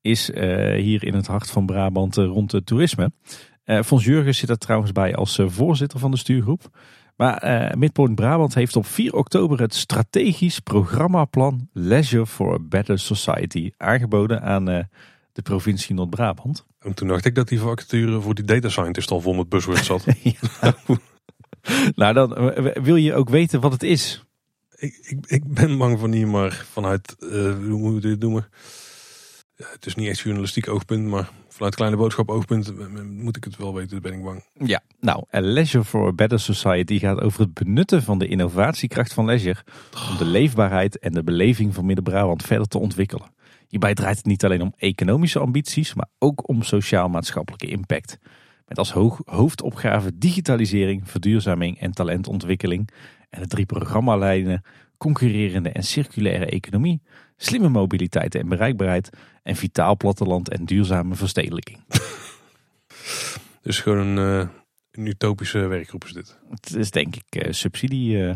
is 0.07 0.29
uh, 0.29 0.35
hier 0.81 1.03
in 1.03 1.13
het 1.13 1.27
hart 1.27 1.49
van 1.49 1.65
Brabant 1.65 2.17
uh, 2.17 2.25
rond 2.25 2.51
het 2.51 2.65
toerisme. 2.65 3.11
Uh, 3.65 3.81
Fons 3.81 4.05
Jurgens 4.05 4.37
zit 4.37 4.49
er 4.49 4.57
trouwens 4.57 4.91
bij 4.91 5.15
als 5.15 5.39
voorzitter 5.45 5.99
van 5.99 6.11
de 6.11 6.17
stuurgroep. 6.17 6.69
Maar 7.15 7.73
Midpoint 7.77 8.15
Brabant 8.15 8.53
heeft 8.53 8.75
op 8.75 8.85
4 8.85 9.13
oktober 9.13 9.59
het 9.59 9.75
strategisch 9.75 10.59
programmaplan 10.59 11.69
Leisure 11.73 12.25
for 12.25 12.53
a 12.53 12.59
Better 12.59 12.99
Society 12.99 13.71
aangeboden 13.77 14.41
aan 14.41 14.65
de 15.33 15.41
provincie 15.43 15.95
Noord-Brabant. 15.95 16.65
En 16.79 16.93
toen 16.93 17.07
dacht 17.07 17.25
ik 17.25 17.35
dat 17.35 17.47
die 17.47 17.59
vacature 17.59 18.21
voor 18.21 18.35
die 18.35 18.45
data 18.45 18.69
scientist 18.69 19.11
al 19.11 19.21
vol 19.21 19.33
met 19.33 19.49
buzzwords 19.49 19.85
zat. 19.85 20.05
nou, 21.95 22.13
dan 22.13 22.53
wil 22.83 22.95
je 22.95 23.13
ook 23.13 23.29
weten 23.29 23.61
wat 23.61 23.71
het 23.71 23.83
is. 23.83 24.25
Ik, 24.75 24.97
ik, 25.01 25.25
ik 25.27 25.53
ben 25.53 25.77
bang 25.77 25.99
voor 25.99 26.09
niet, 26.09 26.27
maar 26.27 26.65
vanuit, 26.71 27.15
hoe 27.19 27.77
moet 27.77 27.93
je 28.03 28.09
dit 28.09 28.19
noemen? 28.19 28.47
Het 29.57 29.85
is 29.85 29.95
niet 29.95 30.07
echt 30.07 30.19
journalistiek 30.19 30.67
oogpunt, 30.67 31.07
maar 31.07 31.29
vanuit 31.47 31.75
kleine 31.75 31.97
boodschap 31.97 32.29
oogpunt 32.29 32.73
moet 33.09 33.37
ik 33.37 33.43
het 33.43 33.57
wel 33.57 33.73
weten, 33.73 34.01
ben 34.01 34.13
ik 34.13 34.23
bang. 34.23 34.45
Ja, 34.53 34.81
nou, 34.99 35.23
A 35.35 35.39
Leisure 35.39 35.83
for 35.83 36.07
a 36.07 36.11
Better 36.11 36.39
Society 36.39 36.99
gaat 36.99 37.21
over 37.21 37.39
het 37.39 37.53
benutten 37.53 38.03
van 38.03 38.19
de 38.19 38.27
innovatiekracht 38.27 39.13
van 39.13 39.25
leisure 39.25 39.63
om 40.09 40.17
de 40.17 40.25
leefbaarheid 40.25 40.99
en 40.99 41.11
de 41.11 41.23
beleving 41.23 41.73
van 41.73 41.85
Midden-Brabant 41.85 42.43
verder 42.43 42.67
te 42.67 42.77
ontwikkelen. 42.77 43.35
Hierbij 43.67 43.93
draait 43.93 44.17
het 44.17 44.25
niet 44.25 44.45
alleen 44.45 44.61
om 44.61 44.73
economische 44.77 45.39
ambities, 45.39 45.93
maar 45.93 46.09
ook 46.19 46.47
om 46.47 46.63
sociaal-maatschappelijke 46.63 47.67
impact. 47.67 48.17
Met 48.67 48.77
als 48.77 48.91
hoofdopgave 49.25 50.17
digitalisering, 50.17 51.09
verduurzaming 51.09 51.79
en 51.79 51.91
talentontwikkeling. 51.91 52.89
En 53.29 53.41
de 53.41 53.47
drie 53.47 53.65
programmalijnen 53.65 54.61
concurrerende 54.97 55.69
en 55.69 55.83
circulaire 55.83 56.45
economie, 56.45 57.01
slimme 57.37 57.69
mobiliteit 57.69 58.35
en 58.35 58.49
bereikbaarheid 58.49 59.09
en 59.43 59.55
vitaal 59.55 59.97
platteland 59.97 60.49
en 60.49 60.65
duurzame 60.65 61.15
verstedelijking. 61.15 61.79
Dus 63.61 63.79
gewoon 63.79 64.07
een, 64.07 64.41
uh, 64.41 64.47
een 64.91 65.05
utopische 65.05 65.59
werkgroep 65.59 66.03
is 66.05 66.13
dit. 66.13 66.37
Het 66.49 66.75
is 66.75 66.91
denk 66.91 67.15
ik 67.15 67.45
uh, 67.45 67.51
subsidie. 67.51 68.17
Uh... 68.17 68.35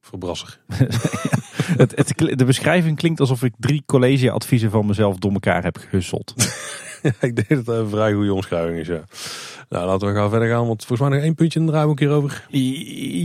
Verbrasser. 0.00 0.60
het, 1.82 1.96
het, 1.96 2.38
de 2.38 2.44
beschrijving 2.44 2.96
klinkt 2.96 3.20
alsof 3.20 3.42
ik 3.42 3.54
drie 3.58 3.82
collegeadviezen 3.86 4.70
van 4.70 4.86
mezelf 4.86 5.16
door 5.16 5.32
elkaar 5.32 5.62
heb 5.62 5.76
gehusseld. 5.76 6.34
ik 7.20 7.36
denk 7.36 7.48
dat 7.48 7.58
het 7.58 7.68
een 7.68 7.88
vrij 7.88 8.12
goede 8.12 8.34
omschrijving 8.34 8.78
is, 8.78 8.86
ja. 8.86 9.04
Nou, 9.68 9.86
laten 9.86 10.08
we 10.08 10.14
gaan 10.14 10.30
verder 10.30 10.48
gaan, 10.48 10.66
want 10.66 10.84
volgens 10.84 11.08
mij 11.08 11.18
nog 11.18 11.26
één 11.26 11.34
puntje 11.34 11.58
in 11.58 11.66
de 11.66 11.72
draaiboek 11.72 11.98
hierover. 11.98 12.46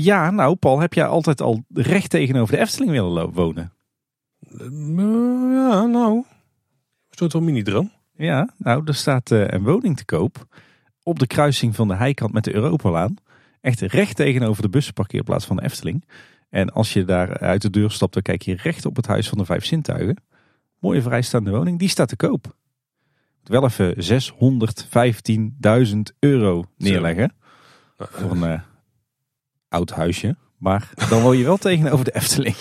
Ja, 0.04 0.32
nou 0.32 0.56
Paul, 0.56 0.80
heb 0.80 0.94
jij 0.94 1.06
altijd 1.06 1.42
al 1.42 1.64
recht 1.74 2.10
tegenover 2.10 2.56
de 2.56 2.62
Efteling 2.62 2.92
willen 2.92 3.32
wonen? 3.32 3.72
Ja, 5.54 5.86
nou, 5.86 6.16
een 6.16 6.26
soort 7.10 7.32
van 7.32 7.44
mini-droom. 7.44 7.92
Ja, 8.16 8.54
nou, 8.58 8.82
er 8.86 8.96
staat 8.96 9.32
uh, 9.32 9.48
een 9.48 9.64
woning 9.64 9.98
te 9.98 10.06
koop 10.06 10.48
op 11.04 11.20
de 11.20 11.28
kruising 11.28 11.76
van 11.76 11.88
de 11.88 11.96
heikant 11.96 12.34
met 12.34 12.44
de 12.44 12.54
Europalaan. 12.54 13.16
Echt 13.62 13.82
recht 13.82 14.16
tegenover 14.16 14.62
de 14.62 14.70
bussenparkeerplaats 14.70 15.46
van 15.46 15.56
de 15.56 15.64
Efteling. 15.64 16.06
En 16.50 16.70
als 16.70 16.94
je 16.94 17.06
daar 17.06 17.38
uit 17.38 17.62
de 17.62 17.70
deur 17.70 17.92
stapt, 17.92 18.14
dan 18.14 18.22
kijk 18.22 18.42
je 18.42 18.56
recht 18.56 18.86
op 18.86 18.96
het 18.96 19.08
Huis 19.08 19.30
van 19.30 19.38
de 19.38 19.46
Vijf 19.46 19.66
Zintuigen. 19.66 20.24
Mooie 20.80 21.02
vrijstaande 21.02 21.52
woning, 21.52 21.80
die 21.80 21.90
staat 21.90 22.08
te 22.08 22.16
koop. 22.16 22.56
Wel 23.44 23.64
even 23.64 23.96
615.000 25.86 25.98
euro 26.20 26.64
neerleggen. 26.78 27.34
Voor 27.98 28.32
een 28.32 28.52
uh, 28.52 28.60
oud 29.68 29.90
huisje. 29.90 30.36
Maar 30.66 30.90
dan 31.10 31.22
woon 31.22 31.38
je 31.38 31.44
wel 31.44 31.58
tegenover 31.58 32.06
de 32.06 32.16
Efteling. 32.16 32.56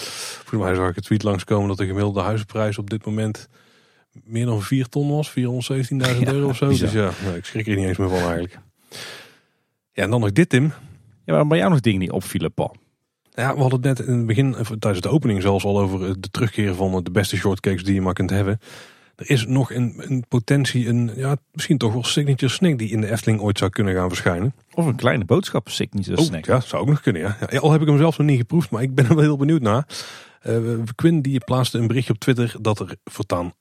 Voor 0.44 0.59
mij 0.59 0.74
zag 0.74 0.89
ik 0.89 0.94
het 0.94 1.05
tweet 1.05 1.22
langskomen 1.22 1.68
dat 1.68 1.76
de 1.76 1.86
gemiddelde 1.86 2.20
huizenprijs 2.20 2.78
op 2.78 2.90
dit 2.90 3.05
moment 3.05 3.48
meer 4.24 4.47
dan 4.47 4.62
4 4.62 4.89
ton 4.89 5.10
was. 5.10 5.31
417.000 5.31 5.35
euro 6.24 6.48
of 6.48 6.56
zo. 6.56 6.68
Dus 6.68 6.93
ja, 6.93 7.10
nou, 7.24 7.36
ik 7.36 7.44
schrik 7.44 7.66
er 7.66 7.76
niet 7.76 7.86
eens 7.86 7.97
meer 7.97 8.09
van 8.09 8.18
eigenlijk. 8.18 8.59
Ja, 9.93 10.02
en 10.02 10.10
dan 10.10 10.20
nog 10.20 10.32
dit 10.32 10.48
Tim. 10.48 10.72
Ja, 11.24 11.35
maar 11.35 11.47
bij 11.47 11.59
jou 11.59 11.70
nog 11.70 11.81
dingen 11.81 12.01
die 12.01 12.12
opvielen 12.12 12.52
Paul? 12.52 12.76
Ja, 13.35 13.55
we 13.55 13.60
hadden 13.60 13.89
het 13.89 13.98
net 13.98 14.09
in 14.09 14.16
het 14.16 14.26
begin, 14.26 14.56
tijdens 14.78 15.01
de 15.01 15.09
opening 15.09 15.43
zelfs 15.43 15.64
al 15.64 15.81
over 15.81 16.20
de 16.20 16.31
terugkeer 16.31 16.74
van 16.74 17.05
de 17.05 17.10
beste 17.10 17.36
shortcakes 17.36 17.85
die 17.85 17.94
je 17.94 18.01
maar 18.01 18.12
kunt 18.12 18.31
hebben. 18.31 18.60
Er 19.16 19.31
is 19.31 19.47
nog 19.47 19.73
een, 19.73 19.95
een 19.97 20.24
potentie, 20.28 20.89
een 20.89 21.11
ja, 21.16 21.36
misschien 21.53 21.78
toch 21.78 21.93
wel 21.93 22.05
signature 22.05 22.53
snack 22.53 22.78
die 22.78 22.91
in 22.91 23.01
de 23.01 23.11
Efteling 23.11 23.41
ooit 23.41 23.59
zou 23.59 23.70
kunnen 23.70 23.95
gaan 23.95 24.09
verschijnen. 24.09 24.55
Of 24.74 24.86
een 24.86 24.97
kleine 24.97 25.24
boodschap 25.24 25.69
signature 25.69 26.16
oh, 26.16 26.24
snack. 26.24 26.47
Ja, 26.47 26.61
zou 26.61 26.82
ook 26.82 26.89
nog 26.89 27.01
kunnen. 27.01 27.23
Ja. 27.23 27.36
ja. 27.51 27.59
Al 27.59 27.73
heb 27.73 27.81
ik 27.81 27.86
hem 27.86 27.99
zelf 27.99 28.19
nog 28.19 28.27
niet 28.27 28.39
geproefd, 28.39 28.70
maar 28.70 28.82
ik 28.82 28.95
ben 28.95 29.05
er 29.05 29.15
wel 29.15 29.24
heel 29.24 29.36
benieuwd 29.36 29.62
naar. 29.62 29.86
Uh, 30.47 30.78
Quinn 30.95 31.20
die 31.20 31.45
plaatste 31.45 31.78
een 31.78 31.86
berichtje 31.86 32.12
op 32.12 32.19
Twitter 32.19 32.57
dat 32.61 32.81
er 32.81 32.97
voortaan 33.05 33.55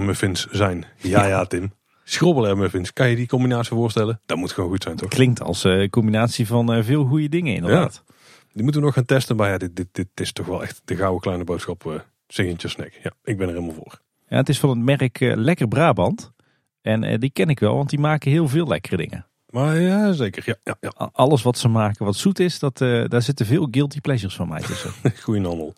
muffins 0.00 0.46
zijn. 0.46 0.86
Ja, 0.96 1.26
ja, 1.26 1.44
Tim. 1.44 1.72
muffins. 2.56 2.92
Kan 2.92 3.08
je 3.08 3.16
die 3.16 3.26
combinatie 3.26 3.76
voorstellen? 3.76 4.20
Dat 4.26 4.36
moet 4.36 4.52
gewoon 4.52 4.70
goed 4.70 4.82
zijn, 4.82 4.96
toch? 4.96 5.08
Klinkt 5.08 5.40
als 5.40 5.64
een 5.64 5.82
uh, 5.82 5.88
combinatie 5.88 6.46
van 6.46 6.76
uh, 6.76 6.84
veel 6.84 7.04
goede 7.04 7.28
dingen, 7.28 7.54
inderdaad. 7.54 8.02
Ja. 8.06 8.14
Die 8.52 8.62
moeten 8.62 8.80
we 8.80 8.86
nog 8.86 8.94
gaan 8.94 9.04
testen, 9.04 9.36
maar 9.36 9.50
ja, 9.50 9.58
dit, 9.58 9.76
dit, 9.76 9.88
dit 9.92 10.08
is 10.14 10.32
toch 10.32 10.46
wel 10.46 10.62
echt 10.62 10.82
de 10.84 10.96
gouden 10.96 11.20
kleine 11.20 11.44
boodschap 11.44 12.04
signature 12.28 12.68
snack. 12.68 12.92
Ja, 13.02 13.12
ik 13.24 13.36
ben 13.36 13.48
er 13.48 13.54
helemaal 13.54 13.74
voor. 13.74 14.00
Ja, 14.26 14.36
het 14.36 14.48
is 14.48 14.58
van 14.58 14.70
het 14.70 14.78
merk 14.78 15.20
uh, 15.20 15.36
Lekker 15.36 15.68
Brabant. 15.68 16.32
En 16.80 17.02
uh, 17.02 17.18
die 17.18 17.30
ken 17.30 17.48
ik 17.48 17.60
wel, 17.60 17.76
want 17.76 17.90
die 17.90 17.98
maken 17.98 18.30
heel 18.30 18.48
veel 18.48 18.66
lekkere 18.66 18.96
dingen. 18.96 19.26
Maar 19.54 19.80
ja, 19.80 20.12
zeker. 20.12 20.42
Ja, 20.46 20.56
ja, 20.64 20.76
ja. 20.80 21.10
Alles 21.12 21.42
wat 21.42 21.58
ze 21.58 21.68
maken 21.68 22.04
wat 22.04 22.16
zoet 22.16 22.38
is, 22.38 22.58
dat, 22.58 22.80
uh, 22.80 23.04
daar 23.08 23.22
zitten 23.22 23.46
veel 23.46 23.68
guilty 23.70 24.00
pleasures 24.00 24.34
van 24.34 24.48
mij 24.48 24.60
tussen. 24.60 24.90
Goeie 25.22 25.42
handel. 25.42 25.74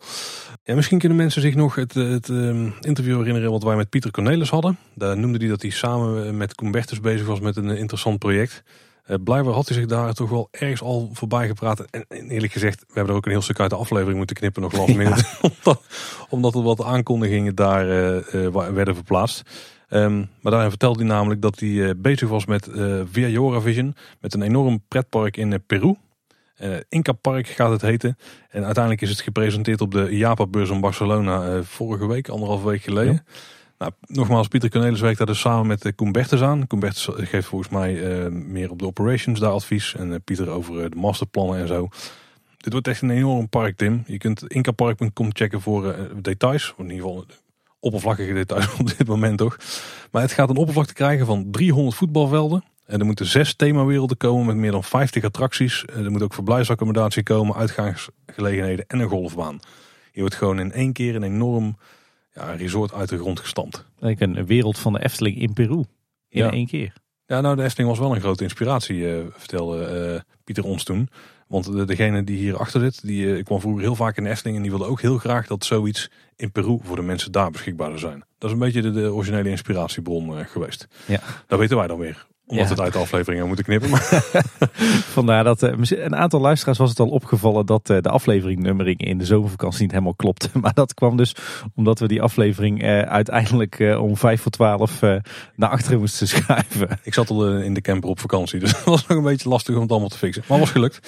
Ja, 0.63 0.75
misschien 0.75 0.99
kunnen 0.99 1.17
mensen 1.17 1.41
zich 1.41 1.55
nog 1.55 1.75
het, 1.75 1.93
het 1.93 2.27
um, 2.27 2.73
interview 2.81 3.17
herinneren 3.17 3.51
wat 3.51 3.63
wij 3.63 3.75
met 3.75 3.89
Pieter 3.89 4.11
Cornelis 4.11 4.49
hadden. 4.49 4.77
Daar 4.93 5.17
noemde 5.17 5.37
hij 5.37 5.47
dat 5.47 5.61
hij 5.61 5.71
samen 5.71 6.37
met 6.37 6.55
Koen 6.55 6.71
Bertens 6.71 6.99
bezig 6.99 7.27
was 7.27 7.39
met 7.39 7.55
een 7.55 7.69
interessant 7.69 8.19
project. 8.19 8.63
Uh, 9.07 9.15
blijkbaar 9.23 9.53
had 9.53 9.67
hij 9.67 9.77
zich 9.77 9.85
daar 9.85 10.13
toch 10.13 10.29
wel 10.29 10.47
ergens 10.51 10.81
al 10.81 11.09
voorbij 11.13 11.47
gepraat. 11.47 11.79
En, 11.79 12.05
en, 12.07 12.29
eerlijk 12.29 12.53
gezegd, 12.53 12.79
we 12.79 12.93
hebben 12.93 13.11
er 13.11 13.17
ook 13.17 13.25
een 13.25 13.31
heel 13.31 13.41
stuk 13.41 13.59
uit 13.59 13.69
de 13.69 13.75
aflevering 13.75 14.17
moeten 14.17 14.35
knippen 14.35 14.61
nog 14.61 14.73
last 14.73 14.95
minute. 15.03 15.23
Ja. 15.41 15.49
omdat, 15.49 15.81
omdat 16.29 16.55
er 16.55 16.63
wat 16.63 16.83
aankondigingen 16.83 17.55
daar 17.55 17.85
uh, 17.87 18.69
werden 18.69 18.95
verplaatst. 18.95 19.41
Um, 19.89 20.29
maar 20.41 20.51
daarin 20.51 20.69
vertelde 20.69 20.99
hij 20.99 21.07
namelijk 21.07 21.41
dat 21.41 21.59
hij 21.59 21.69
uh, 21.69 21.91
bezig 21.97 22.29
was 22.29 22.45
met 22.45 22.67
uh, 22.67 23.01
Via 23.11 23.27
Joravision. 23.27 23.95
Met 24.21 24.33
een 24.33 24.41
enorm 24.41 24.83
pretpark 24.87 25.37
in 25.37 25.51
uh, 25.51 25.57
Peru. 25.67 25.95
Inca 26.89 27.11
Park 27.11 27.47
gaat 27.47 27.71
het 27.71 27.81
heten. 27.81 28.17
En 28.49 28.63
uiteindelijk 28.63 29.03
is 29.03 29.09
het 29.09 29.21
gepresenteerd 29.21 29.81
op 29.81 29.91
de 29.91 30.17
Japa-beurs 30.17 30.69
in 30.69 30.79
Barcelona 30.79 31.63
vorige 31.63 32.07
week, 32.07 32.29
anderhalve 32.29 32.67
week 32.67 32.81
geleden. 32.81 33.13
Ja. 33.13 33.23
Nou, 33.77 33.91
nogmaals, 34.01 34.47
Pieter 34.47 34.69
Cornelis 34.69 34.99
werkt 34.99 35.17
daar 35.17 35.27
dus 35.27 35.39
samen 35.39 35.67
met 35.67 35.95
Koen 35.95 36.11
Bertens 36.11 36.41
aan. 36.41 36.67
Koen 36.67 36.79
Bertens 36.79 37.09
geeft 37.11 37.47
volgens 37.47 37.69
mij 37.71 37.93
meer 38.29 38.71
op 38.71 38.79
de 38.79 38.85
operations 38.85 39.39
daar 39.39 39.51
advies. 39.51 39.95
En 39.95 40.23
Pieter 40.23 40.49
over 40.49 40.89
de 40.89 40.95
masterplannen 40.95 41.59
en 41.59 41.67
zo. 41.67 41.89
Dit 42.57 42.73
wordt 42.73 42.87
echt 42.87 43.01
een 43.01 43.09
enorm 43.09 43.49
park, 43.49 43.77
Tim. 43.77 44.03
Je 44.07 44.17
kunt 44.17 44.47
incapark.com 44.47 45.29
checken 45.33 45.61
voor 45.61 45.95
details. 46.21 46.73
In 46.77 46.83
ieder 46.83 46.97
geval 46.97 47.25
oppervlakkige 47.79 48.33
details 48.33 48.73
op 48.79 48.97
dit 48.97 49.07
moment 49.07 49.37
toch. 49.37 49.57
Maar 50.11 50.21
het 50.21 50.31
gaat 50.31 50.49
een 50.49 50.57
oppervlakte 50.57 50.93
krijgen 50.93 51.25
van 51.25 51.51
300 51.51 51.95
voetbalvelden. 51.95 52.63
En 52.85 52.99
er 52.99 53.05
moeten 53.05 53.25
zes 53.25 53.53
themawerelden 53.53 54.17
komen 54.17 54.45
met 54.45 54.55
meer 54.55 54.71
dan 54.71 54.83
50 54.83 55.23
attracties. 55.23 55.85
Er 55.85 56.11
moet 56.11 56.23
ook 56.23 56.33
verblijfsaccommodatie 56.33 57.23
komen, 57.23 57.55
uitgaansgelegenheden 57.55 58.85
en 58.87 58.99
een 58.99 59.09
golfbaan. 59.09 59.59
Je 60.11 60.19
wordt 60.19 60.35
gewoon 60.35 60.59
in 60.59 60.71
één 60.71 60.93
keer 60.93 61.15
een 61.15 61.23
enorm 61.23 61.77
ja, 62.37 62.51
resort 62.51 62.93
uit 62.93 63.09
de 63.09 63.17
grond 63.17 63.39
gestampt. 63.39 63.85
Like 63.99 64.23
een 64.23 64.45
wereld 64.45 64.79
van 64.79 64.93
de 64.93 65.03
Efteling 65.03 65.37
in 65.37 65.53
Peru. 65.53 65.83
In 66.29 66.43
ja. 66.43 66.51
één 66.51 66.67
keer. 66.67 66.93
Ja, 67.25 67.41
nou 67.41 67.55
de 67.55 67.63
Efteling 67.63 67.89
was 67.89 67.99
wel 67.99 68.15
een 68.15 68.21
grote 68.21 68.43
inspiratie, 68.43 68.97
uh, 68.97 69.19
vertelde 69.31 70.11
uh, 70.13 70.19
Pieter 70.43 70.63
ons 70.63 70.83
toen. 70.83 71.09
Want 71.47 71.71
de, 71.71 71.85
degene 71.85 72.23
die 72.23 72.37
hier 72.37 72.57
achter 72.57 72.81
zit, 72.81 73.01
die 73.01 73.25
uh, 73.25 73.43
kwam 73.43 73.59
vroeger 73.59 73.81
heel 73.81 73.95
vaak 73.95 74.17
in 74.17 74.23
de 74.23 74.29
Efteling. 74.29 74.55
En 74.55 74.61
die 74.61 74.71
wilde 74.71 74.85
ook 74.85 75.01
heel 75.01 75.17
graag 75.17 75.47
dat 75.47 75.65
zoiets 75.65 76.09
in 76.35 76.51
Peru 76.51 76.79
voor 76.83 76.95
de 76.95 77.01
mensen 77.01 77.31
daar 77.31 77.51
beschikbaar 77.51 77.87
zou 77.87 77.99
zijn. 77.99 78.23
Dat 78.37 78.49
is 78.49 78.51
een 78.51 78.61
beetje 78.61 78.81
de, 78.81 78.91
de 78.91 79.13
originele 79.13 79.49
inspiratiebron 79.49 80.45
geweest. 80.45 80.87
Ja. 81.05 81.19
Dat 81.47 81.59
weten 81.59 81.77
wij 81.77 81.87
dan 81.87 81.97
weer. 81.97 82.27
Omdat 82.47 82.65
ja. 82.65 82.71
het 82.71 82.81
uit 82.81 82.93
de 82.93 82.99
afleveringen 82.99 83.47
moeten 83.47 83.65
knippen. 83.65 83.89
Maar. 83.89 84.23
Vandaar 85.17 85.43
dat 85.43 85.63
uh, 85.63 85.71
een 85.89 86.15
aantal 86.15 86.39
luisteraars 86.39 86.77
was 86.77 86.89
het 86.89 86.99
al 86.99 87.07
opgevallen 87.07 87.65
dat 87.65 87.89
uh, 87.89 87.97
de 88.01 88.09
afleveringnummering 88.09 88.99
in 88.99 89.17
de 89.17 89.25
zomervakantie 89.25 89.81
niet 89.81 89.91
helemaal 89.91 90.13
klopte. 90.15 90.49
Maar 90.61 90.73
dat 90.73 90.93
kwam 90.93 91.17
dus 91.17 91.35
omdat 91.75 91.99
we 91.99 92.07
die 92.07 92.21
aflevering 92.21 92.83
uh, 92.83 93.01
uiteindelijk 93.01 93.95
om 93.99 94.17
vijf 94.17 94.41
voor 94.41 94.51
twaalf 94.51 95.01
naar 95.55 95.69
achteren 95.69 95.99
moesten 95.99 96.27
schuiven. 96.37 96.99
Ik 97.03 97.13
zat 97.13 97.29
al 97.29 97.57
in 97.57 97.73
de 97.73 97.81
camper 97.81 98.09
op 98.09 98.19
vakantie, 98.19 98.59
dus 98.59 98.71
dat 98.71 98.83
was 98.83 99.07
nog 99.07 99.17
een 99.17 99.23
beetje 99.23 99.49
lastig 99.49 99.75
om 99.75 99.81
het 99.81 99.91
allemaal 99.91 100.09
te 100.09 100.17
fixen. 100.17 100.43
Maar 100.47 100.59
was 100.59 100.71
gelukt. 100.71 101.07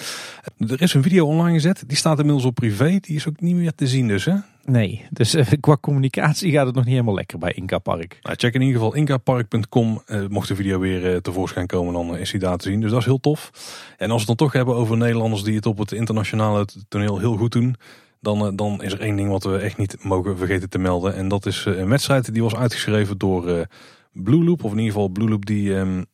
Er 0.58 0.82
is 0.82 0.94
een 0.94 1.02
video 1.02 1.26
online 1.26 1.52
gezet, 1.52 1.84
die 1.86 1.96
staat 1.96 2.18
inmiddels 2.18 2.46
op 2.46 2.54
privé. 2.54 2.98
Die 3.00 3.16
is 3.16 3.28
ook 3.28 3.40
niet 3.40 3.56
meer 3.56 3.74
te 3.74 3.86
zien 3.86 4.08
dus 4.08 4.24
hè. 4.24 4.34
Nee, 4.70 5.06
dus 5.10 5.34
uh, 5.34 5.46
qua 5.60 5.76
communicatie 5.80 6.52
gaat 6.52 6.66
het 6.66 6.74
nog 6.74 6.84
niet 6.84 6.92
helemaal 6.92 7.14
lekker 7.14 7.38
bij 7.38 7.52
Inca 7.52 7.78
Park. 7.78 8.18
Nou, 8.22 8.36
check 8.36 8.54
in 8.54 8.60
ieder 8.60 8.76
geval 8.76 8.94
incapark.com. 8.94 10.02
Uh, 10.06 10.26
mocht 10.28 10.48
de 10.48 10.54
video 10.54 10.78
weer 10.78 11.10
uh, 11.12 11.16
tevoorschijn 11.16 11.66
komen, 11.66 11.92
dan 11.92 12.16
is 12.16 12.30
hij 12.30 12.40
daar 12.40 12.56
te 12.56 12.68
zien. 12.68 12.80
Dus 12.80 12.90
dat 12.90 12.98
is 12.98 13.04
heel 13.04 13.20
tof. 13.20 13.50
En 13.96 14.10
als 14.10 14.24
we 14.24 14.28
het 14.28 14.38
dan 14.38 14.46
toch 14.46 14.52
hebben 14.52 14.74
over 14.74 14.96
Nederlanders 14.96 15.42
die 15.42 15.56
het 15.56 15.66
op 15.66 15.78
het 15.78 15.92
internationale 15.92 16.66
toneel 16.88 17.18
heel 17.18 17.36
goed 17.36 17.52
doen. 17.52 17.76
Dan, 18.20 18.56
dan 18.56 18.82
is 18.82 18.92
er 18.92 19.00
één 19.00 19.16
ding 19.16 19.28
wat 19.28 19.44
we 19.44 19.56
echt 19.56 19.76
niet 19.76 20.04
mogen 20.04 20.36
vergeten 20.36 20.68
te 20.68 20.78
melden. 20.78 21.14
En 21.14 21.28
dat 21.28 21.46
is 21.46 21.64
een 21.64 21.88
wedstrijd 21.88 22.32
die 22.32 22.42
was 22.42 22.56
uitgeschreven 22.56 23.18
door 23.18 23.66
Blue 24.12 24.44
Loop. 24.44 24.64
Of 24.64 24.72
in 24.72 24.78
ieder 24.78 24.92
geval 24.92 25.08
Blue 25.08 25.28
Loop 25.28 25.46
die... 25.46 25.74
Um, 25.74 26.06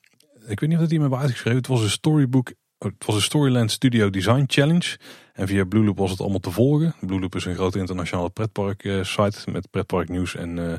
ik 0.46 0.60
weet 0.60 0.68
niet 0.68 0.72
of 0.72 0.78
dat 0.78 0.88
die 0.88 0.98
hem 0.98 1.00
hebben 1.00 1.18
uitgeschreven. 1.18 1.58
Het 1.58 1.66
was 1.66 1.82
een 1.82 1.90
storybook... 1.90 2.52
Het 2.78 3.06
was 3.06 3.14
een 3.14 3.22
Storyland 3.22 3.70
Studio 3.70 4.10
Design 4.10 4.44
Challenge. 4.46 4.96
En 5.36 5.46
via 5.46 5.64
Blueloop 5.64 5.98
was 5.98 6.10
het 6.10 6.20
allemaal 6.20 6.38
te 6.38 6.50
volgen. 6.50 6.94
Blueloop 7.00 7.34
is 7.34 7.44
een 7.44 7.54
grote 7.54 7.78
internationale 7.78 8.30
pretpark 8.30 8.84
uh, 8.84 9.04
site 9.04 9.50
met 9.50 9.70
pretpark 9.70 10.08
nieuws 10.08 10.34
en, 10.34 10.56
uh, 10.56 10.72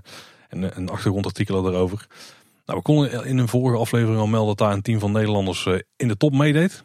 en 0.49 0.77
een 0.77 0.89
achtergrondartikel 0.89 1.61
daarover. 1.61 2.07
Nou, 2.65 2.77
we 2.77 2.84
konden 2.84 3.25
in 3.25 3.38
een 3.38 3.47
vorige 3.47 3.77
aflevering 3.77 4.19
al 4.19 4.27
melden 4.27 4.47
dat 4.47 4.67
daar 4.67 4.75
een 4.75 4.81
team 4.81 4.99
van 4.99 5.11
Nederlanders 5.11 5.65
uh, 5.65 5.79
in 5.95 6.07
de 6.07 6.17
top 6.17 6.34
meedeed. 6.34 6.84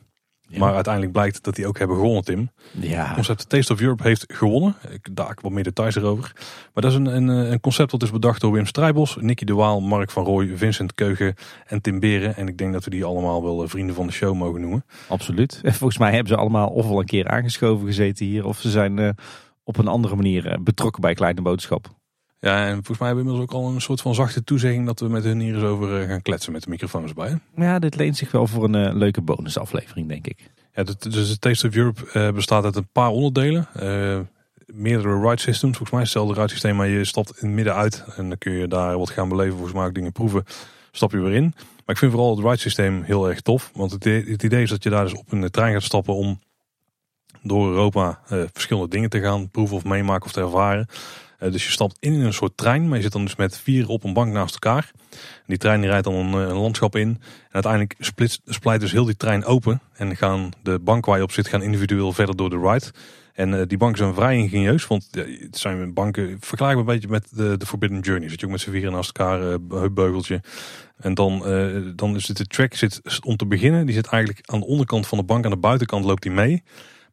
Ja. 0.52 0.58
Maar 0.58 0.74
uiteindelijk 0.74 1.12
blijkt 1.12 1.44
dat 1.44 1.54
die 1.54 1.66
ook 1.66 1.78
hebben 1.78 1.96
gewonnen, 1.96 2.24
Tim. 2.24 2.50
Ja. 2.70 3.12
Concept 3.14 3.48
Taste 3.48 3.72
of 3.72 3.80
Europe 3.80 4.02
heeft 4.02 4.24
gewonnen. 4.28 4.76
Ik 4.90 5.08
daar 5.12 5.36
wat 5.40 5.52
meer 5.52 5.64
details 5.64 5.96
erover. 5.96 6.32
Maar 6.74 6.82
dat 6.82 6.92
is 6.92 6.94
een, 6.94 7.06
een, 7.06 7.28
een 7.28 7.60
concept 7.60 7.90
dat 7.90 8.02
is 8.02 8.10
bedacht 8.10 8.40
door 8.40 8.52
Wim 8.52 8.66
Strijbos, 8.66 9.16
Nicky 9.20 9.44
de 9.44 9.54
Waal, 9.54 9.80
Mark 9.80 10.10
van 10.10 10.24
Rooij, 10.24 10.56
Vincent 10.56 10.94
Keugen 10.94 11.34
en 11.66 11.80
Tim 11.80 12.00
Beren. 12.00 12.36
En 12.36 12.48
ik 12.48 12.58
denk 12.58 12.72
dat 12.72 12.84
we 12.84 12.90
die 12.90 13.04
allemaal 13.04 13.42
wel 13.42 13.68
vrienden 13.68 13.94
van 13.94 14.06
de 14.06 14.12
show 14.12 14.34
mogen 14.34 14.60
noemen. 14.60 14.84
Absoluut. 15.08 15.60
Volgens 15.64 15.98
mij 15.98 16.10
hebben 16.10 16.28
ze 16.28 16.36
allemaal 16.36 16.68
ofwel 16.68 16.98
een 16.98 17.06
keer 17.06 17.28
aangeschoven 17.28 17.86
gezeten 17.86 18.26
hier, 18.26 18.46
of 18.46 18.60
ze 18.60 18.70
zijn 18.70 18.98
uh, 18.98 19.08
op 19.64 19.76
een 19.78 19.88
andere 19.88 20.16
manier 20.16 20.46
uh, 20.46 20.54
betrokken 20.60 21.00
bij 21.00 21.14
Kleine 21.14 21.42
Boodschap. 21.42 22.00
Ja, 22.44 22.66
en 22.66 22.74
volgens 22.74 22.98
mij 22.98 23.06
hebben 23.06 23.24
we 23.24 23.30
inmiddels 23.30 23.60
ook 23.60 23.64
al 23.64 23.74
een 23.74 23.80
soort 23.80 24.00
van 24.00 24.14
zachte 24.14 24.44
toezegging 24.44 24.86
dat 24.86 25.00
we 25.00 25.08
met 25.08 25.24
hun 25.24 25.40
hier 25.40 25.54
eens 25.54 25.62
over 25.62 26.06
gaan 26.06 26.22
kletsen 26.22 26.52
met 26.52 26.62
de 26.62 26.70
microfoons 26.70 27.12
bij. 27.12 27.38
Ja, 27.56 27.78
dit 27.78 27.94
leent 27.96 28.16
zich 28.16 28.30
wel 28.30 28.46
voor 28.46 28.64
een 28.64 28.74
uh, 28.74 28.94
leuke 28.94 29.20
bonusaflevering, 29.20 30.08
denk 30.08 30.26
ik. 30.26 30.50
Ja, 30.74 30.82
dus 30.82 31.28
de 31.28 31.38
Taste 31.38 31.66
of 31.66 31.74
Europe 31.74 32.02
uh, 32.14 32.30
bestaat 32.30 32.64
uit 32.64 32.76
een 32.76 32.88
paar 32.92 33.08
onderdelen. 33.08 33.68
Uh, 33.82 34.18
meerdere 34.66 35.20
ride 35.20 35.40
systems. 35.40 35.76
Volgens 35.76 35.90
mij 35.90 36.02
is 36.02 36.12
hetzelfde 36.12 36.40
ride 36.40 36.52
systeem, 36.52 36.76
maar 36.76 36.88
je 36.88 37.04
stapt 37.04 37.28
in 37.28 37.46
het 37.46 37.56
midden 37.56 37.74
uit. 37.74 38.04
En 38.16 38.28
dan 38.28 38.38
kun 38.38 38.52
je 38.52 38.68
daar 38.68 38.98
wat 38.98 39.10
gaan 39.10 39.28
beleven, 39.28 39.52
volgens 39.52 39.74
mij 39.74 39.86
ook 39.86 39.94
dingen 39.94 40.12
proeven. 40.12 40.44
Stap 40.92 41.10
je 41.12 41.18
weer 41.18 41.34
in. 41.34 41.54
Maar 41.54 41.94
ik 41.94 41.98
vind 41.98 42.12
vooral 42.12 42.36
het 42.36 42.44
ride 42.44 42.56
systeem 42.56 43.02
heel 43.02 43.28
erg 43.28 43.40
tof. 43.40 43.70
Want 43.74 43.90
het, 43.90 44.04
het 44.04 44.42
idee 44.42 44.62
is 44.62 44.70
dat 44.70 44.82
je 44.82 44.90
daar 44.90 45.04
dus 45.04 45.14
op 45.14 45.32
een 45.32 45.50
trein 45.50 45.72
gaat 45.72 45.82
stappen 45.82 46.14
om 46.14 46.40
door 47.42 47.70
Europa 47.70 48.20
verschillende 48.52 48.88
dingen 48.88 49.10
te 49.10 49.20
gaan 49.20 49.50
proeven 49.50 49.76
of 49.76 49.84
meemaken 49.84 50.26
of 50.26 50.32
te 50.32 50.40
ervaren. 50.40 50.86
Dus 51.50 51.64
je 51.64 51.70
stapt 51.70 51.96
in 52.00 52.12
een 52.12 52.32
soort 52.32 52.56
trein, 52.56 52.88
maar 52.88 52.96
je 52.96 53.02
zit 53.02 53.12
dan 53.12 53.24
dus 53.24 53.36
met 53.36 53.58
vier 53.58 53.88
op 53.88 54.04
een 54.04 54.12
bank 54.12 54.32
naast 54.32 54.52
elkaar. 54.52 54.90
En 55.10 55.44
die 55.46 55.58
trein 55.58 55.80
die 55.80 55.90
rijdt 55.90 56.04
dan 56.04 56.14
een, 56.14 56.32
een 56.32 56.56
landschap 56.56 56.96
in. 56.96 57.08
En 57.08 57.20
uiteindelijk 57.50 57.94
split, 57.98 58.40
splijt 58.44 58.80
dus 58.80 58.92
heel 58.92 59.04
die 59.04 59.16
trein 59.16 59.44
open. 59.44 59.80
En 59.92 60.16
gaan 60.16 60.50
de 60.62 60.78
bank 60.78 61.04
waar 61.04 61.16
je 61.16 61.22
op 61.22 61.32
zit 61.32 61.48
gaan 61.48 61.62
individueel 61.62 62.12
verder 62.12 62.36
door 62.36 62.50
de 62.50 62.58
ride. 62.58 62.92
En 63.32 63.52
uh, 63.52 63.62
die 63.66 63.78
banken 63.78 63.98
zijn 63.98 64.14
vrij 64.14 64.36
ingenieus, 64.36 64.86
want 64.86 65.08
het 65.12 65.58
zijn 65.58 65.94
banken 65.94 66.36
vergelijkbaar 66.40 66.86
een 66.86 66.94
beetje 66.94 67.08
met 67.08 67.28
de, 67.30 67.56
de 67.56 67.66
Forbidden 67.66 68.00
Journey. 68.00 68.28
Zit 68.28 68.40
je 68.40 68.46
ook 68.46 68.52
met 68.52 68.60
z'n 68.60 68.70
vieren 68.70 68.92
naast 68.92 69.18
elkaar, 69.18 69.42
uh, 69.42 69.54
heupbeugeltje. 69.68 70.40
En 70.96 71.14
dan, 71.14 71.38
dan 71.96 72.14
het 72.14 72.36
de 72.36 72.46
track 72.46 72.74
zit, 72.74 73.00
om 73.24 73.36
te 73.36 73.46
beginnen, 73.46 73.86
die 73.86 73.94
zit 73.94 74.06
eigenlijk 74.06 74.50
aan 74.50 74.60
de 74.60 74.66
onderkant 74.66 75.06
van 75.06 75.18
de 75.18 75.24
bank. 75.24 75.44
Aan 75.44 75.50
de 75.50 75.56
buitenkant 75.56 76.04
loopt 76.04 76.22
die 76.22 76.32
mee. 76.32 76.62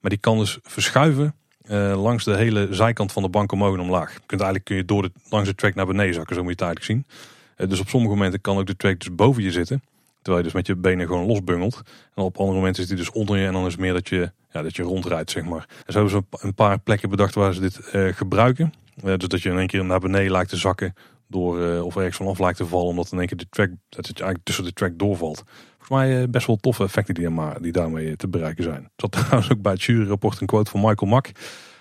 Maar 0.02 0.10
die 0.10 0.20
kan 0.20 0.38
dus 0.38 0.58
verschuiven 0.62 1.36
langs 1.78 2.24
de 2.24 2.36
hele 2.36 2.68
zijkant 2.72 3.12
van 3.12 3.24
de 3.24 3.30
bank 3.30 3.52
omhoog 3.52 3.74
en 3.74 3.80
omlaag. 3.80 4.14
Je 4.14 4.20
kunt 4.26 4.42
eigenlijk 4.42 4.66
kun 4.66 4.76
je 4.76 4.86
door 4.86 5.02
de, 5.02 5.12
langs 5.30 5.50
de 5.50 5.56
track 5.56 5.76
naar 5.76 5.86
beneden 5.86 6.14
zakken, 6.14 6.36
zo 6.36 6.44
moet 6.44 6.60
je 6.60 6.66
het 6.66 6.76
eigenlijk 6.76 7.08
zien. 7.56 7.70
dus 7.70 7.80
op 7.80 7.90
sommige 7.90 8.14
momenten 8.14 8.42
kan 8.42 8.58
ook 8.58 8.68
de 8.68 8.76
track 8.76 9.00
dus 9.00 9.16
boven 9.16 9.44
je 9.44 9.52
zitten. 9.52 9.82
Terwijl 10.22 10.38
je 10.38 10.44
dus 10.44 10.54
met 10.54 10.68
je 10.68 10.76
benen 10.76 11.08
gewoon 11.08 11.26
losbungelt. 11.26 11.82
En 12.16 12.24
op 12.24 12.38
andere 12.38 12.58
momenten 12.58 12.82
zit 12.82 12.92
hij 12.92 13.02
dus 13.02 13.12
onder 13.12 13.38
je. 13.38 13.46
En 13.46 13.54
dan 13.54 13.66
is 13.66 13.72
het 13.72 13.82
meer 13.82 13.94
dat 13.94 14.10
je, 14.10 14.32
ja, 14.52 14.62
dat 14.62 14.76
je 14.76 14.84
rondrijdt, 14.84 15.32
zeg 15.32 15.44
maar. 15.44 15.66
En 15.86 15.94
zo 15.94 16.00
hebben 16.00 16.10
ze 16.10 16.48
een 16.48 16.54
paar 16.54 16.80
plekken 16.80 17.10
bedacht 17.10 17.36
waar 17.36 17.54
ze 17.54 17.62
dit 17.62 17.80
uh, 17.94 18.14
gebruiken. 18.14 18.74
Uh, 19.04 19.16
dus 19.18 19.28
dat 19.28 19.42
je 19.42 19.50
in 19.50 19.58
één 19.58 19.68
keer 19.68 19.86
naar 19.86 20.00
beneden 20.00 20.32
lijkt 20.32 20.50
te 20.50 20.58
zakken. 20.58 20.96
Door, 21.28 21.82
of 21.82 21.96
ergens 21.96 22.18
vanaf 22.18 22.40
lijkt 22.40 22.58
te 22.58 22.66
vallen. 22.66 22.88
Omdat 22.88 23.12
in 23.12 23.18
één 23.18 23.28
keer 23.28 23.38
de 23.38 23.48
track, 23.50 23.70
dat 23.90 24.08
het 24.08 24.20
eigenlijk 24.20 24.44
tussen 24.44 24.64
de 24.64 24.74
track 24.74 25.00
doorvalt. 25.00 25.44
Volgens 25.90 26.10
mij 26.10 26.30
best 26.30 26.48
wel 26.48 26.56
toffe 26.56 26.84
effecten 26.84 27.14
die, 27.14 27.30
maar, 27.30 27.62
die 27.62 27.72
daarmee 27.72 28.16
te 28.16 28.28
bereiken 28.28 28.64
zijn. 28.64 28.84
Er 28.84 28.90
zat 28.96 29.12
trouwens 29.20 29.52
ook 29.52 29.62
bij 29.62 29.72
het 29.72 29.84
juryrapport 29.84 30.42
een 30.42 30.48
quote 30.48 30.72
van 30.72 30.82
Michael 30.82 31.12
Mack. 31.12 31.32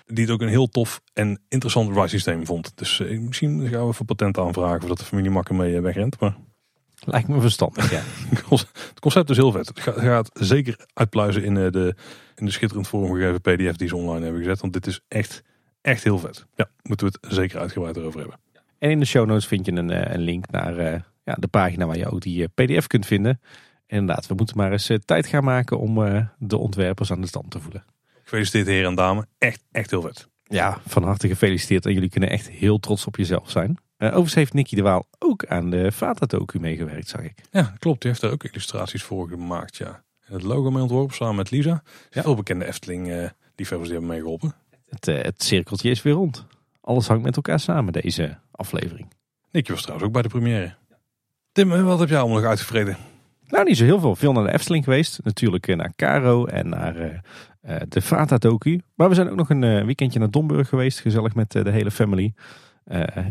Die 0.05 0.23
het 0.23 0.33
ook 0.33 0.41
een 0.41 0.47
heel 0.47 0.67
tof 0.67 1.01
en 1.13 1.41
interessant 1.47 1.89
ride 1.89 2.07
systeem 2.07 2.45
vond. 2.45 2.71
Dus 2.75 2.99
misschien 2.99 3.67
gaan 3.67 3.83
we 3.83 3.91
even 3.91 4.05
patent 4.05 4.37
aanvragen. 4.37 4.79
Voordat 4.79 4.97
de 4.97 5.05
familie 5.05 5.31
Mack 5.31 5.49
ermee 5.49 5.81
wegrent. 5.81 6.19
Maar 6.19 6.35
Lijkt 7.05 7.27
me 7.27 7.41
verstandig, 7.41 7.91
ja. 7.91 8.01
het 8.49 8.99
concept 8.99 9.29
is 9.29 9.37
heel 9.37 9.51
vet. 9.51 9.67
Het 9.67 9.79
gaat 9.79 10.29
zeker 10.33 10.85
uitpluizen 10.93 11.43
in 11.43 11.57
eh, 11.57 11.71
de, 11.71 11.95
in 12.35 12.45
de 12.45 12.51
schitterend 12.51 12.87
vormgegeven 12.87 13.41
pdf 13.41 13.75
die 13.75 13.87
ze 13.87 13.95
online 13.95 14.23
hebben 14.23 14.41
gezet. 14.41 14.59
Want 14.59 14.73
dit 14.73 14.87
is 14.87 15.01
echt, 15.07 15.43
echt 15.81 16.03
heel 16.03 16.19
vet. 16.19 16.45
Ja, 16.55 16.69
moeten 16.83 17.07
we 17.07 17.17
het 17.21 17.33
zeker 17.33 17.59
uitgebreid 17.59 17.97
erover 17.97 18.19
hebben. 18.19 18.39
En 18.77 18.89
in 18.89 18.99
de 18.99 19.05
show 19.05 19.27
notes 19.27 19.47
vind 19.47 19.65
je 19.65 19.71
een, 19.71 19.89
eh, 19.89 20.13
een 20.13 20.21
link 20.21 20.51
naar 20.51 20.79
uh, 20.79 20.99
ja, 21.23 21.35
de 21.39 21.47
pagina 21.47 21.85
waar 21.85 21.97
je 21.97 22.11
ook 22.11 22.21
die 22.21 22.47
pdf 22.47 22.87
kunt 22.87 23.05
vinden. 23.05 23.39
Inderdaad, 23.89 24.27
we 24.27 24.33
moeten 24.33 24.57
maar 24.57 24.71
eens 24.71 24.91
tijd 25.05 25.27
gaan 25.27 25.43
maken 25.43 25.79
om 25.79 25.95
de 26.37 26.57
ontwerpers 26.57 27.11
aan 27.11 27.21
de 27.21 27.27
stand 27.27 27.51
te 27.51 27.59
voelen. 27.59 27.85
Gefeliciteerd 28.23 28.67
heren 28.67 28.89
en 28.89 28.95
dames. 28.95 29.25
Echt, 29.37 29.63
echt 29.71 29.89
heel 29.89 30.01
vet. 30.01 30.27
Ja, 30.43 30.77
van 30.87 31.03
harte 31.03 31.27
gefeliciteerd. 31.27 31.85
En 31.85 31.93
jullie 31.93 32.09
kunnen 32.09 32.29
echt 32.29 32.49
heel 32.49 32.79
trots 32.79 33.05
op 33.05 33.15
jezelf 33.15 33.49
zijn. 33.49 33.69
Uh, 33.69 34.07
overigens 34.07 34.33
heeft 34.33 34.53
Nicky 34.53 34.75
de 34.75 34.81
Waal 34.81 35.07
ook 35.19 35.45
aan 35.45 35.69
de 35.69 35.91
Vata-docu 35.91 36.59
meegewerkt, 36.59 37.07
zag 37.07 37.21
ik. 37.21 37.33
Ja, 37.51 37.73
klopt. 37.79 38.01
Die 38.01 38.09
heeft 38.11 38.23
er 38.23 38.31
ook 38.31 38.43
illustraties 38.43 39.03
voor 39.03 39.27
gemaakt, 39.27 39.77
ja. 39.77 40.03
En 40.25 40.33
het 40.33 40.43
logo 40.43 40.71
mee 40.71 40.81
ontworpen 40.81 41.15
samen 41.15 41.35
met 41.35 41.51
Lisa. 41.51 41.83
Ja. 42.09 42.21
Veel 42.21 42.35
bekende 42.35 42.65
Efteling-liefhebbers 42.65 43.89
die 43.89 43.99
hebben 43.99 44.07
meegeholpen. 44.07 44.53
Het, 44.89 45.07
uh, 45.07 45.21
het 45.21 45.43
cirkeltje 45.43 45.89
is 45.89 46.01
weer 46.01 46.13
rond. 46.13 46.45
Alles 46.81 47.07
hangt 47.07 47.23
met 47.23 47.35
elkaar 47.35 47.59
samen, 47.59 47.93
deze 47.93 48.37
aflevering. 48.51 49.13
Nicky 49.51 49.71
was 49.71 49.81
trouwens 49.81 50.07
ook 50.07 50.13
bij 50.13 50.21
de 50.21 50.29
première. 50.29 50.75
Tim, 51.51 51.73
eh, 51.73 51.83
wat 51.83 51.99
heb 51.99 52.09
jij 52.09 52.19
allemaal 52.19 52.37
nog 52.37 52.49
uitgevreden? 52.49 52.97
Nou, 53.49 53.65
niet 53.65 53.77
zo 53.77 53.83
heel 53.83 53.99
veel. 53.99 54.15
Veel 54.15 54.33
naar 54.33 54.43
de 54.43 54.53
Efteling 54.53 54.83
geweest. 54.83 55.19
Natuurlijk 55.23 55.75
naar 55.75 55.93
Caro 55.95 56.45
en 56.45 56.69
naar 56.69 56.95
uh, 56.95 57.75
de 57.87 58.01
Vata-docu. 58.01 58.81
Maar 58.95 59.09
we 59.09 59.15
zijn 59.15 59.29
ook 59.29 59.35
nog 59.35 59.49
een 59.49 59.85
weekendje 59.85 60.19
naar 60.19 60.31
Domburg 60.31 60.69
geweest. 60.69 60.99
Gezellig 60.99 61.35
met 61.35 61.51
de 61.51 61.71
hele 61.71 61.91
family. 61.91 62.33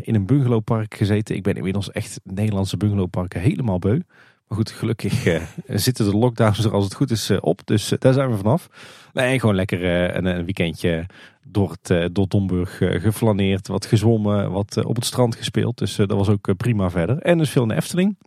In 0.01 0.15
een 0.15 0.25
bungalowpark 0.25 0.95
gezeten. 0.95 1.35
Ik 1.35 1.43
ben 1.43 1.55
inmiddels 1.55 1.91
echt 1.91 2.19
Nederlandse 2.23 2.77
bungalowparken 2.77 3.41
helemaal 3.41 3.79
beu. 3.79 3.99
Maar 4.47 4.57
goed, 4.57 4.71
gelukkig 4.71 5.41
zitten 5.67 6.05
de 6.05 6.17
lockdowns 6.17 6.65
er 6.65 6.73
als 6.73 6.83
het 6.83 6.93
goed 6.93 7.11
is 7.11 7.31
op. 7.39 7.61
Dus 7.65 7.93
daar 7.99 8.13
zijn 8.13 8.29
we 8.29 8.37
vanaf. 8.37 8.69
Nee, 9.13 9.39
gewoon 9.39 9.55
lekker 9.55 9.83
een, 10.15 10.25
een, 10.25 10.45
weekendje 10.45 11.05
door, 11.43 11.77
het, 11.81 12.15
door 12.15 12.27
Domburg 12.27 12.77
geflaneerd. 12.77 13.67
Wat 13.67 13.85
gezwommen, 13.85 14.51
wat 14.51 14.85
op 14.85 14.95
het 14.95 15.05
strand 15.05 15.35
gespeeld. 15.35 15.77
Dus 15.77 15.95
dat 15.95 16.11
was 16.11 16.29
ook 16.29 16.57
prima 16.57 16.89
verder. 16.89 17.17
En 17.17 17.37
dus 17.37 17.49
veel 17.49 17.61
in 17.61 17.67
de 17.67 17.75
Efteling. 17.75 18.17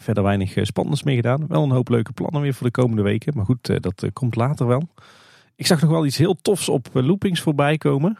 Verder 0.00 0.22
weinig 0.22 0.54
spannends 0.62 1.02
mee 1.02 1.16
gedaan. 1.16 1.46
Wel 1.46 1.62
een 1.62 1.70
hoop 1.70 1.88
leuke 1.88 2.12
plannen 2.12 2.42
weer 2.42 2.54
voor 2.54 2.66
de 2.66 2.72
komende 2.72 3.02
weken. 3.02 3.32
Maar 3.36 3.44
goed, 3.44 3.82
dat 3.82 4.04
komt 4.12 4.36
later 4.36 4.66
wel. 4.66 4.88
Ik 5.54 5.66
zag 5.66 5.80
nog 5.80 5.90
wel 5.90 6.06
iets 6.06 6.16
heel 6.16 6.36
tofs 6.42 6.68
op 6.68 6.88
loopings 6.92 7.40
voorbij 7.40 7.76
komen 7.78 8.18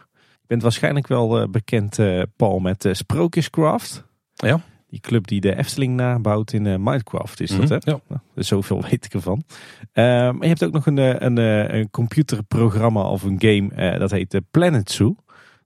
bent 0.49 0.61
waarschijnlijk 0.61 1.07
wel 1.07 1.49
bekend, 1.49 1.99
Paul, 2.35 2.59
met 2.59 2.89
Sprookjescraft. 2.91 4.03
Ja. 4.33 4.61
Die 4.87 4.99
club 4.99 5.27
die 5.27 5.41
de 5.41 5.55
Efteling 5.55 5.95
nabouwt 5.95 6.53
in 6.53 6.61
Minecraft 6.61 7.39
is 7.39 7.49
dat, 7.49 7.69
hè? 7.69 7.75
Ja. 7.75 7.99
Nou, 8.07 8.21
dus 8.33 8.47
zoveel 8.47 8.81
weet 8.89 9.05
ik 9.05 9.13
ervan. 9.13 9.43
maar 9.93 10.41
je 10.41 10.47
hebt 10.47 10.63
ook 10.63 10.71
nog 10.71 10.85
een, 10.85 11.25
een, 11.25 11.37
een 11.75 11.89
computerprogramma 11.89 13.01
of 13.01 13.23
een 13.23 13.35
game, 13.39 13.97
dat 13.99 14.11
heet 14.11 14.41
Planet 14.51 14.91
Zoo. 14.91 15.15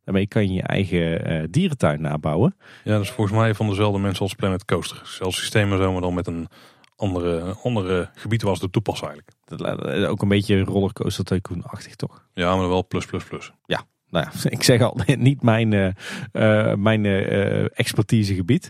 Daarmee 0.04 0.28
kan 0.28 0.48
je 0.48 0.54
je 0.54 0.62
eigen 0.62 1.52
dierentuin 1.52 2.02
nabouwen. 2.02 2.56
Ja, 2.84 2.92
dat 2.92 3.02
is 3.02 3.12
volgens 3.12 3.38
mij 3.38 3.54
van 3.54 3.68
dezelfde 3.70 4.00
mensen 4.00 4.22
als 4.22 4.34
Planet 4.34 4.66
Coaster. 4.66 5.02
Zelfs 5.04 5.38
systemen 5.38 5.78
zo, 5.78 5.92
maar 5.92 6.02
dan 6.02 6.14
met 6.14 6.28
een 6.28 6.48
andere, 6.96 7.56
andere 7.64 8.10
gebied 8.16 8.42
was 8.42 8.60
de 8.60 8.70
toepas 8.70 9.02
eigenlijk. 9.02 9.32
Dat, 9.46 9.84
ook 10.08 10.22
een 10.22 10.28
beetje 10.28 10.60
rollercoaster 10.60 11.24
tycoon-achtig, 11.24 11.96
toch? 11.96 12.26
Ja, 12.34 12.56
maar 12.56 12.70
wel 12.70 12.88
plus 12.88 13.06
plus 13.06 13.24
plus. 13.24 13.52
Ja, 13.66 13.84
nou 14.10 14.26
ja, 14.26 14.50
ik 14.58 14.64
zeg 14.64 14.82
al, 14.82 14.98
niet 15.18 15.42
mijn, 15.42 15.72
uh, 15.72 16.74
mijn 16.74 17.04
uh, 17.04 17.64
expertisegebied. 17.80 18.70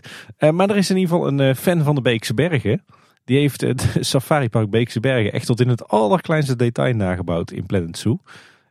maar 0.52 0.70
er 0.70 0.76
is 0.76 0.90
in 0.90 0.96
ieder 0.96 1.14
geval 1.14 1.28
een 1.28 1.56
fan 1.56 1.82
van 1.82 1.94
de 1.94 2.00
Beekse 2.00 2.34
Bergen. 2.34 2.84
Die 3.24 3.38
heeft 3.38 3.60
het 3.60 3.96
Safari 4.00 4.48
Park 4.48 4.70
Beekse 4.70 5.00
Bergen 5.00 5.32
echt 5.32 5.46
tot 5.46 5.60
in 5.60 5.68
het 5.68 5.88
allerkleinste 5.88 6.56
detail 6.56 6.94
nagebouwd 6.94 7.50
in 7.50 7.66
Planet 7.66 7.98
Zoo. 7.98 8.18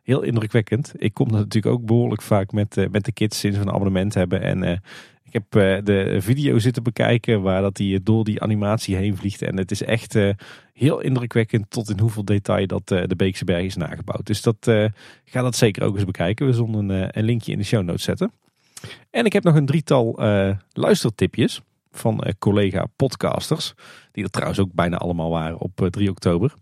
Heel 0.04 0.22
indrukwekkend. 0.22 0.92
Ik 0.96 1.14
kom 1.14 1.30
natuurlijk 1.30 1.74
ook 1.74 1.86
behoorlijk 1.86 2.22
vaak 2.22 2.52
met, 2.52 2.88
met 2.90 3.04
de 3.04 3.12
kids 3.12 3.38
sinds 3.38 3.56
we 3.56 3.62
een 3.62 3.72
abonnement 3.72 4.14
hebben. 4.14 4.40
En 4.40 4.62
ik 5.24 5.32
heb 5.32 5.44
uh, 5.56 5.84
de 5.84 6.16
video 6.20 6.58
zitten 6.58 6.82
bekijken 6.82 7.42
waar 7.42 7.62
dat 7.62 7.78
hij 7.78 8.00
door 8.02 8.24
die 8.24 8.42
animatie 8.42 8.96
heen 8.96 9.16
vliegt. 9.16 9.42
En 9.42 9.56
het 9.56 9.70
is 9.70 9.82
echt 9.82 10.18
heel 10.72 11.00
indrukwekkend 11.00 11.70
tot 11.70 11.90
in 11.90 11.98
hoeveel 11.98 12.24
detail 12.24 12.66
dat 12.66 12.88
de 12.88 13.14
Beekse 13.16 13.44
Berg 13.44 13.64
is 13.64 13.76
nagebouwd. 13.76 14.26
Dus 14.26 14.42
dat, 14.42 14.56
ga 15.24 15.42
dat 15.42 15.56
zeker 15.56 15.82
ook 15.82 15.94
eens 15.94 16.04
bekijken. 16.04 16.46
We 16.46 16.52
zullen 16.52 16.90
een, 16.90 17.18
een, 17.18 17.24
linkje 17.24 17.52
in 17.52 17.58
de 17.58 17.64
show 17.64 17.84
notes 17.84 18.02
zetten. 18.02 18.32
En 19.10 19.24
ik 19.24 19.32
heb 19.32 19.44
nog 19.44 19.54
een 19.54 19.66
drietal 19.66 20.20
luistertipjes 20.72 21.62
van 21.96 22.34
collega 22.38 22.86
podcasters. 22.96 23.74
Die 24.12 24.24
er 24.24 24.30
trouwens 24.30 24.60
ook 24.60 24.72
bijna 24.72 24.96
allemaal 24.96 25.30
waren 25.30 25.58
op 25.58 25.88
3 25.90 26.10
oktober. 26.10 26.54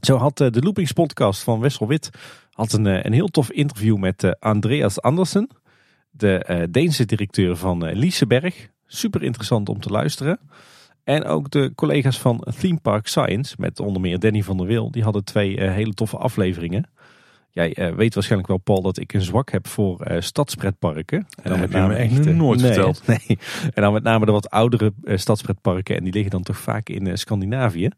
Zo 0.00 0.16
had 0.16 0.36
de 0.36 0.62
Loopings 0.62 0.92
podcast 0.92 1.42
van 1.42 1.60
Wessel 1.60 1.88
Wit 1.88 2.10
had 2.50 2.72
een, 2.72 3.06
een 3.06 3.12
heel 3.12 3.28
tof 3.28 3.50
interview 3.50 3.96
met 3.96 4.40
Andreas 4.40 5.00
Andersen 5.00 5.48
de 6.16 6.46
uh, 6.50 6.62
Deense 6.70 7.04
directeur 7.04 7.56
van 7.56 7.88
uh, 7.88 7.94
Lieseberg. 7.94 8.68
Super 8.86 9.22
interessant 9.22 9.68
om 9.68 9.80
te 9.80 9.88
luisteren. 9.88 10.38
En 11.04 11.24
ook 11.24 11.50
de 11.50 11.72
collega's 11.74 12.18
van 12.18 12.46
Theme 12.60 12.78
Park 12.80 13.06
Science, 13.06 13.54
met 13.58 13.80
onder 13.80 14.00
meer 14.00 14.18
Danny 14.18 14.42
van 14.42 14.56
der 14.56 14.66
Wil, 14.66 14.90
die 14.90 15.02
hadden 15.02 15.24
twee 15.24 15.56
uh, 15.56 15.72
hele 15.72 15.94
toffe 15.94 16.16
afleveringen. 16.16 16.88
Jij 17.50 17.94
weet 17.96 18.14
waarschijnlijk 18.14 18.50
wel, 18.50 18.58
Paul, 18.58 18.82
dat 18.82 18.98
ik 18.98 19.12
een 19.12 19.22
zwak 19.22 19.50
heb 19.50 19.66
voor 19.66 20.06
stadspretparken. 20.18 21.26
En 21.42 21.50
dan 21.50 21.60
met 21.60 21.70
name 21.70 21.94
echt 21.94 22.24
nooit 22.24 22.60
nee, 22.60 22.72
verteld. 22.72 23.02
Nee. 23.06 23.38
En 23.74 23.82
dan 23.82 23.92
met 23.92 24.02
name 24.02 24.26
de 24.26 24.32
wat 24.32 24.50
oudere 24.50 24.92
stadspretparken. 25.04 25.96
En 25.96 26.04
die 26.04 26.12
liggen 26.12 26.30
dan 26.30 26.42
toch 26.42 26.58
vaak 26.58 26.88
in 26.88 27.18
Scandinavië. 27.18 27.90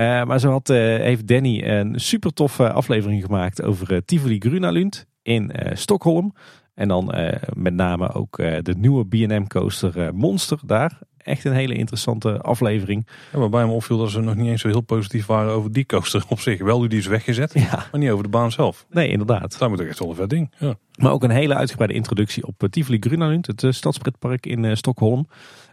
Maar 0.00 0.40
zo 0.40 0.50
had, 0.50 0.68
heeft 0.68 1.26
Danny 1.26 1.62
een 1.62 2.00
super 2.00 2.32
toffe 2.32 2.72
aflevering 2.72 3.24
gemaakt 3.24 3.62
over 3.62 4.04
Tivoli 4.04 4.38
Grunalund 4.38 5.06
in 5.22 5.52
Stockholm. 5.72 6.34
En 6.74 6.88
dan 6.88 7.14
met 7.52 7.74
name 7.74 8.12
ook 8.12 8.36
de 8.36 8.74
nieuwe 8.76 9.06
B&M 9.06 9.46
coaster 9.46 10.14
Monster 10.14 10.58
daar. 10.66 10.98
Echt 11.16 11.44
een 11.44 11.52
hele 11.52 11.74
interessante 11.74 12.40
aflevering. 12.40 13.06
Ja, 13.32 13.38
waarbij 13.38 13.66
me 13.66 13.72
opviel 13.72 13.98
dat 13.98 14.10
ze 14.10 14.20
nog 14.20 14.36
niet 14.36 14.46
eens 14.46 14.60
zo 14.60 14.68
heel 14.68 14.80
positief 14.80 15.26
waren 15.26 15.52
over 15.52 15.72
die 15.72 15.86
coaster 15.86 16.24
op 16.28 16.40
zich. 16.40 16.62
Wel 16.62 16.88
die 16.88 16.98
is 16.98 17.06
weggezet, 17.06 17.52
ja. 17.54 17.86
maar 17.90 18.00
niet 18.00 18.10
over 18.10 18.24
de 18.24 18.30
baan 18.30 18.52
zelf. 18.52 18.86
Nee, 18.90 19.08
inderdaad. 19.08 19.58
Daar 19.58 19.70
moet 19.70 19.80
ik 19.80 19.88
echt 19.88 19.98
wel 19.98 20.08
een 20.08 20.14
vet 20.14 20.30
ding. 20.30 20.54
Ja. 20.58 20.74
Maar 20.94 21.12
ook 21.12 21.22
een 21.22 21.30
hele 21.30 21.54
uitgebreide 21.54 21.94
introductie 21.94 22.46
op 22.46 22.66
Tivoli 22.70 22.98
Grunalund, 23.00 23.46
het 23.46 23.66
stadspretpark 23.68 24.46
in 24.46 24.76
Stockholm. 24.76 25.28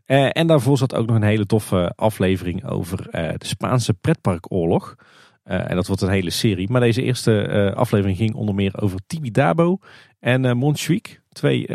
En 0.07 0.47
daarvoor 0.47 0.77
zat 0.77 0.95
ook 0.95 1.07
nog 1.07 1.15
een 1.15 1.23
hele 1.23 1.45
toffe 1.45 1.93
aflevering 1.95 2.65
over 2.65 2.97
de 3.11 3.45
Spaanse 3.45 3.93
pretparkoorlog. 3.93 4.95
Uh, 5.45 5.69
en 5.69 5.75
dat 5.75 5.87
wordt 5.87 6.01
een 6.01 6.09
hele 6.09 6.29
serie. 6.29 6.69
Maar 6.69 6.81
deze 6.81 7.01
eerste 7.01 7.73
aflevering 7.75 8.17
ging 8.17 8.35
onder 8.35 8.55
meer 8.55 8.81
over 8.81 8.99
Tibidabo 9.07 9.79
en 10.19 10.43
uh, 10.43 10.53
Montjuïc. 10.53 11.21
Twee, 11.31 11.73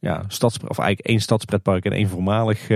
ja, 0.00 0.24
stads, 0.28 0.58
of 0.58 0.78
eigenlijk 0.78 1.08
één 1.08 1.20
stadspretpark 1.20 1.84
en 1.84 1.92
één 1.92 2.08
voormalig 2.08 2.68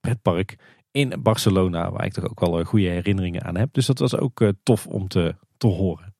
pretpark 0.00 0.56
in 0.90 1.12
Barcelona. 1.22 1.90
Waar 1.90 2.04
ik 2.04 2.12
toch 2.12 2.28
ook 2.28 2.40
wel 2.40 2.64
goede 2.64 2.88
herinneringen 2.88 3.44
aan 3.44 3.56
heb. 3.56 3.68
Dus 3.72 3.86
dat 3.86 3.98
was 3.98 4.16
ook 4.16 4.52
tof 4.62 4.86
om 4.86 5.08
te, 5.08 5.34
te 5.56 5.66
horen. 5.66 6.14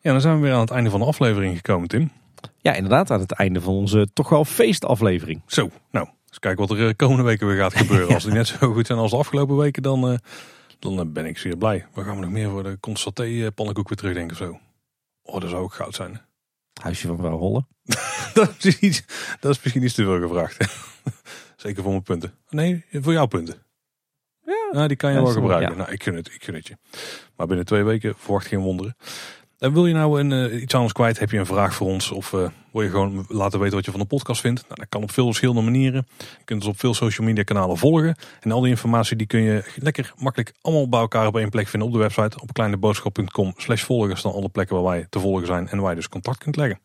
Ja, 0.00 0.12
dan 0.12 0.20
zijn 0.20 0.34
we 0.34 0.42
weer 0.42 0.52
aan 0.52 0.60
het 0.60 0.70
einde 0.70 0.90
van 0.90 1.00
de 1.00 1.06
aflevering 1.06 1.56
gekomen, 1.56 1.88
Tim. 1.88 2.10
Ja, 2.58 2.74
inderdaad, 2.74 3.10
aan 3.10 3.20
het 3.20 3.32
einde 3.32 3.60
van 3.60 3.74
onze 3.74 4.08
toch 4.12 4.28
wel 4.28 4.44
feestaflevering. 4.44 5.42
Zo, 5.46 5.70
nou, 5.90 6.08
eens 6.36 6.56
kijken 6.56 6.68
wat 6.68 6.78
er 6.78 6.88
eh, 6.88 6.96
komende 6.96 7.22
weken 7.22 7.46
weer 7.46 7.56
gaat 7.56 7.74
gebeuren. 7.74 8.14
Als 8.14 8.24
die 8.24 8.32
net 8.32 8.46
zo 8.46 8.72
goed 8.72 8.86
zijn 8.86 8.98
als 8.98 9.10
de 9.10 9.16
afgelopen 9.16 9.56
weken, 9.56 9.82
dan, 9.82 10.10
eh, 10.10 10.18
dan 10.78 10.98
eh, 10.98 11.04
ben 11.06 11.26
ik 11.26 11.38
zeer 11.38 11.56
blij. 11.56 11.86
Waar 11.94 12.04
gaan 12.04 12.14
we 12.14 12.20
nog 12.20 12.30
meer 12.30 12.50
voor 12.50 12.62
de 12.62 12.80
constaté 12.80 13.50
pannenkoek 13.54 13.88
weer 13.88 13.98
terugdenken 13.98 14.36
of 14.36 14.42
zo? 14.42 14.60
Oh, 15.22 15.40
dat 15.40 15.50
zou 15.50 15.62
ook 15.62 15.74
goud 15.74 15.94
zijn. 15.94 16.20
Huisje 16.80 17.06
van 17.06 17.16
vrouw 17.16 17.38
Holle. 17.38 17.66
dat, 18.34 18.64
is 18.64 18.78
iets, 18.78 19.02
dat 19.40 19.50
is 19.50 19.62
misschien 19.62 19.82
iets 19.82 19.94
te 19.94 20.04
veel 20.04 20.20
gevraagd. 20.20 20.56
Zeker 21.56 21.82
voor 21.82 21.90
mijn 21.92 22.02
punten. 22.02 22.34
Nee, 22.48 22.84
voor 22.92 23.12
jouw 23.12 23.26
punten. 23.26 23.54
Ja, 24.44 24.68
Nou, 24.72 24.88
die 24.88 24.96
kan 24.96 25.12
je 25.12 25.22
wel 25.22 25.32
gebruiken. 25.32 25.70
ja. 25.70 25.76
Nou, 25.76 25.92
ik 25.92 26.02
gun 26.02 26.14
het, 26.14 26.34
ik 26.34 26.44
gun 26.44 26.54
het 26.54 26.66
je. 26.66 26.76
Maar 27.36 27.46
binnen 27.46 27.66
twee 27.66 27.82
weken 27.82 28.14
verwacht 28.16 28.46
geen 28.46 28.60
wonderen. 28.60 28.96
En 29.58 29.72
wil 29.72 29.86
je 29.86 29.94
nou 29.94 30.20
een, 30.20 30.32
eh, 30.32 30.62
iets 30.62 30.74
ons 30.74 30.92
kwijt? 30.92 31.18
Heb 31.18 31.30
je 31.30 31.38
een 31.38 31.46
vraag 31.46 31.74
voor 31.74 31.86
ons? 31.86 32.10
Of 32.10 32.32
eh, 32.32 32.48
wil 32.72 32.82
je 32.82 32.90
gewoon 32.90 33.24
laten 33.28 33.58
weten 33.58 33.74
wat 33.76 33.84
je 33.84 33.90
van 33.90 34.00
de 34.00 34.06
podcast 34.06 34.40
vindt? 34.40 34.62
Nou, 34.62 34.74
dat 34.74 34.88
kan 34.88 35.02
op 35.02 35.10
veel 35.10 35.26
verschillende 35.26 35.60
manieren. 35.60 36.06
Je 36.18 36.44
kunt 36.44 36.60
ons 36.60 36.70
op 36.70 36.78
veel 36.78 36.94
social 36.94 37.26
media 37.26 37.42
kanalen 37.42 37.76
volgen. 37.76 38.16
En 38.40 38.52
al 38.52 38.60
die 38.60 38.70
informatie 38.70 39.16
die 39.16 39.26
kun 39.26 39.40
je 39.40 39.72
lekker 39.76 40.12
makkelijk 40.16 40.54
allemaal 40.60 40.88
bij 40.88 41.00
elkaar 41.00 41.26
op 41.26 41.36
één 41.36 41.50
plek 41.50 41.68
vinden 41.68 41.88
op 41.88 41.94
de 41.94 42.00
website. 42.00 42.40
Op 42.40 42.52
kleineboodschap.com 42.52 43.52
slash 43.56 43.82
volgen 43.82 44.16
staan 44.16 44.32
alle 44.32 44.48
plekken 44.48 44.76
waar 44.76 44.84
wij 44.84 45.06
te 45.08 45.20
volgen 45.20 45.46
zijn. 45.46 45.68
En 45.68 45.80
waar 45.80 45.90
je 45.90 45.96
dus 45.96 46.08
contact 46.08 46.38
kunt 46.38 46.56
leggen. 46.56 46.80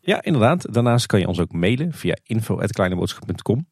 Ja, 0.00 0.22
inderdaad. 0.22 0.74
Daarnaast 0.74 1.06
kan 1.06 1.20
je 1.20 1.28
ons 1.28 1.40
ook 1.40 1.52
mailen 1.52 1.92
via 1.92 2.16
info.kleineboodschap.com. 2.22 3.66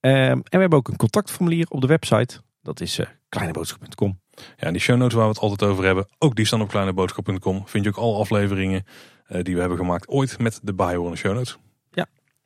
Ehm, 0.00 0.12
en 0.12 0.42
we 0.42 0.58
hebben 0.58 0.78
ook 0.78 0.88
een 0.88 0.96
contactformulier 0.96 1.66
op 1.68 1.80
de 1.80 1.86
website. 1.86 2.40
Dat 2.62 2.80
is 2.80 2.98
eh, 2.98 3.06
kleineboodschap.com. 3.28 4.20
Ja, 4.56 4.66
en 4.66 4.72
die 4.72 4.82
show 4.82 4.96
notes 4.96 5.14
waar 5.14 5.24
we 5.24 5.32
het 5.32 5.40
altijd 5.40 5.70
over 5.70 5.84
hebben, 5.84 6.06
ook 6.18 6.34
die 6.34 6.46
staan 6.46 6.60
op 6.60 6.68
kleineboodschap.com. 6.68 7.62
Vind 7.66 7.84
je 7.84 7.90
ook 7.90 7.96
alle 7.96 8.18
afleveringen 8.18 8.84
eh, 9.26 9.42
die 9.42 9.54
we 9.54 9.60
hebben 9.60 9.78
gemaakt 9.78 10.08
ooit 10.08 10.38
met 10.38 10.60
de 10.62 10.74
bijhorende 10.74 11.16
show 11.16 11.34
notes. 11.34 11.58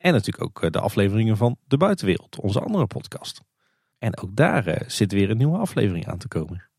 En 0.05 0.13
natuurlijk 0.13 0.43
ook 0.43 0.63
eh, 0.63 0.69
de 0.69 0.79
afleveringen 0.79 1.37
van 1.37 1.57
De 1.67 1.77
Buitenwereld, 1.77 2.39
onze 2.39 2.59
andere 2.59 2.87
podcast. 2.87 3.41
En 3.97 4.17
ook 4.17 4.35
daar 4.35 4.67
eh, 4.67 4.89
zit 4.89 5.11
weer 5.11 5.29
een 5.29 5.37
nieuwe 5.37 5.57
aflevering 5.57 6.07
aan 6.07 6.17
te 6.17 6.27
komen. 6.27 6.69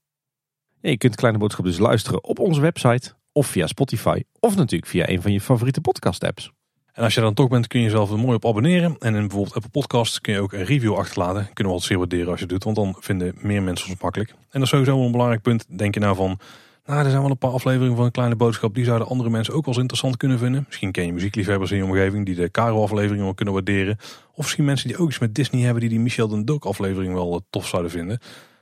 Ja, 0.80 0.90
je 0.90 0.96
kunt 0.96 1.14
Kleine 1.16 1.38
Boodschap 1.38 1.64
dus 1.64 1.78
luisteren 1.78 2.24
op 2.24 2.38
onze 2.38 2.60
website 2.60 3.14
of 3.32 3.46
via 3.46 3.66
Spotify 3.66 4.22
of 4.40 4.56
natuurlijk 4.56 4.90
via 4.90 5.08
een 5.08 5.22
van 5.22 5.32
je 5.32 5.40
favoriete 5.40 5.80
podcast 5.80 6.24
apps. 6.24 6.50
En 6.96 7.02
als 7.02 7.14
je 7.14 7.20
er 7.20 7.26
dan 7.26 7.34
toch 7.34 7.48
bent, 7.48 7.66
kun 7.66 7.80
je 7.80 7.84
jezelf 7.84 8.10
er 8.10 8.18
mooi 8.18 8.34
op 8.34 8.46
abonneren. 8.46 8.96
En 8.98 9.14
in 9.14 9.20
bijvoorbeeld 9.20 9.54
Apple 9.54 9.70
Podcasts 9.70 10.20
kun 10.20 10.32
je 10.32 10.40
ook 10.40 10.52
een 10.52 10.64
review 10.64 10.94
achterlaten. 10.94 11.48
Kunnen 11.52 11.72
we 11.72 11.78
het 11.78 11.88
zeer 11.88 11.98
waarderen 11.98 12.26
als 12.26 12.38
je 12.38 12.44
het 12.44 12.52
doet, 12.52 12.64
want 12.64 12.76
dan 12.76 12.96
vinden 12.98 13.34
meer 13.38 13.62
mensen 13.62 13.90
ons 13.90 14.00
makkelijk. 14.00 14.30
En 14.30 14.36
dat 14.50 14.62
is 14.62 14.68
sowieso 14.68 14.96
wel 14.96 15.04
een 15.04 15.12
belangrijk 15.12 15.42
punt. 15.42 15.78
Denk 15.78 15.94
je 15.94 16.00
nou 16.00 16.16
van, 16.16 16.38
nou 16.86 17.04
er 17.04 17.10
zijn 17.10 17.22
wel 17.22 17.30
een 17.30 17.38
paar 17.38 17.50
afleveringen 17.50 17.96
van 17.96 18.04
een 18.04 18.10
kleine 18.10 18.36
boodschap. 18.36 18.74
Die 18.74 18.84
zouden 18.84 19.08
andere 19.08 19.30
mensen 19.30 19.54
ook 19.54 19.64
wel 19.64 19.74
eens 19.74 19.82
interessant 19.82 20.16
kunnen 20.16 20.38
vinden. 20.38 20.64
Misschien 20.66 20.92
ken 20.92 21.06
je 21.06 21.12
muziekliefhebbers 21.12 21.70
in 21.70 21.76
je 21.76 21.84
omgeving 21.84 22.26
die 22.26 22.34
de 22.34 22.50
Caro 22.50 22.82
aflevering 22.82 23.22
wel 23.22 23.34
kunnen 23.34 23.54
waarderen. 23.54 23.96
Of 24.30 24.36
misschien 24.36 24.64
mensen 24.64 24.88
die 24.88 24.98
ook 24.98 25.08
iets 25.08 25.18
met 25.18 25.34
Disney 25.34 25.62
hebben 25.62 25.80
die 25.80 25.90
die 25.90 26.00
Michel 26.00 26.28
den 26.28 26.44
Dook 26.44 26.64
aflevering 26.64 27.12
wel 27.12 27.34
eh, 27.34 27.40
tof 27.50 27.66
zouden 27.66 27.90
vinden. 27.90 28.18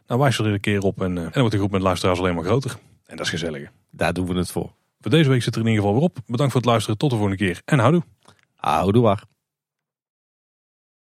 Nou 0.07 0.21
wijs 0.21 0.39
er 0.39 0.47
een 0.47 0.61
keer 0.61 0.81
op 0.81 1.03
en, 1.03 1.19
eh, 1.19 1.25
en 1.25 1.31
dan 1.31 1.41
wordt 1.41 1.51
de 1.51 1.59
groep 1.59 1.71
met 1.71 1.83
luisteraars 1.83 2.19
alleen 2.19 2.35
maar 2.35 2.45
groter. 2.45 2.77
En 3.07 3.17
dat 3.17 3.27
is 3.27 3.33
gezellig. 3.33 3.71
Daar 3.91 4.13
doen 4.13 4.27
we 4.27 4.35
het 4.35 4.51
voor. 4.51 4.73
Voor 5.01 5.11
deze 5.11 5.29
week 5.29 5.43
zit 5.43 5.55
er 5.55 5.61
in 5.61 5.67
ieder 5.67 5.83
geval 5.83 5.97
weer 5.99 6.09
op. 6.09 6.19
Bedankt 6.27 6.53
voor 6.53 6.61
het 6.61 6.71
luisteren. 6.71 6.99
Tot 6.99 7.11
de 7.11 7.17
volgende 7.17 7.45
keer. 7.45 7.63
En 7.65 7.79
houdoe. 7.79 8.03
Houdoe. 8.65 9.17